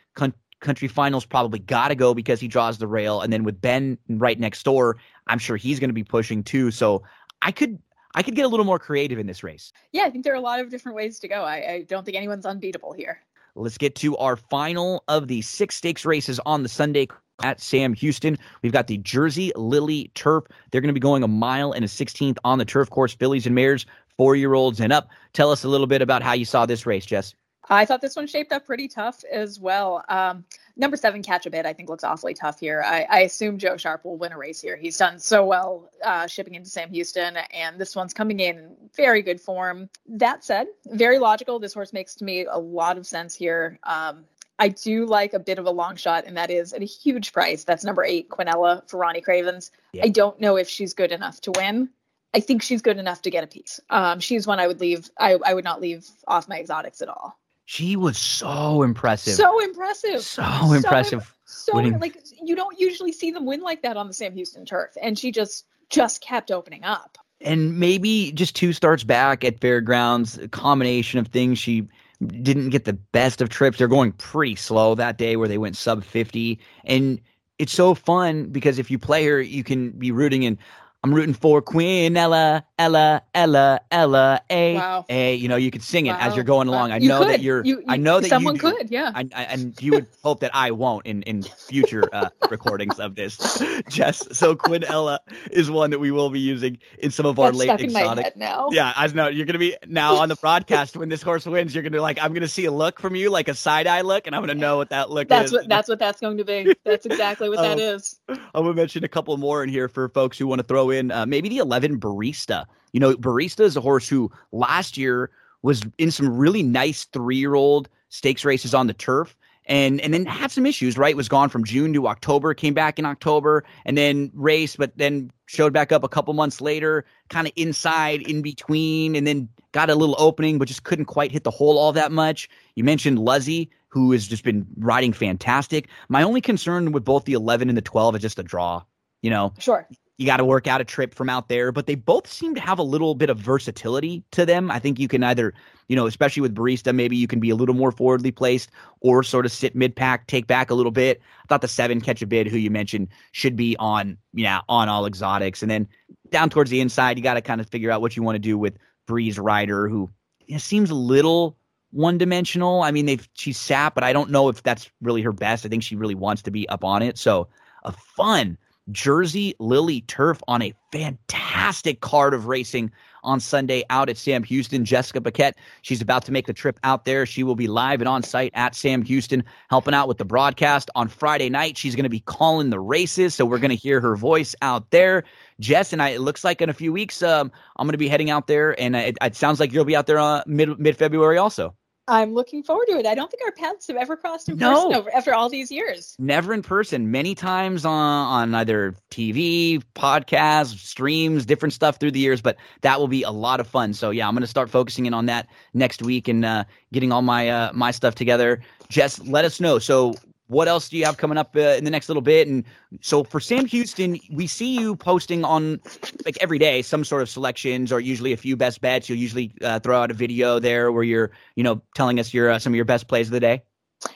country 0.59 0.87
finals 0.87 1.25
probably 1.25 1.59
got 1.59 1.87
to 1.87 1.95
go 1.95 2.13
because 2.13 2.39
he 2.39 2.47
draws 2.47 2.77
the 2.77 2.87
rail, 2.87 3.21
and 3.21 3.31
then 3.31 3.43
with 3.43 3.61
Ben 3.61 3.97
right 4.09 4.39
next 4.39 4.63
door, 4.63 4.97
I'm 5.27 5.39
sure 5.39 5.57
he's 5.57 5.79
going 5.79 5.89
to 5.89 5.93
be 5.93 6.03
pushing 6.03 6.43
too. 6.43 6.71
So 6.71 7.03
I 7.41 7.51
could 7.51 7.79
I 8.15 8.23
could 8.23 8.35
get 8.35 8.45
a 8.45 8.47
little 8.47 8.65
more 8.65 8.79
creative 8.79 9.19
in 9.19 9.27
this 9.27 9.43
race. 9.43 9.71
Yeah, 9.91 10.03
I 10.03 10.09
think 10.09 10.23
there 10.23 10.33
are 10.33 10.37
a 10.37 10.41
lot 10.41 10.59
of 10.59 10.69
different 10.69 10.95
ways 10.95 11.19
to 11.19 11.27
go. 11.27 11.43
I, 11.43 11.55
I 11.71 11.85
don't 11.87 12.05
think 12.05 12.17
anyone's 12.17 12.45
unbeatable 12.45 12.93
here. 12.93 13.21
Let's 13.55 13.77
get 13.77 13.95
to 13.95 14.17
our 14.17 14.35
final 14.35 15.03
of 15.07 15.27
the 15.27 15.41
six 15.41 15.75
stakes 15.75 16.05
races 16.05 16.39
on 16.45 16.63
the 16.63 16.69
Sunday 16.69 17.07
at 17.43 17.61
Sam 17.61 17.93
Houston. 17.93 18.37
We've 18.61 18.71
got 18.71 18.87
the 18.87 18.97
Jersey 18.97 19.51
Lily 19.55 20.11
Turf. 20.15 20.45
They're 20.71 20.81
going 20.81 20.89
to 20.89 20.93
be 20.93 20.99
going 20.99 21.23
a 21.23 21.27
mile 21.27 21.71
and 21.71 21.83
a 21.85 21.87
16th 21.87 22.37
on 22.43 22.57
the 22.57 22.65
turf 22.65 22.89
course. 22.89 23.13
Fillies 23.13 23.45
and 23.45 23.55
mares, 23.55 23.85
four 24.19 24.35
year 24.35 24.53
olds 24.53 24.81
and 24.81 24.91
up. 24.91 25.07
Tell 25.31 25.49
us 25.49 25.63
a 25.63 25.69
little 25.69 25.87
bit 25.87 26.01
about 26.01 26.21
how 26.21 26.33
you 26.33 26.43
saw 26.43 26.65
this 26.65 26.85
race, 26.85 27.05
Jess. 27.05 27.33
I 27.69 27.85
thought 27.85 28.01
this 28.01 28.17
one 28.17 28.27
shaped 28.27 28.51
up 28.51 28.65
pretty 28.65 28.89
tough 28.89 29.23
as 29.31 29.61
well. 29.61 30.03
Um, 30.09 30.43
number 30.75 30.97
seven, 30.97 31.23
Catch 31.23 31.45
a 31.45 31.49
Bit, 31.49 31.65
I 31.65 31.71
think 31.71 31.87
looks 31.87 32.03
awfully 32.03 32.33
tough 32.33 32.59
here. 32.59 32.83
I, 32.85 33.07
I, 33.09 33.19
assume 33.21 33.59
Joe 33.59 33.77
Sharp 33.77 34.03
will 34.03 34.17
win 34.17 34.33
a 34.33 34.37
race 34.37 34.59
here. 34.59 34.75
He's 34.75 34.97
done 34.97 35.19
so 35.19 35.45
well 35.45 35.89
uh, 36.03 36.27
shipping 36.27 36.55
into 36.55 36.69
Sam 36.69 36.89
Houston, 36.89 37.37
and 37.37 37.79
this 37.79 37.95
one's 37.95 38.13
coming 38.13 38.41
in 38.41 38.75
very 38.97 39.21
good 39.21 39.39
form. 39.39 39.89
That 40.07 40.43
said, 40.43 40.67
very 40.85 41.19
logical. 41.19 41.59
This 41.59 41.73
horse 41.73 41.93
makes 41.93 42.15
to 42.15 42.25
me 42.25 42.43
a 42.43 42.57
lot 42.57 42.97
of 42.97 43.07
sense 43.07 43.35
here. 43.35 43.79
Um, 43.83 44.25
I 44.57 44.67
do 44.67 45.05
like 45.05 45.33
a 45.33 45.39
bit 45.39 45.59
of 45.59 45.65
a 45.65 45.71
long 45.71 45.95
shot, 45.95 46.25
and 46.25 46.35
that 46.35 46.49
is 46.49 46.73
at 46.73 46.81
a 46.81 46.85
huge 46.85 47.31
price. 47.31 47.63
That's 47.63 47.85
number 47.85 48.03
eight, 48.03 48.27
Quinella 48.27 48.89
for 48.89 48.97
Ronnie 48.97 49.21
Cravens. 49.21 49.71
Yeah. 49.93 50.03
I 50.03 50.09
don't 50.09 50.41
know 50.41 50.57
if 50.57 50.67
she's 50.67 50.93
good 50.93 51.13
enough 51.13 51.39
to 51.41 51.53
win. 51.55 51.89
I 52.33 52.39
think 52.39 52.61
she's 52.61 52.81
good 52.81 52.97
enough 52.97 53.23
to 53.23 53.31
get 53.31 53.43
a 53.43 53.47
piece. 53.47 53.79
Um, 53.89 54.19
she's 54.19 54.45
one 54.45 54.59
I 54.59 54.67
would 54.67 54.79
leave. 54.79 55.09
I, 55.17 55.37
I 55.43 55.53
would 55.53 55.63
not 55.63 55.81
leave 55.81 56.07
off 56.27 56.47
my 56.47 56.59
exotics 56.59 57.01
at 57.01 57.09
all. 57.09 57.39
She 57.65 57.95
was 57.95 58.17
so 58.17 58.81
impressive. 58.83 59.33
So 59.33 59.59
impressive. 59.63 60.21
So, 60.21 60.43
so 60.43 60.73
impressive. 60.73 61.35
So 61.45 61.75
winning. 61.75 61.99
like 61.99 62.17
you 62.41 62.55
don't 62.55 62.79
usually 62.79 63.11
see 63.11 63.31
them 63.31 63.45
win 63.45 63.61
like 63.61 63.83
that 63.83 63.97
on 63.97 64.07
the 64.07 64.13
Sam 64.13 64.33
Houston 64.33 64.65
turf, 64.65 64.91
and 65.01 65.17
she 65.17 65.31
just 65.31 65.65
just 65.89 66.21
kept 66.21 66.51
opening 66.51 66.83
up. 66.83 67.17
And 67.41 67.79
maybe 67.79 68.31
just 68.31 68.55
two 68.55 68.73
starts 68.73 69.03
back 69.03 69.43
at 69.43 69.61
fairgrounds, 69.61 70.37
a 70.37 70.47
combination 70.47 71.19
of 71.19 71.27
things. 71.27 71.57
She 71.57 71.87
didn't 72.25 72.69
get 72.69 72.85
the 72.85 72.93
best 72.93 73.41
of 73.41 73.49
trips. 73.49 73.77
They're 73.77 73.87
going 73.87 74.11
pretty 74.13 74.55
slow 74.55 74.95
that 74.95 75.17
day 75.17 75.35
where 75.35 75.47
they 75.47 75.57
went 75.57 75.77
sub 75.77 76.03
50. 76.03 76.59
And 76.83 77.21
it's 77.57 77.71
so 77.71 77.95
fun 77.95 78.47
because 78.47 78.77
if 78.77 78.91
you 78.91 78.99
play 78.99 79.25
her, 79.25 79.41
you 79.41 79.63
can 79.63 79.91
be 79.91 80.11
rooting 80.11 80.43
in 80.43 80.57
I'm 81.01 81.13
rooting 81.13 81.33
for 81.33 81.61
Queen 81.61 82.17
Ella, 82.17 82.65
Ella, 82.77 83.21
Ella, 83.33 83.79
Ella, 83.89 84.41
A, 84.49 84.75
wow. 84.75 85.05
A. 85.07 85.35
You 85.35 85.47
know, 85.47 85.55
you 85.55 85.71
could 85.71 85.81
sing 85.81 86.07
it 86.07 86.11
wow. 86.11 86.19
as 86.19 86.35
you're 86.35 86.43
going 86.43 86.67
along. 86.67 86.91
I 86.91 86.97
you 86.97 87.07
know 87.07 87.19
could. 87.19 87.29
that 87.29 87.41
you're. 87.41 87.63
You, 87.63 87.79
you, 87.79 87.85
I 87.87 87.95
know 87.95 88.19
that 88.19 88.27
someone 88.27 88.55
you 88.55 88.61
could, 88.61 88.91
yeah. 88.91 89.13
I, 89.15 89.29
I, 89.33 89.43
and 89.43 89.81
you 89.81 89.93
would 89.93 90.07
hope 90.23 90.41
that 90.41 90.51
I 90.53 90.71
won't 90.71 91.05
in 91.05 91.21
in 91.23 91.43
future 91.43 92.03
uh, 92.11 92.29
recordings 92.49 92.99
of 92.99 93.15
this, 93.15 93.63
Jess. 93.87 94.27
So 94.37 94.57
Queen 94.57 94.83
Ella 94.83 95.21
is 95.51 95.71
one 95.71 95.91
that 95.91 95.99
we 95.99 96.11
will 96.11 96.29
be 96.29 96.41
using 96.41 96.77
in 96.97 97.11
some 97.11 97.25
of 97.25 97.37
That's 97.37 97.45
our 97.45 97.53
late 97.53 97.69
exotic. 97.79 97.87
In 97.87 98.15
my 98.15 98.21
head 98.21 98.33
now. 98.35 98.67
Yeah, 98.71 98.91
I 98.93 99.07
know 99.07 99.29
you're 99.29 99.45
gonna 99.45 99.57
be 99.57 99.77
now 99.87 100.15
on 100.15 100.27
the 100.27 100.35
broadcast 100.41 100.97
when 100.97 101.07
this 101.07 101.21
horse 101.21 101.45
wins. 101.45 101.73
You're 101.73 101.83
gonna 101.83 101.91
be 101.91 101.99
like, 101.99 102.21
I'm 102.21 102.33
gonna 102.33 102.49
see 102.49 102.65
a 102.65 102.71
look 102.71 102.99
from 102.99 103.15
you, 103.15 103.29
like 103.29 103.47
a 103.47 103.55
side 103.55 103.87
eye 103.87 104.01
look, 104.01 104.27
and 104.27 104.35
I'm 104.35 104.41
gonna 104.41 104.53
know 104.53 104.75
what 104.75 104.89
that 104.89 105.09
look 105.09 105.29
that's 105.29 105.45
is. 105.45 105.53
What, 105.53 105.69
that's 105.69 105.87
what 105.87 105.99
that's 105.99 106.19
going 106.19 106.37
to 106.37 106.43
be. 106.43 106.75
That's 106.83 107.05
exactly 107.05 107.47
what 107.47 107.59
um, 107.59 107.77
that 107.77 107.79
is. 107.95 108.19
I'm 108.27 108.65
gonna 108.65 108.73
mention 108.73 109.05
a 109.05 109.07
couple 109.07 109.37
more 109.37 109.63
in 109.63 109.69
here 109.69 109.87
for 109.87 110.09
folks 110.09 110.37
who 110.37 110.45
want 110.45 110.59
to 110.59 110.67
throw 110.67 110.88
in 110.89 111.11
uh, 111.11 111.25
maybe 111.25 111.49
the 111.49 111.57
11 111.57 111.99
barista. 111.99 112.65
You 112.93 112.99
know, 112.99 113.15
barista 113.15 113.61
is 113.61 113.77
a 113.77 113.81
horse 113.81 114.07
who 114.07 114.31
last 114.51 114.97
year 114.97 115.31
was 115.61 115.83
in 115.97 116.11
some 116.11 116.37
really 116.37 116.63
nice 116.63 117.05
three 117.05 117.37
year 117.37 117.55
old 117.55 117.89
stakes 118.09 118.45
races 118.45 118.73
on 118.73 118.87
the 118.87 118.93
turf. 118.93 119.35
And, 119.65 120.01
and 120.01 120.11
then 120.11 120.25
had 120.25 120.49
some 120.49 120.65
issues, 120.65 120.97
right? 120.97 121.15
Was 121.15 121.29
gone 121.29 121.49
from 121.49 121.63
June 121.63 121.93
to 121.93 122.07
October, 122.07 122.55
came 122.55 122.73
back 122.73 122.97
in 122.97 123.05
October, 123.05 123.63
and 123.85 123.95
then 123.95 124.31
raced, 124.33 124.79
but 124.79 124.97
then 124.97 125.31
showed 125.45 125.73
back 125.73 125.91
up 125.91 126.03
a 126.03 126.09
couple 126.09 126.33
months 126.33 126.59
later, 126.59 127.05
kind 127.29 127.45
of 127.45 127.53
inside, 127.55 128.23
in 128.23 128.41
between, 128.41 129.15
and 129.15 129.27
then 129.27 129.47
got 129.71 129.91
a 129.91 129.95
little 129.95 130.15
opening, 130.17 130.57
but 130.57 130.67
just 130.67 130.85
couldn't 130.85 131.05
quite 131.05 131.31
hit 131.31 131.43
the 131.43 131.51
hole 131.51 131.77
all 131.77 131.91
that 131.91 132.11
much. 132.11 132.49
You 132.73 132.83
mentioned 132.83 133.19
Luzzi, 133.19 133.69
who 133.89 134.11
has 134.11 134.27
just 134.27 134.43
been 134.43 134.65
riding 134.77 135.13
fantastic. 135.13 135.87
My 136.07 136.23
only 136.23 136.41
concern 136.41 136.91
with 136.91 137.05
both 137.05 137.25
the 137.25 137.33
11 137.33 137.69
and 137.69 137.77
the 137.77 137.83
12 137.83 138.15
is 138.15 138.21
just 138.23 138.39
a 138.39 138.43
draw. 138.43 138.81
You 139.21 139.29
know, 139.29 139.53
sure 139.59 139.87
you 140.19 140.25
got 140.25 140.37
to 140.37 140.45
work 140.45 140.67
out 140.67 140.81
a 140.81 140.83
trip 140.83 141.15
from 141.15 141.29
out 141.29 141.47
there, 141.47 141.71
but 141.71 141.87
they 141.87 141.95
both 141.95 142.27
seem 142.27 142.53
to 142.53 142.59
have 142.59 142.77
a 142.77 142.83
little 142.83 143.15
bit 143.15 143.29
of 143.29 143.37
versatility 143.37 144.21
to 144.31 144.45
them. 144.45 144.69
I 144.69 144.77
think 144.77 144.99
you 144.99 145.07
can 145.07 145.23
either, 145.23 145.53
you 145.87 145.95
know, 145.95 146.07
especially 146.07 146.41
with 146.41 146.53
barista, 146.53 146.93
maybe 146.93 147.15
you 147.15 147.25
can 147.25 147.39
be 147.39 147.49
a 147.49 147.55
little 147.55 147.73
more 147.73 147.93
forwardly 147.93 148.31
placed 148.31 148.69
or 148.99 149.23
sort 149.23 149.45
of 149.45 149.51
sit 149.53 149.75
mid 149.75 149.95
pack, 149.95 150.27
take 150.27 150.45
back 150.45 150.69
a 150.69 150.73
little 150.73 150.91
bit. 150.91 151.21
I 151.43 151.47
thought 151.47 151.61
the 151.61 151.69
seven 151.69 152.01
catch 152.01 152.21
a 152.21 152.27
bid, 152.27 152.47
who 152.47 152.57
you 152.57 152.69
mentioned, 152.69 153.07
should 153.31 153.55
be 153.55 153.77
on, 153.79 154.17
yeah, 154.33 154.59
on 154.67 154.89
all 154.89 155.05
exotics. 155.05 155.61
And 155.61 155.71
then 155.71 155.87
down 156.31 156.49
towards 156.49 156.69
the 156.69 156.81
inside, 156.81 157.17
you 157.17 157.23
got 157.23 157.35
to 157.35 157.41
kind 157.41 157.61
of 157.61 157.69
figure 157.69 157.89
out 157.89 158.01
what 158.01 158.17
you 158.17 158.21
want 158.21 158.35
to 158.35 158.39
do 158.39 158.57
with 158.57 158.77
Breeze 159.07 159.39
Rider, 159.39 159.87
who 159.87 160.09
know, 160.49 160.57
seems 160.57 160.89
a 160.89 160.95
little 160.95 161.55
one 161.91 162.17
dimensional. 162.17 162.83
I 162.83 162.91
mean, 162.91 163.05
they've 163.05 163.27
she's 163.35 163.57
sat, 163.57 163.95
but 163.95 164.03
I 164.03 164.11
don't 164.11 164.31
know 164.31 164.49
if 164.49 164.63
that's 164.63 164.91
really 165.01 165.21
her 165.21 165.31
best. 165.31 165.65
I 165.65 165.69
think 165.69 165.83
she 165.83 165.95
really 165.95 166.13
wants 166.13 166.41
to 166.41 166.51
be 166.51 166.67
up 166.67 166.83
on 166.83 167.01
it. 167.01 167.17
So 167.17 167.47
a 167.85 167.93
fun 167.93 168.57
Jersey 168.91 169.55
Lily 169.59 170.01
Turf 170.01 170.41
on 170.47 170.61
a 170.61 170.73
fantastic 170.91 172.01
card 172.01 172.33
of 172.33 172.47
racing 172.47 172.91
on 173.23 173.39
Sunday 173.39 173.83
out 173.89 174.09
at 174.09 174.17
Sam 174.17 174.43
Houston. 174.43 174.85
Jessica 174.85 175.21
Paquette, 175.21 175.57
she's 175.81 176.01
about 176.01 176.25
to 176.25 176.31
make 176.31 176.47
the 176.47 176.53
trip 176.53 176.79
out 176.83 177.05
there. 177.05 177.25
She 177.25 177.43
will 177.43 177.55
be 177.55 177.67
live 177.67 178.01
and 178.01 178.07
on 178.07 178.23
site 178.23 178.51
at 178.55 178.75
Sam 178.75 179.01
Houston, 179.03 179.43
helping 179.69 179.93
out 179.93 180.07
with 180.07 180.17
the 180.17 180.25
broadcast. 180.25 180.89
On 180.95 181.07
Friday 181.07 181.49
night, 181.49 181.77
she's 181.77 181.95
going 181.95 182.03
to 182.03 182.09
be 182.09 182.21
calling 182.21 182.69
the 182.69 182.79
races, 182.79 183.35
so 183.35 183.45
we're 183.45 183.59
going 183.59 183.69
to 183.69 183.75
hear 183.75 183.99
her 183.99 184.15
voice 184.15 184.55
out 184.61 184.89
there. 184.91 185.23
Jess 185.59 185.93
and 185.93 186.01
I, 186.01 186.09
it 186.09 186.21
looks 186.21 186.43
like 186.43 186.61
in 186.61 186.69
a 186.69 186.73
few 186.73 186.93
weeks, 186.93 187.21
um, 187.21 187.51
I'm 187.77 187.85
going 187.85 187.93
to 187.93 187.97
be 187.97 188.07
heading 188.07 188.29
out 188.29 188.47
there, 188.47 188.79
and 188.79 188.95
it, 188.95 189.17
it 189.21 189.35
sounds 189.35 189.59
like 189.59 189.73
you'll 189.73 189.85
be 189.85 189.95
out 189.95 190.07
there 190.07 190.19
uh, 190.19 190.43
mid 190.47 190.79
mid 190.79 190.97
February 190.97 191.37
also. 191.37 191.75
I'm 192.09 192.33
looking 192.33 192.63
forward 192.63 192.87
to 192.89 192.97
it. 192.97 193.05
I 193.05 193.13
don't 193.15 193.29
think 193.29 193.43
our 193.45 193.51
paths 193.51 193.87
have 193.87 193.95
ever 193.95 194.17
crossed 194.17 194.49
in 194.49 194.57
No. 194.57 194.73
person 194.87 194.93
over, 194.97 195.15
after 195.15 195.33
all 195.33 195.47
these 195.47 195.71
years. 195.71 196.15
Never 196.17 196.53
in 196.53 196.63
person, 196.63 197.11
many 197.11 197.35
times 197.35 197.85
on 197.85 197.93
on 197.93 198.55
either 198.55 198.95
TV, 199.11 199.81
podcasts, 199.95 200.79
streams, 200.79 201.45
different 201.45 201.73
stuff 201.73 201.97
through 201.97 202.11
the 202.11 202.19
years. 202.19 202.41
But 202.41 202.57
that 202.81 202.99
will 202.99 203.07
be 203.07 203.23
a 203.23 203.31
lot 203.31 203.59
of 203.59 203.67
fun. 203.67 203.93
So 203.93 204.09
yeah, 204.09 204.27
I'm 204.27 204.33
going 204.33 204.41
to 204.41 204.47
start 204.47 204.69
focusing 204.69 205.05
in 205.05 205.13
on 205.13 205.27
that 205.27 205.47
next 205.73 206.01
week 206.01 206.27
and 206.27 206.43
uh, 206.43 206.63
getting 206.91 207.11
all 207.11 207.21
my 207.21 207.49
uh, 207.49 207.71
my 207.73 207.91
stuff 207.91 208.15
together. 208.15 208.61
Jess, 208.89 209.19
let 209.19 209.45
us 209.45 209.59
know. 209.59 209.77
So 209.77 210.15
what 210.49 210.67
else 210.67 210.89
do 210.89 210.97
you 210.97 211.05
have 211.05 211.17
coming 211.17 211.37
up 211.37 211.55
uh, 211.55 211.59
in 211.59 211.83
the 211.83 211.91
next 211.91 212.09
little 212.09 212.21
bit? 212.21 212.47
And 212.47 212.65
so 213.01 213.23
for 213.23 213.39
Sam 213.39 213.65
Houston, 213.67 214.19
we 214.31 214.47
see 214.47 214.77
you 214.77 214.95
posting 214.95 215.45
on 215.45 215.79
like 216.25 216.37
every 216.41 216.57
day 216.57 216.81
some 216.81 217.05
sort 217.05 217.21
of 217.21 217.29
selections 217.29 217.91
or 217.91 217.99
usually 217.99 218.33
a 218.33 218.37
few 218.37 218.57
best 218.57 218.81
bets. 218.81 219.07
You'll 219.07 219.19
usually 219.19 219.53
uh, 219.61 219.79
throw 219.79 220.01
out 220.01 220.09
a 220.09 220.15
video 220.15 220.59
there 220.59 220.91
where 220.91 221.03
you're 221.03 221.31
you 221.55 221.63
know 221.63 221.81
telling 221.95 222.19
us 222.19 222.33
your 222.33 222.49
uh, 222.49 222.59
some 222.59 222.73
of 222.73 222.75
your 222.75 222.85
best 222.85 223.07
plays 223.07 223.27
of 223.27 223.31
the 223.31 223.39
day. 223.39 223.61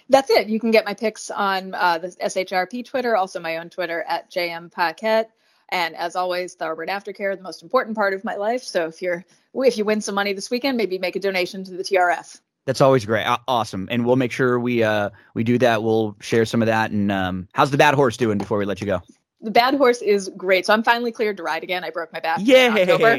That's 0.10 0.30
it. 0.32 0.48
You 0.48 0.60
can 0.60 0.72
get 0.72 0.86
my 0.86 0.96
picks 0.96 1.30
on 1.30 1.76
uh, 1.76 2.00
the 2.00 2.08
SHRP 2.08 2.86
Twitter, 2.86 3.16
also 3.16 3.40
my 3.40 3.58
own 3.58 3.70
Twitter 3.70 4.04
at 4.08 4.32
JM 4.32 4.72
Paquette. 4.72 5.30
And 5.70 5.96
as 5.96 6.16
always, 6.16 6.56
Thoroughbred 6.56 6.90
Aftercare, 6.90 7.36
the 7.36 7.44
most 7.44 7.62
important 7.62 7.96
part 7.96 8.14
of 8.14 8.24
my 8.24 8.36
life. 8.36 8.64
So 8.64 8.88
if 8.88 9.02
you're 9.02 9.24
if 9.54 9.78
you 9.78 9.86
win 9.86 10.02
some 10.02 10.16
money 10.16 10.34
this 10.34 10.50
weekend, 10.50 10.78
maybe 10.78 10.98
make 10.98 11.16
a 11.16 11.20
donation 11.20 11.64
to 11.66 11.72
the 11.72 11.84
TRF. 11.84 12.40
That's 12.66 12.82
always 12.82 13.06
great. 13.06 13.26
Awesome. 13.48 13.88
And 13.92 14.06
we'll 14.06 14.16
make 14.16 14.32
sure 14.32 14.60
we 14.60 14.84
uh 14.84 15.10
we 15.34 15.44
do 15.44 15.58
that. 15.60 15.84
We'll 15.84 16.16
share 16.22 16.46
some 16.46 16.62
of 16.62 16.68
that. 16.68 16.92
And 16.92 17.12
um 17.12 17.48
how's 17.54 17.72
the 17.72 17.78
bad 17.78 17.94
horse 17.96 18.18
doing 18.18 18.38
before 18.38 18.58
we 18.58 18.66
let 18.66 18.80
you 18.80 18.88
go? 18.88 19.02
The 19.42 19.52
bad 19.52 19.76
horse 19.76 20.02
is 20.02 20.32
great. 20.38 20.66
So 20.66 20.74
I'm 20.74 20.84
finally 20.84 21.12
cleared 21.12 21.38
to 21.38 21.44
ride 21.44 21.64
again. 21.64 21.84
I 21.84 21.90
broke 21.90 22.14
my 22.14 22.22
back. 22.22 22.40
in 22.68 22.74
October. 22.92 23.10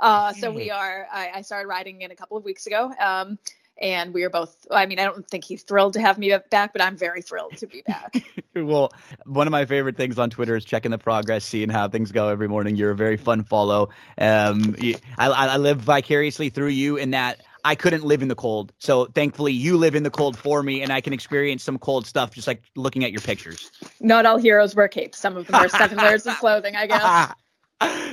Uh, 0.00 0.32
so 0.32 0.50
we 0.50 0.70
are. 0.72 1.06
I, 1.12 1.30
I 1.36 1.42
started 1.42 1.68
riding 1.68 1.96
again 1.96 2.10
a 2.10 2.16
couple 2.16 2.36
of 2.36 2.44
weeks 2.44 2.66
ago, 2.66 2.92
um, 3.00 3.38
and 3.80 4.12
we 4.12 4.24
are 4.24 4.30
both. 4.30 4.66
I 4.72 4.86
mean, 4.86 4.98
I 4.98 5.04
don't 5.04 5.24
think 5.28 5.44
he's 5.44 5.62
thrilled 5.62 5.92
to 5.92 6.00
have 6.00 6.18
me 6.18 6.36
back, 6.50 6.72
but 6.72 6.82
I'm 6.82 6.96
very 6.96 7.22
thrilled 7.22 7.56
to 7.58 7.66
be 7.66 7.82
back. 7.82 8.24
Well, 8.56 8.92
one 9.24 9.46
of 9.46 9.52
my 9.52 9.66
favorite 9.66 9.96
things 9.96 10.18
on 10.18 10.30
Twitter 10.30 10.56
is 10.56 10.64
checking 10.64 10.90
the 10.90 10.98
progress, 10.98 11.44
seeing 11.44 11.68
how 11.68 11.86
things 11.88 12.10
go 12.10 12.26
every 12.26 12.48
morning. 12.48 12.74
You're 12.74 12.90
a 12.90 12.96
very 12.96 13.16
fun 13.16 13.44
follow. 13.44 13.90
Um, 14.16 14.74
I 15.16 15.28
I 15.28 15.56
live 15.58 15.78
vicariously 15.78 16.50
through 16.50 16.70
you 16.70 16.96
in 16.96 17.12
that 17.12 17.40
I 17.68 17.74
couldn't 17.74 18.02
live 18.02 18.22
in 18.22 18.28
the 18.28 18.34
cold. 18.34 18.72
So 18.78 19.04
thankfully, 19.14 19.52
you 19.52 19.76
live 19.76 19.94
in 19.94 20.02
the 20.02 20.10
cold 20.10 20.38
for 20.38 20.62
me, 20.62 20.80
and 20.80 20.90
I 20.90 21.02
can 21.02 21.12
experience 21.12 21.62
some 21.62 21.76
cold 21.76 22.06
stuff 22.06 22.30
just 22.30 22.46
like 22.46 22.62
looking 22.76 23.04
at 23.04 23.12
your 23.12 23.20
pictures. 23.20 23.70
Not 24.00 24.24
all 24.24 24.38
heroes 24.38 24.74
wear 24.74 24.88
capes. 24.88 25.18
Some 25.18 25.36
of 25.36 25.46
them 25.46 25.60
wear 25.60 25.68
seven 25.68 25.98
layers 25.98 26.26
of 26.26 26.38
clothing. 26.38 26.76
I 26.76 26.86
guess. 26.86 27.34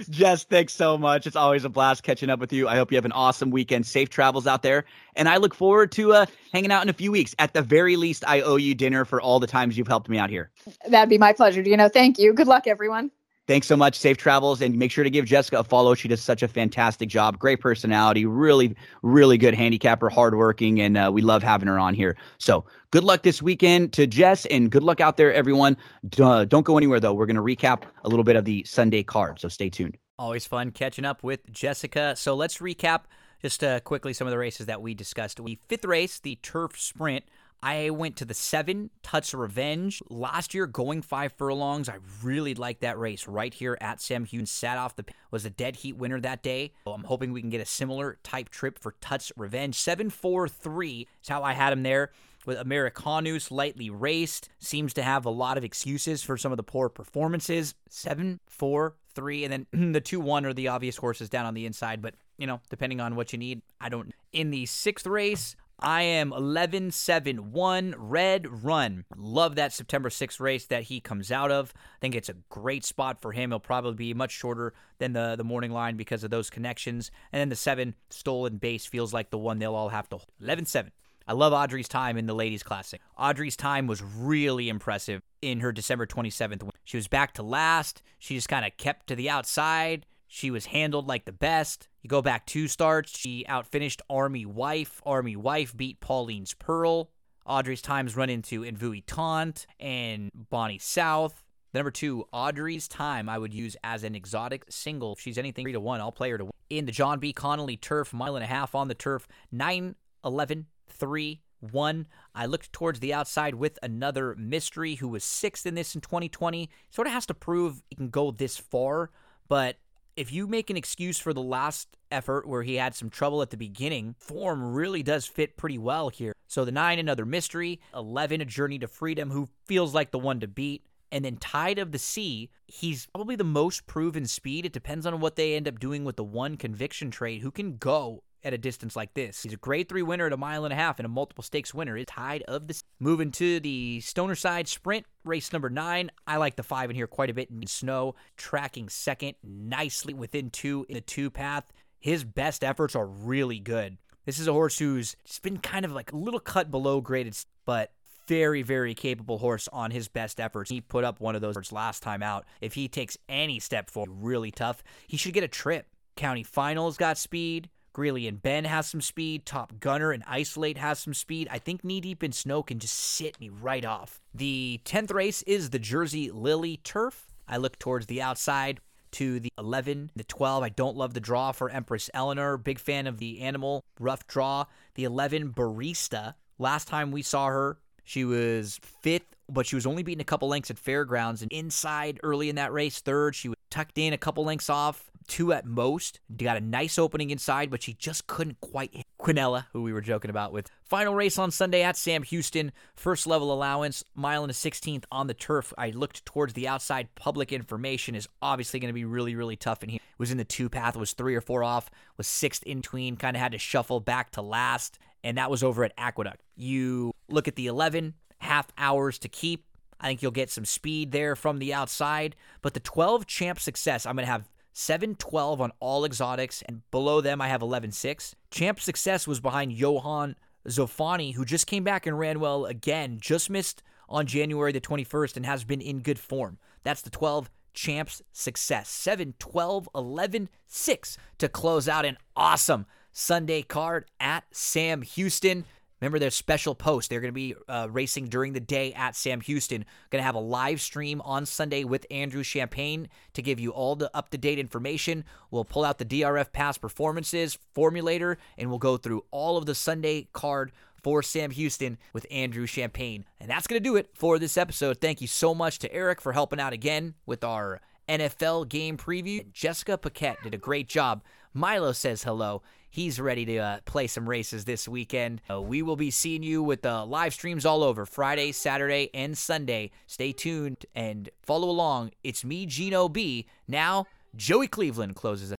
Jess, 0.09 0.43
thanks 0.43 0.73
so 0.73 0.97
much. 0.97 1.25
It's 1.25 1.37
always 1.37 1.63
a 1.63 1.69
blast 1.69 2.03
catching 2.03 2.29
up 2.29 2.41
with 2.41 2.51
you. 2.51 2.67
I 2.67 2.75
hope 2.75 2.91
you 2.91 2.97
have 2.97 3.05
an 3.05 3.13
awesome 3.13 3.49
weekend. 3.49 3.85
Safe 3.85 4.09
travels 4.09 4.45
out 4.45 4.61
there. 4.61 4.83
And 5.15 5.29
I 5.29 5.37
look 5.37 5.55
forward 5.55 5.93
to 5.93 6.11
uh, 6.11 6.25
hanging 6.51 6.71
out 6.71 6.83
in 6.83 6.89
a 6.89 6.93
few 6.93 7.13
weeks. 7.13 7.33
At 7.39 7.53
the 7.53 7.61
very 7.61 7.95
least, 7.95 8.25
I 8.27 8.41
owe 8.41 8.57
you 8.57 8.75
dinner 8.75 9.05
for 9.05 9.21
all 9.21 9.39
the 9.39 9.47
times 9.47 9.77
you've 9.77 9.87
helped 9.87 10.09
me 10.09 10.17
out 10.17 10.29
here. 10.29 10.51
That'd 10.89 11.09
be 11.09 11.17
my 11.17 11.31
pleasure. 11.31 11.61
You 11.61 11.77
know, 11.77 11.87
thank 11.87 12.19
you. 12.19 12.33
Good 12.33 12.47
luck, 12.47 12.67
everyone. 12.67 13.09
Thanks 13.47 13.67
so 13.67 13.77
much. 13.77 13.97
Safe 13.97 14.17
travels. 14.17 14.61
And 14.61 14.77
make 14.77 14.91
sure 14.91 15.03
to 15.03 15.09
give 15.09 15.25
Jessica 15.25 15.59
a 15.59 15.63
follow. 15.63 15.93
She 15.93 16.07
does 16.07 16.21
such 16.21 16.41
a 16.41 16.47
fantastic 16.47 17.09
job. 17.09 17.37
Great 17.37 17.61
personality. 17.61 18.25
Really, 18.25 18.75
really 19.03 19.37
good 19.37 19.53
handicapper, 19.53 20.09
hardworking. 20.09 20.81
And 20.81 20.97
uh, 20.97 21.11
we 21.13 21.21
love 21.21 21.43
having 21.43 21.67
her 21.67 21.77
on 21.77 21.93
here. 21.93 22.17
So 22.39 22.65
good 22.91 23.03
luck 23.03 23.21
this 23.21 23.41
weekend 23.41 23.93
to 23.93 24.07
Jess 24.07 24.45
and 24.47 24.71
good 24.71 24.83
luck 24.83 24.99
out 24.99 25.17
there, 25.17 25.33
everyone. 25.33 25.77
D- 26.09 26.23
uh, 26.23 26.45
don't 26.45 26.65
go 26.65 26.77
anywhere, 26.77 26.99
though. 26.99 27.13
We're 27.13 27.27
going 27.27 27.35
to 27.35 27.41
recap 27.41 27.83
a 28.03 28.09
little 28.09 28.23
bit 28.23 28.35
of 28.35 28.45
the 28.45 28.63
Sunday 28.63 29.03
card. 29.03 29.39
So 29.39 29.47
stay 29.47 29.69
tuned. 29.69 29.97
Always 30.17 30.47
fun 30.47 30.71
catching 30.71 31.05
up 31.05 31.23
with 31.23 31.51
Jessica. 31.51 32.15
So 32.15 32.35
let's 32.35 32.57
recap 32.57 33.01
just 33.41 33.63
uh, 33.63 33.79
quickly 33.81 34.13
some 34.13 34.25
of 34.25 34.31
the 34.31 34.37
races 34.37 34.65
that 34.65 34.81
we 34.81 34.93
discussed. 34.95 35.43
The 35.43 35.59
fifth 35.67 35.85
race, 35.85 36.19
the 36.19 36.39
Turf 36.41 36.79
Sprint. 36.79 37.25
I 37.61 37.89
went 37.89 38.15
to 38.17 38.25
the 38.25 38.33
seven 38.33 38.89
Tuts 39.01 39.33
Revenge 39.33 40.01
last 40.09 40.53
year, 40.53 40.67
going 40.67 41.01
five 41.01 41.33
furlongs. 41.33 41.89
I 41.89 41.97
really 42.23 42.53
liked 42.53 42.81
that 42.81 42.99
race 42.99 43.27
right 43.27 43.53
here 43.53 43.77
at 43.81 44.01
Sam 44.01 44.25
Houston. 44.25 44.45
Sat 44.45 44.77
off 44.77 44.95
the 44.95 45.05
was 45.31 45.45
a 45.45 45.49
dead 45.49 45.77
heat 45.77 45.97
winner 45.97 46.19
that 46.19 46.43
day. 46.43 46.73
So 46.85 46.91
I'm 46.91 47.03
hoping 47.03 47.31
we 47.31 47.41
can 47.41 47.49
get 47.49 47.61
a 47.61 47.65
similar 47.65 48.19
type 48.23 48.49
trip 48.49 48.77
for 48.79 48.95
Tuts 49.01 49.31
Revenge. 49.37 49.75
Seven 49.75 50.09
four 50.09 50.47
three 50.47 51.07
is 51.21 51.27
how 51.27 51.43
I 51.43 51.53
had 51.53 51.73
him 51.73 51.83
there 51.83 52.11
with 52.45 52.59
Americanus 52.59 53.51
lightly 53.51 53.89
raced. 53.89 54.49
Seems 54.59 54.93
to 54.93 55.03
have 55.03 55.25
a 55.25 55.31
lot 55.31 55.57
of 55.57 55.63
excuses 55.63 56.23
for 56.23 56.37
some 56.37 56.51
of 56.51 56.57
the 56.57 56.63
poor 56.63 56.89
performances. 56.89 57.73
Seven, 57.89 58.39
four, 58.47 58.95
three, 59.13 59.43
and 59.43 59.67
then 59.71 59.91
the 59.93 60.01
two 60.01 60.19
one 60.19 60.45
are 60.45 60.53
the 60.53 60.67
obvious 60.67 60.97
horses 60.97 61.29
down 61.29 61.45
on 61.45 61.53
the 61.53 61.65
inside. 61.65 62.01
But 62.01 62.15
you 62.37 62.47
know, 62.47 62.61
depending 62.69 63.01
on 63.01 63.15
what 63.15 63.33
you 63.33 63.39
need, 63.39 63.61
I 63.79 63.89
don't. 63.89 64.13
In 64.33 64.51
the 64.51 64.65
sixth 64.65 65.07
race. 65.07 65.55
I 65.79 66.03
am 66.03 66.31
11 66.31 66.91
7 66.91 67.51
1 67.51 67.95
Red 67.97 68.63
Run. 68.63 69.05
Love 69.17 69.55
that 69.55 69.73
September 69.73 70.09
6th 70.09 70.39
race 70.39 70.65
that 70.67 70.83
he 70.83 71.01
comes 71.01 71.31
out 71.31 71.51
of. 71.51 71.73
I 71.75 71.99
think 71.99 72.15
it's 72.15 72.29
a 72.29 72.35
great 72.49 72.85
spot 72.85 73.21
for 73.21 73.33
him. 73.33 73.51
He'll 73.51 73.59
probably 73.59 73.95
be 73.95 74.13
much 74.13 74.31
shorter 74.31 74.73
than 74.99 75.13
the, 75.13 75.35
the 75.35 75.43
morning 75.43 75.71
line 75.71 75.97
because 75.97 76.23
of 76.23 76.31
those 76.31 76.49
connections. 76.49 77.11
And 77.31 77.39
then 77.41 77.49
the 77.49 77.55
7 77.55 77.93
Stolen 78.09 78.57
Base 78.57 78.85
feels 78.85 79.13
like 79.13 79.29
the 79.29 79.37
one 79.37 79.59
they'll 79.59 79.75
all 79.75 79.89
have 79.89 80.07
to 80.09 80.19
11 80.41 80.65
7. 80.65 80.91
I 81.27 81.33
love 81.33 81.53
Audrey's 81.53 81.87
time 81.87 82.17
in 82.17 82.27
the 82.27 82.35
Ladies 82.35 82.63
Classic. 82.63 83.01
Audrey's 83.17 83.57
time 83.57 83.87
was 83.87 84.01
really 84.01 84.69
impressive 84.69 85.21
in 85.41 85.59
her 85.59 85.71
December 85.71 86.05
27th. 86.05 86.69
She 86.83 86.97
was 86.97 87.07
back 87.07 87.33
to 87.33 87.43
last. 87.43 88.01
She 88.19 88.35
just 88.35 88.47
kind 88.47 88.63
of 88.63 88.77
kept 88.77 89.07
to 89.07 89.15
the 89.15 89.29
outside. 89.29 90.05
She 90.35 90.51
was 90.51 90.65
handled 90.65 91.07
like 91.07 91.23
the 91.23 91.31
best. 91.31 91.87
You 92.01 92.09
go 92.09 92.21
back 92.21 92.45
two 92.45 92.67
starts, 92.67 93.17
she 93.17 93.45
outfinished 93.47 94.01
Army 94.09 94.45
Wife. 94.45 95.01
Army 95.05 95.37
Wife 95.37 95.77
beat 95.77 96.01
Pauline's 96.01 96.53
Pearl. 96.53 97.09
Audrey's 97.45 97.81
times 97.81 98.17
run 98.17 98.29
into 98.29 98.65
Envoutante 98.65 99.65
and 99.79 100.29
Bonnie 100.49 100.77
South. 100.77 101.41
The 101.71 101.79
number 101.79 101.89
two, 101.89 102.25
Audrey's 102.33 102.89
time, 102.89 103.29
I 103.29 103.37
would 103.37 103.53
use 103.53 103.77
as 103.81 104.03
an 104.03 104.13
exotic 104.13 104.65
single. 104.67 105.13
If 105.13 105.21
she's 105.21 105.37
anything 105.37 105.63
three 105.63 105.71
to 105.71 105.79
one, 105.79 106.01
I'll 106.01 106.11
play 106.11 106.31
her 106.31 106.37
to 106.37 106.43
win. 106.43 106.53
In 106.69 106.85
the 106.85 106.91
John 106.91 107.19
B. 107.19 107.31
Connally 107.31 107.79
turf, 107.79 108.11
mile 108.11 108.35
and 108.35 108.43
a 108.43 108.47
half 108.47 108.75
on 108.75 108.89
the 108.89 108.93
turf, 108.93 109.29
9 109.53 109.95
11 110.25 110.65
3 110.89 111.41
1. 111.61 112.07
I 112.35 112.45
looked 112.45 112.73
towards 112.73 112.99
the 112.99 113.13
outside 113.13 113.55
with 113.55 113.79
another 113.81 114.35
mystery 114.35 114.95
who 114.95 115.07
was 115.07 115.23
sixth 115.23 115.65
in 115.65 115.75
this 115.75 115.95
in 115.95 116.01
2020. 116.01 116.69
Sort 116.89 117.07
of 117.07 117.13
has 117.13 117.25
to 117.27 117.33
prove 117.33 117.83
he 117.89 117.95
can 117.95 118.09
go 118.09 118.31
this 118.31 118.57
far, 118.57 119.11
but 119.47 119.77
if 120.15 120.31
you 120.31 120.47
make 120.47 120.69
an 120.69 120.77
excuse 120.77 121.19
for 121.19 121.33
the 121.33 121.41
last 121.41 121.89
effort 122.11 122.47
where 122.47 122.63
he 122.63 122.75
had 122.75 122.95
some 122.95 123.09
trouble 123.09 123.41
at 123.41 123.49
the 123.49 123.57
beginning, 123.57 124.15
form 124.17 124.73
really 124.73 125.03
does 125.03 125.25
fit 125.25 125.57
pretty 125.57 125.77
well 125.77 126.09
here. 126.09 126.33
So 126.47 126.63
the 126.63 126.71
nine, 126.71 126.99
another 126.99 127.25
mystery, 127.25 127.81
11, 127.93 128.41
a 128.41 128.45
journey 128.45 128.79
to 128.79 128.87
freedom, 128.87 129.31
who 129.31 129.49
feels 129.65 129.93
like 129.93 130.11
the 130.11 130.19
one 130.19 130.39
to 130.39 130.47
beat. 130.47 130.85
And 131.11 131.23
then 131.23 131.37
Tide 131.37 131.79
of 131.79 131.91
the 131.91 131.99
Sea, 131.99 132.49
he's 132.65 133.07
probably 133.07 133.35
the 133.35 133.43
most 133.43 133.87
proven 133.87 134.25
speed. 134.25 134.65
It 134.65 134.73
depends 134.73 135.05
on 135.05 135.19
what 135.19 135.35
they 135.35 135.55
end 135.55 135.67
up 135.67 135.79
doing 135.79 136.03
with 136.03 136.15
the 136.15 136.23
one 136.23 136.57
conviction 136.57 137.11
trade, 137.11 137.41
who 137.41 137.51
can 137.51 137.77
go 137.77 138.23
at 138.45 138.53
a 138.53 138.57
distance 138.57 138.95
like 138.95 139.13
this. 139.15 139.43
He's 139.43 139.53
a 139.53 139.57
grade 139.57 139.89
three 139.89 140.03
winner 140.03 140.27
at 140.27 140.33
a 140.33 140.37
mile 140.37 140.63
and 140.63 140.71
a 140.71 140.77
half 140.77 140.99
and 140.99 141.05
a 141.05 141.09
multiple 141.09 141.43
stakes 141.43 141.73
winner. 141.73 141.97
It's 141.97 142.11
Tide 142.11 142.43
of 142.47 142.67
the 142.67 142.81
Moving 142.99 143.31
to 143.31 143.59
the 143.59 143.99
Stonerside 144.01 144.67
Sprint, 144.67 145.05
race 145.23 145.51
number 145.51 145.69
nine. 145.69 146.11
I 146.27 146.37
like 146.37 146.55
the 146.55 146.63
five 146.63 146.89
in 146.89 146.95
here 146.95 147.07
quite 147.07 147.29
a 147.31 147.33
bit 147.33 147.49
in 147.49 147.65
snow, 147.67 148.15
tracking 148.37 148.87
second 148.87 149.33
nicely 149.43 150.13
within 150.13 150.51
two 150.51 150.85
in 150.87 150.95
the 150.95 151.01
two 151.01 151.29
path. 151.29 151.73
His 151.99 152.23
best 152.23 152.63
efforts 152.63 152.95
are 152.95 153.07
really 153.07 153.59
good. 153.59 153.97
This 154.25 154.39
is 154.39 154.47
a 154.47 154.53
horse 154.53 154.77
who's 154.77 155.15
just 155.25 155.41
been 155.41 155.57
kind 155.57 155.83
of 155.83 155.91
like 155.91 156.11
a 156.11 156.15
little 156.15 156.39
cut 156.39 156.71
below 156.71 157.01
graded, 157.01 157.35
but 157.65 157.91
very, 158.27 158.61
very 158.61 158.93
capable 158.93 159.37
horse 159.37 159.67
on 159.71 159.91
his 159.91 160.07
best 160.07 160.39
efforts. 160.39 160.69
He 160.69 160.81
put 160.81 161.03
up 161.03 161.19
one 161.19 161.35
of 161.35 161.41
those 161.41 161.71
last 161.71 162.01
time 162.03 162.23
out. 162.23 162.45
If 162.61 162.73
he 162.73 162.87
takes 162.87 163.17
any 163.29 163.59
step 163.59 163.89
forward, 163.89 164.11
really 164.13 164.51
tough. 164.51 164.83
He 165.07 165.17
should 165.17 165.33
get 165.33 165.43
a 165.43 165.47
trip. 165.47 165.87
County 166.15 166.43
Finals 166.43 166.97
got 166.97 167.17
speed. 167.17 167.69
Greeley 167.95 168.27
and 168.27 168.43
Ben 168.43 168.65
has 168.65 168.87
some 168.87 168.99
speed. 168.99 169.45
Top 169.45 169.79
Gunner 169.79 170.11
and 170.11 170.21
Isolate 170.27 170.77
has 170.77 170.99
some 170.99 171.13
speed. 171.13 171.47
I 171.49 171.59
think 171.59 171.81
Knee 171.81 172.01
Deep 172.01 172.25
in 172.25 172.33
Snow 172.33 172.61
can 172.61 172.77
just 172.77 172.93
sit 172.93 173.39
me 173.39 173.47
right 173.47 173.85
off. 173.85 174.21
The 174.33 174.81
10th 174.83 175.13
race 175.13 175.43
is 175.43 175.69
the 175.69 175.79
Jersey 175.79 176.29
Lily 176.29 176.81
Turf. 176.83 177.27
I 177.47 177.55
look 177.55 177.79
towards 177.79 178.07
the 178.07 178.21
outside. 178.21 178.81
to 179.11 179.39
the 179.39 179.49
11, 179.57 180.11
the 180.13 180.25
12. 180.25 180.61
I 180.61 180.67
don't 180.67 180.97
love 180.97 181.13
the 181.13 181.21
draw 181.21 181.53
for 181.53 181.69
Empress 181.69 182.09
Eleanor. 182.13 182.57
Big 182.57 182.79
fan 182.79 183.07
of 183.07 183.17
the 183.17 183.39
animal. 183.39 183.81
Rough 183.97 184.27
draw. 184.27 184.65
The 184.95 185.05
11, 185.05 185.53
Barista. 185.53 186.33
Last 186.59 186.89
time 186.89 187.13
we 187.13 187.21
saw 187.21 187.47
her, 187.47 187.77
she 188.03 188.25
was 188.25 188.77
fifth, 189.01 189.37
but 189.49 189.65
she 189.65 189.75
was 189.75 189.85
only 189.85 190.03
beaten 190.03 190.19
a 190.19 190.25
couple 190.25 190.49
lengths 190.49 190.69
at 190.69 190.77
Fairgrounds 190.77 191.41
and 191.41 191.51
inside 191.53 192.19
early 192.23 192.49
in 192.49 192.57
that 192.57 192.73
race, 192.73 192.99
third. 192.99 193.35
She 193.35 193.47
was 193.47 193.54
tucked 193.69 193.97
in 193.97 194.13
a 194.13 194.17
couple 194.17 194.43
lengths 194.45 194.69
off, 194.69 195.11
two 195.27 195.53
at 195.53 195.65
most. 195.65 196.19
Got 196.35 196.57
a 196.57 196.61
nice 196.61 196.97
opening 196.97 197.29
inside, 197.29 197.69
but 197.69 197.83
she 197.83 197.93
just 197.93 198.27
couldn't 198.27 198.59
quite 198.61 198.93
hit 198.93 199.05
Quinella, 199.19 199.65
who 199.73 199.81
we 199.81 199.93
were 199.93 200.01
joking 200.01 200.29
about 200.29 200.51
with. 200.51 200.69
Final 200.83 201.15
race 201.15 201.37
on 201.37 201.51
Sunday 201.51 201.83
at 201.83 201.97
Sam 201.97 202.23
Houston. 202.23 202.71
First 202.95 203.27
level 203.27 203.51
allowance, 203.51 204.03
mile 204.13 204.43
and 204.43 204.51
a 204.51 204.53
16th 204.53 205.05
on 205.11 205.27
the 205.27 205.33
turf. 205.33 205.73
I 205.77 205.89
looked 205.89 206.25
towards 206.25 206.53
the 206.53 206.67
outside. 206.67 207.13
Public 207.15 207.51
information 207.51 208.15
is 208.15 208.27
obviously 208.41 208.79
going 208.79 208.89
to 208.89 208.93
be 208.93 209.05
really, 209.05 209.35
really 209.35 209.55
tough 209.55 209.83
in 209.83 209.89
here. 209.89 209.99
Was 210.17 210.31
in 210.31 210.37
the 210.37 210.45
two 210.45 210.69
path, 210.69 210.95
was 210.95 211.13
three 211.13 211.35
or 211.35 211.41
four 211.41 211.63
off, 211.63 211.89
was 212.17 212.27
sixth 212.27 212.63
in 212.63 212.77
between, 212.77 213.17
kind 213.17 213.35
of 213.35 213.41
had 213.41 213.51
to 213.51 213.57
shuffle 213.57 213.99
back 213.99 214.31
to 214.31 214.41
last, 214.41 214.97
and 215.23 215.37
that 215.37 215.51
was 215.51 215.63
over 215.63 215.83
at 215.83 215.93
Aqueduct. 215.97 216.41
You 216.55 217.13
look 217.27 217.47
at 217.47 217.55
the 217.55 217.67
11, 217.67 218.13
half 218.39 218.67
hours 218.77 219.19
to 219.19 219.27
keep. 219.27 219.65
I 220.05 220.09
think 220.09 220.21
you'll 220.21 220.29
get 220.29 220.51
some 220.51 220.65
speed 220.65 221.11
there 221.11 221.35
from 221.35 221.57
the 221.57 221.73
outside. 221.73 222.35
But 222.61 222.75
the 222.75 222.79
12 222.79 223.25
champ 223.25 223.59
success, 223.59 224.05
I'm 224.05 224.15
going 224.15 224.27
to 224.27 224.31
have 224.31 224.47
7 224.71 225.15
12 225.15 225.59
on 225.59 225.71
all 225.79 226.05
exotics, 226.05 226.61
and 226.61 226.83
below 226.91 227.21
them 227.21 227.41
I 227.41 227.47
have 227.47 227.63
11 227.63 227.91
6. 227.91 228.35
Champ 228.51 228.79
success 228.79 229.25
was 229.25 229.39
behind 229.39 229.71
Johan 229.71 230.35
Zofani, 230.67 231.33
who 231.33 231.43
just 231.43 231.65
came 231.65 231.83
back 231.83 232.05
and 232.05 232.19
ran 232.19 232.39
well 232.39 232.65
again, 232.65 233.17
just 233.19 233.49
missed 233.49 233.81
on 234.07 234.27
January 234.27 234.71
the 234.71 234.79
21st 234.79 235.37
and 235.37 235.45
has 235.47 235.63
been 235.63 235.81
in 235.81 236.01
good 236.01 236.19
form. 236.19 236.59
That's 236.83 237.01
the 237.01 237.09
12 237.09 237.49
champs 237.73 238.21
success. 238.31 238.87
7 238.89 239.33
12 239.39 239.89
11 239.95 240.49
6 240.67 241.17
to 241.39 241.49
close 241.49 241.87
out 241.87 242.05
an 242.05 242.17
awesome 242.35 242.85
Sunday 243.11 243.63
card 243.63 244.05
at 244.19 244.43
Sam 244.51 245.01
Houston. 245.01 245.65
Remember 246.01 246.19
their 246.19 246.29
special 246.29 246.75
post. 246.75 247.09
They're 247.09 247.21
going 247.21 247.33
to 247.33 247.35
be 247.35 247.55
uh, 247.69 247.87
racing 247.89 248.27
during 248.27 248.53
the 248.53 248.59
day 248.59 248.93
at 248.93 249.15
Sam 249.15 249.41
Houston. 249.41 249.85
Going 250.09 250.19
to 250.21 250.25
have 250.25 250.35
a 250.35 250.39
live 250.39 250.81
stream 250.81 251.21
on 251.21 251.45
Sunday 251.45 251.83
with 251.83 252.05
Andrew 252.11 252.43
Champagne 252.43 253.07
to 253.33 253.41
give 253.41 253.59
you 253.59 253.71
all 253.71 253.95
the 253.95 254.15
up 254.15 254.29
to 254.29 254.37
date 254.37 254.59
information. 254.59 255.23
We'll 255.51 255.65
pull 255.65 255.85
out 255.85 255.97
the 255.97 256.05
DRF 256.05 256.51
past 256.51 256.81
performances 256.81 257.57
formulator 257.75 258.37
and 258.57 258.69
we'll 258.69 258.79
go 258.79 258.97
through 258.97 259.23
all 259.31 259.57
of 259.57 259.65
the 259.65 259.75
Sunday 259.75 260.27
card 260.33 260.71
for 261.01 261.21
Sam 261.21 261.51
Houston 261.51 261.97
with 262.13 262.25
Andrew 262.31 262.65
Champagne. 262.65 263.25
And 263.39 263.49
that's 263.49 263.67
going 263.67 263.79
to 263.79 263.89
do 263.89 263.95
it 263.95 264.09
for 264.15 264.39
this 264.39 264.57
episode. 264.57 264.99
Thank 264.99 265.21
you 265.21 265.27
so 265.27 265.53
much 265.53 265.79
to 265.79 265.93
Eric 265.93 266.19
for 266.19 266.33
helping 266.33 266.59
out 266.59 266.73
again 266.73 267.13
with 267.25 267.43
our 267.43 267.79
NFL 268.09 268.67
game 268.69 268.97
preview. 268.97 269.51
Jessica 269.51 269.97
Paquette 269.97 270.41
did 270.43 270.53
a 270.53 270.57
great 270.57 270.87
job. 270.87 271.23
Milo 271.53 271.91
says 271.91 272.23
hello. 272.23 272.61
He's 272.95 273.19
ready 273.19 273.43
to 273.47 273.57
uh, 273.57 273.79
play 273.83 274.07
some 274.07 274.29
races 274.29 274.63
this 274.63 274.87
weekend. 274.87 275.41
Uh, 275.51 275.61
we 275.61 275.81
will 275.81 275.97
be 275.97 276.11
seeing 276.11 276.43
you 276.43 276.63
with 276.63 276.83
the 276.83 277.03
live 277.03 277.33
streams 277.33 277.65
all 277.65 277.83
over 277.83 278.05
Friday, 278.05 278.53
Saturday, 278.53 279.09
and 279.13 279.37
Sunday. 279.37 279.91
Stay 280.07 280.31
tuned 280.31 280.85
and 280.95 281.29
follow 281.43 281.69
along. 281.69 282.11
It's 282.23 282.45
me, 282.45 282.65
Gino 282.65 283.09
B. 283.09 283.47
Now, 283.67 284.05
Joey 284.37 284.69
Cleveland 284.69 285.17
closes. 285.17 285.54